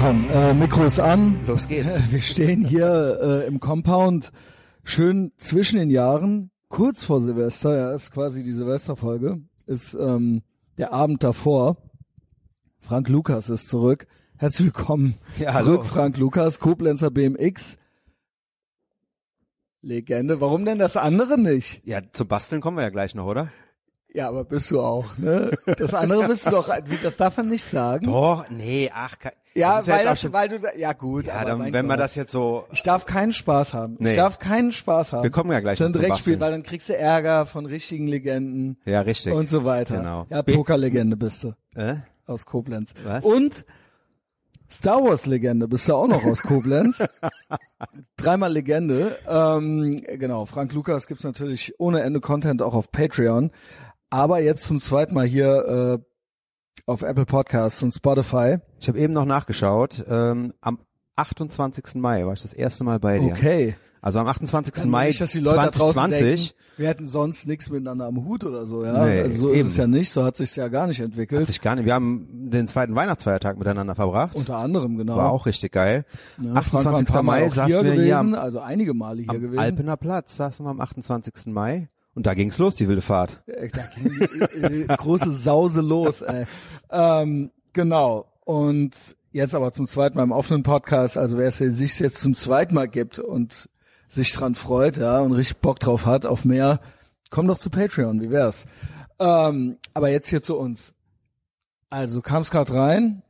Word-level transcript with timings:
Komm, 0.00 0.30
äh, 0.30 0.54
Mikro 0.54 0.84
ist 0.84 1.00
an. 1.00 1.40
Los 1.46 1.66
geht's. 1.66 1.98
Wir 2.10 2.20
stehen 2.20 2.64
hier 2.64 3.18
äh, 3.20 3.46
im 3.48 3.58
Compound, 3.58 4.30
schön 4.84 5.32
zwischen 5.38 5.78
den 5.78 5.90
Jahren, 5.90 6.52
kurz 6.68 7.04
vor 7.04 7.20
Silvester, 7.20 7.76
ja, 7.76 7.92
ist 7.92 8.12
quasi 8.12 8.44
die 8.44 8.52
Silvesterfolge, 8.52 9.40
ist 9.66 9.94
ähm, 9.94 10.42
der 10.78 10.92
Abend 10.92 11.24
davor. 11.24 11.78
Frank 12.78 13.08
Lukas 13.08 13.50
ist 13.50 13.68
zurück. 13.68 14.06
Herzlich 14.36 14.66
willkommen 14.66 15.14
Ja, 15.36 15.50
zurück, 15.52 15.80
hallo. 15.80 15.82
Frank 15.82 16.16
Lukas, 16.16 16.60
Koblenzer 16.60 17.10
BMX. 17.10 17.76
Legende. 19.82 20.40
Warum 20.40 20.64
denn 20.64 20.78
das 20.78 20.96
andere 20.96 21.38
nicht? 21.38 21.82
Ja, 21.84 22.00
zum 22.12 22.28
Basteln 22.28 22.60
kommen 22.60 22.76
wir 22.76 22.84
ja 22.84 22.90
gleich 22.90 23.16
noch, 23.16 23.26
oder? 23.26 23.50
Ja, 24.14 24.28
aber 24.28 24.44
bist 24.44 24.70
du 24.70 24.80
auch, 24.80 25.16
ne? 25.18 25.50
Das 25.78 25.92
andere 25.94 26.26
bist 26.28 26.46
du 26.46 26.50
doch, 26.50 26.68
wie, 26.86 26.96
das 27.02 27.16
darf 27.18 27.36
man 27.36 27.48
nicht 27.50 27.64
sagen. 27.64 28.06
Doch, 28.06 28.48
nee, 28.48 28.90
ach, 28.92 29.16
Ja, 29.54 29.86
weil 29.86 30.04
das, 30.04 30.20
schon- 30.22 30.32
weil 30.32 30.48
du 30.48 30.58
da, 30.58 30.68
ja 30.76 30.94
gut, 30.94 31.26
ja, 31.26 31.34
aber 31.34 31.50
dann, 31.50 31.72
wenn 31.74 31.86
man 31.86 31.98
Gott. 31.98 32.04
das 32.04 32.14
jetzt 32.14 32.32
so, 32.32 32.64
Ich 32.72 32.82
darf 32.82 33.04
keinen 33.04 33.32
Spaß 33.34 33.74
haben. 33.74 33.94
Ich 33.94 34.00
Nee. 34.00 34.16
darf 34.16 34.38
keinen 34.38 34.72
Spaß 34.72 35.12
haben. 35.12 35.22
Wir 35.24 35.30
kommen 35.30 35.52
ja 35.52 35.60
gleich 35.60 35.78
Das 35.78 35.90
ist 35.90 35.96
ein 35.96 36.02
Dreckspiel, 36.02 36.40
weil 36.40 36.52
dann 36.52 36.62
kriegst 36.62 36.88
du 36.88 36.96
Ärger 36.96 37.44
von 37.44 37.66
richtigen 37.66 38.06
Legenden 38.06 38.78
ja, 38.86 39.02
richtig. 39.02 39.34
und 39.34 39.50
so 39.50 39.64
weiter. 39.66 39.98
Genau. 39.98 40.26
Ja, 40.30 40.42
Pokerlegende 40.42 41.16
bist 41.16 41.44
du 41.44 41.52
Äh? 41.74 41.96
aus 42.26 42.46
Koblenz. 42.46 42.92
Was? 43.04 43.24
Und 43.24 43.66
Star 44.70 45.02
Wars 45.04 45.26
Legende 45.26 45.68
bist 45.68 45.88
du 45.88 45.94
auch 45.94 46.08
noch 46.08 46.24
aus 46.24 46.42
Koblenz. 46.42 47.02
Dreimal 48.16 48.52
Legende. 48.52 49.16
Ähm, 49.28 50.02
genau, 50.18 50.44
Frank 50.46 50.72
Lukas 50.72 51.06
gibt's 51.06 51.24
natürlich 51.24 51.74
ohne 51.78 52.02
Ende 52.02 52.20
Content 52.20 52.62
auch 52.62 52.74
auf 52.74 52.90
Patreon. 52.90 53.50
Aber 54.10 54.40
jetzt 54.40 54.64
zum 54.64 54.80
zweiten 54.80 55.14
Mal 55.14 55.26
hier 55.26 55.98
äh, 55.98 56.82
auf 56.86 57.02
Apple 57.02 57.26
Podcasts 57.26 57.82
und 57.82 57.92
Spotify. 57.92 58.58
Ich 58.80 58.88
habe 58.88 58.98
eben 58.98 59.12
noch 59.12 59.26
nachgeschaut, 59.26 60.04
ähm, 60.08 60.54
am 60.60 60.78
28. 61.16 61.96
Mai 61.96 62.24
war 62.24 62.32
ich 62.32 62.42
das 62.42 62.52
erste 62.52 62.84
Mal 62.84 63.00
bei 63.00 63.18
dir. 63.18 63.32
Okay. 63.32 63.76
Also 64.00 64.20
am 64.20 64.28
28. 64.28 64.74
Dann 64.74 64.90
Mai 64.90 65.08
nicht, 65.08 65.20
dass 65.20 65.32
die 65.32 65.40
Leute 65.40 65.56
da 65.56 65.70
draußen 65.70 65.94
2020. 65.94 66.48
denken, 66.48 66.62
wir 66.76 66.88
hätten 66.88 67.06
sonst 67.06 67.48
nichts 67.48 67.68
miteinander 67.68 68.06
am 68.06 68.24
Hut 68.24 68.44
oder 68.44 68.64
so, 68.64 68.84
ja. 68.84 69.04
Nee, 69.04 69.22
also 69.22 69.48
so 69.48 69.52
eben. 69.52 69.62
ist 69.62 69.66
es 69.72 69.76
ja 69.76 69.86
nicht, 69.88 70.12
so 70.12 70.22
hat 70.22 70.36
sich's 70.36 70.54
ja 70.54 70.68
gar 70.68 70.86
nicht 70.86 71.00
entwickelt. 71.00 71.40
Hat 71.40 71.48
sich 71.48 71.60
gar 71.60 71.74
nicht. 71.74 71.84
Wir 71.84 71.94
haben 71.94 72.28
den 72.50 72.68
zweiten 72.68 72.94
Weihnachtsfeiertag 72.94 73.58
miteinander 73.58 73.96
verbracht. 73.96 74.36
Unter 74.36 74.58
anderem, 74.58 74.96
genau. 74.96 75.16
War 75.16 75.32
auch 75.32 75.46
richtig 75.46 75.72
geil. 75.72 76.04
Ja, 76.40 76.62
Frank 76.62 76.84
war 76.84 76.92
ein 76.92 77.04
28. 77.04 77.12
paar 77.12 77.22
Mal 77.24 77.40
Mai 77.40 77.48
saßen 77.48 77.66
hier 77.66 77.76
wir 77.82 77.90
gewesen, 77.90 78.04
hier 78.04 78.18
am, 78.18 78.34
also 78.34 78.60
einige 78.60 78.94
Male 78.94 79.22
hier 79.22 79.30
am 79.30 79.40
gewesen. 79.40 79.58
Alpener 79.58 79.96
Platz, 79.96 80.36
saßen 80.36 80.64
wir 80.64 80.70
am 80.70 80.80
28. 80.80 81.46
Mai. 81.46 81.88
Und 82.14 82.26
da 82.26 82.34
ging's 82.34 82.58
los, 82.58 82.74
die 82.74 82.88
wilde 82.88 83.02
Fahrt. 83.02 83.42
Äh, 83.46 83.68
Da 83.68 83.82
ging 83.94 84.10
die, 84.18 84.82
äh, 84.82 84.86
große 84.96 85.32
Sause 85.32 85.80
los, 85.80 86.22
ey. 86.22 86.46
Ähm, 86.90 87.50
genau. 87.72 88.26
Und 88.44 88.92
jetzt 89.30 89.54
aber 89.54 89.72
zum 89.72 89.86
zweiten 89.86 90.16
Mal 90.16 90.24
im 90.24 90.32
offenen 90.32 90.62
Podcast, 90.62 91.16
also 91.16 91.38
wer 91.38 91.48
es 91.48 91.58
sich 91.58 92.00
jetzt 92.00 92.18
zum 92.18 92.34
zweiten 92.34 92.74
Mal 92.74 92.88
gibt 92.88 93.18
und 93.18 93.68
sich 94.08 94.32
dran 94.32 94.54
freut, 94.54 94.96
ja, 94.96 95.20
und 95.20 95.32
richtig 95.32 95.58
Bock 95.58 95.78
drauf 95.80 96.06
hat 96.06 96.24
auf 96.26 96.44
mehr, 96.44 96.80
komm 97.30 97.46
doch 97.46 97.58
zu 97.58 97.70
Patreon, 97.70 98.20
wie 98.20 98.30
wär's? 98.30 98.66
Ähm, 99.18 99.76
aber 99.94 100.08
jetzt 100.08 100.28
hier 100.28 100.42
zu 100.42 100.58
uns. 100.58 100.94
Also 101.90 102.16
du 102.16 102.22
kamst 102.22 102.50
gerade 102.50 102.72
rein. 102.74 103.22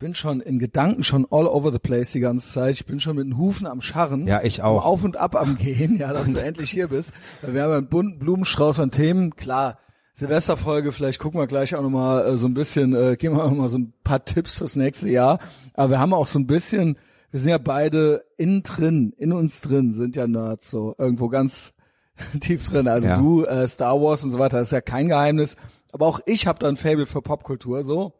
Ich 0.00 0.02
bin 0.02 0.14
schon 0.14 0.40
in 0.40 0.58
Gedanken 0.58 1.02
schon 1.02 1.26
all 1.30 1.46
over 1.46 1.70
the 1.70 1.78
place 1.78 2.12
die 2.12 2.20
ganze 2.20 2.50
Zeit. 2.50 2.72
Ich 2.72 2.86
bin 2.86 3.00
schon 3.00 3.16
mit 3.16 3.26
den 3.26 3.36
Hufen 3.36 3.66
am 3.66 3.82
Scharren. 3.82 4.26
Ja, 4.26 4.40
ich 4.42 4.62
auch. 4.62 4.82
Auf 4.86 5.04
und 5.04 5.18
ab 5.18 5.36
am 5.36 5.58
Gehen, 5.58 5.98
ja, 5.98 6.14
dass 6.14 6.26
du 6.32 6.38
endlich 6.42 6.70
hier 6.70 6.88
bist. 6.88 7.12
Wir 7.42 7.62
haben 7.62 7.72
einen 7.74 7.86
bunten 7.86 8.18
Blumenstrauß 8.18 8.80
an 8.80 8.92
Themen. 8.92 9.36
Klar, 9.36 9.78
Silvesterfolge, 10.14 10.92
vielleicht 10.92 11.18
gucken 11.18 11.38
wir 11.38 11.46
gleich 11.46 11.74
auch 11.74 11.82
nochmal 11.82 12.24
äh, 12.26 12.36
so 12.38 12.46
ein 12.46 12.54
bisschen, 12.54 12.94
äh, 12.94 13.16
geben 13.18 13.36
wir 13.36 13.44
nochmal 13.44 13.68
so 13.68 13.76
ein 13.76 13.92
paar 14.02 14.24
Tipps 14.24 14.56
fürs 14.56 14.74
nächste 14.74 15.10
Jahr. 15.10 15.38
Aber 15.74 15.90
wir 15.90 16.00
haben 16.00 16.14
auch 16.14 16.26
so 16.26 16.38
ein 16.38 16.46
bisschen, 16.46 16.96
wir 17.30 17.40
sind 17.40 17.50
ja 17.50 17.58
beide 17.58 18.24
innen 18.38 18.62
drin, 18.62 19.12
in 19.18 19.34
uns 19.34 19.60
drin, 19.60 19.92
sind 19.92 20.16
ja 20.16 20.26
Nerds 20.26 20.70
so, 20.70 20.94
irgendwo 20.96 21.28
ganz 21.28 21.74
tief 22.40 22.66
drin. 22.66 22.88
Also 22.88 23.06
Ja. 23.06 23.18
du, 23.18 23.44
äh, 23.44 23.68
Star 23.68 24.00
Wars 24.00 24.24
und 24.24 24.30
so 24.30 24.38
weiter, 24.38 24.62
ist 24.62 24.72
ja 24.72 24.80
kein 24.80 25.08
Geheimnis. 25.08 25.56
Aber 25.92 26.06
auch 26.06 26.20
ich 26.24 26.46
habe 26.46 26.58
da 26.58 26.68
ein 26.70 26.78
Fable 26.78 27.04
für 27.04 27.20
Popkultur, 27.20 27.84
so. 27.84 28.14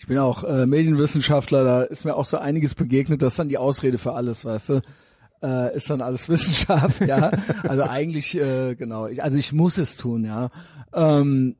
Ich 0.00 0.06
bin 0.06 0.16
auch 0.16 0.44
äh, 0.44 0.64
Medienwissenschaftler, 0.64 1.62
da 1.62 1.82
ist 1.82 2.06
mir 2.06 2.16
auch 2.16 2.24
so 2.24 2.38
einiges 2.38 2.74
begegnet, 2.74 3.20
das 3.20 3.34
ist 3.34 3.38
dann 3.38 3.50
die 3.50 3.58
Ausrede 3.58 3.98
für 3.98 4.14
alles, 4.14 4.46
weißt 4.46 4.68
du. 4.70 4.82
Äh, 5.42 5.76
ist 5.76 5.90
dann 5.90 6.00
alles 6.00 6.26
Wissenschaft, 6.30 7.02
ja. 7.02 7.30
Also 7.68 7.82
eigentlich, 7.82 8.34
äh, 8.34 8.76
genau, 8.76 9.08
ich, 9.08 9.22
also 9.22 9.36
ich 9.36 9.52
muss 9.52 9.76
es 9.76 9.98
tun, 9.98 10.24
ja. 10.24 10.48
Ähm, 10.94 11.56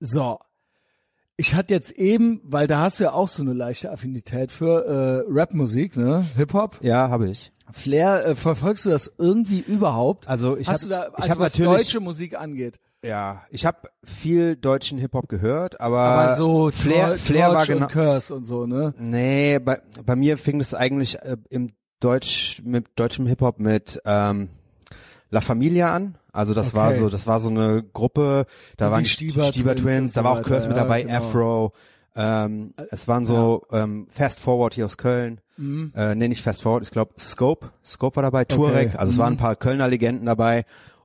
so. 0.00 0.38
Ich 1.36 1.54
hatte 1.54 1.72
jetzt 1.74 1.90
eben, 1.92 2.40
weil 2.44 2.66
da 2.66 2.80
hast 2.80 3.00
du 3.00 3.04
ja 3.04 3.12
auch 3.12 3.28
so 3.28 3.42
eine 3.42 3.52
leichte 3.54 3.90
Affinität 3.90 4.52
für 4.52 4.84
äh, 4.84 5.24
Rapmusik, 5.28 5.96
ne? 5.96 6.24
Hip-Hop. 6.36 6.78
Ja, 6.82 7.08
habe 7.08 7.30
ich. 7.30 7.52
Flair, 7.72 8.26
äh, 8.26 8.34
verfolgst 8.36 8.84
du 8.84 8.90
das 8.90 9.10
irgendwie 9.18 9.60
überhaupt? 9.60 10.28
Also 10.28 10.56
ich 10.56 10.68
Hast 10.68 10.82
hab- 10.82 10.88
du 10.88 10.88
da, 10.90 11.06
ich 11.08 11.14
also 11.22 11.30
hab 11.30 11.38
was 11.38 11.52
natürlich- 11.58 11.72
deutsche 11.84 12.00
Musik 12.00 12.38
angeht? 12.38 12.78
Ja, 13.04 13.42
ich 13.50 13.66
habe 13.66 13.88
viel 14.04 14.54
deutschen 14.56 14.98
Hip-Hop 14.98 15.28
gehört, 15.28 15.80
aber, 15.80 16.00
Aber 16.02 16.34
so 16.36 16.70
Flair, 16.70 17.08
Tor- 17.08 17.18
Flair 17.18 17.52
war 17.52 17.66
genau. 17.66 17.86
und 17.86 17.92
Curse 17.92 18.32
und 18.34 18.44
so, 18.44 18.66
ne? 18.66 18.94
Nee, 18.98 19.58
bei, 19.58 19.80
bei 20.06 20.14
mir 20.14 20.38
fing 20.38 20.60
es 20.60 20.74
eigentlich 20.74 21.18
äh, 21.22 21.36
im 21.50 21.72
Deutsch 21.98 22.60
mit 22.64 22.86
deutschem 22.96 23.26
Hip-Hop 23.26 23.58
mit 23.58 24.00
ähm, 24.04 24.50
La 25.32 25.40
Familia 25.40 25.92
an. 25.92 26.14
Also 26.30 26.54
das 26.54 26.74
war 26.74 26.90
Okay. 26.90 26.98
so, 27.00 27.08
das 27.08 27.26
war 27.26 27.40
so 27.40 27.48
eine 27.48 27.82
Gruppe, 27.82 28.46
da 28.76 28.86
Und 28.86 28.92
waren 28.92 29.02
die 29.02 29.08
Stieber 29.08 29.44
Stieber 29.46 29.74
Twins 29.74 29.82
Twins, 29.84 30.12
da 30.12 30.24
war 30.24 30.32
auch 30.32 30.42
Curse 30.42 30.68
mit 30.68 30.76
ja, 30.76 30.82
dabei, 30.84 31.02
genau. 31.02 31.14
Afro. 31.14 31.72
Ähm, 32.14 32.74
es 32.90 33.08
waren 33.08 33.24
so 33.24 33.66
ähm, 33.72 34.06
Fast 34.10 34.38
Forward 34.40 34.74
hier 34.74 34.84
aus 34.84 34.98
Köln. 34.98 35.40
Mhm. 35.56 35.92
Äh, 35.96 36.14
nee, 36.14 36.28
nicht 36.28 36.42
Fast 36.42 36.62
Forward, 36.62 36.82
ich 36.84 36.90
glaube 36.90 37.12
Scope. 37.18 37.70
Scope 37.84 38.16
war 38.16 38.22
dabei, 38.22 38.44
Turek. 38.44 38.94
Also 38.96 39.12
es 39.12 39.18
waren 39.18 39.34
ein 39.34 39.38
paar 39.38 39.56
Kölner 39.56 39.88
Legenden 39.88 40.26
dabei. 40.26 40.64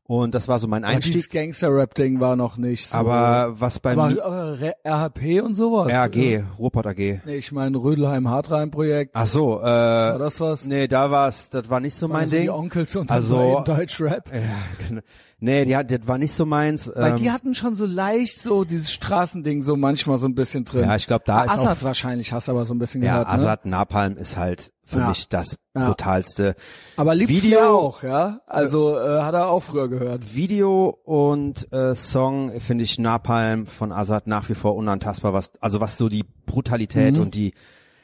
Und 0.09 0.33
das 0.35 0.47
war 0.47 0.57
so 0.59 0.67
mein 0.69 0.85
Aber 0.85 0.99
dieses 0.99 1.15
Einstieg. 1.25 1.31
Gangster-Rap-Ding 1.33 2.21
war 2.21 2.37
noch 2.37 2.55
nicht 2.55 2.87
so. 2.89 2.95
Aber 2.97 3.55
was 3.59 3.79
bei 3.81 3.91
aber, 3.91 4.07
mir, 4.07 4.23
aber 4.23 4.59
Re- 4.61 4.75
RHP 4.85 5.41
und 5.41 5.55
sowas? 5.55 5.91
RAG, 5.91 6.15
Ruhrpott 6.57 6.87
AG. 6.87 7.19
Nee, 7.25 7.35
ich 7.35 7.51
meine 7.51 7.77
Rödelheim-Hartrein-Projekt. 7.77 9.11
Ach 9.15 9.27
so, 9.27 9.59
äh, 9.59 9.63
War 9.63 10.17
das 10.19 10.39
was? 10.39 10.65
Nee, 10.65 10.87
da 10.87 11.11
war's, 11.11 11.49
das 11.49 11.69
war 11.69 11.81
nicht 11.81 11.95
so 11.95 12.07
mein 12.07 12.21
also 12.21 12.35
Ding. 12.35 12.43
Die 12.43 12.49
Onkels 12.49 12.95
und 12.95 13.11
Also- 13.11 13.63
Deutschrap. 13.65 14.31
ja, 14.33 14.39
genau. 14.87 15.01
Nee, 15.39 15.65
die 15.65 15.75
hat, 15.75 15.91
das 15.91 15.99
war 16.05 16.17
nicht 16.17 16.33
so 16.33 16.45
meins. 16.45 16.91
Weil 16.95 17.11
ähm, 17.11 17.17
die 17.17 17.31
hatten 17.31 17.55
schon 17.55 17.75
so 17.75 17.85
leicht 17.85 18.41
so 18.41 18.63
dieses 18.63 18.91
Straßending 18.91 19.61
so 19.63 19.75
manchmal 19.75 20.17
so 20.17 20.27
ein 20.27 20.35
bisschen 20.35 20.65
drin. 20.65 20.81
Ja, 20.85 20.95
ich 20.95 21.07
glaub, 21.07 21.25
da 21.25 21.43
ist 21.45 21.51
Assad 21.51 21.83
wahrscheinlich 21.83 22.31
hast 22.33 22.47
du 22.47 22.51
aber 22.53 22.65
so 22.65 22.73
ein 22.73 22.79
bisschen 22.79 23.01
ja, 23.03 23.11
gehört, 23.13 23.27
ne? 23.27 23.33
Assad 23.33 23.65
Napalm 23.65 24.17
ist 24.17 24.37
halt 24.37 24.71
für 24.83 24.99
Ja. 24.99 25.09
mich 25.09 25.27
das 25.29 25.57
Ja. 25.75 25.87
brutalste 25.87 26.55
Aber 26.95 27.13
liebt 27.13 27.29
Video- 27.29 27.77
auch, 27.77 28.03
ja? 28.03 28.39
Also 28.47 28.97
äh, 28.97 29.21
hat 29.21 29.33
er 29.33 29.49
auch 29.49 29.61
früher 29.61 29.89
gehört. 29.89 30.33
Video 30.33 30.97
und 31.03 31.71
äh, 31.73 31.93
Song 31.93 32.51
finde 32.61 32.85
ich 32.85 32.97
Napalm 32.97 33.65
von 33.67 33.91
Assad 33.91 34.27
nach 34.27 34.47
wie 34.49 34.55
vor 34.55 34.75
unantastbar, 34.75 35.33
was 35.33 35.51
also 35.59 35.81
was 35.81 35.97
so 35.97 36.07
die 36.09 36.23
Brutalität 36.45 37.17
und 37.17 37.35
die 37.35 37.53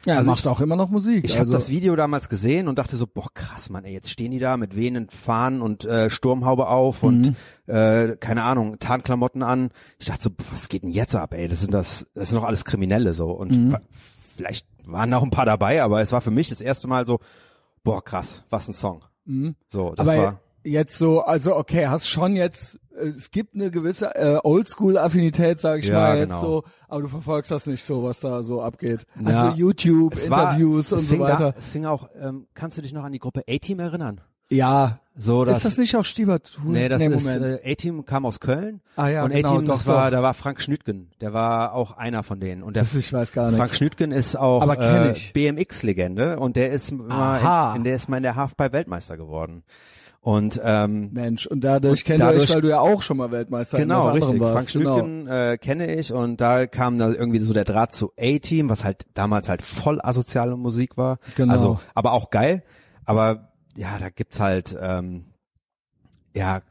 Ja, 0.06 0.14
er 0.14 0.18
Also 0.20 0.32
macht 0.32 0.40
ich- 0.42 0.48
auch 0.48 0.60
immer 0.60 0.76
noch 0.76 0.90
Musik. 0.90 1.24
Ich 1.26 1.32
also, 1.32 1.42
habe 1.46 1.52
das 1.52 1.70
Video 1.70 1.96
damals 1.96 2.28
gesehen 2.30 2.68
und 2.68 2.78
dachte 2.78 2.98
so, 2.98 3.08
boah 3.08 3.28
krass, 3.34 3.70
Mann, 3.70 3.86
ey, 3.86 3.94
jetzt 3.94 4.10
stehen 4.10 4.32
die 4.32 4.40
da 4.40 4.58
mit 4.58 4.76
wehenden 4.76 5.10
Fahnen 5.10 5.62
und 5.62 5.86
äh, 5.86 6.10
Sturmhaube 6.10 6.68
auf 6.68 7.04
und 7.04 7.36
äh, 7.68 8.18
keine 8.18 8.44
Ahnung, 8.44 8.80
Tarnklamotten 8.80 9.44
an. 9.44 9.70
Ich 10.00 10.08
dachte 10.08 10.24
so, 10.24 10.30
was 10.52 10.68
geht 10.68 10.84
denn 10.84 10.90
jetzt 10.92 11.16
ab, 11.16 11.34
ey? 11.34 11.48
Das 11.48 11.62
sind 11.62 11.74
das, 11.74 12.06
das 12.14 12.30
sind 12.30 12.40
doch 12.42 12.48
alles 12.48 12.66
Kriminelle 12.66 13.14
so 13.14 13.32
und 13.32 13.72
wa- 13.72 13.82
vielleicht 14.36 14.68
waren 14.86 15.14
auch 15.14 15.24
ein 15.24 15.30
paar 15.30 15.46
dabei, 15.46 15.82
aber 15.84 16.02
es 16.02 16.12
war 16.12 16.20
für 16.22 16.32
mich 16.32 16.50
das 16.50 16.60
erste 16.60 16.88
Mal 16.90 17.06
so, 17.06 17.20
boah 17.84 18.04
krass, 18.04 18.44
was 18.50 18.68
ein 18.68 18.74
Song. 18.74 19.04
So, 19.70 19.94
das 19.96 20.08
aber 20.08 20.18
war 20.18 20.40
jetzt 20.66 20.98
so, 20.98 21.22
also 21.22 21.56
okay, 21.56 21.88
hast 21.88 22.10
schon 22.10 22.36
jetzt, 22.36 22.80
es 22.96 23.32
gibt 23.32 23.56
eine 23.56 23.72
gewisse 23.72 24.16
äh, 24.16 24.40
Oldschool-Affinität, 24.44 25.60
sag 25.60 25.80
ich 25.80 25.88
Ja, 25.88 25.94
mal 26.00 26.18
jetzt 26.18 26.28
genau. 26.30 26.42
so, 26.42 26.64
aber 26.88 27.02
du 27.02 27.08
verfolgst 27.08 27.52
das 27.52 27.66
nicht 27.66 27.84
so, 27.84 28.04
was 28.04 28.20
da 28.20 28.44
so 28.44 28.62
abgeht. 28.62 29.06
Ja, 29.20 29.44
also 29.46 29.58
YouTube, 29.58 30.16
war, 30.30 30.54
Interviews 30.54 30.92
und 30.92 31.00
so 31.00 31.20
weiter. 31.20 31.52
Da, 31.52 31.56
es 31.58 31.72
fing 31.72 31.86
auch, 31.86 32.10
ähm, 32.22 32.48
kannst 32.54 32.78
du 32.78 32.82
dich 32.82 32.94
noch 32.94 33.04
an 33.04 33.12
die 33.12 33.20
Gruppe 33.20 33.44
A-Team 33.48 33.80
erinnern? 33.80 34.22
ja. 34.50 35.00
So, 35.16 35.46
das, 35.46 35.58
ist 35.58 35.66
das 35.66 35.78
nicht 35.78 35.96
auch 35.96 36.06
Stiebertool? 36.06 36.72
Nee, 36.72 36.90
das 36.90 37.00
ist 37.00 37.24
Moment. 37.24 37.62
äh, 37.64 37.72
A-Team 37.72 38.04
kam 38.04 38.26
aus 38.26 38.40
Köln. 38.40 38.82
Ah 38.96 39.10
ja, 39.10 39.24
und 39.24 39.30
genau, 39.30 39.58
A-Team, 39.58 39.68
das 39.68 39.86
war, 39.86 40.10
da 40.10 40.24
war 40.24 40.34
Frank 40.34 40.60
Schnütgen. 40.60 41.12
Der 41.22 41.34
war 41.34 41.74
auch 41.74 41.96
einer 41.98 42.24
von 42.24 42.40
denen. 42.40 42.64
Und 42.64 42.76
der 42.76 42.82
das, 42.82 42.96
ich 42.96 43.14
weiß 43.14 43.32
gar 43.32 43.50
Frank 43.50 43.62
nichts. 43.62 43.78
Schnütgen 43.78 44.12
ist 44.12 44.36
auch 44.36 44.68
äh. 44.76 45.14
BMX-Legende 45.34 46.40
und 46.40 46.56
der 46.56 46.72
ist 46.72 46.92
mal, 46.94 47.40
Aha. 47.40 47.72
in, 47.74 47.78
in 47.78 47.84
der 47.84 47.96
ist 47.96 48.10
mal 48.10 48.18
in 48.18 48.24
der 48.24 48.36
Halfpipe-Weltmeister 48.36 49.16
geworden. 49.16 49.64
Und 50.24 50.60
ähm, 50.64 51.10
Mensch, 51.12 51.48
und 51.48 51.66
dadurch 51.66 52.08
ihr 52.08 52.16
euch, 52.16 52.20
dadurch- 52.20 52.54
weil 52.54 52.62
du 52.62 52.70
ja 52.70 52.80
auch 52.80 53.02
schon 53.02 53.18
mal 53.18 53.32
Weltmeister 53.32 53.78
in 53.78 53.84
genau, 53.84 54.06
was 54.06 54.06
anderem 54.06 54.24
richtig. 54.24 54.40
warst. 54.42 54.54
Frank 54.54 54.72
genau. 54.72 54.98
Schnütgen 54.98 55.28
äh, 55.28 55.58
kenne 55.58 55.96
ich 55.96 56.14
und 56.14 56.40
da 56.40 56.66
kam 56.66 56.98
da 56.98 57.12
irgendwie 57.12 57.40
so 57.40 57.52
der 57.52 57.66
Draht 57.66 57.94
zu 57.94 58.14
A-Team, 58.18 58.70
was 58.70 58.86
halt 58.86 59.06
damals 59.16 59.50
halt 59.50 59.62
voll 59.62 60.00
asoziale 60.02 60.56
Musik 60.56 60.96
war. 60.96 61.20
Genau. 61.36 61.52
Also, 61.52 61.80
aber 61.94 62.14
auch 62.14 62.30
geil. 62.30 62.64
Aber 63.04 63.52
ja, 63.76 64.00
da 64.00 64.10
gibt's 64.10 64.40
halt 64.40 64.74
ähm, 64.80 65.26
ja, 66.34 66.62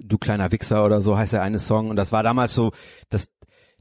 du 0.00 0.16
kleiner 0.16 0.50
Wichser 0.50 0.84
oder 0.86 1.02
so 1.02 1.16
heißt 1.18 1.34
der 1.34 1.42
eine 1.42 1.58
Song 1.58 1.90
und 1.90 1.96
das 1.96 2.10
war 2.10 2.22
damals 2.22 2.54
so, 2.54 2.72
das 3.10 3.28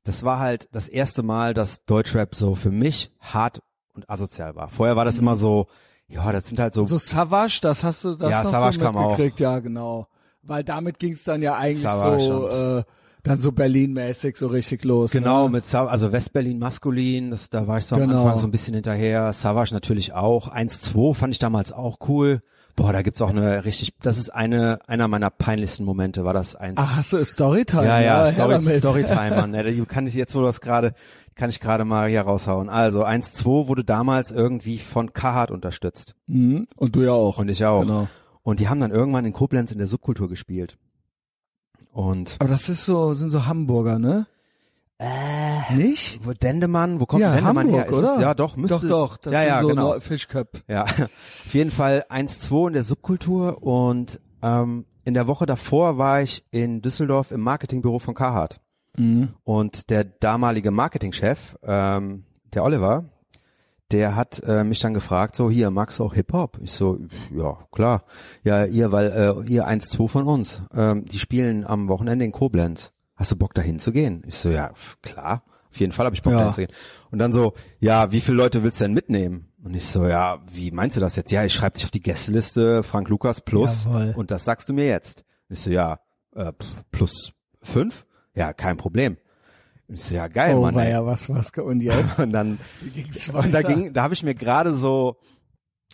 das 0.04 0.24
war 0.24 0.40
halt 0.40 0.68
das 0.74 0.90
erste 0.90 1.24
Mal, 1.24 1.54
dass 1.54 1.86
Deutschrap 1.86 2.36
so 2.36 2.56
für 2.56 2.72
mich 2.72 3.10
hart 3.22 3.62
und 3.94 4.10
asozial 4.10 4.58
war. 4.58 4.68
Vorher 4.68 4.98
war 4.98 5.06
das 5.06 5.18
immer 5.18 5.38
so, 5.38 5.68
ja, 6.14 6.32
das 6.32 6.48
sind 6.48 6.60
halt 6.60 6.74
so, 6.74 6.86
So 6.86 6.98
Savage, 6.98 7.60
das 7.62 7.84
hast 7.84 8.04
du 8.04 8.16
das 8.16 8.30
Ja, 8.30 8.44
noch 8.44 8.52
Savage 8.52 8.90
auch. 8.90 9.10
mitgekriegt, 9.10 9.40
ja, 9.40 9.60
genau. 9.60 10.08
Weil 10.42 10.64
damit 10.64 11.00
ging's 11.00 11.24
dann 11.24 11.42
ja 11.42 11.56
eigentlich 11.56 11.80
Savage 11.82 12.24
so 12.24 12.48
äh, 12.50 12.84
dann 13.24 13.40
so 13.40 13.54
Berlin-mäßig 13.54 14.36
so 14.36 14.48
richtig 14.48 14.84
los. 14.84 15.12
genau, 15.12 15.46
ne? 15.46 15.52
mit 15.52 15.66
Sa 15.66 15.86
also 15.86 16.12
Westberlin 16.12 16.60
maskulin, 16.60 17.32
das, 17.32 17.50
da 17.50 17.68
war 17.68 17.78
ich 17.78 17.86
so 17.86 17.96
Genau. 17.96 18.12
am 18.14 18.20
Anfang 18.20 18.38
so 18.40 18.48
ein 18.48 18.52
bisschen 18.52 18.74
hinterher. 18.74 19.32
Savage 19.32 19.74
natürlich 19.74 20.14
auch. 20.14 20.54
1-2 20.54 21.14
fand 21.16 21.34
ich 21.34 21.40
damals 21.40 21.72
auch 21.72 22.00
cool. 22.10 22.42
Boah, 22.76 22.92
da 22.92 23.04
gibt's 23.04 23.22
auch 23.22 23.30
eine 23.30 23.64
richtig, 23.66 23.94
das 24.02 24.18
ist 24.18 24.30
eine, 24.32 24.80
einer 24.88 25.08
meiner 25.08 25.30
peinlichsten 25.30 25.86
Momente, 25.86 26.26
war 26.26 26.34
das 26.34 26.56
1 26.56 26.74
Ach, 26.84 26.98
hast 26.98 27.14
du 27.14 27.24
Storytime? 27.24 27.86
Ja, 27.86 28.02
ja, 28.02 28.26
her 28.26 28.60
Story. 28.60 28.78
Storytime, 28.80 29.36
Mann. 29.38 29.54
Ja, 29.54 29.62
du 29.62 29.86
kann 29.86 30.08
ich 30.08 30.16
jetzt, 30.16 30.34
wo 30.36 30.40
du 30.40 30.48
das 30.48 30.60
gerade, 30.60 30.94
kann 31.36 31.50
ich 31.50 31.60
gerade 31.60 31.86
mal 31.86 32.10
hier 32.10 32.22
raushauen. 32.22 32.70
Also 32.70 33.06
1-2 33.06 33.68
wurde 33.68 33.84
damals 33.84 34.32
irgendwie 34.32 34.80
von 34.80 35.14
Carhartt 35.14 35.52
unterstützt. 35.52 36.16
Mhm. 36.28 36.68
Und 36.76 36.96
du 36.96 37.02
ja 37.02 37.12
auch. 37.12 37.38
Und 37.38 37.50
ich 37.50 37.66
auch. 37.66 37.82
Genau. 37.82 38.08
Und 38.44 38.60
die 38.60 38.70
haben 38.70 38.80
dann 38.80 38.92
irgendwann 38.92 39.26
in 39.26 39.34
Koblenz 39.34 39.72
in 39.72 39.78
der 39.78 39.88
Subkultur 39.88 40.30
gespielt. 40.30 40.78
Und 41.92 42.36
Aber 42.40 42.50
das 42.50 42.70
ist 42.70 42.86
so, 42.86 43.14
sind 43.14 43.30
so 43.30 43.46
Hamburger, 43.46 44.00
ne? 44.00 44.28
äh, 45.00 45.76
Nicht? 45.76 46.20
wo 46.24 46.34
Dendemann, 46.34 47.00
wo 47.00 47.06
kommt 47.06 47.22
ja, 47.22 47.34
Dendemann 47.34 47.68
Hamburg, 47.68 47.82
her? 47.82 47.88
Ist 47.88 47.98
oder? 47.98 48.08
Das, 48.08 48.22
ja, 48.22 48.34
doch, 48.34 48.56
müsste. 48.56 48.88
Doch, 48.88 49.10
doch. 49.10 49.18
Das 49.18 49.34
ja, 49.34 49.44
ja, 49.44 49.62
so 49.62 49.68
genau. 49.68 50.00
Fischköp. 50.00 50.64
Ja, 50.68 50.84
auf 51.46 51.54
jeden 51.54 51.72
Fall 51.72 52.06
1-2 52.10 52.68
in 52.68 52.74
der 52.74 52.84
Subkultur 52.84 53.62
und 53.64 54.20
ähm, 54.42 54.86
in 55.06 55.14
der 55.14 55.28
Woche 55.28 55.46
davor 55.46 55.98
war 55.98 56.22
ich 56.22 56.46
in 56.52 56.82
Düsseldorf 56.82 57.32
im 57.32 57.42
Marketingbüro 57.42 58.00
von 58.00 58.14
Carhartt. 58.14 58.60
Mhm. 58.98 59.34
Und 59.44 59.90
der 59.90 60.04
damalige 60.04 60.72
Marketingchef, 60.72 61.56
ähm, 61.64 62.26
der 62.54 62.64
Oliver, 62.64 63.06
der 63.92 64.16
hat 64.16 64.42
äh, 64.46 64.64
mich 64.64 64.80
dann 64.80 64.94
gefragt, 64.94 65.36
so 65.36 65.50
hier, 65.50 65.70
magst 65.70 66.00
du 66.00 66.04
auch 66.06 66.14
Hip-Hop? 66.14 66.58
Ich 66.62 66.72
so, 66.72 67.00
ja, 67.36 67.58
klar. 67.72 68.04
Ja, 68.44 68.66
ihr, 68.66 68.92
weil 68.92 69.12
äh, 69.12 69.50
ihr 69.52 69.68
eins, 69.68 69.90
zwei 69.90 70.08
von 70.08 70.28
uns, 70.28 70.62
ähm, 70.74 71.06
die 71.06 71.20
spielen 71.20 71.66
am 71.66 71.88
Wochenende 71.90 72.26
in 72.26 72.32
Koblenz. 72.32 72.92
Hast 73.16 73.32
du 73.32 73.36
Bock 73.36 73.54
dahin 73.54 73.80
zu 73.80 73.92
gehen? 73.92 74.24
Ich 74.28 74.36
so, 74.36 74.50
ja, 74.50 74.72
klar. 75.02 75.44
Auf 75.70 75.80
jeden 75.80 75.92
Fall 75.92 76.06
habe 76.06 76.16
ich 76.16 76.22
Bock 76.24 76.34
Ja. 76.34 76.40
dahin 76.40 76.54
zu 76.54 76.62
gehen. 76.66 76.76
Und 77.12 77.20
dann 77.20 77.34
so, 77.34 77.54
ja, 77.80 78.12
wie 78.12 78.22
viele 78.22 78.38
Leute 78.38 78.64
willst 78.64 78.80
du 78.80 78.86
denn 78.86 78.94
mitnehmen? 78.94 79.50
Und 79.64 79.76
ich 79.76 79.86
so, 79.86 80.06
ja, 80.08 80.40
wie 80.52 80.72
meinst 80.72 80.98
du 80.98 81.02
das 81.02 81.16
jetzt? 81.16 81.32
Ja, 81.32 81.44
ich 81.46 81.54
schreibe 81.54 81.76
dich 81.76 81.86
auf 81.86 81.92
die 81.92 82.02
Gästeliste, 82.02 82.84
Frank 82.84 83.10
Lukas 83.10 83.42
plus 83.42 83.86
Jawohl. 83.86 84.14
und 84.16 84.30
das 84.32 84.44
sagst 84.44 84.70
du 84.70 84.74
mir 84.74 84.88
jetzt. 84.88 85.24
Ich 85.50 85.60
so, 85.62 85.70
ja, 85.72 86.00
äh, 86.36 86.52
plus 86.92 87.34
fünf? 87.62 88.06
Ja, 88.36 88.54
kein 88.54 88.78
Problem. 88.78 89.18
So, 89.90 90.16
ja, 90.16 90.28
geil, 90.28 90.56
Oh, 90.56 90.62
Mann. 90.62 90.76
war 90.76 90.88
ja 90.88 91.06
was, 91.06 91.30
was, 91.30 91.52
und 91.52 91.82
jetzt? 91.82 92.18
Und 92.20 92.32
dann, 92.32 92.58
und 93.34 93.52
da 93.54 93.62
ging, 93.62 93.94
da 93.94 94.02
habe 94.04 94.14
ich 94.14 94.24
mir 94.24 94.34
gerade 94.34 94.74
so 94.76 95.18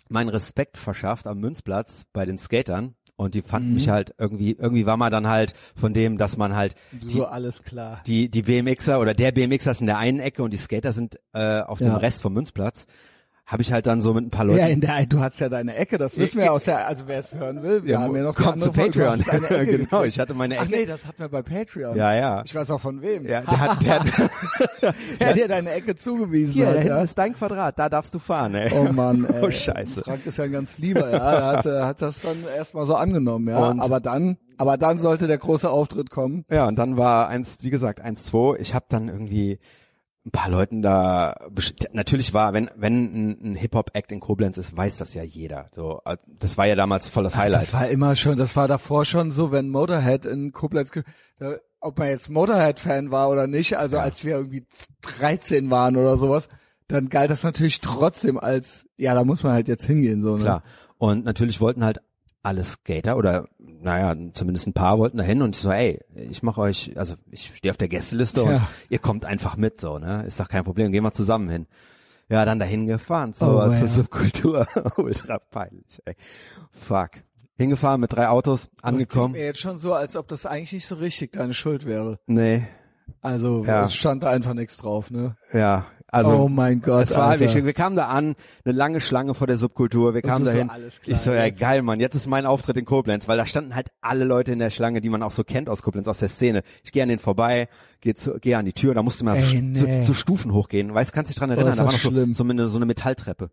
meinen 0.08 0.28
Respekt 0.28 0.76
verschafft 0.78 1.26
am 1.26 1.38
Münzplatz 1.40 2.06
bei 2.12 2.24
den 2.24 2.38
Skatern. 2.38 2.94
Und 3.16 3.34
die 3.34 3.42
fanden 3.42 3.68
Mhm. 3.70 3.74
mich 3.74 3.88
halt 3.90 4.14
irgendwie, 4.16 4.52
irgendwie 4.52 4.86
war 4.86 4.96
man 4.96 5.12
dann 5.12 5.26
halt 5.28 5.52
von 5.76 5.92
dem, 5.92 6.16
dass 6.16 6.38
man 6.38 6.54
halt 6.56 6.74
die, 6.92 7.10
so 7.10 7.26
alles 7.26 7.62
klar. 7.62 8.00
die, 8.06 8.30
die 8.30 8.40
BMXer 8.42 8.98
oder 8.98 9.12
der 9.12 9.30
BMXer 9.32 9.72
ist 9.72 9.82
in 9.82 9.88
der 9.88 9.98
einen 9.98 10.20
Ecke 10.20 10.42
und 10.42 10.52
die 10.54 10.56
Skater 10.56 10.92
sind 10.94 11.18
äh, 11.34 11.60
auf 11.60 11.78
dem 11.80 11.88
Ja. 11.88 11.96
Rest 11.98 12.22
vom 12.22 12.32
Münzplatz. 12.32 12.86
Habe 13.50 13.62
ich 13.62 13.72
halt 13.72 13.86
dann 13.86 14.00
so 14.00 14.14
mit 14.14 14.24
ein 14.26 14.30
paar 14.30 14.44
Leuten. 14.44 14.60
Ja, 14.60 14.66
in 14.68 14.80
der, 14.80 15.06
du 15.06 15.18
hast 15.20 15.40
ja 15.40 15.48
deine 15.48 15.74
Ecke, 15.74 15.98
das 15.98 16.16
wissen 16.16 16.38
wir 16.38 16.44
ja 16.46 16.50
aus 16.52 16.64
der, 16.64 16.86
also 16.86 17.02
wer 17.08 17.18
es 17.18 17.34
hören 17.34 17.64
will, 17.64 17.82
wir 17.82 17.94
Ja, 17.94 18.00
haben 18.02 18.14
ja 18.14 18.22
noch 18.22 18.36
kommt 18.36 18.62
zu 18.62 18.70
Patreon. 18.70 19.24
genau, 19.66 20.04
ich 20.04 20.20
hatte 20.20 20.34
meine 20.34 20.56
Ach 20.58 20.62
Ecke. 20.66 20.70
nee, 20.76 20.86
das 20.86 21.04
hatten 21.04 21.18
wir 21.18 21.28
bei 21.28 21.42
Patreon. 21.42 21.96
ja, 21.96 22.14
ja. 22.14 22.42
Ich 22.46 22.54
weiß 22.54 22.70
auch 22.70 22.80
von 22.80 23.02
wem. 23.02 23.26
ja 23.26 23.40
der 23.40 23.60
hat, 23.60 23.82
der 23.82 23.98
hat, 24.00 24.06
Er 25.18 25.28
hat 25.30 25.36
dir 25.36 25.48
deine 25.48 25.72
Ecke 25.72 25.96
zugewiesen. 25.96 26.54
hier, 26.54 26.66
da 26.72 26.78
hat, 26.78 26.84
ja. 26.86 27.02
ist 27.02 27.18
dein 27.18 27.34
Quadrat, 27.34 27.76
da 27.76 27.88
darfst 27.88 28.14
du 28.14 28.20
fahren, 28.20 28.54
ey. 28.54 28.70
Oh 28.72 28.92
Mann, 28.92 29.24
ey. 29.24 29.42
Oh, 29.44 29.50
scheiße. 29.50 30.02
Frank 30.02 30.24
ist 30.26 30.38
ja 30.38 30.44
ein 30.44 30.52
ganz 30.52 30.78
lieber, 30.78 31.10
ja. 31.10 31.16
Er 31.18 31.56
hat, 31.58 31.64
hat 31.66 32.02
das 32.02 32.22
dann 32.22 32.36
erstmal 32.56 32.86
so 32.86 32.94
angenommen, 32.94 33.48
ja. 33.48 33.68
Und- 33.70 33.80
aber 33.80 33.98
dann, 33.98 34.36
aber 34.58 34.76
dann 34.76 34.98
sollte 34.98 35.26
der 35.26 35.38
große 35.38 35.68
Auftritt 35.68 36.10
kommen. 36.10 36.44
Ja, 36.50 36.68
und 36.68 36.78
dann 36.78 36.96
war 36.96 37.26
eins, 37.28 37.56
wie 37.62 37.70
gesagt, 37.70 38.00
eins, 38.00 38.22
zwei. 38.26 38.56
Ich 38.60 38.74
habe 38.74 38.84
dann 38.88 39.08
irgendwie 39.08 39.58
ein 40.26 40.30
paar 40.32 40.50
Leuten 40.50 40.82
da, 40.82 41.34
natürlich 41.92 42.34
war, 42.34 42.52
wenn 42.52 42.68
wenn 42.76 43.04
ein, 43.30 43.52
ein 43.52 43.54
Hip-Hop-Act 43.54 44.12
in 44.12 44.20
Koblenz 44.20 44.58
ist, 44.58 44.76
weiß 44.76 44.98
das 44.98 45.14
ja 45.14 45.22
jeder. 45.22 45.70
So, 45.72 46.02
äh, 46.04 46.18
das 46.26 46.58
war 46.58 46.66
ja 46.66 46.74
damals 46.74 47.08
voll 47.08 47.24
das 47.24 47.36
Highlight. 47.36 47.62
Das 47.62 47.72
war 47.72 47.88
immer 47.88 48.14
schon, 48.16 48.36
das 48.36 48.54
war 48.54 48.68
davor 48.68 49.06
schon 49.06 49.30
so, 49.30 49.50
wenn 49.50 49.70
Motorhead 49.70 50.26
in 50.26 50.52
Koblenz, 50.52 50.90
da, 51.38 51.56
ob 51.80 51.98
man 51.98 52.08
jetzt 52.08 52.28
Motorhead-Fan 52.28 53.10
war 53.10 53.30
oder 53.30 53.46
nicht, 53.46 53.78
also 53.78 53.96
Ja. 53.96 54.02
als 54.02 54.22
wir 54.24 54.36
irgendwie 54.36 54.66
13 55.00 55.70
waren 55.70 55.96
oder 55.96 56.18
sowas, 56.18 56.48
dann 56.86 57.08
galt 57.08 57.30
das 57.30 57.42
natürlich 57.42 57.80
trotzdem 57.80 58.38
als, 58.38 58.86
ja, 58.98 59.14
da 59.14 59.24
muss 59.24 59.42
man 59.42 59.52
halt 59.54 59.68
jetzt 59.68 59.86
hingehen, 59.86 60.22
so, 60.22 60.36
ne? 60.36 60.42
Klar. 60.42 60.62
Und 60.98 61.24
natürlich 61.24 61.60
wollten 61.62 61.82
halt 61.82 62.02
alle 62.42 62.64
Skater 62.64 63.16
oder 63.16 63.46
naja, 63.58 64.14
zumindest 64.32 64.66
ein 64.66 64.72
paar 64.72 64.98
wollten 64.98 65.18
dahin 65.18 65.42
und 65.42 65.54
ich 65.56 65.60
so, 65.62 65.70
ey, 65.70 66.00
ich 66.14 66.42
mache 66.42 66.60
euch, 66.60 66.96
also 66.96 67.16
ich 67.30 67.52
stehe 67.54 67.70
auf 67.72 67.76
der 67.76 67.88
Gästeliste 67.88 68.42
und 68.44 68.52
Ja. 68.56 68.68
ihr 68.88 68.98
kommt 68.98 69.24
einfach 69.26 69.56
mit, 69.56 69.80
so, 69.80 69.98
ne? 69.98 70.24
Ist 70.26 70.40
doch 70.40 70.48
kein 70.48 70.64
Problem, 70.64 70.90
gehen 70.92 71.02
wir 71.04 71.12
zusammen 71.12 71.48
hin. 71.50 71.66
Ja, 72.28 72.44
dann 72.44 72.58
dahin 72.58 72.86
gefahren, 72.86 73.32
so 73.34 73.46
Oh, 73.46 73.64
zur 73.66 73.74
ja. 73.74 73.86
Subkultur. 73.88 74.66
Ultra 74.96 75.38
peinlich, 75.38 76.00
ey. 76.04 76.14
Fuck. 76.72 77.10
Hingefahren 77.58 78.00
mit 78.00 78.12
drei 78.12 78.28
Autos, 78.28 78.62
Das 78.62 78.70
klingt 78.70 78.84
angekommen. 78.84 79.32
mir 79.32 79.44
jetzt 79.44 79.60
schon 79.60 79.78
so, 79.78 79.92
als 79.94 80.16
ob 80.16 80.28
das 80.28 80.46
eigentlich 80.46 80.72
nicht 80.72 80.86
so 80.86 80.94
richtig 80.94 81.32
deine 81.32 81.52
Schuld 81.54 81.84
wäre. 81.84 82.18
Nee, 82.26 82.66
Also, 83.22 83.64
Ja. 83.64 83.84
es 83.84 83.94
stand 83.94 84.22
da 84.22 84.30
einfach 84.30 84.54
nichts 84.54 84.76
drauf, 84.78 85.10
ne? 85.10 85.36
ja. 85.52 85.84
Also, 86.12 86.32
oh 86.32 86.48
mein 86.48 86.80
Gott, 86.80 87.04
Es 87.04 87.14
war, 87.14 87.28
Alter. 87.28 87.54
wir, 87.54 87.64
wir 87.66 87.72
kamen 87.72 87.94
da 87.94 88.08
an, 88.08 88.34
eine 88.64 88.74
lange 88.74 89.00
Schlange 89.00 89.34
vor 89.34 89.46
der 89.46 89.56
Subkultur, 89.56 90.12
wir 90.12 90.22
kamen 90.22 90.44
so, 90.44 90.50
dahin. 90.50 90.66
klar, 90.68 90.78
ich 91.06 91.16
so, 91.18 91.30
ja 91.32 91.44
jetzt. 91.44 91.60
geil, 91.60 91.82
Mann, 91.82 92.00
jetzt 92.00 92.16
ist 92.16 92.26
mein 92.26 92.46
Auftritt 92.46 92.76
in 92.76 92.84
Koblenz, 92.84 93.28
weil 93.28 93.36
da 93.36 93.46
standen 93.46 93.74
halt 93.74 93.88
alle 94.00 94.24
Leute 94.24 94.52
in 94.52 94.58
der 94.58 94.70
Schlange, 94.70 95.00
die 95.00 95.08
man 95.08 95.22
auch 95.22 95.30
so 95.30 95.44
kennt 95.44 95.68
aus 95.68 95.82
Koblenz, 95.82 96.08
aus 96.08 96.18
der 96.18 96.28
Szene. 96.28 96.62
Ich 96.82 96.90
gehe 96.90 97.02
an 97.02 97.08
den 97.08 97.20
vorbei, 97.20 97.68
gehe 98.00 98.14
geh 98.40 98.54
an 98.56 98.64
die 98.64 98.72
Tür, 98.72 98.94
da 98.94 99.02
musste 99.02 99.24
man 99.24 99.36
Ey, 99.36 99.72
zu, 99.74 99.86
nee. 99.86 100.00
zu, 100.00 100.06
zu 100.08 100.14
Stufen 100.14 100.52
hochgehen. 100.52 100.92
Weißt, 100.92 101.12
kannst 101.12 101.30
dich 101.30 101.36
dran 101.38 101.50
erinnern, 101.50 101.70
ist 101.70 101.78
da 101.78 101.84
war 101.84 101.92
noch 101.92 101.98
so, 101.98 102.10
so, 102.32 102.44
eine, 102.44 102.66
so 102.66 102.76
eine 102.76 102.86
Metalltreppe. 102.86 103.50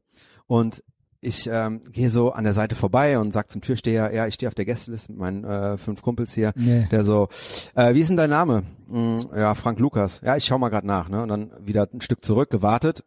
Und 0.47 0.83
ich 1.21 1.49
ähm, 1.51 1.81
gehe 1.91 2.09
so 2.09 2.31
an 2.31 2.43
der 2.43 2.53
Seite 2.53 2.75
vorbei 2.75 3.17
und 3.19 3.31
sag 3.33 3.49
zum 3.49 3.61
Türsteher, 3.61 4.13
ja, 4.13 4.27
ich 4.27 4.35
stehe 4.35 4.47
auf 4.47 4.55
der 4.55 4.65
Gästeliste 4.65 5.11
mit 5.11 5.19
meinen 5.21 5.43
äh, 5.43 5.77
fünf 5.77 6.01
Kumpels 6.01 6.33
hier. 6.33 6.53
Nee. 6.55 6.87
Der 6.91 7.03
so, 7.03 7.27
äh, 7.75 7.93
wie 7.95 8.01
ist 8.01 8.09
denn 8.09 8.17
dein 8.17 8.29
Name? 8.29 8.63
Hm, 8.89 9.17
ja, 9.35 9.55
Frank 9.55 9.79
Lukas. 9.79 10.21
Ja, 10.23 10.35
ich 10.35 10.45
schau 10.45 10.57
mal 10.57 10.69
gerade 10.69 10.87
nach, 10.87 11.09
ne? 11.09 11.21
Und 11.23 11.29
dann 11.29 11.51
wieder 11.59 11.87
ein 11.91 12.01
Stück 12.01 12.23
zurück, 12.23 12.49
gewartet. 12.49 13.03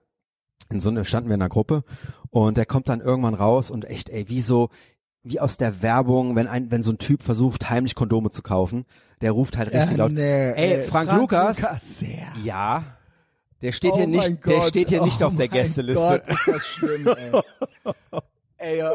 In 0.73 0.81
so 0.81 0.90
einer 0.90 1.05
standen 1.05 1.29
wir 1.31 1.35
in 1.35 1.43
einer 1.43 1.49
Gruppe 1.49 1.83
und 2.31 2.57
der 2.57 2.67
kommt 2.67 2.88
dann 2.88 3.00
irgendwann 3.00 3.35
raus 3.35 3.71
und 3.71 3.85
echt, 3.85 4.09
ey, 4.11 4.29
wie 4.29 4.40
so, 4.40 4.69
wie 5.23 5.40
aus 5.40 5.57
der 5.57 5.83
Werbung, 5.83 6.37
wenn 6.37 6.47
ein, 6.47 6.71
wenn 6.71 6.83
so 6.83 6.93
ein 6.93 6.99
Typ 6.99 7.23
versucht, 7.23 7.71
heimlich 7.71 7.95
Kondome 7.95 8.31
zu 8.31 8.43
kaufen, 8.43 8.85
der 9.21 9.33
ruft 9.33 9.57
halt 9.59 9.73
richtig 9.73 9.90
Ja, 9.93 9.97
laut. 9.97 10.12
nee, 10.12 10.50
ey, 10.52 10.83
Frank, 10.85 11.11
Lukas, 11.12 11.59
sehr. 11.99 12.26
ja, 12.45 12.85
der 13.62 13.73
steht 13.73 13.93
Oh 13.93 13.97
hier 13.97 14.07
nicht, 14.07 14.29
der 14.47 14.57
Gott, 14.59 14.69
steht 14.69 14.88
hier 14.88 15.02
nicht 15.02 15.23
oh 15.23 15.26
auf 15.26 15.37
der 15.37 15.49
Gästeliste. 15.49 16.23
Gott, 16.26 16.29
ist 16.29 16.49
das 16.49 16.67
schlimm, 16.67 17.07
ey. 17.07 17.43
ey, 18.59 18.79
ja. 18.79 18.93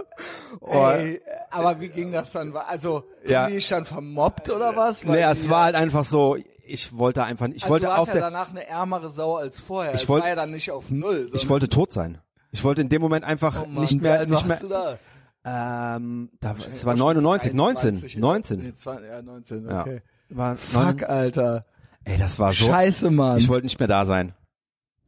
Oh. 0.61 0.87
ey, 0.89 1.21
aber 1.51 1.79
wie 1.81 1.89
ging 1.89 2.11
das 2.11 2.31
dann? 2.31 2.55
Also, 2.55 3.03
Ja. 3.27 3.47
die 3.47 3.53
dich 3.53 3.67
dann 3.67 3.85
vermobbt 3.85 4.49
oder 4.49 4.75
was? 4.75 5.05
Weil 5.05 5.13
Nee, 5.19 5.25
die- 5.25 5.31
es 5.39 5.49
war 5.49 5.63
halt 5.65 5.75
einfach 5.75 6.05
so, 6.05 6.37
ich 6.67 6.97
wollte 6.97 7.23
einfach, 7.23 7.47
ich 7.49 7.63
also 7.63 7.69
wollte 7.73 7.85
du 7.85 7.91
warst 7.91 8.01
auf 8.01 8.07
ja 8.09 8.13
der, 8.15 8.21
danach 8.23 8.49
eine 8.49 8.67
ärmere 8.67 9.09
Sau 9.09 9.35
als 9.35 9.59
vorher. 9.59 9.93
Ich 9.93 10.03
es 10.03 10.09
wollt- 10.09 10.23
war 10.23 10.29
ja 10.29 10.35
dann 10.35 10.51
nicht 10.51 10.71
auf 10.71 10.89
null. 10.91 11.29
ich 11.33 11.47
wollte 11.49 11.69
tot 11.69 11.91
sein. 11.93 12.19
Ich 12.51 12.63
wollte 12.63 12.81
in 12.81 12.89
dem 12.89 13.01
Moment 13.01 13.25
einfach 13.25 13.63
Oh 13.63 13.67
Mann, 13.67 13.81
nicht 13.81 14.01
mehr, 14.01 14.25
nicht 14.25 14.31
warst 14.47 14.63
mehr, 14.63 14.97
du 14.97 14.97
da? 15.43 15.95
ähm, 15.97 16.29
da, 16.39 16.55
es 16.67 16.85
war 16.85 16.95
99, 16.95 17.53
19, 17.53 18.01
19. 18.17 18.59
Nee, 18.63 18.73
20, 18.73 19.07
ja, 19.07 19.21
19, 19.21 19.67
Ja. 19.69 19.81
okay. 19.81 20.01
War 20.29 20.55
Fuck, 20.55 21.01
9, 21.01 21.03
Alter. 21.03 21.65
ey, 22.05 22.17
das 22.17 22.39
war 22.39 22.53
so, 22.53 22.65
Scheiße, 22.65 23.11
Mann. 23.11 23.37
ich 23.37 23.47
wollte 23.49 23.65
nicht 23.65 23.77
mehr 23.77 23.87
da 23.87 24.05
sein. 24.05 24.33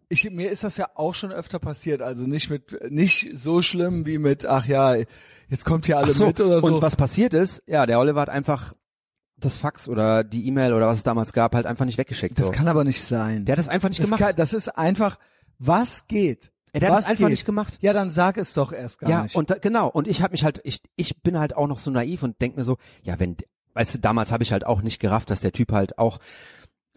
Ich, 0.09 0.29
mir 0.29 0.49
ist 0.49 0.63
das 0.63 0.77
ja 0.77 0.89
auch 0.95 1.13
schon 1.13 1.31
öfter 1.31 1.59
passiert, 1.59 2.01
also 2.01 2.23
nicht 2.23 2.49
mit, 2.49 2.77
nicht 2.89 3.29
so 3.33 3.61
schlimm 3.61 4.05
wie 4.05 4.17
mit, 4.17 4.45
ach 4.45 4.65
ja, 4.65 4.95
jetzt 5.49 5.65
kommt 5.65 5.85
hier 5.85 5.97
alle 5.97 6.13
so, 6.13 6.27
mit 6.27 6.39
oder 6.39 6.61
so. 6.61 6.67
und 6.67 6.81
was 6.81 6.95
passiert 6.95 7.33
ist, 7.33 7.61
ja, 7.67 7.85
der 7.85 7.99
Oliver 7.99 8.21
hat 8.21 8.29
einfach 8.29 8.73
das 9.37 9.57
Fax 9.57 9.87
oder 9.87 10.23
die 10.23 10.47
E-Mail 10.47 10.73
oder 10.73 10.87
was 10.87 10.97
es 10.97 11.03
damals 11.03 11.33
gab, 11.33 11.55
halt 11.55 11.65
einfach 11.65 11.85
nicht 11.85 11.97
weggeschickt. 11.97 12.39
das 12.39 12.47
so. 12.47 12.53
kann 12.53 12.67
aber 12.67 12.83
nicht 12.83 13.03
sein. 13.03 13.45
der 13.45 13.53
hat 13.53 13.59
das 13.59 13.67
einfach 13.67 13.89
nicht 13.89 13.99
das, 13.99 14.07
gemacht. 14.07 14.21
kann, 14.21 14.35
das 14.35 14.53
ist 14.53 14.69
einfach, 14.69 15.19
was 15.59 16.07
geht? 16.07 16.51
Ey, 16.73 16.79
der 16.79 16.89
hat 16.89 16.99
das 16.99 17.05
einfach 17.05 17.25
geht? 17.25 17.31
nicht 17.31 17.45
gemacht. 17.45 17.77
Ja, 17.81 17.93
dann 17.93 18.11
sag 18.11 18.37
es 18.37 18.53
doch 18.53 18.71
erst 18.71 18.99
gar 18.99 19.09
ja, 19.09 19.23
nicht. 19.23 19.35
und 19.35 19.49
da, 19.49 19.55
genau, 19.55 19.89
und 19.89 20.07
ich 20.07 20.21
habe 20.21 20.31
mich 20.31 20.43
halt, 20.43 20.61
ich, 20.63 20.81
ich 20.95 21.21
bin 21.21 21.37
halt 21.37 21.55
auch 21.55 21.67
noch 21.67 21.79
so 21.79 21.91
naiv 21.91 22.23
und 22.23 22.41
denk 22.41 22.57
mir 22.57 22.63
so, 22.63 22.77
ja, 23.03 23.19
wenn, 23.19 23.37
weißt 23.73 23.95
du, 23.95 23.99
damals 23.99 24.31
habe 24.31 24.43
ich 24.43 24.51
halt 24.51 24.65
auch 24.65 24.81
nicht 24.81 24.99
gerafft, 24.99 25.29
dass 25.29 25.41
der 25.41 25.51
Typ 25.51 25.71
halt 25.71 25.97
auch 25.97 26.19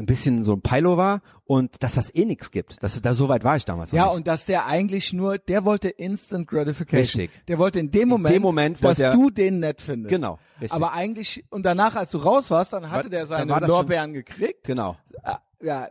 ein 0.01 0.07
bisschen 0.07 0.43
so 0.43 0.55
ein 0.55 0.63
Pilo 0.63 0.97
war 0.97 1.21
und 1.45 1.83
dass 1.83 1.95
das 1.95 2.13
eh 2.15 2.25
nix 2.25 2.51
gibt. 2.51 2.83
Das, 2.83 3.01
da 3.03 3.15
so 3.15 3.29
weit 3.29 3.45
war 3.45 3.57
ich 3.57 3.65
damals 3.67 3.93
ja, 3.93 4.07
nicht. 4.07 4.17
und 4.17 4.27
dass 4.27 4.47
der 4.47 4.67
eigentlich 4.67 5.13
nur, 5.13 5.37
der 5.39 5.65
wollte 5.65 5.89
Instant 5.91 6.49
Gratification. 6.49 7.21
Richtig. 7.21 7.47
Der 7.47 7.59
wollte 7.59 7.79
in 7.81 7.91
dem 7.91 8.09
Moment, 8.09 8.35
dem 8.35 8.43
Moment 8.43 8.77
dass 8.79 8.83
wollte 8.83 9.03
er- 9.05 9.13
du 9.13 9.31
den 9.31 9.61
nett 9.61 9.83
findest. 9.83 10.11
Genau, 10.13 10.39
richtig. 10.61 10.73
Aber 10.73 10.93
eigentlich, 10.93 11.45
und 11.51 11.65
danach, 11.67 11.95
als 11.97 12.11
du 12.13 12.19
raus 12.19 12.51
warst, 12.51 12.73
dann 12.73 12.91
hatte 12.91 13.11
der 13.11 13.27
seine 13.27 13.47
das 13.47 13.59
schon- 13.61 13.69
Lorbeeren 13.69 14.13
gekriegt. 14.15 14.65
genau. 14.65 14.97
Ah, 15.23 15.39
Ja, 15.63 15.89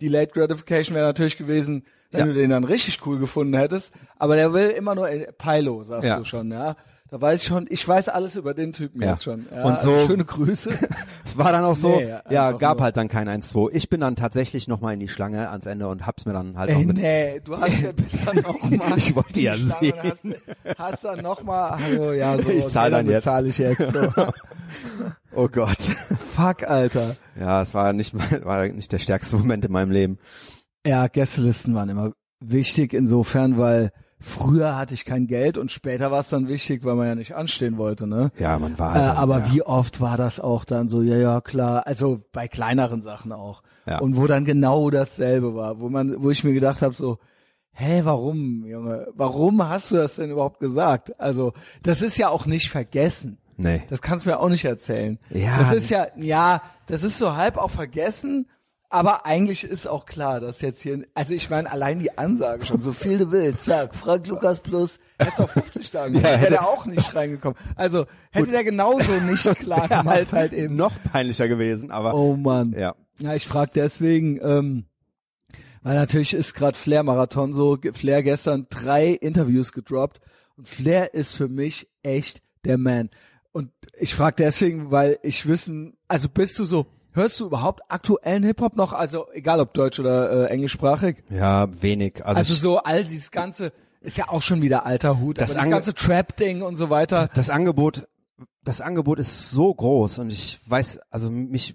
Delayed 0.00 0.32
Gratification 0.32 0.96
wäre 0.96 1.06
natürlich 1.06 1.36
gewesen, 1.36 1.86
wenn 2.10 2.20
Ja. 2.20 2.26
du 2.26 2.34
den 2.34 2.50
dann 2.50 2.64
richtig 2.64 3.06
cool 3.06 3.18
gefunden 3.20 3.54
hättest. 3.54 3.94
Aber 4.18 4.34
der 4.36 4.52
will 4.52 4.70
immer 4.70 4.94
nur 4.96 5.08
äh, 5.08 5.32
Pilo, 5.32 5.84
sagst 5.84 6.04
Ja. 6.08 6.18
du 6.18 6.24
schon, 6.24 6.50
ja. 6.50 6.76
Da 7.12 7.20
weiß 7.20 7.42
ich 7.42 7.46
schon, 7.48 7.66
ich 7.68 7.86
weiß 7.86 8.08
alles 8.08 8.36
über 8.36 8.54
den 8.54 8.72
Typen 8.72 9.02
Ja. 9.02 9.10
jetzt 9.10 9.24
schon. 9.24 9.46
Ja, 9.54 9.64
Und 9.64 9.80
so- 9.82 9.90
also 9.92 10.06
schöne 10.06 10.24
Grüße. 10.24 10.70
Es 11.26 11.36
war 11.36 11.52
dann 11.52 11.62
auch 11.64 11.76
so, 11.76 11.96
Nee, 11.96 12.08
ja, 12.30 12.52
gab 12.52 12.78
nur. 12.78 12.84
halt 12.84 12.96
dann 12.96 13.08
kein 13.08 13.28
1-2. 13.28 13.68
Ich 13.74 13.90
bin 13.90 14.00
dann 14.00 14.16
tatsächlich 14.16 14.66
nochmal 14.66 14.94
in 14.94 15.00
die 15.00 15.08
Schlange 15.08 15.50
ans 15.50 15.66
Ende 15.66 15.88
und 15.88 16.06
hab's 16.06 16.24
mir 16.24 16.32
dann 16.32 16.56
halt 16.56 16.70
Ey, 16.70 16.76
auch 16.76 16.80
mit. 16.84 16.96
nee, 16.96 17.40
du 17.44 17.58
hast 17.58 17.80
ja 17.82 17.92
bis 17.92 18.24
dann 18.24 18.36
noch 18.36 18.62
mal. 18.70 18.96
Ich 18.98 19.14
wollte 19.14 19.40
ja 19.42 19.56
sehen. 19.56 19.92
Hast, 20.02 20.78
hast 20.78 21.04
dann 21.04 21.20
noch 21.20 21.42
mal, 21.42 21.78
hallo, 21.78 22.12
ja, 22.12 22.36
so. 22.42 22.48
Ich 22.48 22.66
zahl 22.68 22.90
dann 22.90 23.06
jetzt. 23.06 23.24
bezahle 23.24 23.48
ich 23.48 23.58
jetzt. 23.58 23.78
So. 23.92 24.08
Oh 25.34 25.48
Gott. 25.48 25.78
Fuck, 26.34 26.62
Alter. 26.64 27.16
Ja, 27.38 27.60
es 27.62 27.74
war 27.74 27.92
nicht, 27.92 28.14
mein- 28.14 28.42
war 28.44 28.66
nicht 28.68 28.90
der 28.90 28.98
stärkste 28.98 29.36
Moment 29.36 29.64
in 29.66 29.72
meinem 29.72 29.90
Leben. 29.90 30.18
Ja, 30.86 31.08
Gästelisten 31.08 31.74
waren 31.74 31.90
immer 31.90 32.12
wichtig 32.40 32.94
insofern, 32.94 33.58
weil 33.58 33.90
früher 34.22 34.76
hatte 34.76 34.94
ich 34.94 35.04
kein 35.04 35.26
Geld 35.26 35.58
und 35.58 35.70
später 35.70 36.10
war 36.10 36.20
es 36.20 36.28
dann 36.28 36.48
wichtig, 36.48 36.84
weil 36.84 36.94
man 36.94 37.06
ja 37.06 37.14
nicht 37.14 37.34
anstehen 37.34 37.76
wollte, 37.76 38.06
ne? 38.06 38.30
Ja, 38.38 38.58
man 38.58 38.78
war 38.78 38.90
Äh, 38.96 38.98
halt 39.00 39.08
dann, 39.10 39.16
aber 39.18 39.38
ja. 39.40 39.52
wie 39.52 39.62
oft 39.62 40.00
war 40.00 40.16
das 40.16 40.40
auch 40.40 40.64
dann 40.64 40.88
so, 40.88 41.02
ja, 41.02 41.16
ja, 41.16 41.40
klar, 41.40 41.86
also 41.86 42.20
bei 42.32 42.48
kleineren 42.48 43.02
Sachen 43.02 43.32
auch. 43.32 43.62
Ja. 43.86 43.98
Und 43.98 44.16
wo 44.16 44.26
dann 44.26 44.44
genau 44.44 44.90
dasselbe 44.90 45.54
war, 45.54 45.80
wo 45.80 45.88
man, 45.88 46.22
wo 46.22 46.30
ich 46.30 46.44
mir 46.44 46.52
gedacht 46.54 46.82
habe, 46.82 46.94
so, 46.94 47.18
hä, 47.72 48.02
warum, 48.04 48.64
Junge, 48.64 49.08
warum 49.14 49.66
hast 49.68 49.90
du 49.90 49.96
das 49.96 50.16
denn 50.16 50.30
überhaupt 50.30 50.60
gesagt? 50.60 51.18
Also, 51.20 51.52
das 51.82 52.00
ist 52.02 52.16
ja 52.16 52.28
auch 52.28 52.46
nicht 52.46 52.70
vergessen. 52.70 53.38
Nee. 53.56 53.82
Das 53.90 54.00
kannst 54.02 54.24
du 54.24 54.30
mir 54.30 54.38
auch 54.40 54.48
nicht 54.48 54.64
erzählen. 54.64 55.18
Ja. 55.30 55.58
Das 55.58 55.72
ist 55.72 55.90
ja, 55.90 56.06
ja, 56.16 56.62
das 56.86 57.02
ist 57.02 57.18
so 57.18 57.36
halb 57.36 57.56
auch 57.58 57.70
vergessen, 57.70 58.46
aber 58.92 59.26
eigentlich 59.26 59.64
ist 59.64 59.86
auch 59.88 60.06
klar, 60.06 60.40
dass 60.40 60.60
jetzt 60.60 60.82
hier, 60.82 61.04
also 61.14 61.34
ich 61.34 61.48
meine, 61.50 61.70
allein 61.70 61.98
die 61.98 62.16
Ansage 62.18 62.66
schon, 62.66 62.80
so 62.80 62.92
viel 62.92 63.18
du 63.18 63.32
willst, 63.32 63.64
sag, 63.64 63.94
frag 63.96 64.26
Lukas 64.26 64.60
Plus, 64.60 64.98
hätte 65.18 65.42
auch 65.42 65.48
50 65.48 65.88
sagen 65.88 66.12
können, 66.14 66.24
Ja, 66.24 66.30
wäre 66.30 66.38
hätte- 66.40 66.50
der 66.52 66.68
auch 66.68 66.86
nicht 66.86 67.14
reingekommen. 67.14 67.56
Also, 67.76 68.06
hätte 68.30 68.50
der 68.50 68.64
genauso 68.64 69.12
nicht 69.26 69.44
klar 69.58 69.88
gemacht 69.88 70.32
halt 70.32 70.52
eben. 70.52 70.76
noch 70.76 70.92
peinlicher 71.10 71.48
gewesen, 71.48 71.90
aber 71.90 72.14
Oh 72.14 72.36
Mann. 72.36 72.74
ja. 72.78 72.94
Ja, 73.18 73.34
ich 73.34 73.46
frage 73.46 73.70
deswegen, 73.74 74.38
ähm, 74.42 74.84
weil 75.82 75.94
natürlich 75.94 76.34
ist 76.34 76.54
gerade 76.54 76.76
Flair-Marathon 76.78 77.52
so, 77.52 77.76
Ge- 77.76 77.92
Flair 77.92 78.22
gestern 78.22 78.66
drei 78.70 79.08
Interviews 79.08 79.72
gedroppt 79.72 80.20
und 80.56 80.68
Flair 80.68 81.14
ist 81.14 81.32
für 81.32 81.48
mich 81.48 81.88
echt 82.02 82.40
der 82.64 82.78
Man. 82.78 83.10
Und 83.52 83.70
ich 83.98 84.14
frage 84.14 84.36
deswegen, 84.38 84.90
weil 84.90 85.18
ich 85.22 85.46
wissen, 85.48 85.96
also 86.08 86.28
bist 86.28 86.58
du 86.58 86.64
so, 86.64 86.86
hörst 87.12 87.40
du 87.40 87.46
überhaupt 87.46 87.80
aktuellen 87.88 88.42
Hip-Hop 88.44 88.76
noch, 88.76 88.92
also 88.92 89.26
egal 89.32 89.60
ob 89.60 89.74
deutsch 89.74 90.00
oder 90.00 90.48
äh, 90.48 90.52
englischsprachig? 90.52 91.22
Ja, 91.30 91.68
wenig. 91.82 92.24
Also, 92.24 92.38
Also 92.38 92.54
so 92.54 92.78
all 92.78 93.04
dieses 93.04 93.30
ganze, 93.30 93.72
ist 94.00 94.16
ja 94.16 94.28
auch 94.28 94.42
schon 94.42 94.62
wieder 94.62 94.84
alter 94.86 95.20
Hut, 95.20 95.40
Das 95.40 95.54
das 95.54 95.68
ganze 95.68 95.94
Trap-Ding 95.94 96.62
und 96.62 96.76
so 96.76 96.90
weiter. 96.90 97.28
das 97.34 97.50
Angebot, 97.50 98.08
das 98.64 98.80
Angebot 98.80 99.18
ist 99.18 99.50
so 99.50 99.72
groß 99.72 100.18
und 100.20 100.30
ich 100.32 100.60
weiß, 100.66 101.00
also 101.10 101.30
mich, 101.30 101.74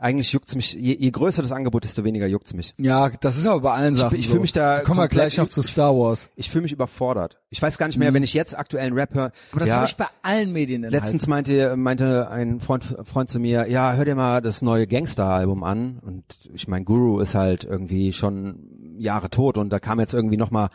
eigentlich 0.00 0.32
juckt's 0.32 0.54
mich, 0.54 0.74
je, 0.74 0.94
je 0.94 1.10
größer 1.10 1.42
das 1.42 1.50
Angebot, 1.50 1.82
desto 1.82 2.04
weniger 2.04 2.26
juckt's 2.28 2.54
mich. 2.54 2.72
Ja, 2.78 3.10
das 3.10 3.36
ist 3.36 3.46
aber 3.46 3.60
bei 3.60 3.72
allen 3.72 3.96
Sachen 3.96 4.16
ich 4.16 4.26
so. 4.26 4.32
fühl 4.32 4.40
mich 4.40 4.52
da 4.52 4.80
Kommen 4.80 5.00
wir 5.00 5.08
gleich 5.08 5.36
noch 5.38 5.48
zu 5.48 5.60
Star 5.60 5.92
Wars. 5.92 6.30
Ich 6.36 6.50
fühle 6.50 6.62
mich 6.62 6.72
überfordert. 6.72 7.40
Ich 7.50 7.60
weiß 7.60 7.78
gar 7.78 7.88
nicht 7.88 7.98
mehr, 7.98 8.14
wenn 8.14 8.22
ich 8.22 8.32
jetzt 8.32 8.56
aktuellen 8.56 8.92
Rap 8.92 9.12
höre. 9.12 9.26
Mhm. 9.26 9.32
Aber 9.50 9.60
das 9.60 9.68
ja, 9.68 9.76
habe 9.76 9.86
ich 9.86 9.96
bei 9.96 10.06
allen 10.22 10.52
Medien 10.52 10.82
Letztens 10.82 11.26
meinte, 11.26 11.76
meinte 11.76 12.30
ein 12.30 12.60
Freund, 12.60 12.84
Freund 13.04 13.28
zu 13.28 13.40
mir, 13.40 13.68
ja, 13.68 13.94
hör 13.94 14.04
dir 14.04 14.14
mal 14.14 14.40
das 14.40 14.62
neue 14.62 14.86
Gangster-Album 14.86 15.64
an. 15.64 15.98
Und 16.00 16.24
ich 16.54 16.68
mein, 16.68 16.84
Guru 16.84 17.18
ist 17.18 17.34
halt 17.34 17.64
irgendwie 17.64 18.12
schon 18.12 18.94
Jahre 18.98 19.30
tot 19.30 19.58
und 19.58 19.70
da 19.70 19.80
kam 19.80 19.98
jetzt 19.98 20.14
irgendwie 20.14 20.36
nochmal 20.36 20.68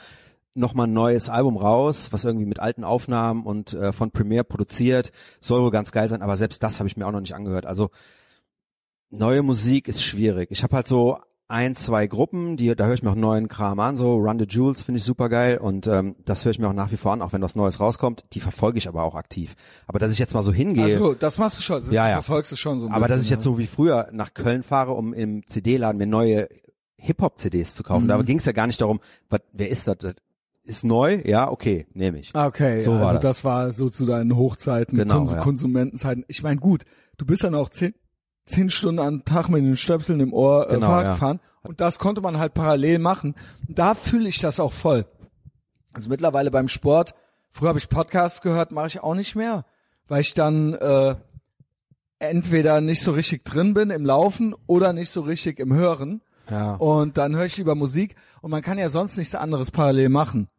noch 0.55 0.75
mal 0.75 0.83
ein 0.83 0.93
neues 0.93 1.29
Album 1.29 1.57
raus, 1.57 2.09
was 2.11 2.25
irgendwie 2.25 2.45
mit 2.45 2.59
alten 2.59 2.83
Aufnahmen 2.83 3.43
und 3.43 3.73
äh, 3.73 3.91
von 3.91 4.11
Premiere 4.11 4.43
produziert. 4.43 5.11
Soll 5.39 5.63
wohl 5.63 5.71
ganz 5.71 5.91
geil 5.91 6.09
sein, 6.09 6.21
aber 6.21 6.37
selbst 6.37 6.61
das 6.61 6.79
habe 6.79 6.87
ich 6.87 6.95
mir 6.95 7.07
auch 7.07 7.11
noch 7.11 7.21
nicht 7.21 7.33
angehört. 7.33 7.65
Also 7.65 7.89
neue 9.17 9.43
Musik 9.43 9.87
ist 9.87 10.03
schwierig. 10.03 10.49
Ich 10.51 10.63
habe 10.63 10.75
halt 10.75 10.87
so 10.87 11.17
ein, 11.47 11.75
zwei 11.75 12.07
Gruppen, 12.07 12.57
die 12.57 12.73
da 12.75 12.85
höre 12.87 12.95
ich 12.95 13.03
mir 13.03 13.11
auch 13.11 13.15
neuen 13.15 13.47
Kram 13.47 13.79
an, 13.79 13.95
so 13.97 14.15
Run 14.15 14.39
the 14.39 14.45
Jewels 14.47 14.81
finde 14.81 14.97
ich 14.97 15.03
super 15.03 15.29
geil 15.29 15.57
und 15.57 15.85
ähm, 15.87 16.15
das 16.25 16.43
höre 16.45 16.51
ich 16.51 16.57
mir 16.57 16.67
auch 16.67 16.73
nach 16.73 16.91
wie 16.91 16.97
vor 16.97 17.11
an, 17.11 17.21
auch 17.21 17.31
wenn 17.33 17.41
was 17.41 17.55
Neues 17.55 17.79
rauskommt. 17.79 18.23
Die 18.33 18.39
verfolge 18.39 18.77
ich 18.79 18.87
aber 18.87 19.03
auch 19.03 19.13
aktiv. 19.13 19.55
Aber 19.85 19.99
dass 19.99 20.11
ich 20.13 20.19
jetzt 20.19 20.33
mal 20.33 20.41
so 20.41 20.51
hingehe, 20.51 20.83
Also, 20.95 21.13
das 21.13 21.37
machst 21.37 21.59
du 21.59 21.61
schon. 21.61 21.83
Das 21.83 21.93
Ja, 21.93 22.07
ja. 22.07 22.15
verfolgst 22.15 22.51
du 22.51 22.55
schon 22.55 22.79
so 22.79 22.87
ein 22.87 22.91
aber 22.93 23.01
dass 23.07 23.17
bisschen, 23.17 23.23
ich 23.25 23.29
jetzt 23.31 23.43
so 23.43 23.57
wie 23.59 23.67
früher 23.67 24.09
nach 24.13 24.33
Köln 24.33 24.63
fahre, 24.63 24.93
um 24.93 25.13
im 25.13 25.45
CD-Laden 25.45 25.97
mir 25.97 26.07
neue 26.07 26.47
Hip-Hop-CDs 26.97 27.75
zu 27.75 27.83
kaufen. 27.83 28.05
Mhm. 28.05 28.07
Da 28.07 28.21
ging 28.21 28.39
es 28.39 28.45
ja 28.45 28.51
gar 28.53 28.65
nicht 28.67 28.81
darum, 28.81 28.99
was, 29.29 29.41
wer 29.51 29.69
ist 29.69 29.87
das? 29.87 29.97
Ist 30.63 30.85
neu? 30.85 31.21
Ja, 31.25 31.51
okay, 31.51 31.85
nehme 31.93 32.19
ich. 32.19 32.33
Okay, 32.33 32.79
So 32.81 32.91
war 32.93 33.07
also 33.09 33.13
das. 33.19 33.21
das. 33.37 33.43
war 33.43 33.73
so 33.73 33.89
zu 33.89 34.05
deinen 34.05 34.35
Hochzeiten, 34.37 34.97
Genau, 34.97 35.17
Kons 35.17 35.33
ja. 35.33 35.39
Konsumentenzeiten. 35.39 36.23
Ich 36.29 36.41
meine, 36.41 36.59
gut, 36.61 36.83
du 37.17 37.25
bist 37.25 37.43
dann 37.43 37.53
auch 37.53 37.67
zehn, 37.69 37.93
zehn 38.45 38.69
Stunden 38.69 38.99
am 38.99 39.25
Tag 39.25 39.49
mit 39.49 39.63
den 39.63 39.77
Stöpseln 39.77 40.19
im 40.19 40.33
Ohr 40.33 40.67
äh, 40.69 40.75
Genau, 40.75 40.87
Fahrrad 40.87 41.05
ja. 41.05 41.11
gefahren 41.13 41.39
und 41.61 41.81
das 41.81 41.99
konnte 41.99 42.21
man 42.21 42.37
halt 42.37 42.53
parallel 42.53 42.99
machen. 42.99 43.35
Da 43.67 43.95
fühle 43.95 44.27
ich 44.27 44.39
das 44.39 44.59
auch 44.59 44.73
voll. 44.73 45.05
Also 45.93 46.09
mittlerweile 46.09 46.51
beim 46.51 46.67
Sport, 46.67 47.13
früher 47.51 47.69
habe 47.69 47.79
ich 47.79 47.89
Podcasts 47.89 48.41
gehört, 48.41 48.71
mache 48.71 48.87
ich 48.87 49.01
auch 49.01 49.15
nicht 49.15 49.35
mehr, 49.35 49.65
weil 50.07 50.21
ich 50.21 50.33
dann 50.33 50.73
äh, 50.73 51.15
entweder 52.19 52.81
nicht 52.81 53.03
so 53.03 53.11
richtig 53.11 53.45
drin 53.45 53.73
bin 53.73 53.89
im 53.89 54.05
Laufen 54.05 54.55
oder 54.67 54.93
nicht 54.93 55.09
so 55.11 55.21
richtig 55.21 55.59
im 55.59 55.73
Hören. 55.73 56.21
Ja. 56.49 56.75
Und 56.75 57.17
dann 57.17 57.35
höre 57.35 57.45
ich 57.45 57.57
lieber 57.57 57.75
Musik 57.75 58.15
und 58.41 58.51
man 58.51 58.61
kann 58.61 58.77
ja 58.77 58.89
sonst 58.89 59.17
nichts 59.17 59.35
anderes 59.35 59.71
parallel 59.71 60.09
machen. 60.09 60.49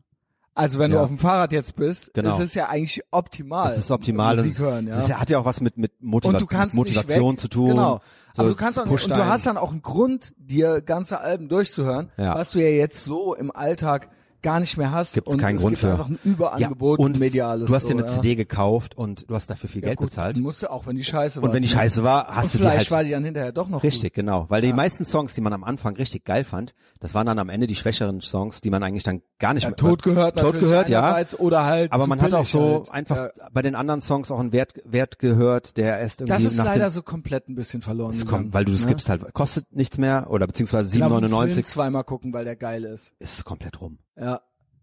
Also 0.57 0.79
wenn 0.79 0.93
Ja. 0.93 0.99
du 0.99 1.03
auf 1.03 1.09
dem 1.09 1.19
Fahrrad 1.19 1.53
jetzt 1.53 1.75
bist, 1.75 2.15
Genau. 2.15 2.37
ist 2.37 2.45
es 2.45 2.55
ja 2.55 2.69
eigentlich 2.69 3.03
optimal. 3.11 3.69
Das 3.69 3.79
ist 3.79 3.91
optimal. 3.91 4.37
Musik 4.37 4.59
hören, 4.61 4.87
ja. 4.87 4.95
das 4.97 5.13
hat 5.13 5.29
ja 5.31 5.39
auch 5.41 5.45
was 5.45 5.61
mit, 5.61 5.77
mit 5.77 6.01
Motiva 6.01 6.39
kannst 6.49 6.77
Motivation 6.77 7.37
zu 7.39 7.49
tun. 7.49 7.71
Genau. 7.71 8.01
So 8.35 8.43
Aber 8.43 8.51
du 8.51 8.57
kannst 8.57 8.79
auch 8.79 8.87
nicht, 8.87 9.05
und 9.05 9.11
du 9.11 9.27
hast 9.27 9.47
dann 9.47 9.57
auch 9.57 9.71
einen 9.73 9.83
Grund, 9.83 10.33
dir 10.39 10.81
ganze 10.81 11.21
Alben 11.21 11.49
durchzuhören, 11.49 12.11
Ja. 12.17 12.35
was 12.37 12.51
du 12.53 12.61
ja 12.61 12.69
jetzt 12.69 13.03
so 13.03 13.35
im 13.35 13.51
Alltag 13.55 14.11
gar 14.45 14.61
nicht 14.61 14.77
mehr 14.77 14.93
hast. 14.93 15.15
Gibt's 15.15 15.37
keinen 15.39 15.57
es 15.57 15.63
Grund 15.63 15.73
gibt 15.73 15.81
für. 15.81 15.91
einfach 15.91 16.09
ein 16.09 16.19
Überangebot 16.23 17.01
ja, 17.01 17.05
und 17.05 17.19
mediales. 17.19 17.69
Du 17.69 17.75
hast 17.75 17.83
so, 17.83 17.89
dir 17.89 17.95
eine 17.99 18.07
ja. 18.07 18.15
CD 18.15 18.37
gekauft 18.37 18.97
und 18.97 19.29
du 19.29 19.35
hast 19.35 19.51
dafür 19.51 19.69
viel 19.69 19.83
Ja, 19.83 19.89
Geld 19.89 19.99
gut, 19.99 20.11
bezahlt. 20.11 20.37
Musst 20.37 20.63
du 20.63 20.71
auch, 20.71 20.87
wenn 20.87 20.95
die 20.95 21.03
scheiße 21.03 21.43
war. 21.43 21.49
Und 21.49 21.55
wenn 21.55 21.63
die 21.63 21.69
scheiße 21.69 22.05
war, 22.05 22.29
hast 22.29 22.45
und 22.45 22.55
du 22.55 22.59
die 22.59 22.63
vielleicht 22.65 22.79
halt 22.79 22.91
war 22.93 23.05
die 23.05 23.11
dann 23.11 23.25
hinterher 23.25 23.51
doch 23.53 23.69
noch 23.69 23.83
Richtig, 23.83 24.13
Gut. 24.13 24.15
genau. 24.15 24.47
Weil 24.51 24.63
die 24.63 24.73
meisten 24.73 25.05
Songs, 25.05 25.35
die 25.35 25.41
man 25.41 25.53
am 25.53 25.65
Anfang 25.65 25.97
richtig 25.97 26.25
geil 26.25 26.45
fand, 26.45 26.75
das 27.01 27.15
waren 27.15 27.27
dann 27.27 27.39
am 27.39 27.49
Ende 27.49 27.67
die 27.67 27.75
schwächeren 27.75 28.21
Songs, 28.21 28.61
die 28.61 28.71
man 28.71 28.83
eigentlich 28.83 29.03
dann 29.03 29.23
gar 29.39 29.55
nicht 29.55 29.65
mehr 29.65 29.77
tot 29.77 30.03
gehört 30.03 30.39
tot 30.39 30.59
gehört, 30.61 30.89
ja. 30.89 31.25
oder 31.39 31.65
halt 31.65 31.93
Aber 31.93 32.07
man 32.07 32.21
hat 32.21 32.33
auch 32.35 32.47
so 32.47 32.77
halt. 32.77 32.91
einfach 32.93 33.31
bei 33.53 33.63
den 33.63 33.75
anderen 33.75 34.01
Songs 34.01 34.31
auch 34.31 34.39
einen 34.39 34.53
Wert, 34.53 34.75
Wert 34.85 35.19
gehört, 35.19 35.77
der 35.77 35.99
erst 35.99 36.21
irgendwie 36.21 36.43
Das 36.45 36.53
ist 36.53 36.57
nach 36.57 36.67
leider 36.67 36.91
so 36.91 37.03
komplett 37.03 37.49
ein 37.49 37.55
bisschen 37.55 37.83
verloren 37.83 38.13
es 38.13 38.21
gegangen. 38.21 38.45
kommt, 38.45 38.55
weil 38.55 38.65
du 38.65 38.73
das 38.73 38.83
ne? 38.83 38.89
gibst 38.89 39.09
halt, 39.09 39.33
kostet 39.35 39.75
nichts 39.75 39.99
mehr 39.99 40.27
oder 40.31 40.47
beziehungsweise 40.47 40.99
Kann 40.99 41.11
auch 41.13 41.17
einen 41.17 41.29
Film 41.29 41.43
7,99 41.43 41.65
zweimal 41.65 42.05
gucken, 42.05 42.33
weil 42.33 42.45
der 42.45 42.57
geil 42.57 42.85
ist. 42.85 43.13
ist 43.19 43.45
komplett 43.45 43.81
rum. 43.81 43.99
Ja. 44.17 44.41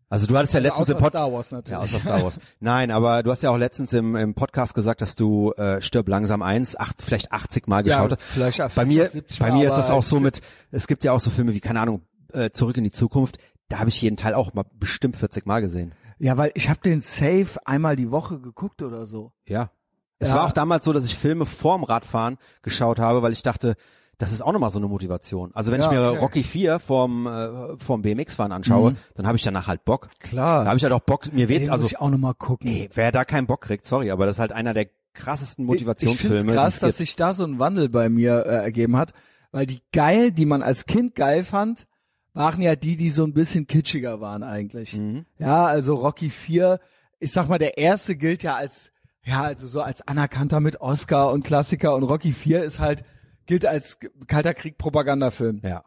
Also 0.10 0.28
du 0.28 0.38
hattest 0.38 0.54
ja 0.54 0.58
Also 0.60 0.68
letztens 0.68 0.90
außer 0.90 0.98
im 0.98 1.04
Pod 1.04 1.12
Star 1.12 1.32
Wars 1.32 1.52
natürlich. 1.52 1.72
Ja, 1.72 1.80
außer 1.80 2.00
Star 2.02 2.22
Wars. 2.24 2.40
Nein, 2.60 2.92
aber 2.92 3.24
du 3.24 3.32
hast 3.32 3.44
ja 3.44 3.50
auch 3.50 3.58
letztens 3.58 3.94
im, 3.94 4.16
im 4.18 4.34
Podcast 4.34 4.74
gesagt, 4.74 5.02
dass 5.02 5.16
du 5.16 5.54
äh, 5.54 5.82
Stirb 5.82 6.10
langsam 6.10 6.42
eins, 6.42 6.76
acht, 6.78 7.02
vielleicht 7.02 7.32
80 7.32 7.68
Mal 7.68 7.88
Ja, 7.88 8.04
geschaut 8.04 8.20
hast. 8.20 8.24
vielleicht 8.34 8.62
auch 8.62 8.70
Bei 8.72 8.84
mir, 8.86 9.08
70 9.08 9.40
bei 9.40 9.52
mir 9.54 9.70
ist 9.70 9.76
das 9.78 9.90
auch 9.90 10.04
so 10.04 10.20
mit, 10.20 10.42
es 10.72 10.88
gibt 10.88 11.06
ja 11.06 11.14
auch 11.14 11.22
so 11.22 11.30
Filme 11.30 11.54
wie, 11.54 11.62
keine 11.62 11.80
Ahnung, 11.80 12.02
äh, 12.34 12.50
Zurück 12.52 12.76
in 12.78 12.84
die 12.84 12.92
Zukunft. 12.92 13.38
Da 13.70 13.80
habe 13.80 13.90
ich 13.90 14.02
jeden 14.02 14.18
Teil 14.18 14.34
auch 14.34 14.54
mal 14.54 14.66
bestimmt 14.74 15.16
40 15.16 15.46
Mal 15.46 15.62
gesehen. 15.62 15.94
Ja, 16.20 16.38
weil 16.38 16.52
ich 16.56 16.70
habe 16.70 16.82
den 16.82 17.00
Safe 17.00 17.48
einmal 17.66 17.96
die 17.96 18.12
Woche 18.12 18.40
geguckt 18.42 18.82
oder 18.82 19.06
so. 19.06 19.32
Ja. 19.48 19.72
Es 20.20 20.30
Ja. 20.30 20.36
war 20.36 20.48
auch 20.48 20.52
damals 20.52 20.84
so, 20.84 20.92
dass 20.92 21.06
ich 21.06 21.16
Filme 21.18 21.46
vorm 21.46 21.86
Radfahren 21.86 22.38
geschaut 22.64 23.00
habe, 23.00 23.22
weil 23.22 23.32
ich 23.32 23.44
dachte, 23.44 23.76
das 24.22 24.32
ist 24.32 24.42
auch 24.42 24.52
nochmal 24.54 24.70
so 24.70 24.80
eine 24.80 24.88
Motivation. 24.88 25.52
Also 25.54 25.72
wenn 25.72 25.82
Ja, 25.82 25.88
ich 25.88 25.92
mir 25.92 26.10
okay. 26.10 26.18
Rocky 26.20 26.44
4 26.44 26.80
vom, 26.80 27.26
äh, 27.28 27.78
vom 27.78 28.02
BMX-Fahren 28.02 28.52
anschaue, 28.52 28.96
dann 29.16 29.26
habe 29.28 29.38
ich 29.38 29.44
danach 29.44 29.68
halt 29.68 29.84
Bock. 29.86 30.10
Klar. 30.20 30.64
Da 30.64 30.68
habe 30.70 30.78
ich 30.78 30.84
halt 30.84 30.94
auch 30.94 31.00
Bock, 31.02 31.34
mir 31.34 31.50
weht, 31.50 31.70
also 31.70 31.84
muss 31.84 31.92
ich 31.92 32.00
auch 32.00 32.10
noch 32.10 32.18
mal 32.18 32.34
gucken. 32.34 32.68
Ey, 32.70 32.90
wer 32.94 33.12
da 33.12 33.26
keinen 33.26 33.48
Bock 33.48 33.62
kriegt, 33.62 33.86
sorry, 33.86 34.12
aber 34.12 34.26
das 34.26 34.36
ist 34.36 34.40
halt 34.40 34.52
einer 34.52 34.74
der 34.74 34.88
krassesten 35.14 35.66
Ich 35.66 35.68
Motivationsfilme. 35.70 36.36
finde 36.38 36.52
die 36.54 36.58
krass, 36.58 36.80
dass 36.80 36.98
sich 36.98 37.16
da 37.16 37.34
so 37.34 37.44
ein 37.44 37.60
Wandel 37.60 37.90
bei 37.90 38.10
mir 38.10 38.46
äh, 38.46 38.50
ergeben 38.64 38.96
hat, 38.96 39.14
weil 39.52 39.66
die 39.66 39.82
geil, 39.92 40.32
die 40.32 40.46
man 40.46 40.62
als 40.62 40.86
Kind 40.86 41.16
geil 41.16 41.44
fand, 41.44 41.88
waren 42.34 42.62
ja 42.62 42.76
die, 42.78 42.96
die 42.96 43.10
so 43.10 43.26
ein 43.26 43.34
bisschen 43.34 43.68
kitschiger 43.68 44.22
waren 44.22 44.44
eigentlich. 44.44 44.94
Mhm. 44.96 45.26
Ja, 45.38 45.66
also 45.66 45.96
Rocky 45.96 46.30
4, 46.30 46.80
ich 47.20 47.32
sag 47.34 47.50
mal, 47.50 47.58
der 47.58 47.78
erste 47.78 48.16
gilt 48.16 48.44
ja 48.44 48.56
als, 48.56 48.92
ja, 49.26 49.42
also 49.42 49.68
so 49.68 49.82
als 49.82 50.08
anerkannter 50.08 50.60
mit 50.62 50.80
Oscar 50.80 51.32
und 51.32 51.44
Klassiker 51.44 51.94
und 51.96 52.04
Rocky 52.04 52.32
4 52.32 52.64
ist 52.64 52.80
halt, 52.80 53.04
gilt 53.46 53.66
als 53.66 54.00
Kalter 54.28 54.54
Krieg 54.54 54.78
Propagandafilm. 54.78 55.62
Ja. 55.64 55.84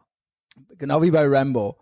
Genau 0.78 1.02
wie 1.02 1.10
bei 1.10 1.26
Rambo. 1.26 1.76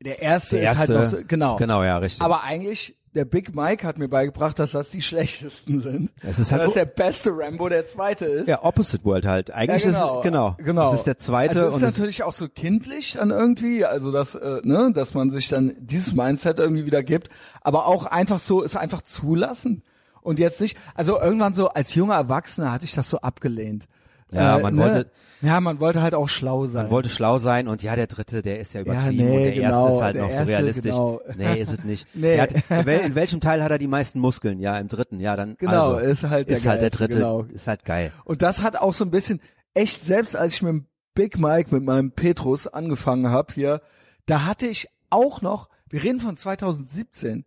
Der 0.00 0.20
erste, 0.20 0.56
Der 0.56 0.66
erste, 0.66 0.84
ist 0.84 0.90
halt 0.90 1.12
noch 1.12 1.18
so, 1.18 1.26
genau. 1.26 1.56
Genau, 1.56 1.82
ja, 1.82 1.96
richtig. 1.98 2.22
Aber 2.22 2.42
eigentlich, 2.42 2.98
der 3.14 3.24
Big 3.24 3.54
Mike 3.54 3.86
hat 3.86 3.98
mir 3.98 4.08
beigebracht, 4.08 4.58
dass 4.58 4.72
das 4.72 4.90
die 4.90 5.00
schlechtesten 5.02 5.80
sind. 5.80 6.12
Es 6.22 6.38
ist 6.38 6.52
halt 6.52 6.62
dass 6.62 6.74
der 6.74 6.84
beste 6.84 7.30
Rambo 7.34 7.68
der 7.68 7.86
zweite 7.86 8.26
ist. 8.26 8.46
Ja, 8.46 8.62
Opposite 8.62 9.04
World 9.04 9.24
halt. 9.24 9.50
Eigentlich 9.50 9.84
Ja, 9.84 9.90
genau, 9.90 10.18
ist 10.18 10.22
genau, 10.24 10.56
genau. 10.58 10.90
Das 10.90 11.00
ist 11.00 11.06
der 11.06 11.16
zweite 11.18 11.60
Also 11.60 11.68
es 11.68 11.74
und 11.74 11.82
ist 11.82 11.88
es, 11.88 11.98
natürlich 11.98 12.22
auch 12.24 12.34
so 12.34 12.48
kindlich 12.48 13.14
dann 13.14 13.30
irgendwie, 13.30 13.86
also 13.86 14.12
dass 14.12 14.34
äh, 14.34 14.60
ne, 14.64 14.92
dass 14.94 15.14
man 15.14 15.30
sich 15.30 15.48
dann 15.48 15.74
dieses 15.78 16.14
Mindset 16.14 16.58
irgendwie 16.58 16.84
wieder 16.84 17.02
gibt, 17.02 17.30
aber 17.62 17.86
auch 17.86 18.04
einfach 18.04 18.38
so 18.38 18.60
ist 18.60 18.76
einfach 18.76 19.00
zulassen 19.00 19.82
und 20.20 20.38
jetzt 20.38 20.60
nicht. 20.60 20.76
Also 20.94 21.18
irgendwann 21.18 21.54
so 21.54 21.68
als 21.70 21.94
junger 21.94 22.16
Erwachsener 22.16 22.70
hatte 22.70 22.84
ich 22.84 22.92
das 22.92 23.08
so 23.08 23.20
abgelehnt. 23.20 23.86
Ja, 24.30 24.58
man 24.58 24.76
wollte- 24.76 25.10
ja, 25.42 25.60
man 25.60 25.78
wollte 25.80 26.00
halt 26.02 26.14
auch 26.14 26.28
schlau 26.28 26.66
sein. 26.66 26.84
man 26.84 26.90
wollte 26.90 27.08
schlau 27.10 27.38
sein 27.38 27.68
und 27.68 27.82
ja, 27.82 27.94
der 27.94 28.06
dritte, 28.06 28.40
der 28.42 28.58
ist 28.58 28.72
ja 28.72 28.80
übertrieben 28.80 29.16
nee, 29.28 29.36
und 29.36 29.42
der 29.44 29.54
erste 29.54 29.78
genau, 29.78 29.88
ist 29.96 30.02
halt 30.02 30.16
noch 30.16 30.24
so 30.24 30.32
erste, 30.32 30.46
realistisch. 30.48 30.82
genau. 30.92 31.20
Nee, 31.36 31.60
ist 31.60 31.72
es 31.72 31.84
nicht. 31.84 32.06
Nee. 32.14 32.40
Hat, 32.40 32.52
in, 32.52 32.86
wel, 32.86 33.00
in 33.00 33.14
welchem 33.14 33.40
Teil 33.40 33.62
hat 33.62 33.70
er 33.70 33.78
die 33.78 33.86
meisten 33.86 34.18
Muskeln? 34.18 34.58
Ja, 34.60 34.78
im 34.78 34.88
dritten. 34.88 35.20
Ja, 35.20 35.36
dann 35.36 35.56
Genau, 35.58 35.94
also, 35.94 35.98
ist 36.10 36.22
halt 36.24 36.48
der 36.48 36.56
ist 36.56 36.66
halt 36.66 36.80
der 36.82 36.90
dritte, 36.90 37.14
genau. 37.16 37.42
ist 37.42 37.66
halt 37.68 37.84
geil. 37.84 38.12
Und 38.24 38.40
das 38.42 38.62
hat 38.62 38.76
auch 38.76 38.94
so 38.94 39.04
ein 39.04 39.10
bisschen, 39.10 39.40
echt, 39.74 40.00
selbst 40.04 40.34
als 40.34 40.54
ich 40.54 40.62
mit 40.62 40.70
dem 40.72 40.86
Big 41.14 41.38
Mike, 41.38 41.72
mit 41.74 41.84
meinem 41.84 42.12
Petrus 42.12 42.66
angefangen 42.66 43.28
habe 43.28 43.52
hier, 43.54 43.82
da 44.24 44.46
hatte 44.46 44.66
ich 44.66 44.88
auch 45.10 45.42
noch, 45.42 45.68
wir 45.88 46.02
reden 46.02 46.18
von 46.20 46.36
2017, 46.36 47.44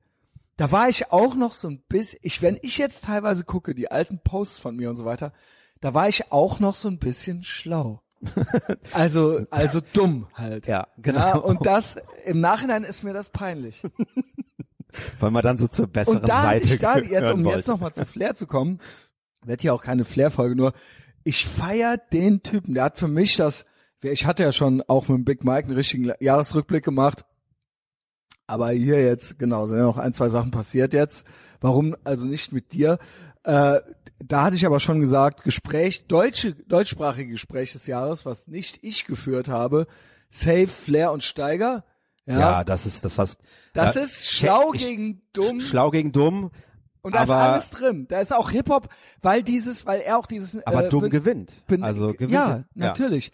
da 0.58 0.72
war 0.72 0.90
ich 0.90 1.12
auch 1.12 1.36
noch 1.36 1.54
so 1.54 1.68
ein 1.70 1.82
bisschen, 1.90 2.20
ich, 2.22 2.42
wenn 2.42 2.58
ich 2.62 2.78
jetzt 2.78 3.06
teilweise 3.06 3.44
gucke, 3.44 3.74
die 3.76 3.90
alten 3.92 4.20
Posts 4.24 4.60
von 4.60 4.76
mir 4.76 4.90
und 4.90 4.96
so 4.96 5.06
weiter, 5.06 5.34
da 5.82 5.94
war 5.94 6.10
ich 6.10 6.32
auch 6.32 6.60
noch 6.60 6.76
so 6.76 6.88
ein 6.88 7.00
bisschen 7.00 7.44
schlau. 7.44 8.02
Also, 8.92 9.46
also 9.50 9.80
dumm 9.94 10.28
halt. 10.34 10.68
Ja, 10.68 10.88
genau. 10.98 11.20
Ja, 11.20 11.36
und 11.38 11.66
das, 11.66 11.98
im 12.26 12.42
Nachhinein 12.42 12.84
ist 12.84 13.04
mir 13.04 13.14
das 13.14 13.30
peinlich. 13.30 13.82
Weil 15.20 15.32
man 15.32 15.44
dann 15.44 15.58
so 15.58 15.68
zur 15.68 15.88
besseren 15.88 16.20
Und 16.20 16.28
da 16.28 16.44
Seite 16.44 16.74
ich 16.74 16.82
da, 16.82 16.98
jetzt, 16.98 17.32
um 17.32 17.46
wollte. 17.46 17.60
jetzt 17.60 17.68
nochmal 17.68 17.94
zu 17.94 18.06
Flair 18.06 18.36
zu 18.36 18.48
kommen, 18.48 18.80
wird 19.46 19.62
hier 19.62 19.74
auch 19.74 19.84
keine 19.84 20.04
Flair-Folge, 20.04 20.56
nur 20.56 20.74
ich 21.24 21.46
feier 21.46 21.98
den 21.98 22.44
Typen, 22.44 22.74
der 22.74 22.86
hat 22.86 22.98
für 22.98 23.08
mich 23.08 23.36
das, 23.36 23.66
ich 24.02 24.26
hatte 24.26 24.44
ja 24.44 24.52
schon 24.52 24.82
auch 24.88 25.08
mit 25.08 25.18
dem 25.18 25.26
Big 25.26 25.44
Mike 25.44 25.68
einen 25.68 25.76
richtigen 25.76 26.12
Jahresrückblick 26.20 26.84
gemacht, 26.84 27.24
aber 28.48 28.72
hier 28.72 29.02
jetzt, 29.02 29.38
genau, 29.38 29.68
sind 29.68 29.78
ja 29.78 29.84
noch 29.84 29.98
ein, 29.98 30.14
zwei 30.14 30.30
Sachen 30.30 30.52
passiert 30.52 30.94
jetzt. 30.94 31.24
Warum 31.62 31.96
also 32.04 32.26
nicht 32.26 32.52
mit 32.52 32.74
dir? 32.74 32.98
Äh, 33.44 33.80
da 34.24 34.44
hatte 34.44 34.56
ich 34.56 34.66
aber 34.66 34.80
schon 34.80 35.00
gesagt, 35.00 35.44
Gespräch, 35.44 36.08
deutsche, 36.08 36.54
deutschsprachige 36.54 37.32
Gespräch 37.32 37.74
des 37.74 37.88
Jahres, 37.88 38.26
was 38.26 38.48
nicht 38.48 38.80
ich 38.82 39.06
geführt 39.06 39.48
habe, 39.48 39.88
Safe, 40.30 40.68
Flair 40.68 41.12
und 41.12 41.24
Steiger. 41.24 41.84
Ja, 42.26 42.40
ja, 42.40 42.64
das 42.64 42.86
ist, 42.86 43.04
das 43.06 43.18
hast, 43.18 43.42
das 43.74 43.96
ja, 43.96 44.02
ist 44.02 44.30
schlau 44.30 44.74
ich- 44.74 44.86
gegen 44.86 45.22
dumm. 45.34 45.60
schlau 45.62 45.90
gegen 45.90 46.12
dumm, 46.12 46.52
Und 47.02 47.16
da 47.16 47.24
ist 47.24 47.30
aber, 47.32 47.42
alles 47.54 47.72
drin. 47.72 48.06
Da 48.08 48.20
ist 48.20 48.32
auch 48.34 48.52
Hip-Hop, 48.52 48.90
weil 49.22 49.42
dieses, 49.42 49.86
weil 49.88 50.02
er 50.02 50.18
auch 50.20 50.28
dieses. 50.28 50.56
aber 50.68 50.86
äh, 50.86 50.90
dumm 50.90 51.02
ben- 51.04 51.10
gewinnt. 51.10 51.54
ben- 51.68 51.84
also 51.84 52.10
gewinnt. 52.14 52.32
Ja, 52.32 52.66
natürlich. 52.76 53.32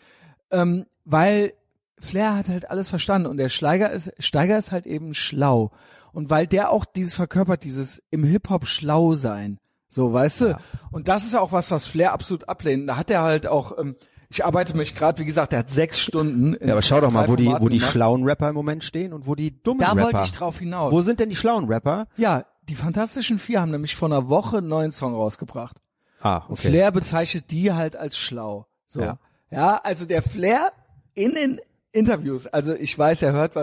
Ähm, 0.51 0.85
weil 1.03 1.53
Flair 1.99 2.35
hat 2.35 2.47
halt 2.47 2.69
alles 2.69 2.87
verstanden 2.87 3.27
und 3.27 3.37
der 3.37 3.49
Steiger 3.49 3.89
ist, 3.89 4.11
Steiger 4.19 4.57
ist 4.57 4.71
halt 4.71 4.85
eben 4.85 5.13
schlau. 5.13 5.71
Und 6.13 6.29
weil 6.29 6.47
der 6.47 6.69
auch 6.69 6.85
dieses 6.85 7.15
verkörpert, 7.15 7.63
dieses 7.65 8.01
im 8.11 8.23
Hip-Hop 8.23 8.67
schlau 8.67 9.15
sein. 9.15 9.59
So, 9.95 10.11
weißt 10.11 10.41
du? 10.41 10.45
Ja. 10.47 10.57
Und 10.91 11.07
das 11.07 11.23
ist 11.23 11.33
ja 11.33 11.39
auch 11.39 11.53
was, 11.53 11.71
was 11.71 11.85
Flair 11.87 12.11
absolut 12.11 12.49
ablehnt. 12.49 12.89
Da 12.89 12.97
hat 12.97 13.09
er 13.09 13.21
halt 13.21 13.47
auch, 13.47 13.77
ähm, 13.79 13.95
ich 14.29 14.43
arbeite 14.43 14.75
mich 14.75 14.93
gerade, 14.93 15.19
wie 15.21 15.25
gesagt, 15.25 15.53
der 15.53 15.59
hat 15.59 15.69
sechs 15.69 16.01
Stunden. 16.01 16.57
Ja, 16.59 16.73
aber 16.73 16.81
schau 16.81 16.99
doch 16.99 17.11
mal, 17.11 17.29
wo 17.29 17.37
die, 17.37 17.45
wo 17.45 17.69
die 17.69 17.77
gemacht. 17.77 17.93
schlauen 17.93 18.23
Rapper 18.25 18.49
im 18.49 18.55
Moment 18.55 18.83
stehen 18.83 19.13
und 19.13 19.25
wo 19.25 19.35
die 19.35 19.63
dummen 19.63 19.79
Da 19.79 19.93
Rapper. 19.93 20.03
wollte 20.03 20.19
ich 20.25 20.33
drauf 20.33 20.59
hinaus. 20.59 20.91
Wo 20.91 21.01
sind 21.01 21.21
denn 21.21 21.29
die 21.29 21.37
schlauen 21.37 21.65
Rapper? 21.69 22.07
ja, 22.17 22.43
die 22.67 22.75
Fantastischen 22.75 23.37
Vier 23.37 23.61
haben 23.61 23.71
nämlich 23.71 23.95
vor 23.95 24.09
einer 24.09 24.27
Woche 24.27 24.57
einen 24.57 24.67
neuen 24.67 24.91
Song 24.91 25.13
rausgebracht. 25.13 25.77
Ah, 26.19 26.41
okay. 26.49 26.69
Flair 26.69 26.91
bezeichnet 26.91 27.51
die 27.51 27.71
halt 27.71 27.95
als 27.95 28.17
schlau. 28.17 28.67
So. 28.87 28.99
Ja. 28.99 29.17
Ja. 29.49 29.77
also 29.83 30.05
der 30.05 30.21
Flair 30.23 30.73
in 31.13 31.35
den 31.35 31.61
Interviews, 31.93 32.47
also 32.47 32.73
ich 32.73 32.97
weiß, 32.99 33.21
er 33.21 33.31
hört 33.31 33.53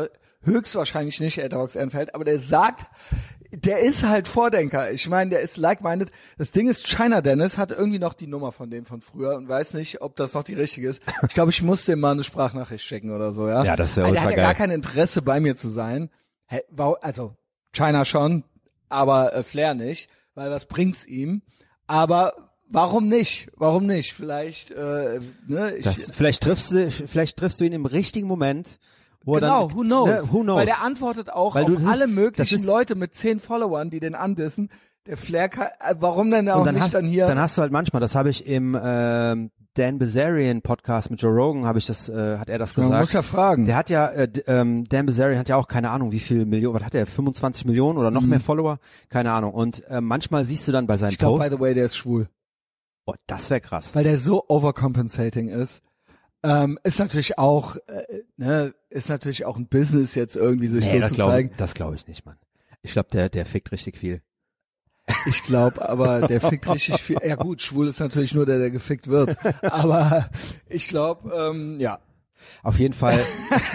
höchstwahrscheinlich 0.44 1.20
nicht 1.20 1.36
Ed 1.36 1.52
Hawks 1.52 1.74
Ehrenfeld, 1.76 2.14
aber 2.14 2.24
der 2.24 2.38
sagt, 2.38 2.86
der 3.52 3.80
ist 3.80 4.02
halt 4.02 4.28
Vordenker. 4.28 4.90
Ich 4.92 5.08
meine, 5.08 5.30
der 5.30 5.40
ist 5.40 5.56
like-minded. 5.56 6.10
Das 6.38 6.52
Ding 6.52 6.68
ist, 6.68 6.86
China 6.88 7.20
Dennis 7.20 7.58
hat 7.58 7.70
irgendwie 7.70 7.98
noch 7.98 8.14
die 8.14 8.26
Nummer 8.26 8.50
von 8.52 8.70
dem 8.70 8.86
von 8.86 9.00
früher 9.02 9.36
und 9.36 9.48
weiß 9.48 9.74
nicht, 9.74 10.00
ob 10.00 10.16
das 10.16 10.34
noch 10.34 10.42
die 10.42 10.54
richtige 10.54 10.88
ist. 10.88 11.02
Ich 11.26 11.34
glaube, 11.34 11.50
ich 11.50 11.62
muss 11.62 11.84
dem 11.84 12.00
mal 12.00 12.12
eine 12.12 12.24
Sprachnachricht 12.24 12.84
schicken 12.84 13.10
oder 13.14 13.32
so, 13.32 13.48
ja. 13.48 13.62
Ja, 13.64 13.76
das 13.76 13.96
wäre 13.96 14.06
Also 14.06 14.14
Der 14.14 14.22
ultra 14.22 14.24
hat 14.24 14.30
ja 14.30 14.36
geil. 14.36 14.44
gar 14.44 14.54
kein 14.54 14.70
Interesse 14.70 15.22
bei 15.22 15.38
mir 15.40 15.54
zu 15.56 15.68
sein. 15.68 16.10
Also 17.00 17.36
China 17.72 18.04
schon, 18.04 18.44
aber 18.88 19.34
äh, 19.34 19.42
Flair 19.42 19.74
nicht, 19.74 20.08
weil 20.34 20.50
was 20.50 20.66
bringt's 20.66 21.06
ihm? 21.06 21.42
Aber 21.86 22.34
warum 22.68 23.08
nicht? 23.08 23.48
Warum 23.56 23.86
nicht? 23.86 24.12
Vielleicht, 24.14 24.70
äh, 24.70 25.20
ne? 25.46 25.76
Ich, 25.76 25.84
Das, 25.84 26.10
vielleicht 26.10 26.42
triffst 26.42 26.72
du, 26.72 26.90
vielleicht 26.90 27.38
triffst 27.38 27.60
du 27.60 27.64
ihn 27.64 27.72
im 27.72 27.86
richtigen 27.86 28.26
Moment, 28.26 28.78
wo 29.24 29.34
genau, 29.34 29.68
dann, 29.68 29.76
who 29.76 29.80
knows? 29.82 30.08
Ne, 30.08 30.22
who 30.32 30.40
knows? 30.42 30.56
Weil 30.58 30.66
der 30.66 30.82
antwortet 30.82 31.30
auch 31.30 31.54
Weil 31.54 31.64
auf 31.64 31.70
du- 31.70 31.76
ist- 31.76 31.86
alle 31.86 32.00
das 32.06 32.08
möglichen 32.10 32.58
ist- 32.60 32.64
Leute 32.66 32.94
mit 32.94 33.14
zehn 33.14 33.38
Followern, 33.40 33.90
die 33.90 34.00
den 34.00 34.14
andissen. 34.14 34.68
Der 35.06 35.16
Flair 35.16 35.48
kann, 35.48 35.66
äh, 35.80 35.94
warum 35.98 36.30
denn 36.30 36.48
auch 36.48 36.64
dann 36.64 36.74
nicht 36.76 36.84
hast, 36.84 36.94
dann 36.94 37.06
hier? 37.06 37.26
dann 37.26 37.38
hast 37.38 37.58
du 37.58 37.62
halt 37.62 37.72
manchmal, 37.72 37.98
das 38.00 38.14
habe 38.14 38.30
ich 38.30 38.46
im 38.46 38.78
ähm, 38.80 39.50
Dan 39.74 39.98
Bazarian 39.98 40.62
Podcast 40.62 41.10
mit 41.10 41.20
Joe 41.20 41.32
Rogan, 41.34 41.64
habe 41.64 41.78
ich 41.78 41.86
das, 41.86 42.08
äh, 42.08 42.36
hat 42.38 42.48
er 42.48 42.58
das 42.58 42.76
Man 42.76 42.86
gesagt. 42.86 43.00
muss 43.00 43.12
ja 43.12 43.22
fragen. 43.22 43.64
Der 43.64 43.74
hat 43.74 43.90
ja, 43.90 44.06
äh, 44.08 44.28
ähm, 44.46 44.84
Dan 44.88 45.06
Bazarian 45.06 45.38
hat 45.40 45.48
ja 45.48 45.56
auch 45.56 45.66
keine 45.66 45.90
Ahnung, 45.90 46.12
wie 46.12 46.20
viel 46.20 46.44
Millionen, 46.46 46.76
was 46.76 46.84
hat 46.84 46.94
er, 46.94 47.06
25 47.06 47.64
Millionen 47.64 47.98
oder 47.98 48.10
noch 48.12 48.20
mehr 48.22 48.38
Follower? 48.38 48.78
Keine 49.08 49.32
Ahnung. 49.32 49.54
Und 49.54 49.82
äh, 49.88 50.00
manchmal 50.00 50.44
siehst 50.44 50.68
du 50.68 50.72
dann 50.72 50.86
bei 50.86 50.96
seinen 50.98 51.08
Mhm. 51.08 51.12
ich 51.12 51.18
glaube, 51.18 51.38
Posts, 51.38 51.50
by 51.50 51.56
the 51.56 51.60
way, 51.60 51.74
der 51.74 51.84
ist 51.86 51.96
schwul. 51.96 52.28
oh, 53.06 53.14
das 53.26 53.50
wäre 53.50 53.60
krass. 53.60 53.94
weil 53.96 54.04
der 54.04 54.18
so 54.18 54.44
overcompensating 54.46 55.48
ist. 55.48 55.82
Ähm, 56.44 56.78
ist 56.82 56.98
natürlich 56.98 57.38
auch, 57.38 57.76
äh, 57.86 58.02
ne, 58.36 58.74
ist 58.90 59.08
natürlich 59.08 59.44
auch 59.44 59.56
ein 59.56 59.68
Business 59.68 60.14
jetzt 60.14 60.34
irgendwie 60.36 60.66
sich 60.66 60.84
Nee, 60.92 61.00
so 61.00 61.08
zu 61.08 61.14
glaube 61.14 61.30
zeigen. 61.32 61.50
das 61.56 61.74
glaub 61.74 61.94
ich 61.94 62.06
nicht, 62.08 62.26
Mann. 62.26 62.36
Ich 62.82 62.92
glaube, 62.92 63.08
der, 63.12 63.28
der 63.28 63.46
fickt 63.46 63.70
richtig 63.70 63.96
viel. 63.96 64.22
Ich 65.26 65.42
glaube, 65.44 65.88
aber 65.88 66.26
der 66.26 66.40
fickt 66.40 66.68
richtig 66.68 67.00
viel. 67.00 67.18
Ja 67.24 67.36
gut, 67.36 67.60
schwul 67.62 67.86
ist 67.88 68.00
natürlich 68.00 68.34
nur 68.34 68.46
der, 68.46 68.58
der 68.58 68.70
gefickt 68.70 69.06
wird. 69.08 69.36
Aber 69.62 70.28
ich 70.68 70.88
glaube, 70.88 71.32
ähm, 71.34 71.78
ja. 71.80 72.00
Auf 72.64 72.78
jeden 72.80 72.94
Fall, 72.94 73.20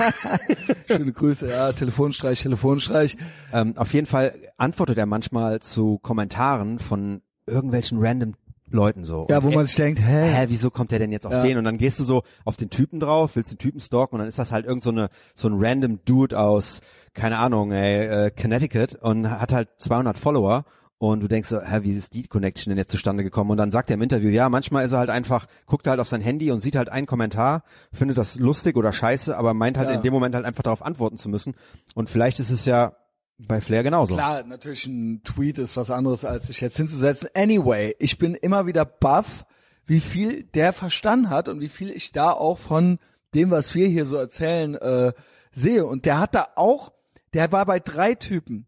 Schöne 0.88 1.12
Grüße, 1.14 1.50
ja, 1.50 1.72
Telefonstreich, 1.72 2.42
Telefonstreich. 2.42 3.18
ähm, 3.54 3.78
auf 3.78 3.94
jeden 3.94 4.08
Fall 4.08 4.34
antwortet 4.58 4.98
er 4.98 5.06
manchmal 5.06 5.62
zu 5.62 6.00
Kommentaren 6.00 6.80
von 6.80 7.22
irgendwelchen 7.46 7.98
random 8.02 8.36
Leuten 8.70 9.06
so. 9.06 9.28
Ja, 9.30 9.44
wo 9.44 9.50
er- 9.50 9.56
man 9.56 9.66
sich 9.68 9.76
denkt, 9.76 10.00
hä? 10.02 10.32
hä, 10.34 10.46
wieso 10.50 10.70
kommt 10.70 10.92
der 10.92 11.00
denn 11.00 11.12
jetzt 11.12 11.26
auf 11.26 11.32
Ja. 11.34 11.42
den? 11.44 11.58
Und 11.58 11.64
dann 11.64 11.78
gehst 11.78 12.00
du 12.00 12.04
so 12.04 12.24
auf 12.46 12.58
den 12.58 12.70
Typen 12.70 13.00
drauf, 13.00 13.36
willst 13.36 13.52
den 13.52 13.58
Typen 13.58 13.80
stalken 13.80 14.16
und 14.16 14.20
dann 14.20 14.28
ist 14.28 14.40
das 14.40 14.52
halt 14.52 14.66
irgend 14.66 14.84
so 14.84 14.90
eine, 14.90 15.10
so 15.36 15.48
ein 15.48 15.56
random 15.58 16.00
Dude 16.06 16.38
aus, 16.40 16.82
keine 17.14 17.38
Ahnung, 17.38 17.72
ey, 17.72 18.06
äh, 18.28 18.32
Connecticut 18.32 18.96
und 18.96 19.30
hat 19.30 19.54
halt 19.54 19.70
200 19.78 20.18
Follower 20.20 20.66
und 21.00 21.20
du 21.22 21.28
denkst 21.28 21.50
so, 21.50 21.62
hä, 21.62 21.80
wie 21.84 21.92
ist 21.92 22.14
die 22.14 22.28
Connection 22.28 22.72
denn 22.72 22.78
jetzt 22.78 22.92
zustande 22.92 23.24
gekommen? 23.24 23.52
Und 23.52 23.58
dann 23.58 23.70
sagt 23.72 23.90
er 23.90 23.94
im 23.94 24.02
Interview, 24.02 24.30
ja, 24.30 24.50
manchmal 24.50 24.86
ist 24.86 24.92
er 24.92 24.98
halt 25.00 25.10
einfach, 25.12 25.46
guckt 25.68 25.88
halt 25.88 26.00
auf 26.00 26.08
sein 26.08 26.22
Handy 26.22 26.52
und 26.52 26.60
sieht 26.60 26.76
halt 26.76 26.90
einen 26.90 27.06
Kommentar, 27.08 27.64
findet 27.94 28.18
das 28.18 28.38
lustig 28.40 28.76
oder 28.76 28.92
scheiße, 28.92 29.38
aber 29.38 29.54
meint 29.54 29.78
halt 29.78 29.90
Ja. 29.90 29.96
in 29.96 30.02
dem 30.02 30.12
Moment 30.14 30.34
halt 30.36 30.46
einfach 30.46 30.64
darauf 30.64 30.84
antworten 30.84 31.18
zu 31.18 31.30
müssen. 31.30 31.54
Und 31.94 32.10
vielleicht 32.10 32.40
ist 32.40 32.50
es 32.50 32.66
ja 32.66 32.94
bei 33.38 33.62
Flair 33.62 33.84
genauso. 33.84 34.16
Klar, 34.16 34.44
natürlich 34.44 34.86
ein 34.88 35.22
Tweet 35.24 35.58
ist 35.58 35.78
was 35.78 35.92
anderes, 35.92 36.26
als 36.26 36.48
sich 36.48 36.62
jetzt 36.62 36.78
hinzusetzen. 36.78 37.30
Anyway, 37.36 37.96
ich 38.00 38.18
bin 38.18 38.36
immer 38.36 38.66
wieder 38.66 38.86
baff, 38.86 39.46
wie 39.86 40.00
viel 40.00 40.44
der 40.44 40.74
verstanden 40.74 41.30
hat 41.30 41.48
und 41.48 41.62
wie 41.62 41.70
viel 41.70 41.92
ich 41.92 42.12
da 42.12 42.32
auch 42.32 42.58
von 42.58 43.00
dem, 43.34 43.52
was 43.52 43.74
wir 43.76 43.88
hier 43.88 44.06
so 44.06 44.18
erzählen, 44.18 44.76
äh, 44.76 45.14
sehe. 45.52 45.86
Und 45.86 46.06
der 46.06 46.20
hat 46.20 46.36
da 46.36 46.48
auch, 46.56 46.92
der 47.34 47.52
war 47.52 47.66
bei 47.66 47.80
drei 47.80 48.16
Typen 48.16 48.68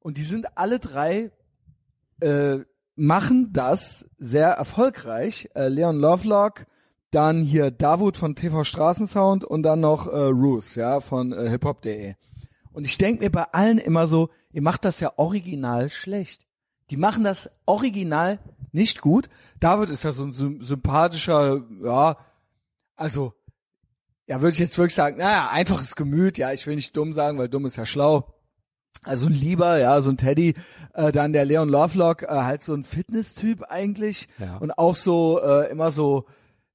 und 0.00 0.18
die 0.18 0.22
sind 0.22 0.58
alle 0.58 0.78
drei 0.78 1.30
äh, 2.20 2.58
machen 2.98 3.52
das 3.52 4.08
sehr 4.18 4.48
erfolgreich. 4.48 5.48
Äh, 5.54 5.68
Leon 5.68 5.98
Lovelock, 5.98 6.66
dann 7.10 7.42
hier 7.42 7.70
Davut 7.70 8.16
von 8.16 8.34
TV 8.34 8.64
Straßensound 8.64 9.44
und 9.44 9.62
dann 9.62 9.80
noch 9.80 10.06
äh, 10.06 10.16
Roos, 10.16 10.74
ja, 10.74 11.00
von 11.00 11.32
äh, 11.32 11.48
hiphop.de. 11.48 12.14
Und 12.78 12.84
ich 12.84 12.96
denk 12.96 13.18
mir 13.18 13.28
bei 13.32 13.42
allen 13.42 13.78
immer 13.78 14.06
so, 14.06 14.30
ihr 14.52 14.62
macht 14.62 14.84
das 14.84 15.00
ja 15.00 15.12
original 15.16 15.90
schlecht. 15.90 16.46
Die 16.90 16.96
machen 16.96 17.24
das 17.24 17.50
original 17.66 18.38
nicht 18.70 19.00
gut. 19.00 19.28
David 19.58 19.90
ist 19.90 20.04
ja 20.04 20.12
so 20.12 20.22
ein 20.22 20.30
sym- 20.30 20.62
sympathischer, 20.62 21.64
ja, 21.82 22.16
also, 22.94 23.32
ja, 24.28 24.40
würde 24.40 24.52
ich 24.52 24.60
jetzt 24.60 24.78
wirklich 24.78 24.94
sagen, 24.94 25.16
naja, 25.18 25.50
einfaches 25.50 25.96
Gemüt, 25.96 26.38
ja, 26.38 26.52
ich 26.52 26.68
will 26.68 26.76
nicht 26.76 26.96
dumm 26.96 27.14
sagen, 27.14 27.36
weil 27.36 27.48
dumm 27.48 27.66
ist 27.66 27.74
ja 27.74 27.84
schlau. 27.84 28.32
Also 29.02 29.26
ein 29.26 29.32
Lieber, 29.32 29.80
ja, 29.80 30.00
so 30.00 30.10
ein 30.10 30.16
Teddy, 30.16 30.54
äh, 30.94 31.10
dann 31.10 31.32
der 31.32 31.46
Leon 31.46 31.68
Lovelock, 31.68 32.22
äh, 32.22 32.28
halt 32.28 32.62
so 32.62 32.74
ein 32.74 32.84
Fitness-Typ 32.84 33.64
eigentlich 33.64 34.28
Ja. 34.38 34.58
und 34.58 34.70
auch 34.78 34.94
so 34.94 35.40
äh, 35.42 35.68
immer 35.68 35.90
so, 35.90 36.26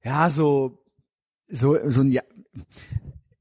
ja, 0.02 0.28
so 0.28 0.84
so 1.48 1.78
so 1.88 2.02
ein 2.02 2.12
ja, 2.12 2.20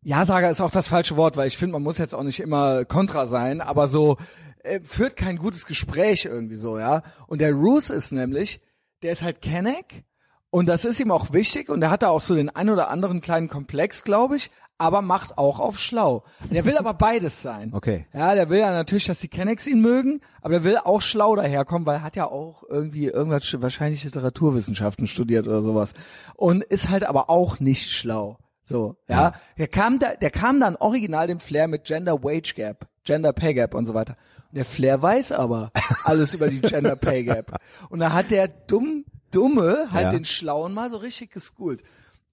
Ja-Sager 0.04 0.50
ist 0.50 0.62
auch 0.62 0.72
das 0.72 0.88
falsche 0.88 1.18
Wort, 1.18 1.38
weil 1.38 1.48
ich 1.48 1.58
finde, 1.58 1.74
man 1.74 1.84
muss 1.84 1.98
jetzt 1.98 2.14
auch 2.14 2.24
nicht 2.24 2.40
immer 2.40 2.86
kontra 2.86 3.26
sein, 3.26 3.62
aber 3.62 3.88
so 3.88 4.18
äh, 4.64 4.80
führt 4.84 5.16
kein 5.18 5.38
gutes 5.38 5.66
Gespräch 5.66 6.26
irgendwie 6.26 6.56
so, 6.56 6.78
ja. 6.78 7.04
Und 7.28 7.42
der 7.42 7.54
Roos 7.54 7.90
ist 7.90 8.12
nämlich, 8.12 8.62
der 9.02 9.12
ist 9.12 9.22
halt 9.22 9.42
Kenneck 9.42 10.04
und 10.50 10.68
das 10.68 10.86
ist 10.86 11.00
ihm 11.00 11.12
auch 11.12 11.34
wichtig 11.34 11.70
und 11.70 11.82
er 11.82 11.90
hat 11.90 12.04
da 12.04 12.10
auch 12.10 12.22
so 12.22 12.36
den 12.36 12.50
ein 12.50 12.70
oder 12.70 12.90
anderen 12.90 13.22
kleinen 13.22 13.48
Komplex, 13.48 14.04
glaube 14.04 14.36
ich, 14.38 14.52
aber 14.78 15.02
macht 15.02 15.38
auch 15.38 15.60
auf 15.60 15.80
schlau. 15.80 16.24
Der 16.52 16.66
will 16.66 16.78
aber 16.78 16.94
beides 16.94 17.42
sein. 17.42 17.72
Okay. 17.74 18.06
Ja, 18.14 18.36
der 18.36 18.50
will 18.50 18.60
ja 18.60 18.72
natürlich, 18.72 19.06
dass 19.06 19.20
die 19.20 19.28
Kennecks 19.28 19.68
ihn 19.68 19.82
mögen, 19.82 20.22
aber 20.42 20.56
der 20.56 20.64
will 20.64 20.78
auch 20.78 21.02
schlau 21.02 21.36
daherkommen, 21.36 21.86
weil 21.86 21.98
er 21.98 22.04
hat 22.04 22.16
ja 22.16 22.30
auch 22.30 22.64
irgendwie 22.68 23.06
irgendwas 23.06 23.62
wahrscheinlich 23.62 24.04
Literaturwissenschaften 24.04 25.08
studiert 25.08 25.48
oder 25.48 25.62
sowas 25.62 25.94
und 26.36 26.64
ist 26.64 26.90
halt 26.90 27.06
aber 27.06 27.30
auch 27.30 27.60
nicht 27.60 27.92
schlau. 27.92 28.38
So, 28.64 28.96
ja. 29.10 29.16
Ja. 29.22 29.34
Der 29.58 29.68
kam 29.68 30.00
da, 30.00 30.16
der 30.16 30.32
kam 30.32 30.60
dann 30.60 30.76
original 30.78 31.28
dem 31.28 31.40
Flair 31.40 31.68
mit 31.68 31.84
Gender 31.84 32.24
Wage 32.24 32.54
Gap, 32.56 32.88
Gender 33.04 33.34
Pay 33.34 33.54
Gap 33.56 33.74
und 33.74 33.86
so 33.86 33.94
weiter. 33.94 34.16
Und 34.50 34.58
der 34.58 34.66
Flair 34.66 35.02
weiß 35.02 35.32
aber 35.34 35.72
alles 36.06 36.34
über 36.34 36.48
die 36.48 36.62
Gender 36.62 36.96
Pay 36.96 37.26
Gap. 37.26 37.60
Und 37.90 38.00
da 38.00 38.14
hat 38.14 38.32
der 38.32 38.48
dumm, 38.48 39.04
dumme 39.32 39.88
halt 39.92 40.04
Ja. 40.06 40.12
den 40.12 40.26
Schlauen 40.26 40.74
mal 40.74 40.90
so 40.90 40.98
richtig 40.98 41.32
geschoolt. 41.32 41.84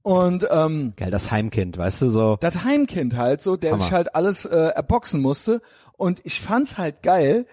Und 0.03 0.47
ähm, 0.51 0.95
Geil, 0.97 1.11
das 1.11 1.31
Heimkind, 1.31 1.77
weißt 1.77 2.03
du, 2.03 2.11
so. 2.11 2.38
das 2.40 2.64
Heimkind 2.64 3.16
halt 3.16 3.43
so, 3.43 3.57
der 3.57 3.73
Hammer. 3.73 3.83
sich 3.83 3.93
halt 3.93 4.14
alles 4.14 4.45
äh, 4.47 4.57
erboxen 4.57 5.21
musste. 5.21 5.61
Und 5.99 6.25
ich 6.25 6.40
fand's 6.40 6.79
halt 6.79 7.03
geil. 7.03 7.47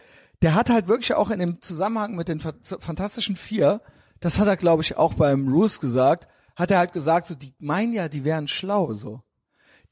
Der 0.43 0.53
hat 0.55 0.69
halt 0.69 0.87
wirklich 0.87 1.13
auch 1.15 1.29
in 1.31 1.39
dem 1.39 1.61
Zusammenhang 1.61 2.15
mit 2.15 2.27
den 2.29 2.39
Fa- 2.39 2.53
Fantastischen 2.61 3.35
Vier, 3.35 3.81
das 4.19 4.37
hat 4.39 4.47
er 4.47 4.55
glaube 4.55 4.81
ich 4.83 4.95
auch 4.97 5.15
beim 5.15 5.47
Roos 5.47 5.79
gesagt, 5.79 6.27
hat 6.57 6.71
er 6.71 6.79
halt 6.79 6.91
gesagt, 6.91 7.27
so 7.27 7.35
die 7.35 7.53
meinen 7.59 7.93
ja, 7.93 8.09
die 8.09 8.25
wären 8.25 8.47
schlau 8.49 8.91
so. 8.93 9.21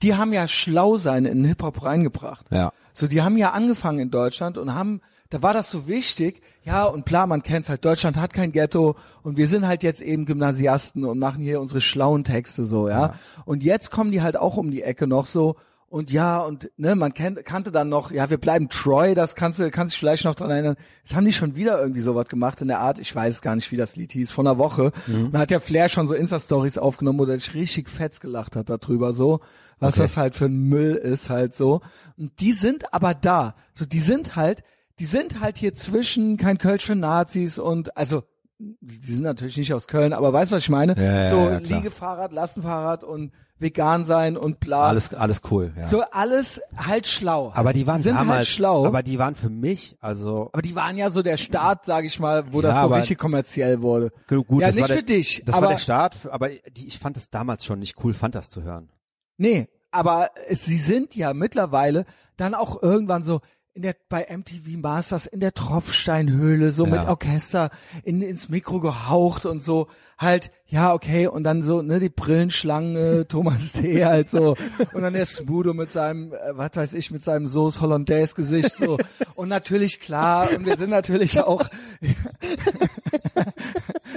Die 0.01 0.15
haben 0.15 0.33
ja 0.33 0.47
schlau 0.49 0.97
sein 0.97 1.25
in 1.25 1.43
den 1.43 1.45
Hip 1.45 1.63
Hop 1.63 1.83
reingebracht. 1.83 2.47
Ja. 2.51 2.73
So, 2.91 3.07
die 3.07 3.21
haben 3.21 3.37
ja 3.37 3.51
angefangen 3.51 3.99
in 3.99 4.11
Deutschland 4.11 4.57
und 4.57 4.73
haben, 4.73 4.99
da 5.29 5.41
war 5.41 5.53
das 5.53 5.71
so 5.71 5.87
wichtig, 5.87 6.41
ja, 6.63 6.83
und 6.83 7.05
klar, 7.05 7.27
man 7.27 7.43
kennt's 7.43 7.69
halt, 7.69 7.85
Deutschland 7.85 8.17
hat 8.17 8.33
kein 8.33 8.51
Ghetto 8.51 8.95
und 9.21 9.37
wir 9.37 9.47
sind 9.47 9.67
halt 9.67 9.83
jetzt 9.83 10.01
eben 10.01 10.25
Gymnasiasten 10.25 11.05
und 11.05 11.19
machen 11.19 11.41
hier 11.41 11.61
unsere 11.61 11.81
schlauen 11.81 12.23
Texte 12.23 12.65
so, 12.65 12.89
ja. 12.89 13.13
Und 13.45 13.63
jetzt 13.63 13.91
kommen 13.91 14.11
die 14.11 14.21
halt 14.21 14.35
auch 14.35 14.57
um 14.57 14.71
die 14.71 14.81
Ecke 14.81 15.07
noch 15.07 15.27
so 15.27 15.55
und 15.95 16.11
ja, 16.11 16.39
und 16.39 16.69
ne, 16.75 16.93
man 16.93 17.13
kennt, 17.13 17.45
kannte 17.45 17.71
dann 17.71 17.87
noch, 17.87 18.11
ja, 18.11 18.29
wir 18.29 18.37
bleiben 18.37 18.67
Troy, 18.67 19.15
das 19.15 19.33
kannst 19.33 19.59
du, 19.59 19.71
kannst 19.71 19.93
dich 19.93 19.99
vielleicht 20.01 20.25
noch 20.25 20.35
dran 20.35 20.49
erinnern. 20.49 20.75
Jetzt 21.01 21.15
haben 21.15 21.23
die 21.23 21.31
schon 21.31 21.55
wieder 21.55 21.79
irgendwie 21.79 22.01
sowas 22.01 22.27
gemacht 22.27 22.59
in 22.59 22.67
der 22.67 22.81
Art, 22.81 22.99
ich 22.99 23.15
weiß 23.15 23.41
gar 23.41 23.55
nicht, 23.55 23.71
wie 23.71 23.77
das 23.77 23.95
Lied 23.95 24.11
hieß, 24.11 24.29
von 24.29 24.45
einer 24.45 24.57
Woche. 24.57 24.91
Und 25.07 25.33
da 25.33 25.39
hat 25.39 25.51
der 25.51 25.61
Flair 25.61 25.87
schon 25.87 26.05
so 26.09 26.13
Insta-Stories 26.13 26.77
aufgenommen, 26.79 27.19
wo 27.19 27.25
der 27.25 27.39
sich 27.39 27.53
richtig 27.53 27.89
fetz 27.89 28.19
gelacht 28.19 28.57
hat 28.57 28.69
darüber 28.69 29.13
so, 29.13 29.39
was 29.79 29.93
Okay. 29.93 30.01
das 30.01 30.17
halt 30.17 30.35
für 30.35 30.47
ein 30.47 30.67
Müll 30.67 30.95
ist 30.95 31.29
halt 31.29 31.55
so. 31.55 31.79
Und 32.17 32.41
die 32.41 32.51
sind 32.51 32.93
aber 32.93 33.13
da. 33.13 33.55
So, 33.71 33.85
die 33.85 33.99
sind 33.99 34.35
halt, 34.35 34.63
die 34.99 35.05
sind 35.05 35.39
halt 35.39 35.57
hier 35.57 35.75
zwischen 35.75 36.35
kein 36.35 36.57
Kölsch 36.57 36.87
für 36.87 36.95
Nazis 36.95 37.57
und, 37.57 37.95
also, 37.95 38.23
die 38.59 39.13
sind 39.13 39.23
natürlich 39.23 39.55
nicht 39.55 39.73
aus 39.73 39.87
Köln, 39.87 40.11
aber 40.11 40.33
weißt 40.33 40.51
du, 40.51 40.57
was 40.57 40.63
ich 40.63 40.69
meine? 40.69 40.93
Ja, 40.97 41.23
ja, 41.23 41.29
so 41.29 41.37
ja. 41.37 41.57
Liegefahrrad, 41.59 42.33
Lastenfahrrad 42.33 43.05
und 43.05 43.31
vegan 43.57 44.03
sein 44.03 44.35
und 44.37 44.59
bla. 44.59 44.87
Alles, 44.87 45.13
alles 45.13 45.41
cool, 45.49 45.73
ja. 45.77 45.87
So 45.87 46.01
alles 46.01 46.61
halt 46.75 47.07
schlau. 47.07 47.51
aber 47.55 47.71
die 47.73 47.87
waren 47.87 48.01
sind 48.01 48.15
damals, 48.15 48.37
halt 48.37 48.47
schlau. 48.47 48.85
aber 48.85 49.01
die 49.01 49.17
waren 49.17 49.35
für 49.35 49.49
mich, 49.49 49.95
also, 50.01 50.49
Aber 50.51 50.61
die 50.61 50.75
waren 50.75 50.97
ja 50.97 51.09
so 51.09 51.21
der 51.21 51.37
Start, 51.37 51.85
sag 51.85 52.03
ich 52.05 52.19
mal, 52.19 52.51
wo 52.51 52.61
Ja, 52.61 52.69
das 52.69 52.81
so 52.81 52.87
richtig 52.93 53.17
kommerziell 53.17 53.81
wurde. 53.81 54.11
gut, 54.27 54.61
ja, 54.61 54.67
das 54.67 54.75
nicht 54.75 54.89
der, 54.89 54.97
für 54.97 55.03
dich, 55.03 55.43
Das 55.45 55.55
aber 55.55 55.67
war 55.67 55.73
der 55.73 55.79
Start, 55.79 56.15
aber 56.29 56.49
die, 56.49 56.87
ich 56.87 56.99
fand 56.99 57.15
es 57.17 57.29
damals 57.29 57.63
schon 57.65 57.79
nicht 57.79 57.95
cool, 58.03 58.13
fand 58.13 58.35
das 58.35 58.49
zu 58.51 58.63
hören. 58.63 58.89
nee, 59.37 59.67
aber 59.91 60.31
es, 60.49 60.65
sie 60.65 60.77
sind 60.77 61.15
ja 61.15 61.33
mittlerweile 61.33 62.03
dann 62.35 62.53
auch 62.53 62.83
irgendwann 62.83 63.23
so 63.23 63.39
in 63.75 63.81
der 63.81 63.95
bei 64.09 64.25
MTV 64.29 64.77
Masters 64.81 65.25
in 65.25 65.39
der 65.41 65.53
Tropfsteinhöhle 65.53 66.71
so 66.71 66.85
Ja. 66.85 66.91
mit 66.91 67.07
Orchester 67.09 67.69
in, 68.03 68.21
ins 68.21 68.47
Mikro 68.49 68.79
gehaucht 68.79 69.45
und 69.45 69.61
so. 69.61 69.87
Halt 70.17 70.49
ja 70.65 70.93
okay 70.93 71.27
und 71.27 71.43
dann 71.43 71.61
so 71.61 71.81
ne 71.81 71.99
die 71.99 72.07
Brillenschlange 72.09 73.25
Thomas 73.27 73.73
T 73.73 74.05
halt 74.05 74.29
so. 74.29 74.55
Und 74.93 75.01
dann 75.01 75.13
der 75.13 75.25
Smudo 75.25 75.73
mit 75.73 75.91
seinem 75.91 76.31
äh, 76.31 76.37
was 76.53 76.71
weiß 76.73 76.93
ich 76.93 77.11
mit 77.11 77.23
seinem 77.23 77.47
Soße 77.47 77.81
Hollandaise 77.81 78.33
Gesicht 78.33 78.73
so. 78.73 78.97
Und 79.35 79.49
natürlich 79.49 79.99
klar 79.99 80.47
und 80.55 80.65
wir 80.65 80.77
sind 80.77 80.89
natürlich 80.89 81.41
auch 81.41 81.65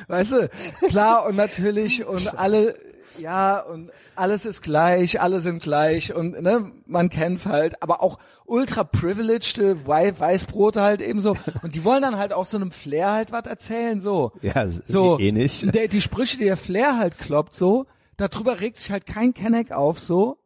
weißt 0.09 0.33
du, 0.33 0.51
klar 0.89 1.27
und 1.27 1.37
natürlich 1.37 2.05
und 2.07 2.39
alle, 2.39 2.75
ja, 3.21 3.61
und 3.61 3.91
alles 4.17 4.47
ist 4.47 4.63
gleich, 4.63 5.21
alle 5.21 5.41
sind 5.41 5.63
gleich 5.63 6.15
und 6.15 6.41
ne, 6.41 6.71
man 6.87 7.09
kennt's 7.11 7.47
halt, 7.47 7.83
aber 7.83 8.03
auch 8.03 8.19
ultra 8.47 8.85
privileged 8.85 9.59
äh, 9.59 9.87
Wei- 9.87 10.19
Weißbrote 10.19 10.81
halt 10.83 11.01
eben 11.03 11.21
so 11.21 11.37
und 11.63 11.75
die 11.75 11.85
wollen 11.85 12.03
dann 12.03 12.17
halt 12.17 12.33
auch 12.33 12.47
so 12.47 12.57
einem 12.57 12.71
Flair 12.73 13.13
halt 13.13 13.33
was 13.33 13.47
erzählen 13.47 14.01
so. 14.01 14.33
Ja, 14.43 14.67
so 14.69 15.19
eh 15.19 15.33
nicht. 15.33 15.75
Der, 15.75 15.89
die 15.89 16.01
Sprüche, 16.01 16.39
die 16.39 16.45
der 16.45 16.57
Flair 16.57 16.99
halt 16.99 17.19
kloppt 17.19 17.55
so, 17.55 17.87
darüber 18.17 18.61
regt 18.61 18.79
sich 18.79 18.91
halt 18.91 19.07
kein 19.07 19.35
Kenneck 19.35 19.73
auf 19.73 19.99
so. 19.99 20.39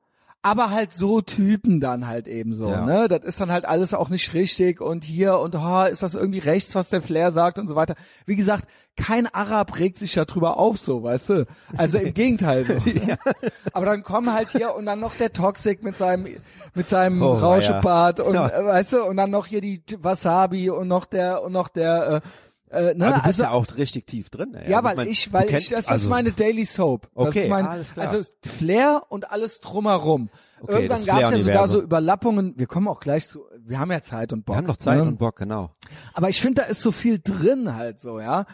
Aber 0.45 0.71
halt 0.71 0.93
so 0.93 1.21
Typen 1.21 1.81
dann 1.81 2.09
halt 2.09 2.27
eben 2.27 2.57
so, 2.57 2.69
Ja. 2.69 2.85
ne? 2.85 3.07
Das 3.09 3.23
ist 3.23 3.41
dann 3.41 3.53
halt 3.53 3.65
alles 3.65 3.95
auch 3.95 4.09
nicht 4.09 4.35
richtig 4.35 4.81
und 4.81 5.05
hier 5.05 5.39
und 5.39 5.55
ha, 5.55 5.87
ist 5.87 6.03
das 6.03 6.15
irgendwie 6.17 6.41
rechts, 6.41 6.75
was 6.75 6.91
der 6.91 7.01
Flair 7.01 7.31
sagt 7.31 7.61
und 7.61 7.69
so 7.69 7.77
weiter. 7.77 7.95
Wie 8.27 8.35
gesagt, 8.35 8.67
kein 8.97 9.27
Arab 9.33 9.79
regt 9.79 9.99
sich 9.99 10.13
darüber 10.13 10.59
auf, 10.59 10.79
so, 10.79 11.03
weißt 11.05 11.29
du? 11.31 11.47
Also 11.77 11.99
im 11.99 12.13
Gegenteil. 12.15 12.65
So, 12.65 12.73
ne? 12.75 13.17
Aber 13.73 13.87
dann 13.87 14.03
kommen 14.03 14.33
halt 14.35 14.51
hier 14.51 14.75
und 14.75 14.85
dann 14.87 14.99
noch 15.01 15.15
der 15.15 15.33
Toxic 15.33 15.83
mit 15.85 15.97
seinem 15.97 16.27
mit 16.75 16.89
seinem 16.89 17.23
Oh, 17.23 17.35
Rauschebart 17.35 18.19
und 18.21 18.35
Ja. 18.35 18.49
äh, 18.49 18.65
weißt 18.65 18.95
du 18.95 19.05
und 19.05 19.17
dann 19.19 19.31
noch 19.31 19.47
hier 19.47 19.61
die 19.61 19.83
Wasabi 19.99 20.71
und 20.71 20.89
noch 20.89 21.05
der 21.05 21.43
und 21.43 21.53
noch 21.53 21.69
der 21.69 22.21
äh, 22.25 22.29
äh, 22.73 22.95
ne? 22.95 23.07
Aber 23.07 23.17
du 23.17 23.23
bist 23.23 23.27
also, 23.27 23.43
ja 23.45 23.51
auch 23.51 23.67
richtig 23.77 24.07
tief 24.07 24.31
drin. 24.31 24.55
Ey. 24.55 24.71
ja, 24.71 24.79
Also 24.79 24.89
weil 24.89 24.97
mein, 24.97 25.09
ich, 25.09 25.33
weil 25.33 25.47
kennst- 25.47 25.65
ich, 25.67 25.69
das 25.71 25.87
also, 25.89 26.05
ist 26.07 26.11
meine 26.11 26.33
Daily 26.33 26.65
Soap. 26.65 27.09
Das 27.15 27.27
Okay, 27.29 27.49
mein, 27.49 27.67
alles 27.67 27.93
klar. 27.95 28.09
Also 28.09 28.29
Flair 28.43 29.03
und 29.09 29.31
alles 29.31 29.61
drumherum. 29.61 30.31
Okay, 30.61 30.73
Irgendwann 30.83 31.05
gab 31.05 31.23
es 31.25 31.31
ja 31.33 31.39
sogar 31.39 31.69
so 31.69 31.81
Überlappungen. 31.83 32.55
Wir 32.57 32.67
kommen 32.67 32.89
auch 32.89 33.01
gleich 33.01 33.29
zu, 33.29 33.45
wir 33.59 33.79
haben 33.79 33.91
ja 33.91 34.03
Zeit 34.03 34.33
und 34.33 34.45
Bock. 34.45 34.55
Wir 34.55 34.59
haben 34.59 34.67
noch 34.67 34.77
Zeit 34.77 34.97
ne? 34.99 35.03
und 35.05 35.19
Bock, 35.19 35.37
genau. 35.37 35.71
Aber 36.15 36.29
ich 36.29 36.41
finde, 36.41 36.63
da 36.63 36.69
ist 36.69 36.81
so 36.81 36.93
viel 36.93 37.19
drin 37.19 37.75
halt 37.75 38.01
so, 38.01 38.21
ja. 38.21 38.47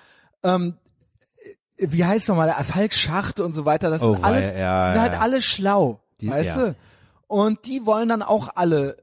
Ähm, 0.42 0.74
wie 1.76 2.04
heißt 2.04 2.28
nochmal, 2.28 2.46
der 2.48 2.64
Falk 2.64 2.92
Schacht 2.94 3.40
und 3.40 3.54
so 3.54 3.64
weiter, 3.64 3.88
das 3.90 4.02
Oh, 4.02 4.14
sind 4.14 4.24
alles, 4.24 4.52
ja, 4.52 4.92
sind 4.92 5.00
halt 5.02 5.12
ja. 5.12 5.18
alle 5.20 5.40
schlau, 5.42 6.00
Die- 6.20 6.28
weißt 6.28 6.56
ja. 6.56 6.66
du? 6.68 6.74
Und 7.28 7.66
die 7.66 7.86
wollen 7.86 8.08
dann 8.08 8.22
auch 8.22 8.48
alle, 8.56 8.96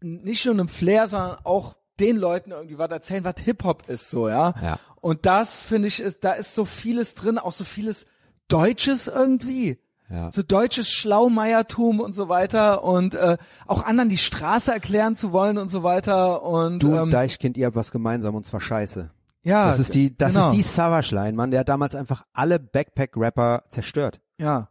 nicht 0.00 0.44
nur 0.44 0.54
einem 0.54 0.68
Flair, 0.68 1.08
sondern 1.08 1.38
auch 1.44 1.76
den 2.00 2.16
Leuten 2.16 2.50
irgendwie 2.52 2.78
was 2.78 2.90
erzählen, 2.90 3.24
was 3.24 3.36
Hip-Hop 3.44 3.88
ist, 3.88 4.10
so, 4.10 4.28
ja. 4.28 4.54
Ja. 4.62 4.78
Und 5.00 5.26
das, 5.26 5.62
finde 5.62 5.88
ich, 5.88 6.00
ist, 6.00 6.24
da 6.24 6.32
ist 6.32 6.54
so 6.54 6.64
vieles 6.64 7.14
drin, 7.14 7.38
auch 7.38 7.52
so 7.52 7.64
vieles 7.64 8.06
Deutsches 8.48 9.08
irgendwie. 9.08 9.78
Ja. 10.10 10.32
So 10.32 10.42
deutsches 10.42 10.90
Schlaumeiertum 10.90 12.00
und 12.00 12.14
so 12.14 12.30
weiter 12.30 12.82
und 12.82 13.14
äh, 13.14 13.36
auch 13.66 13.84
anderen 13.84 14.08
die 14.08 14.16
Straße 14.16 14.72
erklären 14.72 15.16
zu 15.16 15.32
wollen 15.32 15.58
und 15.58 15.70
so 15.70 15.82
weiter 15.82 16.42
und 16.42 16.82
Du 16.82 16.94
ähm, 16.94 17.02
und 17.02 17.10
Deichkind, 17.10 17.58
ihr 17.58 17.66
habt 17.66 17.76
was 17.76 17.90
gemeinsam 17.90 18.34
und 18.34 18.46
zwar 18.46 18.60
Scheiße. 18.62 19.10
ja, 19.42 19.66
Das 19.68 19.78
ist 19.78 19.94
die, 19.94 20.16
das 20.16 20.32
genau. 20.32 20.48
ist 20.48 20.56
die 20.56 20.62
Savage-Line, 20.62 21.34
Mann. 21.34 21.50
Der 21.50 21.60
hat 21.60 21.68
damals 21.68 21.94
einfach 21.94 22.24
alle 22.32 22.58
Backpack-Rapper 22.58 23.64
zerstört. 23.68 24.20
Ja. 24.38 24.70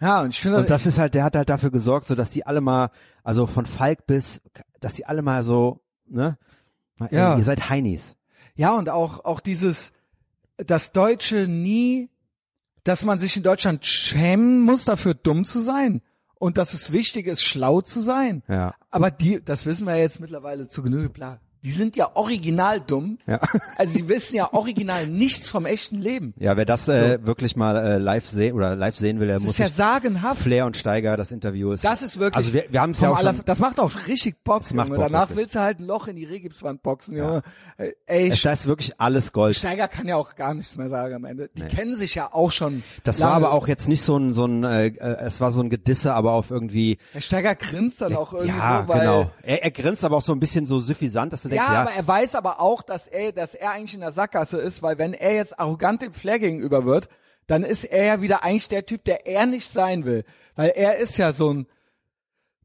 Ja, 0.00 0.22
und 0.22 0.30
ich 0.30 0.40
finde, 0.40 0.58
Und 0.58 0.70
das 0.70 0.86
ist 0.86 0.98
halt, 0.98 1.14
der 1.14 1.24
hat 1.24 1.36
halt 1.36 1.50
dafür 1.50 1.70
gesorgt, 1.70 2.06
so 2.08 2.14
dass 2.14 2.30
die 2.30 2.46
alle 2.46 2.62
mal, 2.62 2.90
also 3.22 3.46
von 3.46 3.66
Falk 3.66 4.06
bis, 4.06 4.40
dass 4.80 4.94
die 4.94 5.04
alle 5.04 5.20
mal 5.20 5.44
so, 5.44 5.80
ne? 6.06 6.38
Ey, 7.00 7.08
Ja. 7.16 7.36
Ihr 7.36 7.44
seid 7.44 7.68
Heinis. 7.70 8.14
ja, 8.54 8.76
und 8.76 8.88
auch, 8.88 9.24
auch 9.24 9.40
dieses, 9.40 9.92
das 10.56 10.92
Deutsche 10.92 11.46
nie, 11.48 12.10
dass 12.84 13.04
man 13.04 13.18
sich 13.18 13.36
in 13.36 13.42
Deutschland 13.42 13.84
schämen 13.86 14.60
muss, 14.60 14.84
dafür 14.84 15.14
dumm 15.14 15.44
zu 15.44 15.60
sein. 15.60 16.02
Und 16.34 16.58
dass 16.58 16.74
es 16.74 16.90
wichtig 16.90 17.28
ist, 17.28 17.42
schlau 17.42 17.80
zu 17.82 18.00
sein. 18.00 18.42
Ja. 18.48 18.74
Aber 18.90 19.10
die, 19.12 19.40
das 19.44 19.64
wissen 19.64 19.86
wir 19.86 19.96
jetzt 19.96 20.18
mittlerweile 20.18 20.66
zu 20.66 20.82
Genüge, 20.82 21.10
klar. 21.10 21.40
Die 21.64 21.70
sind 21.70 21.94
ja 21.96 22.10
original 22.14 22.80
dumm. 22.80 23.18
Ja. 23.26 23.38
Also 23.76 23.94
sie 23.94 24.08
wissen 24.08 24.36
ja 24.36 24.52
original 24.52 25.06
nichts 25.06 25.48
vom 25.48 25.66
echten 25.66 26.00
Leben. 26.00 26.34
Ja, 26.38 26.56
wer 26.56 26.64
das 26.64 26.86
äh, 26.88 27.24
wirklich 27.24 27.56
mal 27.56 27.76
äh, 27.76 27.98
live 27.98 28.26
sehen 28.26 28.54
oder 28.54 28.76
live 28.76 28.96
sehen 28.96 29.18
will, 29.18 29.26
der 29.26 29.36
Das 29.36 29.42
muss 29.44 29.52
ist 29.54 29.58
ja 29.58 29.68
sagenhaft. 29.68 30.40
Flair 30.42 30.66
und 30.66 30.76
Steiger, 30.76 31.16
das 31.16 31.32
Interview 31.32 31.72
ist. 31.72 31.84
Das 31.84 32.02
ist 32.02 32.18
wirklich. 32.18 32.36
Also 32.36 32.52
wir, 32.52 32.64
wir 32.70 32.80
haben 32.80 32.92
es 32.92 33.00
ja 33.00 33.10
auch 33.10 33.16
aller- 33.18 33.34
schon. 33.34 33.44
Das 33.44 33.58
macht 33.58 33.80
auch 33.80 33.90
richtig 34.06 34.42
Bock. 34.44 34.62
Junge. 34.70 34.84
Bock, 34.86 34.98
Danach 34.98 35.20
wirklich. 35.30 35.38
willst 35.38 35.54
du 35.56 35.60
halt 35.60 35.80
ein 35.80 35.86
Loch 35.86 36.06
in 36.08 36.16
die 36.16 36.24
Regipswand 36.24 36.82
boxen, 36.82 37.16
Junge. 37.16 37.42
Äh, 37.76 37.92
Ey, 38.06 38.28
Es, 38.30 38.42
da 38.42 38.52
ist 38.52 38.66
wirklich 38.66 39.00
alles 39.00 39.32
Gold. 39.32 39.56
Steiger 39.56 39.88
kann 39.88 40.06
ja 40.06 40.16
auch 40.16 40.34
gar 40.36 40.54
nichts 40.54 40.76
mehr 40.76 40.88
sagen 40.88 41.14
am 41.14 41.24
Ende. 41.24 41.48
Die 41.56 41.62
kennen 41.62 41.96
sich 41.96 42.14
ja 42.14 42.28
auch 42.32 42.52
schon. 42.52 42.82
Das 43.04 43.18
lange. 43.18 43.30
war 43.30 43.36
aber 43.36 43.52
auch 43.52 43.66
jetzt 43.68 43.88
nicht 43.88 44.02
so 44.02 44.16
ein, 44.16 44.34
so 44.34 44.44
ein, 44.46 44.62
äh, 44.64 44.86
äh, 44.88 45.16
es 45.22 45.40
war 45.40 45.50
so 45.52 45.62
ein 45.62 45.70
Gedisse, 45.70 46.14
aber 46.14 46.32
auf 46.32 46.50
irgendwie. 46.50 46.98
Der 47.14 47.20
Steiger 47.20 47.54
grinst 47.54 48.00
dann 48.00 48.14
auch 48.14 48.32
irgendwie 48.32 48.52
ja, 48.56 48.82
so, 48.82 48.88
weil. 48.88 49.00
genau. 49.00 49.30
Er, 49.42 49.64
er 49.64 49.70
grinst 49.70 50.04
aber 50.04 50.16
auch 50.18 50.22
so 50.22 50.32
ein 50.32 50.40
bisschen 50.40 50.66
so 50.66 50.78
suffisant, 50.78 51.32
dass 51.32 51.42
du 51.42 51.51
denkst, 51.52 51.66
Ja, 51.68 51.74
ja, 51.74 51.80
aber 51.82 51.92
er 51.92 52.06
weiß 52.06 52.34
aber 52.34 52.60
auch, 52.60 52.82
dass 52.82 53.06
er, 53.06 53.32
dass 53.32 53.54
er 53.54 53.70
eigentlich 53.70 53.94
in 53.94 54.00
der 54.00 54.12
Sackgasse 54.12 54.58
ist, 54.58 54.82
weil 54.82 54.98
wenn 54.98 55.14
er 55.14 55.34
jetzt 55.34 55.58
arrogant 55.58 56.02
dem 56.02 56.12
Flair 56.12 56.38
gegenüber 56.38 56.84
wird, 56.84 57.08
dann 57.46 57.64
ist 57.64 57.84
er 57.84 58.04
ja 58.04 58.22
wieder 58.22 58.44
eigentlich 58.44 58.68
der 58.68 58.86
Typ, 58.86 59.04
der 59.04 59.26
er 59.26 59.46
nicht 59.46 59.68
sein 59.68 60.04
will. 60.04 60.24
Weil 60.54 60.70
er 60.70 60.98
ist 60.98 61.16
ja 61.18 61.32
so 61.32 61.52
ein 61.52 61.66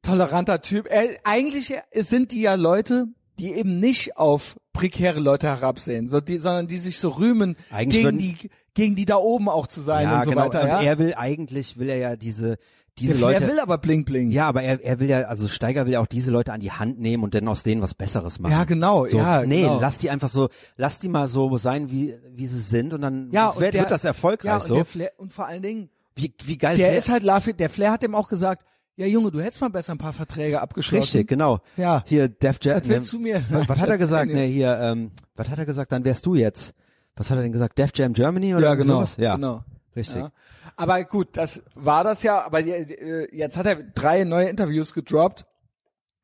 toleranter 0.01 0.61
Typ. 0.61 0.87
Er, 0.89 1.17
eigentlich 1.23 1.73
sind 1.93 2.31
die 2.31 2.41
ja 2.41 2.55
Leute, 2.55 3.07
die 3.39 3.53
eben 3.53 3.79
nicht 3.79 4.17
auf 4.17 4.57
prekäre 4.73 5.19
Leute 5.19 5.47
herabsehen, 5.47 6.09
so 6.09 6.21
die, 6.21 6.37
sondern 6.37 6.67
die 6.67 6.77
sich 6.77 6.99
so 6.99 7.09
rühmen, 7.09 7.57
Eigentlich 7.71 8.03
gegen 8.03 8.17
die, 8.17 8.49
gegen 8.73 8.95
die 8.95 9.05
da 9.05 9.17
oben 9.17 9.49
auch 9.49 9.67
zu 9.67 9.81
sein 9.81 10.05
ja, 10.05 10.19
und 10.19 10.25
so 10.25 10.31
genau. 10.31 10.45
weiter. 10.45 10.61
und 10.61 10.67
Ja? 10.67 10.81
er 10.81 10.99
will 10.99 11.13
eigentlich, 11.15 11.77
will 11.77 11.89
er 11.89 11.97
ja 11.97 12.15
diese, 12.15 12.57
diese 12.99 13.13
Der 13.13 13.21
Leute. 13.21 13.37
Flair 13.37 13.49
will 13.51 13.59
aber 13.59 13.77
bling 13.77 14.05
bling. 14.05 14.31
ja, 14.31 14.47
aber 14.47 14.63
er, 14.63 14.83
er 14.83 14.99
will 14.99 15.09
ja, 15.09 15.21
also 15.23 15.47
Steiger 15.47 15.85
will 15.85 15.93
ja 15.93 15.99
auch 15.99 16.07
diese 16.07 16.31
Leute 16.31 16.51
an 16.53 16.59
die 16.59 16.71
Hand 16.71 16.99
nehmen 16.99 17.23
und 17.23 17.33
dann 17.35 17.47
aus 17.47 17.63
denen 17.63 17.81
was 17.81 17.93
Besseres 17.93 18.39
machen. 18.39 18.51
Ja, 18.53 18.63
genau, 18.63 19.05
So, 19.05 19.17
ja, 19.17 19.43
nee, 19.45 19.61
genau. 19.61 19.79
lass 19.79 19.97
die 19.97 20.09
einfach 20.09 20.29
so, 20.29 20.49
lass 20.75 20.99
die 20.99 21.09
mal 21.09 21.27
so 21.27 21.57
sein, 21.57 21.91
wie, 21.91 22.15
wie 22.35 22.47
sie 22.47 22.59
sind 22.59 22.93
und 22.93 23.01
dann 23.01 23.29
Ja, 23.31 23.49
und 23.49 23.59
wird, 23.61 23.73
der- 23.73 23.81
wird 23.81 23.91
das 23.91 24.03
erfolgreich 24.05 24.49
ja, 24.49 24.55
und 24.57 24.63
so. 24.63 24.73
der 24.75 24.85
Flair, 24.85 25.11
und 25.17 25.33
vor 25.33 25.45
allen 25.47 25.61
Dingen, 25.61 25.89
wie, 26.15 26.33
wie 26.43 26.57
geil 26.57 26.75
der 26.77 26.91
wär- 26.91 26.97
ist 26.97 27.09
halt 27.09 27.23
Lafi, 27.23 27.53
der 27.53 27.69
Flair 27.69 27.91
hat 27.91 28.03
ihm 28.03 28.15
auch 28.15 28.27
gesagt, 28.29 28.65
ja 28.95 29.05
Junge, 29.05 29.29
du 29.29 29.39
hättest 29.39 29.61
mal 29.61 29.69
besser 29.69 29.91
ein 29.93 29.99
paar 29.99 30.13
Verträge 30.13 30.59
abgeschlossen. 30.59 31.03
Richtig, 31.03 31.27
genau. 31.27 31.59
Ja. 31.75 32.03
Hier, 32.07 32.27
Def 32.29 32.57
Jam. 32.61 32.77
Was 32.81 32.87
willst 32.89 33.13
du 33.13 33.19
mir- 33.19 33.43
Was, 33.51 33.69
was 33.69 33.77
hat 33.79 33.89
er 33.89 33.97
gesagt? 33.99 34.31
Nee, 34.33 34.51
hier, 34.51 34.75
ähm, 34.81 35.11
was 35.35 35.47
hat 35.49 35.59
er 35.59 35.65
gesagt? 35.67 35.91
Dann 35.91 36.03
wärst 36.03 36.25
du 36.25 36.33
jetzt. 36.33 36.73
Was 37.15 37.29
hat 37.29 37.37
er 37.37 37.43
denn 37.43 37.51
gesagt? 37.51 37.77
Def 37.77 37.91
Jam 37.93 38.13
Germany 38.13 38.55
oder 38.55 38.63
Ja, 38.69 38.75
genau. 38.75 38.95
sowas? 38.95 39.17
Ja, 39.17 39.35
genau. 39.35 39.63
richtig. 39.95 40.17
Ja. 40.17 40.31
Aber 40.77 41.03
gut, 41.03 41.29
das 41.33 41.61
war 41.73 42.03
das 42.03 42.23
ja, 42.23 42.45
aber 42.45 42.59
äh, 42.59 43.35
jetzt 43.35 43.57
hat 43.57 43.65
er 43.65 43.75
drei 43.83 44.23
neue 44.23 44.47
Interviews 44.47 44.93
gedroppt. 44.93 45.45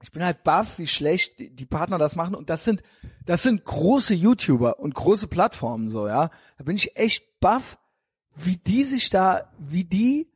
Ich 0.02 0.12
bin 0.12 0.24
halt 0.24 0.44
baff, 0.44 0.80
wie 0.80 0.88
schlecht 0.88 1.40
die, 1.40 1.50
die 1.50 1.66
Partner 1.66 1.98
das 1.98 2.16
machen 2.16 2.36
und 2.36 2.50
das 2.50 2.64
sind 2.64 2.84
das 3.26 3.42
sind 3.42 3.64
große 3.64 4.14
YouTuber 4.14 4.80
und 4.80 4.94
große 4.94 5.28
Plattformen 5.28 5.90
so, 5.90 6.08
ja. 6.08 6.30
Da 6.58 6.64
bin 6.64 6.76
ich 6.76 6.96
echt 6.98 7.40
baff, 7.40 7.78
wie 8.36 8.58
die 8.58 8.84
sich 8.84 9.10
da, 9.10 9.52
wie 9.58 9.86
die 9.86 10.30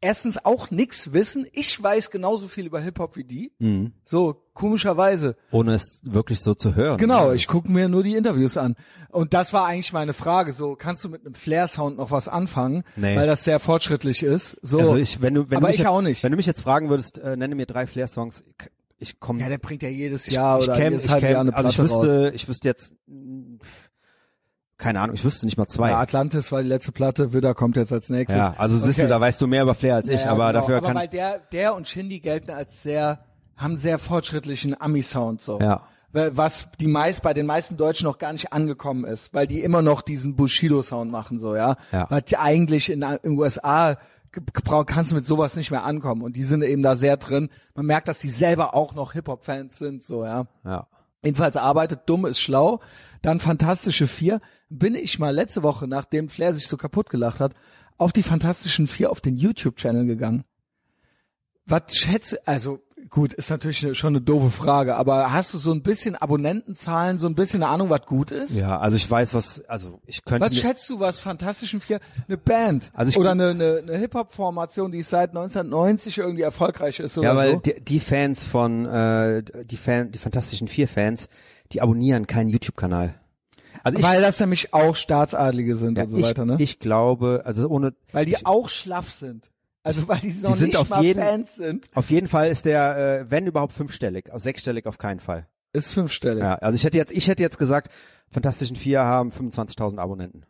erstens 0.00 0.44
auch 0.44 0.70
nix 0.70 1.12
wissen. 1.12 1.46
Ich 1.52 1.80
weiß 1.82 2.10
genauso 2.10 2.48
viel 2.48 2.66
über 2.66 2.80
Hip-Hop 2.80 3.16
wie 3.16 3.24
die. 3.24 3.52
Mhm. 3.58 3.92
So, 4.04 4.43
komischerweise. 4.54 5.36
Ohne 5.50 5.74
es 5.74 6.00
wirklich 6.02 6.40
so 6.40 6.54
zu 6.54 6.74
hören. 6.74 6.96
Genau, 6.96 7.28
Ja, 7.28 7.34
ich 7.34 7.46
gucke 7.46 7.70
mir 7.70 7.88
nur 7.88 8.02
die 8.02 8.16
Interviews 8.16 8.56
an. 8.56 8.76
Und 9.10 9.34
das 9.34 9.52
war 9.52 9.66
eigentlich 9.66 9.92
meine 9.92 10.12
Frage. 10.14 10.52
So, 10.52 10.76
kannst 10.76 11.04
du 11.04 11.08
mit 11.10 11.26
einem 11.26 11.34
Flair-Sound 11.34 11.96
noch 11.98 12.10
was 12.10 12.28
anfangen? 12.28 12.84
Nee. 12.96 13.16
Weil 13.16 13.26
das 13.26 13.44
sehr 13.44 13.58
fortschrittlich 13.60 14.22
ist. 14.22 14.56
So. 14.62 14.78
Also 14.78 14.96
ich, 14.96 15.20
wenn 15.20 15.34
du, 15.34 15.50
wenn 15.50 15.58
aber 15.58 15.66
du 15.66 15.72
mich 15.72 15.74
ich 15.76 15.80
jetzt, 15.80 15.88
auch 15.88 16.00
nicht. 16.02 16.22
Wenn 16.22 16.30
du 16.32 16.36
mich 16.36 16.46
jetzt 16.46 16.62
fragen 16.62 16.88
würdest, 16.88 17.18
äh, 17.18 17.36
nenne 17.36 17.54
mir 17.54 17.66
drei 17.66 17.86
Flair-Songs, 17.86 18.44
ich 18.98 19.20
komme. 19.20 19.40
ja, 19.40 19.48
der 19.48 19.58
bringt 19.58 19.82
ja 19.82 19.88
jedes 19.90 20.26
Jahr 20.26 20.58
ich 20.60 20.64
oder 20.64 20.76
käm, 20.76 20.92
jedes 20.92 21.04
ich 21.06 21.10
käm, 21.12 21.30
Jahr 21.32 21.40
eine 21.40 21.54
also 21.54 21.68
ich 21.70 21.76
Platte 21.76 21.92
raus. 21.92 22.02
wüsste, 22.06 22.32
ich 22.34 22.48
wüsste 22.48 22.68
jetzt, 22.68 22.94
keine 24.78 25.00
Ahnung, 25.00 25.14
ich 25.14 25.24
wüsste 25.24 25.46
nicht 25.46 25.56
mal 25.56 25.66
zwei. 25.66 25.88
Ja, 25.88 25.94
Ja, 25.96 26.00
Atlantis 26.00 26.50
war 26.52 26.62
die 26.62 26.68
letzte 26.68 26.92
Platte, 26.92 27.32
Widder 27.32 27.54
kommt 27.54 27.76
jetzt 27.76 27.92
als 27.92 28.08
nächstes. 28.08 28.40
also 28.56 28.76
siehst 28.78 28.98
du, 28.98 29.02
Okay. 29.02 29.08
da 29.08 29.20
weißt 29.20 29.40
du 29.40 29.46
mehr 29.46 29.62
über 29.62 29.74
Flair 29.74 29.96
als 29.96 30.08
ich, 30.08 30.22
Ja, 30.22 30.30
aber 30.30 30.48
genau. 30.48 30.60
dafür 30.60 30.76
aber 30.78 30.86
kann, 30.88 30.96
weil 30.96 31.08
der, 31.08 31.38
der 31.52 31.74
und 31.74 31.86
Shindy 31.88 32.20
gelten 32.20 32.50
als 32.50 32.82
sehr, 32.82 33.24
haben 33.56 33.76
sehr 33.76 33.98
fortschrittlichen 33.98 34.80
Ami-Sound 34.80 35.40
so. 35.40 35.60
ja. 35.60 35.82
Was 36.16 36.68
die 36.78 36.86
meist, 36.86 37.22
bei 37.22 37.34
den 37.34 37.44
meisten 37.44 37.76
Deutschen 37.76 38.04
noch 38.04 38.18
gar 38.18 38.32
nicht 38.32 38.52
angekommen 38.52 39.04
ist, 39.04 39.34
weil 39.34 39.48
die 39.48 39.62
immer 39.62 39.82
noch 39.82 40.00
diesen 40.00 40.36
Bushido-Sound 40.36 41.10
machen, 41.10 41.40
so, 41.40 41.56
ja. 41.56 41.74
Ja. 41.90 42.06
Was 42.08 42.32
eigentlich 42.34 42.88
in 42.88 43.00
den 43.00 43.18
USA 43.36 43.94
ge- 44.30 44.44
gebraucht, 44.52 44.86
kannst 44.86 45.10
du 45.10 45.16
mit 45.16 45.26
sowas 45.26 45.56
nicht 45.56 45.72
mehr 45.72 45.82
ankommen. 45.82 46.22
Und 46.22 46.36
die 46.36 46.44
sind 46.44 46.62
eben 46.62 46.84
da 46.84 46.94
sehr 46.94 47.16
drin. 47.16 47.50
Man 47.74 47.86
merkt, 47.86 48.06
dass 48.06 48.20
die 48.20 48.28
selber 48.30 48.74
auch 48.76 48.94
noch 48.94 49.12
Hip-Hop-Fans 49.14 49.76
sind, 49.76 50.04
so, 50.04 50.24
ja. 50.24 50.46
Ja. 50.64 50.86
Jedenfalls 51.24 51.56
arbeitet 51.56 52.02
dumm 52.06 52.26
ist 52.26 52.38
schlau. 52.38 52.78
Dann 53.20 53.40
Fantastische 53.40 54.06
Vier. 54.06 54.40
Bin 54.68 54.94
ich 54.94 55.18
mal 55.18 55.34
letzte 55.34 55.64
Woche, 55.64 55.88
nachdem 55.88 56.28
Flair 56.28 56.52
sich 56.54 56.68
so 56.68 56.76
kaputt 56.76 57.10
gelacht 57.10 57.40
hat, 57.40 57.54
auf 57.98 58.12
die 58.12 58.22
Fantastischen 58.22 58.86
Vier 58.86 59.10
auf 59.10 59.20
den 59.20 59.34
YouTube-Channel 59.34 60.06
gegangen. 60.06 60.44
Was 61.66 61.96
schätze, 61.96 62.38
also 62.46 62.78
gut, 63.10 63.32
ist 63.32 63.50
natürlich 63.50 63.84
eine, 63.84 63.94
schon 63.94 64.14
eine 64.14 64.20
doofe 64.20 64.50
Frage, 64.50 64.96
aber 64.96 65.32
hast 65.32 65.54
du 65.54 65.58
so 65.58 65.72
ein 65.72 65.82
bisschen 65.82 66.16
Abonnentenzahlen, 66.16 67.18
so 67.18 67.26
ein 67.26 67.34
bisschen 67.34 67.62
eine 67.62 67.72
Ahnung, 67.72 67.90
was 67.90 68.02
gut 68.06 68.30
ist? 68.30 68.54
Ja, 68.54 68.78
also 68.78 68.96
ich 68.96 69.10
weiß, 69.10 69.34
was, 69.34 69.64
also 69.66 70.00
ich 70.06 70.24
könnte 70.24 70.46
Was 70.46 70.56
schätzt 70.56 70.88
du, 70.90 71.00
was 71.00 71.18
Fantastischen 71.18 71.80
Vier, 71.80 72.00
eine 72.26 72.36
Band 72.36 72.90
Also 72.94 73.10
ich- 73.10 73.18
oder 73.18 73.32
eine, 73.32 73.50
eine, 73.50 73.78
eine 73.78 73.98
Hip-Hop-Formation, 73.98 74.92
die 74.92 75.02
seit 75.02 75.30
1990 75.30 76.18
irgendwie 76.18 76.42
erfolgreich 76.42 77.00
ist 77.00 77.18
oder 77.18 77.28
ja, 77.28 77.36
weil 77.36 77.52
so? 77.52 77.60
die, 77.60 77.80
die 77.80 78.00
Fans 78.00 78.44
von, 78.44 78.86
äh, 78.86 79.42
die 79.64 79.76
Fan, 79.76 80.10
die 80.10 80.18
Fantastischen 80.18 80.68
Vier 80.68 80.88
Fans, 80.88 81.28
die 81.72 81.80
abonnieren 81.80 82.26
keinen 82.26 82.48
YouTube-Kanal. 82.50 83.14
Also 83.82 83.98
ich, 83.98 84.04
Weil 84.04 84.22
das 84.22 84.40
nämlich 84.40 84.72
auch 84.72 84.96
Staatsadlige 84.96 85.76
sind 85.76 85.98
ja, 85.98 86.04
und 86.04 86.10
so 86.10 86.16
ich, 86.16 86.24
weiter, 86.24 86.44
ne? 86.46 86.56
ich 86.58 86.78
glaube, 86.78 87.42
also 87.44 87.68
ohne, 87.68 87.92
Weil 88.12 88.24
die 88.24 88.46
auch 88.46 88.68
schlaff 88.68 89.10
sind. 89.10 89.50
Also 89.84 90.08
weil 90.08 90.18
die, 90.18 90.32
noch 90.42 90.56
sind 90.56 90.68
nicht 90.68 90.76
auf 90.78 90.88
mal 90.88 91.02
jeden- 91.02 91.20
Fans 91.22 91.54
sind. 91.56 91.86
auf 91.94 92.10
jeden 92.10 92.26
Fall 92.26 92.48
ist 92.48 92.64
der, 92.64 93.20
äh, 93.20 93.30
wenn 93.30 93.46
überhaupt 93.46 93.72
fünfstellig, 93.74 94.30
auf 94.32 94.42
sechsstellig 94.42 94.86
auf 94.86 94.98
keinen 94.98 95.20
Fall. 95.20 95.46
Ist 95.72 95.90
fünfstellig. 95.92 96.42
Ja, 96.42 96.54
also 96.56 96.74
ich 96.76 96.84
hätte 96.84 96.96
jetzt, 96.96 97.12
ich 97.12 97.28
hätte 97.28 97.42
jetzt 97.42 97.58
gesagt, 97.58 97.90
Fantastischen 98.30 98.76
Vier 98.76 99.04
haben 99.04 99.30
25.000 99.30 99.98
Abonnenten. 99.98 100.44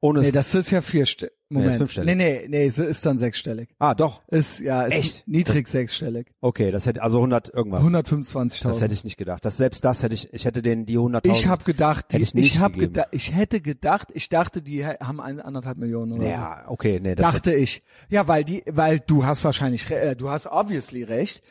Ohne 0.00 0.20
Nee, 0.20 0.30
das 0.30 0.54
ist 0.54 0.70
ja 0.70 0.82
vierstellig. 0.82 1.32
Moment. 1.48 1.70
ist 1.72 1.76
fünfstellig. 1.78 2.16
Nee, 2.16 2.40
nee, 2.40 2.46
nee, 2.48 2.66
es 2.66 2.78
ist 2.78 3.06
dann 3.06 3.18
sechsstellig. 3.18 3.70
ah, 3.78 3.94
doch. 3.94 4.20
Ist, 4.28 4.58
ja, 4.60 4.82
ist 4.82 4.94
Echt? 4.94 5.28
niedrig 5.28 5.68
sechsstellig. 5.68 6.26
Okay, 6.40 6.70
das 6.70 6.86
hätte, 6.86 7.02
also 7.02 7.18
100 7.18 7.54
irgendwas. 7.54 7.82
125.000. 7.84 8.62
Das 8.64 8.80
hätte 8.80 8.92
ich 8.94 9.04
nicht 9.04 9.16
gedacht. 9.16 9.44
Das, 9.44 9.56
selbst 9.56 9.84
das 9.84 10.02
hätte 10.02 10.14
ich, 10.14 10.32
ich 10.34 10.44
hätte 10.44 10.60
denen 10.60 10.86
die 10.86 10.98
100.000. 10.98 11.32
Ich 11.32 11.46
habe 11.46 11.64
gedacht, 11.64 12.06
die, 12.12 12.16
Hätte 12.18 12.24
ich 12.24 12.34
ich, 12.34 12.58
hab 12.58 12.72
gegeben. 12.74 12.92
gedacht, 12.94 13.08
ich 13.12 13.32
hätte 13.34 13.60
gedacht, 13.60 14.08
ich 14.12 14.28
dachte, 14.28 14.60
die 14.60 14.84
haben 14.84 15.20
ein, 15.20 15.40
anderthalb 15.40 15.78
Millionen 15.78 16.12
oder 16.12 16.28
Ja, 16.28 16.64
okay, 16.68 16.98
nee, 17.00 17.10
so. 17.10 17.14
das 17.16 17.32
Dachte 17.32 17.54
ich. 17.54 17.82
Ja, 18.08 18.26
weil 18.28 18.44
die, 18.44 18.64
weil 18.68 19.00
du 19.00 19.24
hast 19.24 19.44
wahrscheinlich, 19.44 19.88
äh, 19.90 20.14
du 20.16 20.28
hast 20.28 20.46
obviously 20.46 21.04
recht. 21.04 21.42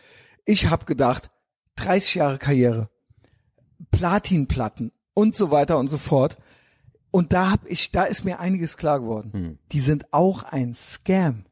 Ich 0.45 0.69
habe 0.69 0.86
gedacht, 0.86 1.31
30 1.77 2.15
Jahre 2.15 2.38
Karriere, 2.38 2.89
Platinplatten 3.91 4.91
und 5.13 5.36
so 5.36 5.51
weiter 5.51 5.77
und 5.79 5.89
so 5.89 5.97
fort. 5.97 6.38
Und 7.15 7.32
da 7.34 7.51
hab 7.51 7.62
ich, 7.67 7.91
da 7.91 8.04
ist 8.04 8.25
mir 8.25 8.39
einiges 8.39 8.75
klar 8.78 8.99
geworden. 8.99 9.30
Hm. 9.34 9.58
Die 9.71 9.80
sind 9.80 10.12
auch 10.13 10.43
ein 10.43 10.75
Scam. 10.75 11.45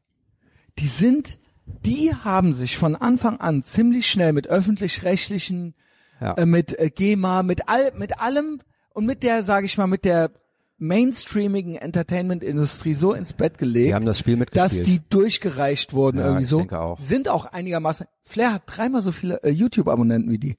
Die 0.78 0.88
sind, 0.88 1.38
die 1.64 2.14
haben 2.14 2.52
sich 2.52 2.76
von 2.76 2.94
Anfang 2.96 3.38
an 3.40 3.62
ziemlich 3.62 4.06
schnell 4.10 4.32
mit 4.34 4.46
öffentlich-rechtlichen 4.46 5.74
Ja. 6.20 6.34
äh, 6.34 6.44
mit 6.46 6.78
äh, 6.78 6.90
GEMA, 6.90 7.42
mit 7.42 7.68
all, 7.68 7.92
mit 7.96 8.20
allem 8.20 8.60
und 8.92 9.06
mit 9.06 9.22
der, 9.22 9.42
sage 9.42 9.66
ich 9.66 9.78
mal, 9.78 9.86
mit 9.86 10.04
der 10.04 10.30
mainstreamigen 10.78 11.76
Entertainment-Industrie 11.76 12.94
so 12.94 13.12
ins 13.14 13.32
Bett 13.32 13.58
gelegt, 13.58 13.86
Die 13.86 13.94
haben 13.94 14.04
das 14.04 14.18
Spiel 14.18 14.36
mitgespielt. 14.36 14.80
dass 14.80 14.86
die 14.86 15.00
durchgereicht 15.08 15.92
wurden 15.92 16.18
Ja, 16.18 16.24
irgendwie 16.26 16.42
ich 16.44 16.48
so, 16.50 16.58
denke 16.58 16.78
auch. 16.80 16.98
sind 16.98 17.28
auch 17.28 17.46
einigermaßen. 17.46 18.06
Flair 18.22 18.52
hat 18.54 18.62
dreimal 18.66 19.00
so 19.00 19.12
viele 19.12 19.42
äh, 19.42 19.50
YouTube-Abonnenten 19.50 20.30
wie 20.30 20.38
die. 20.38 20.56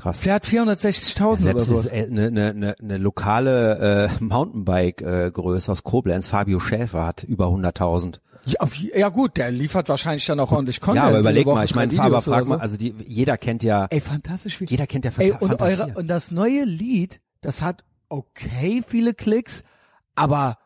Krass. 0.00 0.20
Flair 0.20 0.34
hat 0.36 0.44
460.000 0.46 1.22
oder 1.26 1.36
Selbst 1.36 1.64
so. 1.66 1.78
ist 1.78 1.92
eine, 1.92 2.26
eine, 2.28 2.50
eine, 2.50 2.74
eine 2.80 2.98
lokale 2.98 4.08
äh, 4.20 4.24
Mountainbike-Größe 4.24 5.70
aus 5.72 5.82
Koblenz, 5.82 6.28
Fabio 6.28 6.60
Schäfer, 6.60 7.04
hat 7.06 7.24
über 7.24 7.46
100.000. 7.46 8.20
Ja, 8.46 8.66
ja 8.96 9.08
gut, 9.10 9.36
der 9.36 9.50
liefert 9.50 9.88
wahrscheinlich 9.90 10.24
dann 10.24 10.40
auch 10.40 10.50
ordentlich 10.50 10.80
Content. 10.80 11.02
Ja, 11.04 11.08
aber 11.10 11.18
überleg 11.18 11.46
mal, 11.46 11.64
ich 11.64 11.74
meine, 11.74 11.92
drei 11.92 12.02
aber 12.04 12.16
Videos 12.22 12.28
oder 12.28 12.36
frag 12.38 12.46
mal, 12.48 12.54
so. 12.56 12.60
also 12.62 12.76
die, 12.78 12.94
jeder 13.06 13.36
kennt 13.36 13.62
ja, 13.62 13.86
Ey, 13.90 14.00
fantastisch 14.00 14.56
viel. 14.56 14.68
jeder 14.70 14.86
kennt 14.86 15.04
ja 15.04 15.10
Ey, 15.18 15.30
Fanta 15.30 15.44
und 15.44 15.48
Fanta 15.50 15.64
eure, 15.66 15.84
4. 15.88 15.96
und 15.98 16.08
das 16.08 16.30
neue 16.30 16.64
Lied, 16.64 17.20
das 17.42 17.60
hat 17.60 17.84
okay 18.08 18.82
viele 18.86 19.12
Klicks, 19.12 19.62
aber 20.14 20.56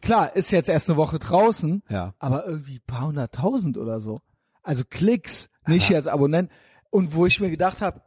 klar, 0.00 0.34
ist 0.36 0.50
jetzt 0.52 0.70
erst 0.70 0.88
eine 0.88 0.96
Woche 0.96 1.18
draußen, 1.18 1.82
Ja. 1.90 2.14
aber 2.18 2.46
irgendwie 2.46 2.78
paar 2.78 3.06
hunderttausend 3.08 3.76
oder 3.76 4.00
so. 4.00 4.20
Also 4.62 4.84
Klicks, 4.88 5.50
nicht 5.66 5.88
Aber- 5.88 5.96
als 5.96 6.06
Abonnent. 6.06 6.50
Und 6.90 7.14
wo 7.14 7.26
ich 7.26 7.38
mir 7.40 7.50
gedacht 7.50 7.82
habe, 7.82 8.00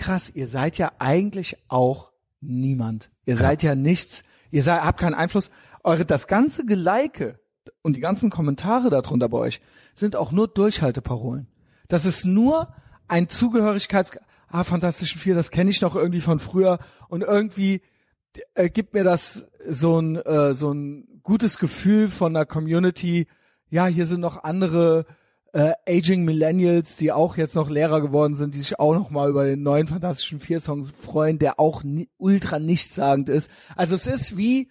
krass, 0.00 0.32
ihr 0.34 0.46
seid 0.46 0.78
ja 0.78 0.92
eigentlich 0.98 1.58
auch 1.68 2.10
niemand. 2.40 3.10
Ihr 3.26 3.36
seid 3.36 3.62
ja 3.62 3.74
nichts, 3.74 4.24
ihr 4.50 4.62
seid, 4.62 4.82
habt 4.82 4.98
keinen 4.98 5.14
Einfluss. 5.14 5.50
Eure, 5.84 6.06
das 6.06 6.26
ganze 6.26 6.64
Geleike 6.64 7.38
und 7.82 7.96
die 7.96 8.00
ganzen 8.00 8.30
Kommentare 8.30 8.88
darunter 8.88 9.28
bei 9.28 9.36
euch 9.36 9.60
sind 9.94 10.16
auch 10.16 10.32
nur 10.32 10.48
Durchhalteparolen. 10.48 11.48
Das 11.88 12.06
ist 12.06 12.24
nur 12.24 12.74
ein 13.08 13.28
Zugehörigkeits, 13.28 14.12
ah, 14.48 14.64
Fantastischen 14.64 15.20
Vier, 15.20 15.34
das 15.34 15.50
kenne 15.50 15.70
ich 15.70 15.82
noch 15.82 15.94
irgendwie 15.96 16.22
von 16.22 16.38
früher 16.38 16.78
und 17.08 17.22
irgendwie 17.22 17.82
äh, 18.54 18.70
gibt 18.70 18.94
mir 18.94 19.04
das 19.04 19.48
so 19.68 20.00
ein, 20.00 20.16
äh, 20.16 20.54
so 20.54 20.72
ein 20.72 21.20
gutes 21.22 21.58
Gefühl 21.58 22.08
von 22.08 22.32
der 22.32 22.46
Community. 22.46 23.26
Ja, 23.68 23.86
hier 23.86 24.06
sind 24.06 24.20
noch 24.20 24.44
andere 24.44 25.04
äh, 25.52 25.72
Aging 25.88 26.24
Millennials, 26.24 26.96
die 26.96 27.12
auch 27.12 27.36
jetzt 27.36 27.54
noch 27.54 27.68
Lehrer 27.70 28.00
geworden 28.00 28.36
sind, 28.36 28.54
die 28.54 28.60
sich 28.60 28.78
auch 28.78 28.94
noch 28.94 29.10
mal 29.10 29.28
über 29.30 29.44
den 29.46 29.62
neuen 29.62 29.86
Fantastischen 29.86 30.40
Vier 30.40 30.60
Songs 30.60 30.92
freuen, 31.02 31.38
der 31.38 31.58
auch 31.58 31.82
ni 31.82 32.08
ultra 32.18 32.58
nichtssagend 32.58 33.28
ist. 33.28 33.50
Also 33.76 33.94
es 33.94 34.06
ist 34.06 34.36
wie, 34.36 34.70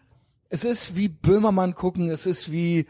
es 0.49 0.63
ist 0.63 0.95
wie 0.95 1.09
Böhmermann 1.09 1.75
gucken, 1.75 2.09
es 2.09 2.25
ist 2.25 2.51
wie 2.51 2.87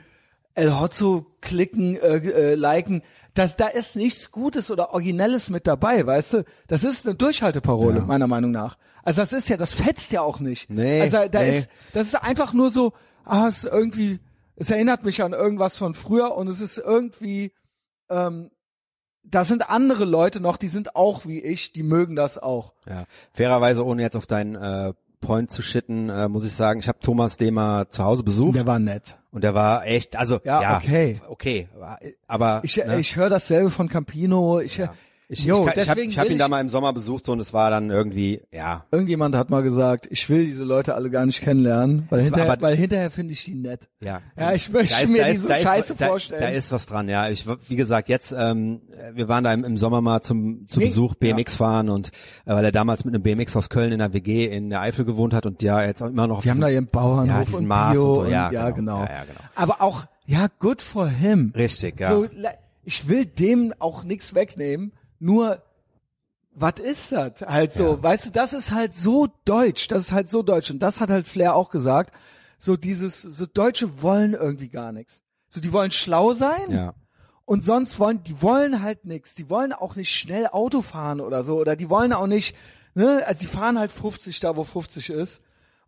El 0.53 0.79
Hotzo 0.79 1.25
klicken, 1.41 1.95
äh, 1.97 2.17
äh, 2.17 2.55
liken. 2.55 3.01
Das, 3.33 3.55
da 3.55 3.67
ist 3.67 3.95
nichts 3.95 4.31
Gutes 4.31 4.69
oder 4.71 4.93
Originelles 4.93 5.49
mit 5.49 5.65
dabei, 5.67 6.05
weißt 6.05 6.33
du? 6.33 6.45
Das 6.67 6.83
ist 6.83 7.05
eine 7.05 7.15
Durchhalteparole, 7.15 7.99
Ja. 7.99 8.05
meiner 8.05 8.27
Meinung 8.27 8.51
nach. 8.51 8.77
Also 9.03 9.21
das 9.21 9.31
ist 9.33 9.47
ja, 9.49 9.55
das 9.57 9.71
fetzt 9.71 10.11
ja 10.11 10.21
auch 10.21 10.39
nicht. 10.39 10.69
Nee, 10.69 11.01
Also 11.01 11.19
da 11.31 11.39
nee. 11.41 11.57
ist, 11.59 11.69
das 11.93 12.07
ist 12.07 12.15
einfach 12.15 12.53
nur 12.53 12.69
so, 12.69 12.93
ah, 13.23 13.47
es 13.47 13.63
ist 13.63 13.71
irgendwie, 13.71 14.19
es 14.57 14.69
erinnert 14.69 15.05
mich 15.05 15.21
an 15.23 15.31
irgendwas 15.31 15.77
von 15.77 15.93
früher 15.93 16.35
und 16.35 16.47
es 16.49 16.59
ist 16.59 16.77
irgendwie, 16.77 17.53
ähm, 18.09 18.51
da 19.23 19.43
sind 19.43 19.69
andere 19.69 20.05
Leute 20.05 20.39
noch, 20.39 20.57
die 20.57 20.67
sind 20.69 20.95
auch 20.95 21.25
wie 21.25 21.39
ich, 21.41 21.71
die 21.71 21.83
mögen 21.83 22.15
das 22.15 22.37
auch. 22.37 22.73
Ja. 22.87 23.05
Fairerweise, 23.33 23.85
ohne 23.85 24.01
jetzt 24.01 24.15
auf 24.15 24.25
deinen 24.27 24.55
äh, 24.55 24.93
Point 25.21 25.51
zu 25.51 25.61
shitten, 25.61 26.09
äh, 26.09 26.27
muss 26.29 26.45
ich 26.45 26.53
sagen, 26.53 26.79
ich 26.79 26.87
habe 26.87 26.99
Thomas 26.99 27.37
Demer 27.37 27.87
zu 27.89 28.03
Hause 28.05 28.23
besucht 28.23 28.55
Der 28.55 28.65
war 28.65 28.79
nett. 28.79 29.17
und 29.31 29.43
der 29.43 29.53
war 29.53 29.85
echt, 29.85 30.15
also 30.15 30.39
Ja, 30.45 30.61
ja, 30.61 30.77
okay. 30.77 31.19
okay, 31.27 31.67
aber 32.27 32.61
Ich, 32.63 32.77
ne? 32.77 32.99
ich 32.99 33.15
höre 33.17 33.29
dasselbe 33.29 33.69
von 33.69 33.89
Campino. 33.89 34.59
Ich, 34.61 34.81
ich, 35.31 35.45
Jo, 35.45 35.67
ich, 35.67 35.73
kann- 35.73 35.83
ich 35.83 35.89
habe 35.89 36.01
hab 36.17 36.29
ihn 36.31 36.37
da 36.39 36.47
mal 36.47 36.59
im 36.59 36.69
Sommer 36.69 36.91
besucht 36.91 37.25
so 37.27 37.33
und 37.33 37.39
es 37.39 37.53
war 37.53 37.69
dann 37.69 37.91
irgendwie, 37.91 38.41
ja, 38.51 38.85
Irgendjemand 38.91 39.35
hat 39.35 39.51
mal 39.51 39.61
gesagt, 39.61 40.07
ich 40.09 40.27
will 40.27 40.43
diese 40.45 40.63
Leute 40.63 40.95
alle 40.95 41.11
gar 41.11 41.23
nicht 41.25 41.41
kennenlernen, 41.41 42.07
weil 42.09 42.19
Es 42.19 42.25
hinterher, 42.25 42.51
aber- 42.51 42.61
weil 42.63 42.75
hinterher 42.75 43.11
finde 43.11 43.33
ich 43.33 43.43
die 43.45 43.53
nett. 43.53 43.87
Ja, 44.01 44.21
Ja, 44.37 44.53
ich 44.53 44.69
möchte 44.71 45.01
ist- 45.03 45.09
mir 45.11 45.19
da 45.21 45.27
die 45.29 45.35
ist- 45.35 45.41
so 45.43 45.47
da 45.47 45.53
ist- 45.55 45.61
scheiße 45.63 45.95
da, 45.95 46.07
vorstellen. 46.07 46.41
Da 46.41 46.47
ist 46.49 46.71
was 46.71 46.87
dran, 46.87 47.07
ja. 47.07 47.29
Ich, 47.29 47.45
wie 47.67 47.75
gesagt, 47.75 48.09
jetzt, 48.09 48.33
ähm, 48.35 48.81
wir 49.13 49.27
waren 49.27 49.43
da 49.43 49.53
im, 49.53 49.63
im 49.63 49.77
Sommer 49.77 50.01
mal 50.01 50.21
zum, 50.23 50.65
zum 50.67 50.81
Nee, 50.81 50.87
Besuch 50.89 51.13
BMX 51.13 51.57
fahren 51.57 51.89
und 51.89 52.07
äh, 52.45 52.53
weil 52.55 52.65
er 52.65 52.71
damals 52.71 53.05
mit 53.05 53.13
einem 53.13 53.21
BMX 53.21 53.55
aus 53.55 53.69
Köln 53.69 53.91
in 53.91 53.99
der 53.99 54.11
WG 54.13 54.47
in 54.47 54.71
der 54.71 54.81
Eifel 54.81 55.05
gewohnt 55.05 55.35
hat 55.35 55.45
und 55.45 55.61
ja 55.61 55.83
jetzt 55.83 56.01
auch 56.01 56.07
immer 56.07 56.25
noch 56.27 56.37
auf 56.37 56.43
Die 56.43 56.49
haben 56.49 56.59
da 56.59 56.69
ihren 56.69 56.87
Bauernhof 56.87 57.27
ja, 57.37 57.43
diesen 57.43 57.57
und 57.59 57.67
Mars 57.67 57.93
Bio 57.93 58.09
und 58.09 58.15
so, 58.15 58.31
ja, 58.31 58.51
ja, 58.51 58.69
genau. 58.71 58.75
genau. 58.75 58.99
Ja, 59.03 59.09
ja, 59.11 59.23
genau. 59.25 59.39
Aber 59.53 59.81
auch, 59.83 60.05
ja, 60.25 60.47
good 60.57 60.81
for 60.81 61.07
him. 61.07 61.53
Richtig, 61.55 61.99
ja. 61.99 62.09
So, 62.09 62.25
ich 62.83 63.07
will 63.07 63.25
dem 63.27 63.73
auch 63.77 64.03
nichts 64.03 64.33
wegnehmen, 64.33 64.91
nur 65.19 65.61
was 66.59 66.79
ist 66.79 67.11
das? 67.11 67.41
Halt 67.41 67.73
so, 67.73 67.93
Ja. 67.93 68.03
weißt 68.03 68.27
du, 68.27 68.29
das 68.31 68.53
ist 68.53 68.71
halt 68.71 68.93
so 68.93 69.27
deutsch, 69.45 69.87
das 69.87 70.03
ist 70.03 70.11
halt 70.11 70.29
so 70.29 70.43
deutsch 70.43 70.69
und 70.71 70.79
das 70.79 70.99
hat 70.99 71.09
halt 71.09 71.27
Flair 71.27 71.55
auch 71.55 71.69
gesagt. 71.69 72.13
So 72.57 72.75
dieses, 72.75 73.21
so 73.21 73.45
Deutsche 73.45 74.01
wollen 74.01 74.33
irgendwie 74.33 74.67
gar 74.67 74.91
nichts. 74.91 75.21
So, 75.47 75.61
die 75.61 75.71
wollen 75.71 75.91
schlau 75.91 76.33
sein 76.33 76.69
ja. 76.69 76.93
und 77.45 77.63
sonst 77.63 77.97
wollen, 77.99 78.21
die 78.23 78.41
wollen 78.41 78.83
halt 78.83 79.05
nichts. 79.05 79.35
Die 79.35 79.49
wollen 79.49 79.71
auch 79.71 79.95
nicht 79.95 80.13
schnell 80.13 80.47
Auto 80.47 80.81
fahren 80.81 81.21
oder 81.21 81.43
so 81.43 81.57
oder 81.57 81.77
die 81.77 81.89
wollen 81.89 82.11
auch 82.11 82.27
nicht, 82.27 82.55
ne, 82.93 83.23
also 83.25 83.39
die 83.39 83.47
fahren 83.47 83.79
halt 83.79 83.91
50 83.91 84.41
da, 84.41 84.57
wo 84.57 84.65
50 84.65 85.09
ist. 85.11 85.41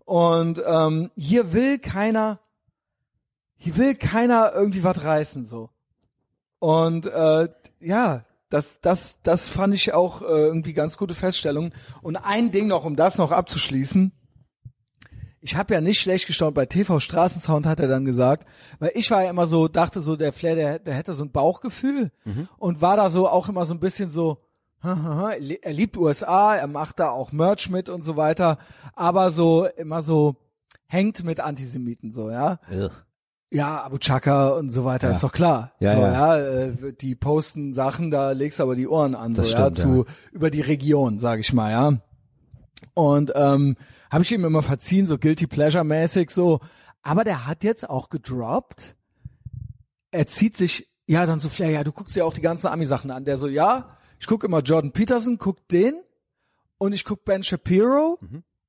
Und 0.05 0.61
ähm, 0.65 1.11
hier 1.17 1.51
will 1.51 1.77
keiner, 1.79 2.39
hier 3.57 3.75
will 3.75 3.95
keiner 3.95 4.53
irgendwie 4.53 4.83
was 4.83 5.03
reißen 5.03 5.45
so. 5.45 5.69
Und 6.59 7.05
äh, 7.07 7.49
ja, 7.81 8.23
das, 8.51 8.81
das, 8.81 9.17
das 9.23 9.47
fand 9.47 9.73
ich 9.73 9.93
auch 9.93 10.21
äh, 10.21 10.25
irgendwie 10.25 10.73
ganz 10.73 10.97
gute 10.97 11.15
Feststellung. 11.15 11.73
Und 12.01 12.17
ein 12.17 12.51
Ding 12.51 12.67
noch, 12.67 12.83
um 12.83 12.95
das 12.95 13.17
noch 13.17 13.31
abzuschließen. 13.31 14.11
Ich 15.39 15.55
habe 15.55 15.73
ja 15.73 15.81
nicht 15.81 15.99
schlecht 15.99 16.27
gestaunt, 16.27 16.53
bei 16.53 16.67
TV 16.67 16.99
Straßensound 16.99 17.65
hat 17.65 17.79
er 17.79 17.87
dann 17.87 18.05
gesagt, 18.05 18.45
weil 18.77 18.91
ich 18.93 19.09
war 19.09 19.23
ja 19.23 19.31
immer 19.31 19.47
so, 19.47 19.67
dachte 19.67 20.01
so, 20.01 20.15
der 20.15 20.33
Flair, 20.33 20.55
der, 20.55 20.77
der 20.77 20.93
hätte 20.93 21.13
so 21.13 21.23
ein 21.23 21.31
Bauchgefühl 21.31 22.11
und 22.57 22.81
war 22.81 22.95
da 22.95 23.09
so 23.09 23.27
auch 23.27 23.49
immer 23.49 23.65
so 23.65 23.73
ein 23.73 23.79
bisschen 23.79 24.11
so, 24.11 24.43
er 24.83 25.39
liebt 25.73 25.97
USA, 25.97 26.55
er 26.55 26.67
macht 26.67 26.99
da 26.99 27.09
auch 27.09 27.31
Merch 27.31 27.71
mit 27.71 27.89
und 27.89 28.03
so 28.03 28.17
weiter, 28.17 28.59
aber 28.93 29.31
so 29.31 29.65
immer 29.65 30.03
so 30.03 30.35
hängt 30.85 31.23
mit 31.23 31.39
Antisemiten 31.39 32.11
so, 32.11 32.29
ja. 32.29 32.59
Ja, 33.53 33.83
Abu 33.83 33.97
Chaka 33.97 34.49
und 34.51 34.69
so 34.71 34.85
weiter, 34.85 35.09
Ja. 35.09 35.13
ist 35.15 35.23
doch 35.23 35.33
klar. 35.33 35.73
Ja, 35.79 35.95
so, 35.95 36.01
ja. 36.01 36.37
äh, 36.39 36.93
die 36.93 37.15
posten 37.15 37.73
Sachen, 37.73 38.09
da 38.09 38.31
legst 38.31 38.59
du 38.59 38.63
aber 38.63 38.75
die 38.75 38.87
Ohren 38.87 39.13
an, 39.13 39.33
Das 39.33 39.47
so, 39.47 39.51
stimmt, 39.51 39.77
ja, 39.77 39.83
zu, 39.83 40.05
über 40.31 40.49
die 40.49 40.61
Region, 40.61 41.19
sag 41.19 41.39
ich 41.39 41.51
mal, 41.51 41.69
ja. 41.71 41.93
Und 42.93 43.33
ähm, 43.35 43.75
habe 44.09 44.23
ich 44.23 44.31
ihm 44.31 44.45
immer 44.45 44.61
verziehen, 44.61 45.05
so 45.05 45.17
guilty 45.17 45.47
pleasure 45.47 45.83
mäßig 45.83 46.31
so. 46.31 46.59
Aber 47.03 47.23
der 47.23 47.45
hat 47.47 47.63
jetzt 47.63 47.89
auch 47.89 48.09
gedroppt. 48.09 48.95
Er 50.11 50.27
zieht 50.27 50.55
sich, 50.55 50.89
ja, 51.05 51.25
dann 51.25 51.39
so 51.39 51.49
Flair, 51.49 51.71
ja, 51.71 51.83
du 51.83 51.91
guckst 51.91 52.15
ja 52.15 52.23
auch 52.25 52.33
die 52.33 52.41
ganzen 52.41 52.67
Ami-Sachen 52.67 53.11
an. 53.11 53.25
Der 53.25 53.37
so, 53.37 53.47
ja, 53.47 53.97
ich 54.19 54.27
guck 54.27 54.43
immer 54.43 54.59
Jordan 54.61 54.91
Peterson, 54.91 55.37
guck 55.37 55.67
den 55.67 55.95
und 56.77 56.93
ich 56.93 57.03
guck 57.05 57.23
Ben 57.25 57.43
Shapiro, 57.43 58.19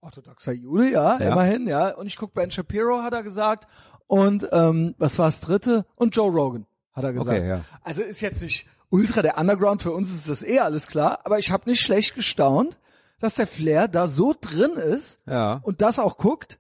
orthodoxer 0.00 0.52
Jude, 0.52 0.90
ja, 0.90 1.18
Ja. 1.20 1.32
immerhin, 1.32 1.66
ja. 1.66 1.94
Und 1.94 2.06
ich 2.06 2.16
guck 2.16 2.32
Ben 2.34 2.50
Shapiro, 2.50 3.02
hat 3.02 3.12
er 3.12 3.22
gesagt. 3.22 3.66
Und 4.12 4.46
ähm, 4.52 4.94
was 4.98 5.18
war 5.18 5.24
das 5.28 5.40
dritte? 5.40 5.86
Und 5.96 6.14
Joe 6.14 6.30
Rogan, 6.30 6.66
hat 6.92 7.02
er 7.04 7.14
gesagt. 7.14 7.28
Okay, 7.38 7.48
ja. 7.48 7.64
Also 7.82 8.02
ist 8.02 8.20
jetzt 8.20 8.42
nicht 8.42 8.66
ultra 8.90 9.22
der 9.22 9.38
Underground, 9.38 9.80
für 9.80 9.92
uns 9.92 10.12
ist 10.12 10.28
das 10.28 10.42
eh 10.42 10.58
alles 10.58 10.86
klar, 10.86 11.20
aber 11.24 11.38
ich 11.38 11.50
habe 11.50 11.70
nicht 11.70 11.80
schlecht 11.80 12.14
gestaunt, 12.14 12.78
dass 13.20 13.36
der 13.36 13.46
Flair 13.46 13.88
da 13.88 14.08
so 14.08 14.34
drin 14.38 14.72
ist 14.72 15.18
Ja. 15.26 15.60
und 15.62 15.80
das 15.80 15.98
auch 15.98 16.18
guckt. 16.18 16.58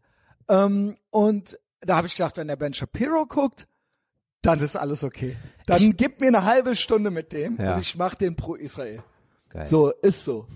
Ähm, 0.48 0.96
und 1.10 1.58
da 1.82 1.96
habe 1.98 2.06
ich 2.06 2.16
gedacht, 2.16 2.38
wenn 2.38 2.48
der 2.48 2.56
Ben 2.56 2.72
Shapiro 2.72 3.26
guckt, 3.26 3.66
dann 4.40 4.58
ist 4.60 4.74
alles 4.74 5.04
okay. 5.04 5.36
Dann 5.66 5.94
gib 5.94 6.22
mir 6.22 6.28
eine 6.28 6.44
halbe 6.46 6.74
Stunde 6.74 7.10
mit 7.10 7.34
dem 7.34 7.58
Ja. 7.58 7.74
und 7.74 7.82
ich 7.82 7.96
mach 7.96 8.14
den 8.14 8.34
pro 8.34 8.54
Israel. 8.54 9.02
Geil. 9.52 9.66
So, 9.66 9.90
ist 9.90 10.24
so. 10.24 10.46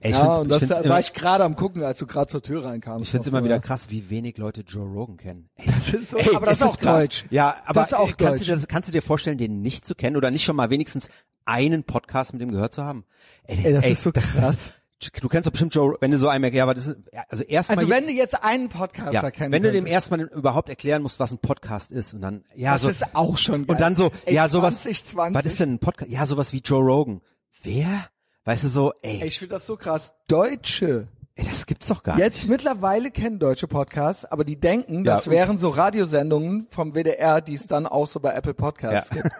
Ey, 0.00 0.12
ich 0.12 0.16
ja, 0.16 0.22
find's- 0.22 0.38
und 0.38 0.48
das 0.48 0.66
da 0.68 0.78
immer- 0.80 0.90
war 0.94 1.00
ich 1.00 1.12
gerade 1.12 1.42
am 1.42 1.56
gucken, 1.56 1.82
als 1.82 1.98
du 1.98 2.06
gerade 2.06 2.28
zur 2.28 2.40
Tür 2.42 2.64
reinkamst. 2.64 3.02
Ich 3.04 3.10
find's 3.10 3.26
immer 3.26 3.38
so, 3.40 3.44
wieder 3.44 3.58
krass, 3.58 3.90
wie 3.90 4.08
wenig 4.10 4.38
Leute 4.38 4.60
Joe 4.60 4.84
Rogan 4.86 5.16
kennen. 5.16 5.48
Ey, 5.56 5.66
Das 5.66 5.88
ist 5.92 6.10
so, 6.10 6.18
Ey, 6.18 6.34
aber 6.36 6.46
das 6.46 6.60
ist 6.60 6.66
auch 6.66 6.78
krass. 6.78 6.98
deutsch. 7.02 7.24
Ja, 7.30 7.56
aber 7.66 7.80
Das 7.80 7.88
ist 7.88 7.94
auch 7.94 8.08
ey, 8.08 8.14
kannst, 8.16 8.40
deutsch. 8.42 8.48
Du 8.48 8.54
das, 8.54 8.68
kannst 8.68 8.88
du 8.88 8.92
dir 8.92 9.02
vorstellen, 9.02 9.38
den 9.38 9.60
nicht 9.62 9.84
zu 9.84 9.94
kennen 9.96 10.16
oder 10.16 10.30
nicht 10.30 10.44
schon 10.44 10.54
mal 10.56 10.70
wenigstens 10.70 11.08
einen 11.44 11.82
Podcast 11.84 12.32
mit 12.32 12.42
dem 12.42 12.52
gehört 12.52 12.72
zu 12.74 12.84
haben? 12.84 13.04
Ey, 13.48 13.72
das 13.72 13.84
ist 13.86 14.02
so 14.04 14.12
krass. 14.12 14.70
du 15.20 15.28
kennst 15.28 15.46
doch 15.48 15.52
bestimmt 15.52 15.74
Joe, 15.74 15.96
wenn 16.00 16.12
du 16.12 16.18
so 16.18 16.28
einem, 16.28 16.54
ja, 16.54 16.62
aber 16.62 16.74
das 16.74 16.86
ist, 16.86 16.96
also 17.28 17.42
erstmal. 17.42 17.78
Also 17.78 17.90
wenn 17.90 18.06
du 18.06 18.12
jetzt 18.12 18.42
einen 18.42 18.68
Podcaster 18.68 19.12
ja, 19.12 19.30
kennen 19.32 19.52
wenn 19.52 19.64
du 19.64 19.72
dem 19.72 19.86
erstmal 19.86 20.20
überhaupt 20.20 20.68
erklären 20.68 21.02
musst, 21.02 21.18
was 21.18 21.32
ein 21.32 21.38
Podcast 21.38 21.90
ist 21.90 22.14
und 22.14 22.20
dann, 22.20 22.44
ja, 22.54 22.74
das 22.74 22.82
so, 22.82 22.88
ist 22.88 23.14
auch 23.16 23.36
schon 23.36 23.66
geil. 23.66 23.74
und 23.74 23.80
dann 23.80 23.96
so, 23.96 24.12
Ey, 24.24 24.34
ja, 24.34 24.48
sowas, 24.48 24.82
2020. 24.82 25.34
was 25.34 25.44
ist 25.44 25.58
denn 25.60 25.74
ein 25.74 25.78
Podcast? 25.80 26.10
Ja, 26.12 26.24
sowas 26.26 26.52
wie 26.52 26.60
Joe 26.60 26.82
Rogan. 26.82 27.20
Wer? 27.64 28.08
Weißt 28.44 28.64
du 28.64 28.68
so, 28.68 28.92
ey, 29.02 29.20
Ey, 29.22 29.26
ich 29.28 29.38
finde 29.38 29.54
das 29.54 29.66
so 29.66 29.76
krass. 29.76 30.14
Deutsche. 30.28 31.08
ey 31.34 31.44
das 31.46 31.64
gibt's 31.66 31.88
doch 31.88 32.02
gar 32.02 32.16
nicht. 32.16 32.24
Jetzt 32.24 32.48
mittlerweile 32.48 33.10
kennen 33.10 33.38
deutsche 33.38 33.66
Podcasts, 33.66 34.24
aber 34.24 34.44
die 34.44 34.60
denken, 34.60 35.04
Ja, 35.04 35.14
das 35.14 35.28
wären 35.30 35.56
so 35.58 35.70
Radiosendungen 35.70 36.66
vom 36.70 36.92
WDR, 36.94 37.40
die 37.40 37.54
es 37.54 37.66
dann 37.66 37.86
auch 37.86 38.06
so 38.06 38.20
bei 38.20 38.32
Apple 38.34 38.54
Podcasts 38.54 39.10
Ja. 39.14 39.22
gibt. 39.22 39.34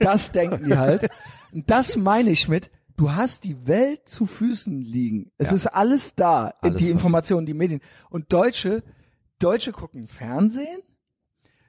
Das 0.00 0.32
denken 0.32 0.64
die 0.64 0.76
halt. 0.76 1.08
Und 1.52 1.70
das 1.70 1.96
meine 1.96 2.30
ich 2.30 2.48
mit, 2.48 2.70
du 2.96 3.12
hast 3.12 3.44
die 3.44 3.66
Welt 3.66 4.08
zu 4.08 4.26
Füßen 4.26 4.80
liegen. 4.82 5.30
Es 5.38 5.50
Ja. 5.50 5.54
ist 5.56 5.66
alles 5.68 6.14
da, 6.16 6.52
Alles 6.60 6.76
die 6.78 6.90
Informationen, 6.90 7.46
die 7.46 7.54
Medien. 7.54 7.80
Und 8.10 8.32
Deutsche, 8.32 8.82
Deutsche 9.38 9.72
gucken 9.72 10.06
Fernsehen, 10.08 10.80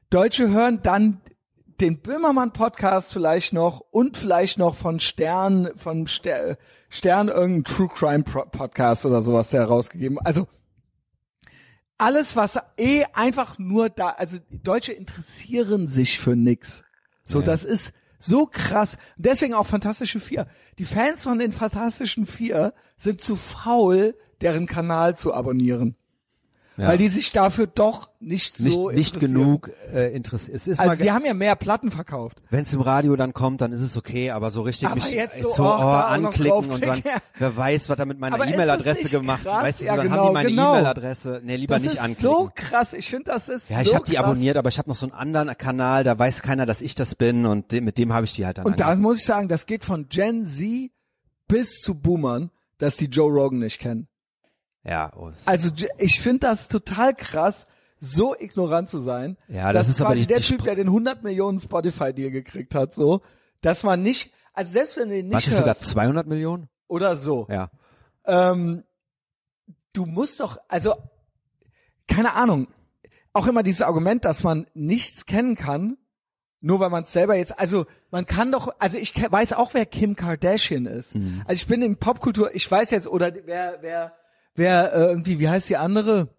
Deutsche 0.09 0.49
hören 0.49 0.79
dann 0.83 1.21
den 1.81 1.99
Böhmermann-Podcast 1.99 3.11
vielleicht 3.11 3.53
noch 3.53 3.79
und 3.91 4.15
vielleicht 4.15 4.59
noch 4.59 4.75
von 4.75 4.99
Stern, 4.99 5.71
von 5.75 6.07
Ster, 6.07 6.57
Stern 6.89 7.27
irgendein 7.27 7.63
True 7.63 7.89
Crime 7.93 8.23
Podcast 8.23 9.05
oder 9.05 9.21
sowas, 9.21 9.49
der 9.49 9.61
herausgegeben. 9.61 10.19
Also 10.19 10.47
alles, 11.97 12.35
was 12.35 12.59
eh 12.77 13.03
einfach 13.13 13.59
nur 13.59 13.89
da, 13.89 14.09
also 14.09 14.37
Deutsche 14.49 14.93
interessieren 14.93 15.87
sich 15.87 16.19
für 16.19 16.35
nix. 16.35 16.83
So, 17.23 17.39
Ja. 17.39 17.45
das 17.45 17.63
ist 17.63 17.93
so 18.19 18.45
krass. 18.45 18.97
Deswegen 19.17 19.53
auch 19.53 19.65
Fantastische 19.65 20.19
Vier. 20.19 20.47
Die 20.77 20.85
Fans 20.85 21.23
von 21.23 21.39
den 21.39 21.53
Fantastischen 21.53 22.25
Vier 22.25 22.73
sind 22.97 23.21
zu 23.21 23.35
faul, 23.35 24.15
deren 24.41 24.67
Kanal 24.67 25.17
zu 25.17 25.33
abonnieren. 25.33 25.95
Ja. 26.81 26.87
Weil 26.87 26.97
die 26.97 27.09
sich 27.09 27.31
dafür 27.31 27.67
doch 27.67 28.09
nicht 28.19 28.59
nicht, 28.59 28.73
so 28.73 28.89
nicht 28.89 29.19
genug 29.19 29.69
äh, 29.93 30.11
interessiert. 30.15 30.55
Es 30.55 30.67
ist 30.67 30.79
Also 30.79 30.89
mal, 30.91 30.97
die 30.97 31.11
haben 31.11 31.23
ja 31.25 31.35
mehr 31.35 31.55
Platten 31.55 31.91
verkauft. 31.91 32.41
wenn 32.49 32.63
es 32.63 32.73
im 32.73 32.81
Radio 32.81 33.15
dann 33.15 33.33
kommt, 33.33 33.61
dann 33.61 33.71
ist 33.71 33.81
es 33.81 33.95
okay, 33.95 34.31
aber 34.31 34.49
so 34.49 34.63
richtig 34.63 34.87
Aber 34.87 34.95
mich 34.95 35.11
jetzt 35.11 35.39
so, 35.41 35.53
so 35.53 35.63
oh, 35.63 35.67
oh, 35.67 35.79
da 35.79 36.07
anklicken 36.07 36.71
und 36.71 36.83
dann, 36.85 37.03
wer 37.37 37.55
weiß, 37.55 37.87
was 37.87 37.99
er 37.99 38.05
mit 38.07 38.19
meiner 38.19 38.43
E-Mail-Adresse 38.43 39.09
gemacht 39.09 39.43
krass? 39.43 39.53
hat. 39.53 39.63
Weißt 39.63 39.81
du, 39.81 39.85
Ja, 39.85 39.95
dann 39.95 40.09
haben 40.09 40.15
genau, 40.17 40.27
die 40.29 40.33
meine 40.33 40.49
genau. 40.49 40.71
E-Mail-Adresse. 40.73 41.41
Nee, 41.43 41.55
lieber 41.57 41.75
Das 41.75 41.83
nicht 41.83 41.93
ist 41.93 41.99
anklicken. 42.01 42.23
so 42.23 42.51
krass. 42.55 42.93
Ich 42.93 43.09
finde, 43.09 43.25
das 43.25 43.47
ist 43.47 43.69
ja, 43.69 43.77
so 43.77 43.83
ich 43.83 43.95
habe 43.95 44.05
die 44.05 44.17
abonniert, 44.17 44.57
aber 44.57 44.69
ich 44.69 44.77
habe 44.79 44.89
noch 44.89 44.95
so 44.95 45.05
einen 45.05 45.13
anderen 45.13 45.55
Kanal, 45.57 46.03
da 46.03 46.17
weiß 46.17 46.41
keiner, 46.41 46.65
dass 46.65 46.81
ich 46.81 46.95
das 46.95 47.13
bin 47.13 47.45
und 47.45 47.71
de 47.71 47.81
mit 47.81 47.99
dem 47.99 48.11
habe 48.11 48.25
ich 48.25 48.33
die 48.33 48.45
halt 48.45 48.57
dann 48.57 48.65
Und 48.65 48.79
da 48.79 48.95
muss 48.95 49.19
ich 49.19 49.25
sagen, 49.25 49.47
das 49.47 49.67
geht 49.67 49.85
von 49.85 50.07
Gen 50.09 50.47
Z 50.47 50.89
bis 51.47 51.79
zu 51.79 51.93
Boomern, 51.95 52.49
dass 52.79 52.97
die 52.97 53.05
Joe 53.05 53.31
Rogan 53.31 53.59
nicht 53.59 53.77
kennen. 53.79 54.07
Ja, 54.83 55.11
oh, 55.15 55.31
Also 55.45 55.69
ich 55.99 56.19
finde 56.21 56.39
das 56.39 56.67
total 56.67 57.13
krass, 57.13 57.67
so 57.99 58.35
ignorant 58.37 58.89
zu 58.89 58.99
sein. 58.99 59.37
Ja, 59.47 59.71
das 59.73 59.87
dass 59.87 59.95
ist 59.95 60.01
aber 60.01 60.15
die- 60.15 60.25
der 60.25 60.39
Typ, 60.41 60.61
Spr- 60.61 60.65
der 60.65 60.75
den 60.75 60.87
100 60.89 61.21
Millionen 61.23 61.59
Spotify-Deal 61.59 62.31
gekriegt 62.31 62.73
hat, 62.73 62.93
so, 62.93 63.21
dass 63.61 63.83
man 63.83 64.01
nicht, 64.01 64.33
also 64.53 64.71
selbst 64.71 64.97
wenn 64.97 65.09
du 65.09 65.15
den 65.15 65.27
nicht 65.27 65.35
was 65.35 65.45
ist 65.47 65.57
sogar 65.57 65.75
hörst, 65.75 65.83
200 65.89 66.25
Millionen? 66.27 66.67
oder 66.87 67.15
so, 67.15 67.47
Ja. 67.49 67.69
ähm, 68.25 68.83
du 69.93 70.05
musst 70.05 70.39
doch, 70.39 70.57
also, 70.67 70.93
keine 72.07 72.33
Ahnung, 72.33 72.67
auch 73.33 73.47
immer 73.47 73.63
dieses 73.63 73.81
Argument, 73.83 74.25
dass 74.25 74.43
man 74.43 74.65
nichts 74.73 75.25
kennen 75.25 75.55
kann, 75.55 75.97
nur 76.59 76.79
weil 76.79 76.89
man 76.89 77.03
es 77.03 77.13
selber 77.13 77.35
jetzt, 77.35 77.57
also 77.59 77.85
man 78.09 78.25
kann 78.25 78.51
doch, 78.51 78.73
also 78.79 78.97
ich 78.97 79.13
weiß 79.31 79.53
auch, 79.53 79.73
wer 79.73 79.85
Kim 79.85 80.15
Kardashian 80.15 80.85
ist. 80.85 81.15
Mhm. 81.15 81.41
Also 81.45 81.53
ich 81.61 81.67
bin 81.67 81.81
in 81.81 81.97
Popkultur, 81.97 82.53
ich 82.53 82.69
weiß 82.69 82.91
jetzt, 82.91 83.07
oder 83.07 83.31
wer, 83.45 83.77
wer, 83.81 84.13
wer 84.55 84.93
äh, 84.93 85.05
irgendwie, 85.05 85.39
wie 85.39 85.49
heißt 85.49 85.69
die 85.69 85.77
andere? 85.77 86.29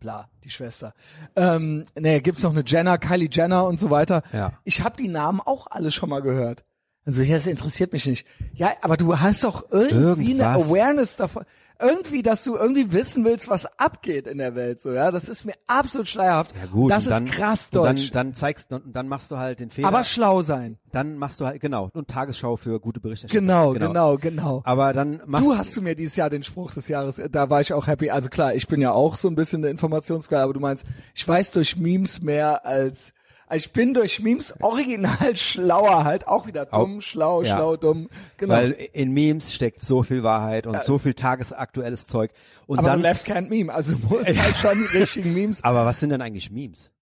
Bla, 0.00 0.28
die 0.44 0.50
Schwester. 0.50 0.94
Ähm, 1.36 1.84
nee, 1.98 2.20
gibt's 2.20 2.42
noch 2.42 2.52
eine 2.52 2.64
Jenner, 2.66 2.96
Kylie 2.96 3.28
Jenner 3.30 3.66
und 3.66 3.78
so 3.78 3.90
weiter. 3.90 4.22
Ja. 4.32 4.52
Ich 4.64 4.82
habe 4.82 4.96
die 4.96 5.08
Namen 5.08 5.40
auch 5.40 5.66
alle 5.70 5.90
schon 5.90 6.08
mal 6.08 6.22
gehört. 6.22 6.64
Also 7.04 7.22
ja, 7.22 7.34
das 7.36 7.46
interessiert 7.46 7.92
mich 7.92 8.06
nicht. 8.06 8.26
Ja, 8.54 8.72
aber 8.82 8.96
du 8.96 9.18
hast 9.18 9.44
doch 9.44 9.70
irgendwie 9.70 10.34
eine 10.34 10.42
Irgendwas. 10.44 10.68
Awareness 10.68 11.16
davon. 11.16 11.44
Irgendwie, 11.80 12.22
dass 12.22 12.44
du 12.44 12.56
irgendwie 12.56 12.92
wissen 12.92 13.24
willst, 13.24 13.48
was 13.48 13.66
abgeht 13.78 14.26
in 14.26 14.38
der 14.38 14.54
Welt, 14.54 14.80
so, 14.82 14.92
ja. 14.92 15.10
Das 15.10 15.28
ist 15.28 15.44
mir 15.44 15.54
absolut 15.66 16.08
schleierhaft. 16.08 16.52
Ja 16.60 16.66
gut, 16.70 16.90
Das 16.90 17.04
und 17.06 17.10
dann, 17.10 17.26
ist 17.26 17.32
krass 17.32 17.68
und 17.72 17.82
dann, 17.84 17.96
deutsch. 17.96 18.10
dann 18.10 18.34
zeigst 18.34 18.72
und 18.72 18.94
dann 18.94 19.08
machst 19.08 19.30
du 19.30 19.38
halt 19.38 19.60
den 19.60 19.70
Fehler. 19.70 19.88
aber 19.88 20.04
schlau 20.04 20.42
sein. 20.42 20.78
dann 20.92 21.16
machst 21.16 21.40
du 21.40 21.46
halt 21.46 21.60
genau 21.60 21.88
und 21.92 22.08
Tagesschau 22.08 22.56
für 22.56 22.80
gute 22.80 23.00
Berichterstattung. 23.00 23.46
Genau, 23.46 23.72
genau, 23.72 24.16
genau. 24.16 24.62
Aber 24.64 24.92
dann 24.92 25.22
machst 25.26 25.44
Du 25.46 25.56
hast 25.56 25.76
du 25.76 25.82
mir 25.82 25.94
dieses 25.94 26.16
Jahr 26.16 26.30
den 26.30 26.42
Spruch 26.42 26.72
des 26.72 26.88
Jahres, 26.88 27.18
äh, 27.18 27.30
da 27.30 27.48
war 27.50 27.60
ich 27.60 27.72
auch 27.72 27.86
happy. 27.86 28.10
Also 28.10 28.28
klar, 28.28 28.54
ich 28.54 28.66
bin 28.66 28.80
ja 28.80 28.92
auch 28.92 29.16
so 29.16 29.28
ein 29.28 29.34
bisschen 29.34 29.62
der 29.62 29.70
Informationsgeil, 29.70 30.40
aber 30.42 30.52
du 30.52 30.60
meinst, 30.60 30.84
ich 31.14 31.26
weiß 31.26 31.52
durch 31.52 31.76
Memes 31.76 32.20
mehr 32.20 32.66
als, 32.66 33.12
also 33.50 33.66
ich 33.66 33.72
bin 33.72 33.94
durch 33.94 34.20
Memes 34.20 34.54
original 34.60 35.34
schlauer 35.36 36.04
halt, 36.04 36.28
auch 36.28 36.46
wieder 36.46 36.66
dumm, 36.66 36.98
Auch- 36.98 37.02
schlau, 37.02 37.42
ja. 37.42 37.56
schlau, 37.56 37.76
dumm. 37.76 38.08
Genau. 38.36 38.54
Weil 38.54 38.70
in 38.92 39.12
Memes 39.12 39.52
steckt 39.52 39.82
so 39.82 40.04
viel 40.04 40.22
Wahrheit 40.22 40.68
und 40.68 40.82
so 40.84 40.98
viel 40.98 41.14
tagesaktuelles 41.14 42.06
Zeug. 42.06 42.30
Und 42.66 42.78
aber 42.78 42.88
dann, 42.90 43.00
left 43.02 43.26
can't 43.26 43.48
meme, 43.48 43.74
also 43.74 43.96
muss 44.08 44.26
halt 44.28 44.56
schon 44.56 44.78
die 44.92 44.98
richtigen 44.98 45.34
Memes. 45.34 45.64
aber 45.64 45.84
was 45.84 45.98
sind 45.98 46.10
denn 46.10 46.22
eigentlich 46.22 46.52
Memes? 46.52 46.92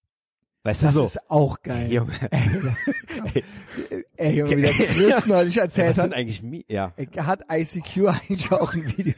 Weißt 0.64 0.82
Das 0.82 0.92
du 0.94 1.00
so? 1.00 1.04
ist 1.06 1.30
auch 1.30 1.62
geil. 1.62 1.90
Junge, 1.90 2.12
Ey, 4.16 4.38
Junge, 4.38 4.56
wie 4.56 4.62
der 4.62 4.72
Chris 4.72 5.26
neulich 5.26 5.56
erzählt 5.58 5.94
sind 5.94 6.04
hat, 6.04 6.14
eigentlich 6.14 6.42
Memes? 6.42 6.64
Ja. 6.68 6.92
hat 7.18 7.42
ICQ 7.50 8.08
eigentlich 8.08 8.50
auch 8.52 8.74
ein 8.74 8.84
Video. 8.96 9.14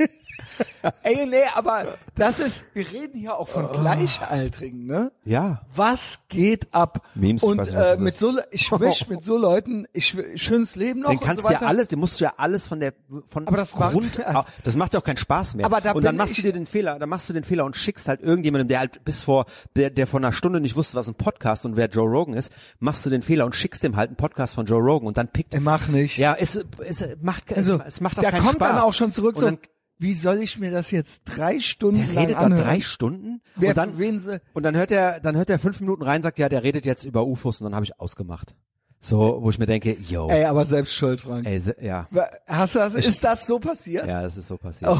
Ey, 1.02 1.26
nee, 1.26 1.38
aber 1.54 1.96
das 2.14 2.40
ist, 2.40 2.64
wir 2.74 2.90
reden 2.92 3.18
hier 3.18 3.36
auch 3.38 3.48
von 3.48 3.70
Gleichaltrigen, 3.72 4.84
ne? 4.86 5.12
Ja. 5.24 5.62
Was 5.74 6.20
geht 6.28 6.68
ab? 6.74 7.06
Memes, 7.14 7.42
ich 7.42 7.48
und 7.48 7.56
nicht, 7.58 7.70
äh, 7.70 7.74
das 7.74 7.98
mit 7.98 8.16
so, 8.16 8.38
ich 8.50 8.70
wisch 8.72 9.08
mit 9.08 9.24
so 9.24 9.38
Leuten, 9.38 9.86
ich 9.94 10.16
schönes 10.36 10.76
Leben 10.76 11.00
noch 11.00 11.10
Den 11.10 11.20
kannst 11.20 11.42
so 11.42 11.48
du 11.48 11.54
ja 11.54 11.60
alles, 11.62 11.88
den 11.88 11.98
musst 11.98 12.20
du 12.20 12.24
ja 12.24 12.34
alles 12.36 12.68
von 12.68 12.80
der 12.80 12.92
von 13.28 13.48
Aber 13.48 13.56
das 13.56 13.74
macht- 13.74 13.92
Grund, 13.92 14.26
also- 14.26 14.42
das 14.64 14.76
macht 14.76 14.92
ja 14.92 15.00
auch 15.00 15.04
keinen 15.04 15.16
Spaß 15.16 15.54
mehr. 15.54 15.64
Aber 15.64 15.80
da 15.80 15.92
und 15.92 16.02
dann 16.04 16.16
machst 16.16 16.36
du 16.36 16.42
dir 16.42 16.52
den 16.52 16.66
Fehler, 16.66 16.98
dann 16.98 17.08
machst 17.08 17.28
du 17.30 17.32
den 17.32 17.44
Fehler 17.44 17.64
und 17.64 17.76
schickst 17.76 18.08
halt 18.08 18.20
irgendjemandem, 18.20 18.68
der 18.68 18.80
halt 18.80 19.04
bis 19.04 19.24
vor 19.24 19.46
der 19.74 19.88
der 19.90 20.06
vor 20.06 20.20
einer 20.20 20.32
Stunde 20.34 20.60
nicht 20.60 20.76
wusste, 20.76 20.96
was 20.98 21.08
ein 21.08 21.14
Podcast 21.14 21.29
und 21.64 21.76
wer 21.76 21.88
Joe 21.88 22.08
Rogan 22.08 22.34
ist, 22.34 22.52
machst 22.78 23.06
du 23.06 23.10
den 23.10 23.22
Fehler 23.22 23.46
und 23.46 23.54
schickst 23.54 23.82
dem 23.82 23.96
halt 23.96 24.08
einen 24.08 24.16
Podcast 24.16 24.54
von 24.54 24.66
Joe 24.66 24.80
Rogan 24.80 25.06
und 25.06 25.16
dann 25.16 25.28
pickt 25.28 25.54
Ey, 25.54 25.60
mach 25.60 25.88
nicht. 25.88 26.18
Ja, 26.18 26.36
es, 26.38 26.58
es 26.84 27.16
macht 27.20 27.52
also, 27.56 27.80
es 27.86 28.00
macht 28.00 28.18
auch 28.18 28.22
der 28.22 28.30
keinen 28.32 28.42
kommt 28.42 28.56
Spaß. 28.56 28.68
dann 28.68 28.78
auch 28.78 28.94
schon 28.94 29.12
zurück 29.12 29.36
und 29.36 29.40
so, 29.40 29.46
dann, 29.46 29.58
wie 29.98 30.14
soll 30.14 30.38
ich 30.42 30.58
mir 30.58 30.70
das 30.70 30.90
jetzt 30.90 31.22
drei 31.24 31.60
Stunden 31.60 31.98
der 31.98 32.14
lang 32.14 32.24
redet 32.24 32.36
da 32.36 32.40
anhören? 32.40 32.64
drei 32.64 32.80
Stunden 32.80 33.42
Wer, 33.56 33.70
und 33.70 33.76
dann 33.76 33.98
wen 33.98 34.18
sie, 34.18 34.40
und 34.54 34.62
dann 34.62 34.74
hört 34.74 34.90
er 34.90 35.20
dann 35.20 35.36
hört 35.36 35.50
er 35.50 35.58
fünf 35.58 35.80
Minuten 35.80 36.02
rein, 36.02 36.22
sagt 36.22 36.38
ja, 36.38 36.48
der 36.48 36.62
redet 36.62 36.84
jetzt 36.86 37.04
über 37.04 37.26
UFOs 37.26 37.60
und 37.60 37.66
dann 37.66 37.74
habe 37.74 37.84
ich 37.84 38.00
ausgemacht. 38.00 38.54
So, 39.02 39.38
wo 39.40 39.48
ich 39.48 39.58
mir 39.58 39.64
denke, 39.66 39.96
yo, 40.08 40.28
ey, 40.28 40.44
aber 40.44 40.66
selbst 40.66 40.92
schuld, 40.94 41.22
Frank. 41.22 41.46
ey, 41.46 41.58
se- 41.58 41.74
ja, 41.80 42.06
Hast 42.46 42.74
du 42.74 42.80
das, 42.80 42.94
ist 42.94 43.24
das 43.24 43.46
so 43.46 43.58
passiert? 43.58 44.06
ja, 44.06 44.20
das 44.22 44.36
ist 44.36 44.46
so 44.48 44.58
passiert. 44.58 44.90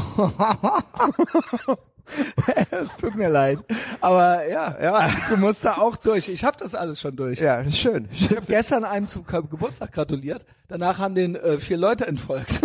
es 2.71 2.89
tut 2.99 3.15
mir 3.15 3.29
leid. 3.29 3.59
Aber 4.01 4.47
ja, 4.47 4.75
ja, 4.81 5.09
du 5.29 5.37
musst 5.37 5.63
da 5.63 5.77
auch 5.77 5.95
durch. 5.95 6.29
Ich 6.29 6.43
habe 6.43 6.57
das 6.59 6.73
alles 6.75 6.99
schon 6.99 7.15
durch. 7.15 7.39
Ja, 7.39 7.69
schön. 7.69 8.07
Ich 8.11 8.29
habe 8.31 8.41
gestern 8.47 8.83
einem 8.85 9.07
zum 9.07 9.25
Ge- 9.25 9.43
Geburtstag 9.49 9.91
gratuliert. 9.91 10.45
Danach 10.67 10.97
haben 10.99 11.15
den 11.15 11.35
äh, 11.35 11.57
vier 11.59 11.77
Leute 11.77 12.07
entfolgt. 12.07 12.59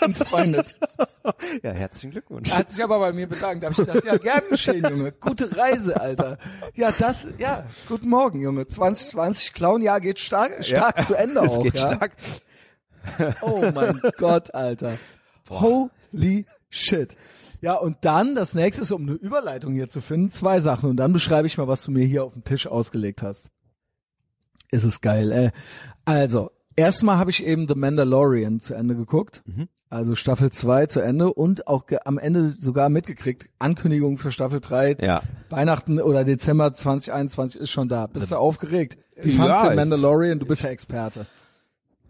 Entfreundet. 0.00 0.74
Ja, 1.62 1.72
herzlichen 1.72 2.10
Glückwunsch. 2.12 2.50
Er 2.50 2.58
hat 2.58 2.70
sich 2.70 2.82
aber 2.82 2.98
bei 2.98 3.12
mir 3.12 3.28
bedankt. 3.28 3.62
Da 3.62 3.66
hab 3.68 3.78
ich 3.78 3.84
gedacht, 3.84 4.04
ja, 4.04 4.16
gern 4.16 4.42
geschehen, 4.50 4.82
Junge. 4.88 5.12
Gute 5.12 5.54
Reise, 5.54 6.00
Alter. 6.00 6.38
Ja, 6.74 6.90
das, 6.90 7.26
ja, 7.36 7.64
guten 7.86 8.08
Morgen, 8.08 8.40
Junge. 8.40 8.66
2020 8.66 9.52
Clown-Jahr 9.52 10.00
geht 10.00 10.20
stark, 10.20 10.64
stark 10.64 11.06
zu 11.06 11.14
Ende 11.14 11.40
Es 11.44 11.50
auch. 11.50 11.62
geht 11.62 11.74
ja? 11.74 11.94
stark. 11.94 12.12
Oh 13.42 13.62
mein 13.74 14.00
Gott, 14.16 14.54
Alter. 14.54 14.96
Holy 15.50 16.46
shit. 16.70 17.14
Ja, 17.60 17.74
und 17.74 17.98
dann, 18.02 18.34
das 18.34 18.54
nächste 18.54 18.82
ist, 18.82 18.92
um 18.92 19.02
eine 19.02 19.12
Überleitung 19.12 19.74
hier 19.74 19.88
zu 19.88 20.00
finden, 20.00 20.30
zwei 20.30 20.60
Sachen. 20.60 20.88
Und 20.88 20.96
dann 20.96 21.12
beschreibe 21.12 21.46
ich 21.46 21.58
mal, 21.58 21.68
was 21.68 21.82
du 21.82 21.90
mir 21.90 22.04
hier 22.04 22.24
auf 22.24 22.32
dem 22.32 22.44
Tisch 22.44 22.66
ausgelegt 22.66 23.22
hast. 23.22 23.50
Ist 24.70 24.84
es 24.84 25.00
geil, 25.00 25.30
ey. 25.32 25.50
Also, 26.04 26.50
erstmal 26.78 27.18
habe 27.18 27.30
ich 27.30 27.44
eben 27.44 27.66
The 27.68 27.74
Mandalorian 27.74 28.60
zu 28.60 28.74
Ende 28.74 28.94
geguckt. 28.94 29.42
Also 29.90 30.14
Staffel 30.14 30.50
2 30.50 30.86
zu 30.86 31.00
Ende 31.00 31.32
und 31.32 31.66
auch 31.66 31.84
am 32.04 32.18
Ende 32.18 32.54
sogar 32.58 32.88
mitgekriegt. 32.90 33.48
Ankündigung 33.58 34.18
für 34.18 34.30
Staffel 34.32 34.60
3. 34.60 34.96
Ja. 35.00 35.22
Weihnachten 35.50 35.98
oder 36.00 36.24
Dezember 36.24 36.74
2021 36.74 37.60
ist 37.60 37.70
schon 37.70 37.88
da. 37.88 38.06
Bist 38.06 38.30
du 38.30 38.36
aufgeregt? 38.36 38.98
Wie 39.16 39.32
fandst 39.32 39.54
Ja, 39.56 39.64
du 39.64 39.70
ich- 39.70 39.76
Mandalorian? 39.76 40.38
Du 40.38 40.46
bist 40.46 40.62
ja 40.62 40.68
Experte. 40.68 41.26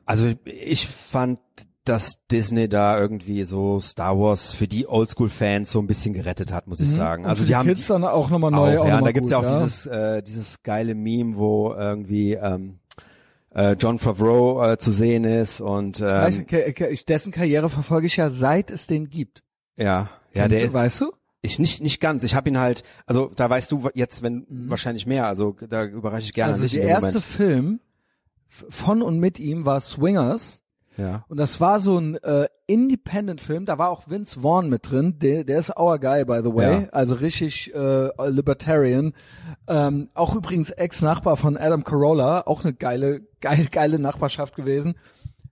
Also 0.06 0.32
ich 0.44 0.88
fand, 0.88 1.38
dass 1.84 2.18
Disney 2.30 2.68
da 2.68 2.98
irgendwie 3.00 3.44
so 3.44 3.80
Star 3.80 4.18
Wars 4.18 4.52
für 4.52 4.66
die 4.66 4.86
Oldschool-Fans 4.88 5.70
so 5.70 5.78
ein 5.80 5.86
bisschen 5.86 6.14
gerettet 6.14 6.52
hat, 6.52 6.66
muss 6.66 6.80
ich 6.80 6.90
sagen. 6.90 7.24
Und 7.24 7.30
Also 7.30 7.42
die 7.44 7.48
die 7.48 7.56
haben 7.56 7.68
Kids 7.68 7.86
dann 7.86 8.04
auch 8.04 8.28
nochmal 8.28 8.52
auch, 8.54 8.66
neu. 8.66 8.78
auch 8.80 8.86
ja, 8.86 8.90
noch 8.94 8.98
und 8.98 9.04
da 9.06 9.12
gibt's 9.12 9.30
ja 9.30 9.38
auch 9.38 9.42
gut, 9.46 9.50
dieses 9.66 9.86
äh, 9.86 10.22
dieses 10.22 10.62
geile 10.62 10.94
Meme, 10.94 11.36
wo 11.36 11.72
irgendwie 11.74 12.32
ähm, 12.34 12.80
äh, 13.54 13.72
John 13.78 13.98
Favreau 13.98 14.62
äh, 14.64 14.78
zu 14.78 14.92
sehen 14.92 15.24
ist 15.24 15.60
und 15.60 16.02
ähm, 16.04 16.46
dessen 17.08 17.32
Karriere 17.32 17.68
verfolge 17.68 18.06
ich 18.06 18.16
ja 18.16 18.30
seit 18.30 18.70
es 18.70 18.86
den 18.86 19.08
gibt. 19.10 19.42
ja, 19.76 20.10
ja, 20.32 20.42
Kennst 20.46 20.50
der 20.52 20.66
du, 20.68 20.72
weißt 20.74 21.00
du? 21.00 21.12
ich 21.40 21.58
nicht 21.58 21.80
nicht 21.82 22.00
ganz. 22.00 22.22
Ich 22.24 22.34
habe 22.34 22.48
ihn 22.50 22.58
halt, 22.58 22.82
also 23.06 23.30
da 23.34 23.48
weißt 23.48 23.70
du 23.72 23.88
jetzt, 23.94 24.22
wenn 24.22 24.46
wahrscheinlich 24.48 25.06
mehr. 25.06 25.26
Also 25.26 25.56
da 25.68 25.84
überreiche 25.84 26.26
ich 26.26 26.32
gerne 26.34 26.56
Mhm. 26.56 26.62
also 26.62 26.76
der 26.76 26.84
erste 26.86 27.06
Moment. 27.18 27.24
Film 27.24 27.80
von 28.68 29.02
und 29.02 29.18
mit 29.20 29.38
ihm 29.38 29.64
war 29.64 29.80
Swingers. 29.80 30.62
Ja. 30.98 31.24
Und 31.28 31.38
das 31.38 31.60
war 31.60 31.78
so 31.80 31.96
ein 31.98 32.16
äh, 32.16 32.48
Independent-Film, 32.66 33.64
da 33.66 33.78
war 33.78 33.88
auch 33.90 34.08
Vince 34.10 34.40
Vaughn 34.40 34.68
mit 34.68 34.90
drin, 34.90 35.18
der, 35.20 35.44
der 35.44 35.58
ist 35.60 35.74
our 35.78 35.98
guy, 35.98 36.24
by 36.24 36.40
the 36.42 36.52
way, 36.54 36.82
Ja. 36.82 36.88
also 36.90 37.14
richtig 37.14 37.72
äh, 37.72 38.10
Libertarian. 38.28 39.14
Ähm, 39.68 40.10
auch 40.14 40.34
übrigens 40.34 40.70
Ex-Nachbar 40.70 41.36
von 41.36 41.56
Adam 41.56 41.84
Carolla, 41.84 42.42
auch 42.46 42.64
eine 42.64 42.74
geile, 42.74 43.20
geile, 43.40 43.64
geile 43.66 43.98
Nachbarschaft 43.98 44.56
gewesen. 44.56 44.96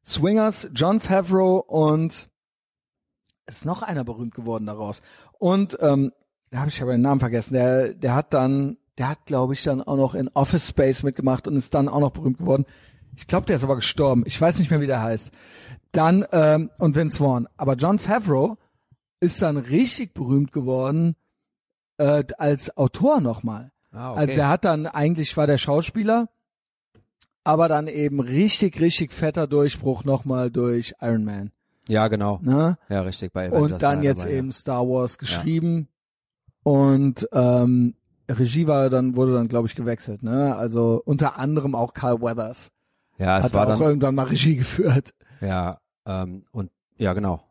Swingers, 0.05 0.69
John 0.75 1.01
Favreau 1.01 1.59
und 1.59 2.29
ist 3.47 3.65
noch 3.65 3.83
einer 3.83 4.05
berühmt 4.05 4.35
geworden 4.35 4.67
daraus. 4.67 5.01
Und 5.39 5.79
ähm, 5.81 6.13
da 6.51 6.59
habe 6.59 6.71
ich 6.71 6.83
aber 6.83 6.93
den 6.93 7.03
Namen 7.03 7.21
vergessen. 7.21 7.55
Der, 7.55 7.95
der 7.95 8.15
hat 8.15 8.35
dann, 8.35 8.79
der 8.99 9.11
hat, 9.11 9.27
glaube 9.27 9.53
ich, 9.55 9.63
dann 9.63 9.83
auch 9.83 9.97
noch 9.97 10.15
in 10.15 10.29
Office 10.35 10.69
Space 10.69 11.03
mitgemacht 11.03 11.47
und 11.47 11.57
ist 11.57 11.75
dann 11.75 11.89
auch 11.89 12.01
noch 12.01 12.11
berühmt 12.13 12.39
geworden. 12.39 12.67
Ich 13.17 13.27
glaube, 13.27 13.47
der 13.47 13.57
ist 13.57 13.65
aber 13.65 13.77
gestorben. 13.77 14.23
Ich 14.27 14.41
weiß 14.41 14.59
nicht 14.59 14.71
mehr, 14.71 14.81
wie 14.81 14.87
der 14.87 15.03
heißt. 15.03 15.33
Dann 15.93 16.25
ähm, 16.33 16.71
und 16.79 16.95
Vince 16.95 17.19
Vaughn. 17.19 17.49
Aber 17.57 17.75
John 17.75 17.99
Favreau 17.99 18.59
ist 19.21 19.41
dann 19.43 19.57
richtig 19.57 20.15
berühmt 20.15 20.53
geworden 20.53 21.17
äh, 21.99 22.25
als 22.39 22.77
Autor 22.77 23.21
nochmal. 23.21 23.73
Ah, 23.93 24.13
okay. 24.13 24.21
Also 24.21 24.35
der 24.35 24.49
hat 24.49 24.65
dann 24.65 24.87
eigentlich 24.87 25.37
war 25.37 25.47
der 25.47 25.59
Schauspieler, 25.59 26.29
aber 27.45 27.69
dann 27.69 27.87
eben 27.87 28.21
richtig, 28.21 28.81
richtig 28.81 29.13
fetter 29.13 29.47
Durchbruch 29.47 30.05
nochmal 30.05 30.51
durch 30.51 30.95
Iron 31.01 31.25
Man. 31.25 31.53
ja, 31.89 32.09
genau. 32.09 32.41
Ne? 32.43 32.77
Ja, 32.89 33.01
richtig. 33.03 33.33
Bei 33.33 33.49
Avengers 33.49 33.73
Und 33.73 33.83
dann 33.83 33.99
er 33.99 34.05
jetzt 34.05 34.25
dabei, 34.25 34.33
ja. 34.33 34.39
eben 34.39 34.53
Star 34.53 34.87
Wars 34.87 35.17
geschrieben 35.17 35.89
und 36.63 37.27
ähm, 37.33 37.95
Regie 38.29 38.67
war 38.67 38.91
dann 38.91 39.17
wurde 39.17 39.33
dann 39.33 39.49
glaube 39.49 39.69
ich 39.69 39.77
gewechselt. 39.77 40.23
Ne? 40.23 40.55
Also 40.57 41.01
unter 41.05 41.39
anderem 41.39 41.75
auch 41.75 41.95
Carl 41.95 42.21
Weathers 42.21 42.73
Ja, 43.19 43.39
es 43.39 43.45
hat 43.45 43.55
war 43.55 43.65
auch 43.67 43.71
dann 43.71 43.81
irgendwann 43.83 44.15
mal 44.15 44.25
Regie 44.27 44.57
geführt. 44.57 45.15
ja 45.41 45.79
ähm, 46.07 46.45
und 46.53 46.71
ja 46.99 47.13
genau. 47.13 47.43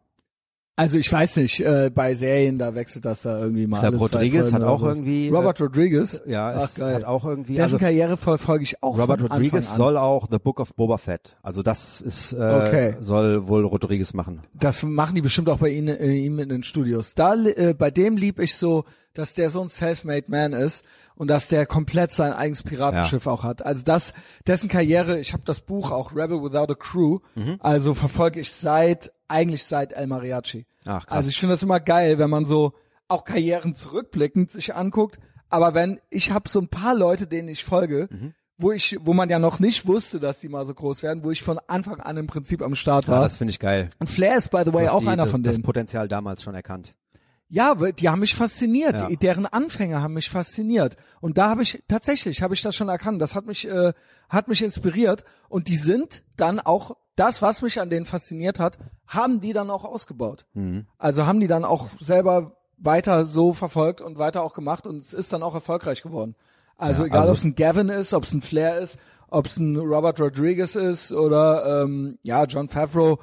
Also 0.78 0.98
ich 0.98 1.10
weiß 1.10 1.38
nicht, 1.38 1.62
äh, 1.62 1.90
bei 1.94 2.16
Serien, 2.16 2.58
da 2.58 2.76
wechselt 2.76 3.06
das 3.06 3.22
da 3.22 3.40
irgendwie 3.40 3.66
mal. 3.66 3.78
Ich 3.78 3.82
glaube, 3.82 3.98
Rodriguez 3.98 4.52
hat 4.52 4.62
auch 4.62 4.84
irgendwie, 4.84 5.30
äh, 5.30 5.32
Robert 5.34 5.62
Rodriguez? 5.62 6.22
Ja, 6.26 6.54
Ach, 6.54 6.74
geil. 6.76 6.96
hat 6.96 7.06
auch 7.06 7.24
irgendwie 7.24 7.54
Dessen 7.54 7.76
also 7.76 7.78
Karriere 7.78 8.18
verfolge 8.18 8.64
ich 8.64 8.84
auch 8.84 8.98
Robert 9.00 9.22
Rodriguez 9.22 9.72
an. 9.72 9.78
soll 9.78 9.96
auch 9.98 10.28
The 10.30 10.38
Book 10.38 10.60
of 10.60 10.74
Boba 10.76 10.98
Fett. 10.98 11.38
Also 11.42 11.64
das 11.64 12.02
ist 12.02 12.34
äh, 12.34 12.36
Okay. 12.36 12.96
soll 13.00 13.48
wohl 13.48 13.64
Rodriguez 13.64 14.14
machen. 14.14 14.42
Das 14.54 14.84
machen 14.84 15.16
die 15.16 15.22
bestimmt 15.22 15.48
auch 15.48 15.60
bei 15.60 15.70
ihnen, 15.70 15.96
äh, 15.96 16.12
ihm 16.12 16.40
in 16.40 16.50
den 16.50 16.64
Studios. 16.64 17.16
Da, 17.16 17.36
äh, 17.36 17.74
bei 17.74 17.90
dem 17.90 18.18
lieb 18.18 18.40
ich 18.42 18.56
so, 18.56 18.84
dass 19.14 19.34
der 19.34 19.50
so 19.50 19.62
ein 19.62 19.70
self-made 19.70 20.26
man 20.28 20.52
ist 20.52 20.84
und 21.16 21.30
dass 21.30 21.48
der 21.48 21.66
komplett 21.66 22.12
sein 22.14 22.34
eigenes 22.34 22.64
Piratenschiff 22.64 23.28
auch 23.28 23.44
hat. 23.44 23.66
Also 23.66 23.84
das, 23.84 24.14
dessen 24.48 24.70
Karriere, 24.70 25.20
ich 25.20 25.34
habe 25.34 25.44
das 25.46 25.62
Buch 25.62 25.92
auch 25.92 26.16
Rebel 26.16 26.42
Without 26.44 26.72
a 26.72 26.76
Crew, 26.76 27.20
Mhm. 27.36 27.58
also 27.60 27.94
verfolge 27.94 28.40
ich 28.42 28.52
seit, 28.52 29.12
eigentlich 29.28 29.64
seit 29.64 29.94
El 29.94 30.08
Mariachi. 30.08 30.66
Ach, 30.86 31.06
krass. 31.06 31.18
Also 31.18 31.30
ich 31.30 31.40
finde 31.40 31.54
das 31.54 31.64
immer 31.64 31.80
geil, 31.80 32.20
wenn 32.20 32.30
man 32.30 32.46
so 32.46 32.74
auch 33.08 33.24
Karrieren 33.24 33.76
zurückblickend 33.76 34.52
sich 34.52 34.76
anguckt. 34.76 35.20
Aber 35.50 35.74
wenn, 35.74 36.00
ich 36.10 36.32
habe 36.32 36.50
so 36.50 36.60
ein 36.60 36.68
paar 36.68 36.96
Leute, 36.96 37.28
denen 37.28 37.48
ich 37.50 37.64
folge, 37.64 38.08
Mhm. 38.12 38.34
wo 38.58 38.72
ich, 38.72 38.98
wo 39.02 39.14
man 39.14 39.30
ja 39.30 39.38
noch 39.40 39.60
nicht 39.60 39.86
wusste, 39.88 40.20
dass 40.20 40.40
die 40.40 40.50
mal 40.50 40.66
so 40.66 40.74
groß 40.74 41.04
werden, 41.04 41.24
wo 41.24 41.32
ich 41.32 41.44
von 41.44 41.60
Anfang 41.68 42.00
an 42.02 42.18
im 42.18 42.28
Prinzip 42.28 42.62
am 42.62 42.74
Start 42.76 43.06
Ja, 43.06 43.14
war. 43.14 43.22
das 43.22 43.38
finde 43.38 43.52
ich 43.52 43.60
geil. 43.60 43.90
und 44.00 44.10
Flair 44.10 44.38
ist, 44.38 44.50
by 44.50 44.64
the 44.66 44.74
way, 44.74 44.88
auch 44.88 45.02
die, 45.02 45.08
einer 45.08 45.24
das, 45.24 45.32
von 45.32 45.44
das 45.44 45.54
denen. 45.54 45.64
Potenzial 45.64 46.08
damals 46.08 46.42
schon 46.44 46.56
erkannt. 46.56 46.96
Ja, 47.48 47.76
die 47.76 48.10
haben 48.10 48.20
mich 48.22 48.36
fasziniert. 48.36 49.00
Ja. 49.00 49.10
Deren 49.10 49.46
Anfänge 49.46 50.02
haben 50.02 50.14
mich 50.16 50.30
fasziniert. 50.30 50.98
Und 51.22 51.38
da 51.38 51.50
habe 51.50 51.62
ich 51.62 51.84
tatsächlich 51.88 52.42
habe 52.42 52.54
ich 52.56 52.62
das 52.62 52.76
schon 52.76 52.90
erkannt. 52.90 53.22
Das 53.22 53.36
hat 53.36 53.46
mich 53.46 53.68
äh, 53.68 53.94
hat 54.30 54.48
mich 54.48 54.64
inspiriert. 54.64 55.24
Und 55.48 55.68
die 55.68 55.78
sind 55.78 56.24
dann 56.38 56.60
auch 56.60 56.98
das, 57.16 57.42
was 57.42 57.62
mich 57.62 57.80
an 57.80 57.90
denen 57.90 58.06
fasziniert 58.06 58.60
hat, 58.60 58.78
haben 59.08 59.40
die 59.42 59.54
dann 59.54 59.70
auch 59.70 59.86
ausgebaut. 59.86 60.46
Mhm. 60.54 60.88
Also 60.98 61.26
haben 61.26 61.40
die 61.40 61.48
dann 61.48 61.64
auch 61.66 61.88
selber 62.00 62.58
weiter 62.78 63.26
so 63.26 63.54
verfolgt 63.54 64.02
und 64.02 64.18
weiter 64.18 64.42
auch 64.42 64.54
gemacht 64.54 64.86
und 64.86 65.06
es 65.06 65.14
ist 65.14 65.32
dann 65.32 65.44
auch 65.44 65.54
erfolgreich 65.54 66.02
geworden. 66.02 66.36
Also 66.78 67.04
Ja, 67.04 67.08
egal, 67.08 67.20
also- 67.22 67.32
ob 67.32 67.38
es 67.38 67.44
ein 67.46 67.56
Gavin 67.56 67.90
ist, 67.90 68.14
ob 68.14 68.24
es 68.26 68.34
ein 68.34 68.42
Flair 68.42 68.80
ist, 68.80 68.98
ob 69.30 69.48
es 69.48 69.58
ein 69.58 69.78
Robert 69.78 70.20
Rodriguez 70.20 70.76
ist 70.76 71.12
oder 71.14 71.84
ähm, 71.84 72.18
ja 72.24 72.44
John 72.46 72.68
Favreau 72.68 73.20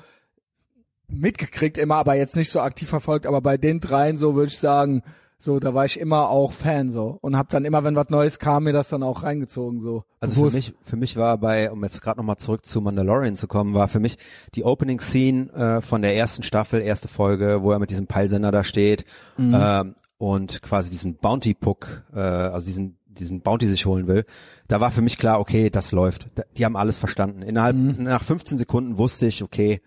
mitgekriegt 1.12 1.78
immer, 1.78 1.96
aber 1.96 2.14
jetzt 2.14 2.36
nicht 2.36 2.50
so 2.50 2.60
aktiv 2.60 2.88
verfolgt. 2.88 3.26
Aber 3.26 3.40
bei 3.40 3.56
den 3.56 3.80
dreien 3.80 4.18
so 4.18 4.34
würde 4.34 4.48
ich 4.48 4.58
sagen, 4.58 5.02
so 5.38 5.58
da 5.58 5.74
war 5.74 5.84
ich 5.84 5.98
immer 5.98 6.28
auch 6.28 6.52
Fan 6.52 6.92
so 6.92 7.18
und 7.20 7.36
habe 7.36 7.48
dann 7.50 7.64
immer, 7.64 7.82
wenn 7.82 7.96
was 7.96 8.10
Neues 8.10 8.38
kam, 8.38 8.64
mir 8.64 8.72
das 8.72 8.88
dann 8.88 9.02
auch 9.02 9.24
reingezogen 9.24 9.80
so. 9.80 10.04
Also 10.20 10.36
Bewusst. 10.36 10.52
für 10.52 10.56
mich, 10.56 10.74
für 10.84 10.96
mich 10.96 11.16
war 11.16 11.36
bei, 11.38 11.70
um 11.70 11.82
jetzt 11.82 12.00
gerade 12.00 12.18
nochmal 12.20 12.36
zurück 12.36 12.64
zu 12.64 12.80
Mandalorian 12.80 13.36
zu 13.36 13.48
kommen, 13.48 13.74
war 13.74 13.88
für 13.88 13.98
mich 13.98 14.18
die 14.54 14.64
Opening 14.64 15.00
Scene 15.00 15.50
äh, 15.52 15.80
von 15.80 16.02
der 16.02 16.16
ersten 16.16 16.44
Staffel, 16.44 16.80
erste 16.80 17.08
Folge, 17.08 17.62
wo 17.62 17.72
er 17.72 17.80
mit 17.80 17.90
diesem 17.90 18.06
Peilsender 18.06 18.52
da 18.52 18.62
steht 18.62 19.04
ähm, 19.38 19.96
und 20.18 20.62
quasi 20.62 20.90
diesen 20.90 21.16
Bounty 21.16 21.54
Puck, 21.54 22.04
äh, 22.14 22.20
also 22.20 22.66
diesen 22.66 22.98
diesen 23.06 23.42
Bounty 23.42 23.68
sich 23.68 23.84
holen 23.84 24.06
will, 24.06 24.24
da 24.68 24.80
war 24.80 24.90
für 24.90 25.02
mich 25.02 25.18
klar, 25.18 25.38
okay, 25.38 25.68
das 25.68 25.92
läuft. 25.92 26.28
Die 26.56 26.64
haben 26.64 26.76
alles 26.76 26.96
verstanden. 26.96 27.42
Innerhalb 27.42 27.76
nach 27.76 28.22
15 28.22 28.56
Sekunden 28.56 28.96
wusste 28.96 29.26
ich, 29.26 29.42
okay, 29.42 29.82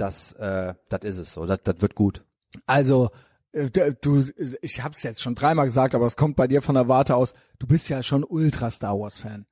das 0.00 0.32
äh, 0.32 0.74
das 0.88 1.00
ist 1.02 1.18
es 1.18 1.32
so, 1.32 1.46
das 1.46 1.62
das 1.62 1.80
wird 1.80 1.94
gut. 1.94 2.24
Also 2.66 3.10
äh, 3.52 3.92
du, 4.00 4.24
ich 4.62 4.82
habe 4.82 4.94
es 4.94 5.02
jetzt 5.02 5.22
schon 5.22 5.34
dreimal 5.34 5.66
gesagt, 5.66 5.94
aber 5.94 6.06
es 6.06 6.16
kommt 6.16 6.36
bei 6.36 6.46
dir 6.46 6.62
von 6.62 6.74
der 6.74 6.88
Warte 6.88 7.16
aus. 7.16 7.34
Du 7.58 7.66
bist 7.66 7.88
ja 7.88 8.02
schon 8.02 8.24
ultra 8.24 8.70
Star 8.70 8.98
Wars 8.98 9.18
Fan. 9.18 9.46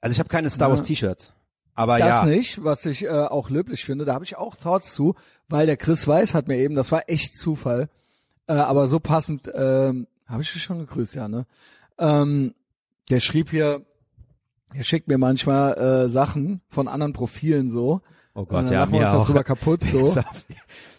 Also 0.00 0.12
ich 0.12 0.18
habe 0.20 0.28
keine 0.28 0.50
Star 0.50 0.70
Wars 0.70 0.82
T-Shirts, 0.82 1.32
aber 1.74 1.98
Das 1.98 2.08
ja, 2.08 2.26
nicht, 2.26 2.62
was 2.62 2.86
ich 2.86 3.04
äh, 3.04 3.08
auch 3.08 3.50
löblich 3.50 3.84
finde. 3.84 4.04
Da 4.04 4.14
habe 4.14 4.24
ich 4.24 4.36
auch 4.36 4.56
Thoughts 4.56 4.94
zu, 4.94 5.14
weil 5.48 5.66
der 5.66 5.76
Chris 5.76 6.06
Weiß 6.06 6.34
hat 6.34 6.48
mir 6.48 6.58
eben, 6.58 6.74
das 6.74 6.92
war 6.92 7.08
echt 7.08 7.34
Zufall, 7.34 7.88
äh, 8.46 8.52
aber 8.52 8.86
so 8.86 9.00
passend, 9.00 9.50
ähm, 9.52 10.06
habe 10.26 10.42
ich 10.42 10.52
dich 10.52 10.62
schon 10.62 10.78
gegrüßt, 10.78 11.14
ja, 11.14 11.26
ne? 11.28 11.46
Ähm, 11.98 12.54
der 13.10 13.20
schrieb 13.20 13.50
hier, 13.50 13.84
er 14.74 14.84
schickt 14.84 15.08
mir 15.08 15.18
manchmal 15.18 15.74
äh, 15.76 16.08
Sachen 16.08 16.60
von 16.68 16.88
anderen 16.88 17.12
Profilen 17.12 17.70
so. 17.70 18.00
oh 18.34 18.44
Gott, 18.44 18.70
ja, 18.70 18.80
lachen 18.80 18.92
wir 18.92 19.00
uns 19.00 19.08
auch. 19.10 19.22
darüber 19.24 19.44
kaputt 19.44 19.82
so. 19.90 20.14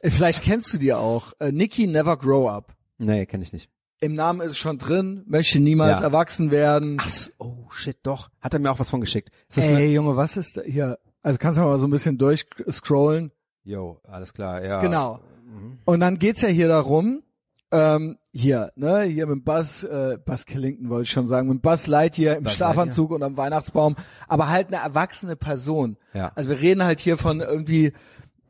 Äh, 0.01 0.09
Vielleicht 0.11 0.43
kennst 0.43 0.73
du 0.73 0.77
die 0.77 0.93
auch. 0.93 1.33
Äh, 1.39 1.51
Nikki 1.51 1.87
Never 1.87 2.17
Grow 2.17 2.49
Up. 2.49 2.73
nee, 2.97 3.25
kenne 3.25 3.43
ich 3.43 3.53
nicht. 3.53 3.69
Im 4.01 4.13
Namen 4.13 4.39
ist 4.41 4.51
es 4.51 4.57
schon 4.57 4.77
drin, 4.77 5.23
möchte 5.27 5.59
niemals 5.59 5.99
Ja. 5.99 6.05
erwachsen 6.07 6.51
werden. 6.51 6.97
Ach, 7.01 7.09
oh 7.37 7.69
shit, 7.69 7.97
doch. 8.03 8.29
Hat 8.39 8.53
er 8.53 8.59
mir 8.61 8.71
auch 8.71 8.79
was 8.79 8.89
von 8.89 9.01
geschickt. 9.01 9.29
Ey, 9.55 9.75
eine, 9.75 9.85
Junge, 9.87 10.15
was 10.15 10.37
ist 10.37 10.55
da 10.55 10.61
hier? 10.61 10.99
Also 11.21 11.37
kannst 11.37 11.59
du 11.59 11.63
mal 11.63 11.77
so 11.79 11.85
ein 11.85 11.91
bisschen 11.91 12.17
durchscrollen. 12.17 13.31
Jo, 13.65 13.99
alles 14.07 14.33
klar, 14.33 14.63
ja. 14.63 14.79
Genau. 14.81 15.19
Mhm. 15.45 15.79
Und 15.85 15.99
dann 15.99 16.17
geht's 16.17 16.41
ja 16.41 16.47
hier 16.47 16.69
darum, 16.69 17.23
ähm, 17.71 18.17
hier, 18.31 18.71
ne, 18.75 19.03
hier 19.03 19.27
mit 19.27 19.45
Buzz, 19.45 19.83
äh, 19.83 20.17
Buzz 20.23 20.45
Killington 20.45 20.89
wollte 20.89 21.03
ich 21.03 21.11
schon 21.11 21.27
sagen, 21.27 21.49
mit 21.49 21.61
Buzz 21.61 21.87
Lightyear 21.87 22.37
im 22.37 22.43
Buzz 22.43 22.53
Schlafanzug 22.53 23.11
und 23.11 23.23
am 23.23 23.37
Weihnachtsbaum, 23.37 23.95
aber 24.27 24.49
halt 24.49 24.67
eine 24.67 24.77
erwachsene 24.77 25.35
Person. 25.35 25.97
Ja. 26.13 26.31
Also 26.35 26.49
wir 26.49 26.59
reden 26.59 26.83
halt 26.83 26.99
hier 26.99 27.17
von 27.17 27.41
irgendwie, 27.41 27.93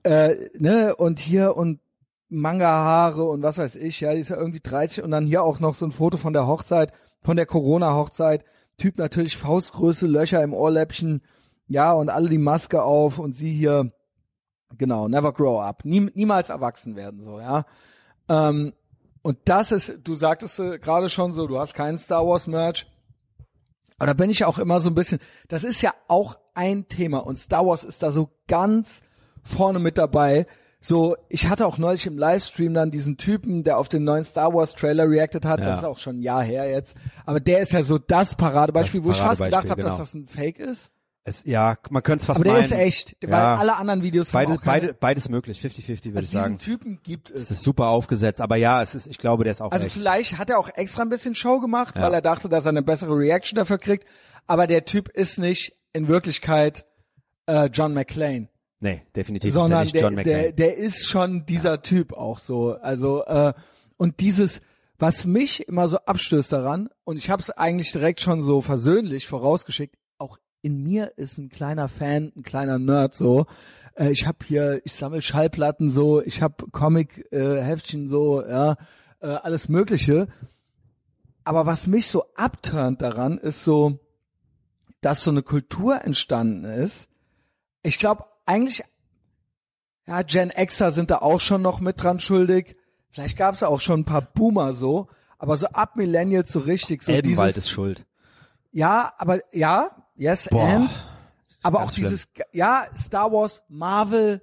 äh, 0.03 0.36
ne, 0.57 0.95
und 0.95 1.20
hier 1.20 1.57
und 1.57 1.80
Manga-Haare 2.30 3.24
und 3.24 3.41
was 3.41 3.57
weiß 3.57 3.76
ich, 3.76 3.99
ja, 3.99 4.13
die 4.13 4.20
ist 4.20 4.30
ja 4.30 4.38
irgendwie 4.38 4.61
30 4.61 5.03
und 5.03 5.11
dann 5.11 5.26
hier 5.26 5.43
auch 5.43 5.59
noch 5.59 5.74
so 5.74 5.86
ein 5.86 5.91
Foto 5.91 6.17
von 6.17 6.34
der 6.34 6.47
Hochzeit, 6.47 6.93
von 7.22 7.36
der 7.36 7.45
Corona-Hochzeit. 7.45 8.45
Typ 8.78 8.97
natürlich 8.97 9.36
Faustgröße, 9.36 10.07
Löcher 10.07 10.41
im 10.41 10.53
Ohrläppchen, 10.53 11.22
ja, 11.67 11.91
und 11.91 12.09
alle 12.09 12.30
die 12.30 12.38
Maske 12.38 12.84
auf 12.84 13.20
und 13.20 13.36
sie 13.36 13.51
hier, 13.51 13.91
genau, 14.78 15.07
never 15.07 15.34
grow 15.34 15.59
up, 15.59 15.84
Nie, 15.84 16.09
niemals 16.13 16.49
erwachsen 16.49 16.95
werden, 16.95 17.22
so, 17.22 17.39
ja. 17.39 17.65
Ähm, 18.30 18.74
und 19.22 19.38
das 19.45 19.72
ist, 19.72 19.99
du 20.03 20.15
sagtest 20.15 20.59
äh, 20.59 20.80
gerade 20.80 21.09
schon 21.09 21.34
so, 21.34 21.47
du 21.47 21.59
hast 21.59 21.74
keinen 21.74 21.97
Star 21.97 22.26
Wars 22.26 22.47
Merch. 22.47 22.88
Aber 23.97 24.07
da 24.07 24.13
bin 24.13 24.30
ich 24.30 24.45
auch 24.45 24.59
immer 24.59 24.80
so 24.80 24.89
ein 24.89 24.95
bisschen, 24.95 25.20
das 25.49 25.63
ist 25.63 25.82
ja 25.82 25.93
auch 26.07 26.38
ein 26.53 26.88
Thema 26.88 27.20
und 27.20 27.38
Star 27.38 27.65
Wars 27.65 27.84
ist 27.84 28.01
da 28.01 28.11
so 28.11 28.30
ganz 28.47 29.01
vorne 29.43 29.80
mit 29.80 29.97
dabei. 29.97 30.47
So, 30.82 31.17
ich 31.28 31.49
hatte 31.49 31.67
auch 31.67 31.78
neulich 31.78 32.05
im 32.05 32.17
Livestream 32.17 32.74
dann 32.74 32.91
diesen 32.91 33.17
Typen, 33.17 33.63
der 33.63 33.78
auf 33.78 33.89
den 33.89 34.05
neuen 34.05 34.24
Star 34.24 34.53
Wars 34.53 34.74
Trailer 34.74 35.09
reacted 35.09 35.45
hat. 35.45 35.59
Ja. 35.59 35.65
Das 35.65 35.80
ist 35.80 35.84
auch 35.84 35.97
schon 35.97 36.20
ein 36.20 36.22
Jahr 36.22 36.41
her 36.41 36.70
jetzt. 36.70 36.95
Aber 37.26 37.41
der 37.41 37.59
ist 37.59 37.74
ja 37.74 37.84
so 37.84 37.97
das 37.97 38.36
Paradebeispiel, 38.36 39.01
Das 39.01 39.07
wo 39.07 39.11
ich 39.11 39.17
fast 39.17 39.43
gedacht 39.43 39.70
habe, 39.70 39.82
dass 39.82 39.91
genau. 39.93 40.03
das 40.03 40.13
ein 40.13 40.28
Fake 40.28 40.59
ist. 40.59 40.91
Es, 41.30 41.44
ja, 41.46 41.78
man 41.90 42.04
könnte 42.04 42.22
es 42.22 42.26
fast 42.26 42.38
Aber 42.38 42.44
der 42.44 42.54
meinen. 42.54 42.64
ist 42.66 42.72
echt, 42.72 43.16
weil 43.22 43.32
Ja. 43.32 43.58
alle 43.58 43.76
anderen 43.78 44.02
Videos 44.04 44.32
Beide, 44.32 44.54
haben 44.54 44.62
beide, 44.66 44.94
beides 44.94 45.30
möglich. 45.30 45.60
50-50 45.62 45.66
würde 45.88 45.96
also 45.96 46.04
ich 46.04 46.30
diesen 46.30 46.32
sagen. 46.32 46.58
Typen 46.58 47.00
gibt 47.04 47.30
es. 47.32 47.44
Es 47.44 47.52
ist 47.52 47.64
super 47.64 47.88
aufgesetzt, 47.88 48.42
aber 48.42 48.56
ja, 48.58 48.82
es 48.82 48.96
ist, 48.96 49.08
ich 49.08 49.18
glaube, 49.18 49.44
der 49.44 49.52
ist 49.54 49.62
auch 49.62 49.72
Also 49.72 49.86
echt. 49.86 49.96
vielleicht 49.96 50.38
hat 50.38 50.50
er 50.50 50.60
auch 50.60 50.70
extra 50.76 51.04
ein 51.04 51.10
bisschen 51.10 51.36
Show 51.36 51.60
gemacht, 51.60 51.96
Ja. 51.96 52.02
weil 52.04 52.14
er 52.14 52.22
dachte, 52.22 52.50
dass 52.50 52.66
er 52.66 52.70
eine 52.70 52.84
bessere 52.84 53.16
Reaction 53.18 53.56
dafür 53.56 53.78
kriegt. 53.78 54.06
Aber 54.48 54.68
der 54.68 54.86
Typ 54.86 55.10
ist 55.10 55.38
nicht 55.38 55.76
in 55.94 56.08
Wirklichkeit 56.08 56.86
äh, 57.48 57.66
John 57.72 57.94
McClane, 57.94 58.50
Nee, 58.82 59.02
definitiv 59.16 59.54
sondern 59.54 59.84
ist 59.84 59.94
er 59.96 60.02
der, 60.02 60.10
nicht 60.12 60.18
John 60.18 60.24
der, 60.26 60.36
McClane. 60.38 60.54
der 60.54 60.78
ist 60.78 61.08
schon 61.10 61.46
dieser 61.46 61.82
Typ 61.82 62.14
auch 62.14 62.40
so. 62.40 62.74
Also 62.82 63.26
äh, 63.26 63.54
und 63.98 64.20
dieses, 64.22 64.62
was 64.98 65.26
mich 65.26 65.68
immer 65.68 65.88
so 65.88 65.98
abstößt 65.98 66.52
daran, 66.54 66.90
und 67.04 67.18
ich 67.18 67.30
habe 67.30 67.42
es 67.42 67.50
eigentlich 67.50 67.92
direkt 67.92 68.22
schon 68.22 68.42
so 68.44 68.62
versöhnlich 68.62 69.28
vorausgeschickt, 69.28 69.96
in 70.62 70.84
mir 70.84 71.18
ist 71.18 71.38
ein 71.38 71.49
kleiner 71.49 71.88
Fan, 71.88 72.32
ein 72.36 72.43
kleiner 72.43 72.80
Nerd 72.80 73.14
so. 73.14 73.45
Äh, 73.95 74.12
ich 74.12 74.28
habe 74.28 74.39
hier, 74.45 74.82
ich 74.84 74.93
sammle 74.93 75.22
Schallplatten 75.22 75.91
so, 75.91 76.22
ich 76.22 76.41
habe 76.41 76.68
Comic-Heftchen 76.72 78.10
so, 78.10 78.45
ja, 78.45 78.76
äh, 79.22 79.28
alles 79.28 79.70
Mögliche. 79.70 80.28
Aber 81.43 81.66
was 81.66 81.88
mich 81.88 82.07
so 82.07 82.26
abturnt 82.36 83.01
daran, 83.01 83.38
ist 83.38 83.64
so, 83.64 83.99
dass 85.01 85.24
so 85.24 85.32
eine 85.32 85.43
Kultur 85.43 86.03
entstanden 86.03 86.66
ist. 86.66 87.10
Ich 87.84 87.97
glaube 87.97 88.26
eigentlich, 88.45 88.84
ja, 90.05 90.22
Gen 90.24 90.49
Xer 90.49 90.91
sind 90.91 91.12
da 91.12 91.18
auch 91.20 91.39
schon 91.39 91.62
noch 91.62 91.80
mit 91.80 92.01
dran 92.01 92.20
schuldig. 92.20 92.76
Vielleicht 93.10 93.38
gab 93.38 93.55
es 93.55 93.64
auch 93.64 93.82
schon 93.82 94.01
ein 94.01 94.05
paar 94.05 94.22
Boomer 94.22 94.74
so, 94.74 95.07
aber 95.38 95.55
so 95.57 95.68
ab 95.68 95.95
Millennials 95.95 96.51
so 96.51 96.60
richtig 96.60 97.03
so 97.03 97.12
Elbenwald 97.12 97.55
dieses, 97.55 97.66
ist 97.66 97.72
schuld. 97.72 98.05
ja, 98.72 99.14
aber 99.18 99.39
ja, 99.53 99.91
yes 100.20 100.47
Boah, 100.49 100.67
and, 100.67 101.01
aber 101.63 101.84
auch 101.84 101.91
dieses, 101.91 102.28
ja, 102.53 102.86
Star 102.95 103.32
Wars, 103.32 103.61
Marvel, 103.67 104.41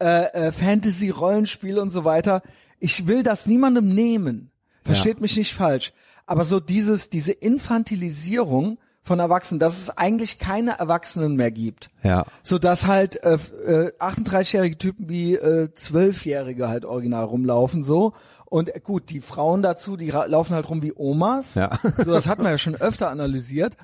äh, 0.00 0.48
äh, 0.48 0.52
Fantasy, 0.52 1.10
Rollenspiel 1.10 1.78
und 1.78 1.90
so 1.90 2.04
weiter. 2.04 2.42
Ich 2.78 3.06
will 3.06 3.22
das 3.22 3.46
niemandem 3.46 3.88
nehmen. 3.94 4.50
Versteht 4.84 5.20
mich 5.20 5.36
nicht 5.36 5.54
falsch. 5.54 5.92
Aber 6.26 6.44
so 6.44 6.60
dieses, 6.60 7.10
diese 7.10 7.32
Infantilisierung 7.32 8.78
von 9.02 9.20
Erwachsenen, 9.20 9.60
dass 9.60 9.80
es 9.80 9.90
eigentlich 9.90 10.38
keine 10.38 10.78
Erwachsenen 10.78 11.36
mehr 11.36 11.50
gibt. 11.50 11.90
Ja. 12.02 12.24
So 12.42 12.58
dass 12.58 12.86
halt 12.86 13.22
äh, 13.24 13.34
äh, 13.34 13.92
38-jährige 13.98 14.78
Typen 14.78 15.08
wie 15.08 15.34
äh, 15.34 15.68
12-jährige 15.74 16.68
halt 16.68 16.84
original 16.84 17.24
rumlaufen 17.24 17.84
so. 17.84 18.14
Und 18.46 18.74
äh, 18.74 18.80
gut, 18.80 19.10
die 19.10 19.20
Frauen 19.20 19.62
dazu, 19.62 19.96
die 19.96 20.10
laufen 20.10 20.54
halt 20.54 20.68
rum 20.68 20.82
wie 20.82 20.92
Omas. 20.94 21.54
Ja. 21.54 21.78
So, 22.04 22.12
das 22.12 22.26
hat 22.26 22.38
man 22.38 22.52
ja 22.52 22.58
schon 22.58 22.74
öfter 22.74 23.10
analysiert. 23.10 23.76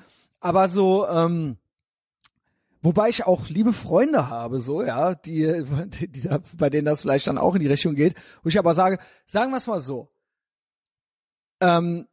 Aber 0.43 0.67
so, 0.67 1.07
ähm, 1.07 1.55
wobei 2.81 3.07
ich 3.07 3.25
auch 3.25 3.47
liebe 3.47 3.71
Freunde 3.71 4.27
habe, 4.29 4.59
so, 4.59 4.83
ja, 4.83 5.15
die, 5.15 5.63
die, 6.01 6.07
die 6.09 6.21
da, 6.21 6.39
bei 6.57 6.69
denen 6.69 6.83
das 6.85 6.99
vielleicht 7.01 7.27
dann 7.27 7.37
auch 7.37 7.55
in 7.55 7.61
die 7.61 7.67
Richtung 7.67 7.95
geht, 7.95 8.13
wo 8.43 8.49
ich 8.49 8.59
aber 8.59 8.73
sage, 8.73 8.99
sagen 9.25 9.51
wir 9.51 9.57
es 9.57 9.67
mal 9.67 9.79
so, 9.79 10.09
ähm, 11.61 12.07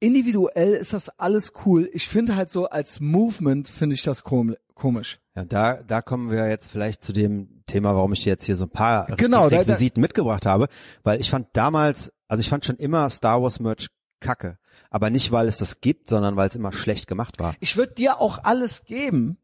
individuell 0.00 0.72
ist 0.74 0.92
das 0.92 1.10
alles 1.18 1.52
cool. 1.66 1.90
Ich 1.92 2.08
finde 2.08 2.36
halt 2.36 2.50
so 2.50 2.68
als 2.70 3.00
Movement 3.00 3.68
finde 3.68 3.94
ich 3.94 4.02
das 4.02 4.24
kom 4.24 4.56
komisch. 4.74 5.18
Ja, 5.34 5.44
da, 5.44 5.82
da 5.82 6.00
kommen 6.02 6.30
wir 6.30 6.48
jetzt 6.48 6.70
vielleicht 6.70 7.02
zu 7.02 7.12
dem 7.12 7.64
Thema, 7.66 7.94
warum 7.94 8.12
ich 8.12 8.22
dir 8.22 8.30
jetzt 8.30 8.44
hier 8.44 8.56
so 8.56 8.64
ein 8.64 8.70
paar 8.70 9.06
Genau, 9.16 9.50
da- 9.50 9.56
da- 9.56 9.58
Requisiten 9.72 10.00
mitgebracht 10.00 10.46
habe, 10.46 10.68
weil 11.02 11.20
ich 11.20 11.28
fand 11.30 11.48
damals, 11.52 12.12
also 12.28 12.40
ich 12.40 12.48
fand 12.48 12.64
schon 12.64 12.76
immer 12.76 13.10
Star 13.10 13.42
Wars 13.42 13.60
Merch 13.60 13.88
kacke, 14.20 14.56
aber 14.90 15.10
nicht 15.10 15.32
weil 15.32 15.48
es 15.48 15.58
das 15.58 15.80
gibt, 15.80 16.08
sondern 16.08 16.36
weil 16.36 16.48
es 16.48 16.54
immer 16.56 16.72
schlecht 16.72 17.06
gemacht 17.06 17.38
war. 17.38 17.54
Ich 17.60 17.76
würde 17.76 17.94
dir 17.94 18.20
auch 18.20 18.42
alles 18.44 18.84
geben, 18.84 19.38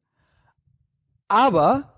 aber, 1.28 1.94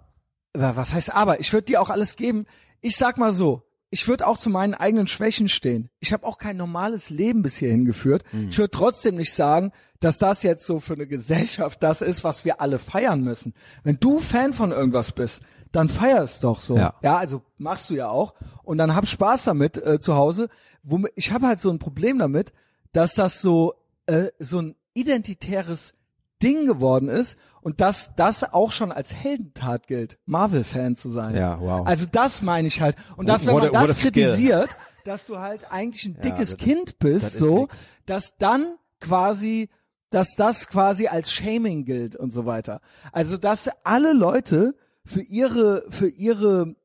wa- 0.52 0.76
was 0.76 0.92
heißt 0.92 1.14
aber? 1.14 1.40
Ich 1.40 1.52
würde 1.52 1.66
dir 1.66 1.80
auch 1.80 1.90
alles 1.90 2.16
geben. 2.16 2.46
Ich 2.80 2.96
sag 2.96 3.18
mal 3.18 3.32
so, 3.32 3.62
ich 3.90 4.06
würde 4.08 4.26
auch 4.26 4.38
zu 4.38 4.50
meinen 4.50 4.74
eigenen 4.74 5.06
Schwächen 5.06 5.48
stehen. 5.48 5.90
Ich 6.00 6.12
habe 6.12 6.26
auch 6.26 6.38
kein 6.38 6.56
normales 6.56 7.10
Leben 7.10 7.42
bis 7.42 7.56
hierhin 7.56 7.84
geführt. 7.84 8.24
Ich 8.50 8.58
würde 8.58 8.70
trotzdem 8.70 9.16
nicht 9.16 9.32
sagen, 9.32 9.72
dass 10.00 10.18
das 10.18 10.42
jetzt 10.42 10.66
so 10.66 10.80
für 10.80 10.94
eine 10.94 11.06
Gesellschaft 11.06 11.82
das 11.82 12.02
ist, 12.02 12.24
was 12.24 12.44
wir 12.44 12.60
alle 12.60 12.78
feiern 12.78 13.22
müssen. 13.22 13.54
Wenn 13.84 13.98
du 13.98 14.18
Fan 14.20 14.52
von 14.52 14.72
irgendwas 14.72 15.12
bist, 15.12 15.40
dann 15.72 15.88
feier 15.88 16.22
es 16.22 16.40
doch 16.40 16.60
so. 16.60 16.76
Ja. 16.76 16.94
ja 17.02 17.16
also 17.16 17.42
machst 17.58 17.88
du 17.90 17.94
ja 17.94 18.08
auch. 18.08 18.34
Und 18.64 18.78
dann 18.78 18.94
hab 18.94 19.06
Spaß 19.06 19.44
damit 19.44 19.76
äh, 19.78 19.98
zu 20.00 20.14
Hause. 20.14 20.48
Womit, 20.82 21.12
ich 21.16 21.32
habe 21.32 21.46
halt 21.46 21.60
so 21.60 21.70
ein 21.70 21.78
Problem 21.78 22.18
damit, 22.18 22.52
dass 22.96 23.14
das 23.14 23.40
so, 23.40 23.74
äh, 24.06 24.28
so 24.38 24.60
ein 24.60 24.76
identitäres 24.94 25.94
Ding 26.42 26.66
geworden 26.66 27.08
ist 27.08 27.36
und 27.62 27.80
dass 27.80 28.14
das 28.16 28.42
auch 28.44 28.72
schon 28.72 28.92
als 28.92 29.14
Heldentat 29.14 29.86
gilt, 29.86 30.18
Marvel-Fan 30.26 30.96
zu 30.96 31.10
sein. 31.10 31.34
Ja, 31.34 31.60
wow. 31.60 31.86
Also 31.86 32.06
das 32.10 32.42
meine 32.42 32.68
ich 32.68 32.80
halt. 32.80 32.96
Und 33.16 33.28
dass, 33.28 33.46
wenn 33.46 33.54
man 33.54 33.64
what 33.72 33.88
das 33.88 34.00
kritisiert, 34.00 34.68
dass 35.04 35.26
du 35.26 35.38
halt 35.38 35.70
eigentlich 35.70 36.04
ein 36.04 36.14
dickes 36.22 36.38
das 36.38 36.48
ist- 36.50 36.58
Kind 36.58 36.88
das 36.90 36.96
bist, 36.98 37.26
ist 37.26 37.38
so, 37.38 37.60
nix. 37.62 37.76
dass 38.06 38.36
dann 38.38 38.76
quasi, 39.00 39.68
dass 40.10 40.34
das 40.36 40.68
quasi 40.68 41.06
als 41.08 41.32
Shaming 41.32 41.84
gilt 41.84 42.16
und 42.16 42.32
so 42.32 42.46
weiter. 42.46 42.80
Also, 43.12 43.36
dass 43.36 43.68
alle 43.84 44.12
Leute 44.12 44.74
für 45.04 45.22
ihre, 45.22 45.84
für 45.90 46.08
ihre, 46.08 46.76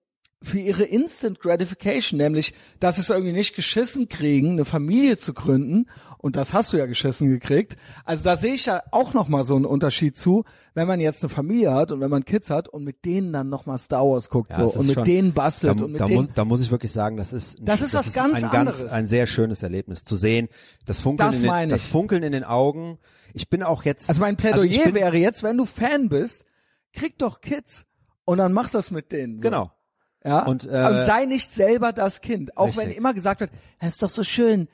für 0.44 0.60
ihre 0.60 0.84
Instant 0.84 1.40
Gratification, 1.40 2.18
nämlich, 2.18 2.54
dass 2.80 2.98
es 2.98 3.10
irgendwie 3.12 3.32
nicht 3.34 3.56
geschissen 3.56 4.10
kriegen, 4.10 4.52
eine 4.54 4.66
Familie 4.66 5.18
zu 5.18 5.34
gründen, 5.34 5.88
und 6.18 6.36
das 6.36 6.54
hast 6.54 6.72
du 6.72 6.78
ja 6.78 6.86
geschissen 6.86 7.30
gekriegt. 7.30 7.78
Also 8.06 8.24
da 8.24 8.38
sehe 8.38 8.54
ich 8.54 8.68
ja 8.68 8.84
auch 8.92 9.16
nochmal 9.16 9.44
so 9.44 9.56
einen 9.56 9.66
Unterschied 9.66 10.16
zu, 10.18 10.44
wenn 10.76 10.88
man 10.88 11.00
jetzt 11.00 11.24
eine 11.24 11.30
Familie 11.30 11.74
hat 11.74 11.92
und 11.92 12.00
wenn 12.00 12.12
man 12.12 12.26
Kids 12.26 12.52
hat 12.52 12.68
und 12.68 12.84
mit 12.84 13.06
denen 13.06 13.34
dann 13.34 13.50
nochmal 13.50 13.80
Star 13.80 14.04
Wars 14.06 14.30
guckt, 14.30 14.52
Ja, 14.52 14.58
so, 14.58 14.66
ist 14.68 14.76
und 14.78 14.86
mit 14.88 14.96
schon- 14.96 15.04
denen 15.04 15.34
bastelt 15.34 15.80
da, 15.80 15.84
und 15.86 15.92
mit 15.92 16.02
da, 16.02 16.06
denen. 16.06 16.26
muss, 16.26 16.34
da 16.36 16.46
muss 16.46 16.62
ich 16.62 16.70
wirklich 16.70 16.92
sagen, 16.92 17.18
das 17.18 17.34
ist 17.34 17.60
ein, 17.60 17.66
Das 17.66 17.82
ist 17.82 17.96
was 17.96 18.14
ganz 18.14 18.36
ein 18.36 18.46
anderes. 18.46 18.86
ein 18.86 19.08
sehr 19.08 19.26
schönes 19.26 19.64
Erlebnis 19.64 20.04
zu 20.04 20.16
sehen, 20.16 20.48
das 20.86 21.02
Funkeln 21.02 21.28
Das 21.32 21.42
in 21.42 21.48
den, 21.50 21.70
das. 21.70 21.88
Funkeln 21.88 22.22
in 22.22 22.34
den 22.34 22.44
Augen. 22.44 23.00
Ich 23.34 23.50
bin 23.50 23.64
auch 23.64 23.84
jetzt 23.84 24.08
Also 24.10 24.22
mein 24.22 24.34
ich 24.36 24.38
Plädoyer 24.40 24.84
bin, 24.86 24.94
wäre 24.94 25.18
jetzt, 25.18 25.42
wenn 25.42 25.58
du 25.58 25.66
Fan 25.66 26.08
bist, 26.10 26.46
krieg 26.94 27.18
doch 27.18 27.42
Kids 27.42 27.88
und 28.26 28.38
dann 28.38 28.54
mach 28.54 28.70
das 28.70 28.92
mit 28.92 29.12
denen. 29.12 29.38
So. 29.38 29.42
genau. 29.42 29.72
Ja. 30.24 30.46
Und, 30.46 30.66
Und, 30.66 30.72
äh, 30.74 31.04
sei 31.04 31.26
nicht 31.26 31.54
selber 31.54 31.92
das 31.94 32.22
Kind. 32.22 32.58
Auch 32.58 32.68
wenn 32.78 32.86
Richtig. 32.86 32.98
immer 32.98 33.14
gesagt 33.14 33.40
wird, 33.42 33.52
es 33.80 33.90
ist 33.90 34.04
doch 34.04 34.10
so 34.10 34.24
schön. 34.24 34.68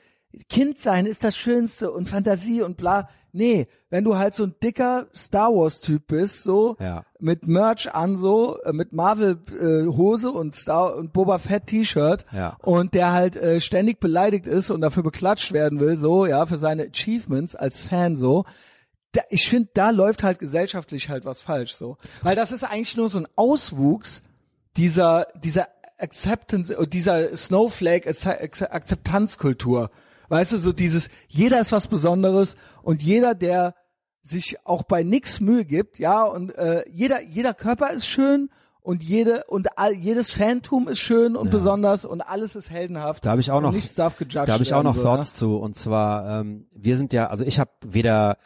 Kind 0.50 0.78
sein 0.78 1.06
ist 1.06 1.24
das 1.24 1.36
Schönste 1.36 1.90
und 1.90 2.08
Fantasie 2.08 2.62
und 2.62 2.76
bla. 2.76 3.08
Nee, 3.32 3.66
wenn 3.90 4.04
du 4.04 4.16
halt 4.16 4.34
so 4.34 4.44
ein 4.44 4.54
dicker 4.62 5.06
Star 5.14 5.50
Wars 5.54 5.80
Typ 5.80 6.06
bist, 6.08 6.42
so 6.42 6.76
Ja. 6.80 7.04
mit 7.18 7.46
Merch 7.46 7.94
an, 7.94 8.18
so 8.18 8.58
äh, 8.62 8.72
mit 8.72 8.92
Marvel 8.92 9.38
äh, 9.50 9.86
Hose 9.86 10.30
und 10.30 10.54
Star 10.54 10.96
und 10.96 11.12
Boba 11.12 11.38
Fett 11.38 11.66
T-Shirt 11.66 12.26
Ja. 12.32 12.56
und 12.62 12.94
der 12.94 13.12
halt 13.12 13.36
äh, 13.36 13.60
ständig 13.60 14.00
beleidigt 14.00 14.46
ist 14.46 14.70
und 14.70 14.80
dafür 14.80 15.02
beklatscht 15.02 15.52
werden 15.52 15.78
will, 15.80 15.98
so 15.98 16.26
ja 16.26 16.44
für 16.46 16.58
seine 16.58 16.88
Achievements 16.88 17.54
als 17.54 17.78
Fan 17.80 18.16
so. 18.16 18.44
Da, 19.12 19.22
ich 19.30 19.48
finde, 19.48 19.70
da 19.74 19.90
läuft 19.90 20.22
halt 20.22 20.38
gesellschaftlich 20.38 21.08
halt 21.08 21.24
was 21.24 21.40
falsch 21.40 21.74
so, 21.74 21.96
weil 22.22 22.36
das 22.36 22.52
ist 22.52 22.64
eigentlich 22.64 22.96
nur 22.96 23.08
so 23.08 23.18
ein 23.18 23.28
Auswuchs 23.36 24.22
dieser 24.78 25.26
dieser 25.42 25.68
Acceptance 25.98 26.72
äh, 26.74 26.86
dieser 26.86 27.36
Snowflake 27.36 28.08
Akzeptanzkultur. 28.08 29.90
Weißt 30.28 30.52
du, 30.52 30.58
so 30.58 30.72
dieses 30.72 31.10
jeder 31.26 31.60
ist 31.60 31.72
was 31.72 31.86
Besonderes 31.86 32.56
und 32.82 33.02
jeder 33.02 33.34
der 33.34 33.74
sich 34.22 34.58
auch 34.64 34.82
bei 34.82 35.02
nix 35.02 35.40
Mühe 35.40 35.64
gibt, 35.64 35.98
ja, 35.98 36.22
und 36.22 36.54
äh, 36.56 36.84
jeder 36.90 37.22
jeder 37.22 37.54
Körper 37.54 37.90
ist 37.90 38.06
schön 38.06 38.50
und 38.80 39.02
jede 39.02 39.44
und 39.44 39.78
all, 39.78 39.92
jedes 39.92 40.30
Phantom 40.30 40.88
ist 40.88 41.00
schön 41.00 41.36
und 41.36 41.50
besonders 41.50 42.04
und 42.04 42.20
alles 42.22 42.56
ist 42.56 42.70
heldenhaft. 42.70 43.26
Da 43.26 43.30
habe 43.30 43.40
ich 43.40 43.50
auch 43.50 43.60
noch, 43.60 43.72
nichts 43.72 43.94
darf 43.94 44.16
gejudged 44.16 44.48
da 44.48 44.54
habe 44.54 44.62
ich 44.62 44.72
auch 44.72 44.82
noch 44.82 44.94
so, 44.94 45.02
Thoughts 45.02 45.34
zu. 45.34 45.56
Und 45.56 45.76
zwar, 45.76 46.40
ähm, 46.40 46.66
wir 46.72 46.96
sind 46.96 47.12
ja, 47.12 47.26
also 47.26 47.44
ich 47.44 47.58
habe 47.58 47.70
weder, 47.84 48.38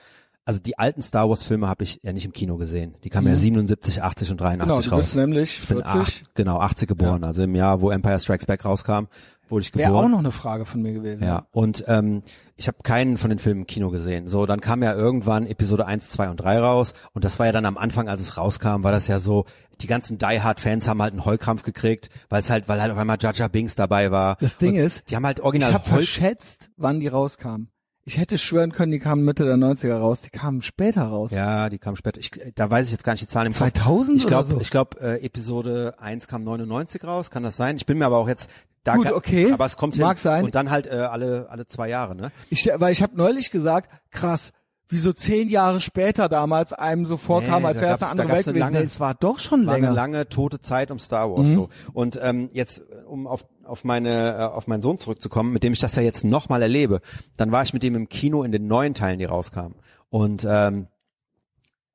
also 0.44 0.60
die 0.60 0.78
alten 0.78 1.02
Star 1.02 1.28
Wars 1.28 1.42
Filme 1.42 1.68
habe 1.68 1.84
ich 1.84 2.00
ja 2.02 2.12
nicht 2.12 2.24
im 2.24 2.32
Kino 2.32 2.56
gesehen. 2.56 2.94
Die 3.04 3.10
kamen 3.10 3.28
ja 3.28 3.36
77, 3.36 4.02
80 4.02 4.30
und 4.32 4.40
ja. 4.40 4.50
Genau, 4.52 4.64
83 4.66 4.84
du 4.88 4.94
raus. 4.94 5.04
bist 5.04 5.16
nämlich 5.16 5.58
Ich 5.62 5.68
bin 5.68 5.78
40. 5.78 6.00
acht, 6.00 6.34
genau, 6.34 6.58
80 6.58 6.88
geboren. 6.88 7.24
Also 7.24 7.42
im 7.42 7.54
Jahr, 7.54 7.80
wo 7.80 7.90
Empire 7.90 8.18
Strikes 8.18 8.46
Back 8.46 8.64
rauskam, 8.64 9.06
wurde 9.48 9.62
ich 9.62 9.74
Wäre 9.74 9.88
geboren. 9.90 10.06
auch 10.06 10.08
noch 10.08 10.18
eine 10.18 10.30
Frage 10.32 10.64
von 10.64 10.82
mir 10.82 10.92
gewesen. 10.92 11.24
Ja, 11.24 11.46
und 11.52 11.84
ähm, 11.86 12.22
ich 12.56 12.66
habe 12.68 12.78
keinen 12.82 13.18
von 13.18 13.30
den 13.30 13.38
Filmen 13.38 13.60
im 13.60 13.66
Kino 13.66 13.90
gesehen. 13.90 14.26
So, 14.28 14.46
dann 14.46 14.60
kam 14.60 14.82
ja 14.82 14.94
irgendwann 14.94 15.46
Episode 15.46 15.86
1, 15.86 16.10
2 16.10 16.30
und 16.30 16.36
3 16.38 16.58
raus 16.58 16.94
und 17.12 17.24
das 17.24 17.38
war 17.38 17.46
ja 17.46 17.52
dann 17.52 17.66
am 17.66 17.78
Anfang, 17.78 18.08
als 18.08 18.20
es 18.22 18.36
rauskam, 18.36 18.82
war 18.82 18.92
das 18.92 19.06
ja 19.08 19.20
so, 19.20 19.44
die 19.80 19.86
ganzen 19.86 20.18
Die 20.18 20.40
Hard 20.40 20.60
Fans 20.60 20.88
haben 20.88 21.02
halt 21.02 21.12
einen 21.12 21.24
Heulkrampf 21.24 21.62
gekriegt, 21.62 22.08
weil 22.28 22.40
es 22.40 22.50
halt, 22.50 22.68
weil 22.68 22.80
halt 22.80 22.90
auf 22.92 22.98
einmal 22.98 23.18
Jar 23.20 23.48
Binks 23.48 23.74
dabei 23.74 24.10
war. 24.10 24.36
Das 24.40 24.58
Ding 24.58 24.74
und 24.74 24.80
ist, 24.80 25.08
die 25.10 25.16
haben 25.16 25.26
halt 25.26 25.38
Ich 25.38 25.44
original 25.44 25.72
habe 25.74 25.84
Heul 25.86 25.94
verschätzt, 25.98 26.70
wann 26.76 27.00
die 27.00 27.08
rauskamen. 27.08 27.68
Ich 28.04 28.18
hätte 28.18 28.36
schwören 28.36 28.72
können, 28.72 28.90
die 28.90 28.98
kamen 28.98 29.24
Mitte 29.24 29.44
der 29.44 29.54
90er 29.54 29.94
raus. 29.96 30.22
Die 30.22 30.30
kamen 30.30 30.60
später 30.62 31.02
raus. 31.04 31.30
Ja, 31.30 31.68
die 31.68 31.78
kam 31.78 31.94
später. 31.94 32.18
Ich, 32.18 32.30
da 32.56 32.68
weiß 32.68 32.86
ich 32.86 32.92
jetzt 32.92 33.04
gar 33.04 33.12
nicht 33.12 33.22
die 33.22 33.28
Zahlen 33.28 33.46
im 33.48 33.52
Kopf. 33.52 33.72
2000 33.72 34.18
Ich 34.18 34.26
glaube, 34.26 34.50
so? 34.54 34.60
ich 34.60 34.70
glaube, 34.70 35.00
äh, 35.00 35.24
Episode 35.24 35.94
1 35.98 36.26
kam 36.26 36.42
99 36.42 37.04
raus, 37.04 37.30
kann 37.30 37.44
das 37.44 37.56
sein? 37.56 37.76
Ich 37.76 37.86
bin 37.86 37.98
mir 37.98 38.06
aber 38.06 38.18
auch 38.18 38.28
jetzt 38.28 38.50
da 38.82 38.96
Gut, 38.96 39.12
okay. 39.12 39.52
aber 39.52 39.66
es 39.66 39.76
kommt 39.76 39.96
Mag 39.98 40.18
hin 40.18 40.22
sein. 40.22 40.44
und 40.44 40.56
dann 40.56 40.70
halt 40.70 40.88
äh, 40.88 40.90
alle 40.90 41.46
alle 41.48 41.68
zwei 41.68 41.88
Jahre, 41.88 42.16
ne? 42.16 42.32
Ich, 42.50 42.68
weil 42.74 42.92
ich 42.92 43.00
habe 43.02 43.16
neulich 43.16 43.52
gesagt, 43.52 43.88
krass, 44.10 44.50
wie 44.92 44.98
so 44.98 45.12
zehn 45.12 45.48
Jahre 45.48 45.80
später 45.80 46.28
damals 46.28 46.72
einem 46.72 47.06
so 47.06 47.16
vorkam, 47.16 47.62
Nee, 47.62 47.68
als 47.68 47.80
wäre 47.80 47.94
es 47.96 48.02
eine 48.02 48.10
andere 48.10 48.28
Welt 48.28 48.44
gewesen. 48.46 48.58
lange- 48.60 48.78
nee, 48.78 48.84
es 48.84 49.00
war 49.00 49.14
doch 49.14 49.38
schon 49.38 49.60
Es 49.62 49.66
war 49.66 49.74
länger. 49.74 49.88
eine 49.88 49.96
lange 49.96 50.28
tote 50.28 50.60
Zeit 50.60 50.90
um 50.90 50.98
Star 50.98 51.30
Wars 51.34 51.48
Mhm. 51.48 51.54
so. 51.54 51.68
Und 51.92 52.18
ähm, 52.22 52.50
jetzt 52.52 52.82
um 53.06 53.26
auf 53.26 53.46
auf 53.64 53.84
meine 53.84 54.36
äh, 54.36 54.42
auf 54.42 54.66
meinen 54.66 54.82
Sohn 54.82 54.98
zurückzukommen, 54.98 55.52
mit 55.52 55.62
dem 55.62 55.72
ich 55.72 55.78
das 55.78 55.94
ja 55.96 56.02
jetzt 56.02 56.24
nochmal 56.24 56.62
erlebe, 56.62 57.00
dann 57.36 57.52
war 57.52 57.62
ich 57.62 57.72
mit 57.72 57.82
dem 57.82 57.94
im 57.96 58.08
Kino 58.08 58.42
in 58.42 58.52
den 58.52 58.66
neuen 58.66 58.92
Teilen, 58.94 59.18
die 59.18 59.24
rauskamen. 59.24 59.74
Und 60.10 60.46
ähm, 60.48 60.88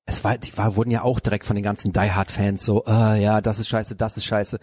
es 0.05 0.23
war, 0.23 0.37
die 0.37 0.55
war, 0.57 0.75
wurden 0.75 0.89
ja 0.91 1.03
auch 1.03 1.19
direkt 1.19 1.45
von 1.45 1.55
den 1.55 1.63
ganzen 1.63 1.91
Die 1.93 1.99
Hard 2.11 2.31
Fans 2.31 2.65
so, 2.65 2.83
äh, 2.87 3.21
ja, 3.21 3.41
das 3.41 3.59
ist 3.59 3.67
scheiße, 3.67 3.95
das 3.95 4.15
ist 4.17 4.23
scheiße. 4.25 4.57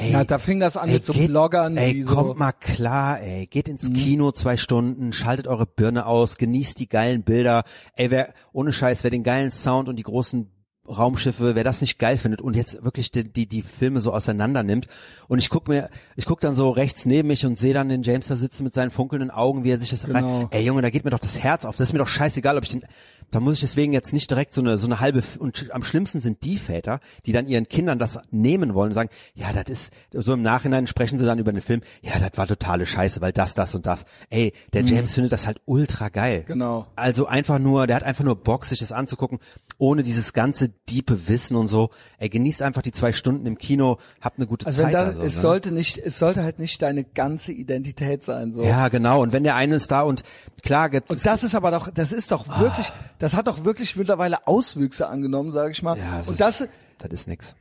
Ey, 0.00 0.12
ja, 0.12 0.24
da 0.24 0.38
fing 0.38 0.60
das 0.60 0.76
an 0.76 0.88
ey, 0.88 0.94
mit 0.94 1.04
so 1.04 1.12
geht, 1.12 1.28
Bloggern, 1.28 1.76
ey, 1.76 1.92
die 1.94 2.02
so, 2.04 2.10
Mhm. 2.10 2.14
kommt 2.14 2.38
mal 2.38 2.52
klar, 2.52 3.20
ey, 3.20 3.46
geht 3.46 3.68
ins 3.68 3.90
Kino 3.92 4.30
zwei 4.32 4.56
Stunden, 4.56 5.12
schaltet 5.12 5.46
eure 5.48 5.66
Birne 5.66 6.06
aus, 6.06 6.36
genießt 6.36 6.78
die 6.78 6.88
geilen 6.88 7.22
Bilder. 7.22 7.64
Ey, 7.94 8.10
wer, 8.10 8.32
ohne 8.52 8.72
Scheiß, 8.72 9.02
wer 9.04 9.10
den 9.10 9.24
geilen 9.24 9.50
Sound 9.50 9.88
und 9.88 9.96
die 9.96 10.02
großen 10.04 10.50
Raumschiffe, 10.88 11.54
wer 11.54 11.64
das 11.64 11.82
nicht 11.82 11.98
geil 11.98 12.16
findet 12.16 12.40
und 12.40 12.56
jetzt 12.56 12.82
wirklich 12.82 13.10
die, 13.10 13.30
die, 13.30 13.46
die 13.46 13.60
Filme 13.60 14.00
so 14.00 14.10
auseinander 14.14 14.62
nimmt. 14.62 14.86
Und 15.26 15.38
ich 15.38 15.50
guck 15.50 15.68
mir, 15.68 15.90
ich 16.16 16.24
guck 16.24 16.40
dann 16.40 16.54
so 16.54 16.70
rechts 16.70 17.04
neben 17.04 17.28
mich 17.28 17.44
und 17.44 17.58
sehe 17.58 17.74
dann 17.74 17.90
den 17.90 18.02
James 18.02 18.28
da 18.28 18.36
sitzen 18.36 18.64
mit 18.64 18.72
seinen 18.72 18.90
funkelnden 18.90 19.30
Augen, 19.30 19.64
wie 19.64 19.70
er 19.70 19.78
sich 19.78 19.90
das 19.90 20.04
Genau. 20.04 20.38
rein. 20.38 20.48
Ey 20.50 20.64
Junge, 20.64 20.80
da 20.80 20.88
geht 20.88 21.04
mir 21.04 21.10
doch 21.10 21.18
das 21.18 21.38
Herz 21.40 21.66
auf. 21.66 21.76
Das 21.76 21.88
ist 21.88 21.92
mir 21.92 21.98
doch 21.98 22.08
scheißegal, 22.08 22.56
ob 22.56 22.64
ich 22.64 22.70
den, 22.70 22.84
da 23.30 23.40
muss 23.40 23.54
ich 23.54 23.60
deswegen 23.60 23.92
jetzt 23.92 24.12
nicht 24.12 24.30
direkt 24.30 24.54
so 24.54 24.60
eine, 24.60 24.78
so 24.78 24.86
eine 24.86 25.00
halbe, 25.00 25.22
und 25.38 25.70
am 25.72 25.82
schlimmsten 25.82 26.20
sind 26.20 26.44
die 26.44 26.58
Väter, 26.58 27.00
die 27.26 27.32
dann 27.32 27.46
ihren 27.46 27.68
Kindern 27.68 27.98
das 27.98 28.18
nehmen 28.30 28.74
wollen 28.74 28.90
und 28.90 28.94
sagen, 28.94 29.10
ja, 29.34 29.52
das 29.52 29.64
ist, 29.68 29.92
so 30.12 30.34
im 30.34 30.42
Nachhinein 30.42 30.86
sprechen 30.86 31.18
sie 31.18 31.26
dann 31.26 31.38
über 31.38 31.52
den 31.52 31.60
Film, 31.60 31.82
ja, 32.00 32.18
das 32.18 32.36
war 32.36 32.46
totale 32.46 32.86
Scheiße, 32.86 33.20
weil 33.20 33.32
das, 33.32 33.54
das 33.54 33.74
und 33.74 33.86
das. 33.86 34.06
Ey, 34.30 34.52
der 34.72 34.82
James 34.82 35.12
findet 35.14 35.32
das 35.32 35.46
halt 35.46 35.60
ultra 35.66 36.08
geil. 36.08 36.40
Mhm. 36.40 36.46
Genau. 36.46 36.86
Also 36.96 37.26
einfach 37.26 37.58
nur, 37.58 37.86
der 37.86 37.96
hat 37.96 38.02
einfach 38.02 38.24
nur 38.24 38.36
Bock, 38.36 38.64
sich 38.64 38.78
das 38.78 38.92
anzugucken, 38.92 39.38
ohne 39.76 40.02
dieses 40.02 40.32
ganze 40.32 40.70
diepe 40.88 41.28
Wissen 41.28 41.56
und 41.56 41.68
so. 41.68 41.90
Ey, 42.18 42.28
genießt 42.28 42.62
einfach 42.62 42.82
die 42.82 42.92
zwei 42.92 43.12
Stunden 43.12 43.46
im 43.46 43.58
Kino, 43.58 43.98
habt 44.20 44.38
eine 44.38 44.46
gute 44.46 44.66
also 44.66 44.82
Zeit. 44.82 44.94
das, 44.94 45.08
also, 45.10 45.22
es 45.22 45.34
ne? 45.36 45.40
sollte 45.40 45.72
nicht, 45.72 45.98
es 45.98 46.18
sollte 46.18 46.42
halt 46.42 46.58
nicht 46.58 46.80
deine 46.82 47.04
ganze 47.04 47.52
Identität 47.52 48.24
sein, 48.24 48.52
so. 48.52 48.62
Ja, 48.62 48.88
genau. 48.88 49.22
Und 49.22 49.32
wenn 49.32 49.44
der 49.44 49.54
eine 49.54 49.76
ist 49.76 49.90
da 49.90 50.02
und 50.02 50.22
klar 50.62 50.88
gibt's 50.90 51.10
Und 51.10 51.24
das 51.24 51.44
ist 51.44 51.54
aber 51.54 51.70
doch, 51.70 51.90
das 51.90 52.12
ist 52.12 52.32
doch 52.32 52.58
wirklich, 52.58 52.92
das 53.18 53.34
hat 53.34 53.46
doch 53.46 53.64
wirklich 53.64 53.96
mittlerweile 53.96 54.46
Auswüchse 54.46 55.08
angenommen, 55.08 55.52
sage 55.52 55.72
ich 55.72 55.82
mal. 55.82 55.98
ja, 55.98 56.20
es 56.20 56.28
und 56.28 56.34
ist, 56.34 56.40
das, 56.40 56.68
das 56.98 57.12
ist 57.12 57.28
nix. 57.28 57.56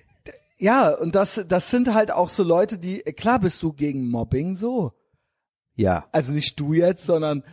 ja, 0.58 0.90
und 0.90 1.16
das, 1.16 1.44
das 1.48 1.70
sind 1.70 1.94
halt 1.94 2.12
auch 2.12 2.30
so 2.30 2.44
Leute, 2.44 2.78
die, 2.78 3.00
klar 3.00 3.40
bist 3.40 3.62
du 3.64 3.74
gegen 3.74 4.10
Mobbing, 4.10 4.56
so. 4.56 4.94
Ja. 5.76 6.08
Also 6.12 6.34
nicht 6.34 6.60
du 6.60 6.74
jetzt, 6.74 7.06
sondern 7.06 7.44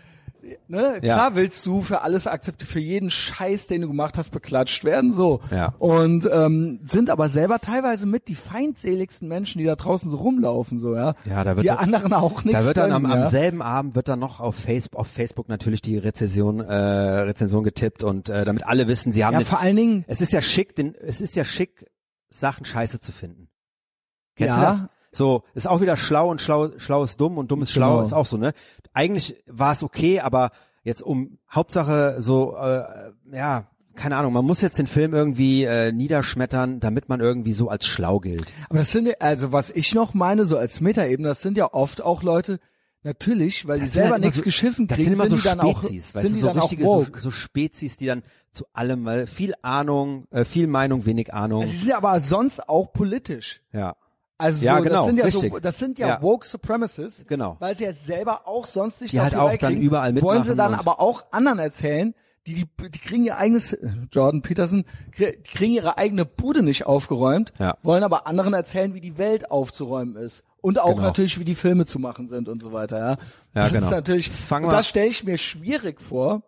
ne, 0.68 0.94
Ja. 1.02 1.14
klar 1.14 1.34
willst 1.36 1.64
du 1.66 1.82
für 1.82 2.02
alles 2.02 2.26
akzeptiert, 2.26 2.70
für 2.70 2.80
jeden 2.80 3.10
Scheiß, 3.10 3.66
den 3.66 3.82
du 3.82 3.88
gemacht 3.88 4.18
hast, 4.18 4.30
beklatscht 4.30 4.84
werden, 4.84 5.12
so. 5.12 5.40
Ja. 5.50 5.74
Und 5.78 6.28
ähm, 6.32 6.80
sind 6.86 7.10
aber 7.10 7.28
selber 7.28 7.58
teilweise 7.60 8.06
mit 8.06 8.28
die 8.28 8.34
feindseligsten 8.34 9.28
Menschen, 9.28 9.58
die 9.58 9.64
da 9.64 9.76
draußen 9.76 10.10
so 10.10 10.16
rumlaufen, 10.16 10.80
so, 10.80 10.94
ja. 10.94 11.14
Ja, 11.24 11.44
da 11.44 11.56
wird 11.56 11.64
die 11.64 11.68
das- 11.68 11.78
anderen 11.78 12.12
auch 12.12 12.44
nichts 12.44 12.60
Da 12.60 12.66
wird 12.66 12.76
dann 12.76 12.92
am, 12.92 13.02
können, 13.02 13.12
am 13.14 13.20
ja. 13.24 13.30
selben 13.30 13.62
Abend 13.62 13.94
wird 13.94 14.08
dann 14.08 14.18
noch 14.20 14.40
auf 14.40 14.56
Facebook, 14.56 15.00
auf 15.00 15.06
Facebook 15.08 15.48
natürlich 15.48 15.82
die 15.82 15.98
Rezension, 15.98 16.60
äh, 16.60 16.74
Rezension 16.74 17.64
getippt 17.64 18.02
und 18.02 18.28
äh, 18.28 18.44
damit 18.44 18.66
alle 18.66 18.88
wissen, 18.88 19.12
sie 19.12 19.24
haben 19.24 19.34
Ja, 19.34 19.40
den, 19.40 19.46
vor 19.46 19.60
allen 19.60 19.76
Dingen, 19.76 20.04
es 20.08 20.20
ist 20.20 20.32
ja 20.32 20.42
schick, 20.42 20.76
den, 20.76 20.94
es 20.94 21.20
ist 21.20 21.36
ja 21.36 21.44
schick, 21.44 21.86
Sachen 22.30 22.64
scheiße 22.64 23.00
zu 23.00 23.12
finden. 23.12 23.48
Kennst 24.36 24.56
Ja. 24.58 24.72
du 24.72 24.78
das? 24.80 24.88
So, 25.16 25.44
ist 25.54 25.68
auch 25.68 25.80
wieder 25.80 25.96
schlau 25.96 26.28
und 26.28 26.40
schlau, 26.40 26.70
schlau 26.78 27.04
ist 27.04 27.20
dumm 27.20 27.38
und 27.38 27.48
dumm 27.52 27.62
ist 27.62 27.70
schlau, 27.70 27.92
Genau. 27.92 28.02
ist 28.02 28.12
auch 28.12 28.26
so, 28.26 28.36
ne? 28.36 28.52
Eigentlich 28.94 29.36
war 29.46 29.72
es 29.72 29.82
okay, 29.82 30.20
aber 30.20 30.50
jetzt 30.82 31.02
um 31.02 31.38
Hauptsache 31.52 32.16
so, 32.20 32.56
äh, 32.56 32.82
ja, 33.32 33.66
keine 33.94 34.16
Ahnung, 34.16 34.32
man 34.32 34.44
muss 34.44 34.60
jetzt 34.60 34.78
den 34.78 34.86
Film 34.86 35.12
irgendwie 35.14 35.64
äh, 35.64 35.92
niederschmettern, 35.92 36.80
damit 36.80 37.08
man 37.08 37.20
irgendwie 37.20 37.52
so 37.52 37.68
als 37.68 37.86
schlau 37.86 38.18
gilt. 38.20 38.52
aber 38.68 38.78
das 38.80 38.90
sind, 38.92 39.06
ja- 39.06 39.14
also 39.20 39.52
was 39.52 39.70
ich 39.70 39.94
noch 39.94 40.14
meine, 40.14 40.44
so 40.46 40.56
als 40.58 40.80
Metaebene, 40.80 41.28
das 41.28 41.42
sind 41.42 41.56
ja 41.56 41.72
oft 41.72 42.02
auch 42.02 42.22
Leute, 42.24 42.58
natürlich, 43.04 43.66
weil 43.68 43.78
die 43.78 43.84
Das 43.84 43.92
sind 43.92 44.02
selber 44.04 44.18
nichts 44.18 44.36
so- 44.36 44.42
geschissen 44.42 44.86
Das 44.88 44.96
kriegen, 44.96 45.10
sind 45.10 45.14
immer 45.20 45.28
so 45.28 45.36
die 45.36 45.42
dann 45.42 45.60
auch, 45.60 45.80
Spezies, 45.80 46.06
sind 46.08 46.14
weißt 46.16 46.28
du, 46.30 46.34
die 46.34 46.40
so 46.40 46.46
dann 46.48 46.58
auch 46.58 46.62
richtige, 46.64 46.84
so, 46.84 47.06
so 47.18 47.30
Spezies, 47.30 47.96
die 47.96 48.06
dann 48.06 48.22
zu 48.50 48.64
allem, 48.72 49.04
weil 49.04 49.26
viel 49.26 49.54
Ahnung, 49.62 50.26
äh, 50.30 50.44
viel 50.44 50.66
Meinung, 50.66 51.06
wenig 51.06 51.32
Ahnung. 51.34 51.66
Sie 51.66 51.76
sind 51.76 51.88
ja 51.88 51.96
aber 51.96 52.18
sonst 52.20 52.68
auch 52.68 52.92
politisch. 52.92 53.60
Ja, 53.72 53.94
Also 54.44 54.64
Ja, 54.64 54.76
so, 54.78 54.82
genau, 54.84 54.96
das 54.96 55.06
sind 55.06 55.16
ja 55.18 55.24
richtig. 55.24 55.52
so, 55.52 55.58
das 55.58 55.78
sind 55.78 55.98
ja, 55.98 56.08
Ja. 56.08 56.22
woke 56.22 56.46
Supremacists, 56.46 57.26
Genau. 57.26 57.56
weil 57.60 57.76
sie 57.76 57.84
ja 57.84 57.92
selber 57.92 58.46
auch 58.46 58.66
sonst 58.66 59.00
nicht 59.00 59.14
Die 59.14 59.20
halt 59.20 59.34
auch 59.36 59.48
dann 59.56 59.58
kriegen, 59.58 59.80
überall 59.82 60.20
wollen 60.22 60.42
sie 60.42 60.50
mitmachen 60.50 60.72
dann 60.72 60.74
aber 60.80 61.00
auch 61.00 61.24
anderen 61.32 61.58
erzählen, 61.58 62.14
die, 62.46 62.54
die, 62.54 62.66
die 62.90 62.98
kriegen 62.98 63.24
ihr 63.24 63.38
eigenes, 63.38 63.76
Jordan 64.12 64.42
Peterson, 64.42 64.84
die 65.18 65.24
kriegen 65.42 65.72
ihre 65.74 65.96
eigene 65.96 66.26
Bude 66.26 66.62
nicht 66.62 66.84
aufgeräumt, 66.86 67.52
Ja. 67.58 67.78
wollen 67.82 68.04
aber 68.04 68.26
anderen 68.26 68.52
erzählen, 68.52 68.92
wie 68.94 69.00
die 69.00 69.16
Welt 69.16 69.50
aufzuräumen 69.50 70.16
ist. 70.16 70.44
Und 70.60 70.78
auch 70.78 70.90
Genau. 70.94 71.02
natürlich, 71.08 71.38
wie 71.38 71.44
die 71.44 71.54
Filme 71.54 71.86
zu 71.86 71.98
machen 71.98 72.28
sind 72.28 72.48
und 72.48 72.62
so 72.62 72.72
weiter, 72.72 72.98
ja. 72.98 73.16
das 73.54 73.72
genau. 73.72 73.84
ist 73.86 73.90
natürlich, 73.90 74.30
Fangen 74.30 74.68
das 74.70 74.88
stelle 74.88 75.06
ich 75.08 75.24
mir 75.24 75.38
schwierig 75.38 76.00
vor, 76.02 76.42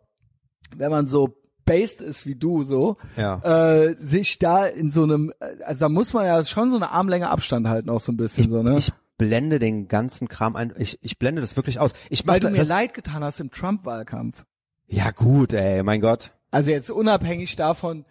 wenn 0.77 0.91
man 0.91 1.07
so 1.07 1.35
based 1.67 2.01
ist 2.01 2.25
wie 2.25 2.37
du 2.37 2.63
so, 2.63 2.97
Ja. 3.17 3.41
äh, 3.43 3.95
sich 3.99 4.39
da 4.39 4.65
in 4.65 4.91
so 4.91 5.03
einem, 5.03 5.33
also 5.65 5.81
da 5.81 5.89
muss 5.91 6.15
man 6.15 6.25
ja 6.25 6.43
schon 6.45 6.71
so 6.71 6.77
eine 6.77 6.91
Armlänge 6.91 7.29
Abstand 7.29 7.69
halten, 7.69 7.91
auch 7.91 8.01
so 8.01 8.13
ein 8.13 8.17
bisschen 8.17 8.45
Ich, 8.45 8.51
so, 8.51 8.63
ne? 8.63 8.79
ich 8.79 8.93
blende 9.19 9.59
den 9.59 9.89
ganzen 9.89 10.29
Kram 10.29 10.57
ein. 10.57 10.73
Ich, 10.79 10.99
ich 11.03 11.19
blende 11.19 11.41
das 11.43 11.57
wirklich 11.57 11.79
aus. 11.79 11.93
Ich 12.09 12.27
Weil 12.27 12.41
du 12.41 12.49
mir 12.51 12.65
leid 12.65 12.95
getan 12.95 13.23
hast 13.23 13.41
im 13.41 13.51
Trump-Wahlkampf. 13.51 14.45
Ja 14.87 15.11
gut, 15.11 15.53
ey, 15.53 15.83
mein 15.83 16.01
Gott. 16.01 16.33
Also 16.51 16.71
jetzt 16.71 16.91
unabhängig 16.91 17.57
davon, 17.57 18.05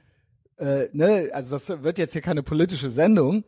äh, 0.57 0.85
ne, 0.93 1.29
also 1.33 1.57
das 1.57 1.83
wird 1.83 1.97
jetzt 1.97 2.13
hier 2.13 2.21
keine 2.21 2.43
politische 2.43 2.89
Sendung, 2.89 3.43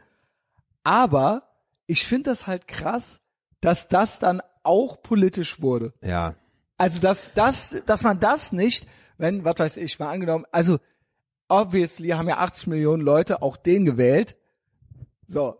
aber 0.84 1.44
ich 1.86 2.06
finde 2.06 2.30
das 2.32 2.48
halt 2.48 2.68
krass, 2.68 3.22
dass 3.62 3.88
das 3.88 4.20
dann 4.20 4.42
auch 4.64 5.02
politisch 5.02 5.62
wurde. 5.62 5.94
Ja. 6.02 6.36
Also 6.78 7.00
dass 7.00 7.34
das, 7.34 7.76
dass 7.86 8.04
man 8.04 8.20
das 8.20 8.52
nicht, 8.52 8.88
wenn, 9.18 9.44
was 9.46 9.56
weiß 9.60 9.78
ich, 9.78 10.00
mal 10.00 10.12
angenommen, 10.12 10.46
also 10.52 10.78
obviously 11.50 12.10
haben 12.10 12.28
ja 12.30 12.38
80 12.38 12.68
Millionen 12.68 13.02
Leute 13.04 13.42
auch 13.42 13.58
den 13.58 13.86
gewählt. 13.86 14.36
So, 15.28 15.58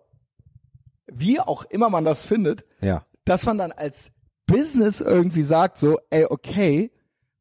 wie 1.08 1.40
auch 1.40 1.64
immer 1.66 1.90
man 1.90 2.06
das 2.06 2.22
findet, 2.24 2.66
Ja. 2.82 3.06
dass 3.26 3.46
man 3.46 3.58
dann 3.58 3.72
als 3.72 4.12
Business 4.46 5.02
irgendwie 5.02 5.42
sagt, 5.44 5.78
so, 5.78 6.00
ey, 6.10 6.26
okay, 6.30 6.92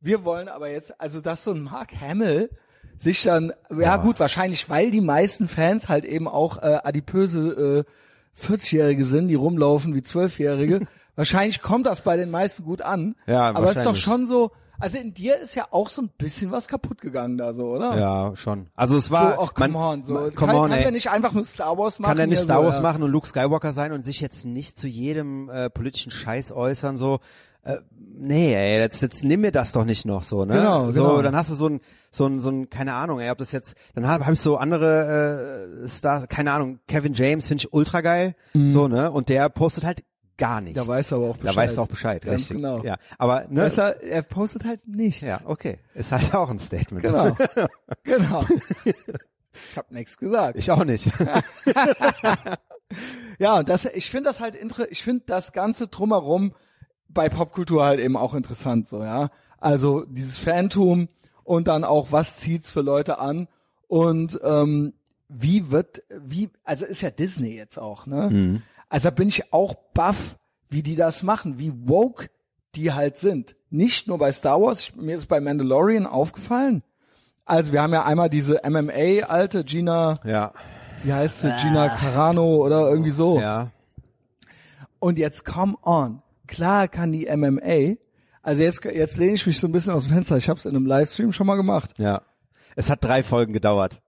wir 0.00 0.24
wollen 0.24 0.48
aber 0.48 0.70
jetzt, 0.70 1.00
also 1.00 1.20
dass 1.20 1.44
so 1.44 1.52
ein 1.52 1.62
Mark 1.62 1.92
Hamill 2.00 2.50
sich 2.98 3.22
dann, 3.24 3.52
ja, 3.76 3.96
gut, 3.96 4.18
wahrscheinlich, 4.20 4.70
weil 4.70 4.90
die 4.90 5.00
meisten 5.00 5.48
Fans 5.48 5.88
halt 5.88 6.04
eben 6.04 6.28
auch 6.28 6.58
äh, 6.58 6.78
adipöse 6.82 7.84
äh, 7.86 8.40
40-Jährige 8.40 9.04
sind, 9.04 9.28
die 9.28 9.34
rumlaufen 9.34 9.94
wie 9.94 10.00
12-Jährige. 10.00 10.86
wahrscheinlich 11.16 11.60
kommt 11.62 11.86
das 11.86 12.00
bei 12.02 12.16
den 12.16 12.30
meisten 12.30 12.64
gut 12.64 12.82
an. 12.82 13.16
Ja, 13.26 13.50
aber 13.50 13.70
es 13.70 13.78
ist 13.78 13.86
doch 13.86 13.96
schon 13.96 14.26
so, 14.26 14.50
also 14.78 14.98
in 14.98 15.14
dir 15.14 15.38
ist 15.38 15.54
ja 15.54 15.66
auch 15.70 15.88
so 15.88 16.02
ein 16.02 16.10
bisschen 16.18 16.50
was 16.50 16.68
kaputt 16.68 17.00
gegangen 17.00 17.38
da 17.38 17.54
so, 17.54 17.66
oder? 17.66 17.98
Ja, 17.98 18.36
schon. 18.36 18.68
Also 18.74 18.96
es 18.96 19.10
war 19.10 19.36
So, 19.36 19.42
ach, 19.42 19.54
come 19.54 19.68
man, 19.70 20.00
on, 20.00 20.04
so. 20.04 20.14
man- 20.14 20.34
kann, 20.34 20.48
come 20.50 20.58
on, 20.60 20.70
kann 20.70 20.78
der 20.80 20.90
nicht 20.90 21.10
einfach 21.10 21.32
nur 21.32 21.44
Star 21.44 21.76
Wars 21.78 21.98
machen? 21.98 22.10
kann 22.10 22.18
er 22.18 22.26
nicht 22.26 22.42
Star 22.42 22.60
so, 22.60 22.64
Wars 22.66 22.76
ja. 22.76 22.82
machen 22.82 23.02
und 23.02 23.10
Luke 23.10 23.26
Skywalker 23.26 23.72
sein 23.72 23.92
und 23.92 24.04
sich 24.04 24.20
jetzt 24.20 24.44
nicht 24.44 24.78
zu 24.78 24.86
jedem 24.86 25.48
äh, 25.50 25.70
politischen 25.70 26.10
Scheiß 26.12 26.52
äußern 26.52 26.96
so 26.98 27.20
äh, 27.62 27.78
nee 27.98 28.54
ey 28.54 28.78
jetzt 28.80 29.02
jetzt 29.02 29.24
nimm 29.24 29.40
mir 29.40 29.50
das 29.52 29.72
doch 29.72 29.84
nicht 29.84 30.04
noch 30.06 30.22
so 30.22 30.44
ne 30.44 30.54
Genau, 30.54 30.90
so 30.92 31.02
genau. 31.02 31.22
dann 31.22 31.34
hast 31.34 31.50
du 31.50 31.54
so 31.54 31.68
ein 31.68 31.80
so 32.12 32.26
ein 32.26 32.38
so 32.40 32.48
ein 32.50 32.70
keine 32.70 32.94
Ahnung 32.94 33.18
ey 33.20 33.30
ob 33.30 33.38
das 33.38 33.50
jetzt 33.52 33.74
dann 33.94 34.06
habe 34.06 34.24
hab 34.24 34.32
ich 34.32 34.40
so 34.40 34.56
andere 34.56 35.80
äh, 35.84 35.88
Stars 35.88 36.28
keine 36.28 36.52
Ahnung 36.52 36.78
Kevin 36.86 37.14
James 37.14 37.46
finde 37.48 37.62
ich 37.64 37.72
ultra 37.72 38.02
geil 38.02 38.36
so 38.54 38.86
ne 38.88 39.10
und 39.10 39.28
der 39.28 39.48
postet 39.48 39.84
halt 39.84 40.04
gar 40.38 40.60
nichts 40.60 40.80
Mhm. 40.80 40.86
Da 40.86 40.88
weiß 40.88 41.12
er 41.12 41.16
aber 41.18 41.26
auch 41.30 41.36
Bescheid. 41.36 41.56
da 41.56 41.60
weißt 41.60 41.76
du 41.76 41.82
auch 41.82 41.88
Bescheid 41.88 42.22
Ganz 42.24 42.36
richtig 42.40 42.56
genau. 42.56 42.82
ja 42.84 42.96
aber 43.18 43.46
ne 43.48 43.62
Weißt 43.62 43.78
du, 43.78 43.82
er 44.02 44.22
postet 44.22 44.64
halt 44.64 44.86
nichts. 44.86 45.22
ja 45.22 45.40
okay 45.44 45.78
ist 45.94 46.12
halt 46.12 46.34
auch 46.34 46.50
ein 46.50 46.58
Statement 46.58 47.04
Genau. 47.04 47.36
genau. 48.04 48.44
Ich 49.70 49.76
habe 49.76 49.94
nichts 49.94 50.16
gesagt. 50.18 50.58
ich 50.58 50.70
auch 50.70 50.84
nicht 50.84 51.10
Ja, 53.38 53.58
und 53.58 53.68
das, 53.68 53.84
ich 53.86 54.10
finde 54.10 54.30
das 54.30 54.40
halt 54.40 54.54
inter, 54.54 54.90
ich 54.90 55.02
finde 55.02 55.24
das 55.26 55.52
ganze 55.52 55.88
drumherum 55.88 56.54
bei 57.08 57.28
Popkultur 57.28 57.84
halt 57.84 58.00
eben 58.00 58.16
auch 58.16 58.34
interessant, 58.34 58.88
so, 58.88 59.02
ja. 59.02 59.30
Also 59.58 60.04
dieses 60.06 60.36
Fantum 60.36 61.08
und 61.44 61.68
dann 61.68 61.84
auch, 61.84 62.12
was 62.12 62.38
zieht's 62.38 62.70
für 62.70 62.82
Leute 62.82 63.18
an 63.18 63.48
und 63.88 64.38
ähm, 64.42 64.92
wie 65.28 65.70
wird, 65.70 66.02
wie, 66.22 66.50
also 66.64 66.84
ist 66.84 67.00
ja 67.02 67.10
Disney 67.10 67.56
jetzt 67.56 67.78
auch, 67.78 68.06
ne? 68.06 68.62
Also 68.88 69.10
bin 69.10 69.28
ich 69.28 69.52
auch 69.52 69.74
baff, 69.94 70.36
wie 70.68 70.82
die 70.82 70.96
das 70.96 71.22
machen, 71.22 71.58
wie 71.58 71.72
woke 71.88 72.28
die 72.74 72.92
halt 72.92 73.16
sind. 73.16 73.56
Nicht 73.70 74.06
nur 74.06 74.18
bei 74.18 74.32
Star 74.32 74.60
Wars, 74.60 74.80
ich, 74.80 74.96
mir 74.96 75.16
ist 75.16 75.26
bei 75.26 75.40
Mandalorian 75.40 76.06
aufgefallen. 76.06 76.82
Also 77.44 77.72
wir 77.72 77.82
haben 77.82 77.92
ja 77.92 78.04
einmal 78.04 78.28
diese 78.28 78.60
MMA 78.64 79.26
alte 79.26 79.64
Gina, 79.64 80.20
ja 80.24 80.52
wie 81.02 81.12
heißt 81.12 81.42
sie, 81.42 81.54
Gina 81.60 81.88
Carano 81.96 82.56
oder 82.56 82.88
irgendwie 82.88 83.10
so. 83.10 83.40
ja 83.40 83.70
Und 84.98 85.18
jetzt 85.18 85.44
come 85.44 85.76
on. 85.82 86.22
Klar 86.46 86.88
kann 86.88 87.12
die 87.12 87.26
MMA. 87.26 87.96
Also 88.42 88.62
jetzt, 88.62 88.84
jetzt 88.84 89.16
lehne 89.16 89.34
ich 89.34 89.46
mich 89.46 89.58
so 89.58 89.68
ein 89.68 89.72
bisschen 89.72 89.92
aus 89.92 90.04
dem 90.04 90.14
Fenster. 90.14 90.36
Ich 90.36 90.48
habe 90.48 90.58
es 90.58 90.66
in 90.66 90.74
einem 90.74 90.86
Livestream 90.86 91.32
schon 91.32 91.46
mal 91.46 91.56
gemacht. 91.56 91.98
ja 91.98 92.22
es 92.76 92.90
hat 92.90 93.02
drei 93.02 93.22
Folgen 93.22 93.52
gedauert 93.52 94.00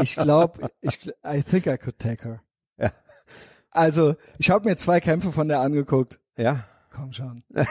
Ich 0.00 0.14
glaube, 0.14 0.70
ich, 0.80 1.12
I 1.26 1.42
think 1.42 1.66
I 1.66 1.76
could 1.76 1.98
take 1.98 2.24
her. 2.24 2.40
Also 3.76 4.16
ich 4.38 4.50
habe 4.50 4.68
mir 4.68 4.76
zwei 4.76 5.00
Kämpfe 5.00 5.32
von 5.32 5.48
der 5.48 5.60
angeguckt. 5.60 6.18
ja 6.36 6.64
Komm 6.90 7.12
schon. 7.12 7.42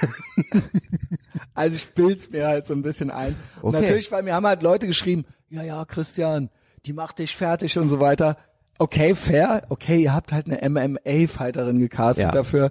also 1.56 1.76
ich 1.76 1.90
bild's 1.94 2.30
mir 2.30 2.48
halt 2.48 2.68
so 2.68 2.74
ein 2.76 2.84
bisschen 2.84 3.10
ein. 3.10 3.36
Und 3.62 3.74
Okay. 3.74 3.82
natürlich, 3.82 4.12
weil 4.12 4.22
mir 4.24 4.36
haben 4.36 4.46
halt 4.46 4.62
Leute 4.62 4.86
geschrieben, 4.88 5.26
ja, 5.50 5.64
ja, 5.64 5.84
Christian, 5.86 6.50
die 6.86 6.94
macht 6.94 7.18
dich 7.20 7.36
fertig 7.36 7.78
und 7.80 7.90
so 7.90 8.00
weiter. 8.00 8.38
Okay, 8.78 9.16
fair. 9.16 9.64
Okay, 9.70 10.04
ihr 10.04 10.14
habt 10.14 10.32
halt 10.32 10.46
eine 10.48 10.62
MMA-Fighterin 10.70 11.80
gecastet 11.80 12.26
Ja. 12.26 12.32
dafür. 12.32 12.70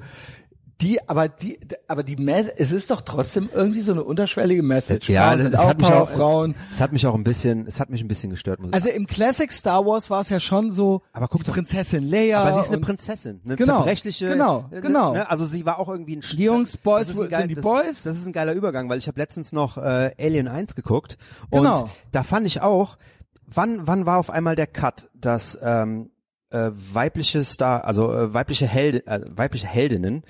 Die, 0.80 1.08
aber 1.08 1.28
die, 1.28 1.58
aber 1.86 2.02
die, 2.02 2.16
Me- 2.16 2.52
es 2.58 2.72
ist 2.72 2.90
doch 2.90 3.00
trotzdem 3.02 3.48
irgendwie 3.54 3.80
so 3.80 3.92
eine 3.92 4.02
unterschwellige 4.02 4.62
Message. 4.62 5.06
Frauen 5.06 5.40
sind 5.40 5.52
das 5.54 5.60
auch 5.60 5.68
hat 5.68 5.78
mich 5.78 5.86
auch, 5.86 6.10
Frauen. 6.10 6.54
es 6.72 6.80
hat 6.80 6.92
mich 6.92 7.06
auch 7.06 7.14
ein 7.14 7.22
bisschen, 7.22 7.66
es 7.68 7.78
hat 7.78 7.90
mich 7.90 8.00
ein 8.02 8.08
bisschen 8.08 8.30
gestört. 8.30 8.58
Muss 8.60 8.72
Also 8.72 8.88
im 8.88 9.06
Classic 9.06 9.50
Star 9.52 9.86
Wars 9.86 10.10
war 10.10 10.20
es 10.20 10.30
ja 10.30 10.40
schon 10.40 10.72
so, 10.72 11.02
Aber 11.12 11.28
guck 11.28 11.42
die 11.42 11.46
doch- 11.46 11.54
Prinzessin 11.54 12.02
Leia. 12.02 12.42
Aber 12.42 12.54
sie 12.54 12.60
ist 12.60 12.68
eine 12.72 12.78
Prinzessin, 12.80 13.40
eine 13.44 13.54
Genau, 13.56 13.76
zerbrechliche. 13.78 14.28
genau, 14.28 14.64
äh, 14.72 14.80
genau. 14.80 15.12
Ne? 15.12 15.30
Also 15.30 15.44
sie 15.46 15.64
war 15.64 15.78
auch 15.78 15.88
irgendwie 15.88 16.16
ein. 16.16 16.22
Sch- 16.22 16.36
Die 16.36 16.42
Jungs, 16.44 16.76
Boys, 16.76 17.06
das 17.06 17.16
ist 17.16 17.22
ein 17.32 17.38
sind 17.40 17.48
die 17.50 17.54
das, 17.54 17.62
Boys? 17.64 18.02
Das 18.02 18.16
ist 18.16 18.26
ein 18.26 18.32
geiler 18.32 18.52
Übergang, 18.52 18.88
weil 18.88 18.98
ich 18.98 19.06
habe 19.06 19.20
letztens 19.20 19.52
noch 19.52 19.78
äh, 19.78 20.10
Alien 20.18 20.48
1 20.48 20.74
geguckt 20.74 21.18
und 21.50 21.60
Genau. 21.62 21.88
da 22.10 22.24
fand 22.24 22.46
ich 22.48 22.62
auch, 22.62 22.98
wann 23.46 23.86
wann 23.86 24.06
war 24.06 24.18
auf 24.18 24.28
einmal 24.28 24.56
der 24.56 24.66
Cut, 24.66 25.08
dass 25.14 25.56
ähm, 25.62 26.10
äh, 26.50 26.70
weibliche 26.92 27.44
Star, 27.44 27.84
also 27.84 28.12
äh, 28.12 28.34
weibliche 28.34 28.66
Helde, 28.66 29.06
äh, 29.06 29.20
weibliche 29.28 29.66
Heldinnen 29.68 30.24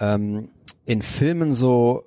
ähm, 0.00 0.50
in 0.84 1.02
Filmen 1.02 1.54
so 1.54 2.04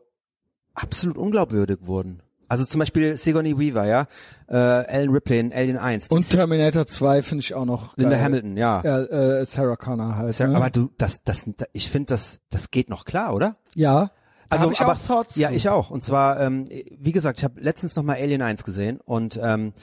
absolut 0.73 1.17
unglaubwürdig 1.17 1.79
wurden. 1.81 2.21
Also 2.49 2.63
zum 2.63 2.79
Beispiel 2.79 3.17
Sigourney 3.17 3.57
Weaver, 3.59 3.85
ja, 3.85 4.07
äh, 4.49 4.85
Ellen 4.87 5.09
Ripley 5.09 5.39
in 5.39 5.51
Alien 5.51 5.77
1. 5.77 6.07
die 6.07 6.15
Und 6.15 6.29
Terminator 6.29 6.87
2 6.87 7.21
finde 7.21 7.41
ich 7.41 7.53
auch 7.53 7.65
noch 7.65 7.97
Linda 7.97 8.15
geil. 8.15 8.23
Hamilton, 8.23 8.55
ja. 8.55 8.81
Ja, 8.85 8.99
äh, 9.01 9.45
Sarah 9.45 9.75
Connor 9.75 10.15
halt. 10.15 10.33
Sarah, 10.33 10.51
ne? 10.51 10.55
Aber 10.57 10.69
du, 10.69 10.89
das, 10.97 11.23
das, 11.23 11.45
ich 11.73 11.89
finde, 11.89 12.07
das, 12.07 12.39
das 12.49 12.71
geht 12.71 12.89
noch 12.89 13.03
klar, 13.05 13.33
oder? 13.33 13.57
ja. 13.75 14.11
Also, 14.49 14.71
ich 14.71 14.79
aber, 14.79 14.93
auch 14.93 14.99
Thoughts 15.05 15.35
ja, 15.35 15.51
ich 15.51 15.67
auch. 15.67 15.89
Und 15.89 16.05
zwar, 16.05 16.39
ähm, 16.39 16.69
wie 16.69 17.11
gesagt, 17.11 17.39
ich 17.39 17.43
habe 17.43 17.59
letztens 17.59 17.97
noch 17.97 18.03
mal 18.03 18.15
Alien 18.15 18.41
1 18.41 18.63
gesehen 18.63 19.01
und 19.03 19.37
ähm, 19.43 19.73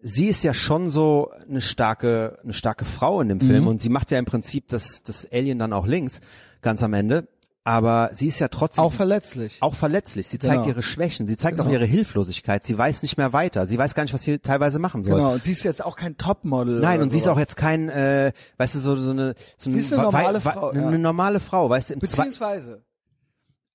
sie 0.00 0.26
ist 0.26 0.42
ja 0.42 0.52
schon 0.52 0.90
so 0.90 1.30
eine 1.48 1.60
starke, 1.60 2.36
eine 2.42 2.52
starke 2.52 2.84
Frau 2.84 3.20
in 3.20 3.28
dem 3.28 3.38
Mhm. 3.38 3.42
Film 3.42 3.66
und 3.68 3.80
sie 3.80 3.88
macht 3.88 4.10
ja 4.10 4.18
im 4.18 4.24
Prinzip 4.24 4.66
das, 4.66 5.04
das 5.04 5.30
Alien 5.30 5.60
dann 5.60 5.72
auch 5.72 5.86
links, 5.86 6.20
ganz 6.60 6.82
am 6.82 6.92
Ende. 6.92 7.28
Aber 7.62 8.08
sie 8.14 8.26
ist 8.28 8.38
ja 8.38 8.48
trotzdem 8.48 8.82
Auch 8.82 8.92
verletzlich. 8.92 9.58
auch 9.60 9.74
verletzlich. 9.74 10.28
Sie 10.28 10.38
zeigt 10.38 10.62
Genau. 10.62 10.68
ihre 10.68 10.82
Schwächen, 10.82 11.28
sie 11.28 11.36
zeigt 11.36 11.58
Genau. 11.58 11.68
auch 11.68 11.72
ihre 11.72 11.84
Hilflosigkeit. 11.84 12.64
Sie 12.66 12.76
weiß 12.76 13.02
nicht 13.02 13.18
mehr 13.18 13.34
weiter. 13.34 13.66
Sie 13.66 13.76
weiß 13.76 13.94
gar 13.94 14.02
nicht, 14.02 14.14
was 14.14 14.22
sie 14.22 14.38
teilweise 14.38 14.78
machen 14.78 15.04
soll. 15.04 15.16
Genau. 15.16 15.32
Und 15.34 15.42
sie 15.42 15.52
ist 15.52 15.62
jetzt 15.62 15.84
auch 15.84 15.94
kein 15.96 16.16
Topmodel. 16.16 16.80
Nein, 16.80 17.02
und 17.02 17.10
sie 17.10 17.18
ist 17.18 17.28
auch 17.28 17.38
jetzt 17.38 17.56
kein, 17.58 17.90
äh, 17.90 18.32
weißt 18.56 18.76
du, 18.76 18.78
so, 18.78 18.96
so 18.96 19.10
eine, 19.10 19.34
so 19.58 19.70
Sie 19.70 19.78
ist 19.78 19.92
eine 19.92 20.02
normale 20.04 20.40
Frau, 20.40 20.70
Eine, 20.70 20.82
ja. 20.92 20.98
normale 20.98 21.38
Frau, 21.40 21.68
weißt 21.68 21.90
du, 21.90 21.96
Beziehungsweise. 21.98 22.82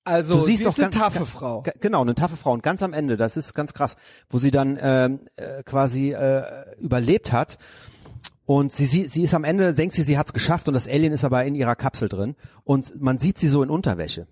Also, 0.03 0.39
Du 0.39 0.45
siehst 0.45 0.59
sie 0.59 0.63
doch 0.65 0.71
ist 0.73 0.79
eine 0.83 0.89
ganz- 0.91 1.03
taffe 1.03 1.25
Frau. 1.25 1.63
Genau, 1.79 2.01
eine 2.01 2.13
taffe 2.15 2.37
Frau. 2.37 2.53
Und 2.53 2.61
ganz 2.63 2.83
am 2.83 2.93
Ende, 2.93 3.17
das 3.17 3.37
ist 3.37 3.53
ganz 3.55 3.73
krass, 3.73 3.97
wo 4.29 4.37
sie 4.39 4.51
dann 4.51 4.77
ähm, 4.81 5.19
äh, 5.35 5.63
quasi 5.63 6.11
äh, 6.11 6.43
überlebt 6.79 7.31
hat. 7.31 7.57
Und 8.45 8.71
sie, 8.71 8.85
sie, 8.85 9.05
sie 9.05 9.23
ist 9.23 9.33
am 9.33 9.43
Ende, 9.43 9.73
denkt 9.73 9.95
sie, 9.95 10.03
sie 10.03 10.17
hat's 10.17 10.33
geschafft 10.33 10.67
und 10.67 10.73
das 10.75 10.87
Alien 10.87 11.13
ist 11.13 11.23
aber 11.25 11.43
in 11.45 11.55
ihrer 11.55 11.75
Kapsel 11.75 12.09
drin. 12.09 12.35
Und 12.63 13.01
man 13.01 13.17
sieht 13.17 13.39
sie 13.39 13.47
so 13.47 13.63
in 13.63 13.69
Unterwäsche. 13.69 14.27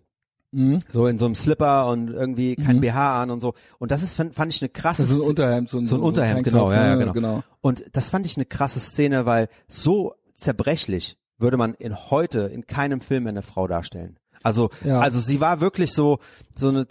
Mhm. 0.51 0.81
So 0.91 1.07
in 1.07 1.17
so 1.17 1.25
einem 1.25 1.33
Slipper 1.33 1.89
und 1.89 2.09
irgendwie 2.09 2.55
kein 2.55 2.79
BH 2.79 3.23
an 3.23 3.31
und 3.31 3.39
so. 3.41 3.55
Und 3.79 3.89
das 3.91 4.03
ist, 4.03 4.13
fand, 4.13 4.35
fand 4.35 4.53
ich 4.53 4.61
eine 4.61 4.69
krasse 4.69 5.01
Das 5.01 5.09
ist 5.09 5.15
ein 5.17 5.21
Szene. 5.23 5.29
Unterhemd, 5.29 5.69
so 5.71 5.79
ein, 5.79 5.87
So 5.87 5.95
ein 5.95 6.01
Unterhemd, 6.03 6.45
Tanktop, 6.45 6.53
genau, 6.53 6.71
ja, 6.71 6.85
ja, 6.89 6.95
ne? 6.95 6.99
genau. 6.99 7.13
genau. 7.13 7.43
Und 7.61 7.85
das 7.93 8.11
fand 8.11 8.27
ich 8.27 8.37
eine 8.37 8.45
krasse 8.45 8.79
Szene, 8.79 9.25
weil 9.25 9.49
so 9.67 10.13
zerbrechlich 10.35 11.17
würde 11.39 11.57
man 11.57 11.73
in 11.73 11.95
heute 12.11 12.41
in 12.53 12.67
keinem 12.67 13.01
Film 13.01 13.25
eine 13.25 13.41
Frau 13.41 13.67
darstellen. 13.67 14.17
Also, 14.43 14.69
Ja. 14.83 14.99
also 14.99 15.19
sie 15.19 15.41
war 15.41 15.59
wirklich 15.59 15.93
so, 15.93 16.19
so 16.53 16.69
eine, 16.69 16.85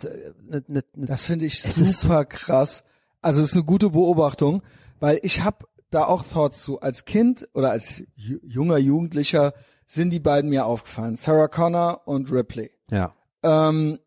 eine, 0.51 0.63
eine, 0.69 0.83
Das 1.07 1.25
finde 1.25 1.47
ich 1.47 1.63
super 1.63 2.25
krass. 2.25 2.83
Also 3.21 3.41
es 3.43 3.51
ist 3.51 3.55
eine 3.55 3.65
gute 3.65 3.91
Beobachtung, 3.91 4.63
weil 4.99 5.21
ich 5.23 5.45
habe 5.45 5.67
da 5.95 6.05
auch 6.07 6.25
Thoughts 6.25 6.63
zu. 6.63 6.81
Als 6.81 7.05
Kind 7.05 7.49
oder 7.55 7.71
als 7.71 8.03
ju- 8.17 8.41
junger 8.43 8.79
Jugendlicher 8.79 9.53
sind 9.87 10.11
die 10.11 10.21
beiden 10.21 10.51
mir 10.51 10.67
aufgefallen. 10.67 11.17
Sarah 11.17 11.49
Connor 11.49 12.03
und 12.07 12.31
Ripley. 12.33 12.71
ja, 12.91 13.15
Ähm, 13.43 13.99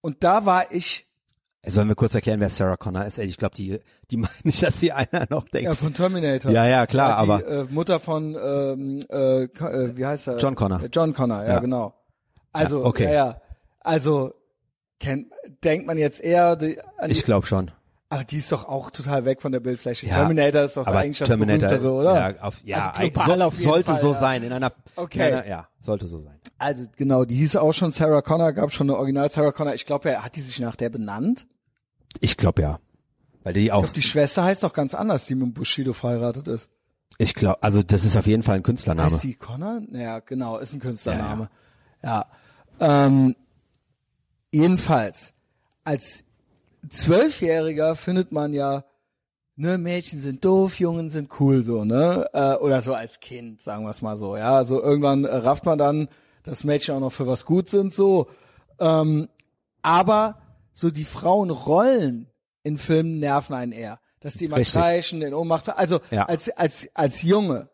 und 0.00 0.22
da 0.24 0.44
war 0.46 0.70
ich 0.72 1.06
Sollen 1.66 1.88
wir 1.88 1.94
kurz 1.94 2.14
erklären, 2.14 2.40
wer 2.40 2.50
Sarah 2.50 2.76
Connor 2.76 3.06
ist? 3.06 3.16
Ey, 3.16 3.26
ich 3.26 3.38
glaube, 3.38 3.54
die, 3.54 3.80
die 4.10 4.16
meinen 4.18 4.30
nicht, 4.42 4.62
dass 4.62 4.78
sie 4.80 4.92
einer 4.92 5.26
noch 5.30 5.48
denkt. 5.48 5.64
Ja, 5.64 5.72
von 5.72 5.94
Terminator. 5.94 6.52
Ja, 6.52 6.66
ja, 6.66 6.86
klar, 6.86 7.08
Ja, 7.08 7.24
die, 7.38 7.44
aber 7.44 7.46
äh, 7.48 7.64
Mutter 7.70 8.00
von 8.00 8.34
ähm, 8.34 9.00
äh, 9.10 9.44
äh, 9.44 9.96
wie 9.96 10.04
heißt 10.04 10.26
er? 10.28 10.36
John 10.36 10.54
Connor. 10.56 10.82
Äh, 10.82 10.88
John 10.92 11.14
Connor, 11.14 11.42
ja, 11.42 11.54
Ja. 11.54 11.58
genau. 11.60 11.94
Also, 12.52 12.80
Ja, 12.82 12.86
okay. 12.86 13.04
ja, 13.04 13.12
ja. 13.12 13.40
Also 13.80 14.34
kennt, 15.00 15.32
denkt 15.64 15.86
man 15.86 15.96
jetzt 15.96 16.20
eher 16.20 16.56
die, 16.56 16.78
an 16.98 17.08
die, 17.08 17.12
ich 17.12 17.24
glaube 17.24 17.46
schon. 17.46 17.70
Aber 18.14 18.24
die 18.24 18.38
ist 18.38 18.50
doch 18.52 18.68
auch 18.68 18.90
total 18.90 19.24
weg 19.24 19.42
von 19.42 19.52
der 19.52 19.60
Bildfläche. 19.60 20.06
Ja, 20.06 20.16
Terminator 20.16 20.62
ist 20.62 20.76
doch 20.76 20.86
Aber 20.86 20.98
eigentlich 21.00 21.18
das 21.18 21.28
Terminator, 21.28 21.68
berühmtere, 21.68 21.92
oder? 21.92 22.14
ja, 22.30 22.40
auf, 22.42 22.60
ja 22.64 22.90
Also 22.92 23.10
global 23.10 23.38
so, 23.38 23.44
auf 23.44 23.54
jeden 23.54 23.64
sollte 23.70 23.92
Fall, 23.92 24.00
so 24.00 24.12
ja. 24.12 24.18
sein 24.18 24.42
in 24.42 24.52
einer, 24.52 24.72
Okay. 24.96 25.18
in 25.28 25.34
einer, 25.34 25.46
ja, 25.46 25.68
sollte 25.80 26.06
so 26.06 26.18
sein. 26.18 26.38
Also 26.58 26.84
genau, 26.96 27.24
die 27.24 27.34
hieß 27.36 27.56
auch 27.56 27.72
schon 27.72 27.92
Sarah 27.92 28.22
Connor, 28.22 28.52
gab 28.52 28.72
schon 28.72 28.88
eine 28.88 28.98
Original 28.98 29.30
Sarah 29.30 29.52
Connor. 29.52 29.74
Ich 29.74 29.86
glaube, 29.86 30.10
er 30.10 30.24
hat 30.24 30.36
die 30.36 30.40
sich 30.40 30.58
nach 30.60 30.76
der 30.76 30.90
benannt. 30.90 31.46
Ich 32.20 32.36
glaube 32.36 32.62
ja, 32.62 32.78
weil 33.42 33.52
die 33.54 33.72
auch, 33.72 33.80
Ich 33.84 33.86
glaub, 33.90 33.94
die 33.94 34.02
Schwester 34.02 34.44
heißt 34.44 34.62
doch 34.62 34.72
ganz 34.72 34.94
anders, 34.94 35.26
die 35.26 35.34
mit 35.34 35.52
Bushido 35.54 35.92
verheiratet 35.92 36.46
ist. 36.48 36.70
ich 37.18 37.34
glaube, 37.34 37.62
also 37.62 37.82
das 37.82 38.04
ist 38.04 38.16
auf 38.16 38.26
jeden 38.26 38.42
Fall 38.42 38.56
ein 38.56 38.62
Künstlername. 38.62 39.10
Heißt 39.12 39.22
die 39.24 39.34
Connor? 39.34 39.80
Naja, 39.88 40.20
genau, 40.20 40.58
ist 40.58 40.72
ein 40.72 40.80
Künstlername. 40.80 41.48
Ja. 42.02 42.26
Ähm, 42.80 43.34
jedenfalls, 44.52 45.32
als 45.84 46.22
Zwölfjähriger 46.90 47.96
findet 47.96 48.32
man 48.32 48.52
ja, 48.52 48.84
ne, 49.56 49.78
Mädchen 49.78 50.18
sind 50.18 50.44
doof, 50.44 50.78
Jungen 50.78 51.10
sind 51.10 51.30
cool, 51.40 51.62
so, 51.62 51.84
ne? 51.84 52.28
Äh, 52.32 52.54
oder 52.56 52.82
so 52.82 52.94
als 52.94 53.20
Kind, 53.20 53.62
sagen 53.62 53.84
wir 53.84 53.90
es 53.90 54.02
mal 54.02 54.16
so, 54.16 54.36
ja. 54.36 54.54
Also 54.56 54.82
irgendwann 54.82 55.24
äh, 55.24 55.34
rafft 55.34 55.64
man 55.64 55.78
dann, 55.78 56.08
dass 56.42 56.64
Mädchen 56.64 56.94
auch 56.94 57.00
noch 57.00 57.12
für 57.12 57.26
was 57.26 57.44
gut 57.46 57.68
sind, 57.68 57.94
so. 57.94 58.28
Ähm, 58.78 59.28
aber 59.82 60.38
so 60.72 60.90
die 60.90 61.04
Frauenrollen 61.04 62.28
in 62.62 62.78
Filmen 62.78 63.20
nerven 63.20 63.54
einen 63.54 63.72
eher. 63.72 64.00
Dass 64.20 64.34
die 64.34 64.48
mal 64.48 64.56
Richtig. 64.56 64.80
kreischen, 64.80 65.22
in 65.22 65.34
Ohnmacht, 65.34 65.68
also 65.68 66.00
Ja. 66.10 66.24
als, 66.24 66.48
als, 66.50 66.88
als 66.94 67.22
Junge 67.22 67.68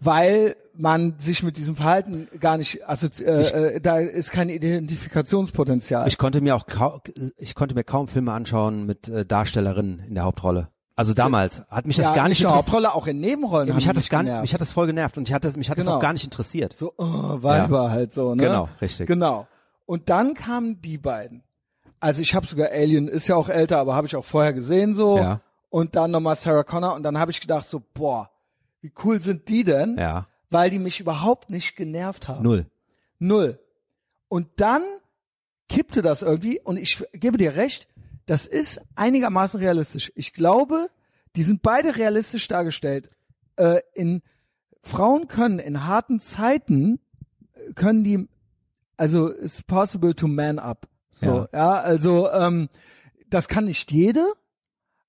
weil 0.00 0.56
man 0.78 1.14
sich 1.18 1.42
mit 1.42 1.56
diesem 1.56 1.76
Verhalten 1.76 2.28
gar 2.40 2.58
nicht, 2.58 2.86
also 2.86 3.08
äh, 3.22 3.74
äh, 3.76 3.80
da 3.80 3.98
ist 3.98 4.30
kein 4.30 4.48
Identifikationspotenzial. 4.48 6.06
Ich 6.08 6.18
konnte 6.18 6.40
mir 6.40 6.56
auch 6.56 6.66
kaum, 6.66 7.00
ich 7.36 7.54
konnte 7.54 7.74
mir 7.74 7.84
kaum 7.84 8.08
Filme 8.08 8.32
anschauen 8.32 8.86
mit 8.86 9.08
äh, 9.08 9.24
Darstellerinnen 9.24 10.00
in 10.00 10.14
der 10.14 10.24
Hauptrolle. 10.24 10.68
Also 10.94 11.12
damals 11.12 11.62
hat 11.68 11.86
mich 11.86 11.96
das 11.96 12.06
ja, 12.06 12.14
gar 12.14 12.28
nicht 12.28 12.40
in 12.40 12.44
der 12.44 12.54
interessiert. 12.56 12.74
Hauptrolle, 12.74 12.94
auch 12.94 13.06
in 13.06 13.20
Nebenrollen. 13.20 13.74
Mich 13.74 13.84
haben 13.84 13.90
hat 13.90 13.96
das 13.98 14.08
gar, 14.08 14.22
genervt. 14.24 14.42
mich 14.42 14.54
hat 14.54 14.60
das 14.62 14.72
voll 14.72 14.86
genervt 14.86 15.18
und 15.18 15.28
ich 15.28 15.34
hatte, 15.34 15.52
mich 15.58 15.68
hat 15.68 15.78
das 15.78 15.84
Genau. 15.84 15.98
auch 15.98 16.00
gar 16.00 16.14
nicht 16.14 16.24
interessiert. 16.24 16.72
so 16.74 16.94
oh, 16.96 17.42
Weiber 17.42 17.90
halt 17.90 18.14
so, 18.14 18.34
ne? 18.34 18.42
Genau, 18.42 18.68
richtig. 18.80 19.06
Genau. 19.06 19.46
Und 19.84 20.08
dann 20.08 20.34
kamen 20.34 20.80
die 20.80 20.96
beiden. 20.96 21.42
Also 22.00 22.22
ich 22.22 22.34
habe 22.34 22.46
sogar 22.46 22.70
Alien, 22.70 23.08
ist 23.08 23.26
ja 23.28 23.36
auch 23.36 23.48
älter, 23.48 23.78
aber 23.78 23.94
habe 23.94 24.06
ich 24.06 24.16
auch 24.16 24.24
vorher 24.24 24.52
gesehen 24.52 24.94
so. 24.94 25.18
Ja. 25.18 25.40
Und 25.68 25.96
dann 25.96 26.10
nochmal 26.10 26.36
Sarah 26.36 26.62
Connor 26.62 26.94
und 26.94 27.02
dann 27.02 27.18
habe 27.18 27.30
ich 27.30 27.40
gedacht 27.40 27.68
so, 27.68 27.82
boah, 27.92 28.30
wie 28.80 28.92
cool 29.04 29.20
sind 29.20 29.48
die 29.48 29.64
denn? 29.64 29.96
Ja, 29.98 30.26
Weil 30.50 30.70
die 30.70 30.78
mich 30.78 31.00
überhaupt 31.00 31.50
nicht 31.50 31.76
genervt 31.76 32.28
haben. 32.28 32.42
null. 32.42 32.66
Null. 33.18 33.58
Und 34.28 34.48
dann 34.56 34.82
kippte 35.68 36.02
das 36.02 36.22
irgendwie 36.22 36.60
und 36.60 36.76
ich 36.76 37.02
gebe 37.12 37.38
dir 37.38 37.56
recht, 37.56 37.88
das 38.26 38.46
ist 38.46 38.80
einigermaßen 38.94 39.58
realistisch. 39.60 40.12
Ich 40.14 40.32
glaube, 40.32 40.90
die 41.34 41.42
sind 41.42 41.62
beide 41.62 41.96
realistisch 41.96 42.46
dargestellt. 42.48 43.10
Äh, 43.56 43.80
in 43.94 44.22
Frauen 44.82 45.28
können 45.28 45.58
in 45.58 45.86
harten 45.86 46.20
Zeiten 46.20 47.00
äh, 47.54 47.72
können 47.74 48.04
die 48.04 48.28
also 48.96 49.30
it's 49.30 49.62
possible 49.62 50.14
to 50.14 50.26
man 50.28 50.58
up. 50.58 50.88
So, 51.12 51.26
ja, 51.26 51.48
Ja. 51.52 51.74
also 51.80 52.30
ähm, 52.30 52.68
das 53.28 53.48
kann 53.48 53.64
nicht 53.66 53.90
jede, 53.92 54.32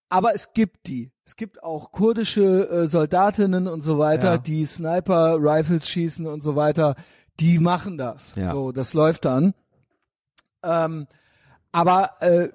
aber 0.10 0.34
es 0.36 0.54
gibt 0.54 0.88
die. 0.88 1.12
Es 1.26 1.36
gibt 1.36 1.62
auch 1.64 1.92
kurdische 1.92 2.70
äh, 2.70 2.88
Soldatinnen 2.88 3.68
und 3.68 3.82
so 3.82 4.00
weiter, 4.00 4.34
Ja. 4.34 4.38
die 4.38 4.66
Sniper 4.66 5.38
Rifles 5.40 5.88
schießen 5.90 6.26
und 6.26 6.42
so 6.44 6.56
weiter. 6.56 6.96
Die 7.40 7.60
machen 7.60 7.98
das. 7.98 8.34
Ja. 8.36 8.52
So, 8.52 8.72
das 8.72 8.94
läuft 8.94 9.26
dann. 9.26 9.54
Ähm, 10.64 11.08
aber 11.72 12.12
äh, 12.22 12.50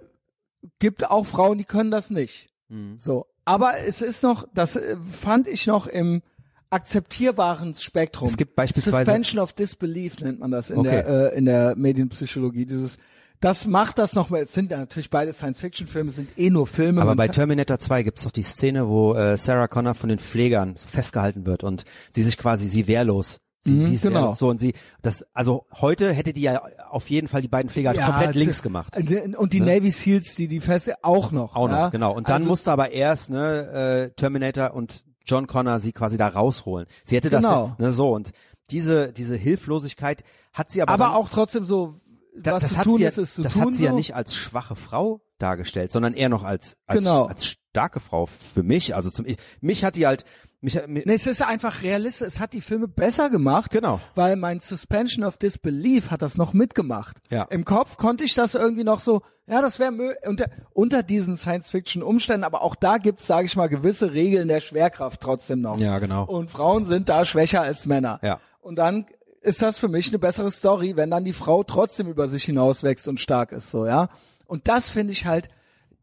gibt 0.78 1.10
auch 1.10 1.24
Frauen, 1.26 1.58
die 1.58 1.64
können 1.64 1.90
das 1.90 2.10
nicht. 2.10 2.50
Mhm. 2.68 2.98
So, 2.98 3.26
aber 3.44 3.74
es 3.86 4.00
ist 4.02 4.22
noch, 4.22 4.48
das 4.54 4.76
äh, 4.76 4.96
fand 5.10 5.46
ich 5.48 5.66
noch 5.66 5.86
im 5.86 6.22
akzeptierbaren 6.70 7.74
Spektrum. 7.74 8.28
Es 8.28 8.36
gibt 8.36 8.54
beispielsweise- 8.56 9.04
Suspension 9.04 9.42
of 9.42 9.52
Disbelief 9.52 10.18
nennt 10.20 10.40
man 10.40 10.50
das 10.50 10.70
in 10.70 10.78
Okay. 10.78 10.90
der 10.90 11.32
äh, 11.32 11.38
in 11.38 11.44
der 11.44 11.76
Medienpsychologie. 11.76 12.64
Dieses, 12.66 12.96
das 13.42 13.66
macht 13.66 13.98
das 13.98 14.14
noch 14.14 14.30
mal. 14.30 14.42
Es 14.42 14.54
sind 14.54 14.70
ja 14.70 14.78
natürlich 14.78 15.10
beide 15.10 15.32
Science-Fiction-Filme, 15.32 16.10
sind 16.10 16.38
eh 16.38 16.48
nur 16.48 16.66
Filme. 16.66 17.02
Aber 17.02 17.14
bei 17.16 17.28
Terminator 17.28 17.78
2 17.78 18.02
gibt's 18.04 18.22
doch 18.24 18.30
die 18.30 18.42
Szene, 18.42 18.88
wo 18.88 19.14
äh, 19.14 19.36
Sarah 19.36 19.68
Connor 19.68 19.94
von 19.94 20.08
den 20.08 20.18
Pflegern 20.18 20.76
festgehalten 20.76 21.44
wird 21.44 21.64
und 21.64 21.84
sie 22.10 22.22
sich 22.22 22.38
quasi, 22.38 22.68
sie 22.68 22.86
wehrlos. 22.86 23.38
Sie, 23.64 23.70
Mhm, 23.70 23.86
sie 23.86 23.94
ist 23.94 24.02
genau. 24.02 24.20
wehrlos, 24.22 24.38
so 24.38 24.48
und 24.48 24.60
sie, 24.60 24.72
das, 25.02 25.24
also 25.34 25.66
heute 25.80 26.12
hätte 26.12 26.32
die 26.32 26.40
ja 26.42 26.62
auf 26.90 27.10
jeden 27.10 27.28
Fall 27.28 27.42
die 27.42 27.48
beiden 27.48 27.70
Pfleger 27.70 27.90
halt 27.90 27.98
Ja, 27.98 28.06
komplett 28.10 28.34
links 28.34 28.62
gemacht. 28.62 28.96
Und 29.36 29.52
die 29.52 29.60
Navy 29.60 29.90
Seals, 29.92 30.34
die 30.34 30.48
die 30.48 30.60
Feste 30.60 30.94
auch 31.02 31.30
noch. 31.30 31.54
Auch 31.54 31.68
noch, 31.68 31.76
ja? 31.76 31.88
genau. 31.90 32.12
Und 32.14 32.28
dann 32.28 32.36
Also- 32.42 32.48
musste 32.48 32.72
aber 32.72 32.90
erst 32.90 33.30
ne, 33.30 34.10
äh, 34.10 34.14
Terminator 34.16 34.74
und 34.74 35.04
John 35.24 35.46
Connor 35.46 35.78
sie 35.78 35.92
quasi 35.92 36.16
da 36.16 36.26
rausholen. 36.28 36.86
Sie 37.04 37.14
hätte 37.16 37.30
Genau. 37.30 37.68
das 37.68 37.78
ne, 37.78 37.92
so 37.92 38.10
und 38.12 38.32
diese 38.70 39.12
diese 39.12 39.36
Hilflosigkeit 39.36 40.24
hat 40.52 40.70
sie 40.70 40.82
aber 40.82 40.92
aber 40.92 41.14
auch 41.16 41.28
trotzdem 41.30 41.64
so, 41.64 42.00
da, 42.36 42.52
was 42.54 42.62
das 42.62 42.72
zu 42.72 42.76
hat 42.78 42.84
tun 42.84 42.96
sie 42.96 43.02
ja, 43.02 43.08
ist, 43.08 43.18
ist 43.18 43.34
zu 43.34 43.42
das 43.42 43.52
tun. 43.54 43.62
hat 43.62 43.74
sie 43.74 43.84
ja 43.84 43.90
so. 43.90 43.96
nicht 43.96 44.14
als 44.14 44.34
schwache 44.34 44.76
Frau 44.76 45.22
dargestellt, 45.38 45.90
sondern 45.92 46.14
eher 46.14 46.28
noch 46.28 46.44
als 46.44 46.76
als, 46.86 46.98
Genau. 47.00 47.24
als 47.26 47.46
starke 47.46 48.00
Frau 48.00 48.26
für 48.26 48.62
mich. 48.62 48.94
Also 48.94 49.10
zum 49.10 49.26
ich, 49.26 49.36
mich 49.60 49.84
hat 49.84 49.96
die 49.96 50.06
halt 50.06 50.24
mich, 50.60 50.76
hat- 50.76 50.86
mi- 50.86 51.02
Nee, 51.04 51.14
es 51.14 51.26
ist 51.26 51.40
ja 51.40 51.48
einfach 51.48 51.82
realistisch. 51.82 52.26
Es 52.28 52.38
hat 52.40 52.52
die 52.52 52.60
Filme 52.60 52.86
besser 52.86 53.28
gemacht. 53.30 53.70
Genau. 53.72 54.00
Weil 54.14 54.36
mein 54.36 54.60
Suspension 54.60 55.24
of 55.24 55.36
Disbelief 55.36 56.10
hat 56.12 56.22
das 56.22 56.36
noch 56.36 56.52
mitgemacht. 56.52 57.18
Ja. 57.30 57.42
Im 57.50 57.64
Kopf 57.64 57.96
konnte 57.96 58.22
ich 58.24 58.34
das 58.34 58.54
irgendwie 58.54 58.84
noch 58.84 59.00
so, 59.00 59.22
ja, 59.48 59.60
das 59.60 59.80
wäre 59.80 59.92
unter, 60.24 60.46
unter 60.72 61.02
diesen 61.02 61.36
Science-Fiction-Umständen, 61.36 62.44
aber 62.44 62.62
auch 62.62 62.76
da 62.76 62.98
gibt's, 62.98 63.26
sage 63.26 63.46
ich 63.46 63.56
mal, 63.56 63.68
gewisse 63.68 64.12
Regeln 64.12 64.46
der 64.48 64.60
Schwerkraft 64.60 65.20
trotzdem 65.20 65.60
noch. 65.60 65.78
Ja, 65.80 65.98
genau. 65.98 66.24
Und 66.24 66.50
Frauen 66.50 66.84
sind 66.84 67.08
da 67.08 67.24
schwächer 67.24 67.62
als 67.62 67.84
Männer. 67.86 68.20
Ja. 68.22 68.38
Und 68.60 68.76
dann 68.76 69.06
ist 69.42 69.60
das 69.60 69.76
für 69.76 69.88
mich 69.88 70.08
eine 70.08 70.18
bessere 70.18 70.50
Story, 70.50 70.96
wenn 70.96 71.10
dann 71.10 71.24
die 71.24 71.32
Frau 71.32 71.64
trotzdem 71.64 72.08
über 72.08 72.28
sich 72.28 72.44
hinauswächst 72.44 73.08
und 73.08 73.20
stark 73.20 73.52
ist, 73.52 73.70
so, 73.70 73.86
ja. 73.86 74.08
Und 74.46 74.68
das 74.68 74.88
finde 74.88 75.12
ich 75.12 75.26
halt, 75.26 75.48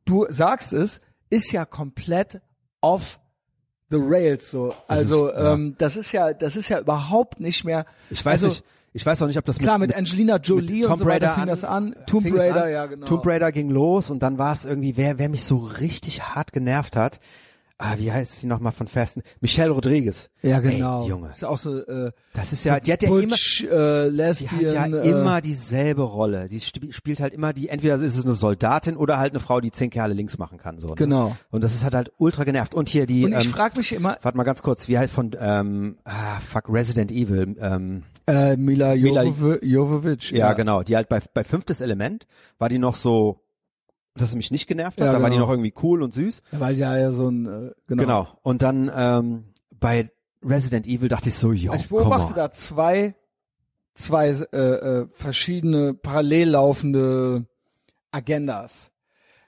du 0.06 0.26
sagst 0.30 0.74
es, 0.74 1.02
ist 1.30 1.52
ja 1.52 1.66
komplett 1.66 2.42
off 2.82 3.20
the 3.90 3.98
rails, 4.00 4.52
so. 4.52 4.74
Also, 4.88 5.30
ist- 5.30 5.38
ja. 5.38 5.54
ähm, 5.54 5.76
das 5.78 5.96
ist 5.96 6.12
ja, 6.12 6.34
das 6.34 6.56
ist 6.56 6.70
ja 6.70 6.80
überhaupt 6.80 7.40
nicht 7.40 7.64
mehr. 7.64 7.86
ich 8.10 8.24
weiß 8.24 8.44
also, 8.44 8.48
nicht, 8.48 8.64
ich 8.92 9.06
weiß 9.06 9.22
auch 9.22 9.28
nicht, 9.28 9.38
ob 9.38 9.46
das 9.46 9.60
Klar, 9.60 9.78
mit 9.78 9.96
Angelina 9.96 10.38
Jolie 10.38 10.86
und 10.88 10.98
so 10.98 11.06
weiter 11.06 11.32
fing 11.32 11.44
an, 11.44 11.48
das 11.50 11.64
an. 11.64 11.96
Tomb 12.08 12.26
Raider, 12.34 12.66
an. 12.66 12.72
ja, 12.72 12.86
genau. 12.88 13.06
Tomb 13.06 13.26
Raider 13.26 13.52
ging 13.52 13.70
los 13.70 14.10
und 14.10 14.24
dann 14.24 14.38
war 14.38 14.54
es 14.54 14.66
irgendwie, 14.66 14.98
wer, 14.98 15.20
wer 15.20 15.30
mich 15.30 15.46
so 15.46 15.58
richtig 15.58 16.24
hart 16.24 16.52
genervt 16.52 16.96
hat, 16.96 17.20
ah, 17.80 17.96
wie 17.98 18.12
heißt 18.12 18.42
sie 18.42 18.48
nochmal 18.48 18.72
von 18.74 18.88
Fasten? 18.88 19.24
Michelle 19.42 19.72
Rodriguez. 19.72 20.30
Ja, 20.44 20.60
genau. 20.60 21.04
Ey, 21.04 21.10
Junge. 21.10 21.32
Ist 21.32 21.44
auch 21.44 21.58
so, 21.58 21.80
äh, 21.80 22.12
Das 22.34 22.54
ist 22.54 22.64
ja, 22.66 22.80
die 22.80 22.94
hat 22.94 23.02
ja 23.02 23.10
immer, 23.10 23.22
Butch, 23.30 23.64
äh, 23.64 24.10
die 24.10 24.16
Lesbian. 24.16 24.52
hat 24.80 24.92
ja 24.92 24.98
äh, 25.02 25.10
immer 25.10 25.42
dieselbe 25.42 26.04
Rolle. 26.04 26.48
Die 26.48 26.58
sp- 26.62 26.92
spielt 26.92 27.20
halt 27.20 27.34
immer 27.34 27.52
die, 27.54 27.70
entweder 27.70 27.96
ist 27.96 28.16
es 28.18 28.24
eine 28.26 28.36
Soldatin 28.36 28.96
oder 28.96 29.18
halt 29.18 29.32
eine 29.34 29.40
Frau, 29.40 29.60
die 29.62 29.72
zehn 29.72 29.90
Kerle 29.90 30.14
links 30.14 30.38
machen 30.38 30.58
kann, 30.60 30.80
so. 30.80 30.90
Ne? 30.90 30.96
Genau. 30.96 31.36
Und 31.50 31.64
das 31.64 31.74
ist 31.74 31.84
halt 31.84 31.96
halt 31.96 32.12
ultra 32.18 32.44
genervt. 32.44 32.76
Und 32.76 32.90
hier 32.90 33.06
die, 33.08 33.26
Und 33.26 33.32
ich 33.38 33.46
ähm, 33.46 33.52
frage 33.52 33.78
mich 33.78 33.92
immer, 33.94 34.18
warte 34.22 34.38
mal 34.38 34.44
ganz 34.44 34.62
kurz, 34.62 34.88
wie 34.88 34.98
halt 34.98 35.10
von, 35.10 35.32
ähm, 35.40 35.98
ah, 36.04 36.40
fuck, 36.40 36.66
Resident 36.70 37.12
Evil, 37.12 37.56
ähm, 37.60 38.04
äh, 38.28 38.56
Mila, 38.58 38.94
Mila- 38.94 39.24
Jovovi- 39.24 39.66
Jovovich. 39.66 40.32
Ja, 40.32 40.54
genau. 40.54 40.84
Die 40.84 40.96
halt 40.96 41.10
bei, 41.10 41.22
bei 41.34 41.44
fünftes 41.44 41.82
Element 41.82 42.28
war 42.60 42.70
die 42.70 42.78
noch 42.78 42.96
so, 42.96 43.42
dass 44.16 44.30
es 44.30 44.36
mich 44.36 44.52
nicht 44.52 44.68
genervt 44.68 45.00
hat. 45.00 45.08
Ja, 45.08 45.14
da 45.14 45.22
war 45.22 45.30
die 45.30 45.36
genau. 45.36 45.46
noch 45.46 45.54
irgendwie 45.54 45.74
cool 45.82 46.02
und 46.04 46.14
süß. 46.14 46.42
Ja, 46.52 46.60
weil 46.60 46.78
ja 46.78 46.98
ja 46.98 47.12
so 47.12 47.30
ein, 47.30 47.46
äh, 47.46 47.72
genau. 47.88 48.04
Genau. 48.04 48.28
Und 48.42 48.62
dann 48.62 48.92
ähm, 48.94 49.44
bei 49.80 50.06
Resident 50.44 50.88
Evil 50.88 51.10
dachte 51.10 51.30
ich 51.30 51.36
so, 51.36 51.52
yo, 51.52 51.72
Also 51.72 51.84
ich 51.84 51.90
beobachte 51.90 52.34
da 52.34 52.52
zwei, 52.52 53.16
zwei 53.94 54.30
äh, 54.30 54.58
äh, 54.58 55.08
verschiedene 55.14 55.94
parallel 55.94 56.50
laufende 56.50 57.46
Agendas. 58.12 58.92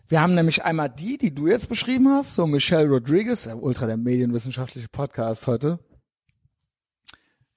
Wir 0.07 0.21
haben 0.21 0.35
nämlich 0.35 0.65
einmal 0.65 0.89
die, 0.89 1.17
die 1.17 1.33
du 1.33 1.47
jetzt 1.47 1.69
beschrieben 1.69 2.09
hast, 2.09 2.35
so 2.35 2.45
Michelle 2.45 2.89
Rodriguez, 2.89 3.45
äh, 3.45 3.53
ultra 3.53 3.85
der 3.85 3.97
medienwissenschaftliche 3.97 4.89
Podcast 4.89 5.47
heute. 5.47 5.79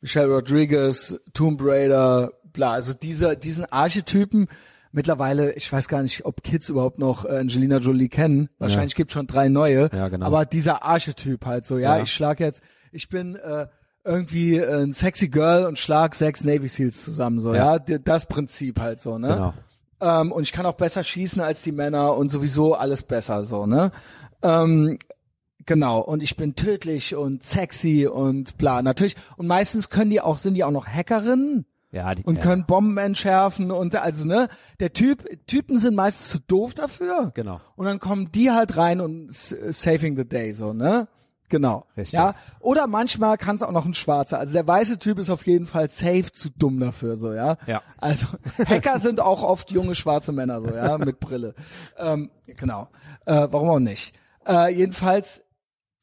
Michelle 0.00 0.32
Rodriguez, 0.32 1.20
Tomb 1.32 1.60
Raider, 1.62 2.32
bla, 2.44 2.72
also 2.72 2.92
dieser, 2.92 3.36
diesen 3.36 3.64
Archetypen. 3.64 4.48
Mittlerweile, 4.94 5.54
ich 5.54 5.70
weiß 5.72 5.88
gar 5.88 6.02
nicht, 6.02 6.24
ob 6.24 6.44
Kids 6.44 6.68
überhaupt 6.68 7.00
noch 7.00 7.24
äh, 7.24 7.38
Angelina 7.38 7.78
Jolie 7.78 8.08
kennen. 8.08 8.48
Wahrscheinlich 8.58 8.94
gibt's 8.94 9.12
schon 9.12 9.26
drei 9.26 9.48
neue. 9.48 9.90
Ja, 9.92 10.08
genau. 10.08 10.24
Aber 10.24 10.46
dieser 10.46 10.84
Archetyp 10.84 11.44
halt 11.44 11.66
so, 11.66 11.78
ja, 11.78 11.96
Ja. 11.96 12.02
ich 12.04 12.12
schlag 12.12 12.38
jetzt, 12.38 12.62
ich 12.92 13.08
bin 13.08 13.34
äh, 13.34 13.66
irgendwie 14.04 14.56
äh, 14.58 14.82
ein 14.84 14.92
sexy 14.92 15.26
Girl 15.28 15.64
und 15.66 15.80
schlag 15.80 16.14
sechs 16.14 16.44
Navy 16.44 16.68
Seals 16.68 17.02
zusammen, 17.04 17.40
so, 17.40 17.52
ja, 17.54 17.78
Ja. 17.88 17.98
Das 17.98 18.26
Prinzip 18.26 18.78
halt 18.78 19.00
so, 19.00 19.18
ne? 19.18 19.28
Genau. 20.00 20.20
Ähm, 20.20 20.30
und 20.30 20.44
ich 20.44 20.52
kann 20.52 20.64
auch 20.64 20.76
besser 20.76 21.02
schießen 21.02 21.42
als 21.42 21.62
die 21.62 21.72
Männer 21.72 22.14
und 22.14 22.30
sowieso 22.30 22.74
alles 22.74 23.02
besser 23.02 23.42
so, 23.42 23.66
ne? 23.66 23.90
Ähm, 24.42 25.00
genau. 25.66 25.98
Und 26.02 26.22
ich 26.22 26.36
bin 26.36 26.54
tödlich 26.54 27.16
und 27.16 27.42
sexy 27.42 28.06
und 28.06 28.58
bla. 28.58 28.80
Natürlich. 28.80 29.16
Und 29.36 29.48
meistens 29.48 29.90
können 29.90 30.10
die 30.10 30.20
auch, 30.20 30.38
sind 30.38 30.54
die 30.54 30.62
auch 30.62 30.70
noch 30.70 30.86
Hackerinnen 30.86 31.66
Ja, 31.94 32.12
die, 32.12 32.24
und 32.24 32.36
ja. 32.36 32.42
können 32.42 32.66
Bomben 32.66 32.98
entschärfen 32.98 33.70
und 33.70 33.94
also 33.94 34.24
ne, 34.24 34.48
der 34.80 34.92
Typ 34.92 35.24
Typen 35.46 35.78
sind 35.78 35.94
meistens 35.94 36.28
zu 36.28 36.40
doof 36.40 36.74
dafür. 36.74 37.30
Genau. 37.34 37.60
Und 37.76 37.86
dann 37.86 38.00
kommen 38.00 38.32
die 38.32 38.50
halt 38.50 38.76
rein 38.76 39.00
und 39.00 39.32
saving 39.32 40.16
the 40.16 40.28
day 40.28 40.52
so, 40.52 40.72
ne? 40.72 41.06
Genau. 41.50 41.86
Richtig. 41.96 42.14
Ja, 42.14 42.34
oder 42.58 42.88
manchmal 42.88 43.38
kann 43.38 43.54
es 43.54 43.62
auch 43.62 43.70
noch 43.70 43.86
ein 43.86 43.94
schwarzer. 43.94 44.40
Also 44.40 44.54
der 44.54 44.66
weiße 44.66 44.98
Typ 44.98 45.20
ist 45.20 45.30
auf 45.30 45.46
jeden 45.46 45.66
Fall 45.66 45.88
safe 45.88 46.32
zu 46.32 46.50
dumm 46.50 46.80
dafür 46.80 47.16
so, 47.16 47.32
ja? 47.32 47.58
Ja. 47.68 47.80
Also 47.98 48.26
Hacker 48.66 48.98
sind 48.98 49.20
auch 49.20 49.44
oft 49.44 49.70
junge 49.70 49.94
schwarze 49.94 50.32
Männer 50.32 50.62
so, 50.62 50.74
ja, 50.74 50.98
mit 50.98 51.20
Brille. 51.20 51.54
Ähm, 51.96 52.30
genau. 52.46 52.88
Äh, 53.24 53.46
warum 53.52 53.68
auch 53.68 53.78
nicht? 53.78 54.16
Äh, 54.48 54.74
jedenfalls 54.74 55.43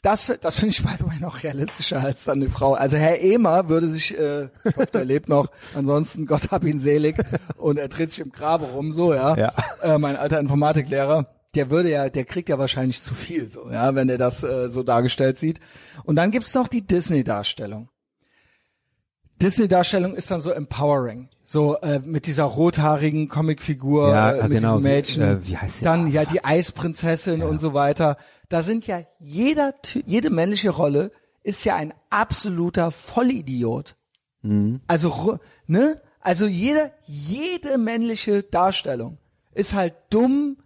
das, 0.01 0.31
das 0.41 0.55
finde 0.59 0.71
ich 0.71 0.81
by 0.83 0.93
the 0.97 1.05
way 1.05 1.19
noch 1.19 1.43
realistischer 1.43 1.99
als 2.01 2.23
dann 2.23 2.39
die 2.39 2.47
Frau. 2.47 2.73
Also 2.73 2.97
Herr 2.97 3.19
Ehmer 3.19 3.69
würde 3.69 3.87
sich, 3.87 4.17
äh, 4.17 4.45
ich 4.63 4.75
hoffe, 4.75 4.87
der 4.93 5.05
lebt 5.05 5.29
noch, 5.29 5.47
ansonsten 5.75 6.25
Gott 6.25 6.51
hab 6.51 6.63
ihn 6.63 6.79
selig 6.79 7.15
und 7.57 7.77
er 7.77 7.87
dreht 7.87 8.09
sich 8.11 8.19
im 8.19 8.31
Grabe 8.31 8.65
rum, 8.65 8.93
so, 8.93 9.13
ja. 9.13 9.35
Ja. 9.37 9.53
Äh, 9.83 9.97
mein 9.99 10.15
alter 10.15 10.39
Informatiklehrer, 10.39 11.27
der 11.53 11.69
würde 11.69 11.91
ja, 11.91 12.09
der 12.09 12.25
kriegt 12.25 12.49
ja 12.49 12.57
wahrscheinlich 12.57 13.03
zu 13.03 13.13
viel, 13.13 13.49
so, 13.51 13.69
ja, 13.69 13.93
wenn 13.93 14.09
er 14.09 14.17
das 14.17 14.41
äh, 14.43 14.69
so 14.69 14.81
dargestellt 14.83 15.37
sieht. 15.37 15.59
Und 16.03 16.15
dann 16.15 16.31
gibt's 16.31 16.53
noch 16.55 16.67
die 16.67 16.81
Disney-Darstellung. 16.81 17.89
Disney-Darstellung 19.41 20.15
ist 20.15 20.29
dann 20.29 20.41
so 20.41 20.51
empowering. 20.51 21.29
So 21.43 21.77
äh, 21.81 21.99
mit 21.99 22.27
dieser 22.27 22.43
rothaarigen 22.43 23.27
Comicfigur, 23.27 24.09
Ja, 24.09 24.31
äh, 24.31 24.43
mit 24.43 24.51
genau, 24.53 24.77
diesem 24.77 24.83
wie- 24.83 24.87
Mädchen. 24.87 25.21
äh, 25.23 25.47
wie 25.47 25.57
heißt 25.57 25.79
sie? 25.79 25.85
Dann 25.85 26.05
Ah, 26.05 26.09
ja 26.09 26.25
die 26.25 26.45
Eisprinzessin 26.45 27.41
und 27.41 27.59
so 27.59 27.73
weiter. 27.73 28.17
Da 28.51 28.63
sind 28.63 28.85
ja 28.85 29.01
jeder, 29.19 29.73
jede 30.05 30.29
männliche 30.29 30.71
Rolle 30.71 31.11
ist 31.41 31.63
ja 31.63 31.77
ein 31.77 31.93
absoluter 32.09 32.91
Vollidiot. 32.91 33.95
Mhm. 34.41 34.81
Also 34.87 35.39
ne, 35.67 36.01
also 36.19 36.47
jede 36.47 36.91
jede 37.05 37.77
männliche 37.77 38.43
Darstellung 38.43 39.17
ist 39.53 39.73
halt 39.73 39.93
dumm, 40.09 40.57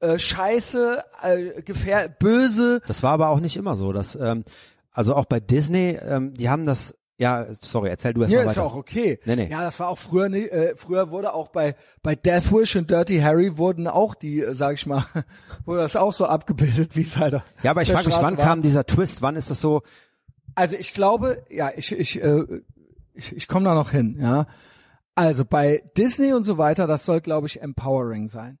äh, 0.00 0.18
scheiße, 0.18 1.04
äh, 1.22 1.62
gefähr 1.62 2.08
böse. 2.08 2.80
Das 2.86 3.02
war 3.02 3.12
aber 3.12 3.28
auch 3.28 3.40
nicht 3.40 3.58
immer 3.58 3.76
so. 3.76 3.92
Dass, 3.92 4.16
ähm, 4.16 4.44
also 4.90 5.14
auch 5.14 5.26
bei 5.26 5.40
Disney, 5.40 5.98
ähm, 6.00 6.32
die 6.32 6.48
haben 6.48 6.64
das, 6.64 6.96
ja, 7.20 7.46
sorry, 7.60 7.90
erzähl 7.90 8.14
du 8.14 8.22
erst 8.22 8.32
Ja, 8.32 8.38
mal 8.38 8.44
ist 8.50 8.56
weiter. 8.56 8.64
auch 8.66 8.74
okay. 8.74 9.20
Nee, 9.26 9.36
nee. 9.36 9.48
Ja, 9.50 9.62
das 9.62 9.78
war 9.78 9.88
auch 9.88 9.98
früher 9.98 10.28
nicht, 10.30 10.50
äh, 10.50 10.74
früher 10.74 11.10
wurde 11.10 11.34
auch 11.34 11.48
bei, 11.48 11.76
bei 12.02 12.14
Death 12.16 12.50
Wish 12.50 12.76
und 12.76 12.90
Dirty 12.90 13.20
Harry 13.20 13.58
wurden 13.58 13.86
auch 13.86 14.14
die, 14.14 14.40
äh, 14.40 14.54
sag 14.54 14.74
ich 14.74 14.86
mal, 14.86 15.04
wurde 15.66 15.80
das 15.82 15.96
auch 15.96 16.12
so 16.14 16.24
abgebildet, 16.24 16.96
wie 16.96 17.02
es 17.02 17.16
halt 17.18 17.34
Ja, 17.62 17.70
aber 17.72 17.82
ich 17.82 17.92
frage 17.92 18.06
mich, 18.06 18.16
wann 18.16 18.38
war. 18.38 18.44
kam 18.44 18.62
dieser 18.62 18.86
Twist? 18.86 19.20
Wann 19.22 19.36
ist 19.36 19.50
das 19.50 19.60
so? 19.60 19.82
Also 20.54 20.76
ich 20.76 20.94
glaube, 20.94 21.44
ja, 21.50 21.70
ich, 21.76 21.92
ich, 21.92 22.22
äh, 22.22 22.42
ich, 23.14 23.36
ich 23.36 23.46
komme 23.48 23.66
da 23.66 23.74
noch 23.74 23.90
hin, 23.90 24.16
ja. 24.20 24.46
Also 25.14 25.44
bei 25.44 25.82
Disney 25.98 26.32
und 26.32 26.44
so 26.44 26.56
weiter, 26.56 26.86
das 26.86 27.04
soll, 27.04 27.20
glaube 27.20 27.46
ich, 27.46 27.60
empowering 27.60 28.28
sein. 28.28 28.58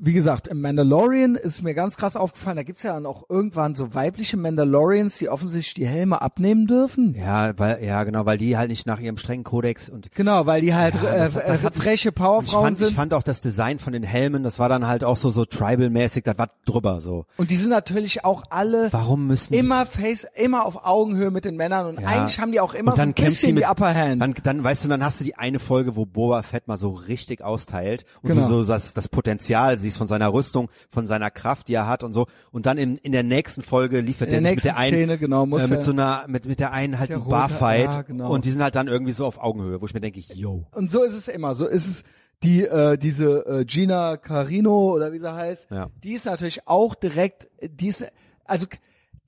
Wie 0.00 0.12
gesagt, 0.12 0.46
im 0.48 0.60
Mandalorian 0.60 1.34
ist 1.34 1.62
mir 1.62 1.74
ganz 1.74 1.96
krass 1.96 2.14
aufgefallen, 2.16 2.56
da 2.56 2.62
gibt's 2.62 2.82
ja 2.84 2.92
dann 2.94 3.04
auch 3.06 3.24
irgendwann 3.28 3.74
so 3.74 3.94
weibliche 3.94 4.36
Mandalorians, 4.36 5.18
die 5.18 5.28
offensichtlich 5.28 5.74
die 5.74 5.86
Helme 5.88 6.22
abnehmen 6.22 6.66
dürfen. 6.66 7.14
Ja, 7.18 7.52
weil, 7.58 7.82
ja, 7.84 8.04
genau, 8.04 8.24
weil 8.26 8.38
die 8.38 8.56
halt 8.56 8.70
nicht 8.70 8.86
nach 8.86 9.00
ihrem 9.00 9.16
strengen 9.16 9.44
Kodex 9.44 9.88
und 9.88 10.12
Genau, 10.12 10.46
weil 10.46 10.60
die 10.60 10.74
halt 10.74 10.94
Ja, 10.94 11.18
das- 11.18 11.36
äh, 11.36 11.46
das 11.46 11.64
hat- 11.64 11.74
freche 11.74 12.10
ich 12.10 12.14
Powerfrauen 12.14 12.64
fand, 12.64 12.78
sind. 12.78 12.88
ich 12.90 12.94
fand 12.94 13.12
auch 13.14 13.22
das 13.22 13.40
Design 13.42 13.78
von 13.78 13.92
den 13.92 14.02
Helmen, 14.02 14.42
das 14.42 14.58
war 14.58 14.68
dann 14.68 14.86
halt 14.86 15.04
auch 15.04 15.16
so 15.16 15.30
so 15.30 15.44
tribal-mäßig, 15.44 16.22
das 16.24 16.38
war 16.38 16.50
drüber 16.64 17.00
so. 17.00 17.26
Und 17.36 17.50
die 17.50 17.56
sind 17.56 17.70
natürlich 17.70 18.24
auch 18.24 18.44
alle 18.50 18.92
Warum 18.92 19.26
müssen 19.26 19.52
die- 19.52 19.58
immer 19.58 19.84
face, 19.86 20.26
immer 20.36 20.64
auf 20.64 20.84
Augenhöhe 20.84 21.30
mit 21.30 21.44
den 21.44 21.56
Männern 21.56 21.86
und 21.86 22.00
Ja. 22.00 22.06
eigentlich 22.08 22.38
haben 22.40 22.52
die 22.52 22.60
auch 22.60 22.74
immer 22.74 22.94
so 22.94 23.02
ein 23.02 23.14
bisschen 23.14 23.48
die, 23.48 23.52
mit, 23.60 23.68
Upper 23.68 23.94
Hand. 23.94 24.22
Dann, 24.22 24.34
dann 24.44 24.62
weißt 24.62 24.84
du, 24.84 24.88
dann 24.88 25.04
hast 25.04 25.20
du 25.20 25.24
die 25.24 25.36
eine 25.36 25.58
Folge, 25.58 25.96
wo 25.96 26.06
Boba 26.06 26.42
Fett 26.42 26.68
mal 26.68 26.78
so 26.78 26.90
richtig 26.90 27.42
austeilt 27.42 28.04
und 28.22 28.30
Genau. 28.30 28.42
du 28.42 28.62
so 28.62 28.64
das, 28.64 28.94
das 28.94 29.08
Potenzial 29.08 29.76
siehst 29.78 29.87
von 29.96 30.08
seiner 30.08 30.32
Rüstung, 30.32 30.68
von 30.90 31.06
seiner 31.06 31.30
Kraft, 31.30 31.68
die 31.68 31.74
er 31.74 31.86
hat 31.86 32.02
und 32.04 32.12
so. 32.12 32.26
Und 32.50 32.66
dann 32.66 32.76
in, 32.78 32.96
in 32.98 33.12
der 33.12 33.22
nächsten 33.22 33.62
Folge 33.62 34.00
liefert 34.00 34.28
er 34.32 34.42
sich 34.42 34.50
mit 34.56 34.64
der 34.64 34.76
einen, 34.76 34.92
Szene, 34.96 35.18
genau, 35.18 35.44
äh, 35.44 35.66
mit 35.66 35.82
so 35.82 35.92
einer, 35.92 36.24
mit, 36.28 36.44
mit 36.46 36.60
der 36.60 36.72
einen 36.72 36.98
halt 36.98 37.10
Der 37.10 37.16
ein 37.18 37.22
rote- 37.22 37.30
Barfight 37.30 37.84
ja, 37.94 38.02
genau. 38.02 38.30
und 38.30 38.44
die 38.44 38.50
sind 38.50 38.62
halt 38.62 38.74
dann 38.74 38.88
irgendwie 38.88 39.12
so 39.12 39.24
auf 39.26 39.38
Augenhöhe, 39.38 39.80
wo 39.80 39.86
ich 39.86 39.94
mir 39.94 40.00
denke, 40.00 40.20
yo. 40.20 40.66
und 40.72 40.90
so 40.90 41.02
ist 41.02 41.14
es 41.14 41.28
immer, 41.28 41.54
so 41.54 41.66
ist 41.66 41.86
es 41.86 42.04
die 42.42 42.62
äh, 42.64 42.96
diese 42.98 43.46
äh, 43.46 43.64
Gina 43.64 44.16
Carino 44.16 44.92
oder 44.94 45.12
wie 45.12 45.18
sie 45.18 45.32
heißt, 45.32 45.68
Ja. 45.70 45.88
die 46.04 46.12
ist 46.12 46.26
natürlich 46.26 46.66
auch 46.68 46.94
direkt 46.94 47.48
die 47.62 47.88
ist 47.88 48.06
also 48.44 48.66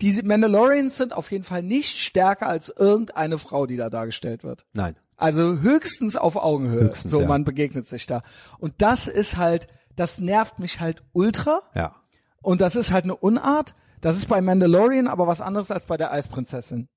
diese 0.01 0.25
Mandalorians 0.25 0.97
sind 0.97 1.13
auf 1.13 1.31
jeden 1.31 1.45
Fall 1.45 1.63
nicht 1.63 1.99
stärker 1.99 2.47
als 2.47 2.71
irgendeine 2.75 3.37
Frau, 3.37 3.67
die 3.67 3.77
da 3.77 3.91
dargestellt 3.91 4.45
wird. 4.45 4.65
Nein. 4.73 4.97
Also 5.17 5.59
höchstens 5.61 6.17
auf 6.17 6.37
Augenhöhe. 6.37 6.85
Höchstens, 6.85 7.11
so 7.11 7.21
ja. 7.21 7.27
man 7.27 7.45
begegnet 7.45 7.87
sich 7.87 8.07
da. 8.07 8.23
Und 8.59 8.73
das 8.79 9.09
ist 9.09 9.37
halt, 9.37 9.67
das 9.97 10.19
nervt 10.19 10.59
mich 10.59 10.81
halt 10.81 11.03
ultra. 11.13 11.63
Ja. 11.75 11.97
Und 12.43 12.61
das 12.61 12.77
ist 12.77 12.91
halt 12.91 13.05
eine 13.05 13.17
Unart. 13.17 13.75
Das 14.01 14.17
ist 14.17 14.29
bei 14.29 14.41
Mandalorian 14.41 15.09
aber 15.09 15.27
was 15.27 15.41
anderes 15.41 15.71
als 15.71 15.85
bei 15.85 15.97
der 15.97 16.13
Eisprinzessin. 16.13 16.89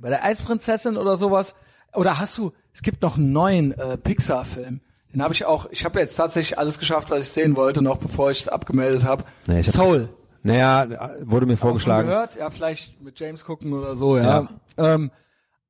Bei 0.00 0.08
der 0.10 0.24
Eisprinzessin 0.24 0.96
oder 0.96 1.16
sowas, 1.16 1.54
oder 1.94 2.18
hast 2.20 2.38
du, 2.38 2.52
es 2.72 2.82
gibt 2.82 3.02
noch 3.02 3.16
einen 3.16 3.32
neuen 3.32 3.72
äh, 3.72 3.96
Pixar-Film. 3.98 4.80
Den 5.12 5.22
habe 5.22 5.32
ich 5.34 5.44
auch, 5.46 5.66
ich 5.70 5.84
habe 5.84 5.98
jetzt 5.98 6.14
tatsächlich 6.16 6.58
alles 6.58 6.78
geschafft, 6.78 7.10
was 7.10 7.22
ich 7.22 7.30
sehen 7.30 7.56
wollte, 7.56 7.82
noch 7.82 7.96
bevor 7.96 8.30
ich 8.30 8.40
es 8.42 8.48
abgemeldet 8.48 9.04
habe. 9.04 9.24
Nee, 9.46 9.60
ich 9.60 9.68
hab- 9.68 9.74
Soul. 9.74 10.08
Naja, 10.44 10.86
wurde 11.22 11.46
mir 11.46 11.56
vorgeschlagen. 11.56 12.06
gehört? 12.06 12.36
Ja, 12.36 12.50
vielleicht 12.50 13.00
mit 13.02 13.18
James 13.18 13.44
gucken 13.44 13.72
oder 13.72 13.96
so, 13.96 14.16
ja. 14.16 14.48
Ähm, 14.76 15.10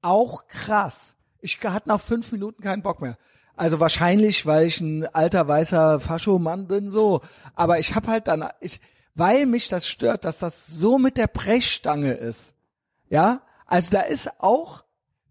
auch 0.02 0.46
krass. 0.46 1.16
Ich 1.40 1.58
hatte 1.64 1.88
nach 1.88 2.00
fünf 2.00 2.30
Minuten 2.32 2.62
keinen 2.62 2.82
Bock 2.82 3.00
mehr. 3.00 3.16
Also 3.58 3.80
wahrscheinlich, 3.80 4.46
weil 4.46 4.66
ich 4.66 4.80
ein 4.80 5.04
alter 5.14 5.48
weißer 5.48 5.98
Fascho-Mann 5.98 6.68
bin, 6.68 6.90
so. 6.90 7.22
Aber 7.56 7.80
ich 7.80 7.94
habe 7.96 8.06
halt 8.06 8.28
dann, 8.28 8.48
ich, 8.60 8.80
weil 9.14 9.46
mich 9.46 9.66
das 9.66 9.88
stört, 9.88 10.24
dass 10.24 10.38
das 10.38 10.68
so 10.68 10.96
mit 10.98 11.16
der 11.16 11.26
Brechstange 11.26 12.12
ist. 12.12 12.54
Ja, 13.08 13.42
also 13.66 13.90
da 13.90 14.02
ist 14.02 14.30
auch, 14.40 14.84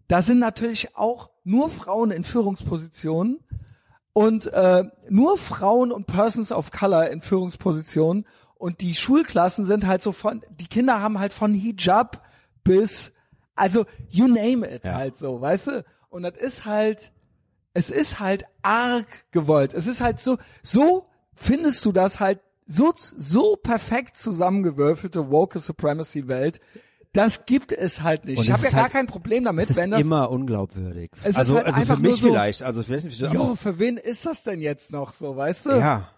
da 0.08 0.20
sind 0.20 0.40
natürlich 0.40 0.94
auch 0.96 1.30
nur 1.44 1.70
Frauen 1.70 2.10
in 2.10 2.22
Führungspositionen 2.22 3.40
und 4.12 4.46
äh, 4.52 4.84
nur 5.08 5.38
Frauen 5.38 5.90
und 5.90 6.06
Persons 6.06 6.52
of 6.52 6.70
Color 6.70 7.08
in 7.08 7.22
Führungspositionen 7.22 8.26
und 8.56 8.82
die 8.82 8.94
Schulklassen 8.94 9.64
sind 9.64 9.86
halt 9.86 10.02
so 10.02 10.12
von, 10.12 10.42
die 10.50 10.66
Kinder 10.66 11.00
haben 11.00 11.18
halt 11.18 11.32
von 11.32 11.54
Hijab 11.54 12.22
bis, 12.62 13.12
also 13.54 13.86
you 14.10 14.26
name 14.26 14.68
it 14.68 14.84
Ja. 14.84 14.94
halt 14.96 15.16
so, 15.16 15.40
weißt 15.40 15.66
du? 15.68 15.84
Und 16.10 16.24
das 16.24 16.36
ist 16.36 16.64
halt, 16.66 17.12
es 17.78 17.90
ist 17.90 18.18
halt 18.18 18.44
arg 18.62 19.06
gewollt. 19.30 19.72
Es 19.72 19.86
ist 19.86 20.00
halt 20.00 20.18
so, 20.20 20.36
so 20.64 21.06
findest 21.34 21.84
du 21.84 21.92
das 21.92 22.18
halt 22.18 22.40
so, 22.66 22.92
so 22.96 23.54
perfekt 23.56 24.16
zusammengewürfelte 24.18 25.30
woke 25.30 25.60
Supremacy 25.60 26.26
Welt. 26.26 26.60
Das 27.12 27.46
gibt 27.46 27.70
es 27.72 28.02
halt 28.02 28.24
nicht. 28.24 28.38
Und 28.38 28.44
ich 28.44 28.50
habe 28.50 28.62
ja 28.62 28.68
ist 28.68 28.74
gar 28.74 28.82
halt- 28.84 28.92
kein 28.92 29.06
Problem 29.06 29.44
damit, 29.44 29.64
Es 29.64 29.70
ist 29.70 29.76
wenn 29.76 29.92
das 29.92 30.00
immer 30.00 30.28
unglaubwürdig. 30.30 31.10
Es 31.22 31.30
ist 31.30 31.36
also, 31.36 31.56
halt 31.56 31.66
also 31.68 31.84
für 31.84 31.96
mich 32.00 32.16
so- 32.16 32.26
vielleicht. 32.28 32.62
Also 32.64 32.80
ich 32.80 32.90
weiß 32.90 33.04
nicht, 33.04 33.18
Jo, 33.20 33.54
für 33.56 33.78
wen 33.78 33.96
ist 33.96 34.26
das 34.26 34.42
denn 34.42 34.60
jetzt 34.60 34.90
noch 34.92 35.12
so, 35.12 35.36
weißt 35.36 35.66
du? 35.66 35.70
ja. 35.78 36.10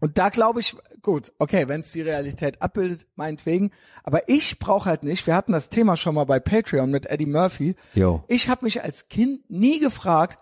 Und 0.00 0.16
da 0.16 0.28
glaube 0.28 0.60
ich, 0.60 0.76
gut, 1.02 1.32
okay, 1.40 1.66
wenn 1.66 1.80
es 1.80 1.90
die 1.90 2.02
Realität 2.02 2.62
abbildet, 2.62 3.08
meinetwegen. 3.16 3.72
Aber 4.04 4.28
ich 4.28 4.60
brauche 4.60 4.88
halt 4.88 5.02
nicht, 5.02 5.26
wir 5.26 5.34
hatten 5.34 5.50
das 5.50 5.70
Thema 5.70 5.96
schon 5.96 6.14
mal 6.14 6.22
bei 6.24 6.38
Patreon 6.38 6.88
mit 6.88 7.06
Eddie 7.06 7.26
Murphy. 7.26 7.74
Jo. 7.94 8.22
Ich 8.28 8.48
habe 8.48 8.64
mich 8.64 8.84
als 8.84 9.08
Kind 9.08 9.50
nie 9.50 9.80
gefragt, 9.80 10.38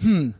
hm, 0.00 0.34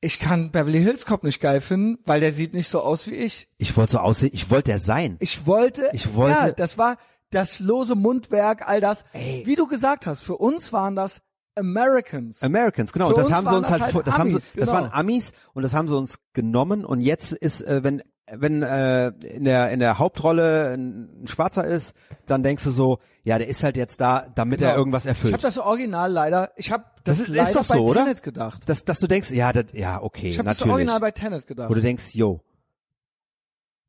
ich 0.00 0.18
kann 0.18 0.50
Beverly 0.52 0.80
Hills 0.82 1.06
Cop 1.06 1.24
nicht 1.24 1.40
geil 1.40 1.60
finden, 1.60 1.98
weil 2.04 2.20
der 2.20 2.32
sieht 2.32 2.54
nicht 2.54 2.68
so 2.68 2.80
aus 2.80 3.06
wie 3.06 3.14
ich. 3.14 3.48
Ich 3.58 3.76
wollte 3.76 3.92
so 3.92 3.98
aussehen, 3.98 4.30
ich 4.34 4.50
wollte 4.50 4.70
der 4.70 4.78
sein. 4.78 5.16
Ich 5.20 5.46
wollte, 5.46 5.88
Ich 5.92 6.14
wollte- 6.14 6.38
ja, 6.38 6.50
das 6.52 6.78
war 6.78 6.98
das 7.30 7.58
lose 7.60 7.94
Mundwerk, 7.94 8.68
all 8.68 8.80
das. 8.80 9.04
Ey. 9.12 9.42
Wie 9.46 9.56
du 9.56 9.66
gesagt 9.66 10.06
hast, 10.06 10.20
für 10.20 10.36
uns 10.36 10.72
waren 10.72 10.94
das 10.94 11.22
Americans. 11.56 12.42
Americans, 12.42 12.92
genau. 12.92 13.08
Für 13.08 13.14
das 13.16 13.32
haben 13.32 13.46
sie 13.46 13.52
waren 13.52 13.58
uns 13.58 13.64
das 13.68 13.72
halt, 13.72 13.82
halt 13.84 13.92
vor- 13.92 14.02
das 14.02 14.18
haben 14.18 14.30
sie, 14.30 14.36
Amis, 14.36 14.52
das 14.54 14.68
genau. 14.68 14.72
waren 14.72 14.92
Amis 14.92 15.32
und 15.54 15.62
das 15.62 15.72
haben 15.74 15.88
sie 15.88 15.96
uns 15.96 16.18
genommen 16.34 16.84
und 16.84 17.00
jetzt 17.00 17.32
ist, 17.32 17.62
äh, 17.62 17.82
wenn 17.82 18.02
wenn 18.32 18.62
äh, 18.62 19.08
in 19.08 19.44
der 19.44 19.70
in 19.70 19.78
der 19.80 19.98
Hauptrolle 19.98 20.72
ein, 20.74 21.22
ein 21.22 21.26
Schwarzer 21.28 21.64
ist, 21.64 21.94
dann 22.26 22.42
denkst 22.42 22.64
du 22.64 22.70
so, 22.70 22.98
ja, 23.22 23.38
der 23.38 23.46
ist 23.48 23.62
halt 23.62 23.76
jetzt 23.76 24.00
da, 24.00 24.26
damit 24.34 24.60
er 24.60 24.68
Genau. 24.70 24.78
irgendwas 24.80 25.04
Ich 25.04 25.10
erfüllt. 25.10 25.32
habe 25.32 25.42
das 25.42 25.58
Original 25.58 26.10
leider, 26.10 26.50
ich 26.56 26.72
habe 26.72 26.84
das, 27.04 27.18
Das 27.18 27.28
ist- 27.28 27.34
leider 27.34 27.42
ist 27.50 27.56
doch 27.56 27.66
bei 27.68 27.74
so, 27.76 27.84
oder? 27.84 28.02
Tenet 28.04 28.22
gedacht. 28.22 28.68
dass, 28.68 28.84
dass 28.84 28.98
du 28.98 29.06
denkst, 29.06 29.30
ja, 29.30 29.52
das, 29.52 29.66
ja, 29.72 30.02
okay, 30.02 30.30
Ich 30.30 30.38
habe 30.38 30.48
das 30.48 30.58
natürlich. 30.58 30.72
Original 30.74 31.00
bei 31.00 31.10
Tenet 31.12 31.46
gedacht. 31.46 31.70
Wo 31.70 31.74
du 31.74 31.80
denkst, 31.80 32.14
yo. 32.14 32.40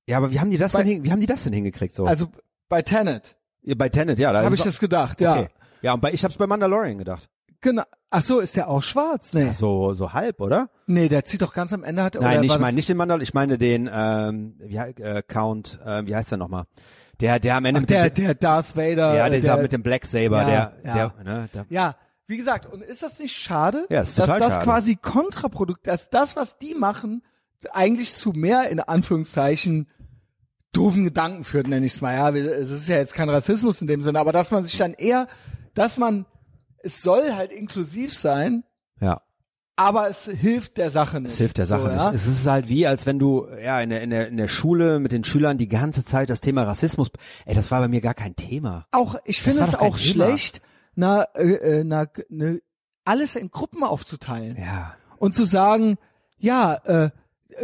Ja, 0.06 0.18
aber 0.18 0.32
wie 0.32 0.40
haben 0.40 0.52
die 0.52 0.58
das 0.58 0.72
Bei- 0.74 0.84
denn, 0.84 0.88
hin, 0.88 1.04
wie 1.04 1.12
haben 1.12 1.20
die 1.20 1.26
das 1.26 1.44
denn 1.44 1.54
hingekriegt 1.54 1.94
so? 1.94 2.06
Also 2.06 2.28
bei 2.70 2.82
Tenet 2.82 3.36
Ja, 3.64 3.76
bei 3.76 3.90
Tenet, 3.90 4.20
ja, 4.20 4.32
da 4.32 4.44
habe 4.44 4.54
ich 4.56 4.62
es- 4.62 4.66
das 4.66 4.80
gedacht, 4.80 5.20
ja. 5.22 5.34
Okay. 5.40 5.48
Ja, 5.82 5.94
und 5.94 6.02
bei, 6.02 6.12
ich 6.14 6.24
hab's 6.24 6.36
bei 6.38 6.48
Mandalorian 6.48 6.98
gedacht. 6.98 7.30
Genau. 7.62 7.84
Ach 8.10 8.22
so, 8.22 8.40
ist 8.40 8.56
der 8.56 8.70
auch 8.70 8.84
schwarz? 8.84 9.34
Nee. 9.34 9.52
So, 9.52 9.94
so 9.94 10.14
halb, 10.14 10.40
oder? 10.40 10.70
Nee, 10.86 11.10
der 11.10 11.26
zieht 11.26 11.42
doch 11.42 11.54
ganz 11.54 11.74
am 11.74 11.84
Ende 11.84 12.04
hat 12.04 12.16
Nein, 12.16 12.24
oder 12.24 12.40
nicht 12.42 12.52
war 12.52 12.60
mein, 12.60 12.68
das- 12.70 12.76
nicht 12.76 12.90
den 12.90 12.98
Mandal, 12.98 13.22
ich 13.22 13.34
meine 13.34 13.58
den, 13.58 13.90
ähm, 13.92 14.56
wie, 14.60 14.76
äh, 14.78 15.22
Count, 15.28 15.80
äh, 15.86 16.06
wie 16.06 16.16
heißt 16.16 16.32
der 16.32 16.38
nochmal? 16.38 16.66
Der, 17.20 17.40
der 17.40 17.56
am 17.56 17.66
Ende 17.66 17.80
Ach, 17.80 17.82
mit 17.82 17.90
der 17.90 18.10
dem, 18.12 18.26
der 18.26 18.36
Darth 18.36 18.78
Vader. 18.78 19.16
ja, 19.16 19.28
dieser 19.30 19.54
der, 19.56 19.62
mit 19.64 19.74
dem 19.74 19.82
Black 19.84 20.06
Saber, 20.06 20.42
Ja, 20.44 20.46
der, 20.46 20.74
ja. 20.86 20.94
der, 20.94 21.24
ne, 21.24 21.50
der, 21.54 21.66
Ja, 21.70 21.96
wie 22.28 22.38
gesagt, 22.38 22.72
und 22.72 22.84
ist 22.84 23.02
das 23.04 23.20
nicht 23.20 23.36
schade, 23.36 23.86
Ja, 23.90 24.02
ist 24.02 24.18
dass 24.20 24.28
das 24.28 24.38
schade. 24.40 24.64
quasi 24.64 24.96
Kontraprodukt, 24.96 25.88
dass 25.88 26.10
das, 26.10 26.36
was 26.36 26.58
die 26.60 26.76
machen, 26.76 27.24
eigentlich 27.74 28.14
zu 28.14 28.32
mehr 28.34 28.70
in 28.70 28.80
Anführungszeichen 28.80 29.88
doofen 30.74 31.06
Gedanken 31.06 31.44
führt, 31.44 31.68
nenne 31.68 31.86
ich 31.88 31.94
es 31.94 32.02
mal. 32.02 32.14
Ja, 32.14 32.30
es 32.30 32.70
ist 32.70 32.88
ja 32.88 32.98
jetzt 32.98 33.16
kein 33.16 33.30
Rassismus 33.30 33.82
in 33.82 33.88
dem 33.88 34.02
Sinne, 34.02 34.20
aber 34.20 34.32
dass 34.32 34.52
man 34.52 34.64
sich 34.64 34.78
dann 34.78 34.94
eher, 34.94 35.28
dass 35.74 35.98
man, 35.98 36.26
es 36.88 37.02
soll 37.02 37.34
halt 37.34 37.52
inklusiv 37.52 38.18
sein, 38.18 38.64
ja. 39.02 39.22
aber 39.76 40.10
es 40.10 40.26
hilft 40.26 40.78
der 40.78 40.90
Sache 40.90 41.20
nicht. 41.20 41.34
Es 41.34 41.38
hilft 41.38 41.58
der 41.58 41.66
Sache 41.66 41.88
so, 41.88 41.92
nicht. 41.92 42.04
Ja? 42.04 42.12
Es 42.14 42.26
ist 42.26 42.48
halt 42.48 42.70
wie, 42.70 42.88
als 42.88 43.06
wenn 43.06 43.20
du 43.20 43.48
ja 43.62 43.82
in 43.82 43.90
der, 43.90 44.02
in 44.02 44.10
der 44.10 44.28
in 44.30 44.38
der 44.38 44.48
Schule 44.48 45.00
mit 45.00 45.12
den 45.12 45.26
Schülern 45.26 45.58
die 45.58 45.68
ganze 45.68 46.06
Zeit 46.06 46.30
das 46.30 46.40
Thema 46.42 46.64
Rassismus. 46.64 47.10
Ey, 47.46 47.56
das 47.56 47.70
war 47.72 47.82
bei 47.82 47.90
mir 47.90 48.02
gar 48.02 48.14
kein 48.14 48.36
Thema. 48.36 48.88
Auch, 48.92 49.18
ich 49.26 49.42
finde 49.42 49.64
es 49.64 49.76
auch 49.76 49.98
Thema. 49.98 49.98
schlecht, 49.98 50.62
na, 50.96 51.24
äh, 51.36 51.80
äh, 51.80 51.84
na, 51.84 52.08
ne, 52.30 52.62
alles 53.04 53.36
in 53.36 53.52
Gruppen 53.52 53.84
aufzuteilen. 53.84 54.58
Ja. 54.58 54.96
und 55.18 55.36
zu 55.36 55.46
sagen, 55.46 55.98
ja, 56.38 56.76
äh, 56.86 57.10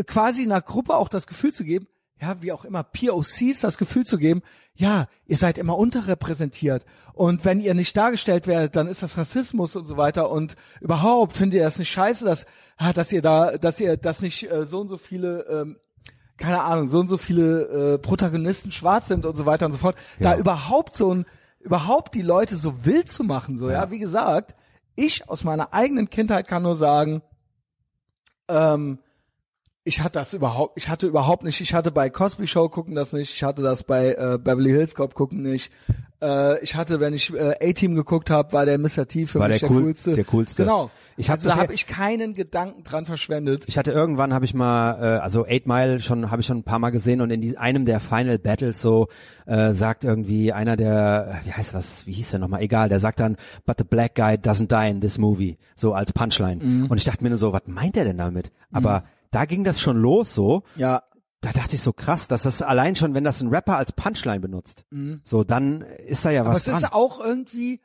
quasi 0.06 0.44
einer 0.44 0.62
Gruppe 0.62 0.96
auch 0.96 1.08
das 1.08 1.28
Gefühl 1.28 1.54
zu 1.54 1.64
geben, 1.64 1.88
ja, 2.24 2.42
wie 2.42 2.52
auch 2.54 2.64
immer, 2.66 2.84
POCs 2.84 3.60
das 3.62 3.78
Gefühl 3.78 4.06
zu 4.06 4.18
geben, 4.18 4.42
ja, 4.76 5.08
ihr 5.26 5.38
seid 5.38 5.58
immer 5.58 5.78
unterrepräsentiert 5.78 6.86
und 7.14 7.44
wenn 7.46 7.60
ihr 7.60 7.74
nicht 7.74 7.96
dargestellt 7.98 8.48
werdet, 8.48 8.76
dann 8.76 8.88
ist 8.88 9.04
das 9.04 9.18
Rassismus 9.18 9.76
und 9.76 9.86
so 9.86 9.98
weiter 9.98 10.32
und 10.32 10.56
überhaupt 10.80 11.34
findet 11.34 11.58
ihr 11.58 11.64
das 11.64 11.78
nicht 11.80 11.92
scheiße, 11.92 12.24
dass, 12.26 12.46
ah, 12.78 12.94
dass 12.94 13.12
ihr 13.12 13.22
da, 13.22 13.58
dass 13.58 13.80
ihr 13.80 13.98
das 13.98 14.22
nicht 14.22 14.50
äh, 14.50 14.66
so 14.66 14.80
und 14.82 14.88
so 14.90 14.98
viele 14.98 15.42
ähm, 15.50 15.78
keine 16.38 16.64
Ahnung, 16.64 16.90
so 16.90 17.00
und 17.00 17.10
so 17.10 17.18
viele 17.18 17.94
äh, 17.94 17.98
Protagonisten 18.00 18.72
schwarz 18.72 19.08
sind 19.08 19.26
und 19.26 19.36
so 19.36 19.46
weiter 19.46 19.68
und 19.68 19.74
so 19.74 19.78
fort. 19.78 19.96
Da 20.20 20.32
Ja. 20.34 20.40
überhaupt 20.40 20.96
so 20.96 21.14
ein, 21.14 21.26
überhaupt 21.60 22.16
die 22.16 22.24
Leute 22.24 22.56
so 22.56 22.86
wild 22.86 23.12
zu 23.12 23.24
machen, 23.24 23.58
so, 23.58 23.70
ja, 23.70 23.92
wie 23.92 24.00
gesagt, 24.00 24.56
ich 24.96 25.30
aus 25.30 25.44
meiner 25.44 25.74
eigenen 25.74 26.10
Kindheit 26.10 26.48
kann 26.48 26.64
nur 26.64 26.76
sagen, 26.76 27.22
ähm, 28.48 29.00
ich 29.86 30.00
hatte 30.02 30.20
das 30.20 30.34
überhaupt, 30.34 30.78
ich 30.78 30.88
hatte 30.88 31.08
überhaupt 31.08 31.44
nicht, 31.44 31.60
ich 31.60 31.74
hatte 31.74 31.92
bei 31.92 32.10
Cosby 32.10 32.48
Show 32.48 32.70
gucken 32.70 32.96
das 32.96 33.12
nicht, 33.12 33.34
ich 33.34 33.44
hatte 33.44 33.62
das 33.62 33.84
bei 33.84 34.14
äh, 34.14 34.38
Beverly 34.38 34.70
Hills 34.72 34.96
Cop 34.96 35.14
gucken 35.14 35.42
nicht. 35.44 35.72
Äh, 36.22 36.64
ich 36.64 36.76
hatte, 36.76 37.02
wenn 37.02 37.14
ich 37.14 37.34
äh, 37.34 37.56
A-Team 37.70 37.94
geguckt 37.96 38.30
habe, 38.30 38.54
war 38.54 38.66
der 38.66 38.78
Mr. 38.78 39.06
T 39.08 39.26
für 39.26 39.40
War 39.40 39.50
mich 39.50 39.60
der 39.60 39.68
der, 39.68 39.76
cool- 39.78 39.84
coolste. 39.84 40.14
der 40.14 40.24
coolste. 40.24 40.64
Genau. 40.64 40.90
Ich 41.18 41.30
hab 41.30 41.36
also 41.40 41.50
da 41.50 41.58
habe 41.58 41.74
ich 41.74 41.86
keinen 41.86 42.34
Gedanken 42.34 42.84
dran 42.86 43.06
verschwendet. 43.06 43.66
Ich 43.68 43.78
hatte 43.78 43.92
irgendwann 43.92 44.34
habe 44.34 44.46
ich 44.46 44.54
mal 44.54 44.94
äh, 44.94 45.20
also 45.20 45.46
Eight 45.46 45.68
Mile 45.68 46.00
schon 46.00 46.32
habe 46.32 46.40
ich 46.42 46.48
schon 46.48 46.60
ein 46.60 46.64
paar 46.64 46.80
Mal 46.80 46.90
gesehen 46.92 47.20
und 47.22 47.30
in 47.30 47.42
die, 47.42 47.58
einem 47.58 47.84
der 47.86 48.00
Final 48.00 48.40
Battles 48.40 48.82
so 48.82 49.10
äh, 49.46 49.74
sagt 49.74 50.06
irgendwie 50.06 50.54
einer 50.54 50.76
der 50.78 51.42
wie 51.44 51.52
heißt 51.52 51.74
was 51.76 52.08
wie 52.08 52.14
hieß 52.14 52.32
der 52.32 52.40
nochmal 52.40 52.62
egal 52.62 52.88
der 52.90 53.00
sagt 53.02 53.20
dann 53.20 53.36
but 53.66 53.76
the 53.78 53.84
black 53.84 54.16
guy 54.16 54.36
doesn't 54.38 54.70
die 54.70 54.90
in 54.90 55.02
this 55.02 55.20
movie 55.20 55.58
so 55.76 55.94
als 55.94 56.14
Punchline 56.14 56.64
Mhm. 56.64 56.86
und 56.88 56.98
ich 56.98 57.04
dachte 57.04 57.22
mir 57.24 57.30
nur 57.30 57.38
so 57.38 57.54
was 57.54 57.62
meint 57.68 57.96
er 57.98 58.06
denn 58.06 58.18
damit 58.18 58.52
aber 58.72 59.04
da 59.34 59.46
ging 59.46 59.64
das 59.64 59.82
schon 59.82 59.98
los 59.98 60.34
so 60.34 60.64
Ja, 60.76 61.04
da 61.42 61.52
dachte 61.52 61.76
ich 61.76 61.82
so 61.82 61.92
krass 61.94 62.28
dass 62.28 62.44
das 62.44 62.62
allein 62.62 62.96
schon 62.96 63.14
wenn 63.14 63.24
das 63.24 63.42
ein 63.42 63.50
Rapper 63.50 63.78
als 63.78 63.92
Punchline 63.92 64.40
benutzt 64.40 64.86
so 65.24 65.44
dann 65.44 65.82
ist 65.82 66.24
da 66.26 66.30
ja 66.32 66.42
Mhm. 66.44 66.48
Aber 66.48 66.56
was 66.56 66.68
es 66.68 66.74
dran 66.74 66.84
ist 66.84 66.94
auch 66.94 67.20
irgendwie 67.20 67.82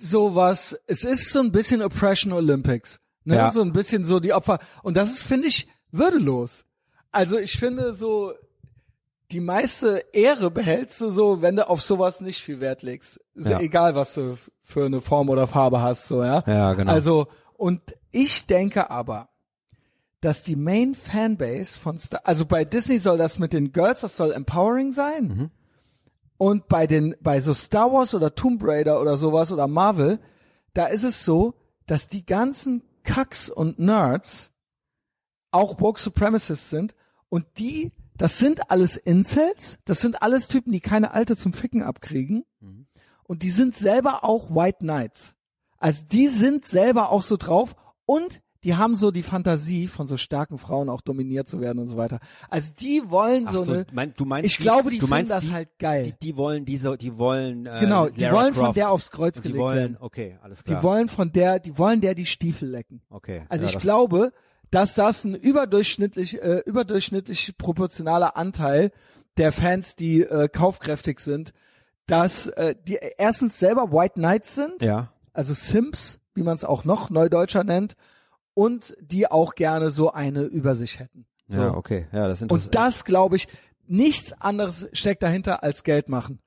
sowas, 0.00 0.78
es 0.86 1.04
ist 1.04 1.30
so 1.30 1.40
ein 1.40 1.52
bisschen 1.52 1.82
Oppression 1.82 2.32
Olympics. 2.32 3.00
Ne? 3.24 3.36
Ja. 3.36 3.50
So 3.50 3.62
ein 3.62 3.72
bisschen 3.72 4.04
so 4.04 4.20
die 4.20 4.32
Opfer. 4.32 4.58
Und 4.82 4.96
das 4.96 5.10
ist, 5.10 5.22
finde 5.22 5.48
ich, 5.48 5.68
würdelos. 5.90 6.64
Also 7.10 7.38
ich 7.38 7.58
finde 7.58 7.94
so, 7.94 8.32
die 9.30 9.40
meiste 9.40 10.04
Ehre 10.12 10.50
behältst 10.50 11.00
du 11.00 11.10
so, 11.10 11.42
wenn 11.42 11.56
du 11.56 11.68
auf 11.68 11.82
sowas 11.82 12.20
nicht 12.20 12.40
viel 12.40 12.60
Wert 12.60 12.82
legst. 12.82 13.20
So, 13.34 13.50
Ja. 13.50 13.60
Egal, 13.60 13.94
was 13.94 14.14
du 14.14 14.38
für 14.62 14.86
eine 14.86 15.00
Form 15.00 15.28
oder 15.28 15.46
Farbe 15.46 15.82
hast, 15.82 16.06
so, 16.08 16.22
ja. 16.22 16.42
Ja, 16.46 16.74
genau. 16.74 16.92
Also, 16.92 17.26
und 17.56 17.80
ich 18.10 18.46
denke 18.46 18.90
aber, 18.90 19.28
dass 20.20 20.42
die 20.42 20.56
Main 20.56 20.94
Fanbase 20.94 21.78
von 21.78 21.98
Star, 21.98 22.20
also 22.24 22.44
bei 22.46 22.64
Disney 22.64 22.98
soll 22.98 23.18
das 23.18 23.38
mit 23.38 23.52
den 23.52 23.72
Girls, 23.72 24.00
das 24.00 24.16
soll 24.16 24.32
empowering 24.32 24.92
sein. 24.92 25.28
Mhm. 25.28 25.50
Und 26.36 26.68
bei 26.68 26.86
den, 26.86 27.16
bei 27.20 27.40
so 27.40 27.54
Star 27.54 27.92
Wars 27.92 28.14
oder 28.14 28.34
Tomb 28.34 28.62
Raider 28.64 29.00
oder 29.00 29.16
sowas 29.16 29.52
oder 29.52 29.66
Marvel, 29.66 30.20
da 30.74 30.86
ist 30.86 31.04
es 31.04 31.24
so, 31.24 31.54
dass 31.86 32.06
die 32.06 32.24
ganzen 32.24 32.82
Kacks 33.02 33.48
und 33.48 33.78
Nerds 33.78 34.52
auch 35.50 35.80
Woke 35.80 36.00
Supremacists 36.00 36.70
sind 36.70 36.94
und 37.28 37.46
die, 37.58 37.92
das 38.16 38.38
sind 38.38 38.70
alles 38.70 38.96
Incels, 38.96 39.78
das 39.84 40.00
sind 40.00 40.22
alles 40.22 40.48
Typen, 40.48 40.72
die 40.72 40.80
keine 40.80 41.12
Alte 41.12 41.36
zum 41.36 41.52
Ficken 41.52 41.82
abkriegen 41.82 42.44
und 43.24 43.42
die 43.42 43.50
sind 43.50 43.76
selber 43.76 44.24
auch 44.24 44.50
White 44.50 44.78
Knights. 44.80 45.36
Also 45.78 46.04
die 46.10 46.28
sind 46.28 46.64
selber 46.64 47.10
auch 47.10 47.22
so 47.22 47.36
drauf 47.36 47.76
und 48.04 48.42
die 48.68 48.76
haben 48.76 48.96
so 48.96 49.10
die 49.10 49.22
Fantasie, 49.22 49.86
von 49.86 50.06
so 50.06 50.18
starken 50.18 50.58
Frauen 50.58 50.90
auch 50.90 51.00
dominiert 51.00 51.48
zu 51.48 51.58
werden 51.58 51.78
und 51.78 51.88
so 51.88 51.96
weiter. 51.96 52.20
Also 52.50 52.70
die 52.78 53.00
wollen 53.08 53.46
so, 53.46 53.64
so, 53.64 53.72
eine, 53.72 53.86
mein, 53.92 54.12
du 54.14 54.26
meinst 54.26 54.44
ich 54.44 54.58
glaube, 54.58 54.90
die 54.90 54.98
du 54.98 55.06
finden 55.06 55.28
meinst 55.28 55.32
das 55.32 55.44
die, 55.46 55.52
halt 55.52 55.68
geil. 55.78 56.02
die, 56.02 56.12
die 56.20 56.36
wollen 56.36 56.66
diese 56.66 56.98
die 56.98 57.16
wollen 57.16 57.64
äh, 57.64 57.78
genau, 57.80 58.10
die 58.10 58.20
Lara 58.20 58.36
wollen 58.36 58.52
von 58.52 58.64
Croft. 58.64 58.76
der 58.76 58.90
aufs 58.90 59.10
Kreuz 59.10 59.36
Und 59.36 59.46
die 59.46 59.48
gelegt 59.52 59.64
wollen 59.64 59.76
werden. 59.78 59.96
okay 60.00 60.38
alles 60.42 60.58
Die 60.58 60.64
klar 60.64 60.82
wollen 60.82 61.08
von 61.08 61.32
der, 61.32 61.60
die 61.60 61.78
wollen 61.78 62.02
der 62.02 62.14
die 62.14 62.26
Stiefel 62.26 62.68
lecken. 62.68 63.00
okay 63.08 63.46
Also 63.48 63.64
ja, 63.64 63.72
ich 63.72 63.78
glaube, 63.78 64.34
dass 64.70 64.94
das 64.94 65.24
ein 65.24 65.34
überdurchschnittlich, 65.34 66.42
äh, 66.42 66.58
überdurchschnittlich 66.66 67.56
proportionaler 67.56 68.36
Anteil 68.36 68.90
der 69.38 69.50
Fans, 69.50 69.96
die 69.96 70.20
äh, 70.20 70.48
kaufkräftig 70.48 71.20
sind, 71.20 71.54
dass 72.06 72.48
äh, 72.48 72.74
die 72.86 72.98
erstens 73.16 73.58
selber 73.58 73.92
White 73.92 74.14
Knights 74.16 74.54
sind, 74.54 74.82
ja 74.82 75.10
also 75.32 75.54
Simps, 75.54 76.18
wie 76.34 76.42
man 76.42 76.56
es 76.56 76.64
auch 76.64 76.84
noch 76.84 77.10
Neudeutscher 77.10 77.62
nennt, 77.62 77.94
und 78.58 78.96
die 79.00 79.30
auch 79.30 79.54
gerne 79.54 79.92
so 79.92 80.10
eine 80.10 80.42
über 80.42 80.74
sich 80.74 80.98
hätten. 80.98 81.26
So. 81.46 81.60
Ja, 81.60 81.74
okay. 81.74 82.08
Ja, 82.10 82.26
das 82.26 82.38
ist 82.38 82.42
interessant. 82.42 82.66
Und 82.66 82.74
das, 82.74 83.04
glaube 83.04 83.36
ich, 83.36 83.46
nichts 83.86 84.32
anderes 84.32 84.88
steckt 84.92 85.22
dahinter 85.22 85.62
als 85.62 85.84
Geld 85.84 86.08
machen. 86.08 86.40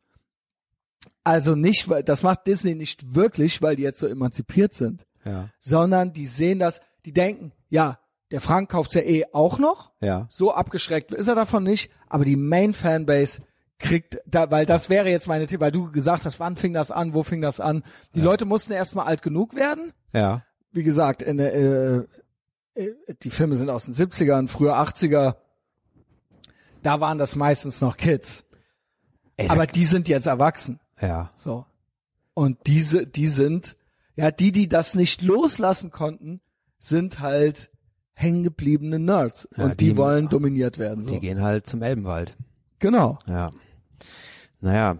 Also 1.23 1.55
nicht, 1.55 1.87
weil 1.87 2.03
das 2.03 2.21
macht 2.21 2.47
Disney 2.47 2.75
nicht 2.75 3.15
wirklich, 3.15 3.61
weil 3.61 3.77
die 3.77 3.83
jetzt 3.83 3.99
so 4.01 4.07
emanzipiert 4.07 4.73
sind, 4.73 5.07
ja, 5.23 5.51
sondern 5.57 6.11
die 6.11 6.25
sehen 6.25 6.59
das, 6.59 6.81
die 7.05 7.13
denken, 7.13 7.53
ja, 7.69 7.97
der 8.29 8.41
Frank 8.41 8.69
kauft's 8.69 8.93
ja 8.93 9.03
eh 9.03 9.23
auch 9.31 9.57
noch, 9.57 9.93
ja. 10.01 10.27
so 10.29 10.53
abgeschreckt 10.53 11.13
ist 11.13 11.29
er 11.29 11.35
davon 11.35 11.63
nicht, 11.63 11.91
aber 12.09 12.25
die 12.25 12.35
Main 12.35 12.73
Fanbase 12.73 13.41
kriegt, 13.79 14.19
da, 14.25 14.51
weil 14.51 14.65
das 14.65 14.89
wäre 14.89 15.09
jetzt 15.09 15.27
meine 15.27 15.47
Tipp, 15.47 15.61
weil 15.61 15.71
du 15.71 15.89
gesagt 15.93 16.25
hast, 16.25 16.41
wann 16.41 16.57
fing 16.57 16.73
das 16.73 16.91
an, 16.91 17.13
wo 17.13 17.23
fing 17.23 17.39
das 17.39 17.61
an? 17.61 17.83
Die 18.15 18.21
Leute 18.21 18.43
mussten 18.43 18.73
erstmal 18.73 19.07
alt 19.07 19.21
genug 19.21 19.55
werden. 19.55 19.93
Ja. 20.11 20.43
Wie 20.71 20.83
gesagt, 20.83 21.21
in 21.21 21.37
der, 21.37 21.53
äh, 21.53 21.97
äh, 22.75 22.93
die 23.23 23.29
Filme 23.29 23.55
sind 23.55 23.69
aus 23.69 23.85
den 23.85 23.93
70ern, 23.93 24.47
früher 24.47 24.75
80er. 24.75 25.35
Da 26.83 26.99
waren 26.99 27.17
das 27.17 27.35
meistens 27.35 27.81
noch 27.81 27.97
Kids. 27.97 28.43
Ey, 29.37 29.49
Aber 29.49 29.67
die 29.67 29.85
sind 29.85 30.07
jetzt 30.07 30.27
erwachsen. 30.27 30.79
ja. 31.01 31.31
So. 31.35 31.65
Und 32.33 32.59
diese, 32.65 33.05
die 33.05 33.27
sind, 33.27 33.75
ja, 34.15 34.31
die, 34.31 34.53
die 34.53 34.69
das 34.69 34.95
nicht 34.95 35.21
loslassen 35.21 35.91
konnten, 35.91 36.39
sind 36.79 37.19
halt 37.19 37.69
hängengebliebene 38.13 38.99
Nerds. 38.99 39.49
Ja, 39.57 39.65
und 39.65 39.81
die, 39.81 39.87
die- 39.89 39.97
wollen 39.97 40.29
dominiert 40.29 40.77
werden. 40.77 41.03
So. 41.03 41.11
Die 41.13 41.19
gehen 41.19 41.41
halt 41.41 41.67
zum 41.67 41.81
Elbenwald. 41.81 42.37
Genau. 42.79 43.19
Ja. 43.27 43.51
Naja, 44.63 44.97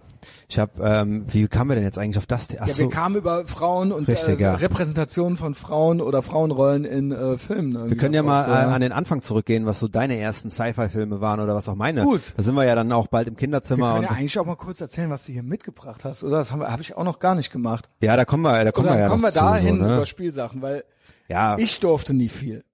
ich 0.48 0.58
habe, 0.58 0.72
ähm, 0.82 1.24
wie 1.32 1.46
kamen 1.46 1.70
wir 1.70 1.74
denn 1.76 1.84
jetzt 1.84 1.96
eigentlich 1.96 2.18
auf 2.18 2.26
das? 2.26 2.48
Ach 2.58 2.66
Ja, 2.66 2.74
so. 2.74 2.82
wir 2.82 2.90
kamen 2.90 3.14
über 3.16 3.46
Frauen 3.46 3.92
und 3.92 4.08
Richtig, 4.08 4.40
äh, 4.40 4.42
ja. 4.42 4.54
Repräsentationen 4.56 5.36
von 5.36 5.54
Frauen 5.54 6.00
oder 6.00 6.20
Frauenrollen 6.22 6.84
in 6.84 7.12
äh, 7.12 7.38
Filmen. 7.38 7.88
wir 7.88 7.96
können 7.96 8.12
ja 8.12 8.24
mal 8.24 8.44
so, 8.44 8.50
äh, 8.50 8.54
an 8.54 8.80
den 8.80 8.90
Anfang 8.90 9.22
zurückgehen, 9.22 9.64
was 9.64 9.78
so 9.78 9.86
deine 9.86 10.18
ersten 10.18 10.50
Sci-Fi-Filme 10.50 11.20
waren 11.20 11.38
oder 11.38 11.54
was 11.54 11.68
auch 11.68 11.76
meine. 11.76 12.02
Gut. 12.02 12.34
Da 12.36 12.42
sind 12.42 12.56
wir 12.56 12.64
ja 12.64 12.74
dann 12.74 12.90
auch 12.90 13.06
bald 13.06 13.28
im 13.28 13.34
Wir 13.34 13.38
Kinderzimmer. 13.38 13.92
können 13.92 14.04
ja 14.04 14.10
eigentlich 14.10 14.36
auch 14.38 14.46
mal 14.46 14.56
kurz 14.56 14.80
erzählen, 14.80 15.10
was 15.10 15.26
du 15.26 15.32
hier 15.32 15.44
mitgebracht 15.44 16.04
hast, 16.04 16.24
oder? 16.24 16.38
Das 16.38 16.50
habe 16.50 16.70
hab 16.70 16.80
ich 16.80 16.96
auch 16.96 17.04
noch 17.04 17.20
gar 17.20 17.36
nicht 17.36 17.52
gemacht. 17.52 17.88
ja, 18.00 18.16
da 18.16 18.24
kommen 18.24 18.42
wir, 18.42 18.64
da 18.64 18.72
kommen 18.72 18.88
Oder 18.88 18.96
wir 18.96 19.02
ja 19.04 19.08
kommen 19.08 19.22
wir 19.22 19.30
dahin 19.30 19.76
so, 19.78 19.82
ne? 19.84 19.94
über 19.94 20.06
Spielsachen, 20.06 20.60
weil 20.60 20.82
Ja, 21.28 21.56
ich 21.56 21.78
durfte 21.78 22.14
nie 22.14 22.28
viel. 22.28 22.64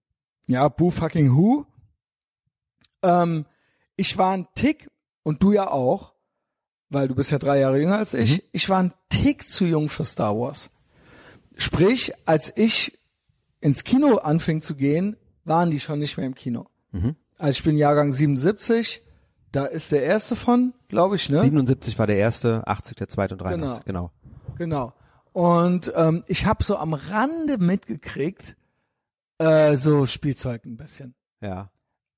Ja, 0.47 0.69
Boo 0.69 0.90
fucking 0.90 1.36
who? 1.36 1.66
Ähm, 3.02 3.44
ich 3.97 4.16
war 4.16 4.32
ein 4.32 4.47
Tick, 4.55 4.89
und 5.23 5.43
du 5.43 5.52
ja 5.52 5.70
auch, 5.70 6.15
weil 6.90 7.09
du 7.09 7.15
bist 7.15 7.31
ja 7.31 7.39
drei 7.39 7.59
Jahre 7.60 7.78
jünger 7.78 7.98
als 7.98 8.15
ich, 8.15 8.39
Mhm. 8.39 8.43
ich 8.52 8.69
war 8.69 8.82
ein 8.82 8.93
Tick 9.10 9.48
zu 9.48 9.65
jung 9.65 9.89
für 9.89 10.05
Star 10.05 10.36
Wars. 10.39 10.70
Sprich, 11.56 12.12
als 12.27 12.52
ich 12.56 12.98
ins 13.60 13.85
Kino 13.85 14.16
anfing 14.19 14.60
zu 14.62 14.74
gehen, 14.77 15.16
waren 15.44 15.70
die 15.70 15.81
schon 15.81 15.98
nicht 15.98 16.16
mehr 16.16 16.27
im 16.27 16.35
Kino. 16.35 16.66
Mhm. 16.93 17.16
Also 17.39 17.51
ich 17.59 17.62
bin 17.65 17.77
Jahrgang 17.77 18.12
77, 18.12 19.02
da 19.52 19.65
ist 19.65 19.90
der 19.93 20.02
erste 20.02 20.36
von, 20.36 20.74
glaube 20.89 21.16
ich, 21.16 21.28
ne? 21.31 21.40
77 21.40 21.98
war 21.98 22.06
der 22.06 22.16
erste, 22.19 22.66
80 22.66 22.97
der 22.97 23.09
zweite 23.09 23.35
und 23.35 23.39
83, 23.43 23.85
genau. 23.85 24.10
Genau. 24.56 24.93
Und 25.32 25.93
ähm, 25.97 26.24
ich 26.27 26.47
habe 26.47 26.65
so 26.65 26.77
am 26.77 26.94
Rande 26.94 27.59
mitgekriegt, 27.59 28.56
äh, 29.39 29.77
so 29.77 30.06
Spielzeug 30.06 30.65
ein 30.65 30.77
bisschen. 30.77 31.15
Ja. 31.40 31.70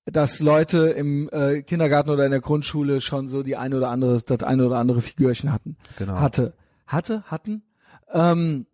Dass 0.06 0.40
Leute 0.40 0.89
im 0.89 1.28
äh, 1.31 1.62
Kindergarten 1.62 2.10
oder 2.10 2.24
in 2.24 2.31
der 2.31 2.40
Grundschule 2.40 3.01
schon 3.01 3.28
so 3.28 3.43
die 3.43 3.56
eine 3.56 3.77
oder 3.77 3.90
andere, 3.90 4.20
das 4.22 4.43
eine 4.43 4.66
oder 4.66 4.78
andere 4.78 5.01
Figürchen 5.01 5.52
hatten. 5.52 5.77
Genau. 5.98 6.14
Hatte. 6.14 6.55
Hatte, 6.86 7.22
hatten. 7.24 7.62
Ähm, 8.12 8.66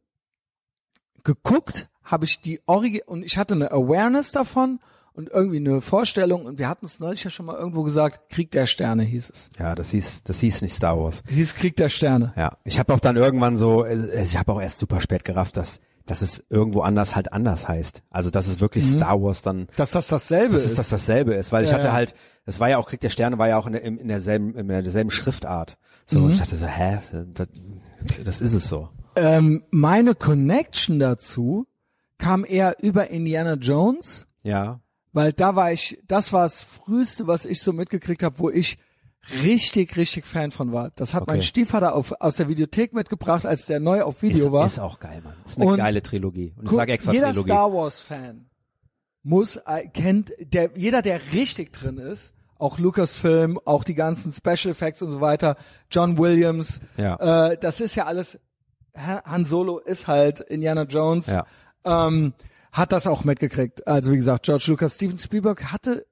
geguckt 1.25 1.89
habe 2.03 2.25
ich 2.25 2.41
die 2.41 2.61
Origi 2.67 3.03
und 3.05 3.25
ich 3.25 3.37
hatte 3.37 3.55
eine 3.55 3.73
Awareness 3.73 4.31
davon 4.31 4.79
und 5.13 5.31
irgendwie 5.31 5.57
eine 5.57 5.81
Vorstellung 5.81 6.45
und 6.45 6.59
wir 6.59 6.69
hatten 6.69 6.87
es 6.87 7.01
neulich 7.01 7.25
ja 7.25 7.31
schon 7.31 7.47
mal 7.47 7.57
irgendwo 7.57 7.83
gesagt, 7.83 8.31
Krieg 8.31 8.51
der 8.51 8.67
Sterne 8.67 9.03
hieß 9.03 9.31
es. 9.31 9.51
Ja, 9.59 9.75
das 9.75 9.91
hieß, 9.91 10.23
das 10.25 10.41
hieß 10.41 10.63
nicht 10.63 10.75
Star 10.75 10.99
Wars. 10.99 11.23
Hieß 11.27 11.55
Krieg 11.55 11.75
der 11.77 11.89
Sterne. 11.89 12.33
Ja. 12.37 12.59
Ich 12.65 12.79
habe 12.79 12.93
auch 12.95 13.01
dann 13.01 13.17
irgendwann 13.17 13.57
so, 13.57 13.85
äh, 13.85 14.23
ich 14.23 14.37
habe 14.37 14.53
auch 14.53 14.61
erst 14.61 14.79
super 14.79 15.01
spät 15.01 15.25
gerafft, 15.25 15.57
dass, 15.57 15.81
dass 16.07 16.23
es 16.23 16.45
irgendwo 16.49 16.81
anders 16.81 17.15
halt 17.17 17.33
anders 17.33 17.67
heißt. 17.69 18.03
Also 18.11 18.31
dass 18.31 18.47
es 18.49 18.61
wirklich 18.61 18.85
Star 18.87 19.21
Wars 19.21 19.43
dann, 19.43 19.67
Dass 19.77 19.91
das 19.91 20.07
dasselbe 20.07 20.55
dass 20.55 20.65
ist. 20.65 20.71
es 20.73 20.77
das 20.77 20.89
dasselbe 20.89 21.35
ist, 21.35 21.53
weil 21.53 21.65
ich 21.65 21.71
Ja, 21.71 21.77
hatte 21.77 21.89
ja. 21.89 21.93
halt, 21.93 22.15
es 22.45 22.61
war 22.61 22.71
ja 22.71 22.79
auch 22.79 22.87
Krieg 22.89 23.01
der 23.01 23.11
Sterne 23.11 23.39
war 23.39 23.49
ja 23.49 23.59
auch 23.59 23.67
in, 23.67 23.73
der, 23.73 23.83
in 23.83 24.09
derselben, 24.09 24.55
in 24.55 24.69
derselben 24.69 25.11
Schriftart. 25.11 25.77
So 26.07 26.21
Mhm. 26.21 26.25
und 26.27 26.31
ich 26.33 26.39
dachte 26.39 26.57
so, 26.57 26.67
hä, 26.67 26.99
das, 27.35 27.49
das 28.25 28.41
ist 28.41 28.55
es 28.55 28.69
so. 28.69 28.89
ähm, 29.17 29.65
meine 29.71 30.15
Connection 30.15 30.99
dazu 31.01 31.67
kam 32.19 32.45
eher 32.45 32.77
über 32.83 33.11
Indiana 33.11 33.55
Jones, 33.55 34.27
Ja. 34.43 34.81
weil 35.13 35.33
da 35.33 35.57
war 35.57 35.73
ich, 35.73 35.99
das 36.07 36.33
war 36.33 36.45
das 36.45 36.61
früheste, 36.63 37.27
was 37.27 37.45
ich 37.45 37.61
so 37.61 37.73
mitgekriegt 37.73 38.23
habe, 38.23 38.39
wo 38.39 38.49
ich 38.51 38.79
richtig, 39.43 39.97
richtig 39.97 40.25
Fan 40.27 40.51
von 40.51 40.73
war. 40.73 40.91
Das 40.97 41.15
hat 41.15 41.27
mein 41.27 41.37
Okay. 41.39 41.47
Stiefvater 41.47 41.95
auf, 41.95 42.13
aus 42.21 42.37
der 42.37 42.49
Videothek 42.49 42.93
mitgebracht, 42.93 43.47
als 43.47 43.67
der 43.67 43.81
neu 43.81 44.03
auf 44.03 44.23
Video 44.23 44.47
Ist, 44.47 44.53
war. 44.53 44.67
ist 44.67 44.79
auch 44.79 45.01
geil, 45.01 45.21
Mann. 45.25 45.35
Ist 45.45 45.59
eine 45.59 45.71
Und 45.71 45.77
geile 45.79 46.03
Trilogie. 46.03 46.55
Und 46.57 46.67
ich 46.67 46.71
sage 46.73 46.93
extra 46.93 47.13
jeder 47.13 47.29
Trilogie. 47.29 47.49
Star 47.49 47.73
Wars 47.73 48.01
Fan 48.01 48.47
muss 49.23 49.57
äh, 49.67 49.89
kennt 49.89 50.33
der 50.41 50.71
jeder 50.77 51.03
der 51.03 51.33
richtig 51.33 51.73
drin 51.73 51.99
ist, 51.99 52.33
auch 52.59 52.79
Lucasfilm, 52.79 53.59
auch 53.65 53.83
die 53.85 53.95
ganzen 53.95 54.33
Special 54.33 54.71
Effects 54.73 55.03
und 55.03 55.11
so 55.11 55.21
weiter, 55.21 55.57
John 55.91 56.17
Williams, 56.19 56.81
Ja. 56.97 57.51
äh, 57.51 57.59
das 57.59 57.81
ist 57.81 57.97
ja 57.97 58.07
alles 58.07 58.39
Han 58.97 59.21
Han 59.25 59.45
Solo 59.45 59.79
ist 59.79 60.07
halt 60.07 60.41
Indiana 60.41 60.83
Jones. 60.85 61.27
Ja. 61.27 61.47
Ähm, 61.85 62.33
hat 62.73 62.93
das 62.93 63.07
auch 63.07 63.25
mitgekriegt. 63.25 63.87
Also 63.87 64.13
wie 64.13 64.17
gesagt, 64.17 64.45
George 64.45 64.65
Lucas, 64.69 64.97
Steven 64.97 65.17
Spielberg 65.19 65.73
hatte 65.73 66.07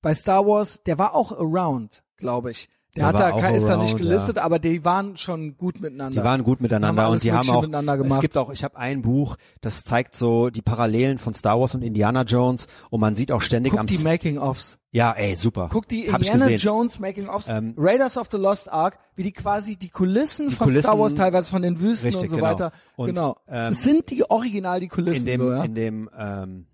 bei 0.00 0.14
Star 0.14 0.46
Wars, 0.46 0.80
der 0.84 0.96
war 0.98 1.14
auch 1.14 1.32
around, 1.32 2.02
glaube 2.16 2.50
ich. 2.50 2.68
Der, 2.96 3.10
Der 3.12 3.26
hat 3.26 3.42
da 3.42 3.48
ist 3.48 3.66
da 3.66 3.76
nicht 3.76 3.96
gelistet, 3.96 4.38
aber 4.38 4.60
die 4.60 4.84
waren 4.84 5.16
schon 5.16 5.56
gut 5.56 5.80
miteinander. 5.80 6.20
Die 6.20 6.24
waren 6.24 6.44
gut 6.44 6.60
miteinander 6.60 7.10
und 7.10 7.24
die 7.24 7.32
haben 7.32 7.50
auch 7.50 7.62
miteinander 7.62 7.98
es 7.98 8.20
gibt 8.20 8.36
auch 8.36 8.52
ich 8.52 8.62
habe 8.62 8.76
ein 8.76 9.02
Buch, 9.02 9.36
das 9.60 9.82
zeigt 9.82 10.14
so 10.14 10.48
die 10.48 10.62
Parallelen 10.62 11.18
von 11.18 11.34
Star 11.34 11.58
Wars 11.58 11.74
und 11.74 11.82
Indiana 11.82 12.22
Jones 12.22 12.68
und 12.90 13.00
man 13.00 13.16
sieht 13.16 13.32
auch 13.32 13.42
ständig 13.42 13.72
Guck 13.72 13.80
am 13.80 13.86
die 13.88 13.98
Making-ofs. 13.98 14.78
Ja, 14.92 15.10
ey, 15.10 15.34
super. 15.34 15.70
Guck 15.72 15.88
die 15.88 16.12
Hab 16.12 16.20
Indiana. 16.20 16.50
Jones 16.50 17.00
Making-ofs, 17.00 17.48
Ähm, 17.48 17.74
Raiders 17.76 18.16
of 18.16 18.28
the 18.30 18.36
Lost 18.36 18.72
Ark, 18.72 19.00
wie 19.16 19.24
die 19.24 19.32
quasi 19.32 19.74
die 19.74 19.88
Kulissen 19.88 20.50
von 20.50 20.68
Kulissen- 20.68 20.82
Star 20.84 20.96
Wars 21.00 21.16
teilweise 21.16 21.50
von 21.50 21.62
den 21.62 21.80
Wüsten 21.80 22.06
Richtig, 22.06 22.22
und 22.22 22.28
so 22.30 22.36
genau. 22.36 22.48
weiter. 22.48 22.70
Und, 22.94 23.06
genau. 23.08 23.36
ähm, 23.48 23.72
das 23.72 23.82
sind 23.82 24.08
die 24.10 24.30
original 24.30 24.78
die 24.78 24.86
Kulissen 24.86 25.22
in 25.22 25.26
dem 25.26 25.40
so, 25.40 25.50
ja? 25.50 25.64
in 25.64 25.74
dem 25.74 26.10
ähm, 26.16 26.66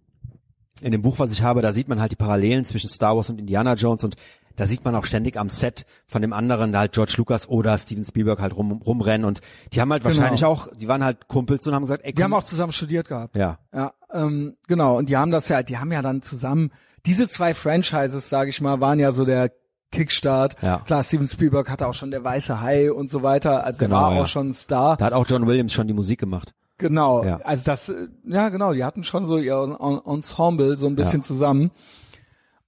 in 0.82 0.92
dem 0.92 1.02
Buch, 1.02 1.18
was 1.18 1.32
ich 1.32 1.42
habe, 1.42 1.62
da 1.62 1.72
sieht 1.72 1.88
man 1.88 2.00
halt 2.00 2.12
die 2.12 2.16
Parallelen 2.16 2.64
zwischen 2.64 2.88
Star 2.88 3.16
Wars 3.16 3.30
und 3.30 3.38
Indiana 3.38 3.74
Jones 3.74 4.04
und 4.04 4.16
da 4.60 4.66
sieht 4.66 4.84
man 4.84 4.94
auch 4.94 5.06
ständig 5.06 5.38
am 5.38 5.48
Set 5.48 5.86
von 6.06 6.20
dem 6.20 6.34
anderen, 6.34 6.70
da 6.70 6.80
halt 6.80 6.92
George 6.92 7.14
Lucas 7.16 7.48
oder 7.48 7.78
Steven 7.78 8.04
Spielberg 8.04 8.40
halt 8.40 8.54
rum, 8.54 8.72
rumrennen 8.72 9.24
und 9.26 9.40
die 9.72 9.80
haben 9.80 9.90
halt 9.90 10.02
Genau. 10.02 10.14
wahrscheinlich 10.16 10.44
auch, 10.44 10.68
die 10.76 10.86
waren 10.86 11.02
halt 11.02 11.28
Kumpels 11.28 11.66
und 11.66 11.74
haben 11.74 11.82
gesagt, 11.84 12.04
ey, 12.04 12.12
Die 12.12 12.20
komm, 12.20 12.32
haben 12.34 12.40
auch 12.40 12.44
zusammen 12.44 12.72
studiert 12.72 13.08
gehabt. 13.08 13.34
ja, 13.36 13.58
Ja, 13.72 13.92
ähm, 14.12 14.56
genau. 14.66 14.98
Und 14.98 15.08
die 15.08 15.16
haben 15.16 15.30
das 15.30 15.48
ja, 15.48 15.62
die 15.62 15.78
haben 15.78 15.90
ja 15.92 16.02
dann 16.02 16.20
zusammen, 16.20 16.70
diese 17.06 17.26
zwei 17.26 17.54
Franchises, 17.54 18.28
sage 18.28 18.50
ich 18.50 18.60
mal, 18.60 18.80
waren 18.80 18.98
ja 18.98 19.12
so 19.12 19.24
der 19.24 19.50
Kickstart. 19.92 20.56
Ja. 20.62 20.78
Klar, 20.84 21.02
Steven 21.02 21.26
Spielberg 21.26 21.68
hatte 21.70 21.86
auch 21.88 21.94
schon 21.94 22.10
der 22.10 22.22
Weiße 22.22 22.60
Hai 22.60 22.92
und 22.92 23.10
so 23.10 23.22
weiter. 23.22 23.64
Also 23.64 23.78
Genau, 23.78 23.96
der 23.96 24.04
war 24.08 24.14
ja. 24.16 24.22
auch 24.22 24.26
schon 24.26 24.50
ein 24.50 24.54
Star. 24.54 24.96
da 24.98 25.06
hat 25.06 25.12
auch 25.14 25.26
John 25.26 25.46
Williams 25.46 25.72
schon 25.72 25.86
die 25.88 25.94
Musik 25.94 26.20
gemacht. 26.20 26.52
Genau. 26.78 27.24
Ja. 27.24 27.40
Also 27.44 27.64
das, 27.64 27.88
äh, 27.88 28.08
ja 28.24 28.50
genau, 28.50 28.72
die 28.72 28.84
hatten 28.84 29.04
schon 29.04 29.26
so 29.26 29.38
ihr 29.38 29.54
En- 29.80 30.00
Ensemble 30.04 30.76
so 30.76 30.86
ein 30.86 30.96
bisschen 30.96 31.20
Ja. 31.20 31.26
zusammen. 31.26 31.70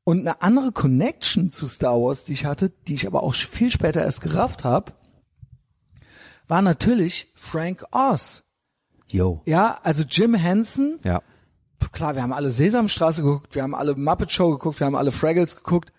Und 0.04 0.20
eine 0.20 0.42
andere 0.42 0.72
Connection 0.72 1.50
zu 1.50 1.66
Star 1.66 1.94
Wars, 2.00 2.24
die 2.24 2.32
ich 2.32 2.44
hatte, 2.44 2.70
die 2.88 2.94
ich 2.94 3.06
aber 3.06 3.22
auch 3.22 3.34
viel 3.34 3.70
später 3.70 4.02
erst 4.02 4.20
gerafft 4.20 4.64
habe, 4.64 4.92
war 6.48 6.60
natürlich 6.62 7.30
Frank 7.34 7.84
Oz. 7.92 8.42
Yo. 9.06 9.42
Ja, 9.46 9.78
also 9.82 10.04
Jim 10.08 10.34
Henson, 10.34 10.98
Ja. 11.04 11.22
klar, 11.92 12.14
wir 12.14 12.22
haben 12.22 12.32
alle 12.32 12.50
Sesamstraße 12.50 13.22
geguckt, 13.22 13.54
wir 13.54 13.62
haben 13.62 13.74
alle 13.74 13.94
Muppet 13.94 14.32
Show 14.32 14.50
geguckt, 14.50 14.80
wir 14.80 14.86
haben 14.86 14.96
alle 14.96 15.12
Fraggles 15.12 15.56
geguckt. 15.56 15.92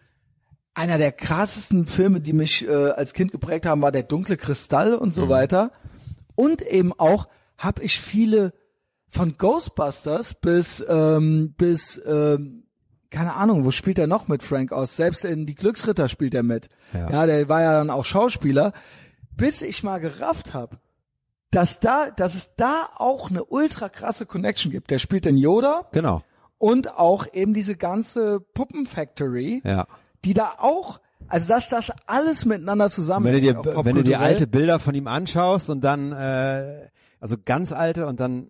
Einer 0.73 0.97
der 0.97 1.11
krassesten 1.11 1.85
Filme, 1.85 2.19
die 2.19 2.33
mich 2.33 2.67
äh, 2.67 2.71
als 2.91 3.13
Kind 3.13 3.31
geprägt 3.31 3.65
haben, 3.65 3.81
war 3.83 3.91
der 3.91 4.03
dunkle 4.03 4.37
Kristall 4.37 4.95
und 4.95 5.13
so 5.13 5.29
weiter. 5.29 5.71
Und 6.35 6.63
eben 6.63 6.91
auch 6.93 7.27
habe 7.57 7.83
ich 7.83 7.99
viele 7.99 8.53
von 9.07 9.37
Ghostbusters 9.37 10.33
bis 10.33 10.83
ähm, 10.87 11.53
bis 11.55 12.01
ähm, 12.05 12.62
keine 13.13 13.35
Ahnung, 13.35 13.63
wo 13.63 13.71
spielt 13.71 13.99
er 13.99 14.07
noch 14.07 14.27
mit 14.27 14.43
Frank 14.43 14.71
aus? 14.71 14.95
Selbst 14.95 15.23
in 15.23 15.45
die 15.45 15.55
Glücksritter 15.55 16.09
spielt 16.09 16.33
er 16.33 16.43
mit. 16.43 16.67
Ja. 16.93 17.09
ja 17.09 17.25
der 17.27 17.47
war 17.47 17.61
ja 17.61 17.73
dann 17.73 17.89
auch 17.91 18.05
Schauspieler, 18.05 18.73
bis 19.37 19.61
ich 19.61 19.83
mal 19.83 19.99
gerafft 19.99 20.53
habe, 20.53 20.77
dass 21.51 21.79
da, 21.79 22.09
dass 22.09 22.33
es 22.33 22.49
da 22.57 22.89
auch 22.97 23.29
eine 23.29 23.45
ultra 23.45 23.87
krasse 23.87 24.25
Connection 24.25 24.71
gibt. 24.71 24.89
Der 24.89 24.97
spielt 24.97 25.25
den 25.25 25.37
Yoda 25.37 25.85
Genau. 25.91 26.23
und 26.57 26.97
auch 26.97 27.27
eben 27.31 27.53
diese 27.53 27.75
ganze 27.75 28.39
Puppenfactory, 28.39 29.61
Ja. 29.63 29.85
die 30.25 30.33
da 30.33 30.55
auch, 30.57 30.99
also 31.27 31.47
dass 31.47 31.69
das 31.69 31.91
alles 32.07 32.45
miteinander 32.45 32.89
zusammen. 32.89 33.27
Wenn 33.27 33.33
du 33.33 33.41
dir, 33.41 33.61
wenn 33.63 33.95
du 33.95 34.03
dir 34.03 34.19
alte 34.19 34.47
Bilder 34.47 34.79
von 34.79 34.95
ihm 34.95 35.07
anschaust 35.07 35.69
und 35.69 35.81
dann, 35.81 36.11
äh, 36.11 36.87
also 37.19 37.35
ganz 37.45 37.71
alte 37.71 38.07
und 38.07 38.19
dann 38.19 38.49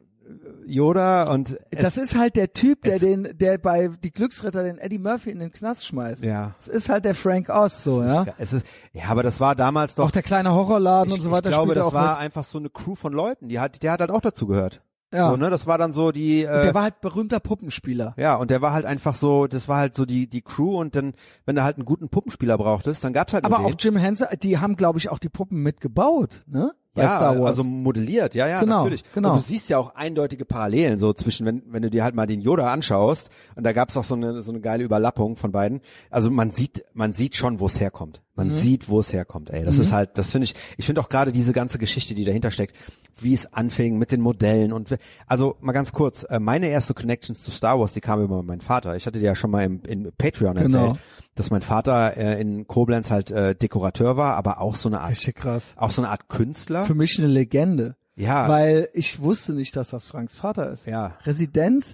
Yoda 0.65 1.31
und 1.31 1.57
es, 1.71 1.81
das 1.81 1.97
ist 1.97 2.17
halt 2.17 2.35
der 2.35 2.53
Typ, 2.53 2.83
der 2.83 2.95
es- 2.95 3.01
den, 3.01 3.37
der 3.37 3.57
bei 3.57 3.89
die 4.03 4.11
Glücksritter 4.11 4.63
den 4.63 4.77
Eddie 4.77 4.99
Murphy 4.99 5.31
in 5.31 5.39
den 5.39 5.51
Knast 5.51 5.85
schmeißt. 5.85 6.23
ja. 6.23 6.55
Das 6.59 6.67
ist 6.67 6.89
halt 6.89 7.05
der 7.05 7.15
Frank 7.15 7.49
Oz 7.49 7.83
so, 7.83 8.03
ja. 8.03 8.25
Es 8.37 8.53
ist, 8.53 8.65
ja, 8.93 9.05
aber 9.07 9.23
das 9.23 9.39
war 9.39 9.55
damals 9.55 9.95
doch. 9.95 10.05
Auch 10.05 10.11
der 10.11 10.23
kleine 10.23 10.53
Horrorladen 10.53 11.11
ich, 11.11 11.19
und 11.19 11.23
so 11.23 11.31
weiter 11.31 11.49
ich 11.49 11.55
glaube, 11.55 11.73
das 11.75 11.93
war 11.93 12.11
mit. 12.11 12.19
einfach 12.19 12.43
so 12.43 12.57
eine 12.57 12.69
Crew 12.69 12.95
von 12.95 13.13
Leuten, 13.13 13.49
die 13.49 13.59
hat, 13.59 13.83
der 13.83 13.91
hat 13.93 13.99
halt 13.99 14.11
auch 14.11 14.21
dazu 14.21 14.47
gehört. 14.47 14.81
Ja. 15.13 15.29
So, 15.29 15.37
ne? 15.37 15.51
Das 15.51 15.67
war 15.67 15.77
dann 15.77 15.91
so 15.93 16.11
die. 16.11 16.41
Äh, 16.41 16.63
Der 16.63 16.73
war 16.73 16.81
halt 16.81 16.99
berühmter 16.99 17.39
Puppenspieler. 17.39 18.15
ja, 18.17 18.33
und 18.35 18.49
der 18.49 18.61
war 18.63 18.73
halt 18.73 18.85
einfach 18.85 19.15
so, 19.15 19.45
das 19.45 19.67
war 19.67 19.77
halt 19.77 19.93
so 19.93 20.05
die 20.07 20.27
die 20.27 20.41
Crew 20.41 20.79
und 20.79 20.95
dann, 20.95 21.13
wenn 21.45 21.55
du 21.55 21.63
halt 21.63 21.75
einen 21.77 21.85
guten 21.85 22.09
Puppenspieler 22.09 22.57
brauchtest, 22.57 23.03
dann 23.03 23.13
gab's 23.13 23.31
halt 23.31 23.45
Aber 23.45 23.59
auch 23.59 23.67
den. 23.75 23.77
Jim 23.77 23.95
Henson, 23.95 24.25
die 24.41 24.57
haben, 24.57 24.75
glaube 24.75 24.97
ich, 24.97 25.09
auch 25.09 25.19
die 25.19 25.29
Puppen 25.29 25.61
mitgebaut, 25.61 26.41
ne? 26.47 26.71
Bei 26.95 27.03
ja, 27.03 27.15
Star 27.15 27.39
Wars. 27.39 27.47
also 27.47 27.63
modelliert, 27.63 28.35
ja, 28.35 28.47
ja, 28.47 28.59
Genau, 28.59 28.79
natürlich. 28.79 29.03
genau. 29.13 29.31
Und 29.31 29.37
du 29.37 29.41
siehst 29.41 29.67
ja 29.69 29.79
auch 29.79 29.95
eindeutige 29.95 30.45
Parallelen 30.45 30.99
so 30.99 31.11
zwischen, 31.13 31.45
wenn, 31.45 31.63
wenn 31.67 31.81
du 31.81 31.89
dir 31.89 32.03
halt 32.03 32.13
mal 32.13 32.27
den 32.27 32.39
Yoda 32.39 32.71
anschaust 32.71 33.31
und 33.55 33.63
da 33.63 33.73
gab's 33.73 33.97
auch 33.97 34.03
so 34.03 34.13
eine 34.13 34.41
so 34.43 34.51
eine 34.51 34.61
geile 34.61 34.83
Überlappung 34.83 35.35
von 35.35 35.51
beiden. 35.51 35.81
Also 36.11 36.29
man 36.29 36.51
sieht, 36.51 36.85
man 36.93 37.13
sieht 37.13 37.35
schon, 37.35 37.59
wo 37.59 37.65
es 37.65 37.79
herkommt. 37.79 38.21
Man 38.35 38.47
Mhm. 38.47 38.53
sieht, 38.53 38.89
wo 38.89 38.99
es 38.99 39.13
herkommt. 39.13 39.51
Ey, 39.51 39.63
das 39.63 39.77
ist 39.77 39.91
halt, 39.91 40.17
das 40.17 40.31
finde 40.31 40.45
ich. 40.45 40.55
Ich 40.77 40.87
finde 40.87 41.01
auch 41.01 41.09
gerade 41.09 41.31
diese 41.31 41.53
ganze 41.53 41.77
Geschichte, 41.77 42.15
die 42.15 42.25
dahinter 42.25 42.49
steckt, 42.49 42.75
wie 43.19 43.33
es 43.33 43.53
anfing 43.53 43.99
mit 43.99 44.11
den 44.11 44.21
Modellen 44.21 44.73
und 44.73 44.97
also 45.27 45.55
mal 45.61 45.71
ganz 45.71 45.91
kurz. 45.93 46.23
äh, 46.27 46.39
Meine 46.39 46.67
erste 46.69 46.95
Connections 46.95 47.41
zu 47.43 47.51
Star 47.51 47.79
Wars, 47.79 47.93
die 47.93 48.01
kam 48.01 48.23
über 48.23 48.41
meinen 48.41 48.61
Vater. 48.61 48.95
Ich 48.95 49.05
hatte 49.05 49.19
dir 49.19 49.25
ja 49.27 49.35
schon 49.35 49.51
mal 49.51 49.63
im, 49.63 49.81
in 49.87 50.11
Patreon 50.17 50.55
Genau. 50.55 50.79
erzählt, 50.87 50.99
dass 51.35 51.51
mein 51.51 51.61
Vater 51.61 52.17
äh, 52.17 52.41
in 52.41 52.65
Koblenz 52.65 53.11
halt 53.11 53.29
äh, 53.29 53.53
Dekorateur 53.55 54.17
war, 54.17 54.35
aber 54.35 54.59
auch 54.61 54.75
so 54.77 54.89
eine 54.89 55.01
Art, 55.01 55.11
Richtig 55.11 55.35
krass. 55.35 55.75
auch 55.77 55.91
so 55.91 56.01
eine 56.01 56.09
Art 56.09 56.27
Künstler. 56.27 56.85
Für 56.85 56.95
mich 56.95 57.19
eine 57.19 57.27
Legende. 57.27 57.95
Ja. 58.15 58.47
Weil 58.49 58.89
ich 58.93 59.19
wusste 59.21 59.53
nicht, 59.53 59.75
dass 59.75 59.89
das 59.89 60.05
Franks 60.05 60.35
Vater 60.35 60.71
ist. 60.71 60.87
Ja. 60.87 61.17
Residenz, 61.23 61.93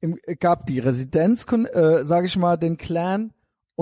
im, 0.00 0.18
gab 0.38 0.66
die 0.66 0.80
Residenz, 0.80 1.46
äh, 1.72 2.04
sage 2.04 2.26
ich 2.26 2.36
mal, 2.36 2.58
den 2.58 2.76
Clan 2.76 3.32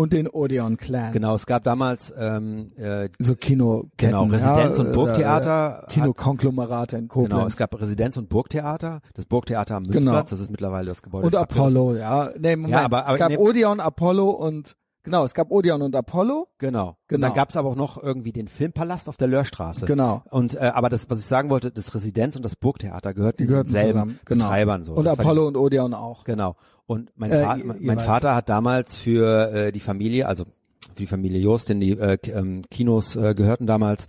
und 0.00 0.12
den 0.12 0.28
Odeon 0.28 0.76
Clan. 0.76 1.12
Genau, 1.12 1.34
es 1.34 1.46
gab 1.46 1.64
damals 1.64 2.12
ähm, 2.18 2.72
äh, 2.76 3.08
So 3.18 3.34
Kino. 3.34 3.86
Genau, 3.96 4.24
Residenz 4.24 4.78
und 4.78 4.88
äh, 4.88 4.92
Burgtheater 4.92 5.84
äh, 5.88 5.92
Kinokonglomerate 5.92 6.96
in 6.96 7.08
Koblenz. 7.08 7.30
genau, 7.34 7.46
es 7.46 7.56
gab 7.56 7.78
Residenz 7.80 8.16
und 8.16 8.28
Burgtheater, 8.28 9.00
das 9.14 9.26
Burgtheater 9.26 9.76
am 9.76 9.84
Genau. 9.84 9.94
Münzplatz, 9.96 10.30
das 10.30 10.40
ist 10.40 10.50
mittlerweile 10.50 10.86
das 10.88 11.02
Gebäude 11.02 11.26
und. 11.26 11.34
Apollo, 11.36 11.96
ja. 11.96 12.30
Nee, 12.38 12.56
Moment. 12.56 12.72
Ja, 12.72 12.84
aber- 12.84 13.04
aber 13.06 13.12
es 13.14 13.18
gab 13.18 13.30
nee- 13.30 13.36
Odeon, 13.38 13.80
Apollo 13.80 14.30
und 14.30 14.76
genau, 15.02 15.24
es 15.24 15.34
gab 15.34 15.50
Odeon 15.50 15.82
und 15.82 15.94
Apollo. 15.96 16.48
Genau. 16.58 16.88
Und 16.88 16.96
Genau. 17.08 17.26
dann 17.26 17.36
gab's 17.36 17.56
aber 17.56 17.68
auch 17.70 17.76
noch 17.76 18.02
irgendwie 18.02 18.32
den 18.32 18.48
Filmpalast 18.48 19.08
auf 19.08 19.16
der 19.16 19.28
Löhrstraße. 19.28 19.86
Genau. 19.86 20.22
Und 20.30 20.54
äh, 20.54 20.70
aber 20.74 20.88
das, 20.88 21.08
was 21.10 21.18
ich 21.18 21.26
sagen 21.26 21.50
wollte, 21.50 21.70
das 21.70 21.94
Residenz 21.94 22.36
und 22.36 22.44
das 22.44 22.56
Burgtheater 22.56 23.12
gehörten 23.14 23.46
gehörten 23.46 23.72
denselben 23.72 23.92
zusammen. 23.92 24.18
Genau. 24.24 24.44
Betreibern 24.44 24.84
so. 24.84 24.94
Und 24.94 25.04
Das 25.04 25.18
Apollo 25.18 25.46
und 25.48 25.56
Odeon 25.56 25.92
auch. 25.94 26.24
Genau. 26.24 26.56
Und 26.90 27.12
mein, 27.14 27.30
Äh, 27.30 27.56
je- 27.56 27.64
mein. 27.80 28.00
Vater 28.00 28.34
hat 28.34 28.48
damals 28.48 28.96
für 28.96 29.52
äh, 29.52 29.72
die 29.72 29.78
Familie, 29.80 30.26
also 30.26 30.44
für 30.44 30.94
die 30.98 31.06
Familie 31.06 31.38
Jost, 31.40 31.68
denn 31.68 31.78
die 31.80 31.92
äh, 31.92 32.18
ähm, 32.32 32.62
Kinos 32.70 33.14
äh, 33.16 33.34
gehörten 33.34 33.66
damals, 33.66 34.08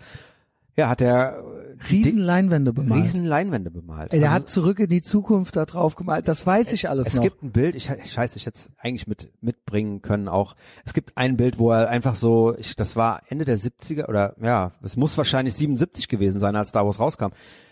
Ja, 0.78 0.90
hat 0.90 1.02
er 1.02 1.44
Riesen 1.92 2.20
Leinwände 2.20 2.74
bemalt. 2.74 3.04
riesen 3.04 3.26
Leinwände 3.26 3.70
bemalt. 3.72 4.14
Der 4.14 4.22
Also 4.22 4.34
hat 4.34 4.50
zurück 4.50 4.80
in 4.80 4.88
die 4.90 5.02
Zukunft 5.02 5.56
da 5.56 5.66
drauf 5.66 5.96
gemalt. 5.96 6.28
Das 6.28 6.46
weiß 6.46 6.72
ich 6.74 6.90
alles 6.90 7.08
es 7.08 7.16
noch. 7.16 7.24
gibt 7.24 7.44
ein 7.44 7.52
Bild, 7.52 7.76
ich 7.76 7.86
scheiße, 8.06 8.38
ich 8.38 8.46
hätte 8.46 8.58
es 8.58 8.70
eigentlich 8.78 9.06
mit 9.08 9.30
mitbringen 9.42 10.02
können 10.02 10.28
auch. 10.28 10.56
Es 10.86 10.94
gibt 10.94 11.18
ein 11.18 11.38
Bild, 11.38 11.60
wo 11.60 11.72
er 11.72 11.90
einfach 11.90 12.16
so, 12.16 12.56
ich, 12.58 12.76
das 12.76 12.96
war 12.96 13.22
Ende 13.30 13.46
der 13.46 13.58
70er 13.60 14.08
oder 14.10 14.36
ja, 14.42 14.72
es 14.84 14.96
muss 14.98 15.18
wahrscheinlich 15.18 15.54
77 15.56 16.08
gewesen 16.08 16.40
sein, 16.40 16.56
als 16.56 16.70
Star 16.70 16.86
Wars 16.86 17.00
rauskam. 17.00 17.26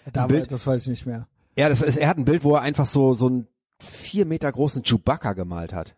Ein 0.06 0.14
da, 0.14 0.28
Bild, 0.28 0.52
das 0.52 0.68
weiß 0.68 0.82
ich 0.84 0.88
nicht 0.90 1.06
mehr. 1.06 1.28
ja, 1.56 1.70
das 1.70 1.82
ist, 1.82 1.98
er 1.98 2.10
hat 2.10 2.18
ein 2.18 2.26
Bild, 2.26 2.44
wo 2.44 2.56
er 2.56 2.62
einfach 2.62 2.86
so 2.88 3.14
so 3.14 3.28
einen 3.28 3.48
vier 3.82 4.26
Meter 4.26 4.52
großen 4.52 4.84
Chewbacca 4.84 5.34
gemalt 5.34 5.74
hat. 5.74 5.96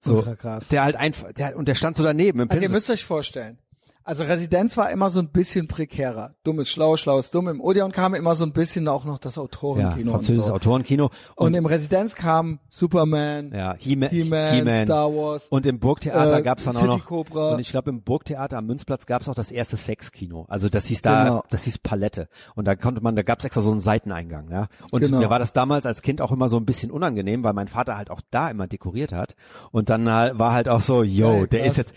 So, 0.00 0.16
Ultra 0.16 0.36
krass. 0.36 0.68
der 0.68 0.84
halt 0.84 0.96
einfach, 0.96 1.32
der, 1.32 1.56
und 1.56 1.66
der 1.66 1.74
stand 1.74 1.96
so 1.96 2.04
daneben 2.04 2.40
im 2.40 2.50
Also 2.50 2.56
ihr 2.56 2.68
Pinsel. 2.68 2.74
müsst 2.76 2.90
euch 2.90 3.04
vorstellen. 3.04 3.58
Also 4.06 4.22
Residenz 4.24 4.76
war 4.76 4.90
immer 4.90 5.08
so 5.08 5.18
ein 5.18 5.28
bisschen 5.28 5.66
prekärer. 5.66 6.34
Dumm 6.44 6.60
ist 6.60 6.68
schlau, 6.68 6.98
schlau 6.98 7.18
ist 7.18 7.34
dumm. 7.34 7.48
Im 7.48 7.62
Odeon 7.62 7.90
kam 7.90 8.12
immer 8.14 8.34
so 8.34 8.44
ein 8.44 8.52
bisschen 8.52 8.86
auch 8.86 9.06
noch 9.06 9.18
das 9.18 9.36
ja, 9.36 9.42
Autorenkino. 9.42 10.12
französisches 10.12 10.42
und, 10.42 10.46
so. 10.48 10.52
Autorenkino. 10.54 11.10
und 11.36 11.56
im 11.56 11.64
Residenz 11.64 12.14
kam 12.14 12.58
Superman, 12.68 13.50
Ja, 13.54 13.74
He-Man, 13.78 14.10
He-Man, 14.10 14.54
He-Man. 14.56 14.84
Star 14.84 15.10
Wars. 15.10 15.46
Und 15.48 15.64
im 15.64 15.78
Burgtheater 15.78 16.36
Äh, 16.38 16.42
gab's 16.42 16.64
dann 16.64 16.76
auch 16.76 16.80
City 16.80 16.92
noch 16.92 17.06
Cobra. 17.06 17.54
und 17.54 17.60
ich 17.60 17.70
glaube 17.70 17.88
im 17.88 18.02
Burgtheater 18.02 18.58
am 18.58 18.66
Münzplatz 18.66 19.06
gab's 19.06 19.26
auch 19.26 19.34
das 19.34 19.50
erste 19.50 19.78
Sexkino. 19.78 20.44
Also 20.50 20.68
das 20.68 20.84
hieß 20.84 21.00
da, 21.00 21.24
Genau. 21.24 21.44
das 21.48 21.62
hieß 21.64 21.78
Palette 21.78 22.28
und 22.54 22.66
da 22.66 22.74
konnte 22.76 23.00
man, 23.00 23.16
da 23.16 23.22
gab's 23.22 23.46
extra 23.46 23.62
so 23.62 23.70
einen 23.70 23.80
Seiteneingang, 23.80 24.50
ja. 24.50 24.66
Und 24.90 25.00
Genau. 25.00 25.18
mir 25.18 25.30
war 25.30 25.38
das 25.38 25.54
damals 25.54 25.86
als 25.86 26.02
Kind 26.02 26.20
auch 26.20 26.30
immer 26.30 26.50
so 26.50 26.58
ein 26.58 26.66
bisschen 26.66 26.90
unangenehm, 26.90 27.42
weil 27.42 27.54
mein 27.54 27.68
Vater 27.68 27.96
halt 27.96 28.10
auch 28.10 28.20
da 28.30 28.50
immer 28.50 28.66
dekoriert 28.66 29.12
hat 29.12 29.34
und 29.72 29.88
dann 29.88 30.06
äh, 30.06 30.38
war 30.38 30.52
halt 30.52 30.68
auch 30.68 30.82
so, 30.82 31.02
yo, 31.02 31.30
Geil, 31.38 31.46
der 31.46 31.64
ist 31.64 31.78
jetzt 31.78 31.94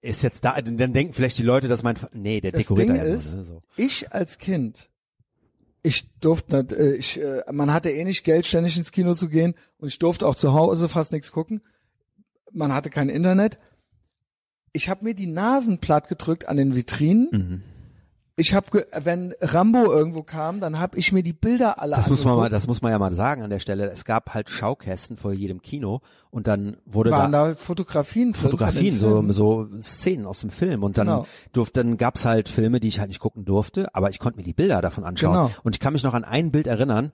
ist 0.00 0.22
jetzt 0.22 0.44
da, 0.44 0.60
dann 0.60 0.92
denken 0.92 1.12
vielleicht 1.12 1.38
die 1.38 1.42
Leute, 1.42 1.68
dass 1.68 1.82
mein 1.82 1.96
nee, 2.12 2.40
der 2.40 2.52
Das 2.52 2.60
dekoriert 2.60 2.88
Ding 2.88 2.96
ist, 2.96 3.32
nur, 3.32 3.36
ne, 3.36 3.44
so. 3.44 3.62
ich 3.76 4.12
als 4.12 4.38
Kind, 4.38 4.90
ich 5.82 6.08
durfte 6.20 6.56
nicht, 6.56 6.72
äh, 6.72 6.94
ich, 6.94 7.20
äh, 7.20 7.42
man 7.52 7.72
hatte 7.72 7.90
eh 7.90 8.04
nicht 8.04 8.24
Geld, 8.24 8.46
ständig 8.46 8.76
ins 8.76 8.92
Kino 8.92 9.14
zu 9.14 9.28
gehen 9.28 9.54
und 9.78 9.88
ich 9.88 9.98
durfte 9.98 10.26
auch 10.26 10.34
zu 10.34 10.52
Hause 10.52 10.88
fast 10.88 11.12
nichts 11.12 11.30
gucken. 11.30 11.62
Man 12.52 12.72
hatte 12.72 12.90
kein 12.90 13.08
Internet. 13.08 13.58
Ich 14.72 14.88
habe 14.88 15.04
mir 15.04 15.14
die 15.14 15.26
Nasen 15.26 15.78
platt 15.78 16.08
gedrückt 16.08 16.48
an 16.48 16.56
den 16.56 16.74
Vitrinen. 16.74 17.28
Mhm. 17.30 17.62
Ich 18.38 18.52
habe, 18.52 18.86
wenn 19.02 19.32
Rambo 19.40 19.84
irgendwo 19.90 20.22
kam, 20.22 20.60
dann 20.60 20.78
habe 20.78 20.98
ich 20.98 21.10
mir 21.10 21.22
die 21.22 21.32
Bilder 21.32 21.80
alle 21.80 21.96
Das 21.96 22.10
muss 22.10 22.22
man 22.24 22.34
mal, 22.34 22.40
angeguckt. 22.42 22.52
das 22.52 22.66
muss 22.66 22.82
man 22.82 22.92
ja 22.92 22.98
mal 22.98 23.14
sagen 23.14 23.42
an 23.42 23.48
der 23.48 23.60
Stelle. 23.60 23.88
Es 23.90 24.04
gab 24.04 24.34
halt 24.34 24.50
Schaukästen 24.50 25.16
vor 25.16 25.32
jedem 25.32 25.62
Kino 25.62 26.02
und 26.30 26.46
dann 26.46 26.76
wurde 26.84 27.12
waren 27.12 27.32
da 27.32 27.48
da 27.48 27.54
Fotografien 27.54 28.32
drin. 28.34 28.42
Fotografien, 28.42 28.98
so, 28.98 29.24
so 29.32 29.68
Szenen 29.80 30.26
aus 30.26 30.40
dem 30.40 30.50
Film. 30.50 30.82
Und 30.82 30.98
dann 30.98 31.06
Genau. 31.06 31.26
durfte, 31.54 31.82
dann 31.82 31.96
gab's 31.96 32.26
halt 32.26 32.50
Filme, 32.50 32.78
die 32.78 32.88
ich 32.88 32.98
halt 33.00 33.08
nicht 33.08 33.20
gucken 33.20 33.46
durfte, 33.46 33.94
aber 33.94 34.10
ich 34.10 34.18
konnte 34.18 34.36
mir 34.38 34.44
die 34.44 34.52
Bilder 34.52 34.82
davon 34.82 35.04
anschauen. 35.04 35.32
Genau. 35.48 35.50
Und 35.62 35.74
ich 35.74 35.80
kann 35.80 35.94
mich 35.94 36.02
noch 36.02 36.12
an 36.12 36.24
ein 36.24 36.50
Bild 36.50 36.66
erinnern, 36.66 37.12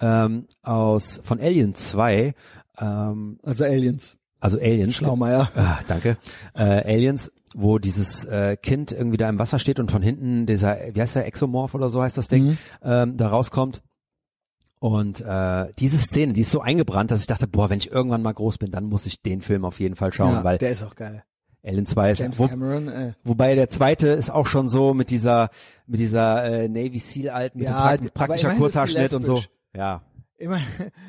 ähm, 0.00 0.46
aus, 0.64 1.20
von 1.22 1.38
Alien 1.38 1.76
2, 1.76 2.34
ähm, 2.80 3.38
Also 3.44 3.62
Aliens. 3.62 4.16
also 4.40 4.58
Aliens. 4.58 4.96
Schlaumeier. 4.96 5.52
Ah, 5.54 5.78
danke. 5.86 6.16
Äh, 6.54 6.62
Aliens, 6.94 7.30
wo 7.54 7.78
dieses 7.78 8.24
äh, 8.24 8.56
Kind 8.56 8.92
irgendwie 8.92 9.16
da 9.16 9.28
im 9.28 9.38
Wasser 9.38 9.58
steht 9.58 9.78
und 9.80 9.90
von 9.90 10.02
hinten 10.02 10.46
dieser, 10.46 10.76
wie 10.92 11.00
heißt 11.00 11.16
der, 11.16 11.26
Exomorph 11.26 11.74
oder 11.74 11.88
so 11.90 12.02
heißt 12.02 12.18
das 12.18 12.28
Ding, 12.28 12.44
Mhm. 12.44 12.58
ähm, 12.82 13.16
da 13.16 13.28
rauskommt. 13.28 13.82
Und 14.80 15.20
äh, 15.22 15.72
diese 15.78 15.96
Szene, 15.98 16.34
die 16.34 16.42
ist 16.42 16.50
so 16.50 16.60
eingebrannt, 16.60 17.10
dass 17.10 17.20
ich 17.20 17.26
dachte, 17.26 17.46
boah, 17.48 17.70
wenn 17.70 17.78
ich 17.78 17.90
irgendwann 17.90 18.20
mal 18.22 18.32
groß 18.34 18.58
bin, 18.58 18.70
dann 18.70 18.84
muss 18.84 19.06
ich 19.06 19.22
den 19.22 19.40
Film 19.40 19.64
auf 19.64 19.80
jeden 19.80 19.96
Fall 19.96 20.12
schauen, 20.12 20.34
ja, 20.34 20.44
weil 20.44 20.58
der 20.58 20.70
ist 20.70 20.82
auch 20.82 20.94
geil. 20.94 21.22
Alien 21.66 21.86
2 21.86 22.10
ist, 22.10 22.18
James 22.20 22.38
wo, 22.38 22.48
Cameron, 22.48 22.88
äh. 22.88 23.12
wobei 23.24 23.54
der 23.54 23.70
zweite 23.70 24.08
ist 24.08 24.28
auch 24.28 24.46
schon 24.46 24.68
so 24.68 24.92
mit 24.92 25.08
dieser 25.08 25.48
mit 25.86 25.98
dieser 26.00 26.44
äh, 26.44 26.68
Navy 26.68 26.98
Seal 26.98 27.30
alten 27.30 27.58
mit 27.60 27.68
Ja, 27.68 27.96
dem 27.96 28.10
pra 28.10 28.26
praktischer 28.26 28.50
Kurzhaarschnitt 28.56 29.14
und 29.14 29.24
so. 29.24 29.42
Ja, 29.74 30.02
Immer, 30.36 30.58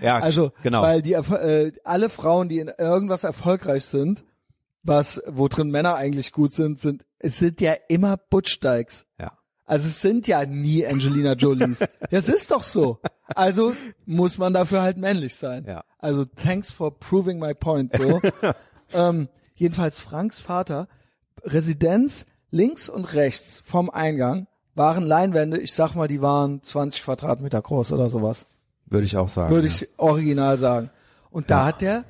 ja, 0.01 0.19
also, 0.19 0.51
genau. 0.63 0.81
weil 0.83 1.01
die, 1.01 1.13
äh, 1.13 1.71
alle 1.83 2.07
Frauen, 2.09 2.47
die 2.47 2.59
in 2.59 2.69
irgendwas 2.77 3.25
erfolgreich 3.25 3.83
sind, 3.83 4.23
was, 4.85 5.21
wo 5.27 5.47
drin 5.47 5.69
Männer 5.69 5.95
eigentlich 5.95 6.31
gut 6.31 6.53
sind, 6.53 6.79
sind, 6.79 7.05
es 7.19 7.39
sind 7.39 7.59
ja 7.59 7.73
immer 7.89 8.17
Butch-Dykes. 8.17 9.05
ja. 9.19 9.31
Also 9.67 9.87
es 9.87 9.99
sind 9.99 10.27
ja 10.27 10.45
nie 10.45 10.85
Angelina 10.85 11.33
Jolies. 11.33 11.79
das 12.11 12.29
ist 12.29 12.51
doch 12.51 12.61
so. 12.61 12.99
Also 13.33 13.73
muss 14.05 14.37
man 14.37 14.53
dafür 14.53 14.83
halt 14.83 14.97
männlich 14.97 15.33
sein. 15.37 15.65
Ja. 15.67 15.83
Also 15.97 16.23
thanks 16.23 16.69
for 16.69 16.99
proving 16.99 17.39
my 17.39 17.55
point. 17.55 17.91
So. 17.97 18.21
ähm, 18.93 19.27
jedenfalls 19.55 19.99
Franks 19.99 20.39
Vater, 20.39 20.87
Residenz 21.43 22.27
links 22.51 22.89
und 22.89 23.13
rechts 23.15 23.63
vom 23.65 23.89
Eingang 23.89 24.45
waren 24.75 25.03
Leinwände, 25.03 25.57
ich 25.57 25.73
sag 25.73 25.95
mal, 25.95 26.07
die 26.07 26.21
waren 26.21 26.61
20 26.61 27.03
Quadratmeter 27.03 27.59
groß 27.59 27.91
oder 27.91 28.09
sowas. 28.11 28.45
Würde 28.85 29.05
ich 29.05 29.17
auch 29.17 29.29
sagen. 29.29 29.51
Würde 29.51 29.67
ja. 29.67 29.73
ich 29.73 29.89
original 29.97 30.59
sagen. 30.59 30.91
Und 31.31 31.49
da 31.49 31.61
Ja. 31.61 31.65
hat 31.65 31.81
der 31.81 32.03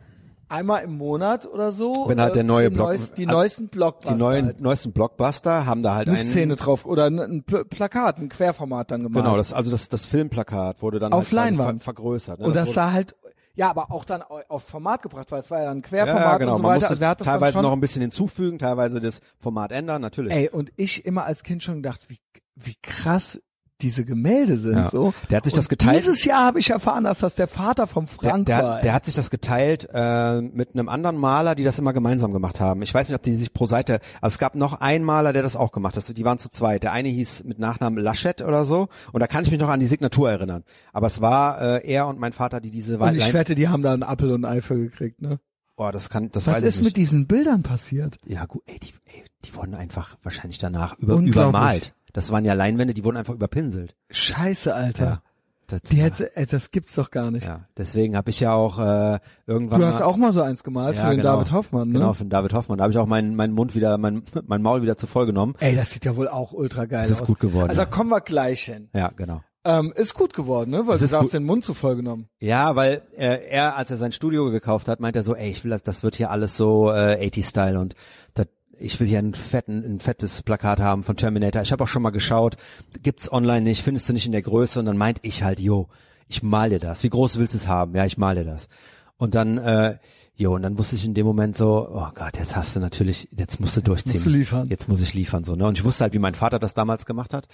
einmal 0.50 0.84
im 0.84 0.98
Monat 0.98 1.46
oder 1.46 1.72
so 1.72 2.06
Wenn 2.08 2.20
halt 2.22 2.36
der 2.36 2.44
neue 2.44 2.70
die, 2.70 2.76
Block- 2.76 2.88
neuesten, 2.90 3.16
die 3.16 3.26
neuesten 3.26 3.68
Blockbuster 3.68 4.16
die 4.16 4.20
neuen 4.22 4.46
halt. 4.48 4.62
neuesten 4.62 4.92
Blockbuster 4.92 5.66
haben 5.66 5.84
da 5.84 5.96
halt 5.96 6.08
eine 6.08 6.18
einen 6.18 6.30
Szene 6.30 6.56
drauf 6.56 6.86
oder 6.86 7.06
ein, 7.06 7.44
Pl 7.44 7.66
Plakat, 7.66 8.18
ein 8.20 8.30
Querformat 8.30 8.92
dann 8.92 9.04
gemacht. 9.04 9.24
Genau, 9.24 9.38
das 9.38 9.54
also 9.54 9.72
das 9.72 9.90
das 9.90 10.06
Filmplakat 10.06 10.82
wurde 10.82 11.00
dann 11.00 11.14
Auf 11.14 11.26
halt 11.26 11.32
Leinwand. 11.32 11.84
ver 11.84 11.94
vergrößert. 11.94 12.40
Ne? 12.40 12.46
und 12.48 12.56
das 12.56 12.68
wurde, 12.70 12.74
sah 12.76 12.92
halt, 12.92 13.16
ja, 13.56 13.70
aber 13.70 13.92
auch 13.92 14.04
dann 14.06 14.22
au- 14.22 14.42
auf 14.50 14.64
Format 14.64 15.02
gebracht, 15.02 15.32
weil 15.32 15.40
es 15.40 15.50
war 15.50 15.60
ja 15.60 15.66
dann 15.66 15.82
Querformat 15.82 16.22
ja, 16.24 16.38
genau. 16.38 16.52
und 16.54 16.58
so 16.58 16.64
Man 16.64 16.72
weiter. 16.72 16.90
musste 16.90 17.06
Also 17.06 17.16
das 17.24 17.26
teilweise 17.28 17.62
noch 17.62 17.72
ein 17.72 17.80
bisschen 17.82 18.02
hinzufügen, 18.02 18.60
teilweise 18.60 19.00
das 19.00 19.22
Format 19.40 19.72
ändern, 19.72 20.02
natürlich. 20.02 20.34
Ey, 20.34 20.50
und 20.50 20.72
ich 20.76 21.06
immer 21.06 21.26
als 21.26 21.44
Kind 21.44 21.64
schon 21.64 21.76
gedacht, 21.84 22.02
wie, 22.10 22.20
wie 22.56 22.76
krass 22.82 23.40
diese 23.82 24.06
Gemälde 24.06 24.58
sind. 24.58 24.78
Ja. 24.78 24.90
So. 24.90 25.14
Der 25.30 25.38
hat 25.38 25.44
sich 25.46 25.54
und 25.54 25.58
das 25.58 25.70
geteilt. 25.70 25.98
Dieses 25.98 26.24
Jahr 26.24 26.46
habe 26.46 26.60
ich 26.60 26.70
erfahren, 26.70 27.04
dass 27.04 27.20
das 27.20 27.36
der 27.36 27.48
Vater 27.48 27.88
vom 27.88 28.06
Der, 28.06 28.30
Frank 28.30 28.46
der, 28.46 28.64
war. 28.64 28.82
der 28.82 28.94
hat 28.94 29.06
sich 29.06 29.16
das 29.16 29.30
geteilt 29.30 29.88
äh, 29.94 30.42
mit 30.42 30.74
einem 30.74 30.88
anderen 30.90 31.18
Maler, 31.18 31.56
die 31.56 31.64
das 31.64 31.78
immer 31.78 31.94
gemeinsam 31.94 32.32
gemacht 32.32 32.60
haben. 32.60 32.82
Ich 32.82 32.94
weiß 32.94 33.10
nicht, 33.10 33.16
ob 33.16 33.24
die 33.24 33.36
sich 33.36 33.54
pro 33.54 33.66
Seite. 33.66 34.00
Also 34.22 34.36
es 34.36 34.40
gab 34.40 34.56
noch 34.56 34.80
einen 34.80 35.04
Maler, 35.04 35.34
der 35.34 35.44
das 35.44 35.56
auch 35.56 35.72
gemacht 35.72 35.98
hat. 35.98 36.18
Die 36.18 36.26
waren 36.26 36.40
zu 36.40 36.50
zweit. 36.50 36.84
Der 36.84 36.94
eine 36.94 37.10
hieß 37.10 37.44
mit 37.44 37.60
Nachnamen 37.60 38.02
Laschet 38.02 38.42
oder 38.42 38.66
so. 38.66 38.88
Und 39.12 39.20
da 39.20 39.28
kann 39.28 39.44
ich 39.44 39.52
mich 39.52 39.60
noch 39.60 39.70
an 39.70 39.80
die 39.80 39.86
Signatur 39.88 40.32
erinnern. 40.32 40.64
Aber 40.94 41.08
es 41.08 41.20
war 41.22 41.62
äh, 41.62 41.88
er 41.92 42.08
und 42.08 42.20
mein 42.20 42.34
Vater, 42.34 42.62
die 42.62 42.72
diese 42.72 42.98
und 42.98 43.16
ich 43.16 43.34
wette, 43.34 43.56
die 43.56 43.68
haben 43.68 43.84
da 43.84 43.94
einen 43.94 44.04
Appel 44.04 44.32
und 44.32 44.46
ein 44.46 44.58
Ei 44.58 44.62
für 44.62 44.78
gekriegt, 44.78 45.22
ne? 45.22 45.40
Oh, 45.78 45.90
das 45.92 46.10
kann, 46.10 46.32
das 46.32 46.48
Was 46.48 46.56
weiß 46.56 46.64
ist 46.64 46.76
ich 46.76 46.78
mit 46.78 46.86
nicht. 46.86 46.98
diesen 46.98 47.28
Bildern 47.28 47.64
passiert? 47.64 48.18
Ja 48.26 48.46
gut, 48.46 48.64
ey, 48.66 48.80
die, 48.80 48.94
ey, 49.14 49.24
die 49.44 49.54
wurden 49.56 49.76
einfach 49.76 50.16
wahrscheinlich 50.24 50.58
danach 50.58 50.98
über, 51.00 51.16
übermalt. 51.16 51.94
Das 52.14 52.32
waren 52.32 52.46
ja 52.46 52.54
Leinwände, 52.54 52.94
die 52.94 53.04
wurden 53.04 53.18
einfach 53.18 53.34
überpinselt. 53.34 53.94
Scheiße, 54.10 54.74
Alter. 54.74 55.22
Das, 55.68 55.82
Die 55.82 55.98
ja, 55.98 56.04
hätte, 56.06 56.38
ey, 56.38 56.46
das 56.46 56.70
gibt's 56.70 56.94
doch 56.94 57.10
gar 57.10 57.32
nicht. 57.32 57.46
ja, 57.48 57.66
deswegen 57.76 58.16
habe 58.16 58.30
ich 58.30 58.40
ja 58.40 58.54
auch 58.54 58.78
äh, 58.78 59.20
irgendwann 59.48 59.82
Du 59.82 59.88
hast 59.88 60.00
mal, 60.00 60.06
auch 60.06 60.16
mal 60.16 60.32
so 60.32 60.44
eins 60.44 60.64
gemalt 60.64 60.96
Ja, 60.96 61.06
für 61.06 61.10
den 61.10 61.18
genau. 61.18 61.34
David 61.38 61.52
Hoffmann, 61.54 61.88
ne? 61.88 61.94
genau 61.96 62.14
für 62.14 62.24
den 62.24 62.30
David 62.30 62.54
Hoffmann. 62.54 62.78
Da 62.78 62.84
habe 62.84 62.94
ich 62.94 63.00
auch 63.00 63.08
meinen 63.08 63.36
meinen 63.36 63.54
Mund 63.54 63.74
wieder, 63.74 63.98
mein 63.98 64.22
mein 64.46 64.62
Maul 64.62 64.84
wieder 64.84 64.96
zu 64.96 65.08
voll 65.08 65.26
genommen. 65.26 65.56
Ey, 65.60 65.76
das 65.76 65.90
sieht 65.90 66.06
ja 66.06 66.16
wohl 66.16 66.28
auch 66.28 66.54
ultra 66.54 66.86
geil 66.86 67.02
Das 67.02 67.10
ist 67.12 67.22
aus. 67.24 67.28
gut 67.28 67.40
geworden, 67.40 67.70
Also 67.70 67.82
ja. 67.82 67.86
kommen 67.88 68.12
wir 68.12 68.22
gleich 68.22 68.62
hin. 68.62 68.90
Ja, 68.94 69.10
genau. 69.10 69.42
Ähm, 69.68 69.92
ist 69.96 70.14
gut 70.14 70.34
geworden, 70.34 70.70
ne? 70.70 70.86
Weil 70.86 71.00
Das 71.00 71.10
du 71.10 71.18
hast 71.18 71.34
den 71.34 71.44
Mund 71.44 71.66
zu 71.66 71.74
voll 71.74 71.96
genommen. 71.96 72.30
Ja, 72.40 72.76
weil 72.76 73.02
äh, 73.18 73.48
er, 73.50 73.76
als 73.76 73.90
er 73.90 73.98
sein 73.98 74.12
Studio 74.12 74.52
gekauft 74.52 74.88
hat, 74.88 75.00
meint 75.00 75.16
er 75.16 75.24
so, 75.24 75.36
ey, 75.36 75.50
ich 75.50 75.64
will 75.64 75.72
das, 75.72 75.82
das 75.82 76.04
wird 76.04 76.16
hier 76.16 76.30
alles 76.30 76.56
so 76.56 76.92
äh, 76.92 77.28
80-Style 77.28 77.80
und 77.80 77.96
das, 78.36 78.46
ich 78.78 79.00
will 79.00 79.08
hier 79.08 79.18
einen 79.18 79.34
fetten, 79.34 79.84
ein 79.84 80.00
fettes 80.00 80.44
Plakat 80.44 80.80
haben 80.80 81.04
von 81.04 81.16
Terminator. 81.18 81.64
Ich 81.64 81.72
habe 81.72 81.84
auch 81.84 81.88
schon 81.88 82.04
mal 82.04 82.12
geschaut, 82.12 82.58
gibt's 83.02 83.32
online 83.32 83.62
nicht, 83.62 83.84
findest 83.84 84.08
du 84.08 84.14
nicht 84.14 84.28
in 84.28 84.34
der 84.34 84.44
Größe 84.44 84.80
und 84.80 84.86
dann 84.86 84.98
meint 84.98 85.18
ich 85.24 85.42
halt, 85.42 85.60
jo, 85.60 85.88
ich 86.28 86.44
mal 86.44 86.70
dir 86.70 86.80
das. 86.80 87.04
Wie 87.04 87.10
groß 87.10 87.40
willst 87.40 87.56
du 87.56 87.58
es 87.58 87.68
haben? 87.68 87.96
Ja, 87.96 88.06
ich 88.06 88.20
mal 88.20 88.36
dir 88.36 88.46
das. 88.46 88.70
Und 89.18 89.34
dann, 89.34 89.58
äh, 89.58 89.98
jo, 90.36 90.54
und 90.54 90.62
dann 90.62 90.78
wusste 90.78 90.96
ich 90.96 91.06
in 91.06 91.16
dem 91.16 91.26
Moment 91.26 91.58
so, 91.58 91.88
oh 91.92 92.08
Gott, 92.14 92.38
jetzt 92.38 92.56
hast 92.56 92.76
du 92.76 92.80
natürlich, 92.80 93.30
jetzt 93.36 93.60
musst 93.60 93.78
du 93.78 93.82
durchziehen. 93.82 94.14
musst 94.14 94.26
du 94.28 94.30
liefern. 94.30 94.68
Jetzt 94.70 94.88
muss 94.90 95.02
ich 95.02 95.16
liefern 95.16 95.44
so, 95.44 95.56
ne? 95.56 95.66
Und 95.66 95.76
ich 95.78 95.84
wusste 95.84 96.04
halt, 96.04 96.14
wie 96.14 96.20
mein 96.20 96.36
Vater 96.36 96.60
das 96.60 96.76
damals 96.76 97.08
gemacht 97.08 97.34
hat. 97.34 97.48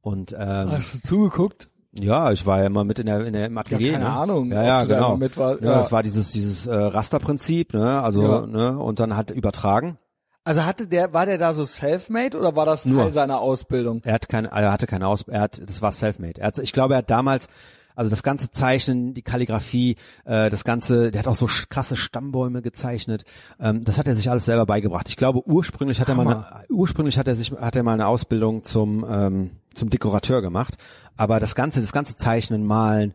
Und 0.00 0.32
ähm, 0.32 0.70
Hast 0.72 0.94
du 0.94 1.00
zugeguckt? 1.00 1.68
ja, 1.98 2.30
ich 2.30 2.44
war 2.46 2.60
ja 2.60 2.66
immer 2.66 2.84
mit 2.84 2.98
in 2.98 3.06
der, 3.06 3.24
in 3.26 3.32
der 3.32 3.46
im 3.46 3.56
Atelier. 3.58 3.92
keine 3.92 4.04
ne? 4.04 4.10
Ahnung, 4.10 4.52
Ja, 4.52 4.62
ja, 4.62 4.84
genau. 4.84 5.18
war- 5.18 5.60
ja, 5.62 5.70
ja. 5.70 5.78
das 5.78 5.90
war 5.92 6.02
dieses 6.02 6.30
dieses 6.32 6.66
äh, 6.66 6.74
Rasterprinzip, 6.74 7.72
ne? 7.74 8.02
Also 8.02 8.22
Ja. 8.22 8.46
ne 8.46 8.78
und 8.78 9.00
dann 9.00 9.16
hat 9.16 9.30
übertragen. 9.30 9.98
Also 10.44 10.64
hatte 10.64 10.86
der, 10.86 11.12
war 11.12 11.26
der 11.26 11.38
da 11.38 11.52
so 11.52 11.64
self-made 11.64 12.38
oder 12.38 12.54
war 12.54 12.64
das 12.66 12.84
Teil 12.84 12.92
Nur. 12.92 13.10
seiner 13.10 13.40
Ausbildung? 13.40 14.00
Er 14.04 14.12
hat 14.14 14.28
keine, 14.28 14.48
er 14.52 14.70
hatte 14.70 14.86
keine 14.86 15.08
Aus, 15.08 15.24
er 15.26 15.40
hat, 15.40 15.60
das 15.66 15.82
war 15.82 15.90
selfmade. 15.90 16.40
Er 16.40 16.46
hat, 16.48 16.58
ich 16.58 16.72
glaube, 16.72 16.94
er 16.94 16.98
hat 16.98 17.10
damals, 17.10 17.48
also 17.96 18.10
das 18.10 18.22
ganze 18.22 18.52
Zeichnen, 18.52 19.12
die 19.12 19.22
Kalligrafie, 19.22 19.96
äh, 20.24 20.48
das 20.48 20.62
ganze, 20.62 21.10
der 21.10 21.20
hat 21.20 21.26
auch 21.26 21.34
so 21.34 21.48
krasse 21.68 21.96
Stammbäume 21.96 22.62
gezeichnet. 22.62 23.24
Ähm, 23.58 23.82
das 23.82 23.98
hat 23.98 24.06
er 24.06 24.14
sich 24.14 24.30
alles 24.30 24.44
selber 24.44 24.66
beigebracht. 24.66 25.08
Ich 25.08 25.16
glaube, 25.16 25.44
ursprünglich 25.48 26.00
hat 26.00 26.08
er 26.10 26.14
mal, 26.14 26.26
eine, 26.28 26.46
ursprünglich 26.68 27.18
hat 27.18 27.26
er 27.26 27.34
sich, 27.34 27.50
hat 27.50 27.74
er 27.74 27.82
mal 27.82 27.94
eine 27.94 28.06
Ausbildung 28.06 28.62
zum 28.62 29.04
ähm, 29.10 29.50
zum 29.76 29.90
Dekorateur 29.90 30.42
gemacht. 30.42 30.76
Aber 31.16 31.40
das 31.40 31.54
ganze, 31.54 31.80
das 31.80 31.92
ganze 31.92 32.16
Zeichnen, 32.16 32.64
Malen, 32.64 33.14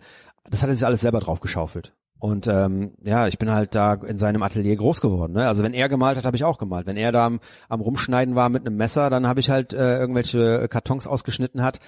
das 0.50 0.62
hat 0.62 0.70
er 0.70 0.76
sich 0.76 0.86
alles 0.86 1.02
selber 1.02 1.20
drauf 1.20 1.40
geschaufelt. 1.40 1.94
Und 2.22 2.46
ähm, 2.46 2.92
ja, 3.04 3.28
ich 3.28 3.40
bin 3.40 3.50
halt 3.50 3.74
da 3.74 3.96
in 3.96 4.20
seinem 4.20 4.44
Atelier 4.44 4.76
groß 4.76 5.02
geworden. 5.02 5.34
Ne? 5.34 5.48
Also 5.48 5.64
wenn 5.64 5.74
er 5.74 5.90
gemalt 5.90 6.18
hat, 6.18 6.26
habe 6.26 6.38
ich 6.38 6.44
auch 6.44 6.60
gemalt. 6.60 6.86
Wenn 6.86 6.96
er 6.98 7.12
da 7.12 7.26
am, 7.26 7.40
am 7.68 7.82
Rumschneiden 7.82 8.36
war 8.36 8.50
mit 8.50 8.66
einem 8.66 8.78
Messer, 8.78 9.10
dann 9.10 9.28
habe 9.28 9.40
ich 9.40 9.50
halt 9.50 9.74
äh, 9.74 9.98
irgendwelche 9.98 10.68
Kartons 10.68 11.08
ausgeschnitten 11.08 11.64
hat. 11.64 11.80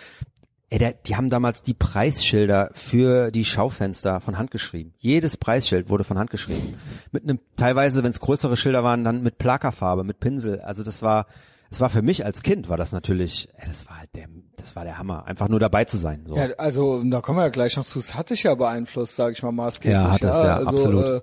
Ey, 0.72 0.80
der, 0.80 0.94
die 0.94 1.16
haben 1.16 1.30
damals 1.30 1.62
die 1.62 1.76
Preisschilder 1.76 2.72
für 2.74 3.30
die 3.30 3.46
Schaufenster 3.46 4.22
von 4.22 4.40
Hand 4.40 4.50
geschrieben. 4.50 4.96
Jedes 4.98 5.38
Preisschild 5.38 5.88
wurde 5.90 6.04
von 6.04 6.18
Hand 6.18 6.32
geschrieben. 6.32 6.80
Mit 7.12 7.26
einem, 7.26 7.38
teilweise, 7.56 8.04
wenn 8.04 8.10
es 8.10 8.20
größere 8.20 8.58
Schilder 8.58 8.84
waren, 8.84 9.04
dann 9.04 9.22
mit 9.22 9.38
Plakafarbe, 9.38 10.04
mit 10.04 10.20
Pinsel. 10.20 10.62
Also 10.62 10.82
das 10.82 11.04
war, 11.04 11.28
das 11.74 11.80
war 11.80 11.90
für 11.90 12.04
mich 12.04 12.24
als 12.24 12.44
Kind 12.44 12.70
war 12.70 12.78
das 12.78 12.92
natürlich, 12.92 13.50
ey, 13.58 13.68
das 13.68 13.88
war 13.90 13.98
halt 13.98 14.16
der, 14.16 14.28
das 14.58 14.76
war 14.76 14.84
der 14.84 15.00
Hammer, 15.00 15.26
einfach 15.26 15.50
nur 15.50 15.60
dabei 15.60 15.86
zu 15.86 15.98
sein. 15.98 16.24
So. 16.28 16.36
Ja, 16.38 16.50
also 16.60 17.04
da 17.04 17.20
kommen 17.20 17.40
wir 17.40 17.46
ja 17.46 17.50
gleich 17.50 17.78
noch 17.78 17.86
zu. 17.86 17.98
Es 17.98 18.14
hat 18.14 18.30
dich 18.30 18.44
ja 18.44 18.54
beeinflusst, 18.54 19.16
sage 19.16 19.32
ich 19.34 19.42
mal 19.42 19.52
maßgeblich. 19.52 19.92
Ja, 19.92 20.12
hat 20.12 20.24
das, 20.24 20.38
ja, 20.38 20.56
also, 20.58 20.70
absolut. 20.70 21.06
Äh, 21.08 21.22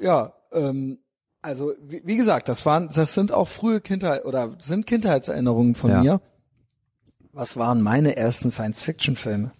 ja, 0.00 0.32
ähm, 0.52 1.00
also 1.42 1.74
wie, 1.82 2.00
wie 2.02 2.16
gesagt, 2.16 2.48
das 2.48 2.64
waren, 2.64 2.88
das 2.94 3.12
sind 3.12 3.30
auch 3.30 3.46
frühe 3.46 3.82
Kindheit 3.82 4.24
oder 4.24 4.56
sind 4.58 4.86
Kindheitserinnerungen 4.86 5.74
von 5.74 5.90
Ja. 5.90 6.00
mir. 6.00 6.20
Was 7.34 7.58
waren 7.58 7.82
meine 7.82 8.16
ersten 8.16 8.50
Science-Fiction-Filme? 8.50 9.52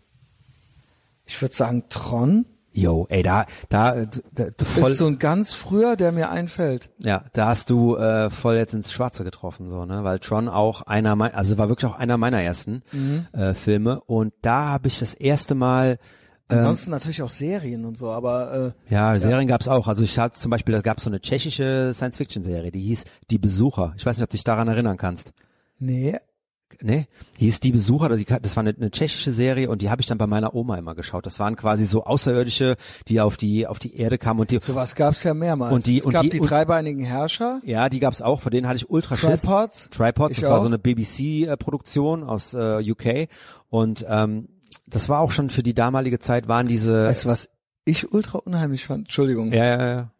Ich 1.26 1.38
würde 1.42 1.54
sagen 1.54 1.84
Tron 1.90 2.46
Yo, 2.80 3.06
ey, 3.10 3.22
da, 3.22 3.46
da, 3.68 4.04
da, 4.32 4.46
da 4.56 4.64
voll, 4.64 4.92
ist 4.92 4.98
so 4.98 5.06
ein 5.06 5.18
ganz 5.18 5.52
früher, 5.52 5.96
der 5.96 6.12
mir 6.12 6.30
einfällt. 6.30 6.90
ja, 6.98 7.24
da 7.32 7.46
hast 7.48 7.70
du 7.70 7.96
äh, 7.96 8.30
voll 8.30 8.56
jetzt 8.56 8.74
ins 8.74 8.92
Schwarze 8.92 9.24
getroffen, 9.24 9.68
so, 9.68 9.84
ne, 9.84 10.04
weil 10.04 10.18
Tron 10.20 10.48
auch 10.48 10.82
einer, 10.82 11.16
mein, 11.16 11.34
also 11.34 11.58
war 11.58 11.68
wirklich 11.68 11.90
auch 11.90 11.98
einer 11.98 12.16
meiner 12.18 12.40
ersten 12.42 12.82
Mhm. 12.92 13.26
äh, 13.32 13.54
Filme 13.54 14.00
und 14.06 14.32
da 14.42 14.66
habe 14.66 14.88
ich 14.88 14.98
das 14.98 15.14
erste 15.14 15.54
Mal 15.54 15.98
ähm, 16.50 16.58
Ansonsten 16.58 16.90
natürlich 16.92 17.20
auch 17.20 17.28
Serien 17.30 17.84
und 17.84 17.98
so, 17.98 18.10
aber 18.10 18.74
äh, 18.88 18.94
Ja, 18.94 19.18
Serien 19.18 19.48
gab's 19.48 19.68
auch. 19.68 19.86
Also 19.86 20.02
ich 20.04 20.18
hatte 20.18 20.38
zum 20.38 20.50
Beispiel, 20.50 20.74
da 20.74 20.80
gab's 20.80 21.04
so 21.04 21.10
eine 21.10 21.20
tschechische 21.20 21.90
Science-Fiction-Serie, 21.92 22.70
die 22.72 22.80
hieß 22.84 23.04
Die 23.30 23.36
Besucher. 23.38 23.92
Ich 23.98 24.06
weiß 24.06 24.16
nicht, 24.16 24.24
ob 24.24 24.30
du 24.30 24.36
dich 24.36 24.44
daran 24.44 24.66
erinnern 24.68 24.96
kannst. 24.96 25.32
nee, 25.78 26.16
Ne? 26.80 27.06
Die 27.40 27.46
hieß 27.46 27.58
Die 27.58 27.72
Besucher, 27.72 28.08
das 28.08 28.22
das 28.40 28.54
war 28.56 28.60
eine, 28.60 28.72
eine 28.72 28.90
tschechische 28.92 29.32
Serie 29.32 29.68
und 29.68 29.82
die 29.82 29.90
habe 29.90 30.00
ich 30.00 30.06
dann 30.06 30.16
bei 30.16 30.28
meiner 30.28 30.54
Oma 30.54 30.76
immer 30.78 30.94
geschaut. 30.94 31.26
Das 31.26 31.40
waren 31.40 31.56
quasi 31.56 31.84
so 31.84 32.04
Außerirdische, 32.04 32.76
die 33.08 33.20
auf 33.20 33.36
die 33.36 33.66
auf 33.66 33.80
die 33.80 33.96
Erde 33.96 34.16
kamen 34.16 34.38
und 34.38 34.52
die 34.52 34.60
sowas 34.62 34.94
gab's 34.94 35.24
ja 35.24 35.34
mehrmals. 35.34 35.72
Und 35.74 35.86
die- 35.86 35.98
es 35.98 36.04
und 36.04 36.12
gab 36.12 36.22
die- 36.22 36.30
die, 36.30 36.38
dreibeinigen 36.38 37.02
Herrscher, 37.04 37.60
ja, 37.64 37.88
die 37.88 37.98
gab's 37.98 38.22
auch, 38.22 38.40
vor 38.42 38.52
denen 38.52 38.68
hatte 38.68 38.76
ich 38.76 38.88
ultra 38.90 39.16
Schiss. 39.16 39.42
Tripods. 39.42 39.90
Tripods, 39.90 40.36
das 40.36 40.44
war 40.48 40.58
auch. 40.58 40.62
so 40.62 40.68
eine 40.68 40.78
BBC-Produktion 40.78 42.22
aus 42.22 42.54
äh, 42.54 42.78
UK 42.90 43.28
und 43.70 44.04
ähm, 44.08 44.48
das 44.86 45.08
war 45.08 45.20
auch 45.20 45.32
schon 45.32 45.50
für 45.50 45.62
die 45.62 45.74
damalige 45.74 46.18
Zeit 46.20 46.46
waren 46.48 46.68
diese 46.68 47.06
Weißt 47.06 47.24
du, 47.24 47.28
was 47.28 47.48
ich 47.84 48.12
ultra 48.12 48.38
unheimlich 48.38 48.84
fand? 48.86 49.06
Entschuldigung. 49.06 49.52
ja 49.52 49.64
ja 49.64 49.86
ja. 49.88 50.12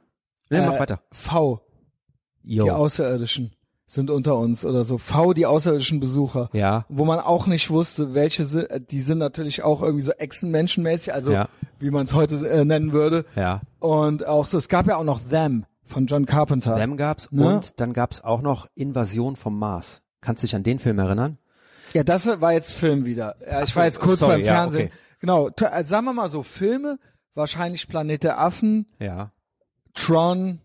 Ne, 0.50 0.62
mach 0.66 0.74
Äh, 0.74 0.80
weiter. 0.80 1.00
V, 1.12 1.60
die 2.42 2.56
Yo. 2.56 2.70
Außerirdischen 2.70 3.52
sind 3.90 4.10
unter 4.10 4.36
uns 4.36 4.64
oder 4.66 4.84
so. 4.84 4.98
V, 4.98 5.32
die 5.32 5.46
außerirdischen 5.46 5.98
Besucher. 5.98 6.50
Ja. 6.52 6.84
Wo 6.90 7.06
man 7.06 7.18
auch 7.20 7.46
nicht 7.46 7.70
wusste, 7.70 8.12
welche 8.14 8.44
sind, 8.46 8.70
äh, 8.70 8.80
die 8.80 9.00
sind 9.00 9.16
natürlich 9.18 9.62
auch 9.62 9.80
irgendwie 9.82 10.04
so 10.04 10.12
Echsenmenschenmäßig, 10.12 11.14
also 11.14 11.32
Ja. 11.32 11.48
wie 11.80 11.90
man 11.90 12.04
es 12.04 12.12
heute 12.12 12.46
äh, 12.48 12.64
nennen 12.66 12.92
würde. 12.92 13.24
Ja. 13.34 13.62
Und 13.80 14.26
auch 14.26 14.44
so, 14.46 14.58
es 14.58 14.68
gab 14.68 14.86
ja 14.86 14.96
auch 14.98 15.04
noch 15.04 15.20
Them 15.22 15.64
von 15.86 16.04
John 16.06 16.26
Carpenter. 16.26 16.76
Them 16.76 16.98
gab's 16.98 17.32
Ne? 17.32 17.46
und 17.46 17.80
dann 17.80 17.94
gab's 17.94 18.22
auch 18.22 18.42
noch 18.42 18.66
Invasion 18.74 19.36
vom 19.36 19.58
Mars. 19.58 20.02
Kannst 20.20 20.42
du 20.42 20.46
dich 20.46 20.54
an 20.54 20.64
den 20.64 20.78
Film 20.80 20.98
erinnern? 20.98 21.38
Ja, 21.94 22.04
das 22.04 22.26
war 22.42 22.52
jetzt 22.52 22.70
Film 22.72 23.06
wieder. 23.06 23.36
Ja, 23.40 23.62
ich 23.62 23.70
Ach 23.72 23.76
war 23.76 23.84
jetzt 23.86 24.00
kurz 24.00 24.18
sorry, 24.20 24.34
beim 24.36 24.44
ja, 24.44 24.52
Fernsehen. 24.52 24.86
okay. 24.88 24.94
Genau, 25.20 25.48
also 25.48 25.88
sagen 25.88 26.04
wir 26.04 26.12
mal 26.12 26.28
so, 26.28 26.42
Filme, 26.42 26.98
wahrscheinlich 27.34 27.88
Planet 27.88 28.22
der 28.22 28.38
Affen, 28.38 28.86
Ja. 28.98 29.32
Tron 29.94 30.60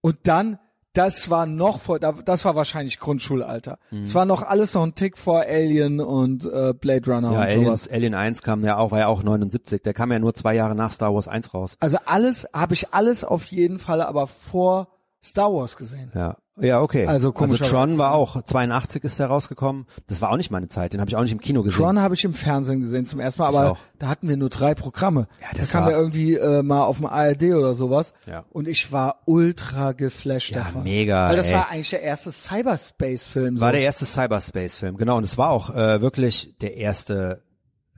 und 0.00 0.18
dann, 0.22 0.58
das 0.94 1.30
war 1.30 1.46
noch 1.46 1.80
vor, 1.80 1.98
da- 2.00 2.12
das 2.24 2.44
war 2.44 2.56
wahrscheinlich 2.56 2.98
Grundschulalter. 2.98 3.78
Mhm. 3.90 4.02
Es 4.02 4.14
war 4.14 4.24
noch 4.24 4.42
alles 4.42 4.74
noch 4.74 4.82
ein 4.82 4.94
Tick 4.94 5.16
vor 5.18 5.40
Alien 5.42 6.00
und 6.00 6.44
äh, 6.46 6.72
Blade 6.72 7.10
Runner 7.12 7.30
Ja, 7.32 7.38
und 7.38 7.44
Alien, 7.44 7.64
sowas. 7.66 7.88
Alien 7.88 8.14
1 8.14 8.42
kam 8.42 8.64
ja 8.64 8.76
auch, 8.78 8.90
war 8.90 8.98
ja 9.00 9.06
auch 9.08 9.22
79. 9.22 9.82
Der 9.82 9.94
kam 9.94 10.10
ja 10.10 10.18
nur 10.18 10.34
zwei 10.34 10.54
Jahre 10.54 10.74
nach 10.74 10.90
Star 10.92 11.14
Wars 11.14 11.28
1 11.28 11.54
raus. 11.54 11.76
Also 11.80 11.98
alles, 12.06 12.46
habe 12.52 12.74
ich 12.74 12.92
alles 12.92 13.22
auf 13.24 13.44
jeden 13.46 13.78
Fall 13.78 14.00
aber 14.02 14.26
vor 14.26 14.88
Star 15.22 15.52
Wars 15.52 15.76
gesehen. 15.76 16.12
Ja. 16.14 16.36
Ja, 16.60 16.80
okay. 16.80 17.06
Also 17.06 17.32
also. 17.32 17.56
Tron 17.56 17.98
war 17.98 18.14
auch 18.14 18.42
82 18.42 19.04
ist 19.04 19.20
der 19.20 19.28
rausgekommen. 19.28 19.86
Das 20.08 20.20
war 20.20 20.30
auch 20.32 20.36
nicht 20.36 20.50
meine 20.50 20.66
Zeit. 20.68 20.92
Den 20.92 21.00
habe 21.00 21.08
ich 21.08 21.14
auch 21.14 21.22
nicht 21.22 21.30
im 21.30 21.40
Kino 21.40 21.62
gesehen. 21.62 21.78
Tron 21.84 22.00
habe 22.00 22.14
ich 22.14 22.24
im 22.24 22.34
Fernsehen 22.34 22.80
gesehen 22.80 23.06
zum 23.06 23.20
ersten 23.20 23.42
Mal, 23.42 23.48
aber 23.48 23.78
da 24.00 24.08
hatten 24.08 24.28
wir 24.28 24.36
nur 24.36 24.48
drei 24.48 24.74
Programme. 24.74 25.28
Ja, 25.40 25.48
da 25.52 25.58
das 25.58 25.70
kam 25.70 25.84
war- 25.84 25.90
der 25.90 25.98
irgendwie 26.00 26.34
äh, 26.34 26.62
mal 26.64 26.82
auf 26.82 26.96
dem 26.96 27.06
ARD 27.06 27.44
oder 27.54 27.74
sowas. 27.74 28.12
Ja. 28.26 28.44
Und 28.50 28.66
ich 28.66 28.90
war 28.90 29.20
ultra 29.26 29.92
geflasht 29.92 30.50
Ja, 30.50 30.58
davon. 30.58 30.82
mega, 30.82 31.28
Weil 31.28 31.36
das 31.36 31.48
ey. 31.48 31.54
war 31.54 31.70
eigentlich 31.70 31.90
der 31.90 32.02
erste 32.02 32.32
Cyberspace-Film. 32.32 33.60
War 33.60 33.68
so. 33.68 33.72
der 33.72 33.82
erste 33.82 34.04
Cyberspace-Film, 34.06 34.96
genau. 34.96 35.16
Und 35.16 35.24
es 35.24 35.38
war 35.38 35.50
auch 35.50 35.70
äh, 35.74 36.00
wirklich 36.00 36.56
der 36.60 36.76
erste 36.76 37.42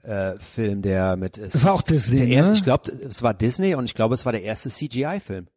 äh, 0.03 0.33
Film, 0.39 0.81
der 0.83 1.15
mit. 1.17 1.37
Das 1.37 1.63
war 1.63 1.73
auch 1.73 1.81
Disney, 1.81 2.17
Der 2.17 2.27
er, 2.27 2.45
ne? 2.47 2.53
Ich 2.53 2.63
glaube, 2.63 2.91
es 2.91 3.23
war 3.23 3.33
Disney 3.33 3.75
und 3.75 3.85
ich 3.85 3.95
glaube, 3.95 4.13
es 4.15 4.25
war 4.25 4.31
der 4.31 4.43
erste 4.43 4.69
CGI-Film. 4.69 5.47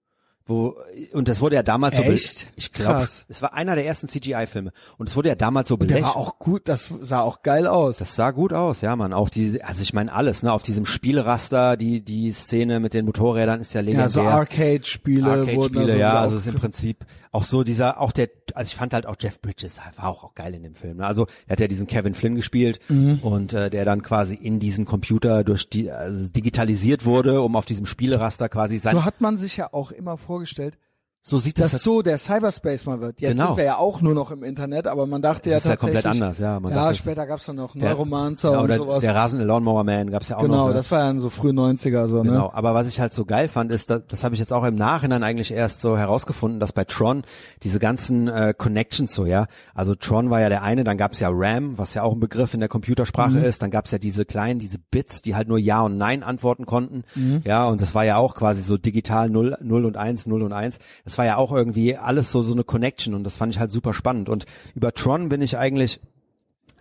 Wo, 0.47 0.77
und 1.15 1.29
das 1.29 1.41
wurde 1.41 1.57
ja 1.57 1.63
damals 1.63 1.99
Echt? 1.99 2.41
so, 2.41 2.47
ich 2.57 2.73
glaube, 2.73 3.09
es 3.29 3.41
war 3.41 3.55
einer 3.55 3.75
der 3.77 3.87
ersten 3.87 4.09
CGI-Filme. 4.09 4.73
Und 4.99 5.09
es 5.09 5.17
wurde 5.17 5.31
ja 5.31 5.35
damals 5.37 5.71
so 5.71 5.77
Der 5.77 5.87
belächelt. 5.87 6.05
war 6.05 6.17
auch 6.17 6.39
gut, 6.39 6.69
das 6.69 6.93
sah 7.01 7.21
auch 7.21 7.43
geil 7.43 7.67
aus. 7.67 7.97
Das 7.97 8.15
sah 8.15 8.31
gut 8.31 8.53
aus, 8.53 8.83
ja, 8.83 8.95
man. 8.95 9.15
Auch 9.15 9.31
die, 9.31 9.63
also 9.63 9.83
ich 9.83 9.95
meine 9.95 10.13
alles, 10.13 10.43
ne, 10.43 10.53
auf 10.53 10.63
diesem 10.63 10.85
Spielraster, 10.85 11.77
die 11.79 12.03
die 12.03 12.33
Szene 12.33 12.79
mit 12.81 12.93
den 12.93 13.07
Motorrädern 13.07 13.61
ist 13.63 13.73
ja 13.73 13.81
legendär. 13.81 14.05
ja, 14.07 14.09
so 14.11 14.21
Arcade-Spiele 14.23 15.25
wurden 15.25 15.47
da 15.47 15.53
Arcade-Spiele, 15.53 15.93
so 15.93 15.99
ja, 15.99 16.19
also 16.21 16.37
es 16.37 16.47
ist 16.47 16.53
im 16.55 16.61
Prinzip 16.61 17.07
auch 17.33 17.45
so 17.45 17.65
dieser, 17.65 18.01
auch 18.01 18.13
der, 18.13 18.29
also 18.55 18.69
ich 18.69 18.77
fand 18.77 18.93
halt 18.95 19.07
auch 19.07 19.17
Jeff 19.19 19.41
Bridges 19.41 19.79
war 19.97 20.09
auch, 20.09 20.23
auch 20.25 20.35
geil 20.35 20.55
in 20.55 20.63
dem 20.63 20.75
Film. 20.75 20.99
Ne? 20.99 21.07
Also 21.07 21.27
er 21.47 21.53
hat 21.53 21.61
ja 21.61 21.67
diesen 21.69 21.87
Kevin 21.87 22.15
Flynn 22.15 22.35
gespielt 22.37 22.79
Mhm. 22.89 23.19
und 23.23 23.53
äh, 23.55 23.71
der 23.71 23.85
dann 23.85 24.03
quasi 24.03 24.35
in 24.35 24.61
diesen 24.61 24.85
Computer 24.85 25.43
durch 25.43 25.69
die, 25.69 25.91
also 25.91 26.31
digitalisiert 26.31 27.05
wurde, 27.07 27.41
um 27.41 27.57
auf 27.57 27.65
diesem 27.65 27.87
Spieleraster 27.87 28.49
quasi 28.49 28.79
sein. 28.79 28.95
so 28.95 29.05
hat 29.05 29.21
man 29.21 29.39
sich 29.39 29.57
ja 29.57 29.73
auch 29.73 29.91
immer 29.91 30.17
vorgestellt, 30.35 30.77
So 31.27 31.39
sieht 31.39 31.59
das, 31.59 31.71
dass 31.73 31.83
so 31.83 32.03
der 32.03 32.19
Cyberspace 32.19 32.85
mal 32.85 33.01
wird. 33.01 33.19
Jetzt 33.23 33.31
Genau. 33.31 33.47
sind 33.47 33.57
wir 33.57 33.65
ja 33.65 33.79
auch 33.79 34.03
nur 34.03 34.13
noch 34.13 34.31
im 34.31 34.45
Internet, 34.45 34.87
aber 34.87 35.07
man 35.07 35.23
dachte 35.23 35.49
ja 35.49 35.57
Das 35.57 35.65
ist 35.65 35.71
ja 35.71 35.77
tatsächlich. 35.77 36.03
komplett 36.03 36.23
anders, 36.23 36.39
ja. 36.39 36.61
Man 36.61 36.71
ja, 36.71 36.77
dachte, 36.81 36.93
es- 36.93 36.99
später 36.99 37.27
gab's 37.27 37.47
dann 37.47 37.57
noch 37.57 37.73
der- 37.75 37.89
Neuromancer 37.95 38.53
ja, 38.53 38.59
und 38.59 38.65
oder 38.65 38.77
sowas. 38.77 39.01
der 39.01 39.15
rasende 39.15 39.47
Lawnmower 39.47 39.85
Man 39.85 40.11
gab's 40.11 40.29
ja 40.29 40.37
auch 40.37 40.43
genau, 40.43 40.57
noch. 40.57 40.69
Ne? 40.69 40.75
das 40.75 40.91
war 40.91 41.01
ja 41.15 41.19
so 41.19 41.31
früh 41.31 41.49
90er 41.53 42.09
so, 42.09 42.21
Genau, 42.21 42.49
ne? 42.49 42.51
aber 42.55 42.75
was 42.75 42.89
ich 42.89 43.01
halt 43.01 43.15
so 43.15 43.25
geil 43.25 43.49
fand, 43.49 43.73
ist, 43.73 43.89
das, 43.89 44.03
das 44.07 44.23
habe 44.23 44.35
ich 44.35 44.39
jetzt 44.39 44.53
auch 44.53 44.65
im 44.65 44.75
Nachhinein 44.75 45.23
eigentlich 45.23 45.51
erst 45.51 45.81
so 45.81 45.97
herausgefunden, 45.97 46.61
dass 46.61 46.75
bei 46.75 46.85
Tron 46.85 47.23
diese 47.63 47.79
ganzen 47.79 48.29
äh, 48.29 48.53
Connections 48.55 49.15
so, 49.15 49.25
ja, 49.25 49.47
also 49.75 49.95
Tron 49.95 50.29
war 50.29 50.43
ja 50.43 50.51
der 50.51 50.63
eine, 50.63 50.85
dann 50.85 50.99
gab's 50.99 51.21
ja 51.21 51.31
RAM, 51.33 51.79
was 51.79 51.95
ja 51.95 52.03
auch 52.03 52.13
ein 52.13 52.21
Begriff 52.21 52.53
in 52.53 52.61
der 52.61 52.69
Computersprache 52.69 53.39
ist, 53.39 53.63
dann 53.63 53.71
gab's 53.71 53.91
ja 53.93 53.99
diese 53.99 54.27
kleinen, 54.27 54.59
diese 54.59 54.77
Bits, 54.79 55.23
die 55.23 55.35
halt 55.35 55.49
nur 55.49 55.57
Ja 55.59 55.81
und 55.81 55.97
Nein 55.97 56.23
antworten 56.23 56.67
konnten, 56.67 57.05
ja, 57.47 57.67
und 57.67 57.81
das 57.81 57.95
war 57.95 58.05
ja 58.05 58.19
auch 58.19 58.35
quasi 58.35 58.61
so 58.61 58.77
digital 58.77 59.31
0, 59.31 59.57
0 59.63 59.87
und 59.87 59.97
1, 59.97 60.27
0 60.27 60.43
und 60.43 60.53
1, 60.53 60.79
das 61.03 61.14
war 61.19 61.25
ja 61.25 61.37
auch 61.37 61.53
irgendwie 61.53 61.97
alles 61.97 62.31
so, 62.33 62.43
so 62.43 62.53
eine 62.53 62.65
Connection 62.65 63.15
und 63.15 63.25
das 63.25 63.37
fand 63.37 63.53
ich 63.53 63.61
halt 63.61 63.71
super 63.71 63.93
spannend 63.93 64.29
und 64.29 64.47
über 64.75 64.93
Tron 64.93 65.29
bin 65.29 65.43
ich 65.43 65.57
eigentlich 65.59 66.01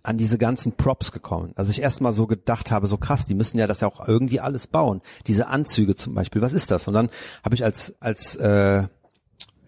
an 0.03 0.17
diese 0.17 0.37
ganzen 0.37 0.73
Props 0.73 1.13
gekommen. 1.13 1.53
Also 1.55 1.71
ich 1.71 1.81
erst 1.81 2.01
mal 2.01 2.11
so 2.11 2.27
gedacht 2.27 2.71
habe, 2.71 2.87
so 2.87 2.97
krass, 2.97 3.25
die 3.25 3.33
müssen 3.33 3.57
ja 3.57 3.67
das 3.67 3.79
ja 3.79 3.87
auch 3.87 4.05
irgendwie 4.05 4.41
alles 4.41 4.67
bauen. 4.67 5.01
Diese 5.27 5.47
Anzüge 5.47 5.95
zum 5.95 6.13
Beispiel, 6.13 6.41
was 6.41 6.51
ist 6.51 6.71
das? 6.71 6.89
Und 6.89 6.93
dann 6.93 7.09
habe 7.43 7.55
ich 7.55 7.63
als 7.63 7.95
als 8.01 8.35
äh, 8.35 8.83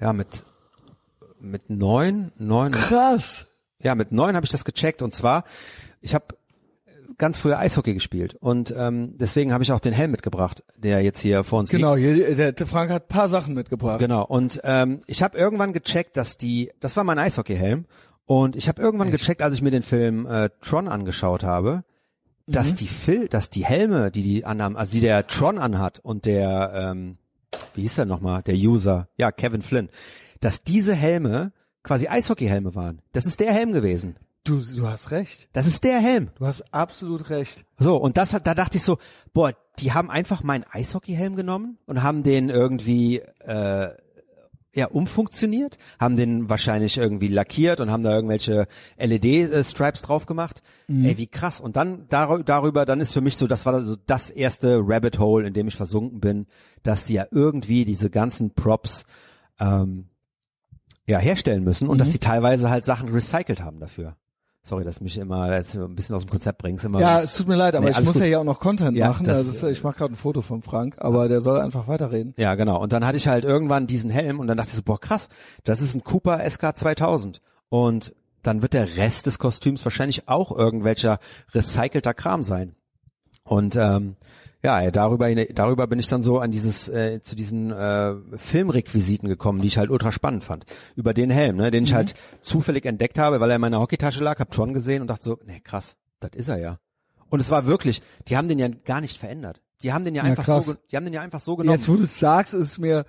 ja 0.01 0.13
mit 0.13 0.43
mit 1.39 1.69
neun 1.69 2.33
neun 2.37 2.73
Krass. 2.73 3.47
ja 3.79 3.95
mit 3.95 4.11
neun 4.11 4.35
habe 4.35 4.45
ich 4.45 4.51
das 4.51 4.65
gecheckt 4.65 5.01
und 5.01 5.13
zwar 5.13 5.45
ich 6.01 6.13
habe 6.13 6.25
ganz 7.17 7.39
früher 7.39 7.57
Eishockey 7.59 7.93
gespielt 7.93 8.35
und 8.35 8.73
ähm, 8.77 9.15
deswegen 9.17 9.53
habe 9.53 9.63
ich 9.63 9.71
auch 9.71 9.79
den 9.79 9.93
Helm 9.93 10.11
mitgebracht, 10.11 10.63
der 10.77 11.01
jetzt 11.01 11.19
hier 11.19 11.43
vor 11.43 11.59
uns 11.59 11.71
liegt. 11.71 11.81
Genau, 11.83 11.95
der, 11.95 12.51
der 12.51 12.67
Frank 12.67 12.91
hat 12.91 13.03
ein 13.05 13.07
paar 13.07 13.29
Sachen 13.29 13.53
mitgebracht. 13.53 13.99
Genau. 13.99 14.25
Und 14.25 14.59
ähm, 14.63 14.99
ich 15.07 15.23
habe 15.23 15.37
irgendwann 15.37 15.73
gecheckt, 15.73 16.17
dass 16.17 16.37
die, 16.37 16.71
das 16.79 16.97
war 16.97 17.03
mein 17.03 17.19
Eishockeyhelm, 17.19 17.85
und 18.27 18.55
ich 18.55 18.67
habe 18.67 18.81
irgendwann 18.81 19.11
gecheckt, 19.11 19.43
als 19.43 19.53
ich 19.53 19.61
mir 19.61 19.69
den 19.69 19.83
Film 19.83 20.25
äh, 20.25 20.49
Tron 20.61 20.87
angeschaut 20.87 21.43
habe, 21.43 21.83
dass 22.47 22.71
Mhm. 22.71 22.75
die 22.77 22.87
Phil, 22.87 23.27
dass 23.27 23.49
die 23.51 23.63
Helme, 23.65 24.09
die 24.09 24.23
die 24.23 24.45
anhaben, 24.45 24.75
also 24.77 24.91
die 24.93 24.99
der 25.01 25.27
Tron 25.27 25.59
anhat 25.59 25.99
und 25.99 26.25
der, 26.25 26.71
ähm, 26.75 27.17
wie 27.75 27.81
hieß 27.81 27.95
der 27.95 28.05
nochmal, 28.05 28.41
der 28.41 28.55
User, 28.55 29.09
ja 29.17 29.31
Kevin 29.31 29.61
Flynn, 29.61 29.89
dass 30.41 30.63
diese 30.63 30.95
Helme 30.95 31.51
quasi 31.83 32.07
Eishockeyhelme 32.07 32.73
waren. 32.73 33.01
Das 33.13 33.27
ist 33.27 33.39
der 33.39 33.53
Helm 33.53 33.73
gewesen. 33.73 34.15
Du, 34.45 34.59
du 34.61 34.87
hast 34.87 35.11
recht. 35.11 35.49
Das 35.53 35.67
ist 35.67 35.83
der 35.83 35.99
Helm. 35.99 36.29
Du 36.37 36.45
hast 36.45 36.73
absolut 36.73 37.29
recht. 37.29 37.65
So, 37.77 37.97
und 37.97 38.15
das 38.15 38.31
hat, 38.31 38.47
da 38.47 38.53
dachte 38.55 38.77
ich 38.77 38.83
so, 38.83 38.97
boah, 39.33 39.53
die 39.79 39.91
haben 39.91 40.09
einfach 40.09 40.43
meinen 40.43 40.63
Eishockeyhelm 40.71 41.35
genommen 41.35 41.77
und 41.87 42.03
haben 42.03 42.23
den 42.23 42.49
irgendwie, 42.49 43.19
äh, 43.39 43.89
ja 44.75 44.87
umfunktioniert, 44.87 45.77
haben 45.99 46.17
den 46.17 46.49
wahrscheinlich 46.49 46.97
irgendwie 46.97 47.29
lackiert 47.29 47.79
und 47.79 47.89
haben 47.89 48.03
da 48.03 48.13
irgendwelche 48.13 48.67
LED-Stripes 48.97 50.01
drauf 50.01 50.25
gemacht. 50.25 50.61
Mhm. 50.87 51.05
Ey, 51.05 51.17
wie 51.17 51.27
krass. 51.27 51.59
Und 51.61 51.75
dann 51.77 52.07
dar 52.09 52.43
darüber, 52.43 52.85
dann 52.85 52.99
ist 52.99 53.13
für 53.13 53.21
mich 53.21 53.37
so, 53.37 53.47
das 53.47 53.65
war 53.65 53.81
so 53.81 53.95
das 54.05 54.29
erste 54.29 54.79
Rabbit 54.83 55.17
Hole, 55.17 55.47
in 55.47 55.53
dem 55.53 55.67
ich 55.69 55.75
versunken 55.75 56.19
bin, 56.19 56.45
dass 56.83 57.05
die 57.05 57.13
ja 57.13 57.25
irgendwie 57.31 57.85
diese 57.85 58.09
ganzen 58.09 58.53
Props 58.53 59.05
ähm, 59.59 60.09
ja 61.07 61.19
herstellen 61.19 61.63
müssen 61.63 61.87
und 61.87 61.95
Mhm. 61.95 61.99
dass 61.99 62.09
die 62.09 62.19
teilweise 62.19 62.69
halt 62.69 62.83
Sachen 62.83 63.09
recycelt 63.09 63.61
haben 63.61 63.79
dafür. 63.79 64.17
Sorry, 64.67 64.83
dass 64.83 64.97
du 64.97 65.03
mich 65.03 65.15
immer 65.19 65.53
jetzt 65.55 65.75
ein 65.75 65.93
bisschen 65.93 66.15
aus 66.15 66.23
dem 66.23 66.31
Konzept 66.31 66.57
bringst. 66.57 66.83
Immer 66.85 66.99
Ja, 66.99 67.21
es 67.21 67.37
tut 67.37 67.47
mir 67.47 67.55
leid, 67.55 67.75
aber 67.75 67.85
Nee, 67.85 67.91
ich 67.91 67.97
muss 67.99 68.13
gut. 68.13 68.21
ja 68.21 68.25
hier 68.25 68.39
auch 68.39 68.43
noch 68.45 68.59
Content 68.59 68.97
Ja, 68.97 69.09
machen. 69.09 69.23
das- 69.23 69.37
Also, 69.37 69.67
es- 69.67 69.77
ich 69.77 69.83
mache 69.83 69.95
gerade 69.99 70.13
ein 70.13 70.15
Foto 70.15 70.41
von 70.41 70.63
Frank, 70.63 70.95
aber 70.97 71.27
der 71.27 71.39
soll 71.39 71.59
einfach 71.59 71.87
weiterreden. 71.87 72.33
Ja, 72.37 72.55
genau. 72.55 72.81
Und 72.81 72.91
dann 72.91 73.05
hatte 73.05 73.15
ich 73.17 73.27
halt 73.27 73.45
irgendwann 73.45 73.85
diesen 73.85 74.09
Helm 74.09 74.39
und 74.39 74.47
dann 74.47 74.57
dachte 74.57 74.69
ich 74.71 74.75
so, 74.75 74.81
boah, 74.81 74.99
krass, 74.99 75.29
das 75.65 75.81
ist 75.81 75.93
ein 75.93 76.03
Cooper 76.03 76.39
SK 76.49 76.75
2000. 76.75 77.41
Und 77.69 78.15
dann 78.41 78.63
wird 78.63 78.73
der 78.73 78.97
Rest 78.97 79.27
des 79.27 79.37
Kostüms 79.37 79.85
wahrscheinlich 79.85 80.27
auch 80.27 80.51
irgendwelcher 80.51 81.19
recycelter 81.53 82.15
Kram 82.15 82.41
sein. 82.41 82.73
Und 83.43 83.75
ähm, 83.75 84.15
ja, 84.65 84.81
ja, 84.81 84.91
darüber, 84.91 85.27
hina- 85.27 85.51
darüber 85.53 85.87
bin 85.87 85.99
ich 85.99 86.07
dann 86.07 86.21
so 86.23 86.39
an 86.39 86.51
dieses, 86.51 86.89
äh, 86.89 87.21
zu 87.21 87.35
diesen 87.35 87.71
äh, 87.71 88.15
Filmrequisiten 88.35 89.27
gekommen, 89.29 89.61
die 89.61 89.67
ich 89.67 89.77
halt 89.77 89.89
ultra 89.89 90.11
spannend 90.11 90.43
fand. 90.43 90.65
Über 90.95 91.13
den 91.13 91.29
Helm, 91.29 91.57
ne, 91.57 91.71
den 91.71 91.83
ich 91.83 91.93
halt 91.93 92.13
zufällig 92.41 92.85
entdeckt 92.85 93.17
habe, 93.19 93.39
weil 93.39 93.49
er 93.49 93.55
in 93.55 93.61
meiner 93.61 93.79
Hockeytasche 93.79 94.23
lag, 94.23 94.39
hab 94.39 94.51
Tron 94.51 94.73
gesehen 94.73 95.01
und 95.01 95.07
dachte 95.07 95.23
so, 95.25 95.39
nee, 95.45 95.59
krass, 95.61 95.95
das 96.19 96.31
ist 96.33 96.47
er 96.47 96.57
ja. 96.57 96.79
Und 97.29 97.39
es 97.39 97.49
war 97.51 97.65
wirklich, 97.65 98.01
die 98.27 98.37
haben 98.37 98.47
den 98.47 98.59
ja 98.59 98.67
gar 98.67 99.01
nicht 99.01 99.17
verändert. 99.17 99.61
Die 99.81 99.91
haben 99.93 100.05
den 100.05 100.15
ja 100.15 100.23
Ja, 100.23 100.29
einfach 100.29 100.45
krass. 100.45 100.65
so, 100.65 100.75
die 100.91 100.95
haben 100.95 101.05
den 101.05 101.13
ja 101.13 101.21
einfach 101.21 101.41
so 101.41 101.55
genommen. 101.55 101.77
Jetzt, 101.77 101.89
wo 101.89 101.95
du 101.95 102.03
es 102.03 102.17
sagst, 102.19 102.53
ist 102.53 102.77
mir 102.77 103.05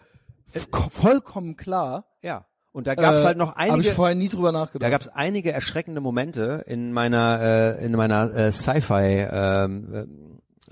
f- 0.53 0.69
vollkommen 0.91 1.57
klar. 1.57 2.07
Ja. 2.23 2.45
Und 2.73 2.87
da 2.87 2.95
gab's 2.95 3.23
Äh, 3.23 3.25
halt 3.27 3.39
noch 3.39 3.55
Habe 3.57 3.67
ich 3.69 3.73
einige, 3.73 3.91
vorher 3.93 4.15
nie 4.15 4.29
drüber 4.29 4.53
da 4.53 4.59
nachgedacht. 4.61 4.91
gab's 4.91 5.09
einige 5.09 5.53
erschreckende 5.53 6.01
Momente 6.01 6.65
in 6.67 6.93
meiner 6.93 7.41
äh, 7.79 7.85
in 7.87 7.93
meiner 7.93 8.35
äh, 8.35 8.53
Sci-Fi 8.53 9.27
ähm, 9.31 9.95
äh, 9.95 10.05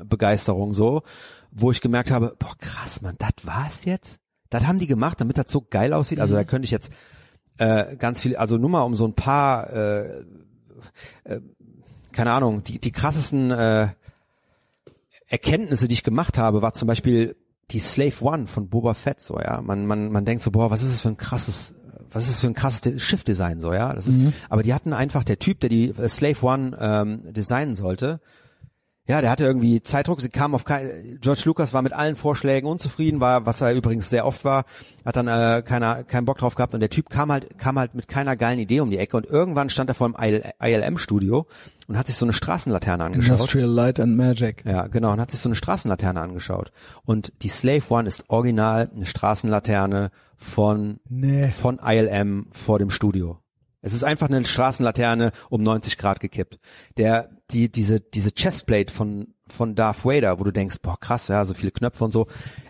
Begeisterung 0.02 0.74
so, 0.74 1.02
wo 1.50 1.70
ich 1.70 1.80
gemerkt 1.80 2.10
habe, 2.10 2.34
boah 2.38 2.56
krass, 2.58 3.02
man, 3.02 3.16
das 3.18 3.32
war's 3.44 3.84
jetzt. 3.84 4.18
Das 4.50 4.66
haben 4.66 4.78
die 4.78 4.86
gemacht, 4.86 5.20
damit 5.20 5.38
das 5.38 5.50
so 5.50 5.60
geil 5.68 5.92
aussieht. 5.92 6.20
Also 6.20 6.34
da 6.34 6.44
könnte 6.44 6.64
ich 6.64 6.70
jetzt 6.70 6.90
äh, 7.58 7.96
ganz 7.96 8.20
viel, 8.20 8.36
also 8.36 8.56
nur 8.58 8.70
mal 8.70 8.82
um 8.82 8.94
so 8.94 9.06
ein 9.06 9.14
paar, 9.14 9.72
äh, 9.72 10.24
äh, 11.24 11.40
keine 12.12 12.32
Ahnung, 12.32 12.62
die 12.62 12.78
die 12.78 12.92
krassesten 12.92 13.50
äh, 13.50 13.88
Erkenntnisse, 15.26 15.88
die 15.88 15.94
ich 15.94 16.02
gemacht 16.04 16.38
habe, 16.38 16.62
war 16.62 16.74
zum 16.74 16.86
Beispiel 16.86 17.36
die 17.70 17.80
Slave 17.80 18.14
One 18.20 18.46
von 18.46 18.68
Boba 18.68 18.94
Fett, 18.94 19.20
so, 19.20 19.40
ja. 19.40 19.62
Man, 19.62 19.86
man, 19.86 20.12
man 20.12 20.24
denkt 20.24 20.42
so, 20.42 20.50
boah, 20.50 20.70
was 20.70 20.82
ist 20.82 20.92
das 20.92 21.00
für 21.00 21.08
ein 21.08 21.16
krasses, 21.16 21.74
was 22.10 22.24
ist 22.24 22.34
das 22.34 22.40
für 22.40 22.46
ein 22.48 22.54
krasses 22.54 22.82
De- 22.82 22.98
Schiffdesign, 23.00 23.60
so, 23.60 23.72
ja. 23.72 23.92
Das 23.94 24.06
ist, 24.06 24.20
aber 24.48 24.62
die 24.62 24.74
hatten 24.74 24.92
einfach, 24.92 25.24
der 25.24 25.38
Typ, 25.38 25.60
der 25.60 25.70
die 25.70 25.92
Slave 26.08 26.44
One 26.44 26.76
ähm, 26.78 27.32
designen 27.32 27.74
sollte, 27.74 28.20
ja, 29.06 29.20
der 29.20 29.30
hatte 29.30 29.44
irgendwie 29.44 29.82
Zeitdruck, 29.82 30.20
sie 30.22 30.30
kam 30.30 30.54
auf 30.54 30.64
kein, 30.64 31.18
George 31.20 31.42
Lucas 31.44 31.74
war 31.74 31.82
mit 31.82 31.92
allen 31.92 32.16
Vorschlägen 32.16 32.66
unzufrieden, 32.66 33.20
war, 33.20 33.44
was 33.44 33.60
er 33.60 33.74
übrigens 33.74 34.08
sehr 34.08 34.26
oft 34.26 34.44
war, 34.44 34.64
hat 35.04 35.16
dann 35.16 35.28
äh, 35.28 35.62
keiner, 35.62 36.04
keinen 36.04 36.24
Bock 36.24 36.38
drauf 36.38 36.54
gehabt 36.54 36.72
und 36.72 36.80
der 36.80 36.88
Typ 36.88 37.10
kam 37.10 37.30
halt, 37.30 37.58
kam 37.58 37.78
halt 37.78 37.94
mit 37.94 38.08
keiner 38.08 38.34
geilen 38.36 38.58
Idee 38.58 38.80
um 38.80 38.90
die 38.90 38.98
Ecke 38.98 39.16
und 39.16 39.26
irgendwann 39.26 39.68
stand 39.68 39.90
er 39.90 39.94
vor 39.94 40.08
dem 40.10 40.16
ILM-Studio 40.58 41.46
und 41.86 41.98
hat 41.98 42.06
sich 42.06 42.16
so 42.16 42.24
eine 42.24 42.32
Straßenlaterne 42.32 43.04
angeschaut. 43.04 43.32
Industrial 43.32 43.68
Light 43.68 44.00
and 44.00 44.16
Magic. 44.16 44.64
Ja, 44.64 44.86
genau, 44.86 45.12
und 45.12 45.20
hat 45.20 45.30
sich 45.30 45.40
so 45.40 45.48
eine 45.48 45.56
Straßenlaterne 45.56 46.20
angeschaut. 46.20 46.72
Und 47.04 47.32
die 47.42 47.48
Slave 47.48 47.82
One 47.90 48.08
ist 48.08 48.24
original 48.28 48.90
eine 48.94 49.04
Straßenlaterne 49.06 50.10
von, 50.36 50.98
Nee. 51.08 51.48
von 51.48 51.78
ILM 51.82 52.46
vor 52.52 52.78
dem 52.78 52.90
Studio. 52.90 53.38
Es 53.82 53.92
ist 53.92 54.02
einfach 54.02 54.28
eine 54.30 54.46
Straßenlaterne 54.46 55.32
um 55.50 55.62
90 55.62 55.98
Grad 55.98 56.20
gekippt. 56.20 56.58
Der, 56.96 57.28
die, 57.50 57.70
diese, 57.70 58.00
diese 58.00 58.32
Chestplate 58.32 58.92
von, 58.92 59.34
von 59.46 59.74
Darth 59.74 60.04
Vader, 60.04 60.38
wo 60.40 60.44
du 60.44 60.50
denkst, 60.50 60.76
boah, 60.82 60.98
krass, 60.98 61.28
ja, 61.28 61.44
so 61.44 61.54
viele 61.54 61.72
Knöpfe 61.72 62.04
und 62.04 62.12
so. 62.12 62.26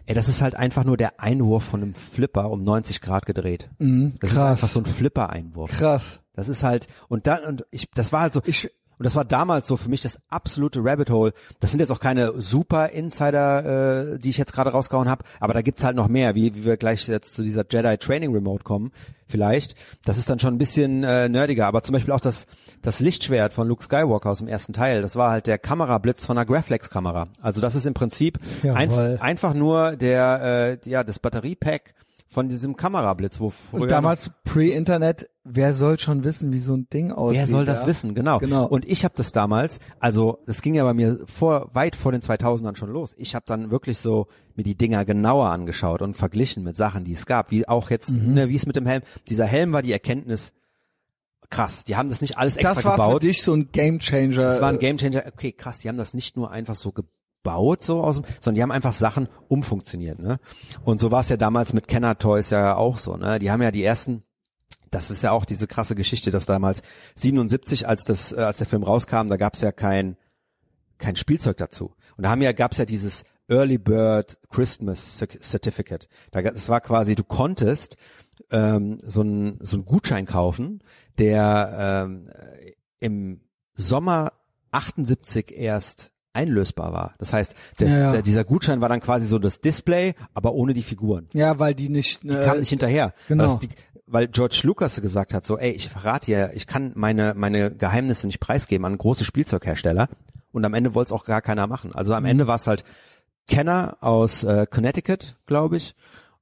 Ey, 0.06 0.14
das 0.14 0.28
ist 0.28 0.42
halt 0.42 0.54
einfach 0.56 0.84
nur 0.84 0.96
der 0.96 1.20
Einwurf 1.20 1.64
von 1.64 1.82
einem 1.82 1.94
Flipper 1.94 2.50
um 2.50 2.62
90 2.64 3.00
Grad 3.00 3.24
gedreht. 3.26 3.68
Mhm, 3.78 4.14
Das 4.20 4.32
ist 4.32 4.38
einfach 4.38 4.68
so 4.68 4.80
ein 4.80 4.86
Flipper-Einwurf. 4.86 5.70
Krass. 5.70 6.20
Das 6.34 6.48
ist 6.48 6.64
halt, 6.64 6.88
und 7.08 7.26
dann, 7.28 7.44
und 7.44 7.64
ich, 7.70 7.88
das 7.94 8.12
war 8.12 8.22
halt 8.22 8.32
so, 8.32 8.40
Ich- 8.44 8.70
und 8.98 9.04
das 9.04 9.16
war 9.16 9.24
damals 9.24 9.68
so 9.68 9.76
für 9.76 9.88
mich 9.88 10.02
das 10.02 10.18
absolute 10.28 10.80
Rabbit 10.82 11.10
Hole. 11.10 11.32
Das 11.60 11.70
sind 11.70 11.80
jetzt 11.80 11.90
auch 11.90 12.00
keine 12.00 12.40
super 12.40 12.90
Insider, 12.90 14.14
äh, 14.14 14.18
die 14.18 14.30
ich 14.30 14.38
jetzt 14.38 14.52
gerade 14.52 14.70
rausgehauen 14.70 15.08
habe, 15.08 15.24
aber 15.40 15.54
da 15.54 15.62
gibt's 15.62 15.84
halt 15.84 15.96
noch 15.96 16.08
mehr, 16.08 16.34
wie, 16.34 16.54
wie 16.54 16.64
wir 16.64 16.76
gleich 16.76 17.06
jetzt 17.08 17.34
zu 17.34 17.42
dieser 17.42 17.64
Jedi 17.68 17.96
Training 17.98 18.32
Remote 18.32 18.64
kommen, 18.64 18.92
vielleicht. 19.26 19.74
Das 20.04 20.18
ist 20.18 20.30
dann 20.30 20.38
schon 20.38 20.54
ein 20.54 20.58
bisschen 20.58 21.04
äh, 21.04 21.28
nerdiger, 21.28 21.66
aber 21.66 21.82
zum 21.82 21.94
Beispiel 21.94 22.12
auch 22.12 22.20
das, 22.20 22.46
das 22.82 23.00
Lichtschwert 23.00 23.54
von 23.54 23.68
Luke 23.68 23.82
Skywalker 23.82 24.30
aus 24.30 24.38
dem 24.38 24.48
ersten 24.48 24.72
Teil, 24.72 25.02
das 25.02 25.16
war 25.16 25.30
halt 25.30 25.46
der 25.46 25.58
Kamerablitz 25.58 26.26
von 26.26 26.38
einer 26.38 26.46
Graflex-Kamera. 26.46 27.28
Also 27.40 27.60
das 27.60 27.74
ist 27.74 27.86
im 27.86 27.94
Prinzip 27.94 28.38
ein, 28.62 28.90
Jawohl. 28.90 29.18
einfach 29.20 29.54
nur 29.54 29.96
der, 29.96 30.78
äh, 30.84 30.88
ja, 30.88 31.04
das 31.04 31.18
Batteriepack 31.18 31.94
von 32.34 32.48
diesem 32.48 32.76
Kamerablitz, 32.76 33.38
wo 33.38 33.50
früher 33.50 33.82
Und 33.82 33.90
damals 33.92 34.32
Pre-Internet, 34.42 35.30
wer 35.44 35.72
soll 35.72 35.98
schon 36.00 36.24
wissen, 36.24 36.52
wie 36.52 36.58
so 36.58 36.74
ein 36.74 36.88
Ding 36.92 37.12
aussieht? 37.12 37.40
Wer 37.42 37.46
soll 37.46 37.64
das 37.64 37.82
ja? 37.82 37.86
wissen? 37.86 38.14
Genau. 38.16 38.38
Genau. 38.40 38.66
Und 38.66 38.84
ich 38.86 39.04
habe 39.04 39.14
das 39.16 39.30
damals, 39.30 39.78
also 40.00 40.40
das 40.44 40.60
ging 40.60 40.74
ja 40.74 40.82
bei 40.82 40.94
mir 40.94 41.20
vor 41.26 41.70
weit 41.74 41.94
vor 41.94 42.10
den 42.12 42.22
2000ern 42.22 42.74
schon 42.76 42.90
los. 42.90 43.14
Ich 43.18 43.36
habe 43.36 43.44
dann 43.46 43.70
wirklich 43.70 43.98
so 43.98 44.26
mir 44.56 44.64
die 44.64 44.76
Dinger 44.76 45.04
genauer 45.04 45.46
angeschaut 45.50 46.02
und 46.02 46.16
verglichen 46.16 46.64
mit 46.64 46.76
Sachen, 46.76 47.04
die 47.04 47.12
es 47.12 47.24
gab, 47.24 47.52
wie 47.52 47.68
auch 47.68 47.88
jetzt, 47.90 48.10
Mhm. 48.10 48.34
ne, 48.34 48.48
wie 48.48 48.56
es 48.56 48.66
mit 48.66 48.74
dem 48.76 48.86
Helm. 48.86 49.02
Dieser 49.28 49.46
Helm 49.46 49.72
war 49.72 49.82
die 49.82 49.92
Erkenntnis. 49.92 50.52
Krass, 51.50 51.84
die 51.84 51.94
haben 51.94 52.08
das 52.08 52.20
nicht 52.20 52.36
alles 52.36 52.56
extra 52.56 52.74
Das 52.74 52.84
war 52.84 52.92
gebaut. 52.96 53.22
für 53.22 53.28
dich 53.28 53.42
so 53.44 53.54
ein 53.54 53.68
Gamechanger. 53.70 54.34
Das 54.42 54.60
war 54.60 54.70
ein 54.70 54.78
Gamechanger. 54.80 55.22
Okay, 55.32 55.52
krass, 55.52 55.78
die 55.80 55.88
haben 55.88 55.98
das 55.98 56.14
nicht 56.14 56.36
nur 56.36 56.50
einfach 56.50 56.74
so 56.74 56.90
gebaut, 56.90 57.12
so 57.44 58.02
aus 58.02 58.16
dem, 58.16 58.24
sondern 58.40 58.54
die 58.56 58.62
haben 58.62 58.72
einfach 58.72 58.92
Sachen 58.92 59.28
umfunktioniert, 59.48 60.18
ne? 60.18 60.38
Und 60.84 61.00
so 61.00 61.10
war 61.10 61.20
es 61.20 61.28
ja 61.28 61.36
damals 61.36 61.72
mit 61.72 61.88
Kenner 61.88 62.18
Toys 62.18 62.50
ja 62.50 62.76
auch 62.76 62.98
so, 62.98 63.16
ne? 63.16 63.38
Die 63.38 63.50
haben 63.50 63.62
ja 63.62 63.70
die 63.70 63.84
ersten 63.84 64.24
das 64.90 65.10
ist 65.10 65.22
ja 65.22 65.32
auch 65.32 65.44
diese 65.44 65.66
krasse 65.66 65.96
Geschichte, 65.96 66.30
dass 66.30 66.46
damals 66.46 66.82
77, 67.16 67.88
als 67.88 68.04
das, 68.04 68.30
äh, 68.32 68.36
als 68.36 68.58
der 68.58 68.68
Film 68.68 68.84
rauskam, 68.84 69.26
da 69.26 69.36
gab's 69.36 69.60
ja 69.60 69.72
kein 69.72 70.16
kein 70.98 71.16
Spielzeug 71.16 71.56
dazu. 71.56 71.94
Und 72.16 72.22
da 72.22 72.30
haben 72.30 72.42
ja 72.42 72.52
gab's 72.52 72.76
ja 72.76 72.84
dieses 72.84 73.24
Early 73.48 73.78
Bird 73.78 74.38
Christmas 74.50 75.20
Cer- 75.20 75.40
Certificate. 75.42 76.08
Da, 76.30 76.42
das 76.42 76.68
war 76.68 76.80
quasi, 76.80 77.16
du 77.16 77.24
konntest 77.24 77.96
ähm, 78.50 78.98
so 79.02 79.20
einen 79.22 79.58
so 79.62 79.76
einen 79.76 79.84
Gutschein 79.84 80.26
kaufen, 80.26 80.82
der 81.18 82.04
ähm, 82.06 82.30
im 83.00 83.40
Sommer 83.74 84.32
78 84.70 85.52
erst 85.52 86.12
einlösbar 86.34 86.92
war. 86.92 87.14
Das 87.18 87.32
heißt, 87.32 87.54
das, 87.78 87.90
Ja, 87.90 87.98
ja. 87.98 88.12
Der, 88.12 88.22
dieser 88.22 88.44
Gutschein 88.44 88.80
war 88.80 88.88
dann 88.88 89.00
quasi 89.00 89.26
so 89.26 89.38
das 89.38 89.60
Display, 89.60 90.14
aber 90.34 90.54
ohne 90.54 90.74
die 90.74 90.82
Figuren 90.82 91.26
ja, 91.32 91.58
weil 91.58 91.74
die 91.74 91.88
nicht. 91.88 92.22
die 92.22 92.28
kam 92.28 92.58
nicht 92.58 92.68
hinterher. 92.68 93.14
genau. 93.28 93.52
Weil, 93.52 93.58
die, 93.60 93.68
weil 94.06 94.28
George 94.28 94.60
Lucas 94.64 95.00
gesagt 95.00 95.32
hat, 95.34 95.46
so, 95.46 95.58
ey, 95.58 95.72
ich 95.72 95.88
verrate 95.88 96.26
dir, 96.26 96.50
ich 96.54 96.66
kann 96.66 96.92
meine, 96.94 97.34
meine 97.34 97.70
Geheimnisse 97.70 98.26
nicht 98.26 98.40
preisgeben 98.40 98.84
an 98.84 98.98
große 98.98 99.24
Spielzeughersteller. 99.24 100.08
Und 100.52 100.64
am 100.64 100.74
Ende 100.74 100.94
wollte 100.94 101.08
es 101.08 101.12
auch 101.12 101.24
gar 101.24 101.42
keiner 101.42 101.66
machen. 101.66 101.92
Also 101.94 102.14
am 102.14 102.24
Ende 102.24 102.46
war 102.46 102.56
es 102.56 102.66
halt 102.66 102.84
Kenner 103.48 103.96
aus 104.00 104.44
äh, 104.44 104.66
Connecticut, 104.70 105.36
glaube 105.46 105.76
ich. 105.76 105.94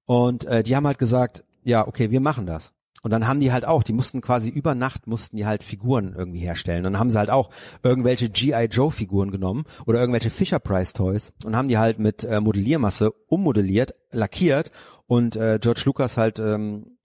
Und 0.05 0.45
äh, 0.45 0.63
die 0.63 0.77
haben 0.77 0.87
halt 0.87 0.99
gesagt, 0.99 1.45
ja, 1.63 1.87
okay, 1.87 2.11
wir 2.11 2.21
machen 2.21 2.47
das. 2.47 2.73
Und 3.03 3.11
dann 3.11 3.27
haben 3.27 3.41
die 3.41 3.53
halt 3.53 3.65
auch, 3.65 3.83
die 3.83 3.93
mussten 3.93 4.21
quasi 4.21 4.49
über 4.49 4.75
Nacht 4.77 5.07
mussten 5.09 5.37
die 5.37 5.45
halt 5.45 5.65
Figuren 5.65 6.15
irgendwie 6.17 6.39
herstellen. 6.39 6.87
Und 6.87 6.93
dann 6.93 7.01
haben 7.01 7.11
sie 7.11 7.19
halt 7.19 7.31
auch 7.31 7.51
irgendwelche 7.83 8.31
G.I. 8.31 8.67
Joe 8.71 8.93
Figuren 8.93 9.33
genommen 9.33 9.65
oder 9.87 9.99
irgendwelche 9.99 10.31
Fisher 10.31 10.61
Price 10.61 10.93
Toys 10.93 11.33
und 11.45 11.57
haben 11.57 11.69
die 11.69 11.79
halt 11.79 11.99
mit 11.99 12.23
äh, 12.23 12.41
Modelliermasse 12.41 13.11
ummodelliert, 13.27 13.95
lackiert 14.13 14.71
und 15.09 15.35
äh, 15.35 15.59
George 15.61 15.83
Lucas 15.85 16.17
halt 16.17 16.39
ähm, 16.39 16.97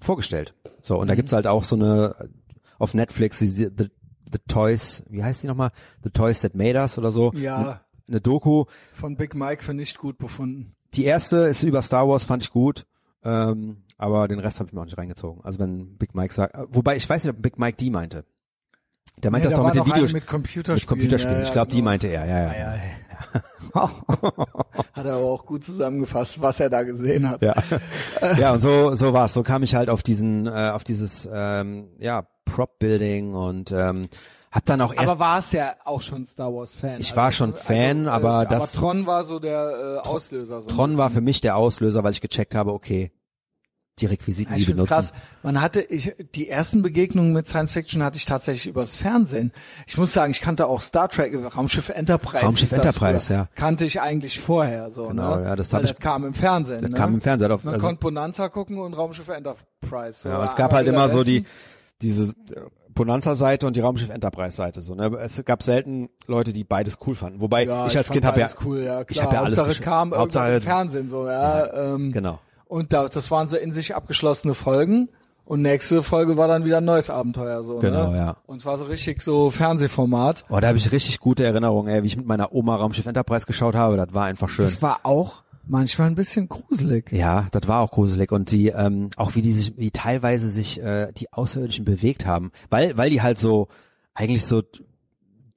vorgestellt. 0.00 0.54
So, 0.82 0.98
und 0.98 1.06
da 1.06 1.14
gibt's 1.14 1.32
halt 1.32 1.46
auch 1.46 1.62
so 1.64 1.76
eine 1.76 2.16
auf 2.78 2.92
Netflix 2.92 3.38
die, 3.38 3.46
the, 3.46 3.68
the 4.32 4.38
Toys, 4.48 5.04
wie 5.08 5.22
heißt 5.22 5.44
die 5.44 5.46
nochmal? 5.46 5.70
The 6.02 6.10
Toys 6.10 6.40
That 6.40 6.56
Made 6.56 6.78
Us 6.78 6.98
oder 6.98 7.12
so. 7.12 7.32
Ja, 7.34 7.82
Eine 8.08 8.20
Doku. 8.20 8.64
von 8.92 9.16
Big 9.16 9.36
Mike 9.36 9.62
für 9.62 9.74
nicht 9.74 9.96
gut 9.98 10.18
befunden. 10.18 10.74
Die 10.94 11.04
erste 11.04 11.38
ist 11.38 11.62
über 11.62 11.82
Star 11.82 12.08
Wars, 12.08 12.24
fand 12.24 12.42
ich 12.42 12.50
gut. 12.50 12.84
Ähm, 13.22 13.83
aber 13.98 14.28
den 14.28 14.38
Rest 14.38 14.58
habe 14.60 14.68
ich 14.68 14.74
mir 14.74 14.80
auch 14.80 14.84
nicht 14.86 14.98
reingezogen. 14.98 15.42
Also 15.44 15.58
wenn 15.58 15.96
Big 15.96 16.14
Mike 16.14 16.34
sagt, 16.34 16.56
wobei 16.68 16.96
ich 16.96 17.08
weiß 17.08 17.24
nicht, 17.24 17.34
ob 17.34 17.42
Big 17.42 17.58
Mike 17.58 17.76
die 17.78 17.90
meinte. 17.90 18.24
Der 19.18 19.30
meint 19.30 19.44
Nee, 19.44 19.50
das 19.50 19.58
da 19.58 19.62
doch 19.62 19.74
mit 19.74 19.86
den 19.86 19.94
Videos, 19.94 20.12
mit 20.12 20.26
Computerspielen. 20.26 20.76
mit 20.80 20.86
Computerspielen. 20.88 21.36
Ja, 21.36 21.42
ich 21.42 21.48
ja, 21.48 21.52
glaube, 21.52 21.70
die 21.70 21.76
genau. 21.76 21.84
meinte 21.90 22.08
er, 22.08 22.26
ja, 22.26 22.38
ja. 22.40 22.52
Ja, 22.52 22.74
ja. 22.74 22.80
Hat 24.92 25.06
er 25.06 25.14
aber 25.14 25.24
auch 25.24 25.46
gut 25.46 25.64
zusammengefasst, 25.64 26.40
was 26.40 26.60
er 26.60 26.70
da 26.70 26.82
gesehen 26.82 27.28
hat. 27.28 27.42
Ja, 27.42 27.54
ja 28.38 28.52
und 28.54 28.60
so 28.60 28.94
so 28.96 29.12
war's. 29.12 29.34
So 29.34 29.42
kam 29.42 29.62
ich 29.62 29.74
halt 29.74 29.88
auf 29.88 30.02
diesen, 30.02 30.46
äh, 30.46 30.70
auf 30.72 30.84
dieses 30.84 31.28
ähm, 31.32 31.88
ja 31.98 32.26
Prop-Building 32.44 33.34
und 33.34 33.72
ähm, 33.72 34.08
hab 34.50 34.64
dann 34.64 34.80
auch 34.80 34.92
erst 34.94 35.08
Aber 35.08 35.18
war 35.18 35.38
es 35.38 35.52
ja 35.52 35.74
auch 35.84 36.00
schon 36.02 36.26
Star 36.26 36.52
Wars 36.54 36.74
Fan. 36.74 37.00
Ich 37.00 37.16
war 37.16 37.32
schon 37.32 37.54
Fan, 37.54 38.06
aber 38.08 38.42
äh, 38.42 38.46
das- 38.48 38.74
Aber 38.76 38.80
Tron 38.80 39.06
war 39.06 39.24
so 39.24 39.38
der 39.38 40.00
äh, 40.04 40.08
Auslöser. 40.08 40.62
So 40.62 40.68
Tron 40.68 40.96
war 40.96 41.10
für 41.10 41.20
mich 41.20 41.40
der 41.40 41.56
Auslöser, 41.56 42.04
weil 42.04 42.12
ich 42.12 42.20
gecheckt 42.20 42.54
habe, 42.54 42.72
okay, 42.72 43.10
die 44.00 44.06
Requisiten, 44.06 44.52
Ja, 44.52 44.56
die 44.56 44.62
ich 44.62 44.68
benutzen. 44.68 44.88
krass. 44.88 45.12
Man 45.44 45.60
hatte, 45.60 45.80
ich, 45.80 46.14
die 46.34 46.48
ersten 46.48 46.82
Begegnungen 46.82 47.32
mit 47.32 47.46
Science 47.46 47.70
Fiction 47.72 48.02
hatte 48.02 48.16
ich 48.16 48.24
tatsächlich 48.24 48.66
übers 48.66 48.94
Fernsehen. 48.96 49.52
Ich 49.86 49.96
muss 49.96 50.12
sagen, 50.12 50.32
ich 50.32 50.40
kannte 50.40 50.66
auch 50.66 50.80
Star 50.80 51.08
Trek, 51.08 51.32
Raumschiff 51.56 51.90
Enterprise. 51.90 52.44
Raumschiff 52.44 52.72
Enterprise, 52.72 53.32
ja. 53.32 53.48
Kannte 53.54 53.84
ich 53.84 54.00
eigentlich 54.00 54.40
vorher, 54.40 54.90
so, 54.90 55.08
Genau, 55.08 55.36
ne? 55.36 55.44
ja, 55.44 55.56
das 55.56 55.72
Weil 55.72 55.84
ich- 55.84 55.90
das 55.92 56.00
kam 56.00 56.24
im 56.24 56.34
Fernsehen, 56.34 56.80
Das 56.82 56.90
ne? 56.90 56.96
kam 56.96 57.14
im 57.14 57.20
Fernsehen. 57.20 57.52
Auf, 57.52 57.62
Man 57.62 57.74
also, 57.74 57.86
konnte 57.86 58.00
Bonanza 58.00 58.48
gucken 58.48 58.78
und 58.78 58.94
Raumschiff 58.94 59.28
Enterprise. 59.28 60.22
So. 60.22 60.28
ja, 60.28 60.34
aber 60.36 60.44
es 60.44 60.50
Aber 60.50 60.58
gab 60.58 60.72
halt 60.72 60.88
immer 60.88 61.08
so 61.08 61.22
die, 61.22 61.44
diese 62.02 62.24
äh, 62.32 62.60
Bonanza-Seite 62.94 63.66
und 63.66 63.76
die 63.76 63.80
Raumschiff 63.80 64.10
Enterprise-Seite. 64.10 64.80
So, 64.82 64.94
ne? 64.94 65.06
Es 65.22 65.44
gab 65.44 65.62
selten 65.62 66.08
Leute, 66.26 66.52
die 66.52 66.64
beides 66.64 66.98
cool 67.06 67.14
fanden. 67.14 67.40
Wobei 67.40 67.64
Ja, 67.64 67.86
ich 67.86 67.96
als 67.96 68.06
fand 68.08 68.14
Kind 68.14 68.24
habe 68.24 68.40
ja, 68.40 68.48
cool, 68.64 68.78
ja, 68.82 69.04
klar. 69.04 69.06
ich 69.10 69.22
habe 69.22 69.34
ja 69.34 69.42
alles 69.42 69.58
Hauptsache 69.58 69.82
kam 69.82 70.14
Hauptsache- 70.14 70.56
im 70.56 70.62
Fernsehen, 70.62 71.08
so, 71.08 71.26
ja. 71.28 71.94
ähm, 71.94 72.12
genau. 72.12 72.40
Und 72.74 72.92
da, 72.92 73.06
das 73.06 73.30
waren 73.30 73.46
so 73.46 73.56
in 73.56 73.70
sich 73.70 73.94
abgeschlossene 73.94 74.52
Folgen. 74.52 75.08
Und 75.44 75.62
nächste 75.62 76.02
Folge 76.02 76.36
war 76.36 76.48
dann 76.48 76.64
wieder 76.64 76.78
ein 76.78 76.84
neues 76.84 77.08
Abenteuer, 77.08 77.62
so, 77.62 77.78
Genau, 77.78 78.10
ne? 78.10 78.16
ja. 78.16 78.36
Und 78.46 78.62
es 78.62 78.66
war 78.66 78.76
so 78.78 78.86
richtig 78.86 79.22
so 79.22 79.50
Fernsehformat. 79.50 80.44
Oh, 80.48 80.58
da 80.58 80.66
habe 80.66 80.78
ich 80.78 80.90
richtig 80.90 81.20
gute 81.20 81.44
Erinnerungen, 81.44 81.94
ey, 81.94 82.02
wie 82.02 82.08
ich 82.08 82.16
mit 82.16 82.26
meiner 82.26 82.52
Oma 82.52 82.74
Raumschiff 82.74 83.06
Enterprise 83.06 83.46
geschaut 83.46 83.76
habe. 83.76 83.96
Das 83.96 84.12
war 84.12 84.24
einfach 84.24 84.48
schön. 84.48 84.64
Das 84.64 84.82
war 84.82 85.00
auch 85.04 85.44
manchmal 85.68 86.08
ein 86.08 86.16
bisschen 86.16 86.48
gruselig. 86.48 87.12
Ja, 87.12 87.46
das 87.52 87.68
war 87.68 87.80
auch 87.80 87.92
gruselig 87.92 88.32
und 88.32 88.50
die 88.50 88.70
ähm, 88.70 89.10
auch 89.16 89.36
wie 89.36 89.42
die 89.42 89.52
sich, 89.52 89.74
wie 89.76 89.92
teilweise 89.92 90.48
sich 90.48 90.82
äh, 90.82 91.12
die 91.12 91.32
Außerirdischen 91.32 91.84
bewegt 91.84 92.26
haben, 92.26 92.50
weil 92.70 92.96
weil 92.96 93.10
die 93.10 93.22
halt 93.22 93.38
so 93.38 93.68
eigentlich 94.14 94.44
so 94.44 94.62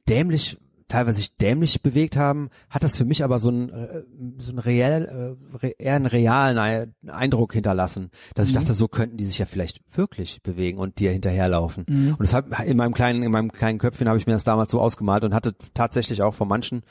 dämlich 0.08 0.58
teilweise 0.88 1.18
sich 1.18 1.36
dämlich 1.38 1.82
bewegt 1.82 2.16
haben, 2.18 2.50
hat 2.70 2.84
das 2.84 2.96
für 2.98 3.06
mich 3.06 3.24
aber 3.24 3.40
so 3.40 3.50
ein 3.50 3.70
äh, 3.70 4.04
so 4.38 4.52
ein 4.52 4.60
reell 4.60 5.38
äh, 5.62 5.74
eher 5.78 5.96
einen 5.96 6.06
realen 6.06 6.58
Ei- 6.58 6.88
Eindruck 7.08 7.54
hinterlassen, 7.54 8.12
dass 8.36 8.48
ich 8.48 8.54
dachte, 8.54 8.74
so 8.74 8.88
könnten 8.88 9.18
die 9.18 9.26
sich 9.26 9.38
ja 9.40 9.46
vielleicht 9.46 9.82
wirklich 9.96 10.42
bewegen 10.44 10.78
und 10.80 11.00
dir 11.00 11.12
hinterherlaufen. 11.12 11.84
Und 11.88 12.20
deshalb 12.22 12.58
in 12.62 12.78
meinem 12.78 12.94
kleinen 12.94 13.24
in 13.24 13.32
meinem 13.32 13.52
kleinen 13.52 13.80
Köpfchen 13.80 14.08
habe 14.08 14.18
ich 14.20 14.28
mir 14.28 14.34
das 14.34 14.44
damals 14.44 14.72
so 14.72 14.80
ausgemalt 14.82 15.24
und 15.24 15.34
hatte 15.34 15.56
tatsächlich 15.74 16.22
auch 16.22 16.34
von 16.34 16.48
manchen 16.48 16.84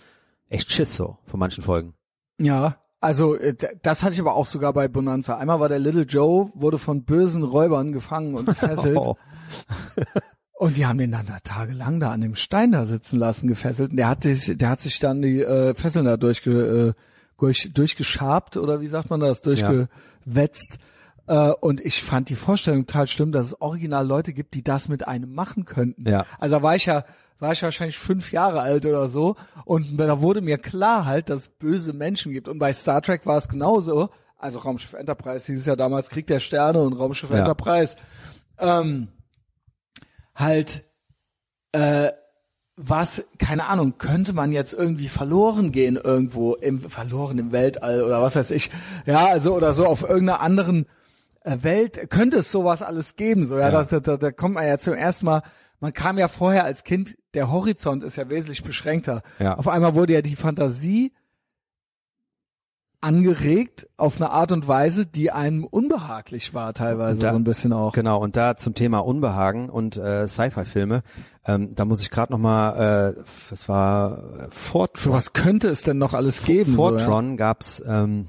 echt 0.49 0.71
Schiss 0.71 0.95
so, 0.95 1.19
von 1.25 1.41
manchen 1.41 1.65
Folgen. 1.65 1.95
Ja, 2.39 2.77
also 3.01 3.35
äh, 3.37 3.55
das 3.83 4.03
hatte 4.03 4.15
ich 4.15 4.21
aber 4.21 4.35
auch 4.35 4.47
sogar 4.47 4.73
bei 4.73 4.89
Bonanza. 4.89 5.37
Einmal 5.39 5.61
war 5.61 5.69
der 5.69 5.79
Little 5.79 6.03
Joe, 6.03 6.51
wurde 6.55 6.79
von 6.79 7.05
bösen 7.05 7.43
Räubern 7.43 7.93
gefangen 7.93 8.35
und 8.35 8.47
gefesselt. 8.47 8.97
Oh. 9.07 9.17
Und 10.59 10.79
die 10.79 10.87
haben 10.87 10.99
den 10.99 11.13
dann 11.13 11.27
da 11.27 11.39
tagelang 11.45 12.01
da 12.01 12.11
an 12.13 12.23
dem 12.23 12.35
Stein 12.35 12.73
da 12.73 12.87
sitzen 12.87 13.17
lassen, 13.17 13.47
gefesselt. 13.47 13.91
Und 13.91 13.97
der 13.99 14.09
hat, 14.09 14.23
sich, 14.23 14.57
der 14.57 14.71
hat 14.71 14.81
sich 14.81 14.99
dann 14.99 15.21
die 15.21 15.43
äh, 15.43 15.75
Fesseln 15.75 16.07
da 16.07 16.17
durchge, 16.17 16.95
äh, 16.97 17.01
durch, 17.39 17.71
durchgeschabt 17.75 18.57
oder 18.57 18.81
wie 18.81 18.87
sagt 18.87 19.11
man 19.11 19.21
das, 19.21 19.43
durchgewetzt. 19.43 20.79
Äh, 21.27 21.51
und 21.61 21.83
ich 21.83 22.03
fand 22.03 22.31
die 22.31 22.37
Vorstellung 22.37 22.87
total 22.87 23.07
schlimm, 23.07 23.33
dass 23.33 23.47
es 23.47 23.61
original 23.61 24.07
Leute 24.07 24.33
gibt, 24.33 24.55
die 24.55 24.65
das 24.65 24.89
mit 24.89 25.07
einem 25.07 25.35
machen 25.35 25.67
könnten. 25.67 26.09
Ja. 26.09 26.25
Also 26.39 26.57
da 26.57 26.63
war 26.63 26.75
ich 26.75 26.87
ja, 26.87 27.05
war 27.39 27.53
ich 27.53 27.63
wahrscheinlich 27.63 27.99
fünf 27.99 28.33
Jahre 28.33 28.61
alt 28.61 28.87
oder 28.87 29.09
so. 29.09 29.37
Und 29.67 29.99
da 29.99 30.23
wurde 30.23 30.41
mir 30.41 30.57
klar 30.57 31.05
halt, 31.05 31.29
dass 31.29 31.43
es 31.43 31.49
böse 31.49 31.93
Menschen 31.93 32.33
gibt. 32.33 32.49
Und 32.49 32.59
bei 32.59 32.73
Star 32.73 33.03
Trek 33.03 33.27
war 33.27 33.37
es 33.37 33.49
genauso. 33.49 34.09
Also 34.39 34.61
Raumschiff 34.61 34.95
Enterprise 34.95 35.47
hieß 35.47 35.61
es 35.61 35.67
ja 35.67 35.77
damals 35.77 36.09
Krieg 36.09 36.27
der 36.27 36.41
Sterne 36.41 36.81
und 36.81 36.95
Raumschiff 36.95 37.29
Ja. 37.31 37.41
Enterprise. 37.41 37.97
Ähm, 38.59 39.09
halt 40.37 40.85
äh, 41.73 42.13
was, 42.77 43.25
keine 43.39 43.67
Ahnung, 43.67 43.95
könnte 43.97 44.35
man 44.35 44.53
jetzt 44.53 44.75
irgendwie 44.75 45.09
verloren 45.09 45.73
gehen 45.73 45.97
irgendwo 45.97 46.55
im 46.55 46.83
verloren 46.83 47.39
im 47.39 47.51
Weltall 47.53 48.03
oder 48.03 48.23
was 48.23 48.37
weiß 48.37 48.51
ich. 48.51 48.71
Ja, 49.07 49.27
also 49.27 49.55
oder 49.55 49.73
so 49.73 49.87
auf 49.87 50.03
irgendeiner 50.03 50.41
anderen 50.41 50.87
äh, 51.41 51.57
Welt 51.63 52.11
könnte 52.11 52.39
es 52.39 52.53
sowas 52.53 52.83
alles 52.83 53.17
geben. 53.17 53.47
So 53.47 53.57
ja, 53.59 53.71
Ja. 53.71 53.85
Da, 53.85 54.01
da, 54.01 54.17
da 54.19 54.31
kommt 54.31 54.57
man 54.57 54.67
ja 54.67 54.79
zum 54.79 54.95
ersten 54.95 55.25
Mal. 55.25 55.43
Man 55.81 55.93
kam 55.93 56.19
ja 56.19 56.29
vorher 56.29 56.65
als 56.65 56.85
Kind, 56.85 57.17
der 57.35 57.51
Horizont 57.51 58.05
ist 58.05 58.17
ja 58.17 58.29
wesentlich 58.29 58.63
beschränkter. 58.63 59.23
Ja. 59.39 59.57
Auf 59.57 59.69
einmal 59.69 59.95
wurde 59.95 60.15
ja 60.15 60.23
die 60.23 60.37
Fantasie 60.37 61.13
angeregt 63.01 63.89
auf 63.97 64.17
eine 64.17 64.31
Art 64.31 64.53
und 64.53 64.67
Weise, 64.69 65.07
die 65.07 65.31
einem 65.31 65.65
unbehaglich 65.65 66.55
war 66.55 66.75
teilweise 66.75 67.21
da- 67.21 67.31
so 67.33 67.37
ein 67.37 67.45
bisschen 67.45 67.73
auch. 67.73 67.93
Genau, 67.93 68.21
und 68.21 68.37
da 68.37 68.57
zum 68.57 68.75
Thema 68.75 68.99
Unbehagen 69.01 69.69
und 69.71 69.97
äh, 69.97 70.27
Sci-Fi-Filme, 70.29 71.03
ähm, 71.47 71.75
da 71.75 71.85
muss 71.85 72.01
ich 72.03 72.11
gerade 72.11 72.33
noch 72.33 72.39
mal, 72.39 73.15
äh, 73.17 73.23
es 73.53 73.69
war 73.69 74.19
äh, 74.19 74.49
Fortron. 74.51 75.03
So 75.05 75.13
was 75.13 75.33
könnte 75.33 75.69
es 75.69 75.83
denn 75.83 75.99
noch 75.99 76.15
alles 76.15 76.43
geben? 76.43 76.75
so, 76.75 76.91
ja? 76.91 76.99
Fortron 76.99 77.37
gab's, 77.37 77.83
ähm, 77.87 78.27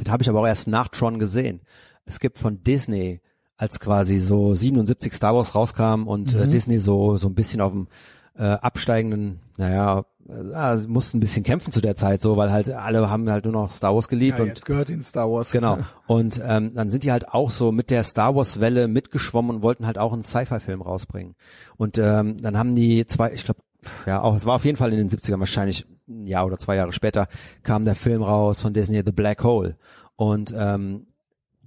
den 0.00 0.10
habe 0.12 0.22
ich 0.22 0.28
aber 0.28 0.40
auch 0.40 0.46
erst 0.46 0.68
nach 0.68 0.88
Tron 0.88 1.18
gesehen. 1.18 1.60
Es 2.04 2.20
gibt 2.20 2.38
von 2.38 2.62
Disney, 2.62 3.20
als 3.56 3.80
quasi 3.80 4.18
so 4.20 4.54
77 4.54 5.12
Star 5.12 5.34
Wars 5.34 5.54
rauskam 5.54 6.06
und 6.06 6.34
Mhm. 6.34 6.40
äh, 6.42 6.48
Disney 6.48 6.78
so 6.78 7.16
so 7.16 7.28
ein 7.28 7.34
bisschen 7.34 7.60
auf 7.60 7.72
dem 7.72 7.88
äh, 8.36 8.44
absteigenden, 8.44 9.40
naja, 9.56 10.04
äh, 10.28 10.76
mussten 10.86 11.18
ein 11.18 11.20
bisschen 11.20 11.42
kämpfen 11.42 11.72
zu 11.72 11.80
der 11.80 11.96
Zeit 11.96 12.20
so, 12.20 12.36
weil 12.36 12.52
halt 12.52 12.70
alle 12.70 13.08
haben 13.10 13.30
halt 13.30 13.44
nur 13.44 13.52
noch 13.52 13.72
Star 13.72 13.94
Wars 13.94 14.08
geliebt 14.08 14.38
Ja, 14.38 14.44
und 14.44 14.48
jetzt 14.50 14.66
gehört 14.66 14.90
ihnen 14.90 15.02
Star 15.02 15.30
Wars. 15.30 15.50
Genau. 15.50 15.78
Und 16.06 16.40
ähm, 16.42 16.72
dann 16.74 16.88
sind 16.90 17.04
die 17.04 17.12
halt 17.12 17.28
auch 17.28 17.50
so 17.50 17.70
mit 17.70 17.90
der 17.90 18.02
Star 18.02 18.34
Wars 18.34 18.60
Welle 18.60 18.88
mitgeschwommen 18.88 19.56
und 19.56 19.62
wollten 19.62 19.86
halt 19.86 19.98
auch 19.98 20.14
einen 20.14 20.22
Sci-Fi-Film 20.22 20.80
rausbringen. 20.80 21.34
Und 21.76 21.98
ähm, 21.98 22.38
dann 22.38 22.56
haben 22.56 22.74
die 22.74 23.06
zwei, 23.06 23.32
ich 23.32 23.44
glaube, 23.44 23.60
ja, 24.06 24.22
auch 24.22 24.34
es 24.34 24.46
war 24.46 24.56
auf 24.56 24.64
jeden 24.64 24.78
Fall 24.78 24.90
in 24.92 24.96
den 24.98 25.10
70ern, 25.10 25.38
wahrscheinlich 25.38 25.86
ein 26.08 26.26
Jahr 26.26 26.46
oder 26.46 26.58
zwei 26.58 26.76
Jahre 26.76 26.92
später, 26.92 27.28
kam 27.62 27.84
der 27.84 27.94
Film 27.94 28.22
raus 28.22 28.60
von 28.60 28.72
Disney, 28.72 29.02
The 29.04 29.12
Black 29.12 29.44
Hole. 29.44 29.76
Und 30.16 30.54
ähm, 30.56 31.08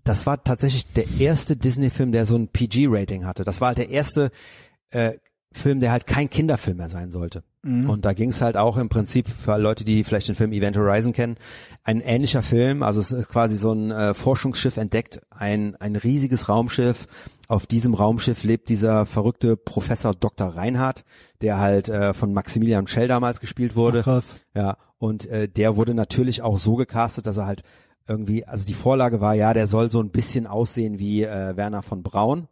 das 0.03 0.25
war 0.25 0.43
tatsächlich 0.43 0.91
der 0.93 1.05
erste 1.19 1.55
Disney-Film, 1.55 2.11
der 2.11 2.25
so 2.25 2.35
ein 2.35 2.47
PG-Rating 2.47 3.25
hatte. 3.25 3.43
Das 3.43 3.61
war 3.61 3.69
halt 3.69 3.77
der 3.77 3.89
erste 3.89 4.31
äh, 4.89 5.13
Film, 5.51 5.79
der 5.79 5.91
halt 5.91 6.07
kein 6.07 6.29
Kinderfilm 6.29 6.77
mehr 6.77 6.89
sein 6.89 7.11
sollte. 7.11 7.43
Und 7.63 8.05
da 8.05 8.13
ging 8.13 8.31
es 8.31 8.41
halt 8.41 8.57
auch 8.57 8.77
im 8.77 8.89
Prinzip 8.89 9.29
für 9.29 9.57
Leute, 9.57 9.83
die 9.83 10.03
vielleicht 10.03 10.27
den 10.27 10.35
Film 10.35 10.51
Event 10.51 10.75
Horizon 10.77 11.13
kennen, 11.13 11.35
ein 11.83 12.01
ähnlicher 12.01 12.41
Film. 12.41 12.81
Also 12.81 12.99
es 12.99 13.11
ist 13.11 13.29
quasi 13.29 13.55
so 13.55 13.71
ein 13.71 13.91
äh, 13.91 14.13
Forschungsschiff 14.15 14.77
entdeckt, 14.77 15.21
ein 15.29 15.75
ein 15.75 15.95
riesiges 15.95 16.49
Raumschiff. 16.49 17.07
Auf 17.47 17.67
diesem 17.67 17.93
Raumschiff 17.93 18.43
lebt 18.43 18.69
dieser 18.69 19.05
verrückte 19.05 19.57
Professor 19.57 20.15
Dr. 20.15 20.47
Reinhardt, 20.47 21.03
der 21.41 21.59
halt 21.59 21.88
äh, 21.88 22.13
von 22.13 22.33
Maximilian 22.33 22.88
Schell 22.88 23.07
damals 23.07 23.39
gespielt 23.39 23.75
wurde. 23.75 23.99
Ach, 23.99 24.05
krass. 24.05 24.35
Ja, 24.55 24.77
und 24.97 25.27
äh, 25.27 25.47
der 25.47 25.75
wurde 25.75 25.93
natürlich 25.93 26.41
auch 26.41 26.57
so 26.57 26.75
gecastet, 26.75 27.27
dass 27.27 27.38
er 27.38 27.45
halt 27.45 27.61
irgendwie, 28.07 28.45
also 28.45 28.65
die 28.65 28.73
Vorlage 28.73 29.21
war 29.21 29.35
ja, 29.35 29.53
der 29.53 29.67
soll 29.67 29.91
so 29.91 30.01
ein 30.01 30.11
bisschen 30.11 30.47
aussehen 30.47 30.97
wie 30.97 31.23
äh, 31.23 31.55
Werner 31.55 31.83
von 31.83 32.01
Braun. 32.03 32.47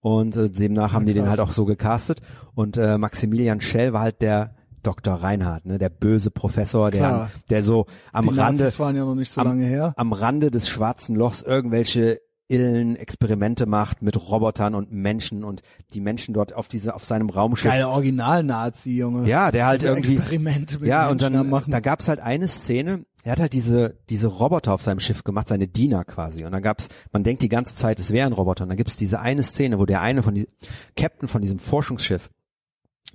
Und 0.00 0.36
äh, 0.36 0.48
demnach 0.50 0.92
haben 0.92 1.04
die 1.06 1.14
den 1.14 1.28
halt 1.28 1.40
auch 1.40 1.52
so 1.52 1.64
gecastet. 1.64 2.20
Und 2.54 2.76
äh, 2.76 2.96
Maximilian 2.96 3.60
Schell 3.60 3.92
war 3.92 4.00
halt 4.00 4.22
der 4.22 4.54
Dr. 4.82 5.14
Reinhardt, 5.14 5.66
ne, 5.66 5.78
der 5.78 5.90
böse 5.90 6.30
Professor, 6.30 6.90
der, 6.90 7.00
Klar. 7.00 7.30
der 7.50 7.62
so 7.62 7.86
am 8.12 8.28
die 8.28 8.38
Rande, 8.38 8.64
ja 8.64 8.70
so 8.70 8.84
am, 8.84 9.92
am 9.96 10.12
Rande 10.12 10.50
des 10.50 10.68
schwarzen 10.68 11.16
Lochs 11.16 11.42
irgendwelche 11.42 12.20
illen 12.50 12.96
Experimente 12.96 13.64
macht 13.66 14.02
mit 14.02 14.16
Robotern 14.28 14.74
und 14.74 14.90
Menschen 14.90 15.44
und 15.44 15.62
die 15.94 16.00
Menschen 16.00 16.34
dort 16.34 16.52
auf 16.52 16.66
diese 16.66 16.94
auf 16.96 17.04
seinem 17.04 17.30
Raumschiff 17.30 17.70
Geile 17.70 17.88
Original-Nazi, 17.88 18.96
Junge. 18.96 19.28
ja, 19.28 19.52
der 19.52 19.66
halt 19.66 19.84
irgendwie 19.84 20.16
Experimente 20.16 20.80
mit 20.80 20.88
ja 20.88 21.04
und 21.08 21.20
Menschen 21.20 21.34
dann 21.34 21.40
am 21.42 21.50
machen. 21.50 21.70
da 21.70 21.78
gab's 21.78 22.08
halt 22.08 22.18
eine 22.18 22.48
Szene. 22.48 23.04
Er 23.22 23.32
hat 23.32 23.40
halt 23.40 23.52
diese 23.52 23.98
diese 24.08 24.28
Roboter 24.28 24.72
auf 24.72 24.82
seinem 24.82 25.00
Schiff 25.00 25.24
gemacht, 25.24 25.48
seine 25.48 25.68
Diener 25.68 26.04
quasi. 26.04 26.44
Und 26.44 26.52
dann 26.52 26.62
gab's, 26.62 26.88
man 27.12 27.24
denkt 27.24 27.42
die 27.42 27.48
ganze 27.48 27.74
Zeit, 27.74 28.00
es 28.00 28.12
wären 28.12 28.32
Roboter. 28.32 28.64
Und 28.64 28.70
dann 28.70 28.78
gibt's 28.78 28.96
diese 28.96 29.20
eine 29.20 29.42
Szene, 29.42 29.78
wo 29.78 29.86
der 29.86 30.00
eine 30.00 30.22
von 30.22 30.34
die 30.34 30.48
Captain 30.96 31.28
von 31.28 31.42
diesem 31.42 31.58
Forschungsschiff 31.58 32.30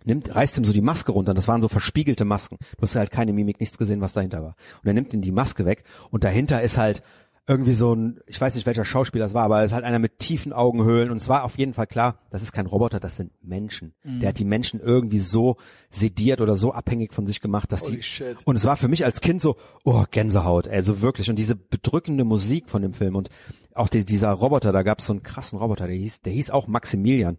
nimmt, 0.04 0.36
reißt 0.36 0.58
ihm 0.58 0.66
so 0.66 0.74
die 0.74 0.82
Maske 0.82 1.12
runter. 1.12 1.32
Und 1.32 1.38
das 1.38 1.48
waren 1.48 1.62
so 1.62 1.68
verspiegelte 1.68 2.26
Masken. 2.26 2.58
Du 2.78 2.84
hast 2.84 2.96
halt 2.96 3.12
keine 3.12 3.34
Mimik, 3.34 3.60
nichts 3.60 3.78
gesehen, 3.78 4.02
was 4.02 4.14
dahinter 4.14 4.44
war. 4.44 4.56
Und 4.82 4.88
er 4.88 4.94
nimmt 4.94 5.14
ihm 5.14 5.22
die 5.22 5.32
Maske 5.32 5.66
weg. 5.66 5.84
Und 6.12 6.24
dahinter 6.24 6.62
ist 6.62 6.78
halt 6.78 7.02
irgendwie 7.48 7.74
so 7.74 7.94
ein, 7.94 8.20
ich 8.26 8.42
weiß 8.42 8.56
nicht 8.56 8.66
welcher 8.66 8.86
Schauspieler 8.86 9.26
es 9.26 9.36
war, 9.36 9.44
aber 9.44 9.60
es 9.60 9.68
ist 9.68 9.74
halt 9.74 9.84
einer 9.84 10.00
mit 10.00 10.18
tiefen 10.18 10.52
Augenhöhlen 10.52 11.12
und 11.12 11.18
es 11.18 11.30
war 11.30 11.44
auf 11.44 11.58
jeden 11.58 11.74
Fall 11.74 11.86
klar, 11.86 12.20
das 12.32 12.42
ist 12.42 12.52
kein 12.52 12.66
Roboter, 12.66 13.00
das 13.00 13.18
sind 13.18 13.32
Menschen. 13.44 13.94
Mhm. 14.04 14.20
Der 14.20 14.30
hat 14.30 14.40
die 14.40 14.46
Menschen 14.46 14.80
irgendwie 14.80 15.20
so 15.20 15.58
sediert 15.92 16.42
oder 16.42 16.56
so 16.56 16.74
abhängig 16.74 17.14
von 17.14 17.28
sich 17.28 17.42
gemacht, 17.42 17.72
dass 17.72 17.84
Holy 17.84 17.98
die 17.98 18.04
shit. 18.04 18.38
und 18.46 18.56
es 18.56 18.66
war 18.66 18.78
für 18.78 18.88
mich 18.88 19.06
als 19.06 19.22
Kind 19.22 19.42
so, 19.42 19.58
oh 19.84 20.06
Gänsehaut, 20.10 20.68
also 20.68 21.02
wirklich 21.02 21.30
und 21.30 21.38
diese 21.38 21.56
bedrückende 21.56 22.24
Musik 22.24 22.70
von 22.70 22.82
dem 22.82 22.94
Film 22.94 23.16
und 23.16 23.30
auch 23.76 23.90
die, 23.90 24.06
dieser 24.06 24.32
Roboter, 24.32 24.72
da 24.72 24.82
gab 24.82 25.00
es 25.00 25.06
so 25.06 25.14
einen 25.14 25.22
krassen 25.22 25.60
Roboter, 25.60 25.86
der 25.86 25.96
hieß, 25.96 26.22
der 26.22 26.34
hieß 26.34 26.50
auch 26.50 26.68
Maximilian 26.68 27.38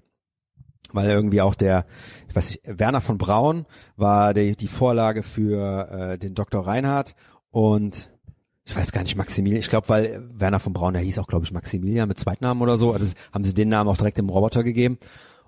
weil 0.92 1.10
irgendwie 1.10 1.42
auch 1.42 1.56
der, 1.56 1.84
ich 2.28 2.36
weiß 2.36 2.50
nicht, 2.50 2.60
Werner 2.64 3.00
von 3.00 3.18
Braun 3.18 3.66
war 3.96 4.34
die, 4.34 4.54
die 4.54 4.68
Vorlage 4.68 5.24
für 5.24 5.90
äh, 5.90 6.18
den 6.18 6.34
Dr. 6.34 6.64
Reinhardt 6.64 7.16
und 7.50 8.08
ich 8.66 8.76
weiß 8.76 8.92
gar 8.92 9.02
nicht, 9.02 9.16
Maximilian, 9.16 9.60
ich 9.60 9.70
glaube, 9.70 9.88
weil 9.88 10.28
Werner 10.34 10.60
von 10.60 10.72
Braun, 10.72 10.92
der 10.92 11.02
hieß 11.02 11.18
auch, 11.20 11.28
glaube 11.28 11.44
ich, 11.44 11.52
Maximilian 11.52 12.08
mit 12.08 12.18
Zweitnamen 12.18 12.62
oder 12.62 12.76
so, 12.76 12.92
also 12.92 13.06
haben 13.32 13.44
sie 13.44 13.54
den 13.54 13.68
Namen 13.68 13.88
auch 13.88 13.96
direkt 13.96 14.18
dem 14.18 14.28
Roboter 14.28 14.64
gegeben 14.64 14.98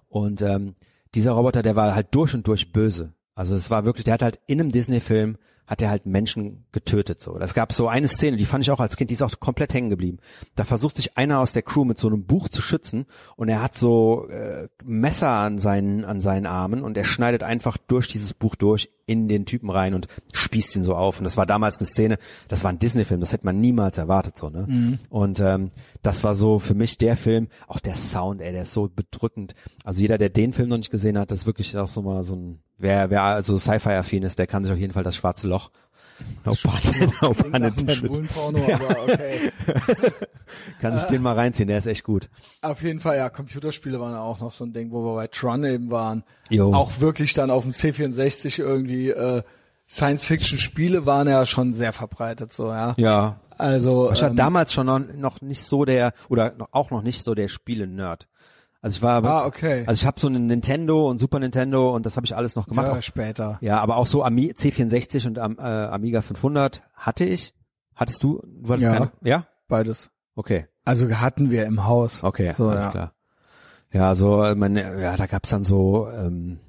und 0.09 0.40
ähm, 0.40 0.74
dieser 1.15 1.32
Roboter, 1.32 1.62
der 1.62 1.74
war 1.74 1.95
halt 1.95 2.09
durch 2.12 2.35
und 2.35 2.47
durch 2.47 2.73
böse. 2.73 3.12
Also 3.35 3.55
es 3.55 3.70
war 3.70 3.85
wirklich, 3.85 4.05
der 4.05 4.15
hat 4.15 4.23
halt 4.23 4.39
in 4.47 4.61
einem 4.61 4.73
Disney-Film 4.73 5.36
hat 5.66 5.82
er 5.82 5.90
halt 5.90 6.07
Menschen 6.07 6.65
getötet 6.73 7.20
so. 7.20 7.39
Das 7.39 7.53
gab 7.53 7.74
so 7.74 7.89
eine 7.89 8.09
Szene, 8.09 8.39
die 8.39 8.47
fand 8.47 8.65
ich 8.65 8.70
auch 8.70 8.81
als 8.81 8.97
Kind, 8.97 9.11
die 9.11 9.15
ist 9.15 9.23
auch 9.23 9.39
komplett 9.39 9.74
hängen 9.74 9.90
geblieben. 9.90 10.19
Da 10.57 10.65
versucht 10.65 10.97
sich 10.97 11.19
einer 11.19 11.40
aus 11.40 11.53
der 11.53 11.62
Crew 11.62 11.85
mit 11.85 11.99
so 11.99 12.09
einem 12.09 12.24
Buch 12.24 12.49
zu 12.49 12.62
schützen 12.62 13.05
und 13.36 13.51
er 13.51 13.62
hat 13.62 13.77
so 13.77 14.27
äh, 14.31 14.69
Messer 14.82 15.28
an 15.28 15.59
seinen 15.59 16.07
an 16.07 16.23
seinen 16.23 16.47
Armen 16.47 16.82
und 16.82 16.97
er 16.97 17.05
schneidet 17.05 17.43
einfach 17.43 17.77
durch 17.77 18.09
dieses 18.09 18.32
Buch 18.32 18.55
durch 18.55 18.90
in 19.09 19.27
den 19.27 19.47
Typen 19.47 19.71
rein 19.71 19.95
und 19.95 20.07
spießt 20.33 20.77
ihn 20.77 20.85
so 20.85 20.95
auf. 20.95 21.19
Und 21.19 21.25
das 21.25 21.37
war 21.37 21.47
damals 21.47 21.79
eine 21.79 21.87
Szene, 21.87 22.19
das 22.47 22.63
war 22.63 22.71
ein 22.71 22.79
Disney-Film, 22.79 23.21
das 23.21 23.33
hätte 23.33 23.47
man 23.47 23.59
niemals 23.61 23.99
erwartet 23.99 24.37
so. 24.37 24.51
Ne? 24.51 24.67
Mhm. 24.69 24.99
Und 25.09 25.41
ähm, 25.41 25.71
das 26.03 26.23
war 26.23 26.35
so 26.35 26.59
für 26.59 26.75
mich 26.75 26.99
der 26.99 27.17
Film, 27.17 27.49
auch 27.67 27.81
der 27.81 27.97
Sound, 27.97 28.41
ey, 28.41 28.53
der 28.53 28.63
ist 28.63 28.73
so 28.73 28.89
bedrückend. 28.95 29.55
Also 29.83 30.01
jeder, 30.01 30.19
der 30.19 30.29
den 30.29 30.53
Film 30.53 30.69
noch 30.69 30.77
nicht 30.77 30.91
gesehen 30.91 31.19
hat, 31.19 31.31
das 31.31 31.41
ist 31.41 31.47
wirklich 31.47 31.77
auch 31.77 31.89
so 31.89 32.03
mal 32.03 32.23
so 32.23 32.37
ein 32.37 32.61
Wer, 32.81 33.11
wer 33.11 33.23
also 33.25 33.59
Sci-Fi-affin 33.59 34.23
ist, 34.23 34.39
der 34.39 34.47
kann 34.47 34.63
sich 34.63 34.73
auf 34.73 34.79
jeden 34.79 34.93
Fall 34.93 35.03
das 35.03 35.17
schwarze 35.17 35.49
Loch 35.49 35.73
Intended. 37.55 37.97
schwulen 37.97 38.28
Porno, 38.35 38.59
aber 38.73 39.03
okay. 39.03 39.53
Kann 40.81 40.97
sich 40.97 41.05
den 41.05 41.23
mal 41.23 41.35
reinziehen, 41.35 41.69
der 41.69 41.78
ist 41.78 41.86
echt 41.86 42.05
gut. 42.05 42.28
Auf 42.62 42.82
jeden 42.82 43.01
Fall, 43.01 43.16
ja, 43.19 43.28
Computerspiele 43.28 44.01
waren 44.01 44.12
ja 44.12 44.20
auch 44.20 44.40
noch 44.40 44.53
so 44.53 44.65
ein 44.65 44.73
Ding, 44.73 44.90
wo 44.90 45.05
wir 45.05 45.15
bei 45.15 45.27
Tron 45.27 45.65
eben 45.65 45.90
waren. 45.90 46.24
Jo. 46.51 46.73
Auch 46.73 47.01
wirklich 47.01 47.35
dann 47.35 47.51
auf 47.51 47.65
dem 47.65 47.73
C64 47.73 48.59
irgendwie 48.59 49.11
äh, 49.11 49.43
Science-Fiction-Spiele 49.89 51.07
waren 51.07 51.28
ja 51.28 51.47
schon 51.47 51.73
sehr 51.73 51.93
verbreitet, 51.93 52.53
so, 52.53 52.69
ja. 52.69 52.95
Ja. 52.97 53.40
Also, 53.57 54.12
Ich 54.12 54.23
war 54.23 54.31
ähm, 54.31 54.36
damals 54.36 54.73
schon 54.73 54.86
noch, 54.86 55.01
noch 55.16 55.40
nicht 55.40 55.65
so 55.65 55.85
der, 55.85 56.12
oder 56.28 56.55
noch, 56.57 56.69
auch 56.73 56.90
noch 56.90 57.03
nicht 57.03 57.24
so 57.24 57.35
der 57.35 57.49
Spiele-Nerd. 57.49 58.28
Also 58.81 58.97
ich 58.99 59.03
war, 59.03 59.25
Ah, 59.25 59.45
okay. 59.47 59.83
also 59.87 60.01
ich 60.01 60.07
habe 60.07 60.21
so 60.21 60.29
einen 60.29 60.47
Nintendo 60.47 61.09
und 61.11 61.19
Super 61.19 61.41
Nintendo 61.41 61.95
und 61.95 62.07
das 62.07 62.17
habe 62.17 62.27
ich 62.27 62.37
alles 62.37 62.55
noch 62.55 62.69
gemacht. 62.69 62.87
ja, 62.87 63.03
später. 63.03 63.59
Ja, 63.61 63.81
aber 63.81 63.97
auch 63.97 64.07
so 64.07 64.23
Ami 64.23 64.53
C64 64.53 65.27
und 65.27 65.39
Am- 65.41 65.59
äh, 65.59 65.63
Amiga 65.63 66.23
500 66.23 66.83
hatte 66.95 67.25
ich. 67.25 67.55
Hattest 67.97 68.23
du? 68.23 68.41
Du 68.47 68.69
hattest 68.73 68.87
Ja. 68.87 68.93
keine? 68.93 69.13
Ja? 69.23 69.47
Beides. 69.67 70.11
Okay, 70.37 70.67
Also 70.85 71.11
hatten 71.11 71.51
wir 71.51 71.67
im 71.67 71.85
Haus. 71.87 72.23
okay, 72.23 72.55
So, 72.57 72.69
alles 72.69 72.85
ja. 72.85 72.91
klar. 72.93 73.13
Ja, 73.93 74.15
so, 74.15 74.43
äh, 74.45 74.55
meine, 74.55 75.01
ja, 75.03 75.17
da 75.17 75.27
gab's 75.27 75.51
dann 75.51 75.65
so, 75.65 76.09
ähm, 76.09 76.61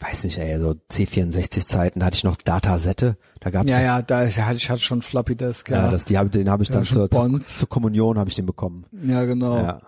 weiß 0.00 0.24
nicht, 0.24 0.36
ey, 0.38 0.58
so 0.60 0.74
C64-Zeiten, 0.90 2.00
da 2.00 2.06
hatte 2.06 2.16
ich 2.16 2.24
noch 2.24 2.36
Datasette, 2.36 3.16
da 3.40 3.50
gab's 3.50 3.70
Ja, 3.70 3.80
ja, 3.80 4.02
da 4.02 4.24
ich 4.26 4.38
hatte 4.40 4.56
ich 4.56 4.68
hatte 4.68 4.80
schon 4.82 5.00
Floppy 5.00 5.36
Disk, 5.36 5.70
ja. 5.70 5.84
ja, 5.84 5.90
das, 5.90 6.04
die 6.04 6.18
hab, 6.18 6.30
den 6.32 6.50
habe 6.50 6.62
ich 6.64 6.70
dann 6.70 6.84
zur, 6.84 7.08
zur, 7.10 7.40
zur 7.40 7.68
Kommunion 7.68 8.18
habe 8.18 8.28
ich 8.28 8.34
den 8.36 8.46
bekommen. 8.46 8.84
ja 9.02 9.24
genau. 9.24 9.56
Ja. 9.56 9.80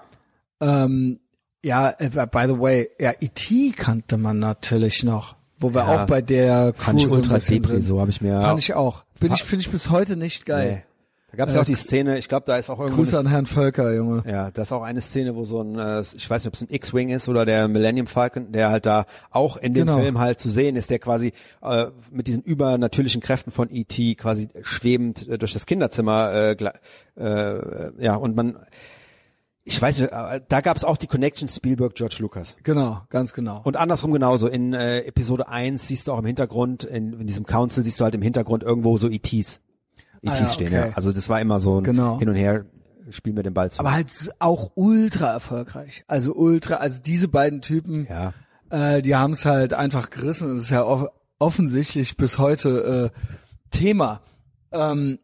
Ähm, 0.65 1.21
ja, 1.63 1.91
äh, 1.99 2.11
by 2.11 2.45
the 2.47 2.59
way, 2.61 2.91
ja, 3.01 3.13
E.T. 3.21 3.73
kannte 3.77 4.17
man 4.19 4.39
natürlich 4.39 5.03
noch, 5.03 5.37
wo 5.59 5.73
wir 5.75 5.83
Ja. 5.83 6.03
auch 6.05 6.07
bei 6.07 6.21
der 6.23 6.73
Crew 6.73 6.83
Fand 6.85 7.01
ich 7.01 7.09
so 7.09 7.15
ultra 7.15 7.39
depri, 7.39 7.81
so 7.81 8.01
habe 8.01 8.11
ich 8.11 8.21
mir. 8.21 8.41
Fand 8.41 8.59
ich 8.61 8.75
auch. 8.75 9.05
Bin 9.21 9.33
ich, 9.33 9.43
finde 9.45 9.63
ich 9.65 9.71
bis 9.71 9.91
heute 9.91 10.17
nicht 10.17 10.45
geil. 10.47 10.71
nee. 10.73 10.83
Da 11.31 11.39
gab's 11.39 11.55
ja 11.55 11.63
auch 11.63 11.65
die 11.65 11.75
Szene, 11.75 12.17
ich 12.17 12.29
glaube, 12.29 12.45
da 12.47 12.57
ist 12.59 12.71
auch 12.71 12.79
irgendwo 12.79 13.03
Grüße 13.03 13.19
an 13.19 13.27
Herrn 13.27 13.47
Völker, 13.47 13.93
Junge. 13.93 14.23
Ja, 14.25 14.53
das 14.53 14.69
ist 14.69 14.73
auch 14.73 14.85
eine 14.85 15.01
Szene, 15.01 15.35
wo 15.35 15.45
so 15.45 15.63
ein, 15.63 15.77
äh, 15.77 16.01
ich 16.01 16.31
weiß 16.31 16.45
nicht, 16.45 16.47
ob 16.47 16.55
es 16.55 16.63
ein 16.63 16.69
X-Wing 16.73 17.09
ist 17.09 17.29
oder 17.29 17.45
der 17.45 17.67
Millennium 17.67 18.07
Falcon, 18.07 18.53
der 18.53 18.71
halt 18.71 18.87
da 18.87 19.07
auch 19.33 19.57
in 19.57 19.75
dem 19.75 19.87
Genau. 19.89 19.99
Film 19.99 20.21
halt 20.21 20.39
zu 20.39 20.49
sehen 20.49 20.77
ist, 20.77 20.91
der 20.91 21.01
quasi 21.01 21.33
äh, 21.61 21.87
mit 22.13 22.29
diesen 22.29 22.45
übernatürlichen 22.45 23.21
Kräften 23.21 23.51
von 23.51 23.69
E.T. 23.69 24.15
quasi 24.15 24.49
schwebend 24.63 25.27
äh, 25.29 25.37
durch 25.37 25.53
das 25.55 25.67
Kinderzimmer, 25.67 26.31
äh, 26.33 26.57
äh, 27.17 27.91
ja, 27.99 28.15
und 28.15 28.37
man, 28.37 28.57
ich 29.67 29.81
weiß 29.81 29.99
nicht, 29.99 30.13
da 30.13 30.61
gab 30.61 30.77
es 30.77 30.85
auch 30.85 30.99
die 30.99 31.07
Connection 31.07 31.49
Spielberg-George 31.49 32.17
Lucas. 32.21 32.57
Genau, 32.63 33.01
ganz 33.09 33.33
genau. 33.33 33.63
Und 33.65 33.77
andersrum 33.77 34.13
genauso. 34.13 34.47
In 34.47 34.75
äh, 34.75 35.01
Episode 35.01 35.49
1 35.49 35.89
siehst 35.89 36.07
du 36.07 36.13
auch 36.13 36.19
im 36.19 36.27
Hintergrund, 36.27 36.85
in, 36.85 37.15
in 37.15 37.27
diesem 37.27 37.47
Council 37.47 37.83
siehst 37.83 37.99
du 37.99 38.05
halt 38.05 38.15
im 38.15 38.21
Hintergrund 38.21 38.63
irgendwo 38.63 38.99
so 38.99 39.09
ETs. 39.09 39.25
ETs 39.25 39.61
Ah 40.27 40.35
ja, 40.39 40.47
stehen, 40.49 40.67
okay. 40.69 40.89
ja. 40.89 40.93
Also 40.95 41.13
das 41.13 41.31
war 41.31 41.41
immer 41.41 41.61
so 41.61 41.79
ein 41.79 41.85
Genau. 41.85 42.19
Hin 42.19 42.29
und 42.29 42.35
Her, 42.35 42.67
spiel 43.09 43.33
mir 43.33 43.43
den 43.43 43.55
Ball 43.55 43.71
zu. 43.71 43.81
Aber 43.81 43.93
halt 43.93 44.09
auch 44.39 44.73
ultra 44.75 45.33
erfolgreich. 45.33 46.05
Also 46.09 46.35
ultra, 46.35 46.77
also 46.77 47.01
diese 47.01 47.29
beiden 47.29 47.63
Typen, 47.63 48.07
ja. 48.09 48.35
äh, 48.69 49.01
die 49.01 49.17
haben 49.17 49.33
es 49.33 49.47
halt 49.47 49.73
einfach 49.73 50.11
gerissen. 50.11 50.57
Es 50.57 50.65
ist 50.65 50.71
ja 50.71 50.85
off 50.85 51.09
offensichtlich 51.39 52.17
bis 52.17 52.39
heute 52.39 53.13
äh, 53.13 53.21
Thema. 53.71 54.21
Ähm, 54.73 55.19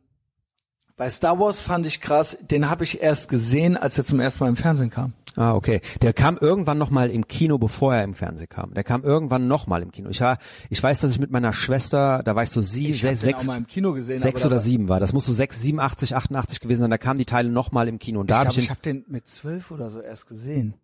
bei 1.01 1.09
Star 1.09 1.41
Wars 1.41 1.61
fand 1.61 1.87
ich 1.87 2.03
krass, 2.03 2.37
den 2.43 2.69
habe 2.69 2.85
ich 2.85 3.01
erst 3.03 3.31
gesehen, 3.31 3.75
als 3.79 3.97
er 3.97 4.05
zum 4.05 4.21
ersten 4.21 4.45
Mal 4.45 4.51
im 4.51 4.57
Fernsehen 4.57 4.91
kam. 4.91 5.15
Ah, 5.35 5.55
okay. 5.55 5.81
Der 6.03 6.13
kam 6.13 6.37
irgendwann 6.37 6.77
noch 6.77 6.91
mal 6.91 7.09
im 7.11 7.27
Kino, 7.27 7.57
bevor 7.57 7.95
er 7.95 8.05
im 8.05 8.13
Fernsehen 8.13 8.51
kam. 8.51 8.75
Der 8.75 8.85
kam 8.85 9.03
irgendwann 9.03 9.49
noch 9.49 9.67
mal 9.67 9.81
im 9.81 9.93
Kino. 9.93 10.11
Ich 10.11 10.21
war, 10.21 10.37
ich 10.69 10.83
weiß, 10.83 10.99
dass 11.01 11.13
ich 11.13 11.19
mit 11.19 11.31
meiner 11.31 11.55
Schwester, 11.55 12.23
da 12.23 12.37
war 12.37 12.43
ich 12.43 12.51
so 12.51 12.61
sieben, 12.61 12.93
Ich 12.93 13.01
sechs, 13.01 13.23
sechs, 13.23 13.47
mal 13.47 13.57
im 13.57 13.67
Kino 13.67 13.95
gesehen. 13.95 14.19
sechs 14.19 14.45
oder 14.45 14.61
sieben 14.61 14.91
war. 14.91 15.01
Das 15.01 15.15
muss 15.15 15.25
so 15.25 15.33
sechs, 15.33 15.63
87, 15.63 16.15
88 16.17 16.61
gewesen 16.61 16.81
sein. 16.83 16.91
Da 16.91 16.99
kamen 16.99 17.19
die 17.19 17.25
Teile 17.25 17.49
noch 17.49 17.73
mal 17.73 17.89
im 17.89 17.99
Kino. 17.99 18.21
Und 18.21 18.27
Ich 18.27 18.37
da 18.37 18.43
glaube, 18.43 18.49
hab 18.51 18.59
ich, 18.59 18.65
ich 18.65 18.71
habe 18.71 18.81
den 18.83 19.05
mit 19.09 19.27
zwölf 19.27 19.71
oder 19.71 19.89
so 19.89 20.01
erst 20.03 20.27
gesehen. 20.27 20.75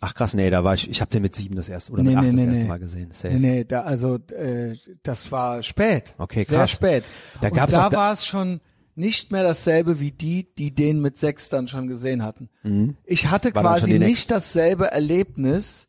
ach 0.00 0.14
krass, 0.14 0.34
nee, 0.34 0.48
da 0.50 0.62
war 0.62 0.74
ich, 0.74 0.88
ich 0.88 1.00
habe 1.00 1.10
den 1.10 1.22
mit 1.22 1.34
sieben 1.34 1.56
das 1.56 1.68
erste 1.68 1.90
oder 1.92 2.02
Nee, 2.04 2.10
mit 2.10 2.18
acht 2.18 2.24
nee, 2.26 2.30
das 2.30 2.40
nee, 2.44 2.52
erste. 2.52 2.66
Mal 2.68 2.78
gesehen. 2.78 3.10
Safe. 3.12 3.34
Nee, 3.34 3.40
nee, 3.56 3.64
da, 3.64 3.80
also 3.80 4.16
äh, 4.36 4.76
das 5.02 5.32
war 5.32 5.60
spät. 5.64 6.14
Okay, 6.18 6.44
Sehr 6.44 6.58
krass. 6.58 6.70
spät. 6.70 7.04
Da 7.40 7.48
Und 7.48 7.54
gab's 7.56 7.74
auch 7.74 7.88
da- 7.88 7.96
war 7.96 8.12
es 8.12 8.24
schon 8.26 8.60
nicht 8.96 9.32
mehr 9.32 9.42
dasselbe 9.42 9.98
wie 10.00 10.12
die, 10.12 10.46
die 10.56 10.74
den 10.74 11.00
mit 11.00 11.18
sechs 11.18 11.48
dann 11.48 11.66
schon 11.68 11.88
gesehen 11.88 12.22
hatten. 12.22 12.48
Ich 13.04 13.28
hatte 13.28 13.48
Mhm. 13.50 13.54
Dann 13.54 13.64
schon 13.64 13.72
quasi 13.88 13.98
nicht 13.98 14.30
dasselbe 14.30 14.90
Erlebnis 14.92 15.88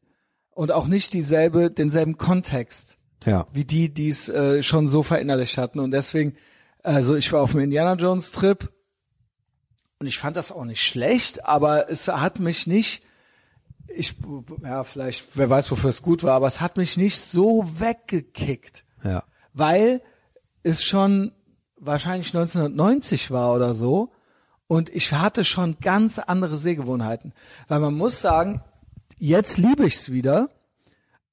und 0.51 0.71
auch 0.71 0.87
nicht 0.87 1.13
dieselbe, 1.13 1.69
denselben 1.69 2.17
Kontext 2.17 2.97
Ja. 3.25 3.47
wie 3.53 3.65
die, 3.65 3.93
die 3.93 4.09
es 4.09 4.27
äh, 4.29 4.63
schon 4.63 4.87
so 4.87 5.03
verinnerlicht 5.03 5.57
hatten. 5.57 5.79
Und 5.79 5.91
deswegen, 5.91 6.35
also 6.83 7.15
ich 7.15 7.31
war 7.31 7.41
auf 7.41 7.51
dem 7.51 7.59
Indiana 7.61 7.93
Jones 7.93 8.31
Trip 8.31 8.71
und 9.99 10.07
ich 10.07 10.17
fand 10.17 10.35
das 10.35 10.51
auch 10.51 10.65
nicht 10.65 10.81
schlecht, 10.81 11.45
aber 11.45 11.89
es 11.89 12.07
hat 12.07 12.39
mich 12.39 12.65
nicht, 12.67 13.03
ich, 13.87 14.15
ja, 14.63 14.83
vielleicht, 14.83 15.25
wer 15.35 15.49
weiß, 15.49 15.69
wofür 15.71 15.89
es 15.91 16.01
gut 16.01 16.23
war, 16.23 16.33
aber 16.33 16.47
es 16.47 16.59
hat 16.59 16.77
mich 16.77 16.97
nicht 16.97 17.19
so 17.19 17.65
weggekickt, 17.79 18.83
Ja. 19.03 19.23
weil 19.53 20.01
es 20.63 20.83
schon 20.83 21.31
wahrscheinlich 21.85 22.35
1990 22.35 23.31
war 23.31 23.53
oder 23.53 23.73
so 23.73 24.11
und 24.67 24.89
ich 24.89 25.13
hatte 25.13 25.43
schon 25.43 25.77
ganz 25.79 26.19
andere 26.19 26.57
Sehgewohnheiten. 26.57 27.33
Weil 27.67 27.79
man 27.79 27.93
muss 27.93 28.21
sagen, 28.21 28.61
jetzt 29.17 29.57
liebe 29.57 29.85
ich's 29.85 30.11
wieder, 30.11 30.49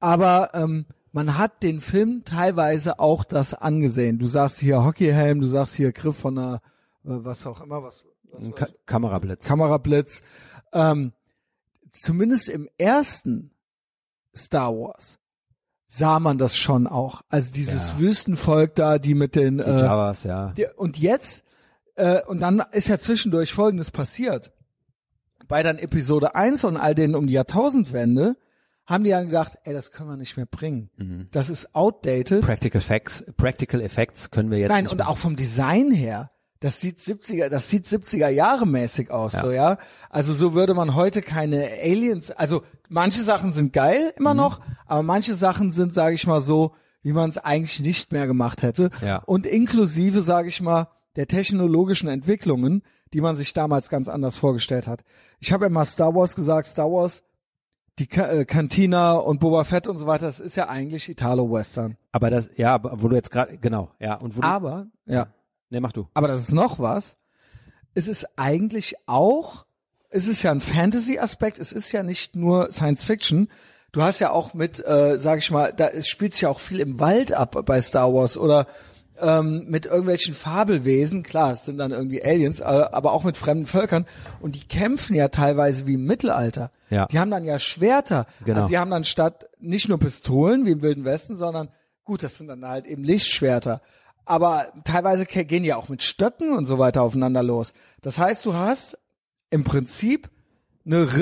aber 0.01 0.51
ähm, 0.55 0.87
man 1.13 1.39
hat 1.39 1.63
den 1.63 1.81
Film 1.81 2.25
teilweise 2.25 2.99
auch 2.99 3.25
das 3.25 3.55
angesehen. 3.55 4.19
Du 4.19 4.27
sagst 4.27 4.59
hier 4.59 4.85
Hockeyhelm, 4.85 5.41
du 5.41 5.47
sagst 5.47 5.75
hier 5.75 5.93
Griff 5.93 6.19
von 6.19 6.39
einer, 6.39 6.55
äh, 6.57 6.59
was 7.05 7.47
auch 7.47 7.61
immer, 7.61 7.83
was, 7.83 8.05
was 8.25 8.55
Ka 8.55 8.67
Kamerablitz. 8.87 9.47
Kamerablitz. 9.47 10.23
Ähm, 10.73 11.13
zumindest 11.93 12.49
im 12.49 12.69
ersten 12.79 13.51
Star 14.35 14.73
Wars 14.75 15.19
sah 15.95 16.19
man 16.21 16.39
das 16.39 16.57
schon 16.57 16.87
auch. 16.87 17.21
Also 17.29 17.53
dieses 17.53 17.91
Ja. 17.93 17.99
Wüstenvolk 18.01 18.75
da, 18.77 18.99
die 18.99 19.15
mit 19.15 19.37
den 19.37 19.59
Die 19.59 19.65
äh, 19.65 19.81
Javas, 19.83 20.25
ja. 20.25 20.53
die, 20.57 20.67
und 20.77 20.99
jetzt 20.99 21.45
äh, 21.97 22.23
und 22.23 22.41
dann 22.41 22.63
ist 22.73 22.89
ja 22.89 22.99
zwischendurch 22.99 23.53
Folgendes 23.53 23.91
passiert. 23.91 24.53
Bei 25.49 25.63
dann 25.63 25.79
Episode 25.79 26.35
1 26.35 26.65
und 26.65 26.77
all 26.79 26.95
denen 26.95 27.15
um 27.15 27.27
die 27.27 27.35
Jahrtausendwende 27.35 28.37
haben 28.87 29.05
die 29.05 29.11
dann 29.11 29.27
gedacht, 29.27 29.59
ey, 29.65 29.75
das 29.75 29.91
können 29.93 30.09
wir 30.09 30.17
nicht 30.17 30.37
mehr 30.39 30.47
bringen. 30.47 30.89
Mhm. 30.97 31.29
Das 31.31 31.51
ist 31.51 31.75
outdated. 31.75 32.41
Practical 32.43 32.81
Effects, 32.81 33.25
Practical 33.37 33.81
Effects 33.83 34.31
können 34.31 34.51
wir 34.51 34.59
jetzt 34.59 34.71
Nein, 34.71 34.89
und 34.89 34.97
mehr- 34.97 35.09
auch 35.09 35.19
vom 35.19 35.37
Design 35.37 35.91
her. 35.91 36.31
Das 36.63 36.81
sieht 36.81 36.99
70er, 36.99 37.49
das 37.49 37.69
sieht 37.69 37.87
70er 37.87 38.29
Jahre 38.29 38.67
mäßig 38.67 39.11
aus, 39.11 39.33
Ja. 39.33 39.41
so, 39.41 39.51
ja. 39.51 39.79
Also 40.11 40.33
so 40.33 40.55
würde 40.55 40.75
man 40.75 40.95
heute 40.95 41.21
keine 41.23 41.69
Aliens, 41.83 42.31
also 42.31 42.63
manche 42.89 43.23
Sachen 43.23 43.53
sind 43.53 43.73
geil 43.73 44.07
Mhm. 44.07 44.13
immer 44.21 44.35
noch, 44.35 44.61
aber 44.87 45.03
manche 45.03 45.35
Sachen 45.35 45.73
sind, 45.73 45.93
sage 45.93 46.15
ich 46.15 46.27
mal 46.27 46.41
so, 46.41 46.73
wie 47.03 47.13
man 47.13 47.31
es 47.31 47.39
eigentlich 47.39 47.81
nicht 47.81 48.13
mehr 48.13 48.27
gemacht 48.29 48.63
hätte. 48.63 48.91
Ja. 49.05 49.17
Und 49.27 49.45
inklusive, 49.47 50.23
sage 50.23 50.49
ich 50.49 50.61
mal, 50.61 50.89
der 51.17 51.27
technologischen 51.27 52.09
Entwicklungen, 52.09 52.83
die 53.13 53.21
man 53.21 53.35
sich 53.37 53.53
damals 53.53 53.89
ganz 53.89 54.09
anders 54.09 54.37
vorgestellt 54.37 54.87
hat. 54.87 55.03
Ich 55.41 55.53
habe 55.53 55.65
ja 55.65 55.69
mal 55.69 55.85
Star 55.85 56.15
Wars 56.15 56.37
gesagt, 56.37 56.69
Star 56.69 56.91
Wars, 56.93 57.23
die 57.99 58.07
Ka 58.07 58.29
äh, 58.31 58.45
Cantina 58.45 59.15
und 59.15 59.41
Boba 59.41 59.65
Fett 59.65 59.89
und 59.89 59.99
so 59.99 60.07
weiter, 60.07 60.27
das 60.27 60.41
ist 60.41 60.57
ja 60.57 60.69
eigentlich 60.69 61.09
Italo-Western. 61.09 61.97
Aber 62.13 62.31
das, 62.31 62.49
ja, 62.57 62.73
aber 62.73 63.03
wo 63.03 63.09
du 63.09 63.17
jetzt 63.17 63.31
gerade, 63.31 63.59
genau, 63.59 63.91
ja, 63.99 64.15
und 64.15 64.37
wo 64.37 64.41
du, 64.41 64.47
Aber, 64.47 64.87
ja. 65.07 65.27
Ne, 65.73 65.81
mach 65.81 65.93
du. 65.93 66.07
Aber 66.15 66.29
das 66.29 66.43
ist 66.43 66.53
noch 66.53 66.79
was. 66.79 67.17
Es 67.95 68.09
ist 68.09 68.27
eigentlich 68.37 68.95
auch, 69.07 69.67
es 70.11 70.29
ist 70.29 70.43
ja 70.43 70.51
ein 70.53 70.61
Fantasy-Aspekt, 70.61 71.59
es 71.59 71.73
ist 71.73 71.93
ja 71.93 72.03
nicht 72.03 72.37
nur 72.37 72.71
Science 72.71 73.03
Fiction. 73.03 73.49
Du 73.91 74.03
hast 74.03 74.21
ja 74.21 74.31
auch 74.31 74.55
mit, 74.55 74.85
äh, 74.87 75.19
sag 75.19 75.39
ich 75.39 75.51
mal, 75.51 75.73
da 75.73 75.89
es 75.89 76.09
spielt 76.09 76.33
sich 76.33 76.43
ja 76.43 76.49
auch 76.49 76.61
viel 76.61 76.81
im 76.81 77.01
Wald 77.01 77.33
ab 77.33 77.65
bei 77.67 77.83
Star 77.83 78.15
Wars 78.15 78.39
oder 78.39 78.67
ähm, 79.21 79.67
mit 79.69 79.85
irgendwelchen 79.85 80.33
Fabelwesen, 80.33 81.23
klar, 81.23 81.53
es 81.53 81.67
sind 81.67 81.77
dann 81.77 81.91
irgendwie 81.91 82.25
Aliens, 82.25 82.61
äh, 82.61 82.65
aber 82.65 83.13
auch 83.13 83.25
mit 83.25 83.37
fremden 83.37 83.67
Völkern 83.67 84.07
und 84.41 84.55
die 84.55 84.67
kämpfen 84.67 85.15
ja 85.15 85.29
teilweise 85.29 85.87
wie 85.87 85.95
im 85.95 86.07
Mittelalter. 86.07 86.71
Ja. 86.89 87.07
Die 87.07 87.19
haben 87.19 87.31
dann 87.31 87.45
ja 87.45 87.59
Schwerter. 87.59 88.27
Genau. 88.45 88.61
Also 88.61 88.69
die 88.69 88.79
haben 88.79 88.91
dann 88.91 89.05
statt 89.05 89.49
nicht 89.61 89.89
nur 89.89 89.99
Pistolen 89.99 90.65
wie 90.65 90.73
im 90.73 90.83
Wilden 90.83 91.05
Westen, 91.05 91.37
sondern 91.37 91.69
Gut, 92.05 92.25
das 92.25 92.37
sind 92.37 92.49
dann 92.49 92.67
halt 92.67 92.87
eben 92.87 93.05
Lichtschwerter. 93.05 93.81
Aber 94.25 94.73
teilweise 94.85 95.27
gehen 95.27 95.63
die 95.65 95.75
auch 95.75 95.89
mit 95.89 96.03
Stöcken 96.03 96.53
und 96.57 96.67
so 96.67 96.79
weiter 96.79 97.03
aufeinander 97.03 97.43
los. 97.43 97.73
Das 98.03 98.19
heißt, 98.19 98.45
du 98.47 98.55
hast 98.55 98.99
im 99.51 99.65
Prinzip 99.65 100.31
eine 100.87 101.13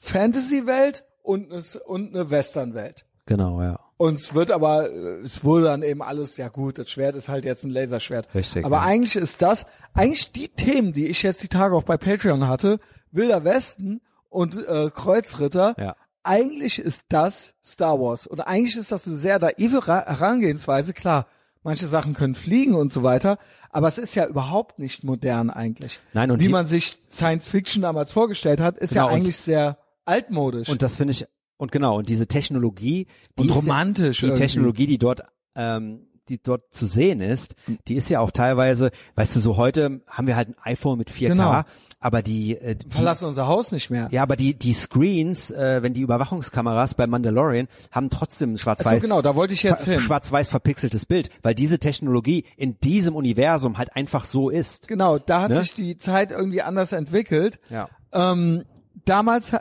Ritter-Fantasy-Welt 0.00 1.04
und 1.22 1.52
eine, 1.52 1.62
und 1.86 2.14
eine 2.14 2.30
Western-Welt. 2.30 3.04
Genau, 3.26 3.60
ja. 3.62 3.78
Und 3.96 4.14
es 4.14 4.34
wird 4.34 4.50
aber, 4.50 4.90
es 4.90 5.44
wurde 5.44 5.66
dann 5.66 5.82
eben 5.82 6.02
alles, 6.02 6.36
ja 6.38 6.48
gut, 6.48 6.78
das 6.78 6.90
Schwert 6.90 7.14
ist 7.16 7.28
halt 7.28 7.44
jetzt 7.44 7.64
ein 7.64 7.70
Laserschwert. 7.70 8.34
Richtig, 8.34 8.64
Aber 8.64 8.76
ja. 8.78 8.82
eigentlich 8.82 9.14
ist 9.16 9.42
das, 9.42 9.66
eigentlich 9.92 10.32
die 10.32 10.48
Themen, 10.48 10.92
die 10.94 11.06
ich 11.08 11.22
jetzt 11.22 11.42
die 11.42 11.48
Tage 11.48 11.74
auch 11.76 11.82
bei 11.82 11.98
Patreon 11.98 12.48
hatte, 12.48 12.80
Wilder 13.12 13.44
Westen 13.44 14.00
und 14.30 14.56
äh, 14.66 14.90
Kreuzritter, 14.90 15.74
Ja. 15.78 15.96
eigentlich 16.22 16.78
ist 16.78 17.02
das 17.10 17.54
Star 17.62 18.00
Wars. 18.00 18.26
Und 18.26 18.40
eigentlich 18.40 18.76
ist 18.76 18.90
das 18.90 19.06
eine 19.06 19.16
sehr 19.16 19.38
naive 19.38 19.86
Ra- 19.86 20.06
Herangehensweise. 20.06 20.94
Klar, 20.94 21.26
manche 21.62 21.86
Sachen 21.86 22.14
können 22.14 22.34
fliegen 22.34 22.74
und 22.74 22.92
so 22.92 23.02
weiter, 23.02 23.38
aber 23.70 23.88
es 23.88 23.98
ist 23.98 24.14
ja 24.14 24.26
überhaupt 24.26 24.78
nicht 24.78 25.04
modern 25.04 25.50
eigentlich. 25.50 26.00
Nein, 26.12 26.30
und 26.30 26.40
Wie 26.40 26.44
die- 26.44 26.48
man 26.50 26.66
sich 26.66 26.98
Science 27.10 27.46
Fiction 27.46 27.82
damals 27.82 28.12
vorgestellt 28.12 28.60
hat, 28.60 28.78
ist 28.78 28.90
Genau, 28.94 29.08
ja 29.08 29.14
eigentlich 29.14 29.36
sehr 29.36 29.78
altmodisch. 30.04 30.68
Und 30.68 30.82
das 30.82 30.96
finde 30.96 31.12
ich, 31.12 31.26
und 31.56 31.70
genau, 31.72 31.98
und 31.98 32.08
diese 32.08 32.26
Technologie, 32.26 33.06
die 33.38 33.42
Und 33.42 33.50
ist- 33.50 33.56
romantisch 33.56 34.20
die 34.20 34.26
irgendwie. 34.26 34.42
Technologie, 34.42 34.86
die 34.86 34.98
dort, 34.98 35.20
ähm, 35.54 36.06
die 36.28 36.40
dort 36.42 36.72
zu 36.72 36.86
sehen 36.86 37.20
ist, 37.20 37.54
die 37.88 37.94
ist 37.94 38.08
ja 38.08 38.20
auch 38.20 38.30
teilweise, 38.30 38.90
weißt 39.16 39.34
du, 39.36 39.40
so 39.40 39.56
heute 39.56 40.00
haben 40.06 40.26
wir 40.28 40.36
halt 40.36 40.48
ein 40.48 40.56
iPhone 40.62 40.96
mit 40.96 41.10
4K, 41.10 41.28
Genau. 41.34 41.62
Aber 42.02 42.22
die, 42.22 42.56
äh, 42.56 42.76
die 42.76 42.88
verlassen 42.90 43.26
unser 43.26 43.46
Haus 43.46 43.72
nicht 43.72 43.90
mehr. 43.90 44.08
ja, 44.10 44.22
aber 44.22 44.36
die, 44.36 44.54
die 44.54 44.72
Screens, 44.72 45.50
äh, 45.50 45.82
wenn 45.82 45.92
die 45.94 46.00
Überwachungskameras 46.00 46.94
bei 46.94 47.06
Mandalorian 47.06 47.68
haben 47.92 48.08
trotzdem 48.10 48.56
schwarz-weiß, 48.56 48.94
so, 48.96 49.00
genau, 49.00 49.20
da 49.22 49.36
wollte 49.36 49.52
ich 49.52 49.62
jetzt 49.62 49.84
hin. 49.84 50.00
schwarz-weiß 50.00 50.48
verpixeltes 50.50 51.04
Bild, 51.06 51.28
weil 51.42 51.54
diese 51.54 51.78
Technologie 51.78 52.44
in 52.56 52.78
diesem 52.80 53.14
Universum 53.14 53.76
halt 53.78 53.94
einfach 53.96 54.24
so 54.24 54.48
ist. 54.48 54.88
Genau, 54.88 55.18
da 55.18 55.42
hat 55.42 55.50
Ne? 55.50 55.60
sich 55.60 55.74
die 55.74 55.98
Zeit 55.98 56.32
irgendwie 56.32 56.62
anders 56.62 56.92
entwickelt. 56.92 57.60
Ja. 57.68 57.88
Ähm, 58.12 58.64
damals, 59.04 59.54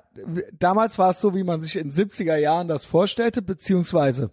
damals 0.57 0.97
war 0.97 1.11
es 1.11 1.19
so, 1.21 1.35
wie 1.35 1.43
man 1.43 1.61
sich 1.61 1.75
in 1.75 1.91
70er 1.91 2.37
Jahren 2.37 2.67
das 2.69 2.85
vorstellte, 2.85 3.41
beziehungsweise 3.41 4.31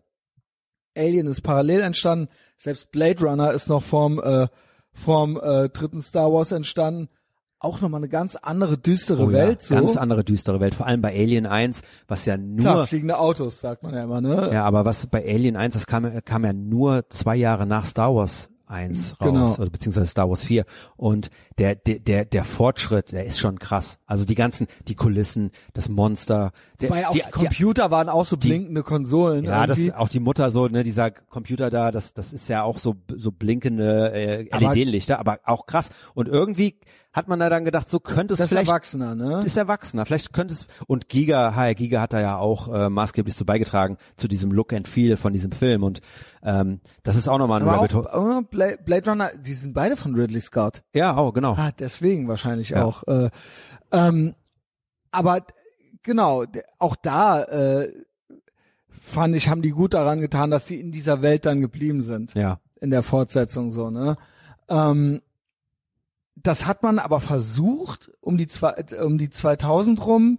Alien 0.96 1.26
ist 1.26 1.42
parallel 1.42 1.80
entstanden, 1.80 2.28
selbst 2.56 2.90
Blade 2.90 3.20
Runner 3.24 3.52
ist 3.52 3.68
noch 3.68 3.82
vorm, 3.82 4.18
äh, 4.18 4.46
vorm 4.92 5.38
äh, 5.42 5.68
dritten 5.68 6.00
Star 6.00 6.32
Wars 6.32 6.52
entstanden. 6.52 7.08
Auch 7.58 7.80
nochmal 7.80 8.00
eine 8.00 8.08
ganz 8.08 8.36
andere, 8.36 8.76
düstere 8.76 9.24
Oh 9.24 9.32
Welt. 9.32 9.62
ja, 9.62 9.68
So. 9.68 9.74
ganz 9.76 9.96
andere 9.96 10.24
düstere 10.24 10.60
Welt, 10.60 10.74
vor 10.74 10.86
allem 10.86 11.00
bei 11.00 11.14
Alien 11.14 11.46
1, 11.46 11.82
was 12.06 12.24
ja 12.26 12.36
nur 12.36 12.58
Klar, 12.60 12.86
fliegende 12.86 13.18
Autos, 13.18 13.60
sagt 13.60 13.82
man 13.82 13.94
ja 13.94 14.04
immer, 14.04 14.20
ne? 14.20 14.50
Ja, 14.52 14.64
aber 14.64 14.84
was 14.84 15.06
bei 15.06 15.24
Alien 15.26 15.56
1, 15.56 15.72
das 15.74 15.86
kam, 15.86 16.22
kam 16.24 16.44
ja 16.44 16.52
nur 16.52 17.08
zwei 17.08 17.36
Jahre 17.36 17.66
nach 17.66 17.86
Star 17.86 18.14
Wars 18.14 18.50
1 18.68 19.12
raus, 19.20 19.28
Genau. 19.30 19.54
oder 19.54 19.70
beziehungsweise 19.70 20.08
Star 20.08 20.28
Wars 20.28 20.42
4. 20.42 20.64
Und 20.96 21.30
der, 21.58 21.76
der, 21.76 22.00
der, 22.00 22.24
der 22.24 22.44
Fortschritt, 22.44 23.12
der 23.12 23.24
ist 23.24 23.38
schon 23.38 23.58
krass. 23.60 24.00
Also 24.06 24.24
die 24.24 24.34
ganzen, 24.34 24.66
die 24.88 24.96
Kulissen, 24.96 25.50
das 25.72 25.88
Monster, 25.88 26.50
der, 26.80 26.90
Weil 26.90 27.04
auch 27.04 27.12
die, 27.12 27.22
die, 27.22 27.30
Computer 27.30 27.90
waren 27.92 28.08
auch 28.08 28.26
so 28.26 28.36
blinkende 28.36 28.82
Konsolen. 28.82 29.42
die, 29.44 29.48
ja, 29.48 29.66
das 29.68 29.78
irgendwie. 29.78 29.94
auch 29.94 30.08
die 30.08 30.18
Mutter 30.20 30.50
so, 30.50 30.66
ne, 30.66 30.82
dieser 30.82 31.12
Computer 31.12 31.70
da, 31.70 31.92
das, 31.92 32.12
das 32.12 32.32
ist 32.32 32.48
ja 32.48 32.64
auch 32.64 32.78
so, 32.80 32.96
so 33.16 33.30
blinkende 33.30 34.12
äh, 34.12 34.48
Aber- 34.50 34.74
LED-Lichter, 34.74 35.20
aber 35.20 35.38
auch 35.44 35.66
krass. 35.66 35.90
Und 36.14 36.26
irgendwie 36.28 36.76
hat 37.16 37.28
man 37.28 37.40
da 37.40 37.48
dann 37.48 37.64
gedacht, 37.64 37.88
so 37.88 37.98
könnte 37.98 38.34
es 38.34 38.38
das 38.38 38.44
ist 38.44 38.50
vielleicht 38.50 38.68
Erwachsener, 38.68 39.14
ne? 39.14 39.42
ist 39.44 39.56
erwachsener. 39.56 40.04
Vielleicht 40.04 40.32
könnte 40.34 40.52
es 40.52 40.66
und 40.86 41.08
Giga, 41.08 41.54
HR 41.54 41.74
Giga 41.74 42.00
hat 42.02 42.12
da 42.12 42.20
ja 42.20 42.36
auch 42.36 42.68
äh, 42.72 42.90
maßgeblich 42.90 43.34
zu 43.34 43.46
beigetragen 43.46 43.96
zu 44.16 44.28
diesem 44.28 44.52
Look 44.52 44.74
and 44.74 44.86
Feel 44.86 45.16
von 45.16 45.32
diesem 45.32 45.50
Film 45.50 45.82
und 45.82 46.02
ähm, 46.42 46.80
das 47.02 47.16
ist 47.16 47.26
auch 47.26 47.38
nochmal 47.38 47.62
ein 47.62 47.68
Aber 47.68 47.78
Rabbit 47.78 47.94
auch, 47.94 48.12
Hole. 48.14 48.14
auch 48.14 48.42
Blade, 48.42 48.78
Blade 48.84 49.10
Runner, 49.10 49.30
die 49.44 49.54
sind 49.54 49.72
beide 49.72 49.96
von 49.96 50.14
Ridley 50.14 50.40
Scott. 50.42 50.82
Ja, 50.94 51.18
oh 51.18 51.32
genau. 51.32 51.54
Ah, 51.54 51.72
deswegen 51.76 52.28
wahrscheinlich 52.28 52.68
Ja. 52.70 52.84
auch. 52.84 53.02
Äh, 53.08 53.30
ähm, 53.92 54.34
aber 55.10 55.40
genau, 56.02 56.44
auch 56.78 56.96
da 56.96 57.42
äh, 57.44 57.92
fand 58.90 59.34
ich, 59.36 59.48
haben 59.48 59.62
die 59.62 59.70
gut 59.70 59.94
daran 59.94 60.20
getan, 60.20 60.50
dass 60.50 60.66
sie 60.66 60.78
in 60.78 60.92
dieser 60.92 61.22
Welt 61.22 61.46
dann 61.46 61.60
geblieben 61.62 62.02
sind. 62.02 62.34
Ja, 62.34 62.60
In 62.80 62.90
der 62.90 63.02
Fortsetzung 63.02 63.70
so, 63.72 63.88
ne? 63.90 64.16
Ähm, 64.68 65.22
das 66.46 66.66
hat 66.66 66.82
man 66.82 66.98
aber 66.98 67.20
versucht, 67.20 68.10
um 68.20 68.36
die, 68.36 68.46
zwei, 68.46 68.74
um 69.02 69.18
die 69.18 69.30
2000 69.30 70.04
rum, 70.06 70.38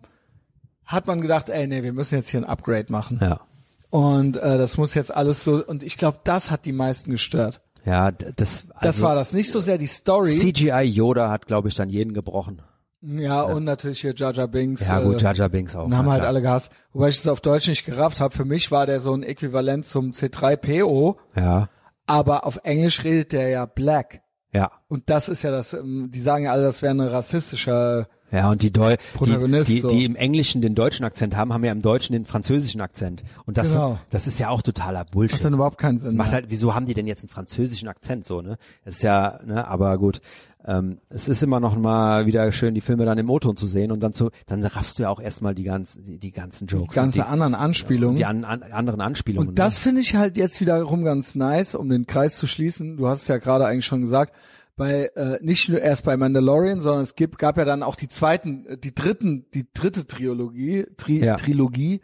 hat 0.86 1.08
man 1.08 1.22
gedacht, 1.22 1.50
ey, 1.50 1.68
nee, 1.68 1.84
wir 1.84 1.94
müssen 1.94 2.16
jetzt 2.16 2.30
hier 2.30 2.40
ein 2.42 2.46
Upgrade 2.46 2.92
machen. 2.92 3.20
ja, 3.22 3.42
Und 3.90 4.38
äh, 4.38 4.58
das 4.58 4.78
muss 4.78 4.94
jetzt 4.94 5.14
alles 5.14 5.44
so, 5.44 5.66
und 5.66 5.84
ich 5.84 5.98
glaube, 5.98 6.20
das 6.24 6.50
hat 6.50 6.66
die 6.66 6.72
meisten 6.74 7.12
gestört. 7.12 7.62
ja. 7.86 8.12
Das, 8.12 8.34
Das 8.36 8.66
also, 8.76 9.04
war 9.04 9.16
das, 9.16 9.34
nicht 9.34 9.52
so 9.52 9.60
sehr 9.60 9.78
die 9.78 9.88
Story. 9.88 10.38
CGI 10.38 10.84
Yoda 10.84 11.30
hat, 11.30 11.46
glaube 11.48 11.68
ich, 11.70 11.76
dann 11.76 11.90
jeden 11.90 12.14
gebrochen. 12.14 12.62
Ja, 13.02 13.44
und 13.44 13.64
natürlich 13.64 14.02
hier 14.02 14.16
Jar 14.16 14.34
Jar 14.34 14.48
Binks. 14.48 14.88
Ja 14.88 15.00
gut, 15.02 15.22
äh, 15.22 15.24
Jar 15.24 15.36
Jar 15.36 15.50
Binks 15.50 15.76
auch. 15.76 15.86
Und 15.86 15.96
haben 15.96 16.06
ja, 16.08 16.14
halt 16.14 16.22
klar. 16.22 16.30
alle 16.30 16.42
gehasst. 16.42 16.72
Wobei 16.94 17.10
ich 17.10 17.20
es 17.20 17.28
auf 17.28 17.42
Deutsch 17.42 17.68
nicht 17.68 17.86
gerafft 17.86 18.20
habe. 18.20 18.34
Für 18.34 18.44
mich 18.44 18.72
war 18.72 18.86
der 18.88 19.00
so 19.00 19.14
ein 19.14 19.22
Äquivalent 19.24 19.86
zum 19.86 20.12
C3PO, 20.14 21.16
Ja, 21.36 21.70
aber 22.08 22.46
auf 22.48 22.60
Englisch 22.64 23.04
redet 23.04 23.34
der 23.34 23.50
ja 23.50 23.66
Black. 23.66 24.22
Ja. 24.58 24.72
Und 24.88 25.10
das 25.10 25.30
ist 25.30 25.44
ja 25.44 25.52
das, 25.52 25.74
ähm, 25.74 26.10
die 26.12 26.20
sagen 26.22 26.46
ja 26.46 26.52
alle, 26.52 26.64
das 26.64 26.82
wäre 26.82 26.94
ein 26.94 27.00
rassistischer, 27.02 28.08
Ja, 28.32 28.50
und 28.50 28.62
die, 28.62 28.72
Deu 28.74 28.98
die, 28.98 29.18
Protagonist, 29.18 29.70
die, 29.70 29.80
so. 29.80 29.88
die 29.88 30.04
im 30.04 30.16
Englischen 30.16 30.62
den 30.62 30.76
deutschen 30.76 31.06
Akzent 31.06 31.36
haben, 31.38 31.54
haben 31.54 31.64
ja 31.64 31.72
im 31.72 31.82
Deutschen 31.82 32.14
den 32.14 32.26
französischen 32.26 32.82
Akzent. 32.82 33.24
Und 33.46 33.58
das, 33.58 33.72
Genau. 33.72 34.00
das 34.10 34.28
ist 34.28 34.40
ja 34.40 34.50
auch 34.50 34.62
totaler 34.62 35.00
macht 35.00 35.12
Bullshit. 35.12 35.44
dann 35.46 35.54
überhaupt 35.54 35.78
keinen 35.78 36.00
Sinn. 36.00 36.16
Macht 36.18 36.32
halt, 36.32 36.46
wieso 36.50 36.76
haben 36.76 36.86
die 36.88 36.94
denn 36.94 37.08
jetzt 37.08 37.24
einen 37.24 37.30
französischen 37.30 37.88
Akzent 37.88 38.26
so, 38.26 38.42
ne? 38.42 38.58
Das 38.84 38.96
ist 38.96 39.04
ja, 39.04 39.40
ne, 39.46 39.66
aber 39.68 39.98
gut. 39.98 40.20
Ähm, 40.66 41.00
es 41.10 41.28
ist 41.28 41.44
immer 41.44 41.60
noch 41.60 41.78
mal 41.78 42.26
wieder 42.26 42.52
schön, 42.52 42.74
die 42.74 42.82
Filme 42.82 43.06
dann 43.06 43.18
im 43.18 43.30
O-Ton 43.30 43.56
zu 43.56 43.68
sehen 43.68 43.92
und 43.92 44.02
dann 44.02 44.14
zu, 44.14 44.32
dann 44.48 44.64
raffst 44.64 45.00
du 45.00 45.04
ja 45.04 45.10
auch 45.10 45.20
erstmal 45.20 45.56
die 45.56 45.64
ganzen, 45.64 46.04
die, 46.04 46.18
die 46.18 46.32
ganzen 46.32 46.68
Jokes. 46.68 46.94
Die 46.94 46.96
ganze 46.96 47.22
und 47.22 47.28
anderen 47.28 47.56
Anspielungen. 47.56 48.18
die 48.18 48.26
an, 48.26 48.44
an, 48.44 48.64
anderen 48.64 49.00
Anspielungen. 49.00 49.50
Und 49.50 49.60
das 49.60 49.76
ne? 49.76 49.80
finde 49.80 50.02
ich 50.02 50.16
halt 50.16 50.36
jetzt 50.36 50.60
wiederum 50.60 51.04
ganz 51.04 51.36
nice, 51.36 51.76
um 51.76 51.90
den 51.90 52.06
Kreis 52.08 52.38
zu 52.38 52.48
schließen. 52.48 52.98
Du 52.98 53.08
hast 53.08 53.22
es 53.22 53.28
ja 53.28 53.38
gerade 53.38 53.66
eigentlich 53.66 53.86
schon 53.86 54.02
gesagt, 54.02 54.34
bei 54.76 55.10
äh, 55.16 55.40
nicht 55.42 55.70
nur 55.70 55.82
erst 55.82 56.04
bei 56.04 56.16
Mandalorian, 56.16 56.82
sondern 56.82 57.02
es 57.02 57.16
gibt, 57.16 57.40
gab 57.40 57.58
ja 57.58 57.66
dann 57.66 57.82
auch 57.82 57.96
die 57.96 58.08
zweiten, 58.08 58.66
äh, 58.68 58.78
die 58.78 58.94
dritten, 58.94 59.46
die 59.54 59.68
dritte 59.74 60.06
Trilogie, 60.06 60.86
Tri 60.98 61.24
Ja. 61.24 61.36
Trilogie 61.36 62.02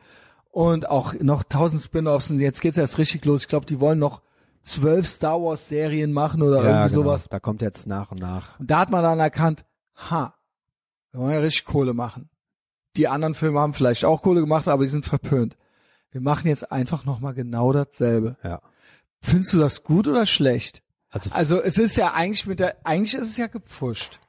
und 0.51 0.89
auch 0.89 1.13
noch 1.19 1.43
tausend 1.43 1.81
Spin-offs 1.81 2.29
und 2.29 2.39
jetzt 2.39 2.61
geht's 2.61 2.77
erst 2.77 2.97
richtig 2.97 3.25
los. 3.25 3.43
Ich 3.43 3.47
glaube, 3.47 3.65
die 3.65 3.79
wollen 3.79 3.99
noch 3.99 4.21
zwölf 4.63 5.07
Star 5.07 5.41
Wars 5.41 5.69
Serien 5.69 6.11
machen 6.11 6.41
oder 6.41 6.63
ja, 6.63 6.69
irgendwie 6.69 6.95
genau. 6.95 7.03
sowas. 7.03 7.25
Da 7.29 7.39
kommt 7.39 7.61
jetzt 7.61 7.85
nach 7.85 8.11
und 8.11 8.19
nach. 8.19 8.59
Und 8.59 8.71
da 8.71 8.79
hat 8.79 8.89
man 8.89 9.03
dann 9.03 9.19
erkannt, 9.19 9.65
ha, 9.95 10.33
wir 11.11 11.21
wollen 11.21 11.33
ja 11.33 11.39
richtig 11.39 11.65
Kohle 11.65 11.93
machen. 11.93 12.29
Die 12.95 13.07
anderen 13.07 13.35
Filme 13.35 13.59
haben 13.59 13.73
vielleicht 13.73 14.05
auch 14.05 14.21
Kohle 14.21 14.41
gemacht, 14.41 14.67
aber 14.67 14.83
die 14.83 14.89
sind 14.89 15.05
verpönt. 15.05 15.57
Wir 16.11 16.21
machen 16.21 16.47
jetzt 16.47 16.71
einfach 16.71 17.05
nochmal 17.05 17.33
genau 17.33 17.73
dasselbe. 17.73 18.37
Ja. 18.43 18.61
Findest 19.21 19.53
du 19.53 19.59
das 19.59 19.83
gut 19.83 20.07
oder 20.07 20.25
schlecht? 20.25 20.81
Also, 21.09 21.29
Also 21.33 21.61
es 21.61 21.77
ist 21.77 21.95
ja 21.95 22.13
eigentlich 22.13 22.45
mit 22.45 22.59
der, 22.59 22.75
eigentlich 22.83 23.13
ist 23.15 23.29
es 23.29 23.37
ja 23.37 23.47
gepfuscht. 23.47 24.19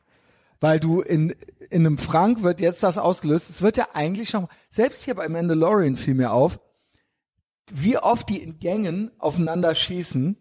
Weil 0.61 0.81
du 0.81 1.01
in, 1.01 1.35
in 1.71 1.87
einem 1.87 1.99
Frank 1.99 2.43
wird 2.43 2.61
jetzt 2.61 2.83
das 2.83 2.97
ausgelöst. 2.97 3.51
Es 3.51 3.61
wird 3.61 3.77
ja 3.77 3.89
eigentlich 3.93 4.33
noch, 4.33 4.49
selbst 4.71 5.03
hier 5.03 5.15
bei 5.15 5.29
Mandalorian 5.29 5.97
fiel 5.97 6.15
mir 6.15 6.33
auf, 6.33 6.59
wie 7.73 7.99
oft 7.99 8.29
die 8.29 8.43
in 8.43 8.59
Gängen 8.59 9.11
aufeinander 9.19 9.75
schießen. 9.75 10.37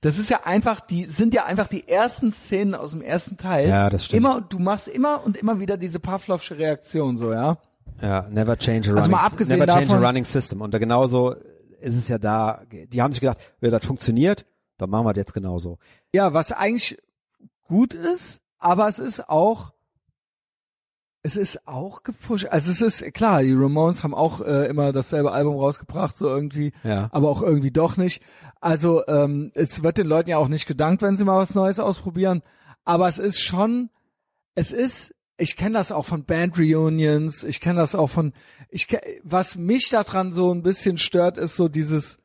Das 0.00 0.16
ist 0.18 0.30
ja 0.30 0.44
einfach, 0.44 0.80
die 0.80 1.06
sind 1.06 1.34
ja 1.34 1.44
einfach 1.44 1.66
die 1.68 1.88
ersten 1.88 2.32
Szenen 2.32 2.74
aus 2.74 2.92
dem 2.92 3.02
ersten 3.02 3.36
Teil. 3.36 3.68
Ja, 3.68 3.90
das 3.90 4.04
stimmt. 4.04 4.18
Immer, 4.18 4.40
du 4.42 4.58
machst 4.60 4.86
immer 4.86 5.24
und 5.24 5.36
immer 5.36 5.58
wieder 5.58 5.76
diese 5.76 5.98
Pavlovsche 5.98 6.56
Reaktion, 6.56 7.16
so, 7.16 7.32
ja. 7.32 7.58
ja, 8.00 8.28
never 8.30 8.56
change 8.56 8.90
a 8.90 8.94
Also 8.94 9.02
running, 9.06 9.10
mal 9.10 9.26
abgesehen 9.26 9.58
never 9.58 9.72
change 9.72 9.86
davon- 9.88 10.04
a 10.04 10.06
running 10.06 10.24
system. 10.24 10.60
Und 10.60 10.72
da 10.72 10.78
genauso 10.78 11.32
ist 11.80 11.96
es 11.96 12.06
ja 12.08 12.18
da, 12.18 12.62
die 12.70 13.02
haben 13.02 13.12
sich 13.12 13.20
gedacht, 13.20 13.38
wenn 13.60 13.72
das 13.72 13.84
funktioniert, 13.84 14.46
dann 14.76 14.90
machen 14.90 15.04
wir 15.06 15.12
das 15.14 15.22
jetzt 15.22 15.34
genauso. 15.34 15.78
Ja, 16.14 16.32
was 16.32 16.52
eigentlich 16.52 16.96
gut 17.64 17.94
ist, 17.94 18.40
aber 18.58 18.88
es 18.88 19.00
ist 19.00 19.28
auch, 19.28 19.72
es 21.22 21.36
ist 21.36 21.66
auch 21.66 22.02
gepusht. 22.04 22.46
Also 22.50 22.70
es 22.70 22.80
ist 22.80 23.12
klar, 23.14 23.42
die 23.42 23.52
Ramones 23.52 24.02
haben 24.04 24.14
auch 24.14 24.40
äh, 24.40 24.66
immer 24.68 24.92
dasselbe 24.92 25.32
Album 25.32 25.56
rausgebracht, 25.56 26.16
so 26.16 26.26
irgendwie, 26.28 26.72
Ja. 26.84 27.08
aber 27.12 27.28
auch 27.28 27.42
irgendwie 27.42 27.70
doch 27.72 27.96
nicht. 27.96 28.22
Also 28.60 29.06
ähm, 29.08 29.50
es 29.54 29.82
wird 29.82 29.98
den 29.98 30.06
Leuten 30.06 30.30
ja 30.30 30.38
auch 30.38 30.48
nicht 30.48 30.66
gedankt, 30.66 31.02
wenn 31.02 31.16
sie 31.16 31.24
mal 31.24 31.38
was 31.38 31.54
Neues 31.54 31.80
ausprobieren. 31.80 32.42
Aber 32.84 33.08
es 33.08 33.18
ist 33.18 33.40
schon, 33.42 33.90
es 34.54 34.72
ist, 34.72 35.14
ich 35.36 35.56
kenne 35.56 35.74
das 35.74 35.92
auch 35.92 36.04
von 36.06 36.24
Band-Reunions, 36.24 37.44
ich 37.44 37.60
kenne 37.60 37.78
das 37.80 37.94
auch 37.94 38.08
von, 38.08 38.32
ich 38.70 38.86
was 39.22 39.56
mich 39.56 39.90
daran 39.90 40.32
so 40.32 40.52
ein 40.52 40.62
bisschen 40.62 40.98
stört, 40.98 41.38
ist 41.38 41.56
so 41.56 41.68
dieses 41.68 42.18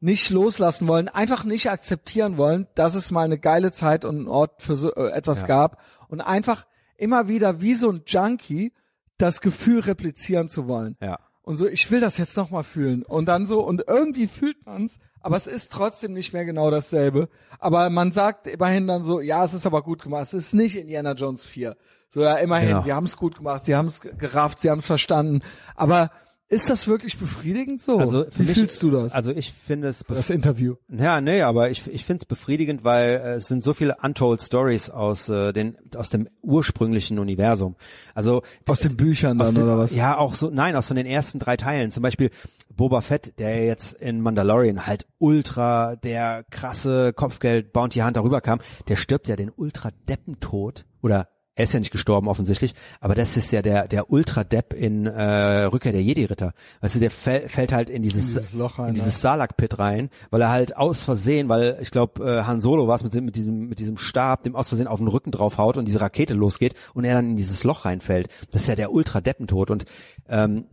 nicht 0.00 0.30
loslassen 0.30 0.86
wollen, 0.86 1.08
einfach 1.08 1.44
nicht 1.44 1.70
akzeptieren 1.70 2.36
wollen, 2.36 2.68
dass 2.76 2.94
es 2.94 3.10
mal 3.10 3.24
eine 3.24 3.38
geile 3.38 3.72
Zeit 3.72 4.04
und 4.04 4.16
einen 4.16 4.28
Ort 4.28 4.62
für 4.62 4.76
so 4.76 4.94
äh, 4.94 5.10
etwas 5.10 5.40
Ja. 5.40 5.46
gab 5.48 5.80
und 6.08 6.20
einfach 6.20 6.66
immer 6.98 7.28
wieder 7.28 7.60
wie 7.62 7.72
so 7.74 7.90
ein 7.90 8.02
Junkie 8.06 8.72
das 9.16 9.40
Gefühl 9.40 9.80
replizieren 9.80 10.48
zu 10.48 10.68
wollen. 10.68 10.96
Ja. 11.00 11.18
und 11.42 11.56
so, 11.56 11.66
ich 11.66 11.90
will 11.90 12.00
das 12.00 12.18
jetzt 12.18 12.36
nochmal 12.36 12.62
fühlen. 12.62 13.02
Und 13.02 13.24
dann 13.26 13.46
so, 13.46 13.60
und 13.66 13.82
irgendwie 13.88 14.26
fühlt 14.26 14.66
man's, 14.66 14.98
aber 15.20 15.36
es 15.36 15.46
ist 15.46 15.72
trotzdem 15.72 16.12
nicht 16.12 16.32
mehr 16.34 16.44
genau 16.44 16.70
dasselbe. 16.70 17.28
Aber 17.58 17.88
man 17.90 18.12
sagt 18.12 18.46
immerhin 18.46 18.86
dann 18.86 19.02
so, 19.04 19.20
ja, 19.20 19.44
es 19.44 19.54
ist 19.54 19.66
aber 19.66 19.82
gut 19.82 20.02
gemacht. 20.02 20.22
Es 20.24 20.34
ist 20.34 20.52
nicht 20.52 20.76
Indiana 20.76 21.12
Jones 21.14 21.46
4. 21.46 21.76
So, 22.10 22.20
ja, 22.22 22.36
immerhin, 22.36 22.68
Genau. 22.68 22.82
sie 22.82 22.92
haben 22.92 23.06
es 23.06 23.16
gut 23.16 23.36
gemacht, 23.38 23.64
sie 23.64 23.74
haben 23.74 23.86
es 23.88 24.00
gerafft, 24.00 24.60
sie 24.60 24.70
haben 24.70 24.78
es 24.78 24.86
verstanden. 24.86 25.40
Aber 25.74 26.10
ist 26.50 26.70
das 26.70 26.86
wirklich 26.88 27.18
befriedigend 27.18 27.82
so? 27.82 27.98
Also 27.98 28.24
Wie 28.36 28.44
mich, 28.44 28.54
fühlst 28.54 28.82
du 28.82 28.90
das? 28.90 29.12
Also 29.12 29.32
ich 29.32 29.52
finde 29.52 29.88
es 29.88 30.04
das 30.08 30.30
Interview. 30.30 30.76
Ja, 30.88 31.20
nee, 31.20 31.42
aber 31.42 31.70
ich, 31.70 31.86
ich 31.86 32.04
finde 32.04 32.22
es 32.22 32.26
befriedigend, 32.26 32.84
weil 32.84 33.10
äh, 33.10 33.34
es 33.34 33.48
sind 33.48 33.62
so 33.62 33.74
viele 33.74 33.96
untold 34.02 34.40
Stories 34.40 34.88
aus 34.88 35.28
äh, 35.28 35.52
den 35.52 35.76
aus 35.94 36.08
dem 36.08 36.28
ursprünglichen 36.40 37.18
Universum. 37.18 37.76
Also 38.14 38.42
Aus 38.66 38.80
den 38.80 38.96
Büchern 38.96 39.38
dann, 39.38 39.54
den, 39.54 39.64
oder 39.64 39.78
was? 39.78 39.92
Ja, 39.92 40.16
auch 40.16 40.34
so, 40.34 40.48
nein, 40.50 40.74
aus 40.74 40.88
von 40.88 40.96
den 40.96 41.06
ersten 41.06 41.38
drei 41.38 41.56
Teilen. 41.56 41.90
Zum 41.90 42.02
Beispiel 42.02 42.30
Boba 42.74 43.02
Fett, 43.02 43.38
der 43.38 43.64
jetzt 43.64 43.94
in 43.94 44.20
Mandalorian 44.22 44.86
halt 44.86 45.06
ultra 45.18 45.96
der 45.96 46.44
krasse 46.50 47.12
Kopfgeld 47.12 47.72
Bounty 47.72 48.00
Hunter 48.00 48.24
rüberkam, 48.24 48.60
der 48.88 48.96
stirbt 48.96 49.28
ja 49.28 49.36
den 49.36 49.50
ultra 49.54 49.90
Deppentod 50.08 50.86
oder 51.02 51.28
er 51.58 51.64
ist 51.64 51.72
ja 51.72 51.80
nicht 51.80 51.90
gestorben 51.90 52.28
offensichtlich, 52.28 52.72
aber 53.00 53.16
das 53.16 53.36
ist 53.36 53.50
ja 53.50 53.62
der 53.62 53.88
der 53.88 54.12
Ultra 54.12 54.44
Depp 54.44 54.72
in 54.72 55.06
äh, 55.06 55.64
Rückkehr 55.64 55.90
der 55.90 56.02
Jedi 56.02 56.24
Ritter. 56.24 56.52
Weißt 56.80 56.94
du, 56.94 57.00
der 57.00 57.10
fäll, 57.10 57.48
fällt 57.48 57.72
halt 57.72 57.90
in 57.90 58.02
dieses 58.02 58.36
In 58.36 58.42
dieses 58.42 58.52
Loch 58.52 58.78
rein, 58.78 58.90
in 58.90 58.94
ja. 58.94 59.02
dieses 59.02 59.20
Salak 59.20 59.56
Pit 59.56 59.80
rein, 59.80 60.08
weil 60.30 60.40
er 60.40 60.50
halt 60.50 60.76
aus 60.76 61.04
Versehen, 61.04 61.48
weil 61.48 61.76
ich 61.80 61.90
glaube 61.90 62.24
äh, 62.24 62.44
Han 62.44 62.60
Solo 62.60 62.86
war 62.86 62.94
es 62.94 63.02
mit, 63.02 63.12
mit 63.14 63.34
diesem 63.34 63.68
mit 63.68 63.80
diesem 63.80 63.98
Stab, 63.98 64.44
dem 64.44 64.54
aus 64.54 64.68
Versehen 64.68 64.86
auf 64.86 65.00
den 65.00 65.08
Rücken 65.08 65.32
draufhaut 65.32 65.76
und 65.76 65.86
diese 65.86 66.00
Rakete 66.00 66.34
losgeht 66.34 66.74
und 66.94 67.04
er 67.04 67.16
dann 67.16 67.30
in 67.30 67.36
dieses 67.36 67.64
Loch 67.64 67.84
reinfällt. 67.84 68.28
Das 68.52 68.62
ist 68.62 68.68
ja 68.68 68.76
der 68.76 68.92
Ultra 68.92 69.20
Deppentod 69.20 69.72
und 69.72 69.84
ähm, 70.28 70.66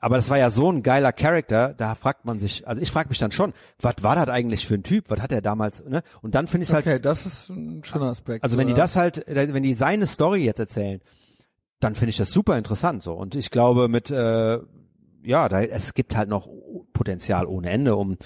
aber 0.00 0.16
das 0.16 0.30
war 0.30 0.38
ja 0.38 0.50
so 0.50 0.70
ein 0.70 0.82
geiler 0.82 1.12
Charakter, 1.12 1.74
da 1.74 1.94
fragt 1.94 2.24
man 2.24 2.38
sich, 2.38 2.66
also 2.68 2.80
ich 2.80 2.90
frage 2.90 3.08
mich 3.08 3.18
dann 3.18 3.32
schon, 3.32 3.52
was 3.80 3.96
war 4.02 4.14
das 4.14 4.28
eigentlich 4.28 4.66
für 4.66 4.74
ein 4.74 4.82
Typ? 4.82 5.06
Was 5.08 5.20
hat 5.20 5.32
er 5.32 5.42
damals, 5.42 5.84
ne? 5.84 6.02
Und 6.22 6.34
dann 6.34 6.46
finde 6.46 6.64
ich 6.64 6.72
halt, 6.72 6.86
Okay, 6.86 7.00
das 7.00 7.26
ist 7.26 7.48
ein 7.50 7.82
schöner 7.84 8.06
Aspekt. 8.06 8.44
also 8.44 8.54
so, 8.54 8.60
wenn 8.60 8.68
die 8.68 8.74
das 8.74 8.96
halt, 8.96 9.26
äh, 9.26 9.52
wenn 9.52 9.62
die 9.62 9.74
seine 9.74 10.06
Story 10.06 10.44
jetzt 10.44 10.60
erzählen, 10.60 11.00
dann 11.80 11.94
finde 11.94 12.10
ich 12.10 12.16
das 12.16 12.30
super 12.30 12.56
interessant 12.58 13.02
so. 13.02 13.14
Und 13.14 13.34
ich 13.34 13.50
glaube 13.50 13.88
mit, 13.88 14.10
äh, 14.10 14.58
ja, 15.22 15.48
da, 15.48 15.62
es 15.62 15.94
gibt 15.94 16.16
halt 16.16 16.28
noch 16.28 16.48
Potenzial 16.92 17.46
ohne 17.46 17.70
Ende, 17.70 17.96
um 17.96 18.16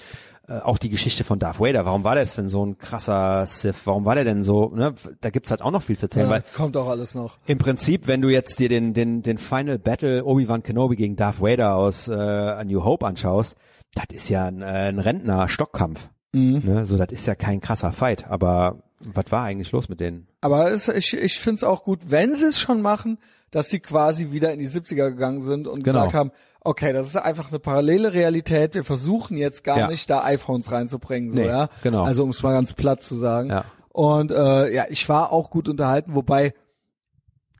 äh, 0.47 0.59
auch 0.59 0.77
die 0.77 0.89
Geschichte 0.89 1.23
von 1.23 1.39
Darth 1.39 1.59
Vader. 1.59 1.85
Warum 1.85 2.03
war 2.03 2.15
der 2.15 2.25
denn 2.25 2.49
so 2.49 2.65
ein 2.65 2.77
krasser 2.77 3.45
Sith? 3.47 3.81
Warum 3.85 4.05
war 4.05 4.15
der 4.15 4.23
denn 4.25 4.43
so? 4.43 4.69
Ne? 4.75 4.93
Da 5.21 5.29
gibt's 5.29 5.51
halt 5.51 5.61
auch 5.61 5.71
noch 5.71 5.81
viel 5.83 5.97
zu 5.97 6.07
erzählen, 6.07 6.25
ja, 6.27 6.31
weil 6.31 6.43
kommt 6.55 6.75
auch 6.77 6.87
alles 6.89 7.15
noch. 7.15 7.37
im 7.45 7.57
Prinzip, 7.57 8.07
wenn 8.07 8.21
du 8.21 8.29
jetzt 8.29 8.59
dir 8.59 8.69
den, 8.69 8.93
den, 8.93 9.21
den 9.21 9.37
Final 9.37 9.79
Battle 9.79 10.25
Obi-Wan 10.25 10.63
Kenobi 10.63 10.95
gegen 10.95 11.15
Darth 11.15 11.41
Vader 11.41 11.75
aus 11.75 12.07
äh, 12.07 12.13
A 12.13 12.63
New 12.63 12.83
Hope 12.83 13.05
anschaust, 13.05 13.55
das 13.95 14.05
ist 14.13 14.29
ja 14.29 14.45
ein, 14.45 14.61
äh, 14.61 14.65
ein 14.65 14.99
Rentner-Stockkampf. 14.99 16.09
Mhm. 16.33 16.61
Ne? 16.65 16.85
So, 16.85 16.97
das 16.97 17.07
ist 17.11 17.25
ja 17.27 17.35
kein 17.35 17.61
krasser 17.61 17.93
Fight. 17.93 18.27
Aber 18.27 18.79
was 18.99 19.25
war 19.29 19.43
eigentlich 19.43 19.71
los 19.71 19.87
mit 19.89 19.99
denen? 19.99 20.27
Aber 20.41 20.71
es, 20.71 20.87
ich, 20.87 21.13
ich 21.13 21.39
finde 21.39 21.55
es 21.57 21.63
auch 21.63 21.83
gut, 21.83 21.99
wenn 22.07 22.35
sie 22.35 22.47
es 22.47 22.59
schon 22.59 22.81
machen, 22.81 23.17
dass 23.51 23.69
sie 23.69 23.79
quasi 23.79 24.31
wieder 24.31 24.51
in 24.51 24.59
die 24.59 24.67
70er 24.67 25.09
gegangen 25.11 25.41
sind 25.41 25.67
und 25.67 25.83
Genau. 25.83 25.99
gesagt 25.99 26.15
haben, 26.15 26.31
okay, 26.63 26.93
das 26.93 27.07
ist 27.07 27.15
einfach 27.17 27.49
eine 27.49 27.59
parallele 27.59 28.13
Realität. 28.13 28.73
Wir 28.75 28.83
versuchen 28.83 29.37
jetzt 29.37 29.63
gar 29.63 29.77
Ja. 29.77 29.87
nicht, 29.87 30.09
da 30.09 30.23
iPhones 30.23 30.71
reinzubringen, 30.71 31.31
so, 31.31 31.37
Nee, 31.39 31.47
ja. 31.47 31.69
genau. 31.83 32.03
Also 32.03 32.23
um 32.23 32.29
es 32.29 32.41
mal 32.43 32.53
ganz 32.53 32.73
platt 32.73 33.01
zu 33.01 33.15
sagen. 33.17 33.49
Ja. 33.49 33.65
Und 33.89 34.31
äh, 34.31 34.73
ja, 34.73 34.85
ich 34.89 35.07
war 35.09 35.31
auch 35.31 35.49
gut 35.51 35.69
unterhalten, 35.69 36.15
wobei 36.15 36.53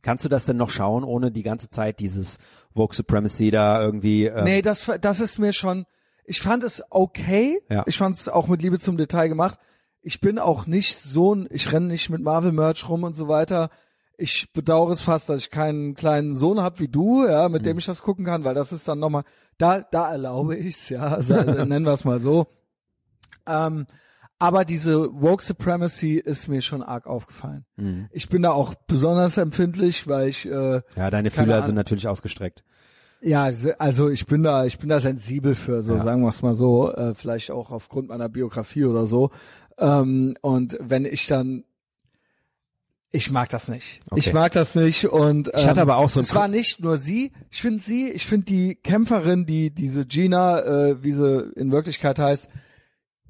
Kannst 0.02 0.26
du 0.26 0.30
das 0.30 0.44
denn 0.46 0.58
noch 0.58 0.70
schauen, 0.70 1.06
ohne 1.06 1.32
die 1.32 1.44
ganze 1.44 1.70
Zeit 1.70 2.00
dieses 2.02 2.38
Woke 2.74 2.94
Supremacy 2.94 3.52
da 3.52 3.82
irgendwie? 3.82 4.26
Äh, 4.26 4.44
Nee, 4.44 4.62
das, 4.62 4.92
das 5.00 5.22
ist 5.22 5.40
mir 5.40 5.54
schon, 5.54 5.86
ich 6.26 6.42
fand 6.42 6.66
es 6.66 6.84
okay. 6.90 7.62
Ja. 7.70 7.84
Ich 7.86 7.98
fand 7.98 8.18
es 8.18 8.28
auch 8.28 8.48
mit 8.48 8.62
Liebe 8.62 8.80
zum 8.80 8.98
Detail 8.98 9.30
gemacht. 9.30 9.60
Ich 10.02 10.20
bin 10.20 10.40
auch 10.40 10.66
nicht 10.68 10.98
so 10.98 11.34
ein, 11.34 11.48
ich 11.52 11.72
renne 11.72 11.88
nicht 11.88 12.10
mit 12.10 12.22
Marvel-Merch 12.22 12.90
rum 12.90 13.04
und 13.04 13.16
so 13.16 13.30
weiter. 13.30 13.70
Ich 14.18 14.54
bedauere 14.54 14.92
es 14.92 15.02
fast, 15.02 15.28
dass 15.30 15.40
ich 15.42 15.50
keinen 15.52 15.96
kleinen 15.96 16.36
Sohn 16.36 16.60
habe 16.62 16.80
wie 16.80 16.88
du, 16.88 17.26
ja, 17.28 17.50
mit 17.50 17.62
Mhm. 17.64 17.66
dem 17.66 17.78
ich 17.80 17.86
das 17.86 18.02
gucken 18.04 18.26
kann, 18.26 18.44
weil 18.44 18.54
das 18.56 18.72
ist 18.72 18.88
dann 18.88 19.00
nochmal, 19.00 19.24
da, 19.58 19.82
da 19.82 20.12
erlaube 20.12 20.56
ich's, 20.56 20.90
ja, 20.90 21.02
also, 21.16 21.34
nennen 21.66 21.86
wir 21.86 21.94
es 21.94 22.06
mal 22.06 22.20
so. 22.20 22.48
Ähm, 23.48 23.86
aber 24.40 24.66
diese 24.66 25.10
Woke 25.22 25.44
Supremacy 25.44 26.16
ist 26.18 26.48
mir 26.48 26.62
schon 26.62 26.84
arg 26.84 27.08
aufgefallen. 27.08 27.66
Mhm. 27.78 28.08
Ich 28.12 28.30
bin 28.30 28.42
da 28.42 28.52
auch 28.52 28.76
besonders 28.88 29.38
empfindlich, 29.38 30.08
weil 30.08 30.30
ich 30.30 30.46
äh, 30.46 30.82
Ja, 30.96 31.10
deine 31.10 31.32
Fühler 31.32 31.56
Ahnung. 31.56 31.68
sind 31.68 31.76
natürlich 31.76 32.08
ausgestreckt. 32.08 32.64
ja, 33.22 33.50
also 33.80 34.10
ich 34.10 34.26
bin 34.26 34.44
da, 34.44 34.66
ich 34.66 34.78
bin 34.80 34.90
da 34.90 35.00
sensibel 35.00 35.56
für, 35.56 35.82
so 35.82 35.96
Ja. 35.96 36.04
sagen 36.04 36.22
wir 36.24 36.30
es 36.30 36.42
mal 36.42 36.56
so, 36.56 36.92
äh, 36.92 37.16
vielleicht 37.16 37.52
auch 37.52 37.72
aufgrund 37.72 38.10
meiner 38.10 38.28
Biografie 38.30 38.84
oder 38.86 39.06
so. 39.06 39.32
Ähm, 39.78 40.36
und 40.42 40.78
wenn 40.82 41.06
ich 41.06 41.26
dann, 41.28 41.64
ich 43.16 43.30
mag 43.32 43.48
das 43.50 43.68
nicht. 43.68 44.00
Okay. 44.10 44.20
Ich 44.20 44.34
mag 44.34 44.52
das 44.54 44.74
nicht 44.74 45.06
und 45.06 45.48
ähm, 45.50 45.54
Ich 45.56 45.68
hatte 45.68 45.82
aber 45.82 45.98
auch 45.98 46.10
so 46.10 46.20
es 46.20 46.34
war 46.34 46.48
nicht 46.48 46.80
nur 46.82 46.98
sie. 46.98 47.32
Ich 47.52 47.62
finde 47.62 47.82
sie, 47.82 48.10
ich 48.10 48.26
finde 48.26 48.48
die 48.48 48.74
Kämpferin, 48.76 49.46
die 49.46 49.70
diese 49.70 50.06
Gina, 50.06 50.60
äh, 50.62 51.04
wie 51.04 51.12
sie 51.12 51.52
in 51.56 51.72
Wirklichkeit 51.72 52.18
heißt, 52.18 52.50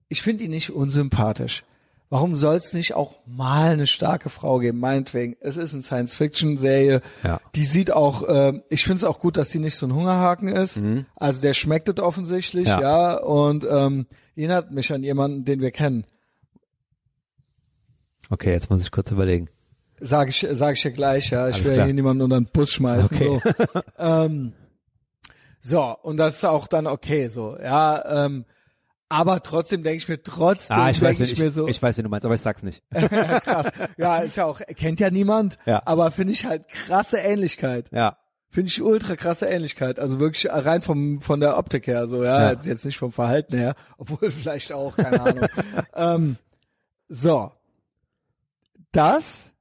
ich 0.08 0.22
finde 0.22 0.44
die 0.46 0.50
nicht 0.50 0.70
unsympathisch. 0.72 1.66
Warum 2.10 2.38
soll 2.38 2.56
es 2.58 2.74
nicht 2.74 2.94
auch 2.94 3.16
mal 3.26 3.72
eine 3.72 3.88
starke 3.88 4.30
Frau 4.30 4.60
geben? 4.60 4.80
Meinetwegen. 4.80 5.36
Es 5.42 5.58
ist 5.58 5.74
eine 5.74 5.82
Science-Fiction-Serie. 5.84 7.02
Ja. 7.24 7.42
Die 7.56 7.64
sieht 7.64 7.92
auch, 7.92 8.24
äh, 8.24 8.62
ich 8.70 8.84
finde 8.84 8.98
es 8.98 9.04
auch 9.04 9.20
gut, 9.20 9.36
dass 9.36 9.50
sie 9.50 9.60
nicht 9.60 9.76
so 9.76 9.88
ein 9.88 9.94
Hungerhaken 9.96 10.48
ist. 10.48 10.80
Also 11.16 11.42
der 11.42 11.54
schmeckt 11.56 11.90
es 11.90 11.98
offensichtlich, 12.00 12.66
Mhm. 12.68 12.70
Ja. 12.72 12.82
ja. 12.82 13.18
Und 13.18 13.66
ähm, 13.70 14.06
erinnert 14.36 14.72
mich 14.72 14.94
an 14.94 15.04
jemanden, 15.04 15.44
den 15.44 15.60
wir 15.60 15.72
kennen. 15.72 16.06
Okay, 18.30 18.52
jetzt 18.52 18.70
muss 18.70 18.82
ich 18.82 18.92
kurz 18.92 19.12
überlegen. 19.12 19.50
Sag 20.00 20.30
ich, 20.30 20.46
sag 20.52 20.74
ich 20.76 20.82
dir 20.82 20.92
gleich, 20.92 21.30
ja. 21.30 21.48
Ich 21.50 21.56
Alles 21.56 21.66
will 21.68 21.74
klar. 21.74 21.86
hier 21.86 21.94
niemanden 21.94 22.24
unter 22.24 22.40
den 22.40 22.46
Bus 22.52 22.72
schmeißen. 22.72 23.16
Okay. 23.16 23.40
So. 23.74 23.82
ähm, 24.00 24.54
so, 25.60 25.82
und 26.02 26.18
das 26.18 26.36
ist 26.38 26.46
auch 26.46 26.68
dann 26.68 26.88
okay 26.88 27.28
so, 27.28 27.58
ja. 27.62 28.26
Ähm, 28.26 28.46
aber 29.10 29.44
trotzdem 29.44 29.84
denke 29.84 29.98
ich 29.98 30.10
mir, 30.10 30.22
trotzdem 30.24 30.76
Ah, 30.78 30.90
ich 30.90 31.02
weiß, 31.02 31.18
denke 31.18 31.24
ich 31.26 31.34
ich, 31.34 31.40
mir 31.40 31.52
so, 31.52 31.68
ich 31.68 31.82
weiß, 31.82 31.96
wen 31.98 32.04
du 32.04 32.10
meinst, 32.10 32.26
aber 32.26 32.34
ich 32.36 32.42
sag's 32.42 32.64
nicht. 32.64 32.82
krass. 32.92 33.68
Ja, 33.98 34.18
ist 34.20 34.38
ja 34.38 34.46
auch, 34.46 34.60
kennt 34.76 35.00
ja 35.00 35.12
niemand, 35.12 35.58
Ja. 35.66 35.84
aber 35.86 36.10
finde 36.12 36.34
ich 36.34 36.46
halt 36.46 36.68
krasse 36.68 37.18
Ähnlichkeit. 37.18 37.90
Ja. 37.92 38.18
Finde 38.50 38.70
ich 38.70 38.82
ultra 38.82 39.16
krasse 39.16 39.46
Ähnlichkeit. 39.46 40.00
Also 40.00 40.20
wirklich 40.20 40.52
rein 40.52 40.82
vom, 40.82 41.22
von 41.22 41.40
der 41.40 41.58
Optik 41.58 41.88
her, 41.88 42.08
so, 42.08 42.24
ja, 42.24 42.42
Ja. 42.42 42.52
Jetzt, 42.52 42.66
jetzt 42.66 42.86
nicht 42.86 42.98
vom 42.98 43.12
Verhalten 43.12 43.56
her, 43.58 43.76
obwohl 43.98 44.32
vielleicht 44.32 44.72
auch, 44.74 44.98
keine 44.98 45.22
Ahnung. 45.22 45.48
ähm, 45.96 46.38
so. 47.08 47.52
Das, 48.92 49.53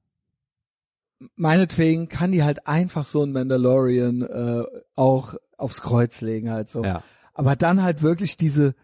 meinetwegen 1.36 2.08
kann 2.08 2.32
die 2.32 2.42
halt 2.42 2.66
einfach 2.66 3.04
so 3.04 3.22
ein 3.22 3.32
Mandalorian, 3.32 4.22
äh, 4.22 4.62
auch 4.96 5.34
aufs 5.56 5.80
Kreuz 5.82 6.20
legen 6.20 6.50
halt 6.50 6.68
so. 6.70 6.84
Ja. 6.84 7.02
Aber 7.34 7.56
dann 7.56 7.82
halt 7.82 8.02
wirklich 8.02 8.36
diese, 8.36 8.74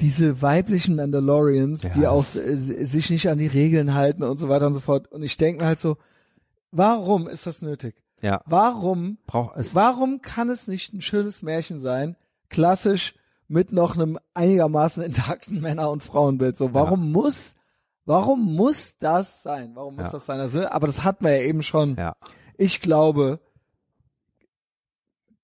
diese 0.00 0.42
weiblichen 0.42 0.96
Mandalorians, 0.96 1.82
Ja, 1.82 1.88
die 1.90 2.06
auch 2.06 2.24
äh, 2.34 2.56
sich 2.56 3.10
nicht 3.10 3.28
an 3.28 3.38
die 3.38 3.46
Regeln 3.46 3.94
halten 3.94 4.22
und 4.22 4.38
so 4.38 4.48
weiter 4.48 4.66
und 4.66 4.74
so 4.74 4.80
fort. 4.80 5.10
Und 5.10 5.22
ich 5.22 5.36
denke 5.36 5.60
mir 5.62 5.66
halt 5.66 5.80
so, 5.80 5.96
warum 6.70 7.28
ist 7.28 7.46
das 7.46 7.62
nötig? 7.62 7.94
Ja. 8.22 8.42
Warum, 8.46 9.18
Braucht 9.26 9.56
es. 9.56 9.74
warum 9.74 10.22
kann 10.22 10.48
es 10.48 10.68
nicht 10.68 10.92
ein 10.94 11.00
schönes 11.02 11.42
Märchen 11.42 11.80
sein, 11.80 12.16
klassisch 12.48 13.14
mit 13.48 13.72
noch 13.72 13.94
einem 13.94 14.18
einigermaßen 14.34 15.02
intakten 15.02 15.60
Männer- 15.62 15.90
und 15.90 16.02
Frauenbild? 16.02 16.56
So, 16.56 16.72
warum 16.72 17.10
muss, 17.12 17.55
warum 18.06 18.54
muss 18.54 18.96
das 18.98 19.42
sein? 19.42 19.72
Warum 19.74 19.96
muss 19.96 20.06
Ja. 20.06 20.12
das 20.12 20.26
sein? 20.26 20.40
Also, 20.40 20.66
aber 20.66 20.86
das 20.86 21.04
hatten 21.04 21.24
wir 21.24 21.36
ja 21.36 21.42
eben 21.46 21.62
schon. 21.62 21.96
Ja. 21.96 22.16
Ich 22.56 22.80
glaube, 22.80 23.40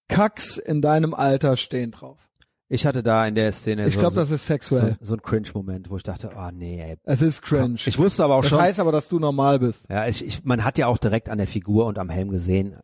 Kacks 0.09 0.57
in 0.59 0.83
deinem 0.83 1.15
Alter 1.15 1.57
stehen 1.57 1.91
drauf. 1.91 2.29
Ich 2.69 2.87
hatte 2.87 3.03
da 3.03 3.27
in 3.27 3.35
der 3.35 3.53
Szene 3.53 3.87
Ich 3.87 3.95
so, 3.95 4.01
glaube, 4.01 4.15
so, 4.15 4.21
das 4.21 4.31
ist 4.31 4.47
so, 4.47 4.55
sexuell. 4.55 4.97
so 5.03 5.15
ein 5.15 5.21
Cringe-Moment, 5.21 5.91
wo 5.91 5.97
ich 5.99 6.03
dachte, 6.05 6.31
oh 6.35 6.51
nee, 6.55 6.81
ey. 6.81 6.97
Es 7.05 7.21
ist 7.21 7.43
cringe. 7.43 7.77
Ich 7.85 7.99
wusste 7.99 8.25
aber 8.25 8.37
auch 8.37 8.41
das 8.43 8.49
schon, 8.51 8.61
heißt 8.61 8.81
aber, 8.81 8.93
dass 8.93 9.09
du 9.09 9.19
normal 9.19 9.59
bist. 9.59 9.87
ja, 9.91 10.07
ich, 10.07 10.25
ich, 10.25 10.43
man 10.45 10.65
hat 10.65 10.79
ja 10.79 10.87
auch 10.87 10.97
direkt 10.97 11.29
an 11.29 11.37
der 11.37 11.47
Figur 11.47 11.85
und 11.85 11.99
am 11.99 12.09
Helm 12.09 12.31
gesehen, 12.31 12.77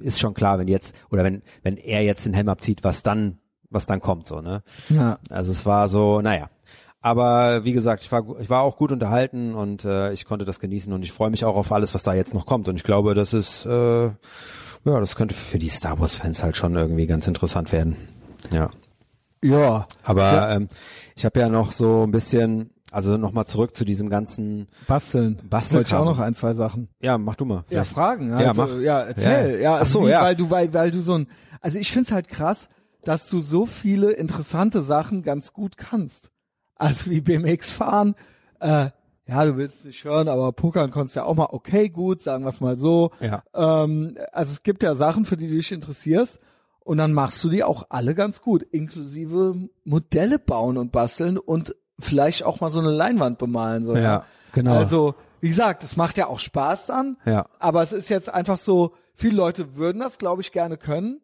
ist 0.00 0.18
schon 0.18 0.34
klar, 0.34 0.58
wenn 0.58 0.66
jetzt, 0.66 0.92
oder 1.10 1.22
wenn, 1.22 1.42
wenn 1.62 1.76
er 1.76 2.02
jetzt 2.02 2.26
den 2.26 2.34
Helm 2.34 2.48
abzieht, 2.48 2.82
was 2.82 3.04
dann, 3.04 3.38
was 3.70 3.86
dann 3.86 4.00
kommt, 4.00 4.26
so, 4.26 4.40
ne? 4.40 4.64
Ja. 4.88 5.18
Also 5.30 5.52
es 5.52 5.64
war 5.66 5.88
so, 5.88 6.20
naja. 6.20 6.50
Aber 7.00 7.64
wie 7.64 7.72
gesagt, 7.72 8.02
ich 8.02 8.10
war, 8.10 8.24
ich 8.40 8.50
war 8.50 8.62
auch 8.62 8.76
gut 8.76 8.90
unterhalten 8.90 9.54
und 9.54 9.84
äh, 9.84 10.12
ich 10.12 10.24
konnte 10.24 10.44
das 10.44 10.58
genießen 10.58 10.92
und 10.92 11.04
ich 11.04 11.12
freue 11.12 11.30
mich 11.30 11.44
auch 11.44 11.54
auf 11.56 11.70
alles, 11.70 11.94
was 11.94 12.02
da 12.02 12.14
jetzt 12.14 12.34
noch 12.34 12.44
kommt. 12.44 12.68
Und 12.68 12.76
ich 12.76 12.82
glaube, 12.84 13.14
das 13.14 13.34
ist, 13.34 13.64
äh, 13.66 14.04
ja, 14.06 14.14
das 14.84 15.14
könnte 15.14 15.34
für 15.34 15.58
die 15.58 15.68
Star 15.68 16.00
Wars-Fans 16.00 16.42
halt 16.42 16.56
schon 16.56 16.74
irgendwie 16.74 17.06
ganz 17.06 17.26
interessant 17.28 17.70
werden. 17.72 17.96
Ja. 18.50 18.70
Ja. 19.42 19.86
Aber 20.02 20.22
Ja. 20.32 20.56
ähm, 20.56 20.68
ich 21.14 21.24
habe 21.24 21.38
ja 21.38 21.48
noch 21.48 21.70
so 21.70 22.02
ein 22.04 22.10
bisschen, 22.10 22.70
also 22.90 23.16
nochmal 23.16 23.46
zurück 23.46 23.76
zu 23.76 23.84
diesem 23.84 24.08
ganzen, 24.10 24.66
Basteln. 24.88 25.40
Basteln 25.48 25.78
Wollte 25.78 25.88
ich 25.90 25.94
auch 25.94 26.04
noch 26.04 26.18
ein, 26.18 26.34
zwei 26.34 26.54
Sachen. 26.54 26.88
ja, 27.00 27.16
mach 27.18 27.36
du 27.36 27.44
mal. 27.44 27.58
Ja, 27.58 27.64
Vielleicht. 27.68 27.92
Fragen. 27.92 28.30
Ja, 28.30 28.36
Also, 28.48 28.62
mach. 28.66 28.80
ja, 28.80 29.00
erzähl. 29.02 29.52
Ja. 29.54 29.58
Ja, 29.60 29.74
Ach 29.74 29.80
also 29.80 30.00
so, 30.00 30.06
wie, 30.06 30.10
ja. 30.10 30.22
Weil 30.22 30.34
du, 30.36 30.50
weil, 30.50 30.74
weil 30.74 30.90
du 30.90 31.00
so 31.02 31.14
ein, 31.14 31.28
also 31.60 31.78
ich 31.78 31.92
find's 31.92 32.10
halt 32.10 32.26
krass, 32.28 32.68
dass 33.04 33.28
du 33.28 33.40
so 33.40 33.66
viele 33.66 34.10
interessante 34.12 34.82
Sachen 34.82 35.22
ganz 35.22 35.52
gut 35.52 35.76
kannst. 35.76 36.30
Also 36.78 37.10
wie 37.10 37.20
BMX 37.20 37.70
fahren, 37.70 38.14
äh, 38.60 38.90
ja, 39.26 39.44
du 39.44 39.56
willst 39.58 39.80
es 39.80 39.84
nicht 39.84 40.04
hören, 40.04 40.26
aber 40.28 40.52
Pokern 40.52 40.90
konntest 40.90 41.16
ja 41.16 41.24
auch 41.24 41.34
mal 41.34 41.48
okay 41.50 41.90
gut, 41.90 42.22
sagen 42.22 42.44
wir 42.44 42.48
es 42.48 42.60
mal 42.60 42.78
so. 42.78 43.10
Ja. 43.20 43.42
Ähm, 43.54 44.16
also 44.32 44.52
es 44.52 44.62
gibt 44.62 44.82
ja 44.82 44.94
Sachen, 44.94 45.24
für 45.26 45.36
die 45.36 45.48
du 45.48 45.54
dich 45.54 45.70
interessierst 45.72 46.40
und 46.80 46.96
dann 46.98 47.12
machst 47.12 47.44
du 47.44 47.50
die 47.50 47.62
auch 47.62 47.86
alle 47.90 48.14
ganz 48.14 48.40
gut, 48.40 48.62
inklusive 48.62 49.54
Modelle 49.84 50.38
bauen 50.38 50.78
und 50.78 50.92
basteln 50.92 51.36
und 51.36 51.76
vielleicht 51.98 52.44
auch 52.44 52.60
mal 52.60 52.70
so 52.70 52.78
eine 52.80 52.90
Leinwand 52.90 53.38
bemalen. 53.38 53.84
So, 53.84 53.94
Ja, 53.96 54.24
genau. 54.52 54.72
Also, 54.74 55.14
wie 55.40 55.48
gesagt, 55.48 55.84
es 55.84 55.96
macht 55.96 56.16
ja 56.16 56.26
auch 56.28 56.38
Spaß 56.38 56.86
dann, 56.86 57.18
Ja. 57.26 57.46
aber 57.58 57.82
es 57.82 57.92
ist 57.92 58.08
jetzt 58.08 58.32
einfach 58.32 58.56
so, 58.58 58.94
viele 59.14 59.36
Leute 59.36 59.76
würden 59.76 60.00
das, 60.00 60.16
glaube 60.18 60.40
ich, 60.42 60.52
gerne 60.52 60.78
können 60.78 61.20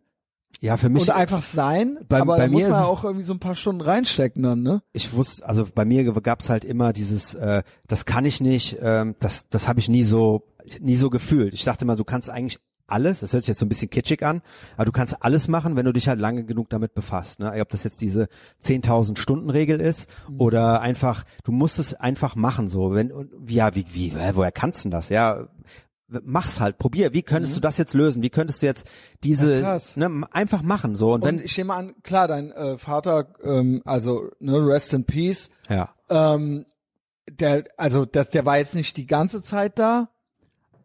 Ja, 0.60 0.76
für 0.76 0.88
mich, 0.88 1.02
und 1.02 1.10
einfach 1.10 1.42
sein, 1.42 1.98
bei- 2.08 2.20
aber 2.20 2.36
bei 2.36 2.46
da 2.46 2.52
muss 2.52 2.62
mir 2.62 2.68
man 2.70 2.82
auch 2.84 3.04
irgendwie 3.04 3.24
so 3.24 3.34
ein 3.34 3.38
paar 3.40 3.54
Stunden 3.54 3.80
reinstecken 3.82 4.42
dann, 4.42 4.62
ne? 4.62 4.82
ich 4.92 5.12
wusste, 5.12 5.46
also 5.46 5.66
bei 5.74 5.84
mir 5.84 6.04
gab's 6.12 6.48
halt 6.48 6.64
immer 6.64 6.92
dieses, 6.92 7.34
äh, 7.34 7.62
das 7.86 8.06
kann 8.06 8.24
ich 8.24 8.40
nicht, 8.40 8.78
ähm, 8.80 9.14
das, 9.20 9.48
das 9.50 9.68
habe 9.68 9.80
ich 9.80 9.88
nie 9.88 10.04
so, 10.04 10.44
nie 10.80 10.96
so 10.96 11.10
gefühlt. 11.10 11.52
Ich 11.54 11.64
dachte 11.64 11.84
mal, 11.84 11.96
du 11.96 12.04
kannst 12.04 12.30
eigentlich 12.30 12.58
alles, 12.86 13.20
das 13.20 13.32
hört 13.32 13.42
sich 13.44 13.48
jetzt 13.48 13.60
so 13.60 13.64
ein 13.66 13.70
bisschen 13.70 13.88
kitschig 13.88 14.22
an, 14.24 14.42
aber 14.76 14.84
du 14.84 14.92
kannst 14.92 15.22
alles 15.22 15.48
machen, 15.48 15.74
wenn 15.74 15.86
du 15.86 15.92
dich 15.92 16.06
halt 16.06 16.18
lange 16.20 16.44
genug 16.44 16.68
damit 16.68 16.94
befasst. 16.94 17.40
Ne? 17.40 17.50
Ob 17.60 17.68
das 17.70 17.82
jetzt 17.84 18.00
diese 18.02 18.28
10.000 18.62 19.18
Stunden 19.18 19.48
Regel 19.48 19.80
ist 19.80 20.08
oder 20.36 20.82
einfach, 20.82 21.24
du 21.44 21.52
musst 21.52 21.78
es 21.78 21.94
einfach 21.94 22.36
machen 22.36 22.68
so. 22.68 22.92
Wenn 22.94 23.10
ja, 23.48 23.74
wie 23.74 23.86
wie 23.92 24.12
woher 24.34 24.52
kannst 24.52 24.80
du 24.80 24.88
denn 24.88 24.90
das? 24.92 25.08
Ja, 25.08 25.48
mach's 26.24 26.60
halt, 26.60 26.78
probier. 26.78 27.12
Wie 27.12 27.22
könntest 27.22 27.56
du 27.56 27.60
das 27.60 27.78
jetzt 27.78 27.94
lösen? 27.94 28.22
Wie 28.22 28.30
könntest 28.30 28.62
du 28.62 28.66
jetzt 28.66 28.86
diese 29.22 29.60
Ja, 29.60 29.78
ne, 29.96 30.26
einfach 30.30 30.62
machen 30.62 30.96
so 30.96 31.12
und 31.14 31.22
Und 31.22 31.28
wenn 31.28 31.38
ich 31.44 31.56
nehme 31.58 31.74
an, 31.74 31.94
klar, 32.02 32.28
dein 32.28 32.52
äh, 32.52 32.78
Vater, 32.78 33.28
ähm, 33.42 33.82
also 33.84 34.30
ne, 34.40 34.56
Rest 34.66 34.94
in 34.94 35.04
Peace, 35.04 35.50
ja 35.68 35.90
ähm, 36.08 36.66
der, 37.30 37.64
also 37.76 38.04
das, 38.04 38.30
der 38.30 38.44
war 38.46 38.58
jetzt 38.58 38.74
nicht 38.74 38.96
die 38.96 39.06
ganze 39.06 39.42
Zeit 39.42 39.78
da, 39.78 40.08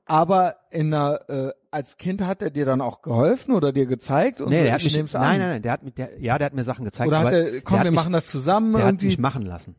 aber 0.06 0.56
in 0.72 0.94
einer, 0.94 1.30
äh, 1.30 1.52
als 1.72 1.98
Kind 1.98 2.22
hat 2.22 2.42
er 2.42 2.50
dir 2.50 2.66
dann 2.66 2.82
auch 2.82 3.02
geholfen 3.02 3.54
oder 3.54 3.72
dir 3.72 3.86
gezeigt? 3.86 4.42
Und 4.42 4.50
Nee, 4.50 4.60
so, 4.60 4.64
der 4.64 4.74
hat 4.74 4.82
ich 4.82 5.02
mich, 5.02 5.14
nein, 5.14 5.40
nein, 5.40 5.50
nein, 5.50 5.62
der 5.62 5.72
hat 5.72 5.84
mit 5.84 5.98
der, 5.98 6.20
ja, 6.20 6.38
der 6.38 6.46
hat 6.46 6.54
mir 6.54 6.64
Sachen 6.64 6.86
gezeigt. 6.86 7.08
Oder 7.08 7.20
hat 7.20 7.34
er, 7.34 7.62
komm, 7.62 7.74
der 7.74 7.80
hat 7.80 7.84
wir 7.86 7.92
mich, 7.92 8.00
machen 8.00 8.14
das 8.14 8.26
zusammen 8.28 8.74
Der 8.74 8.84
hat 8.84 8.90
irgendwie? 8.94 9.06
mich 9.08 9.20
machen 9.20 9.44
lassen. 9.44 9.76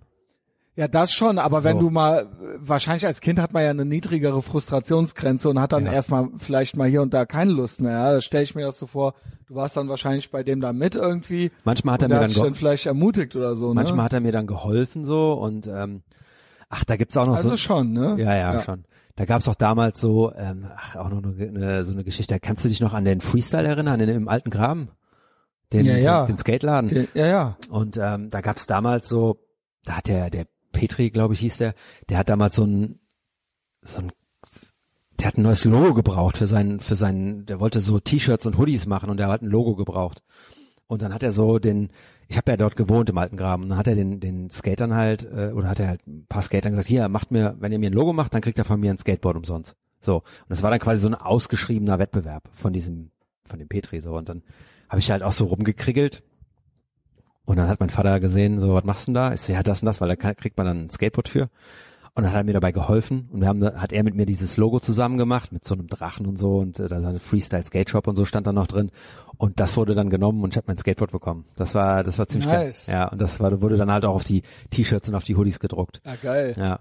Ja, 0.77 0.87
das 0.89 1.13
schon, 1.13 1.39
aber 1.39 1.65
wenn 1.65 1.77
So. 1.79 1.83
du 1.85 1.91
mal, 1.91 2.27
wahrscheinlich 2.59 3.05
als 3.05 3.21
Kind 3.21 3.39
hat 3.41 3.53
man 3.53 3.63
ja 3.65 3.71
eine 3.71 3.85
niedrigere 3.85 4.41
Frustrationsgrenze 4.41 5.49
und 5.51 5.61
hat 5.61 5.73
dann 5.73 5.85
Ja. 5.87 5.93
erstmal 5.93 6.29
vielleicht 6.39 6.77
mal 6.77 6.89
hier 6.89 7.03
und 7.03 7.13
da 7.13 7.27
keine 7.27 7.51
Lust 7.51 7.81
mehr. 7.81 7.93
Ja, 7.93 8.13
da 8.15 8.21
stelle 8.21 8.45
ich 8.45 8.55
mir 8.55 8.65
das 8.67 8.79
so 8.79 8.87
vor, 8.87 9.15
du 9.49 9.57
warst 9.57 9.77
dann 9.77 9.89
wahrscheinlich 9.89 10.31
bei 10.31 10.43
dem 10.43 10.61
da 10.61 10.73
mit 10.73 10.95
irgendwie. 10.95 11.51
Manchmal 11.65 11.95
hat 11.95 12.03
er 12.03 12.09
mir 12.09 12.21
dann, 12.21 12.33
dann 12.33 12.55
vielleicht 12.55 12.87
ermutigt 12.87 13.35
oder 13.37 13.57
so, 13.57 13.75
manchmal 13.75 13.97
ne? 13.99 14.03
hat 14.05 14.13
er 14.13 14.21
mir 14.21 14.33
dann 14.33 14.47
geholfen 14.47 15.05
so 15.05 15.33
und 15.35 15.67
ähm, 15.67 16.03
ach, 16.69 16.85
da 16.85 16.97
gibt's 16.97 17.17
auch 17.17 17.27
noch 17.27 17.37
Also 17.37 17.51
so, 17.51 17.57
schon, 17.57 17.93
ne? 17.93 18.15
ja, 18.19 18.35
ja, 18.37 18.63
schon. 18.63 18.85
Da 19.17 19.25
gab's 19.27 19.49
auch 19.49 19.57
damals 19.57 20.01
so, 20.01 20.33
ähm, 20.35 20.67
ach, 20.77 20.97
auch 20.97 21.11
noch 21.11 21.23
eine, 21.23 21.49
eine, 21.49 21.85
so 21.85 21.93
eine 21.93 22.05
Geschichte. 22.05 22.39
Kannst 22.41 22.65
du 22.65 22.69
dich 22.69 22.81
noch 22.81 22.95
an 22.95 23.05
den 23.05 23.21
Freestyle 23.21 23.67
erinnern, 23.69 23.99
den 23.99 24.09
im 24.09 24.29
alten 24.29 24.49
Graben? 24.51 24.89
Den, 25.73 25.85
Ja, 25.85 25.97
ja. 25.97 26.27
den 26.27 26.39
Skateladen. 26.39 26.89
Die- 26.89 27.09
Ja, 27.13 27.27
ja. 27.27 27.57
Und 27.69 27.99
ähm, 28.01 28.31
da 28.31 28.41
gab's 28.41 28.67
damals 28.67 29.09
so, 29.09 29.37
da 29.85 29.99
hat 29.99 30.09
der, 30.09 30.31
der 30.31 30.47
Petri, 30.73 31.11
glaube 31.11 31.35
ich, 31.35 31.41
hieß 31.41 31.59
der, 31.59 31.75
der 32.09 32.19
hat 32.19 32.29
damals 32.29 32.57
so 32.57 32.65
ein, 32.65 32.99
so 33.83 33.99
ein, 33.99 34.13
der 35.19 35.27
hat 35.27 35.39
ein 35.39 35.43
neues 35.43 35.65
Logo 35.65 35.95
gebraucht 35.95 36.37
für 36.37 36.47
seinen, 36.47 36.81
für 36.81 36.97
seinen, 36.97 37.47
der 37.47 37.61
wollte 37.61 37.81
so 37.81 38.01
T-Shirts 38.01 38.47
und 38.47 38.59
Hoodies 38.59 38.87
machen 38.87 39.11
und 39.11 39.19
der 39.19 39.29
hat 39.29 39.43
ein 39.43 39.49
Logo 39.49 39.77
gebraucht. 39.77 40.23
Und 40.87 41.03
dann 41.03 41.15
hat 41.15 41.23
er 41.23 41.33
so 41.33 41.59
den, 41.59 41.91
ich 42.29 42.37
habe 42.37 42.51
ja 42.51 42.57
dort 42.57 42.77
gewohnt 42.77 43.09
im 43.11 43.19
alten 43.19 43.37
Graben, 43.37 43.69
dann 43.69 43.79
hat 43.79 43.87
er 43.87 43.95
den, 43.95 44.21
den 44.21 44.51
Skatern 44.51 44.95
halt, 44.95 45.25
äh, 45.25 45.53
oder 45.53 45.69
hat 45.69 45.81
er 45.81 45.89
halt 45.89 46.07
ein 46.07 46.27
paar 46.29 46.43
Skatern 46.43 46.73
gesagt, 46.73 46.89
hier, 46.89 47.09
macht 47.09 47.31
mir, 47.31 47.57
wenn 47.61 47.73
ihr 47.73 47.79
mir 47.79 47.91
ein 47.91 47.95
Logo 47.95 48.13
macht, 48.13 48.35
dann 48.35 48.41
kriegt 48.41 48.59
er 48.59 48.65
von 48.65 48.81
mir 48.81 48.91
ein 48.91 48.99
Skateboard 48.99 49.37
umsonst. 49.37 49.77
So. 50.01 50.17
Und 50.17 50.49
das 50.49 50.63
war 50.63 50.71
dann 50.71 50.81
quasi 50.81 51.01
so 51.01 51.09
ein 51.09 51.15
ausgeschriebener 51.15 51.99
Wettbewerb 51.99 52.49
von 52.53 52.73
diesem, 52.73 53.11
von 53.45 53.59
dem 53.59 53.69
Petri 53.69 54.01
so. 54.01 54.17
Und 54.17 54.29
dann 54.29 54.43
habe 54.89 55.01
ich 55.01 55.11
halt 55.11 55.23
auch 55.23 55.33
so 55.33 55.45
rumgekriegelt 55.45 56.23
und 57.45 57.57
dann 57.57 57.69
hat 57.69 57.81
mein 57.81 57.91
Vater 57.91 58.21
gesehen, 58.21 58.59
so, 58.59 58.75
was 58.75 58.85
machst 58.85 59.05
du 59.07 59.13
denn 59.13 59.15
da? 59.15 59.33
Ich 59.33 59.41
so, 59.41 59.53
ja, 59.53 59.63
das 59.63 59.83
und 59.83 59.87
das, 59.87 60.01
weil 60.01 60.09
da 60.09 60.17
kann, 60.17 60.37
kriegt 60.37 60.57
man 60.57 60.67
dann 60.67 60.85
ein 60.85 60.91
Skateboard 60.91 61.29
für. 61.29 61.49
Und 62.15 62.25
dann 62.25 62.33
hat 62.33 62.39
er 62.41 62.45
mir 62.45 62.53
dabei 62.55 62.73
geholfen 62.73 63.29
und 63.33 63.41
wir 63.41 63.49
haben, 63.49 63.65
hat 63.65 63.93
er 63.93 64.03
mit 64.03 64.17
mir 64.17 64.27
dieses 64.27 64.57
Logo 64.57 64.81
zusammen 64.81 65.17
gemacht 65.17 65.53
mit 65.53 65.65
so 65.65 65.75
einem 65.75 65.87
Drachen 65.87 66.27
und 66.27 66.39
so 66.39 66.59
und 66.59 66.81
äh, 66.81 66.89
da 66.89 67.01
seine 67.01 67.21
Freestyle 67.21 67.65
Skate 67.65 67.89
Shop 67.89 68.09
und 68.09 68.17
so 68.17 68.25
stand 68.25 68.49
da 68.49 68.53
noch 68.53 68.67
drin 68.67 68.91
und 69.37 69.61
das 69.61 69.77
wurde 69.77 69.95
dann 69.95 70.11
genommen 70.11 70.43
und 70.43 70.53
ich 70.53 70.57
habe 70.57 70.67
mein 70.67 70.77
Skateboard 70.77 71.13
bekommen. 71.13 71.45
Das 71.55 71.75
war, 71.75 72.03
das 72.03 72.19
war 72.19 72.27
ziemlich 72.27 72.51
Nice. 72.51 72.87
geil. 72.87 72.95
Ja, 72.95 73.09
und 73.09 73.21
das 73.21 73.39
war, 73.39 73.63
wurde 73.63 73.77
dann 73.77 73.93
halt 73.93 74.05
auch 74.05 74.17
auf 74.17 74.25
die 74.25 74.43
T-Shirts 74.71 75.09
und 75.09 75.15
auf 75.15 75.25
die 75.25 75.37
Hoodies 75.37 75.61
gedruckt. 75.61 76.03
Ja, 76.05 76.17
geil. 76.17 76.55
Ja. 76.59 76.81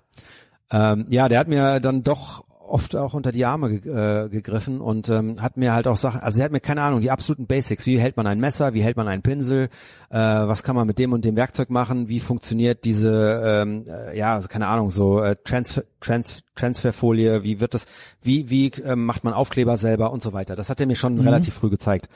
Ähm, 0.72 1.06
ja, 1.10 1.30
der 1.30 1.40
hat 1.40 1.48
mir 1.48 1.80
dann 1.80 2.04
doch 2.04 2.44
oft 2.70 2.96
auch 2.96 3.14
unter 3.14 3.32
die 3.32 3.46
Arme 3.46 3.80
ge 3.80 3.92
äh, 3.92 4.30
gegriffen 4.30 4.82
und 4.82 5.10
ähm, 5.10 5.42
hat 5.42 5.58
mir 5.58 5.74
halt 5.74 5.88
auch 5.88 5.98
Sachen, 5.98 6.22
also 6.22 6.40
er 6.40 6.46
hat 6.46 6.52
mir 6.52 6.60
keine 6.60 6.82
Ahnung, 6.82 7.02
die 7.02 7.12
absoluten 7.12 7.48
Basics, 7.48 7.86
wie 7.86 8.00
hält 8.00 8.18
man 8.18 8.28
ein 8.28 8.40
Messer, 8.40 8.74
wie 8.74 8.84
hält 8.84 8.98
man 8.98 9.08
einen 9.08 9.22
Pinsel, 9.22 9.70
äh, 10.10 10.18
was 10.18 10.64
kann 10.64 10.76
man 10.76 10.88
mit 10.88 11.00
dem 11.00 11.14
und 11.14 11.26
dem 11.26 11.36
Werkzeug 11.36 11.70
machen, 11.70 12.10
wie 12.10 12.20
funktioniert 12.20 12.86
diese, 12.86 13.42
ähm, 13.44 13.86
äh, 13.88 14.18
ja, 14.18 14.36
also 14.36 14.48
keine 14.48 14.68
Ahnung, 14.68 14.92
so 14.92 15.22
äh, 15.22 15.36
Transfer, 15.44 15.84
Trans 16.00 16.44
Transferfolie, 16.56 17.44
wie 17.44 17.60
wird 17.60 17.74
das, 17.74 17.86
wie, 18.22 18.50
wie 18.50 18.72
ähm, 18.84 19.06
macht 19.06 19.24
man 19.24 19.34
Aufkleber 19.34 19.78
selber 19.78 20.12
und 20.12 20.22
so 20.22 20.34
weiter. 20.34 20.56
Das 20.56 20.70
hat 20.70 20.80
er 20.80 20.88
mir 20.88 20.96
schon 20.96 21.20
relativ 21.20 21.54
früh 21.54 21.70
gezeigt. 21.70 22.10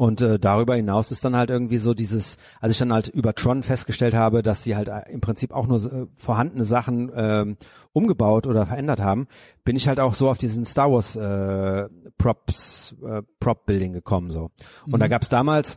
Und 0.00 0.22
äh, 0.22 0.38
darüber 0.38 0.76
hinaus 0.76 1.10
ist 1.10 1.26
dann 1.26 1.36
halt 1.36 1.50
irgendwie 1.50 1.76
so 1.76 1.92
dieses, 1.92 2.38
als 2.58 2.72
ich 2.72 2.78
dann 2.78 2.90
halt 2.90 3.08
über 3.08 3.34
Tron 3.34 3.62
festgestellt 3.62 4.14
habe, 4.14 4.42
dass 4.42 4.64
sie 4.64 4.74
halt 4.74 4.88
äh, 4.88 5.02
im 5.12 5.20
Prinzip 5.20 5.52
auch 5.52 5.66
nur 5.66 5.76
äh, 5.76 6.06
vorhandene 6.16 6.64
Sachen 6.64 7.12
ähm, 7.14 7.58
umgebaut 7.92 8.46
oder 8.46 8.64
verändert 8.64 9.00
haben, 9.00 9.28
bin 9.62 9.76
ich 9.76 9.88
halt 9.88 10.00
auch 10.00 10.14
so 10.14 10.30
auf 10.30 10.38
diesen 10.38 10.64
Star 10.64 10.90
Wars 10.90 11.16
äh, 11.16 11.86
Props, 12.16 12.94
äh, 13.04 13.20
Prop 13.40 13.66
Building 13.66 13.92
gekommen 13.92 14.30
so. 14.30 14.50
Und 14.90 15.00
da 15.00 15.08
gab's 15.08 15.28
damals, 15.28 15.76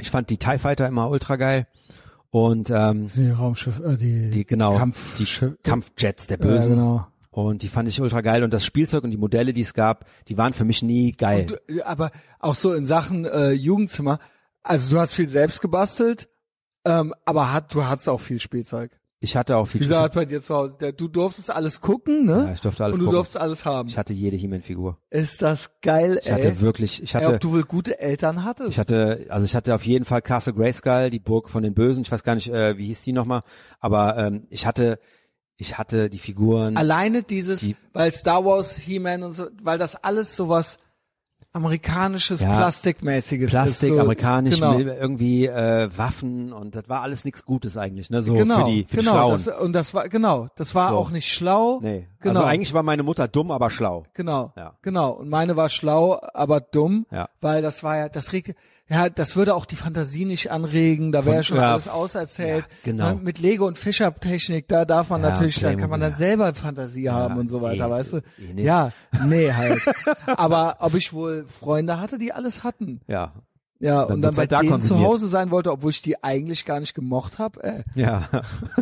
ich 0.00 0.10
fand 0.10 0.30
die 0.30 0.38
TIE 0.38 0.58
Fighter 0.58 0.88
immer 0.88 1.08
ultra 1.08 1.36
geil 1.36 1.68
und 2.30 2.70
ähm, 2.70 3.06
Die 3.06 3.30
Raumschiff, 3.30 3.78
äh, 3.78 3.96
die, 3.96 4.30
die 4.30 4.46
genau 4.46 4.76
Kampf, 4.76 5.16
die 5.16 5.28
Kampfjets 5.62 6.26
der 6.26 6.38
Bösen 6.38 6.70
genau. 6.70 7.06
Und 7.44 7.62
die 7.62 7.68
fand 7.68 7.88
ich 7.88 8.00
ultra 8.00 8.20
geil 8.20 8.42
und 8.44 8.52
das 8.52 8.64
Spielzeug 8.64 9.04
und 9.04 9.10
die 9.10 9.16
Modelle, 9.16 9.52
die 9.52 9.60
es 9.62 9.74
gab, 9.74 10.04
die 10.28 10.36
waren 10.38 10.52
für 10.52 10.64
mich 10.64 10.82
nie 10.82 11.12
geil. 11.12 11.46
Und, 11.50 11.60
du- 11.76 11.86
aber 11.86 12.10
auch 12.40 12.54
so 12.54 12.72
in 12.74 12.86
Sachen 12.86 13.24
äh, 13.24 13.52
Jugendzimmer, 13.52 14.18
also 14.62 14.90
du 14.94 15.00
hast 15.00 15.14
viel 15.14 15.28
selbst 15.28 15.60
gebastelt, 15.60 16.28
ähm, 16.84 17.14
aber 17.24 17.52
hat, 17.52 17.74
du 17.74 17.84
hattest 17.84 18.08
auch 18.08 18.20
viel 18.20 18.38
Spielzeug. 18.40 18.92
ich 19.20 19.36
hatte 19.36 19.56
auch 19.56 19.66
viel 19.66 19.80
Wie 19.80 19.84
gesagt, 19.86 20.14
bei 20.14 20.24
dir 20.24 20.40
zu 20.42 20.54
Hause, 20.54 20.76
der, 20.80 20.92
du 20.92 21.08
durftest 21.08 21.50
alles 21.50 21.80
gucken, 21.80 22.24
ne? 22.24 22.44
Ja, 22.46 22.52
ich 22.52 22.60
durfte 22.60 22.84
alles 22.84 22.94
Und 22.94 23.00
du 23.00 23.06
gucken. 23.06 23.16
durftest 23.16 23.36
alles 23.36 23.64
haben. 23.64 23.88
Ich 23.88 23.98
hatte 23.98 24.12
jede 24.12 24.36
He-Man-Figur. 24.36 24.96
Ist 25.10 25.42
das 25.42 25.80
geil, 25.82 26.20
Ich 26.22 26.28
ey. 26.28 26.34
hatte 26.34 26.60
wirklich, 26.60 27.02
ich 27.02 27.14
ey, 27.14 27.22
hatte, 27.22 27.34
ob 27.34 27.40
du 27.40 27.52
wohl 27.52 27.64
gute 27.64 27.98
Eltern 27.98 28.44
hattest. 28.44 28.70
ich 28.70 28.78
hatte, 28.78 29.26
also 29.28 29.44
ich 29.44 29.56
hatte 29.56 29.74
auf 29.74 29.84
jeden 29.84 30.04
Fall 30.04 30.22
Castle 30.22 30.54
Grayskull, 30.54 31.10
die 31.10 31.18
Burg 31.18 31.50
von 31.50 31.62
den 31.64 31.74
Bösen. 31.74 32.02
Ich 32.02 32.12
weiß 32.12 32.22
gar 32.22 32.36
nicht, 32.36 32.48
äh, 32.48 32.78
wie 32.78 32.86
hieß 32.86 33.02
die 33.02 33.12
nochmal, 33.12 33.42
aber 33.80 34.16
ähm, 34.16 34.46
ich 34.50 34.66
hatte, 34.66 34.98
ich 35.58 35.76
hatte 35.76 36.08
die 36.08 36.18
Figuren. 36.18 36.76
Alleine 36.78 37.22
dieses, 37.22 37.60
Die- 37.60 37.76
weil 37.92 38.10
Star 38.12 38.44
Wars, 38.44 38.76
He-Man 38.76 39.22
und 39.22 39.32
so, 39.34 39.46
weil 39.62 39.76
das 39.76 39.94
alles 39.96 40.34
sowas 40.36 40.78
amerikanisches, 41.52 42.40
Ja, 42.42 42.56
plastikmäßiges 42.56 43.50
Plastik, 43.50 43.88
ist. 43.90 43.94
So, 43.96 44.00
amerikanisch, 44.00 44.54
genau. 44.56 44.78
irgendwie 44.78 45.46
äh, 45.46 45.88
Waffen 45.96 46.52
und 46.52 46.76
das 46.76 46.88
war 46.88 47.00
alles 47.02 47.24
nichts 47.24 47.44
Gutes 47.44 47.76
eigentlich, 47.76 48.10
ne? 48.10 48.22
So 48.22 48.34
genau, 48.34 48.60
für 48.66 48.70
die, 48.70 48.84
für 48.84 48.98
genau, 48.98 49.36
die 49.36 49.42
Schlauen. 49.42 49.56
das, 49.56 49.60
und 49.64 49.72
das 49.72 49.94
war 49.94 50.08
genau, 50.08 50.46
das 50.56 50.74
war 50.74 50.90
So. 50.90 50.96
auch 50.96 51.10
nicht 51.10 51.32
schlau. 51.32 51.80
nee. 51.82 52.06
genau, 52.20 52.40
Also 52.40 52.46
eigentlich 52.46 52.74
war 52.74 52.82
meine 52.82 53.02
Mutter 53.02 53.28
dumm, 53.28 53.50
aber 53.50 53.70
schlau. 53.70 54.04
genau, 54.14 54.52
Ja. 54.56 54.74
genau. 54.82 55.10
Und 55.12 55.28
meine 55.30 55.56
war 55.56 55.68
schlau, 55.70 56.20
aber 56.34 56.60
dumm, 56.60 57.06
Ja. 57.10 57.28
weil 57.40 57.62
das 57.62 57.82
war 57.82 57.96
ja, 57.96 58.08
das 58.08 58.32
regte, 58.32 58.54
ja, 58.88 59.08
das 59.10 59.36
würde 59.36 59.54
auch 59.54 59.66
die 59.66 59.76
Fantasie 59.76 60.24
nicht 60.24 60.50
anregen. 60.50 61.12
Da 61.12 61.24
wäre 61.26 61.44
schon 61.44 61.58
ja, 61.58 61.72
alles 61.72 61.88
auserzählt. 61.88 62.64
ja, 62.68 62.76
genau. 62.84 63.14
Ne, 63.14 63.20
Mit 63.22 63.38
Lego 63.38 63.66
und 63.66 63.78
Fischer-Technik, 63.78 64.66
da 64.68 64.84
darf 64.84 65.10
man 65.10 65.22
Ja, 65.22 65.30
natürlich, 65.30 65.60
da 65.60 65.74
kann 65.74 65.90
man 65.90 66.00
dann 66.00 66.14
selber 66.14 66.54
Fantasie 66.54 67.10
haben 67.10 67.36
und 67.38 67.48
so 67.48 67.60
weiter, 67.62 67.86
eh, 67.86 67.90
weißt 67.90 68.12
du? 68.14 68.16
eh 68.38 68.62
ja, 68.62 68.92
nee 69.26 69.52
halt. 69.52 69.80
aber 70.26 70.76
ob 70.80 70.94
ich 70.94 71.12
wohl 71.12 71.46
Freunde 71.48 72.00
hatte, 72.00 72.18
die 72.18 72.32
alles 72.32 72.64
hatten. 72.64 73.00
Ja. 73.06 73.32
Ja, 73.80 74.06
Dann 74.06 74.14
und 74.16 74.22
dann 74.22 74.34
bei 74.34 74.40
halt 74.42 74.52
da 74.52 74.60
denen 74.60 74.80
zu. 74.80 74.98
Hause 74.98 75.28
sein 75.28 75.52
wollte, 75.52 75.70
obwohl 75.70 75.92
ich 75.92 76.02
die 76.02 76.24
eigentlich 76.24 76.64
gar 76.64 76.80
nicht 76.80 76.94
gemocht 76.94 77.38
habe, 77.38 77.62
äh, 77.62 77.84
Ja. 77.94 78.28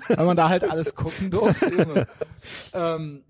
weil 0.09 0.25
man 0.25 0.39
da 0.39 0.49
halt 0.49 0.65
alles 0.71 0.95
gucken 0.95 1.31
durfte. 1.31 2.07
Ähm, 2.73 3.23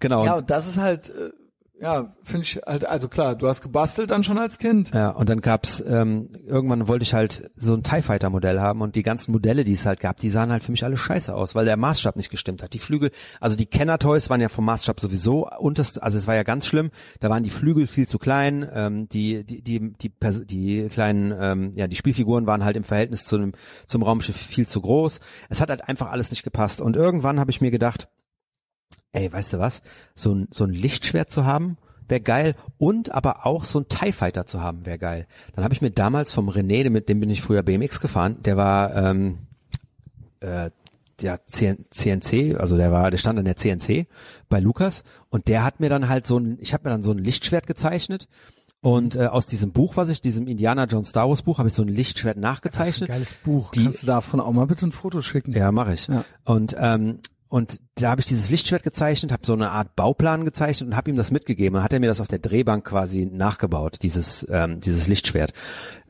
genau. 0.00 0.24
ja, 0.24 0.34
und 0.36 0.50
das 0.50 0.66
ist 0.66 0.78
halt, 0.78 1.08
äh, 1.10 1.30
ja, 1.78 2.14
finde 2.22 2.44
ich 2.44 2.60
halt, 2.64 2.86
also 2.86 3.08
klar, 3.08 3.34
du 3.36 3.48
hast 3.48 3.60
gebastelt 3.60 4.10
dann 4.10 4.24
schon 4.24 4.38
als 4.38 4.58
Kind. 4.58 4.92
Ja, 4.94 5.10
und 5.10 5.28
dann 5.28 5.42
gab's, 5.42 5.82
ähm, 5.86 6.30
irgendwann 6.46 6.88
wollte 6.88 7.02
ich 7.02 7.12
halt 7.12 7.50
so 7.56 7.74
ein 7.74 7.82
TIE 7.82 8.00
Fighter 8.00 8.30
Modell 8.30 8.60
haben 8.60 8.80
und 8.80 8.96
die 8.96 9.02
ganzen 9.02 9.32
Modelle, 9.32 9.62
die 9.64 9.74
es 9.74 9.84
halt 9.84 10.00
gab, 10.00 10.16
die 10.16 10.30
sahen 10.30 10.50
halt 10.50 10.62
für 10.62 10.70
mich 10.70 10.84
alle 10.84 10.96
scheiße 10.96 11.34
aus, 11.34 11.54
weil 11.54 11.66
der 11.66 11.76
Maßstab 11.76 12.16
nicht 12.16 12.30
gestimmt 12.30 12.62
hat. 12.62 12.72
Die 12.72 12.78
Flügel, 12.78 13.10
also 13.40 13.56
die 13.56 13.66
Kenner 13.66 13.98
Toys 13.98 14.30
waren 14.30 14.40
ja 14.40 14.48
vom 14.48 14.64
Maßstab 14.64 15.00
sowieso 15.00 15.48
unterst, 15.58 16.02
also 16.02 16.16
es 16.16 16.26
war 16.26 16.34
ja 16.34 16.44
ganz 16.44 16.66
schlimm, 16.66 16.90
da 17.20 17.28
waren 17.28 17.42
die 17.42 17.50
Flügel 17.50 17.86
viel 17.86 18.08
zu 18.08 18.18
klein, 18.18 18.66
ähm, 18.72 19.08
die, 19.10 19.44
die, 19.44 19.60
die, 19.60 19.92
die, 19.92 20.08
Pers 20.08 20.46
die 20.46 20.88
kleinen, 20.88 21.34
ähm, 21.38 21.72
ja, 21.74 21.88
die 21.88 21.96
Spielfiguren 21.96 22.46
waren 22.46 22.64
halt 22.64 22.76
im 22.76 22.84
Verhältnis 22.84 23.26
zu 23.26 23.36
dem, 23.36 23.52
zum 23.86 24.02
Raumschiff 24.02 24.36
viel 24.36 24.66
zu 24.66 24.80
groß. 24.80 25.20
Es 25.50 25.60
hat 25.60 25.68
halt 25.68 25.86
einfach 25.86 26.10
alles 26.10 26.30
nicht 26.30 26.42
gepasst 26.42 26.80
und 26.80 26.96
irgendwann 26.96 27.38
habe 27.38 27.50
ich 27.50 27.60
mir 27.60 27.70
gedacht, 27.70 28.08
ey, 29.12 29.32
weißt 29.32 29.54
du 29.54 29.58
was, 29.58 29.82
so 30.14 30.34
ein, 30.34 30.48
so 30.50 30.64
ein 30.64 30.70
Lichtschwert 30.70 31.30
zu 31.30 31.44
haben, 31.44 31.76
wäre 32.08 32.20
geil 32.20 32.54
und 32.78 33.10
aber 33.12 33.46
auch 33.46 33.64
so 33.64 33.80
ein 33.80 33.88
TIE 33.88 34.12
Fighter 34.12 34.46
zu 34.46 34.60
haben, 34.62 34.86
wäre 34.86 34.98
geil. 34.98 35.26
Dann 35.54 35.64
habe 35.64 35.74
ich 35.74 35.82
mir 35.82 35.90
damals 35.90 36.32
vom 36.32 36.48
René, 36.48 36.88
mit 36.90 37.08
dem 37.08 37.18
bin 37.20 37.30
ich 37.30 37.42
früher 37.42 37.62
BMX 37.62 38.00
gefahren, 38.00 38.36
der 38.44 38.56
war 38.56 38.94
ähm, 38.94 39.38
äh, 40.40 40.70
der 41.20 41.40
CNC, 41.46 42.56
also 42.60 42.76
der 42.76 42.92
war, 42.92 43.10
der 43.10 43.16
stand 43.18 43.38
an 43.38 43.44
der 43.46 43.56
CNC 43.56 44.06
bei 44.48 44.60
Lukas 44.60 45.02
und 45.30 45.48
der 45.48 45.64
hat 45.64 45.80
mir 45.80 45.88
dann 45.88 46.08
halt 46.08 46.26
so 46.26 46.38
ein, 46.38 46.58
ich 46.60 46.74
habe 46.74 46.84
mir 46.84 46.90
dann 46.90 47.02
so 47.02 47.10
ein 47.12 47.18
Lichtschwert 47.18 47.66
gezeichnet 47.66 48.28
und 48.82 49.16
äh, 49.16 49.26
aus 49.26 49.46
diesem 49.46 49.72
Buch, 49.72 49.96
was 49.96 50.10
ich, 50.10 50.20
diesem 50.20 50.46
Indiana 50.46 50.84
Jones 50.84 51.08
Star 51.08 51.28
Wars 51.28 51.42
Buch, 51.42 51.58
habe 51.58 51.68
ich 51.70 51.74
so 51.74 51.82
ein 51.82 51.88
Lichtschwert 51.88 52.36
nachgezeichnet. 52.36 53.08
geiles 53.08 53.32
Buch. 53.44 53.70
Die- 53.72 53.84
Kannst 53.84 54.02
du 54.02 54.06
davon 54.06 54.40
auch 54.40 54.52
mal 54.52 54.66
bitte 54.66 54.86
ein 54.86 54.92
Foto 54.92 55.22
schicken? 55.22 55.52
Ja, 55.52 55.72
mache 55.72 55.94
ich. 55.94 56.06
Ja. 56.06 56.24
Und 56.44 56.76
ähm, 56.78 57.20
und 57.48 57.80
da 57.94 58.10
habe 58.10 58.20
ich 58.20 58.26
dieses 58.26 58.50
Lichtschwert 58.50 58.82
gezeichnet, 58.82 59.32
habe 59.32 59.46
so 59.46 59.52
eine 59.52 59.70
Art 59.70 59.94
Bauplan 59.96 60.44
gezeichnet 60.44 60.90
und 60.90 60.96
habe 60.96 61.10
ihm 61.10 61.16
das 61.16 61.30
mitgegeben. 61.30 61.78
Und 61.78 61.84
hat 61.84 61.92
er 61.92 62.00
mir 62.00 62.08
das 62.08 62.20
auf 62.20 62.28
der 62.28 62.38
Drehbank 62.38 62.84
quasi 62.84 63.26
nachgebaut, 63.26 63.98
dieses 64.02 64.46
ähm, 64.50 64.80
dieses 64.80 65.06
Lichtschwert. 65.06 65.52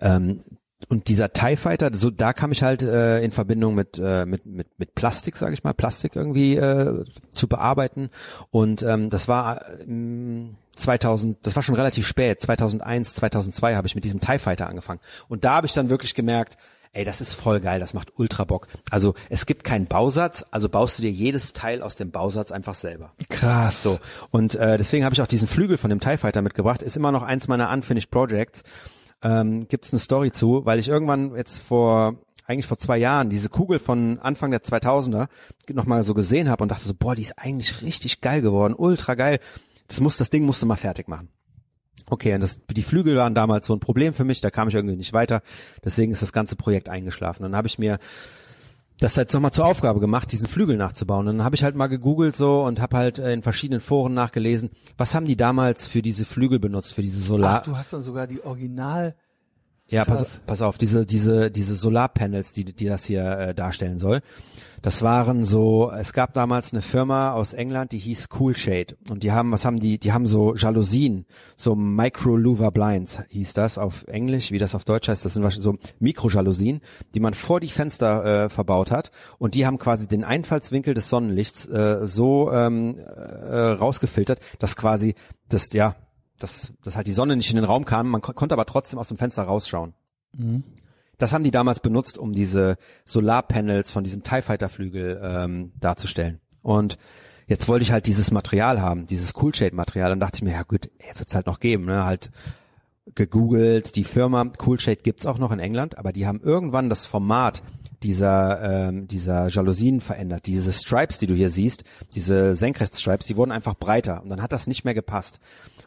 Ähm, 0.01 0.41
und 0.89 1.09
dieser 1.09 1.33
TIE 1.33 1.57
Fighter, 1.57 1.91
so 1.95 2.11
da 2.11 2.33
kam 2.33 2.53
ich 2.53 2.63
halt 2.63 2.83
äh, 2.83 3.23
in 3.23 3.33
Verbindung 3.33 3.75
mit 3.75 3.99
äh, 4.03 4.27
mit 4.27 4.47
mit 4.47 4.69
mit 4.79 4.95
Plastik, 4.95 5.37
sage 5.37 5.55
ich 5.55 5.65
mal, 5.65 5.73
Plastik 5.73 6.17
irgendwie 6.17 6.57
äh, 6.57 7.05
zu 7.33 7.49
bearbeiten. 7.49 8.11
Und 8.51 8.83
ähm, 8.83 9.11
das 9.11 9.29
war 9.29 9.81
ähm, 9.81 10.57
2000, 10.77 11.47
das 11.47 11.57
war 11.57 11.63
schon 11.63 11.75
relativ 11.75 12.07
spät, 12.07 12.41
2001, 12.41 13.15
2002 13.15 13.77
habe 13.77 13.87
ich 13.87 13.95
mit 13.95 14.05
diesem 14.05 14.21
TIE 14.21 14.39
Fighter 14.39 14.69
angefangen. 14.69 15.01
Und 15.29 15.45
da 15.45 15.55
habe 15.57 15.67
ich 15.67 15.73
dann 15.73 15.89
wirklich 15.89 16.15
gemerkt, 16.15 16.57
ey, 16.97 17.05
das 17.05 17.20
ist 17.20 17.35
voll 17.35 17.60
geil, 17.60 17.78
das 17.78 17.94
macht 17.94 18.12
ultra 18.16 18.44
Bock. 18.44 18.68
Also 18.90 19.14
es 19.28 19.47
gibt 19.47 19.64
keinen 19.64 19.86
Bausatz, 19.86 20.44
also 20.51 20.68
baust 20.68 20.98
du 20.98 21.02
dir 21.02 21.10
jedes 21.10 21.52
Teil 21.52 21.82
aus 21.82 21.97
dem 21.97 22.10
Bausatz 22.10 22.51
einfach 22.51 22.74
selber. 22.74 23.12
Krass. 23.28 23.82
So 23.82 23.98
und 24.31 24.55
äh, 24.55 24.78
deswegen 24.78 25.05
habe 25.05 25.14
ich 25.14 25.23
auch 25.23 25.27
diesen 25.27 25.48
Flügel 25.48 25.77
von 25.77 25.90
dem 25.90 26.01
TIE 26.01 26.16
Fighter 26.16 26.43
mitgebracht. 26.43 26.82
Ist 26.82 26.97
immer 26.97 27.12
noch 27.12 27.23
eins 27.23 27.48
meiner 27.48 27.70
unfinished 27.70 28.10
Projects. 28.10 28.62
Ähm, 29.23 29.68
Gibt 29.68 29.85
es 29.85 29.93
eine 29.93 30.01
Story 30.01 30.32
zu, 30.32 30.64
weil 30.64 30.78
ich 30.78 30.89
irgendwann 30.89 31.35
jetzt 31.36 31.60
vor 31.60 32.16
eigentlich 32.47 32.66
vor 32.66 32.78
zwei 32.78 32.97
Jahren 32.97 33.28
diese 33.28 33.48
Kugel 33.48 33.78
von 33.78 34.18
Anfang 34.20 34.51
der 34.51 34.62
2000er 34.62 35.27
nochmal 35.73 36.05
so 36.05 36.14
gesehen 36.14 36.48
habe 36.48 36.62
und 36.62 36.70
dachte 36.70 36.86
so, 36.86 36.94
boah, 36.94 37.14
die 37.14 37.23
ist 37.23 37.36
eigentlich 37.36 37.82
richtig 37.82 38.20
geil 38.20 38.40
geworden, 38.40 38.74
ultra 38.77 39.14
geil. 39.14 39.40
Das 39.89 40.01
muss, 40.01 40.16
das 40.16 40.31
Ding 40.31 40.44
musst 40.44 40.62
du 40.62 40.66
mal 40.66 40.77
fertig 40.77 41.09
machen. 41.09 41.28
Okay, 42.09 42.35
und 42.35 42.40
das, 42.40 42.60
die 42.66 42.82
Flügel 42.82 43.16
waren 43.16 43.35
damals 43.35 43.66
so 43.66 43.74
ein 43.74 43.81
Problem 43.81 44.14
für 44.14 44.24
mich, 44.24 44.40
da 44.40 44.51
kam 44.51 44.68
ich 44.68 44.74
irgendwie 44.74 44.97
nicht 44.97 45.12
weiter. 45.12 45.43
Deswegen 45.85 46.12
ist 46.12 46.23
das 46.23 46.32
ganze 46.32 46.56
Projekt 46.56 46.89
eingeschlafen. 46.89 47.43
Dann 47.43 47.56
habe 47.56 47.66
ich 47.66 47.78
mir 47.78 47.98
das 48.98 49.16
jetzt 49.16 49.35
nochmal 49.35 49.52
zur 49.52 49.66
Aufgabe 49.66 50.01
gemacht, 50.01 50.32
diesen 50.32 50.48
Flügel 50.48 50.77
nachzubauen. 50.77 51.28
Und 51.28 51.39
dann 51.39 51.44
habe 51.44 51.56
ich 51.56 51.64
halt 51.64 51.74
mal 51.74 51.89
gegoogelt 51.89 52.36
so 52.36 52.62
und 52.62 52.81
habe 52.81 52.97
halt 52.97 53.18
äh, 53.18 53.32
in 53.32 53.43
verschiedenen 53.43 53.81
Foren 53.81 54.14
nachgelesen, 54.14 54.70
was 54.97 55.14
haben 55.14 55.27
die 55.27 55.36
damals 55.36 55.86
für 55.86 56.01
diese 56.01 56.24
Flügel 56.24 56.59
benutzt, 56.59 56.94
für 56.94 57.02
diese 57.02 57.20
Solar... 57.20 57.60
Ach, 57.60 57.64
du 57.64 57.77
hast 57.77 57.93
dann 57.93 58.02
sogar 58.02 58.27
die 58.27 58.43
Original. 58.43 59.14
Ja, 59.89 60.05
pass, 60.05 60.41
pass 60.47 60.63
auf, 60.63 60.79
diese, 60.79 61.07
diese, 61.07 61.51
diese 61.51 61.77
Solarpanels, 61.77 62.53
die, 62.53 62.65
die 62.65 62.87
das 62.87 63.05
hier 63.05 63.25
äh, 63.25 63.55
darstellen 63.55 63.99
soll. 63.99 64.21
Das 64.83 65.03
waren 65.03 65.45
so, 65.45 65.91
es 65.91 66.13
gab 66.13 66.33
damals 66.35 66.73
eine 66.73 66.83
Firma 66.83 67.33
aus 67.33 67.55
England, 67.55 67.93
die 67.93 67.99
hieß 67.99 68.29
Cool 68.39 68.57
Shade. 68.57 68.97
Und 69.09 69.23
die 69.23 69.33
haben, 69.33 69.51
was 69.53 69.65
haben 69.65 69.79
die, 69.79 69.99
die 69.99 70.13
haben 70.13 70.27
so 70.27 70.55
Jalousien, 70.55 71.27
so 71.55 71.75
Micro 71.75 72.37
Louver 72.37 72.71
Blinds 72.71 73.21
hieß 73.29 73.53
das 73.55 73.79
auf 73.79 74.05
Englisch, 74.09 74.51
wie 74.51 74.59
das 74.59 74.75
auf 74.75 74.85
Deutsch 74.85 75.09
heißt, 75.09 75.25
das 75.25 75.35
sind 75.35 75.43
wahrscheinlich 75.45 75.65
so 75.65 75.77
Mikrojalousien, 76.01 76.83
die 77.15 77.21
man 77.21 77.35
vor 77.35 77.61
die 77.61 77.69
Fenster 77.69 78.45
äh, 78.45 78.51
verbaut 78.51 78.91
hat. 78.91 79.13
Und 79.39 79.55
die 79.55 79.67
haben 79.67 79.79
quasi 79.79 80.09
den 80.09 80.25
Einfallswinkel 80.25 80.95
des 80.95 81.09
Sonnenlichts 81.09 81.67
äh, 81.67 82.07
so 82.07 82.53
ähm, 82.53 82.99
äh, 82.99 83.57
rausgefiltert, 83.57 84.41
dass 84.59 84.77
quasi 84.77 85.15
das, 85.49 85.73
ja, 85.73 85.95
dass, 86.39 86.73
dass 86.83 86.97
halt 86.97 87.07
die 87.07 87.13
Sonne 87.13 87.37
nicht 87.37 87.51
in 87.51 87.57
den 87.57 87.65
Raum 87.65 87.85
kam, 87.85 88.09
man 88.09 88.21
ko 88.23 88.33
konnte 88.33 88.55
aber 88.55 88.67
trotzdem 88.67 88.99
aus 88.99 89.09
dem 89.09 89.17
Fenster 89.17 89.45
rausschauen. 89.45 89.95
Das 91.19 91.33
haben 91.33 91.45
die 91.45 91.51
damals 91.51 91.81
benutzt, 91.81 92.19
um 92.19 92.33
diese 92.33 92.77
Solarpanels 93.05 93.91
von 93.91 94.05
diesem 94.05 94.23
TIE 94.23 94.43
Fighter 94.43 94.69
Flügel 94.69 95.21
ähm, 95.23 95.73
darzustellen. 95.81 96.41
Und 96.63 96.99
jetzt 97.47 97.69
wollte 97.69 97.85
ich 97.85 97.93
halt 97.93 98.07
dieses 98.07 98.31
Material 98.31 98.83
haben, 98.83 99.07
dieses 99.07 99.33
Cool 99.41 99.55
Shade 99.55 99.75
Material. 99.75 100.13
Und 100.13 100.21
dachte 100.21 100.37
ich 100.37 100.43
mir, 100.43 100.53
ja 100.53 100.63
gut, 100.63 100.91
wird's 101.17 101.35
halt 101.35 101.47
noch 101.47 101.61
geben, 101.61 101.87
ne? 101.87 102.05
Halt 102.05 102.31
gegoogelt, 103.15 103.95
die 103.97 104.05
Firma 104.05 104.51
Cool 104.65 104.81
Shade 104.81 105.01
gibt's 105.03 105.27
auch 105.27 105.39
noch 105.39 105.53
in 105.53 105.61
England, 105.61 105.97
aber 105.97 106.13
die 106.13 106.27
haben 106.27 106.41
irgendwann 106.41 106.91
das 106.91 107.07
Format 107.07 107.63
dieser 108.03 108.89
ähm, 108.89 109.09
dieser 109.09 109.49
Jalousien 109.49 110.01
verändert. 110.01 110.47
Diese 110.47 110.73
Stripes, 110.73 111.19
die 111.19 111.27
du 111.27 111.35
hier 111.35 111.51
siehst, 111.51 111.85
diese 112.15 112.55
Senkrechtstripes, 112.55 113.27
die 113.27 113.37
wurden 113.37 113.53
einfach 113.53 113.75
breiter 113.75 114.23
und 114.23 114.29
dann 114.29 114.43
hat 114.43 114.53
das 114.53 114.67
nicht 114.67 114.85
mehr 114.85 114.95
gepasst. 114.95 115.41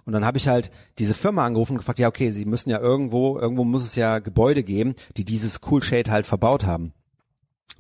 Und 0.06 0.14
dann 0.14 0.26
habe 0.26 0.38
ich 0.38 0.48
halt 0.48 0.72
diese 0.98 1.14
Firma 1.14 1.46
angerufen 1.46 1.74
und 1.74 1.78
gefragt, 1.80 2.00
ja 2.00 2.08
okay, 2.08 2.32
sie 2.32 2.46
müssen 2.46 2.70
ja 2.70 2.80
irgendwo, 2.80 3.38
irgendwo 3.38 3.64
muss 3.64 3.84
es 3.84 3.96
ja 3.96 4.20
Gebäude 4.20 4.64
geben, 4.64 4.96
die 5.18 5.26
dieses 5.26 5.60
Cool 5.70 5.84
Shade 5.84 6.12
halt 6.12 6.26
verbaut 6.26 6.66
haben. 6.66 6.94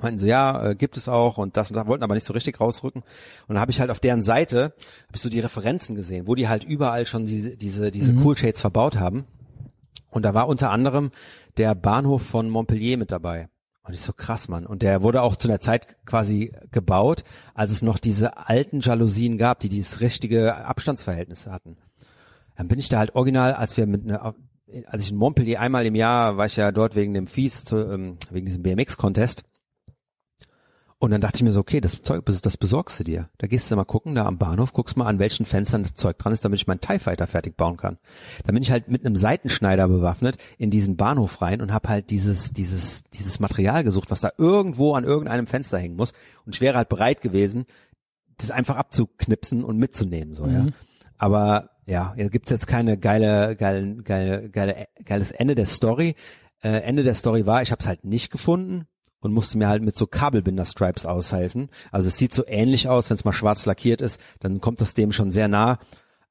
Meinten 0.01 0.19
so, 0.19 0.27
ja, 0.27 0.69
äh, 0.69 0.75
gibt 0.75 0.95
es 0.95 1.09
auch 1.09 1.37
und 1.37 1.57
das 1.57 1.71
und 1.71 1.75
das, 1.75 1.87
wollten 1.87 2.03
aber 2.03 2.15
nicht 2.15 2.25
so 2.25 2.33
richtig 2.33 2.61
rausrücken. 2.61 3.01
Und 3.01 3.55
dann 3.55 3.59
habe 3.59 3.71
ich 3.71 3.81
halt 3.81 3.91
auf 3.91 3.99
deren 3.99 4.21
Seite, 4.21 4.63
habe 4.63 5.15
ich 5.15 5.21
so 5.21 5.29
die 5.29 5.41
Referenzen 5.41 5.95
gesehen, 5.95 6.27
wo 6.27 6.35
die 6.35 6.47
halt 6.47 6.63
überall 6.63 7.05
schon 7.05 7.25
diese, 7.25 7.57
diese, 7.57 7.91
diese 7.91 8.13
Cool 8.13 8.37
Shades 8.37 8.61
verbaut 8.61 8.97
haben. 8.97 9.25
Und 10.09 10.23
da 10.23 10.33
war 10.33 10.47
unter 10.47 10.71
anderem 10.71 11.11
der 11.57 11.75
Bahnhof 11.75 12.21
von 12.21 12.49
Montpellier 12.49 12.97
mit 12.97 13.11
dabei. 13.11 13.49
Und 13.83 13.93
ich 13.93 14.01
so 14.01 14.13
krass, 14.13 14.47
Mann. 14.47 14.65
Und 14.65 14.83
der 14.83 15.01
wurde 15.01 15.21
auch 15.21 15.35
zu 15.35 15.47
der 15.47 15.59
Zeit 15.59 15.97
quasi 16.05 16.53
gebaut, 16.71 17.23
als 17.53 17.71
es 17.71 17.81
noch 17.81 17.97
diese 17.97 18.37
alten 18.37 18.81
Jalousien 18.81 19.37
gab, 19.37 19.59
die 19.59 19.69
dieses 19.69 19.99
richtige 19.99 20.55
Abstandsverhältnis 20.55 21.47
hatten. 21.47 21.75
Dann 22.59 22.67
bin 22.67 22.77
ich 22.77 22.89
da 22.89 22.99
halt 22.99 23.15
original, 23.15 23.53
als 23.53 23.77
wir 23.77 23.87
mit 23.87 24.03
einer, 24.03 24.35
als 24.87 25.03
ich 25.03 25.11
in 25.11 25.17
Montpellier 25.17 25.61
einmal 25.61 25.85
im 25.85 25.95
Jahr 25.95 26.35
war 26.35 26.45
ich 26.45 26.57
ja 26.57 26.73
dort 26.73 26.93
wegen 26.93 27.13
dem 27.13 27.25
Fies, 27.25 27.63
zu, 27.63 27.77
ähm, 27.77 28.17
wegen 28.31 28.45
diesem 28.45 28.63
BMX-Contest. 28.63 29.45
Und 30.97 31.11
dann 31.11 31.21
dachte 31.21 31.37
ich 31.37 31.43
mir 31.43 31.53
so, 31.53 31.61
okay, 31.61 31.79
das 31.79 32.01
Zeug, 32.01 32.25
das 32.25 32.57
besorgst 32.57 32.99
du 32.99 33.05
dir. 33.05 33.29
Da 33.37 33.47
gehst 33.47 33.71
du 33.71 33.77
mal 33.77 33.85
gucken, 33.85 34.13
da 34.13 34.25
am 34.25 34.37
Bahnhof, 34.37 34.73
guckst 34.73 34.97
mal 34.97 35.05
an 35.05 35.19
welchen 35.19 35.45
Fenstern 35.45 35.83
das 35.83 35.93
Zeug 35.93 36.17
dran 36.17 36.33
ist, 36.33 36.43
damit 36.43 36.59
ich 36.59 36.67
meinen 36.67 36.81
TIE 36.81 36.99
Fighter 36.99 37.27
fertig 37.27 37.55
bauen 37.55 37.77
kann. 37.77 37.97
Dann 38.43 38.55
bin 38.55 38.61
ich 38.61 38.71
halt 38.71 38.89
mit 38.89 39.05
einem 39.05 39.15
Seitenschneider 39.15 39.87
bewaffnet 39.87 40.37
in 40.57 40.69
diesen 40.69 40.97
Bahnhof 40.97 41.41
rein 41.41 41.61
und 41.61 41.71
habe 41.71 41.87
halt 41.87 42.09
dieses, 42.09 42.51
dieses, 42.51 43.05
dieses 43.05 43.39
Material 43.39 43.85
gesucht, 43.85 44.11
was 44.11 44.19
da 44.19 44.33
irgendwo 44.37 44.95
an 44.95 45.05
irgendeinem 45.05 45.47
Fenster 45.47 45.77
hängen 45.77 45.95
muss. 45.95 46.11
Und 46.45 46.55
ich 46.55 46.59
wäre 46.59 46.75
halt 46.75 46.89
bereit 46.89 47.21
gewesen, 47.21 47.67
das 48.37 48.51
einfach 48.51 48.75
abzuknipsen 48.75 49.63
und 49.63 49.77
mitzunehmen, 49.77 50.35
so, 50.35 50.45
ja. 50.45 50.67
Aber 51.17 51.69
ja, 51.89 52.13
hier 52.15 52.29
gibt's 52.29 52.51
jetzt 52.51 52.67
keine 52.67 52.97
geile, 52.97 53.55
geile, 53.55 53.95
geile, 54.03 54.49
geile, 54.49 54.87
geiles 55.03 55.31
Ende 55.31 55.55
der 55.55 55.65
Story. 55.65 56.15
Äh, 56.61 56.81
Ende 56.81 57.03
der 57.03 57.15
Story 57.15 57.45
war, 57.45 57.61
ich 57.61 57.71
habe 57.71 57.81
es 57.81 57.87
halt 57.87 58.05
nicht 58.05 58.31
gefunden 58.31 58.85
und 59.21 59.33
musste 59.33 59.57
mir 59.57 59.67
halt 59.67 59.81
mit 59.81 59.97
so 59.97 60.05
Kabelbinder-Stripes 60.05 61.05
aushelfen. 61.05 61.69
Also 61.91 62.07
es 62.07 62.17
sieht 62.17 62.33
so 62.33 62.43
ähnlich 62.45 62.87
aus, 62.87 63.09
wenn 63.09 63.15
es 63.15 63.25
mal 63.25 63.33
schwarz 63.33 63.65
lackiert 63.65 64.01
ist, 64.01 64.21
dann 64.39 64.61
kommt 64.61 64.81
das 64.81 64.93
dem 64.93 65.11
schon 65.11 65.31
sehr 65.31 65.47
nah. 65.47 65.79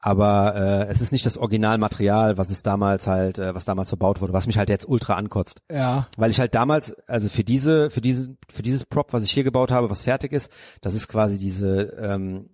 Aber 0.00 0.54
äh, 0.54 0.86
es 0.92 1.00
ist 1.00 1.10
nicht 1.10 1.26
das 1.26 1.36
Originalmaterial, 1.36 2.38
was 2.38 2.50
es 2.50 2.62
damals 2.62 3.08
halt, 3.08 3.38
äh, 3.38 3.52
was 3.56 3.64
damals 3.64 3.88
verbaut 3.88 4.20
wurde, 4.20 4.32
was 4.32 4.46
mich 4.46 4.58
halt 4.58 4.68
jetzt 4.68 4.88
ultra 4.88 5.14
ankotzt. 5.14 5.60
Ja. 5.72 6.06
Weil 6.16 6.30
ich 6.30 6.38
halt 6.38 6.54
damals, 6.54 6.94
also 7.08 7.28
für 7.28 7.42
diese, 7.42 7.90
für 7.90 8.00
diese, 8.00 8.36
für 8.48 8.62
dieses 8.62 8.86
Prop, 8.86 9.12
was 9.12 9.24
ich 9.24 9.32
hier 9.32 9.42
gebaut 9.42 9.72
habe, 9.72 9.90
was 9.90 10.04
fertig 10.04 10.32
ist, 10.32 10.52
das 10.82 10.94
ist 10.94 11.08
quasi 11.08 11.36
diese 11.36 11.96
ähm, 12.00 12.48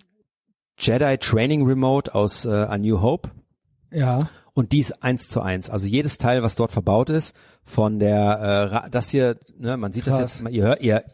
Jedi 0.78 1.16
Training 1.18 1.64
Remote 1.66 2.14
aus 2.14 2.44
äh, 2.44 2.51
A 2.51 2.78
New 2.78 3.01
Hope. 3.01 3.30
Ja. 3.90 4.28
Und 4.55 4.72
die 4.72 4.80
ist 4.80 5.02
eins 5.02 5.28
zu 5.28 5.40
eins. 5.40 5.68
Also 5.70 5.86
jedes 5.86 6.18
Teil, 6.18 6.42
was 6.42 6.55
dort 6.55 6.72
verbaut 6.72 7.10
ist, 7.10 7.34
von 7.64 7.98
der, 7.98 8.84
äh, 8.86 8.90
das 8.90 9.10
hier, 9.10 9.36
ne, 9.59 9.76
man 9.76 9.92
sieht 9.92 10.05
Krass. 10.05 10.20
das 10.20 10.40
jetzt, 10.40 10.52
ihr 10.52 10.62
hört, 10.64 10.80
ihr, 10.80 11.05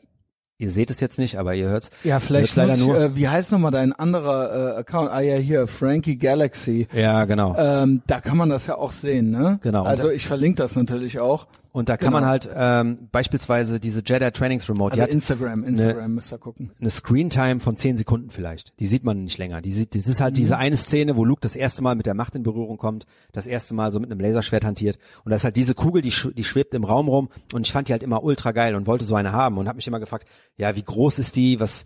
ihr 0.59 0.71
seht 0.71 0.91
es 0.91 1.01
jetzt 1.01 1.19
nicht, 1.19 1.39
aber 1.39 1.55
ihr 1.55 1.69
hört's. 1.69 1.91
Ja, 2.05 2.21
vielleicht 2.21 2.57
Hört's 2.57 2.57
leider 2.57 2.75
ich, 2.75 2.87
nur. 2.87 2.99
äh, 3.01 3.17
wie 3.17 3.29
heißt 3.29 3.53
nochmal 3.53 3.71
dein 3.71 3.93
anderer 3.95 4.75
äh, 4.75 4.79
Account? 4.81 5.11
Ah 5.11 5.21
ja, 5.21 5.37
hier, 5.37 5.67
Frankie 5.67 6.17
Galaxy. 6.17 6.87
ja, 6.93 7.25
genau. 7.25 7.57
Ähm, 7.57 8.03
da 8.07 8.21
kann 8.21 8.37
man 8.37 8.51
das 8.51 8.67
ja 8.67 8.77
auch 8.77 8.93
sehen, 8.93 9.31
ne? 9.31 9.59
Genau. 9.63 9.85
Also 9.85 10.11
ich 10.11 10.27
verlinke 10.27 10.63
das 10.63 10.77
natürlich 10.77 11.19
auch. 11.19 11.47
Und 11.73 11.89
da 11.89 11.97
kann 11.97 12.09
Genau. 12.09 12.21
man 12.23 12.29
halt 12.29 12.49
ähm, 12.53 13.09
beispielsweise 13.13 13.79
diese 13.79 14.03
Jedi 14.05 14.31
Trainings 14.33 14.69
Remote, 14.69 14.95
die 14.97 15.01
Also 15.01 15.11
hat 15.11 15.15
Instagram, 15.15 15.63
Instagram 15.63 16.15
müsst 16.17 16.33
ihr 16.33 16.39
gucken. 16.39 16.73
eine 16.81 16.91
Screen 16.91 17.31
Time 17.31 17.61
von 17.61 17.77
zehn 17.77 17.97
Sekunden 17.97 18.31
vielleicht. 18.31 18.73
Die 18.81 18.89
sieht 18.89 19.05
man 19.05 19.23
nicht 19.23 19.39
länger. 19.39 19.61
Die 19.63 19.73
sieht, 19.73 19.95
das 19.95 20.09
ist 20.09 20.19
Mhm. 20.19 20.25
halt 20.25 20.37
diese 20.37 20.57
eine 20.59 20.77
Szene, 20.77 21.17
wo 21.17 21.25
Luke 21.25 21.41
das 21.43 21.55
erste 21.55 21.83
Mal 21.83 21.95
mit 21.95 22.07
der 22.07 22.15
Macht 22.15 22.35
in 22.35 22.43
Berührung 22.43 22.77
kommt, 22.77 23.07
das 23.33 23.47
erste 23.47 23.75
Mal 23.75 23.93
so 23.93 24.01
mit 24.01 24.11
einem 24.11 24.19
Laserschwert 24.21 24.65
hantiert. 24.65 24.99
Und 25.25 25.31
da 25.31 25.37
ist 25.37 25.45
halt 25.45 25.57
diese 25.57 25.75
Kugel, 25.75 26.03
die, 26.03 26.13
die 26.35 26.45
schwebt 26.45 26.75
im 26.75 26.83
Raum 26.83 27.07
rum. 27.09 27.29
Und 27.53 27.65
ich 27.67 27.73
fand 27.73 27.87
die 27.89 27.93
halt 27.93 28.03
immer 28.03 28.25
ultra 28.25 28.51
geil 28.51 28.75
und 28.75 28.89
wollte 28.89 29.05
so 29.05 29.15
eine 29.15 29.31
haben 29.33 29.57
und 29.57 29.69
habe 29.69 29.77
mich 29.77 29.87
immer 29.87 30.01
gefragt, 30.01 30.27
ja, 30.57 30.75
wie 30.75 30.83
groß 30.83 31.21
ist 31.21 31.37
die? 31.37 31.61
Was? 31.61 31.85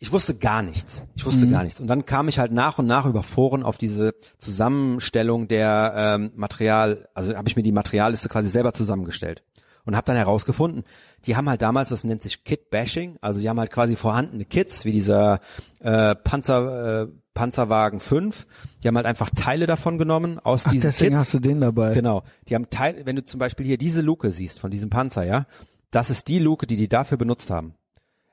Ich 0.00 0.12
wusste 0.12 0.34
gar 0.36 0.62
nichts. 0.62 1.02
Ich 1.16 1.26
wusste 1.26 1.46
Mhm. 1.46 1.50
gar 1.50 1.64
nichts. 1.64 1.80
Und 1.80 1.88
dann 1.88 2.06
kam 2.06 2.28
ich 2.28 2.38
halt 2.38 2.52
nach 2.52 2.78
und 2.78 2.86
nach 2.86 3.04
über 3.06 3.22
Foren 3.22 3.62
auf 3.64 3.78
diese 3.78 4.14
Zusammenstellung 4.38 5.48
der 5.48 5.92
ähm, 5.96 6.32
Material, 6.36 7.08
also 7.14 7.34
habe 7.34 7.48
ich 7.48 7.56
mir 7.56 7.62
die 7.62 7.72
Materialliste 7.72 8.28
quasi 8.28 8.48
selber 8.48 8.72
zusammengestellt 8.74 9.42
und 9.84 9.96
habe 9.96 10.04
dann 10.04 10.16
herausgefunden, 10.16 10.84
die 11.26 11.34
haben 11.36 11.48
halt 11.48 11.62
damals, 11.62 11.88
das 11.88 12.04
nennt 12.04 12.22
sich 12.22 12.44
Kit-Bashing, 12.44 13.16
also 13.20 13.40
die 13.40 13.48
haben 13.48 13.58
halt 13.58 13.70
quasi 13.72 13.96
vorhandene 13.96 14.44
Kits, 14.44 14.84
wie 14.84 14.92
dieser 14.92 15.40
äh, 15.80 16.14
Panzer, 16.14 17.02
äh, 17.02 17.06
Panzerwagen 17.34 18.00
5, 18.00 18.46
die 18.82 18.88
haben 18.88 18.96
halt 18.96 19.06
einfach 19.06 19.30
Teile 19.30 19.66
davon 19.66 19.96
genommen 19.98 20.38
aus 20.38 20.64
Ach, 20.66 20.70
diesen 20.72 20.88
deswegen 20.90 21.10
Kits. 21.16 21.20
hast 21.20 21.34
du 21.34 21.38
den 21.40 21.60
dabei. 21.60 21.94
Genau, 21.94 22.22
die 22.48 22.54
haben 22.54 22.68
Teile, 22.70 23.06
wenn 23.06 23.16
du 23.16 23.24
zum 23.24 23.38
Beispiel 23.40 23.64
hier 23.66 23.78
diese 23.78 24.00
Luke 24.00 24.30
siehst 24.32 24.60
von 24.60 24.70
diesem 24.70 24.90
Panzer, 24.90 25.24
ja, 25.24 25.46
das 25.90 26.10
ist 26.10 26.28
die 26.28 26.38
Luke, 26.38 26.66
die 26.66 26.76
die 26.76 26.88
dafür 26.88 27.16
benutzt 27.16 27.50
haben. 27.50 27.74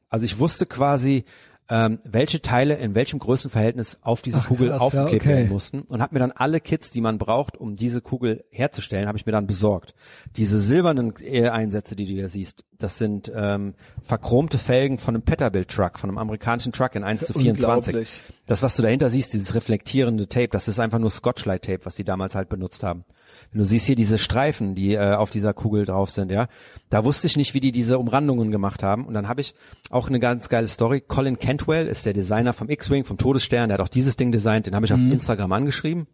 Also 0.10 0.26
ich 0.26 0.40
wusste 0.40 0.66
quasi, 0.66 1.26
ähm, 1.68 2.00
welche 2.04 2.42
Teile 2.42 2.76
in 2.76 2.94
welchem 2.94 3.18
Größenverhältnis 3.18 3.98
auf 4.02 4.22
diese 4.22 4.40
Ach, 4.40 4.48
Kugel 4.48 4.70
krass, 4.70 4.82
aufgeklebt 4.82 5.26
ja, 5.26 5.32
okay. 5.32 5.40
werden 5.40 5.50
mussten 5.50 5.82
und 5.82 6.02
habe 6.02 6.14
mir 6.14 6.20
dann 6.20 6.32
alle 6.32 6.60
Kits, 6.60 6.92
die 6.92 7.02
man 7.02 7.18
braucht, 7.18 7.58
um 7.58 7.76
diese 7.76 8.02
Kugel 8.02 8.46
herzustellen, 8.52 9.08
habe 9.08 9.18
ich 9.18 9.26
mir 9.26 9.32
dann 9.32 9.48
besorgt. 9.48 9.96
Diese 10.36 10.60
silbernen 10.60 11.14
äh, 11.22 11.50
Einsätze, 11.50 11.96
die 11.96 12.06
du 12.06 12.14
hier 12.14 12.30
siehst, 12.30 12.64
das 12.78 13.00
sind 13.00 13.32
ähm, 13.36 13.74
verchromte 14.04 14.60
Felgen 14.60 15.00
von 15.00 15.16
einem 15.16 15.24
Peterbilt-Truck, 15.24 15.98
von 15.98 16.10
einem 16.10 16.20
amerikanischen 16.20 16.72
Truck 16.72 16.94
in 16.96 17.04
1 17.04 17.26
zu 17.26 17.34
24. 17.34 17.96
Unglaublich. 17.96 18.22
Das, 18.46 18.62
was 18.62 18.76
du 18.76 18.84
dahinter 18.84 19.10
siehst, 19.10 19.34
dieses 19.34 19.56
reflektierende 19.56 20.28
Tape, 20.28 20.50
das 20.50 20.68
ist 20.68 20.80
einfach 20.80 21.00
nur 21.00 21.10
Scotchlight-Tape, 21.10 21.84
was 21.84 21.96
die 21.96 22.04
damals 22.04 22.36
halt 22.36 22.48
benutzt 22.48 22.84
haben. 22.84 23.06
Wenn 23.52 23.60
du 23.60 23.66
siehst 23.66 23.86
hier 23.86 23.96
diese 23.96 24.18
Streifen, 24.18 24.76
die 24.76 24.94
äh, 24.94 25.14
auf 25.14 25.30
dieser 25.30 25.54
Kugel 25.54 25.86
drauf 25.86 26.10
sind, 26.10 26.32
ja, 26.32 26.48
da 26.90 27.04
wusste 27.06 27.28
ich 27.28 27.38
nicht, 27.38 27.54
wie 27.54 27.60
die 27.60 27.72
diese 27.72 28.00
Umrandungen 28.00 28.52
gemacht 28.52 28.84
haben. 28.84 29.06
Und 29.06 29.14
dann 29.14 29.28
habe 29.28 29.42
ich 29.42 29.56
auch 29.90 30.08
eine 30.08 30.20
ganz 30.20 30.50
geile 30.50 30.68
Story. 30.68 31.02
Colin 31.02 31.40
Cantwell 31.40 31.88
ist 31.88 32.06
der 32.06 32.14
Designer 32.14 32.54
vom 32.54 32.70
X-Wing, 32.70 33.06
vom 33.06 33.18
Todesstern, 33.18 33.70
der 33.70 33.78
hat 33.78 33.86
auch 33.86 33.90
dieses 33.90 34.16
Ding 34.16 34.32
designt, 34.32 34.68
den 34.68 34.76
habe 34.76 34.86
ich 34.86 34.94
auf 34.94 35.00
Instagram 35.00 35.52
angeschrieben 35.52 36.08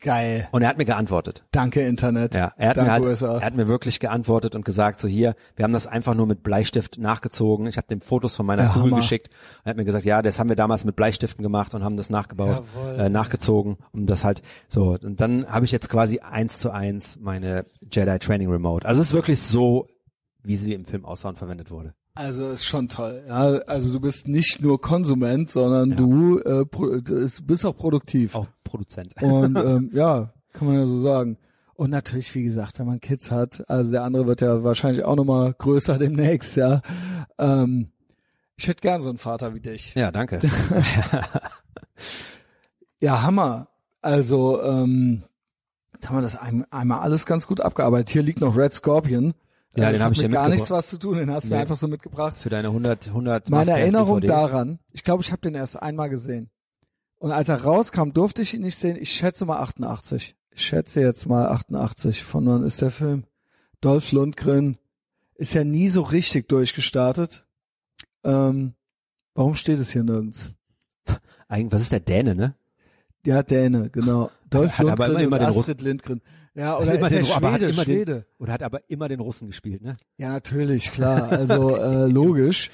Geil. 0.00 0.48
und 0.52 0.62
er 0.62 0.68
hat 0.68 0.78
mir 0.78 0.84
geantwortet. 0.84 1.44
Danke 1.50 1.80
Internet. 1.80 2.34
Ja, 2.34 2.52
er 2.56 2.68
hat, 2.70 2.76
Danke 2.76 2.88
mir 2.88 2.92
halt, 2.92 3.04
USA. 3.04 3.38
er 3.38 3.44
hat 3.44 3.56
mir 3.56 3.66
wirklich 3.68 3.98
geantwortet 4.00 4.54
und 4.54 4.64
gesagt, 4.64 5.00
so 5.00 5.08
hier, 5.08 5.34
wir 5.56 5.64
haben 5.64 5.72
das 5.72 5.86
einfach 5.86 6.14
nur 6.14 6.26
mit 6.26 6.42
Bleistift 6.42 6.98
nachgezogen. 6.98 7.66
Ich 7.66 7.76
habe 7.76 7.88
dem 7.88 8.00
Fotos 8.00 8.36
von 8.36 8.46
meiner 8.46 8.64
Ja, 8.64 8.68
Kugel 8.70 8.90
Hammer. 8.92 8.96
geschickt. 8.98 9.30
Er 9.64 9.70
hat 9.70 9.76
mir 9.76 9.84
gesagt, 9.84 10.04
ja, 10.04 10.22
das 10.22 10.38
haben 10.38 10.48
wir 10.48 10.56
damals 10.56 10.84
mit 10.84 10.94
Bleistiften 10.96 11.42
gemacht 11.42 11.74
und 11.74 11.82
haben 11.82 11.96
das 11.96 12.10
nachgebaut, 12.10 12.62
Jawohl. 12.74 13.00
äh, 13.00 13.08
nachgezogen 13.08 13.76
und 13.92 14.06
das 14.06 14.24
halt 14.24 14.42
so. 14.68 14.96
Und 15.02 15.20
dann 15.20 15.46
habe 15.48 15.64
ich 15.64 15.72
jetzt 15.72 15.88
quasi 15.88 16.20
eins 16.20 16.58
zu 16.58 16.70
eins 16.70 17.18
meine 17.20 17.66
Jedi 17.90 18.18
Training 18.20 18.48
Remote. 18.50 18.86
Also 18.86 19.00
es 19.00 19.08
ist 19.08 19.14
wirklich 19.14 19.40
so, 19.40 19.88
wie 20.44 20.56
sie 20.56 20.74
im 20.74 20.84
Film 20.84 21.04
aussah 21.04 21.30
und 21.30 21.38
verwendet 21.38 21.70
wurde. 21.70 21.94
Also 22.14 22.48
ist 22.50 22.64
schon 22.64 22.88
toll. 22.88 23.22
Ja, 23.28 23.58
also 23.68 23.92
du 23.92 24.00
bist 24.00 24.26
nicht 24.26 24.60
nur 24.60 24.80
Konsument, 24.80 25.50
sondern 25.50 25.96
du 25.96 26.40
äh, 26.40 26.64
bist 27.44 27.64
auch 27.64 27.76
produktiv. 27.76 28.34
Auch 28.34 28.48
Produzent. 28.68 29.14
Und 29.22 29.56
ähm, 29.64 29.90
ja, 29.92 30.32
kann 30.52 30.68
man 30.68 30.76
ja 30.76 30.86
so 30.86 31.00
sagen. 31.00 31.36
Und 31.74 31.90
natürlich, 31.90 32.34
wie 32.34 32.42
gesagt, 32.42 32.78
wenn 32.78 32.86
man 32.86 33.00
Kids 33.00 33.30
hat, 33.30 33.68
also 33.70 33.90
der 33.92 34.02
andere 34.02 34.26
wird 34.26 34.40
ja 34.40 34.64
wahrscheinlich 34.64 35.04
auch 35.04 35.16
nochmal 35.16 35.54
größer 35.56 35.98
demnächst, 35.98 36.56
ja. 36.56 36.82
Ähm, 37.38 37.88
ich 38.56 38.66
hätte 38.66 38.80
gern 38.80 39.00
so 39.02 39.08
einen 39.08 39.18
Vater 39.18 39.54
wie 39.54 39.60
dich. 39.60 39.94
Ja, 39.94 40.10
danke. 40.10 40.40
Ja, 43.00 43.22
Hammer. 43.22 43.68
Also, 44.02 44.60
ähm, 44.62 45.22
jetzt 45.94 46.08
haben 46.08 46.16
wir 46.16 46.22
das 46.22 46.36
ein, 46.36 46.64
einmal 46.72 47.00
alles 47.00 47.26
ganz 47.26 47.46
gut 47.46 47.60
abgearbeitet. 47.60 48.10
Hier 48.10 48.22
liegt 48.22 48.40
noch 48.40 48.56
Red 48.56 48.72
Scorpion. 48.72 49.34
Ja, 49.76 49.86
den 49.86 49.94
das 49.94 50.02
hab 50.02 50.10
hat 50.10 50.16
ich 50.16 50.22
mit 50.24 50.32
gar 50.32 50.48
nichts 50.48 50.70
was 50.70 50.88
zu 50.88 50.98
tun, 50.98 51.18
den 51.18 51.30
hast 51.30 51.44
du 51.44 51.50
mir 51.50 51.56
Nee. 51.56 51.60
einfach 51.62 51.76
so 51.76 51.86
mitgebracht. 51.86 52.36
Für 52.36 52.48
deine 52.48 52.68
100, 52.68 53.08
100 53.08 53.50
Meine 53.50 53.70
Erinnerung 53.70 54.20
DVDs. 54.20 54.28
daran, 54.36 54.78
ich 54.92 55.04
glaube, 55.04 55.22
ich 55.22 55.30
habe 55.30 55.42
den 55.42 55.54
erst 55.54 55.80
einmal 55.80 56.08
gesehen. 56.10 56.50
Und 57.18 57.32
als 57.32 57.48
er 57.48 57.62
rauskam, 57.62 58.10
durfte 58.12 58.42
ich 58.42 58.54
ihn 58.54 58.62
nicht 58.62 58.78
sehen. 58.78 58.96
Ich 58.96 59.10
schätze 59.12 59.44
mal 59.44 59.58
88. 59.58 60.36
Ich 60.52 60.64
schätze 60.66 61.00
jetzt 61.00 61.26
mal 61.26 61.48
88. 61.48 62.22
Von 62.24 62.46
wann 62.46 62.62
ist 62.62 62.80
der 62.82 62.90
Film? 62.90 63.24
Dolph 63.80 64.12
Lundgren 64.12 64.76
ist 65.34 65.54
ja 65.54 65.64
nie 65.64 65.88
so 65.88 66.02
richtig 66.02 66.48
durchgestartet. 66.48 67.44
Ähm, 68.24 68.74
warum 69.34 69.54
steht 69.54 69.78
es 69.78 69.90
hier 69.90 70.02
nirgends? 70.04 70.52
Eigentlich, 71.48 71.72
was 71.72 71.82
ist 71.82 71.92
der 71.92 72.00
Däne, 72.00 72.34
ne? 72.34 72.54
Ja, 73.24 73.42
Däne, 73.42 73.90
genau. 73.90 74.30
Dolph 74.50 74.78
Hat 74.78 74.86
aber 74.88 75.08
Lundgren 75.08 75.26
immer 75.26 75.36
und 75.36 75.42
den 75.54 75.58
Astrid 75.60 75.80
Lindgren. 75.80 76.20
Ja, 76.54 76.76
oder 76.78 76.94
immer 76.94 77.06
ist 77.06 77.12
den- 77.12 77.32
aber 77.36 77.52
hat 77.52 77.60
Schwede, 77.60 77.72
immer 77.72 77.84
den- 77.84 77.94
Schwede. 77.94 78.26
Oder 78.38 78.52
hat 78.52 78.62
aber 78.62 78.80
immer 78.90 79.08
den 79.08 79.20
Russen 79.20 79.46
gespielt, 79.48 79.82
ne? 79.82 79.96
Ja, 80.16 80.30
natürlich, 80.32 80.90
klar. 80.92 81.30
Also 81.30 81.76
äh, 81.76 82.06
logisch. 82.06 82.70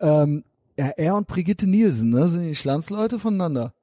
Ähm, 0.00 0.44
ja, 0.76 0.88
er 0.96 1.14
und 1.16 1.26
Brigitte 1.26 1.66
Nielsen, 1.66 2.10
ne, 2.10 2.28
sind 2.28 2.42
die 2.42 2.56
Schlanzleute 2.56 3.18
voneinander. 3.18 3.74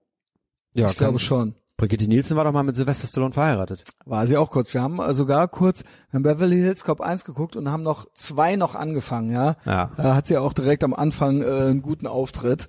Ja, 0.73 0.89
ich 0.89 0.97
glaube 0.97 1.19
schon. 1.19 1.55
Brigitte 1.77 2.07
Nielsen 2.09 2.35
war 2.35 2.43
doch 2.43 2.51
mal 2.51 2.63
mit 2.63 2.75
Sylvester 2.75 3.07
Stallone 3.07 3.33
verheiratet. 3.33 3.85
War 4.05 4.27
sie 4.27 4.35
auch 4.35 4.51
kurz. 4.51 4.73
Wir 4.73 4.81
haben 4.81 4.99
äh, 4.99 5.13
sogar 5.13 5.47
kurz 5.47 5.83
haben 6.11 6.23
Beverly 6.23 6.57
Hills 6.57 6.83
Cop 6.83 6.99
1 6.99 7.23
geguckt 7.23 7.55
und 7.55 7.69
haben 7.69 7.83
noch 7.83 8.05
zwei 8.13 8.57
noch 8.57 8.75
angefangen, 8.75 9.31
ja. 9.31 9.55
Ja. 9.65 9.91
Da 9.95 10.13
hat 10.15 10.27
sie 10.27 10.37
auch 10.37 10.51
direkt 10.53 10.83
am 10.83 10.93
Anfang 10.93 11.41
äh, 11.41 11.45
einen 11.45 11.81
guten 11.81 12.05
Auftritt. 12.05 12.67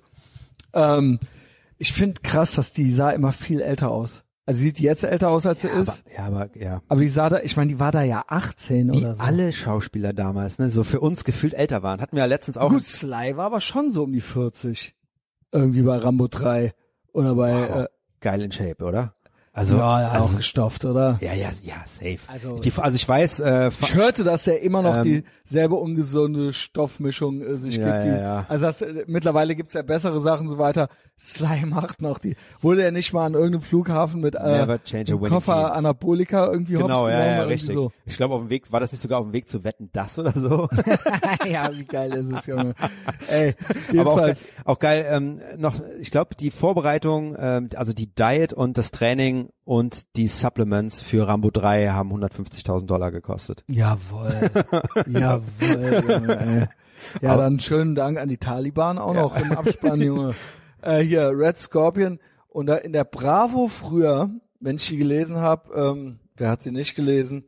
Ähm, 0.73 1.19
ich 1.77 1.91
finde 1.91 2.21
krass, 2.21 2.53
dass 2.53 2.71
die 2.71 2.89
sah 2.91 3.09
immer 3.09 3.33
viel 3.33 3.59
älter 3.59 3.91
aus. 3.91 4.23
Also 4.45 4.59
sie 4.59 4.67
sieht 4.67 4.79
jetzt 4.79 5.03
älter 5.03 5.29
aus, 5.29 5.45
als 5.45 5.61
sie 5.61 5.69
Aber, 5.69 5.81
ist. 5.81 6.03
ja, 6.15 6.25
aber 6.25 6.57
ja. 6.57 6.81
Aber 6.87 7.01
die 7.01 7.07
sah 7.09 7.29
da, 7.29 7.39
ich 7.41 7.57
meine, 7.57 7.69
die 7.73 7.79
war 7.79 7.91
da 7.91 8.03
ja 8.03 8.23
18 8.27 8.91
Wie 8.93 8.97
oder 8.97 9.15
so. 9.15 9.21
alle 9.21 9.51
Schauspieler 9.51 10.13
damals, 10.13 10.57
ne, 10.57 10.69
so 10.69 10.83
für 10.83 10.99
uns 11.01 11.23
gefühlt 11.25 11.53
älter 11.53 11.83
waren. 11.83 12.01
Hatten 12.01 12.15
wir 12.15 12.21
ja 12.21 12.27
letztens 12.27 12.57
auch. 12.57 12.69
Gut, 12.69 12.83
Sly 12.83 13.35
war 13.35 13.45
aber 13.47 13.61
schon 13.61 13.91
so 13.91 14.03
um 14.03 14.13
die 14.13 14.21
40. 14.21 14.95
Irgendwie 15.51 15.81
bei 15.81 15.97
Rambo 15.97 16.27
3. 16.27 16.73
Oder 17.13 17.35
bei, 17.35 17.69
Wow. 17.69 17.83
äh, 17.83 17.87
geil 18.19 18.41
in 18.41 18.51
Shape, 18.51 18.83
oder? 18.83 19.13
Also, 19.53 19.75
ja, 19.77 20.01
ja, 20.01 20.07
also 20.09 20.25
auch 20.27 20.37
gestofft, 20.37 20.85
oder? 20.85 21.17
ja, 21.21 21.33
ja, 21.33 21.49
ja, 21.63 21.83
safe. 21.85 22.17
Also- 22.27 22.55
Die, 22.55 22.71
also 22.77 22.95
ich 22.95 23.07
weiß, 23.07 23.41
äh, 23.41 23.69
Ich 23.81 23.93
hörte, 23.95 24.23
dass 24.23 24.47
er 24.47 24.61
immer 24.61 24.81
noch 24.81 25.03
Ähm, 25.05 25.23
dieselbe 25.45 25.75
ungesunde 25.75 26.53
Stoffmischung 26.53 27.41
äh, 27.41 27.55
sich 27.57 27.75
Ja, 27.75 28.01
gibt. 28.01 28.13
ja, 28.13 28.21
ja. 28.21 28.45
Also 28.47 28.65
das, 28.67 28.81
äh, 28.81 29.03
mittlerweile 29.07 29.53
gibt's 29.55 29.73
ja 29.73 29.81
bessere 29.81 30.21
Sachen 30.21 30.43
und 30.47 30.53
so 30.53 30.57
weiter. 30.57 30.87
Sly 31.19 31.65
macht 31.67 32.01
noch 32.01 32.17
die. 32.17 32.35
Wurde 32.61 32.81
er 32.83 32.91
nicht 32.91 33.11
mal 33.13 33.25
an 33.25 33.33
irgendeinem 33.33 33.61
Flughafen 33.61 34.21
mit 34.21 34.35
äh, 34.35 34.77
Koffer. 35.29 35.75
Anabolika 35.75 36.49
irgendwie 36.49 36.77
hops 36.77 36.85
genau, 36.87 37.09
ja, 37.09 37.15
genommen, 37.17 37.27
ja, 37.31 37.35
irgendwie 37.39 37.53
richtig. 37.53 37.73
So. 37.75 37.91
Ich 38.05 38.17
glaube 38.17 38.35
auf 38.35 38.41
dem 38.41 38.49
Weg, 38.49 38.71
war 38.71 38.79
das 38.79 38.91
nicht 38.91 39.01
sogar 39.01 39.19
auf 39.19 39.25
dem 39.25 39.33
Weg 39.33 39.47
zu 39.49 39.63
wetten, 39.63 39.89
das 39.93 40.17
oder 40.17 40.31
so? 40.31 40.67
ja, 41.47 41.69
wie 41.73 41.85
geil 41.85 42.11
ist 42.13 42.31
es, 42.39 42.45
Junge. 42.47 42.73
Ey, 43.29 43.53
Aber 43.99 44.11
auch, 44.13 44.17
geil- 44.17 44.27
jedenfalls. 44.29 44.45
auch 44.65 44.79
geil, 44.79 45.05
ähm, 45.09 45.41
noch, 45.57 45.75
ich 45.99 46.09
glaube, 46.09 46.35
die 46.35 46.49
Vorbereitung, 46.51 47.35
ähm, 47.37 47.69
also 47.75 47.93
die 47.93 48.07
Diet 48.07 48.53
und 48.53 48.77
das 48.79 48.91
Training 48.91 49.40
und 49.63 50.15
die 50.15 50.27
Supplements 50.27 51.01
für 51.01 51.27
Rambo 51.27 51.51
3 51.51 51.89
haben 51.89 52.11
150.000 52.11 52.85
Dollar 52.85 53.11
gekostet. 53.11 53.63
Jawohl. 53.67 54.51
Jawohl, 55.07 56.03
Junge. 56.07 56.69
Ja, 57.21 57.37
dann 57.37 57.59
schönen 57.59 57.95
Dank 57.95 58.19
an 58.19 58.29
die 58.29 58.37
Taliban 58.37 58.97
auch 58.97 59.13
noch 59.13 59.35
im 59.35 59.51
Abspann, 59.53 60.01
Junge. 60.01 60.33
Äh, 60.81 60.99
hier, 60.99 61.31
Red 61.35 61.57
Scorpion. 61.57 62.19
Und 62.47 62.65
da 62.67 62.75
in 62.75 62.93
der 62.93 63.03
Bravo 63.05 63.67
früher, 63.67 64.29
wenn 64.59 64.75
ich 64.75 64.87
die 64.87 64.97
gelesen 64.97 65.37
habe, 65.37 65.73
ähm, 65.73 66.19
wer 66.35 66.49
hat 66.49 66.63
sie 66.63 66.71
nicht 66.71 66.95
gelesen, 66.95 67.45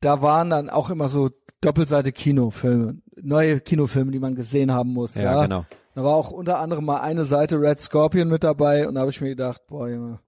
da 0.00 0.22
waren 0.22 0.50
dann 0.50 0.68
auch 0.68 0.90
immer 0.90 1.08
so 1.08 1.30
Doppelseite 1.60 2.12
Kinofilme, 2.12 2.98
neue 3.22 3.60
Kinofilme, 3.60 4.12
die 4.12 4.18
man 4.18 4.34
gesehen 4.34 4.70
haben 4.70 4.92
muss. 4.92 5.14
Ja, 5.14 5.22
Ja, 5.22 5.42
genau. 5.42 5.64
Da 5.94 6.02
war 6.02 6.14
auch 6.14 6.30
unter 6.32 6.58
anderem 6.58 6.84
mal 6.84 7.00
eine 7.00 7.24
Seite 7.24 7.60
Red 7.60 7.80
Scorpion 7.80 8.28
mit 8.28 8.42
dabei 8.42 8.88
und 8.88 8.96
da 8.96 9.02
habe 9.02 9.10
ich 9.10 9.20
mir 9.20 9.28
gedacht, 9.28 9.62
boah, 9.68 9.88
Junge, 9.88 10.18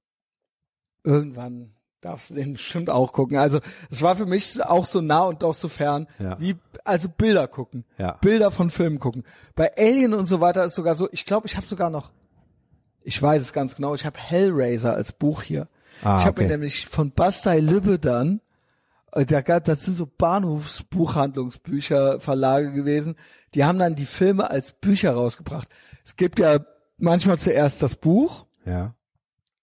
irgendwann 1.06 1.70
darfst 2.02 2.30
du 2.30 2.34
den 2.34 2.52
bestimmt 2.54 2.90
auch 2.90 3.12
gucken. 3.12 3.36
Also 3.36 3.60
es 3.90 4.02
war 4.02 4.16
für 4.16 4.26
mich 4.26 4.62
auch 4.64 4.86
so 4.86 5.00
nah 5.00 5.22
und 5.22 5.42
doch 5.42 5.54
so 5.54 5.68
fern, 5.68 6.06
Ja. 6.18 6.38
wie 6.38 6.56
also 6.84 7.08
Bilder 7.08 7.48
gucken, 7.48 7.84
Ja. 7.98 8.12
Bilder 8.20 8.50
von 8.50 8.70
Filmen 8.70 8.98
gucken. 8.98 9.24
Bei 9.54 9.72
Alien 9.76 10.14
und 10.14 10.26
so 10.26 10.40
weiter 10.40 10.64
ist 10.64 10.74
sogar 10.74 10.94
so, 10.94 11.08
ich 11.12 11.24
glaube, 11.24 11.46
ich 11.46 11.56
habe 11.56 11.66
sogar 11.66 11.90
noch, 11.90 12.10
ich 13.02 13.20
weiß 13.20 13.42
es 13.42 13.52
ganz 13.52 13.76
genau, 13.76 13.94
ich 13.94 14.04
habe 14.04 14.18
Hellraiser 14.18 14.94
als 14.94 15.12
Buch 15.12 15.42
hier. 15.42 15.68
Ah, 16.02 16.18
ich 16.18 16.26
habe 16.26 16.40
mir 16.40 16.46
okay. 16.46 16.54
nämlich 16.54 16.86
von 16.86 17.12
Bastei 17.12 17.60
Lübbe 17.60 17.98
dann, 17.98 18.40
äh, 19.12 19.24
da 19.24 19.40
das 19.40 19.84
sind 19.84 19.96
so 19.96 20.06
Bahnhofsbuchhandlungsbücher, 20.06 22.20
Verlage 22.20 22.72
gewesen, 22.72 23.16
die 23.54 23.64
haben 23.64 23.78
dann 23.78 23.94
die 23.94 24.06
Filme 24.06 24.50
als 24.50 24.72
Bücher 24.72 25.12
rausgebracht. 25.14 25.68
Es 26.04 26.16
gibt 26.16 26.38
ja 26.38 26.58
manchmal 26.98 27.38
zuerst 27.38 27.82
das 27.82 27.96
Buch 27.96 28.46
Ja, 28.64 28.94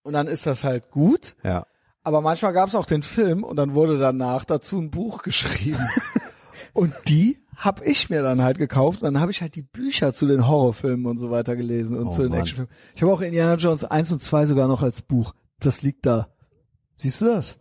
und 0.04 0.14
dann 0.14 0.28
ist 0.28 0.46
das 0.46 0.64
halt 0.64 0.92
gut. 0.92 1.36
ja. 1.44 1.66
Aber 2.06 2.20
manchmal 2.20 2.52
gab 2.52 2.68
es 2.68 2.76
auch 2.76 2.86
den 2.86 3.02
Film 3.02 3.46
und 3.46 3.56
dann 3.56 3.76
wurde 3.76 3.98
danach 3.98 4.44
dazu 4.44 4.78
ein 4.78 4.92
Buch 4.92 5.24
geschrieben. 5.24 5.80
Und 6.74 6.94
die 7.08 7.40
hab 7.56 7.82
ich 7.86 8.10
mir 8.10 8.22
dann 8.24 8.42
halt 8.44 8.58
gekauft. 8.58 9.02
Und 9.02 9.14
dann 9.14 9.22
habe 9.22 9.32
ich 9.32 9.42
halt 9.42 9.56
die 9.56 9.62
Bücher 9.62 10.14
zu 10.14 10.28
den 10.28 10.46
Horrorfilmen 10.46 11.06
und 11.06 11.18
so 11.20 11.32
weiter 11.32 11.56
gelesen 11.56 11.98
und 11.98 12.08
Oh, 12.08 12.12
zu 12.12 12.24
den 12.24 12.32
Mann. 12.32 12.40
Actionfilmen. 12.42 12.74
Ich 12.96 13.02
habe 13.04 13.14
auch 13.14 13.22
Indiana 13.22 13.56
Jones 13.56 13.86
1 13.86 14.12
und 14.12 14.22
2 14.22 14.48
sogar 14.48 14.68
noch 14.68 14.82
als 14.82 15.02
Buch. 15.02 15.34
Das 15.62 15.82
liegt 15.82 16.06
da. 16.06 16.28
Siehst 16.96 17.22
du 17.22 17.26
das? 17.26 17.58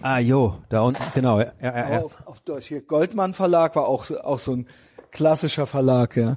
Ah, 0.00 0.18
jo, 0.20 0.58
da 0.68 0.82
unten, 0.82 1.02
genau. 1.12 1.40
Ja, 1.40 1.52
ja, 1.60 1.90
ja. 1.90 2.02
Auf, 2.02 2.18
auf 2.24 2.40
Deutsch. 2.42 2.66
Hier 2.66 2.82
Goldmann 2.82 3.34
Verlag 3.34 3.74
war 3.74 3.86
auch, 3.88 4.08
auch 4.12 4.38
so 4.38 4.52
ein 4.54 4.68
klassischer 5.10 5.66
Verlag, 5.66 6.16
ja. 6.16 6.36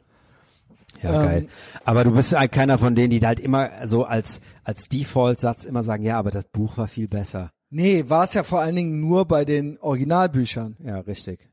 Ja, 1.02 1.22
Ähm, 1.22 1.28
geil. 1.28 1.48
Aber 1.84 2.04
du 2.04 2.12
bist 2.12 2.38
halt 2.38 2.52
keiner 2.52 2.78
von 2.78 2.96
denen, 2.96 3.10
die 3.12 3.26
halt 3.26 3.40
immer 3.40 3.70
so 3.88 4.06
als, 4.06 4.42
als 4.64 4.88
Default-Satz 4.90 5.66
immer 5.66 5.84
sagen, 5.84 6.04
ja, 6.04 6.18
aber 6.18 6.32
das 6.32 6.46
Buch 6.46 6.78
war 6.78 6.88
viel 6.88 7.08
besser. 7.08 7.52
Nee, 7.70 8.06
war 8.08 8.24
es 8.24 8.34
ja 8.34 8.44
vor 8.44 8.62
allen 8.62 8.76
Dingen 8.76 9.00
nur 9.02 9.26
bei 9.26 9.44
den 9.46 9.78
Originalbüchern. 9.80 10.78
Ja, 10.84 11.00
richtig. 11.00 11.50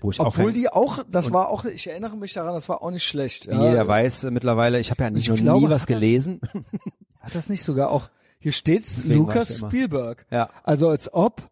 Wo 0.00 0.10
ich 0.12 0.20
Obwohl 0.20 0.50
auch 0.50 0.54
die 0.54 0.68
auch, 0.68 1.02
das 1.10 1.32
war 1.32 1.48
auch, 1.48 1.64
ich 1.64 1.88
erinnere 1.88 2.16
mich 2.16 2.32
daran, 2.32 2.54
das 2.54 2.68
war 2.68 2.82
auch 2.82 2.90
nicht 2.92 3.04
schlecht. 3.04 3.48
wie 3.48 3.52
ja. 3.52 3.70
jeder 3.70 3.88
weiß 3.88 4.24
äh, 4.24 4.30
mittlerweile, 4.30 4.78
ich 4.78 4.90
habe 4.92 5.02
ja 5.02 5.10
nicht 5.10 5.24
Ich 5.24 5.28
noch 5.30 5.36
glaube, 5.36 5.58
nie 5.66 5.70
was 5.72 5.82
hat 5.82 5.88
das- 5.90 5.96
gelesen. 5.96 6.40
Hat 7.20 7.34
das 7.34 7.48
nicht 7.48 7.64
sogar 7.64 7.90
auch, 7.90 8.08
hier 8.38 8.52
steht's 8.52 8.94
Deswegen 8.94 9.14
Lucas 9.16 9.58
Spielberg. 9.58 10.24
Ja, 10.30 10.48
Also 10.62 10.88
als 10.88 11.12
ob 11.12 11.42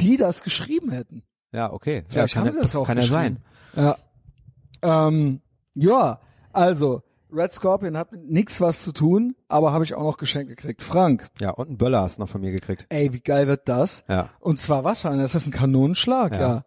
die 0.00 0.16
das 0.16 0.42
geschrieben 0.42 0.90
hätten. 0.90 1.22
ja, 1.52 1.72
okay. 1.72 2.02
Vielleicht 2.08 2.34
ja, 2.34 2.40
haben 2.40 2.46
kann 2.48 2.54
sie 2.54 2.60
das 2.60 2.74
auch 2.76 2.86
kann 2.86 2.98
ja 2.98 3.04
sein. 3.04 3.38
geschrieben. 3.72 3.96
Ja. 4.82 5.06
Ähm, 5.08 5.40
ja, 5.74 6.20
also 6.52 7.02
Red 7.32 7.52
Scorpion 7.52 7.96
hat 7.96 8.12
mit 8.12 8.28
nix 8.30 8.60
was 8.60 8.82
zu 8.82 8.92
tun, 8.92 9.34
aber 9.48 9.72
habe 9.72 9.84
ich 9.84 9.94
auch 9.94 10.02
noch 10.02 10.18
geschenkt 10.18 10.48
gekriegt. 10.50 10.82
Frank, 10.82 11.30
Ja, 11.40 11.50
und 11.50 11.68
einen 11.68 11.78
Böller 11.78 12.02
hast 12.02 12.18
du 12.18 12.22
noch 12.22 12.28
von 12.28 12.40
mir 12.42 12.52
gekriegt. 12.52 12.86
ey, 12.90 13.12
wie 13.12 13.20
geil 13.20 13.46
wird 13.46 13.68
das? 13.68 14.04
Ja. 14.08 14.28
Und 14.40 14.58
zwar 14.58 14.84
was 14.84 15.02
für 15.02 15.10
einer? 15.10 15.24
Ist 15.24 15.34
das 15.34 15.46
ein 15.46 15.52
Kanonenschlag? 15.52 16.34
Ja. 16.34 16.40
Ja. 16.40 16.64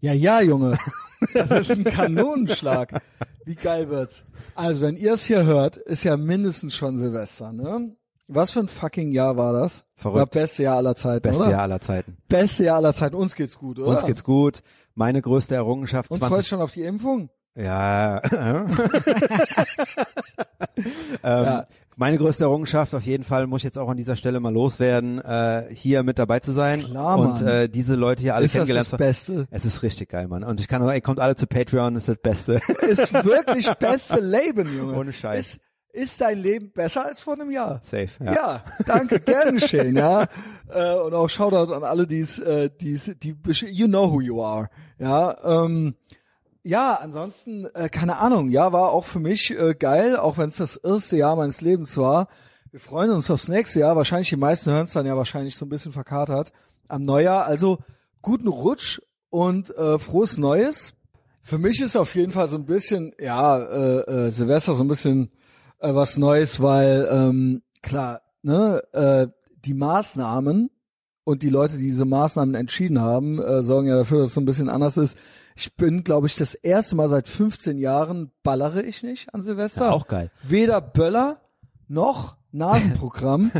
Ja, 0.00 0.12
ja, 0.12 0.40
Junge. 0.42 0.78
Das 1.34 1.50
ist 1.68 1.72
ein 1.72 1.82
Kanonenschlag. 1.82 3.02
Wie 3.44 3.56
geil 3.56 3.90
wird's? 3.90 4.24
Also, 4.54 4.82
wenn 4.82 4.96
ihr 4.96 5.14
es 5.14 5.24
hier 5.24 5.44
hört, 5.44 5.76
ist 5.76 6.04
ja 6.04 6.16
mindestens 6.16 6.76
schon 6.76 6.96
Silvester, 6.96 7.52
ne? 7.52 7.96
Was 8.28 8.52
für 8.52 8.60
ein 8.60 8.68
fucking 8.68 9.10
Jahr 9.10 9.36
war 9.36 9.52
das? 9.52 9.84
Verrückt. 9.96 10.18
War 10.18 10.26
beste 10.26 10.62
Jahr 10.62 10.76
aller 10.76 10.94
Zeiten, 10.94 11.22
Beste 11.22 11.42
oder? 11.42 11.50
Jahr 11.50 11.62
aller 11.62 11.80
Zeiten. 11.80 12.18
Beste 12.28 12.64
Jahr 12.64 12.76
aller 12.76 12.94
Zeiten. 12.94 13.16
Uns 13.16 13.34
geht's 13.34 13.58
gut, 13.58 13.80
oder? 13.80 13.88
Uns 13.88 14.04
geht's 14.04 14.22
gut. 14.22 14.60
Meine 14.94 15.20
größte 15.22 15.56
Errungenschaft 15.56 16.10
Und 16.12 16.18
freut 16.20 16.28
20 16.30 16.46
schon 16.46 16.60
auf 16.60 16.70
die 16.72 16.82
Impfung? 16.84 17.30
Ja. 17.58 18.22
ähm, 21.22 21.44
Ja. 21.44 21.66
Meine 22.00 22.16
größte 22.16 22.44
Errungenschaft 22.44 22.94
auf 22.94 23.02
jeden 23.02 23.24
Fall 23.24 23.48
muss 23.48 23.58
ich 23.62 23.64
jetzt 23.64 23.76
auch 23.76 23.88
an 23.88 23.96
dieser 23.96 24.14
Stelle 24.14 24.38
mal 24.38 24.52
loswerden, 24.52 25.18
äh, 25.20 25.66
hier 25.74 26.04
mit 26.04 26.20
dabei 26.20 26.38
zu 26.38 26.52
sein 26.52 26.80
Klar, 26.84 27.18
und 27.18 27.40
Mann. 27.42 27.46
äh, 27.48 27.68
diese 27.68 27.96
Leute 27.96 28.22
hier 28.22 28.36
alle 28.36 28.44
ist 28.44 28.54
das 28.54 28.58
kennengelernt 28.60 28.86
das 28.86 28.90
zu 28.90 28.96
Beste? 28.98 29.48
Es 29.50 29.64
ist 29.64 29.82
richtig 29.82 30.08
geil, 30.10 30.28
Mann. 30.28 30.44
Und 30.44 30.60
ich 30.60 30.68
kann 30.68 30.80
nur, 30.80 30.92
ey, 30.94 31.00
kommt 31.00 31.18
alle 31.18 31.34
zu 31.34 31.48
Patreon, 31.48 31.96
ist 31.96 32.06
das 32.08 32.18
Beste. 32.22 32.60
Ist 32.88 33.12
wirklich 33.12 33.68
beste 33.80 34.20
Leben, 34.20 34.72
Junge. 34.78 34.96
Ohne 34.96 35.12
Scheiß. 35.12 35.54
Ist, 35.56 35.60
ist 35.92 36.20
dein 36.20 36.38
Leben 36.38 36.70
besser 36.70 37.04
als 37.04 37.20
vor 37.20 37.34
einem 37.34 37.50
Jahr? 37.50 37.80
Safe. 37.82 38.10
Ja, 38.24 38.32
Ja. 38.32 38.64
danke, 38.86 39.18
gern 39.18 39.54
geschehen, 39.54 39.96
ja. 39.96 40.26
Äh, 40.72 40.94
und 40.94 41.14
auch 41.14 41.28
Shoutout 41.28 41.72
an 41.74 41.82
alle, 41.82 42.06
die's, 42.06 42.38
äh, 42.38 42.70
die's, 42.70 43.10
die, 43.20 43.34
you 43.70 43.88
know 43.88 44.08
who 44.12 44.20
you 44.20 44.40
are, 44.40 44.68
ja. 45.00 45.36
Ähm, 45.64 45.96
ja, 46.68 46.96
ansonsten, 46.96 47.64
äh, 47.72 47.88
keine 47.88 48.18
Ahnung, 48.18 48.50
ja, 48.50 48.74
war 48.74 48.92
auch 48.92 49.06
für 49.06 49.20
mich 49.20 49.58
äh, 49.58 49.74
geil, 49.74 50.16
auch 50.16 50.36
wenn 50.36 50.48
es 50.48 50.58
das 50.58 50.76
erste 50.76 51.16
Jahr 51.16 51.34
meines 51.34 51.62
Lebens 51.62 51.96
war. 51.96 52.28
Wir 52.70 52.78
freuen 52.78 53.10
uns 53.10 53.30
aufs 53.30 53.48
nächste 53.48 53.80
Jahr. 53.80 53.96
Wahrscheinlich 53.96 54.28
die 54.28 54.36
meisten 54.36 54.70
hören 54.70 54.84
es 54.84 54.92
dann 54.92 55.06
ja 55.06 55.16
wahrscheinlich 55.16 55.56
so 55.56 55.64
ein 55.64 55.70
bisschen 55.70 55.92
verkatert 55.92 56.52
am 56.86 57.06
Neujahr. 57.06 57.46
Also 57.46 57.78
guten 58.20 58.48
Rutsch 58.48 59.00
und 59.30 59.74
äh, 59.78 59.98
frohes 59.98 60.36
Neues. 60.36 60.92
Für 61.40 61.56
mich 61.56 61.80
ist 61.80 61.96
auf 61.96 62.14
jeden 62.14 62.32
Fall 62.32 62.48
so 62.48 62.58
ein 62.58 62.66
bisschen, 62.66 63.14
ja, 63.18 63.56
äh, 63.56 64.26
äh, 64.26 64.30
Silvester 64.30 64.74
so 64.74 64.84
ein 64.84 64.88
bisschen 64.88 65.30
äh, 65.78 65.94
was 65.94 66.18
Neues, 66.18 66.60
weil 66.60 67.08
ähm, 67.10 67.62
klar, 67.80 68.20
ne, 68.42 68.82
äh, 68.92 69.26
die 69.64 69.72
Maßnahmen 69.72 70.68
und 71.24 71.42
die 71.42 71.48
Leute, 71.48 71.78
die 71.78 71.84
diese 71.84 72.04
Maßnahmen 72.04 72.54
entschieden 72.54 73.00
haben, 73.00 73.40
äh, 73.40 73.62
sorgen 73.62 73.88
ja 73.88 73.96
dafür, 73.96 74.18
dass 74.18 74.28
es 74.28 74.34
so 74.34 74.42
ein 74.42 74.44
bisschen 74.46 74.68
anders 74.68 74.98
ist. 74.98 75.16
Ich 75.58 75.74
bin, 75.74 76.04
glaube 76.04 76.28
ich, 76.28 76.36
das 76.36 76.54
erste 76.54 76.94
Mal 76.94 77.08
seit 77.08 77.26
15 77.26 77.78
Jahren 77.78 78.30
ballere 78.44 78.80
ich 78.80 79.02
nicht 79.02 79.34
an 79.34 79.42
Silvester. 79.42 79.86
Ja, 79.86 79.90
auch 79.90 80.06
geil. 80.06 80.30
Weder 80.44 80.80
Böller 80.80 81.40
noch 81.88 82.36
Nasenprogramm. 82.52 83.50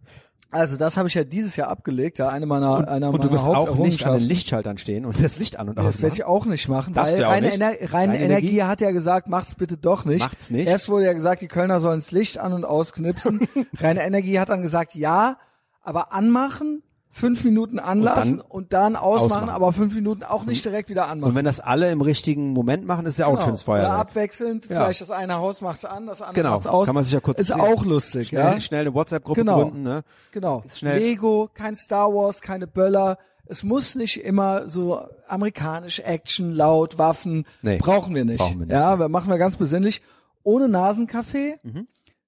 also 0.50 0.76
das 0.76 0.98
habe 0.98 1.08
ich 1.08 1.14
ja 1.14 1.24
dieses 1.24 1.56
Jahr 1.56 1.68
abgelegt, 1.68 2.18
ja, 2.18 2.28
eine 2.28 2.44
meiner, 2.44 2.86
einer 2.86 3.08
Und 3.08 3.24
du 3.24 3.28
meiner 3.28 3.32
wirst 3.32 3.44
auch 3.46 3.74
nicht 3.76 4.04
an 4.04 4.18
den. 4.18 4.28
Lichtschaltern 4.28 4.76
stehen 4.76 5.06
und 5.06 5.18
das 5.22 5.38
Licht 5.38 5.58
an 5.58 5.70
und 5.70 5.78
Das 5.78 5.86
aus 5.86 6.02
werde 6.02 6.16
ich 6.16 6.24
auch 6.24 6.44
nicht 6.44 6.68
machen, 6.68 6.92
Darfst 6.92 7.14
weil 7.14 7.20
du 7.20 7.26
reine, 7.26 7.46
nicht. 7.46 7.54
Ener 7.54 7.68
reine, 7.68 7.92
Reine 7.92 8.18
Energie, 8.18 8.48
Energie 8.48 8.62
hat 8.64 8.82
ja 8.82 8.90
gesagt, 8.90 9.26
macht's 9.26 9.54
bitte 9.54 9.78
doch 9.78 10.04
nicht. 10.04 10.20
Macht's 10.20 10.50
nicht. 10.50 10.68
Erst 10.68 10.90
wurde 10.90 11.06
ja 11.06 11.14
gesagt, 11.14 11.40
die 11.40 11.48
Kölner 11.48 11.80
sollen 11.80 12.00
das 12.00 12.10
Licht 12.10 12.36
an 12.36 12.52
und 12.52 12.66
ausknipsen. 12.66 13.48
reine 13.78 14.04
Energie 14.04 14.38
hat 14.38 14.50
dann 14.50 14.60
gesagt, 14.60 14.94
ja, 14.94 15.38
aber 15.80 16.12
anmachen, 16.12 16.82
fünf 17.16 17.44
Minuten 17.44 17.78
anlassen 17.78 18.40
und 18.42 18.72
dann, 18.74 18.94
ausmachen, 18.94 19.30
ausmachen. 19.32 19.48
aber 19.48 19.72
fünf 19.72 19.94
Minuten 19.94 20.22
auch 20.22 20.44
nicht 20.44 20.64
direkt 20.66 20.90
wieder 20.90 21.08
anmachen. 21.08 21.30
Und 21.30 21.34
wenn 21.34 21.46
das 21.46 21.60
alle 21.60 21.90
im 21.90 22.02
richtigen 22.02 22.52
Moment 22.52 22.86
machen, 22.86 23.06
ist 23.06 23.18
ja 23.18 23.24
auch 23.26 23.30
ein 23.30 23.34
Genau. 23.36 23.46
schönes 23.46 23.62
Oder 23.66 23.78
Feuerwerk. 23.78 23.98
abwechselnd, 24.00 24.64
Ja. 24.66 24.70
vielleicht 24.84 25.00
das 25.00 25.10
eine 25.10 25.36
Haus 25.36 25.62
macht's 25.62 25.84
an, 25.86 26.06
das 26.06 26.20
andere 26.20 26.34
Genau. 26.42 26.50
macht's 26.56 26.66
aus. 26.66 26.84
Kann 26.86 26.94
man 26.94 27.04
sich 27.04 27.14
ja 27.14 27.20
kurz 27.20 27.40
Ist 27.40 27.46
sehen. 27.48 27.60
auch 27.60 27.84
lustig, 27.86 28.28
Schnell, 28.28 28.44
ja. 28.54 28.60
schnell 28.60 28.80
eine 28.82 28.92
WhatsApp-Gruppe 28.94 29.40
Genau. 29.40 29.62
gründen, 29.62 29.82
ne? 29.82 30.04
Genau. 30.32 30.62
Schnell. 30.72 30.98
Lego, 30.98 31.48
kein 31.54 31.74
Star 31.74 32.12
Wars, 32.12 32.42
keine 32.42 32.66
Böller. 32.66 33.16
Es 33.46 33.62
muss 33.62 33.94
nicht 33.94 34.22
immer 34.22 34.68
so 34.68 35.00
amerikanisch 35.26 36.00
Action, 36.00 36.52
laut, 36.52 36.98
Waffen. 36.98 37.46
Nee, 37.62 37.78
brauchen 37.78 38.14
wir 38.14 38.24
nicht. 38.26 38.38
brauchen 38.38 38.58
wir 38.58 38.66
nicht, 38.66 38.74
Ja, 38.74 38.98
wir 38.98 39.08
machen 39.08 39.30
wir 39.30 39.38
ganz 39.38 39.56
besinnlich. 39.56 40.02
Ohne 40.42 40.68
Nasenkaffee. 40.68 41.58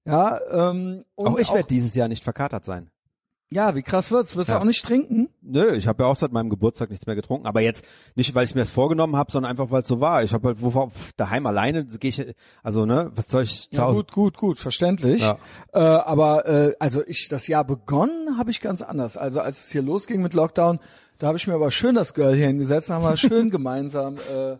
Ja, 0.04 0.38
ähm, 0.50 1.04
und 1.14 1.26
Mhm. 1.28 1.34
Auch 1.34 1.38
ich 1.38 1.52
werde 1.52 1.68
dieses 1.68 1.94
Jahr 1.94 2.08
nicht 2.08 2.24
verkatert 2.24 2.64
sein. 2.64 2.90
Ja, 3.50 3.74
wie 3.74 3.82
krass 3.82 4.10
wird's? 4.10 4.36
Wirst 4.36 4.50
Ja. 4.50 4.56
du 4.56 4.60
auch 4.60 4.66
nicht 4.66 4.84
trinken? 4.84 5.30
Nö, 5.40 5.72
ich 5.74 5.86
habe 5.88 6.02
ja 6.02 6.08
auch 6.10 6.16
seit 6.16 6.32
meinem 6.32 6.50
Geburtstag 6.50 6.90
nichts 6.90 7.06
mehr 7.06 7.16
getrunken, 7.16 7.46
aber 7.46 7.60
jetzt 7.62 7.82
nicht, 8.14 8.34
weil 8.34 8.44
ich 8.44 8.54
mir 8.54 8.60
das 8.60 8.70
vorgenommen 8.70 9.16
habe, 9.16 9.32
sondern 9.32 9.50
einfach, 9.50 9.70
weil 9.70 9.80
es 9.82 9.88
so 9.88 10.00
war. 10.00 10.22
Ich 10.22 10.34
habe 10.34 10.48
halt 10.48 10.58
wo, 10.60 10.90
daheim 11.16 11.46
alleine 11.46 11.84
gehe 11.86 12.10
ich, 12.10 12.34
also 12.62 12.84
ne, 12.84 13.10
was 13.14 13.24
soll 13.28 13.44
ich 13.44 13.70
zu 13.70 13.76
Ja, 13.80 13.86
Hause? 13.86 14.00
gut, 14.00 14.12
gut, 14.12 14.36
gut, 14.36 14.58
verständlich. 14.58 15.22
Ja. 15.22 15.38
Äh, 15.72 15.78
aber 15.78 16.46
äh, 16.46 16.74
also 16.78 17.02
ich 17.06 17.28
das 17.30 17.46
Jahr 17.46 17.64
begonnen 17.64 18.36
habe 18.36 18.50
ich 18.50 18.60
ganz 18.60 18.82
anders. 18.82 19.16
Also 19.16 19.40
als 19.40 19.64
es 19.66 19.72
hier 19.72 19.82
losging 19.82 20.20
mit 20.20 20.34
Lockdown, 20.34 20.78
da 21.18 21.28
habe 21.28 21.38
ich 21.38 21.46
mir 21.46 21.54
aber 21.54 21.70
schön 21.70 21.94
das 21.94 22.12
Girl 22.12 22.34
hier 22.34 22.48
hingesetzt, 22.48 22.90
und 22.90 22.96
haben 22.96 23.04
wir 23.04 23.16
schön 23.16 23.48
gemeinsam 23.48 24.16
äh, 24.30 24.56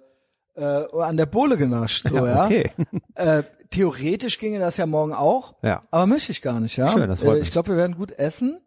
äh, 0.60 0.86
an 1.02 1.16
der 1.18 1.26
Bohle 1.26 1.58
genascht. 1.58 2.08
So, 2.08 2.16
ja. 2.26 2.46
Okay. 2.46 2.70
Äh, 3.16 3.42
theoretisch 3.70 4.38
ginge 4.38 4.60
das 4.60 4.76
ja 4.78 4.86
morgen 4.86 5.12
auch, 5.12 5.54
Ja. 5.62 5.82
aber 5.90 6.06
möchte 6.06 6.32
ich 6.32 6.40
gar 6.40 6.58
nicht, 6.60 6.76
ja. 6.78 6.90
Schön, 6.92 7.08
das 7.08 7.20
freut 7.22 7.38
äh, 7.38 7.40
ich 7.42 7.50
glaube, 7.50 7.68
wir 7.70 7.76
werden 7.76 7.96
gut 7.96 8.12
essen. 8.12 8.60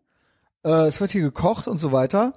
Äh, 0.64 0.88
es 0.88 1.00
wird 1.02 1.12
hier 1.12 1.22
gekocht 1.22 1.68
und 1.68 1.78
so 1.78 1.92
weiter. 1.92 2.34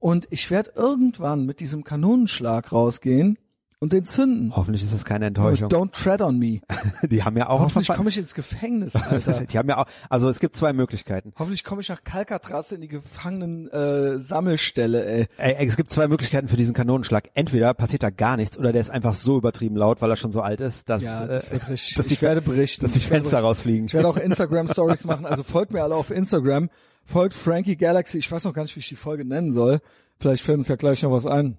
Und 0.00 0.28
ich 0.30 0.50
werde 0.50 0.72
irgendwann 0.76 1.44
mit 1.44 1.60
diesem 1.60 1.82
Kanonenschlag 1.82 2.70
rausgehen 2.70 3.36
und 3.80 3.92
den 3.92 4.04
zünden. 4.04 4.54
Hoffentlich 4.56 4.82
ist 4.82 4.92
das 4.92 5.04
keine 5.04 5.26
Enttäuschung. 5.26 5.68
Don't 5.68 5.92
tread 5.92 6.20
on 6.20 6.38
me. 6.38 6.60
Die 7.08 7.22
haben 7.24 7.36
ja 7.36 7.48
auch 7.48 7.60
Hoffentlich 7.60 7.88
komme 7.96 8.08
ich 8.08 8.18
ins 8.18 8.34
Gefängnis, 8.34 8.94
Alter. 9.10 9.40
Die 9.44 9.58
haben 9.58 9.68
ja 9.68 9.78
auch, 9.78 9.86
also 10.08 10.28
es 10.28 10.38
gibt 10.40 10.56
zwei 10.56 10.72
Möglichkeiten. 10.72 11.32
Hoffentlich 11.38 11.62
komme 11.64 11.80
ich 11.80 11.88
nach 11.88 12.02
Calcatraz 12.04 12.72
in 12.72 12.80
die 12.80 12.88
Gefangenen 12.88 13.68
äh, 13.68 14.18
Sammelstelle, 14.18 15.04
ey. 15.04 15.26
Ey, 15.36 15.66
es 15.66 15.76
gibt 15.76 15.90
zwei 15.90 16.08
Möglichkeiten 16.08 16.48
für 16.48 16.56
diesen 16.56 16.74
Kanonenschlag. 16.74 17.30
Entweder 17.34 17.74
passiert 17.74 18.02
da 18.04 18.10
gar 18.10 18.36
nichts 18.36 18.56
oder 18.58 18.72
der 18.72 18.80
ist 18.80 18.90
einfach 18.90 19.14
so 19.14 19.36
übertrieben 19.36 19.76
laut, 19.76 20.00
weil 20.00 20.10
er 20.10 20.16
schon 20.16 20.32
so 20.32 20.42
alt 20.42 20.60
ist, 20.60 20.88
dass, 20.88 21.02
Ja, 21.02 21.26
das 21.26 21.48
äh, 21.48 21.54
richtig. 21.54 21.94
dass 21.96 22.06
die, 22.06 22.14
ich 22.14 22.22
werde 22.22 22.40
berichten. 22.40 22.82
dass 22.82 22.92
die 22.92 23.00
Fenster 23.00 23.40
rausfliegen. 23.40 23.86
Ich 23.86 23.94
werde 23.94 24.08
auch 24.08 24.16
Instagram 24.16 24.68
Stories 24.68 25.04
machen. 25.04 25.26
Also 25.26 25.42
folgt 25.42 25.72
mir 25.72 25.82
alle 25.82 25.94
auf 25.96 26.10
Instagram. 26.10 26.68
Folgt 27.08 27.32
Frankie 27.32 27.76
Galaxy. 27.76 28.18
Ich 28.18 28.30
weiß 28.30 28.44
noch 28.44 28.52
gar 28.52 28.64
nicht, 28.64 28.76
wie 28.76 28.80
ich 28.80 28.88
die 28.90 28.94
Folge 28.94 29.24
nennen 29.24 29.50
soll. 29.50 29.80
Vielleicht 30.20 30.42
fällt 30.42 30.58
uns 30.58 30.68
ja 30.68 30.76
gleich 30.76 31.02
noch 31.02 31.10
was 31.10 31.24
ein. 31.24 31.56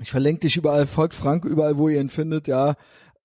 Ich 0.00 0.12
verlinke 0.12 0.42
dich 0.42 0.56
überall. 0.56 0.86
Folgt 0.86 1.14
Frank 1.14 1.44
überall, 1.44 1.78
wo 1.78 1.88
ihr 1.88 2.00
ihn 2.00 2.08
findet. 2.08 2.46
Ja. 2.46 2.76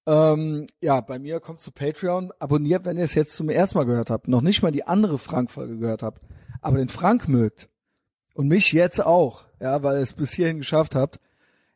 Ähm, 0.08 0.66
ja, 0.82 1.00
bei 1.02 1.20
mir 1.20 1.40
kommt 1.40 1.60
zu 1.60 1.72
Patreon. 1.72 2.34
Abonniert, 2.40 2.86
wenn 2.86 2.98
ihr 2.98 3.04
es 3.04 3.14
jetzt 3.14 3.36
zum 3.36 3.50
ersten 3.50 3.78
Mal 3.78 3.84
gehört 3.84 4.10
habt. 4.10 4.28
Noch 4.28 4.42
nicht 4.42 4.64
mal 4.64 4.72
die 4.72 4.88
andere 4.88 5.20
Frank-Folge 5.20 5.78
gehört 5.78 6.02
habt. 6.02 6.24
Aber 6.62 6.80
den 6.80 6.90
Frank 6.90 7.28
mögt. 7.28 7.70
Und 8.34 8.48
mich 8.48 8.72
jetzt 8.72 9.06
auch. 9.06 9.46
Ja, 9.62 9.84
weil 9.84 9.98
ihr 9.98 10.02
es 10.02 10.14
bis 10.14 10.34
hierhin 10.34 10.58
geschafft 10.58 10.96
habt. 10.96 11.20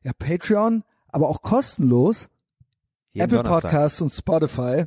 Ja, 0.02 0.12
Patreon, 0.18 0.86
aber 1.10 1.30
auch 1.30 1.44
kostenlos. 1.44 2.30
Jeden 3.12 3.26
Apple 3.26 3.44
Donnerstag. 3.44 3.72
Podcasts 3.72 4.02
und 4.02 4.10
Spotify. 4.10 4.86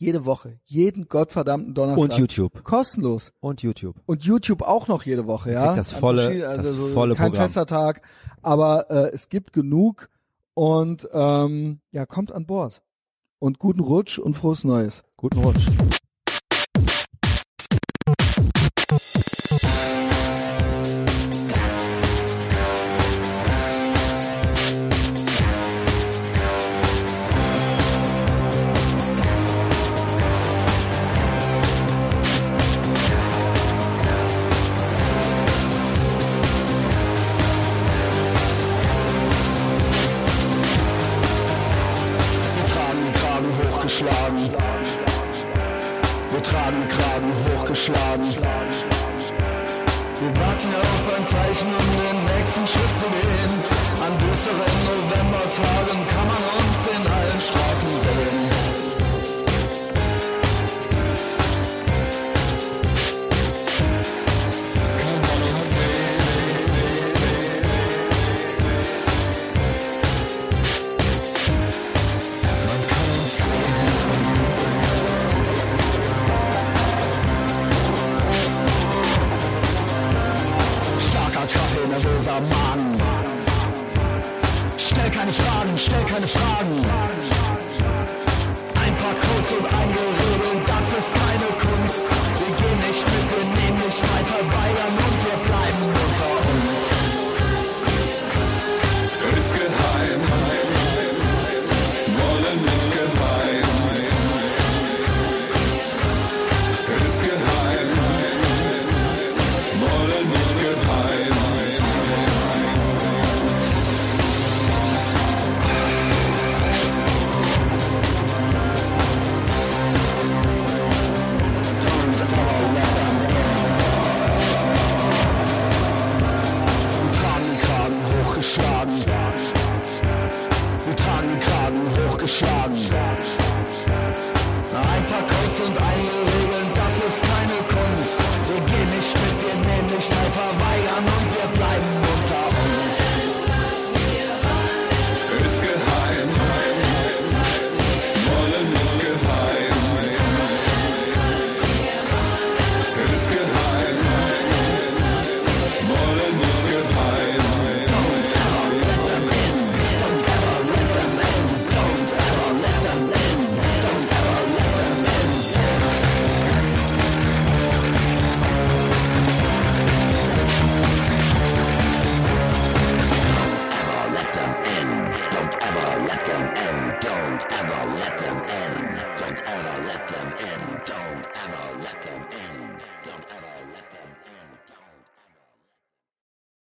Jede 0.00 0.24
Woche. 0.24 0.58
Jeden 0.64 1.08
gottverdammten 1.08 1.74
Donnerstag. 1.74 2.02
Und 2.10 2.16
YouTube. 2.18 2.62
Kostenlos. 2.64 3.32
Und 3.40 3.62
YouTube. 3.62 3.96
Und 4.06 4.24
YouTube 4.24 4.62
auch 4.62 4.86
noch 4.86 5.02
jede 5.02 5.26
Woche, 5.26 5.52
ja. 5.52 5.74
das 5.74 5.92
An 5.92 6.00
volle- 6.00 6.22
verschiedenen- 6.22 6.56
das 6.56 6.66
so 6.68 6.86
volle 6.88 7.14
Kein 7.16 7.32
Programm. 7.32 7.46
fester 7.46 7.66
Tag. 7.66 8.02
Aber 8.40 8.90
äh, 8.90 9.10
es 9.12 9.28
gibt 9.28 9.52
genug. 9.52 10.08
Und 10.54 11.08
ähm, 11.12 11.80
ja, 11.92 12.06
kommt 12.06 12.32
an 12.32 12.46
Bord. 12.46 12.80
Und 13.40 13.58
guten 13.58 13.80
Rutsch 13.80 14.18
und 14.18 14.34
frohes 14.34 14.64
Neues. 14.64 15.02
Guten 15.16 15.38
Rutsch. 15.38 15.66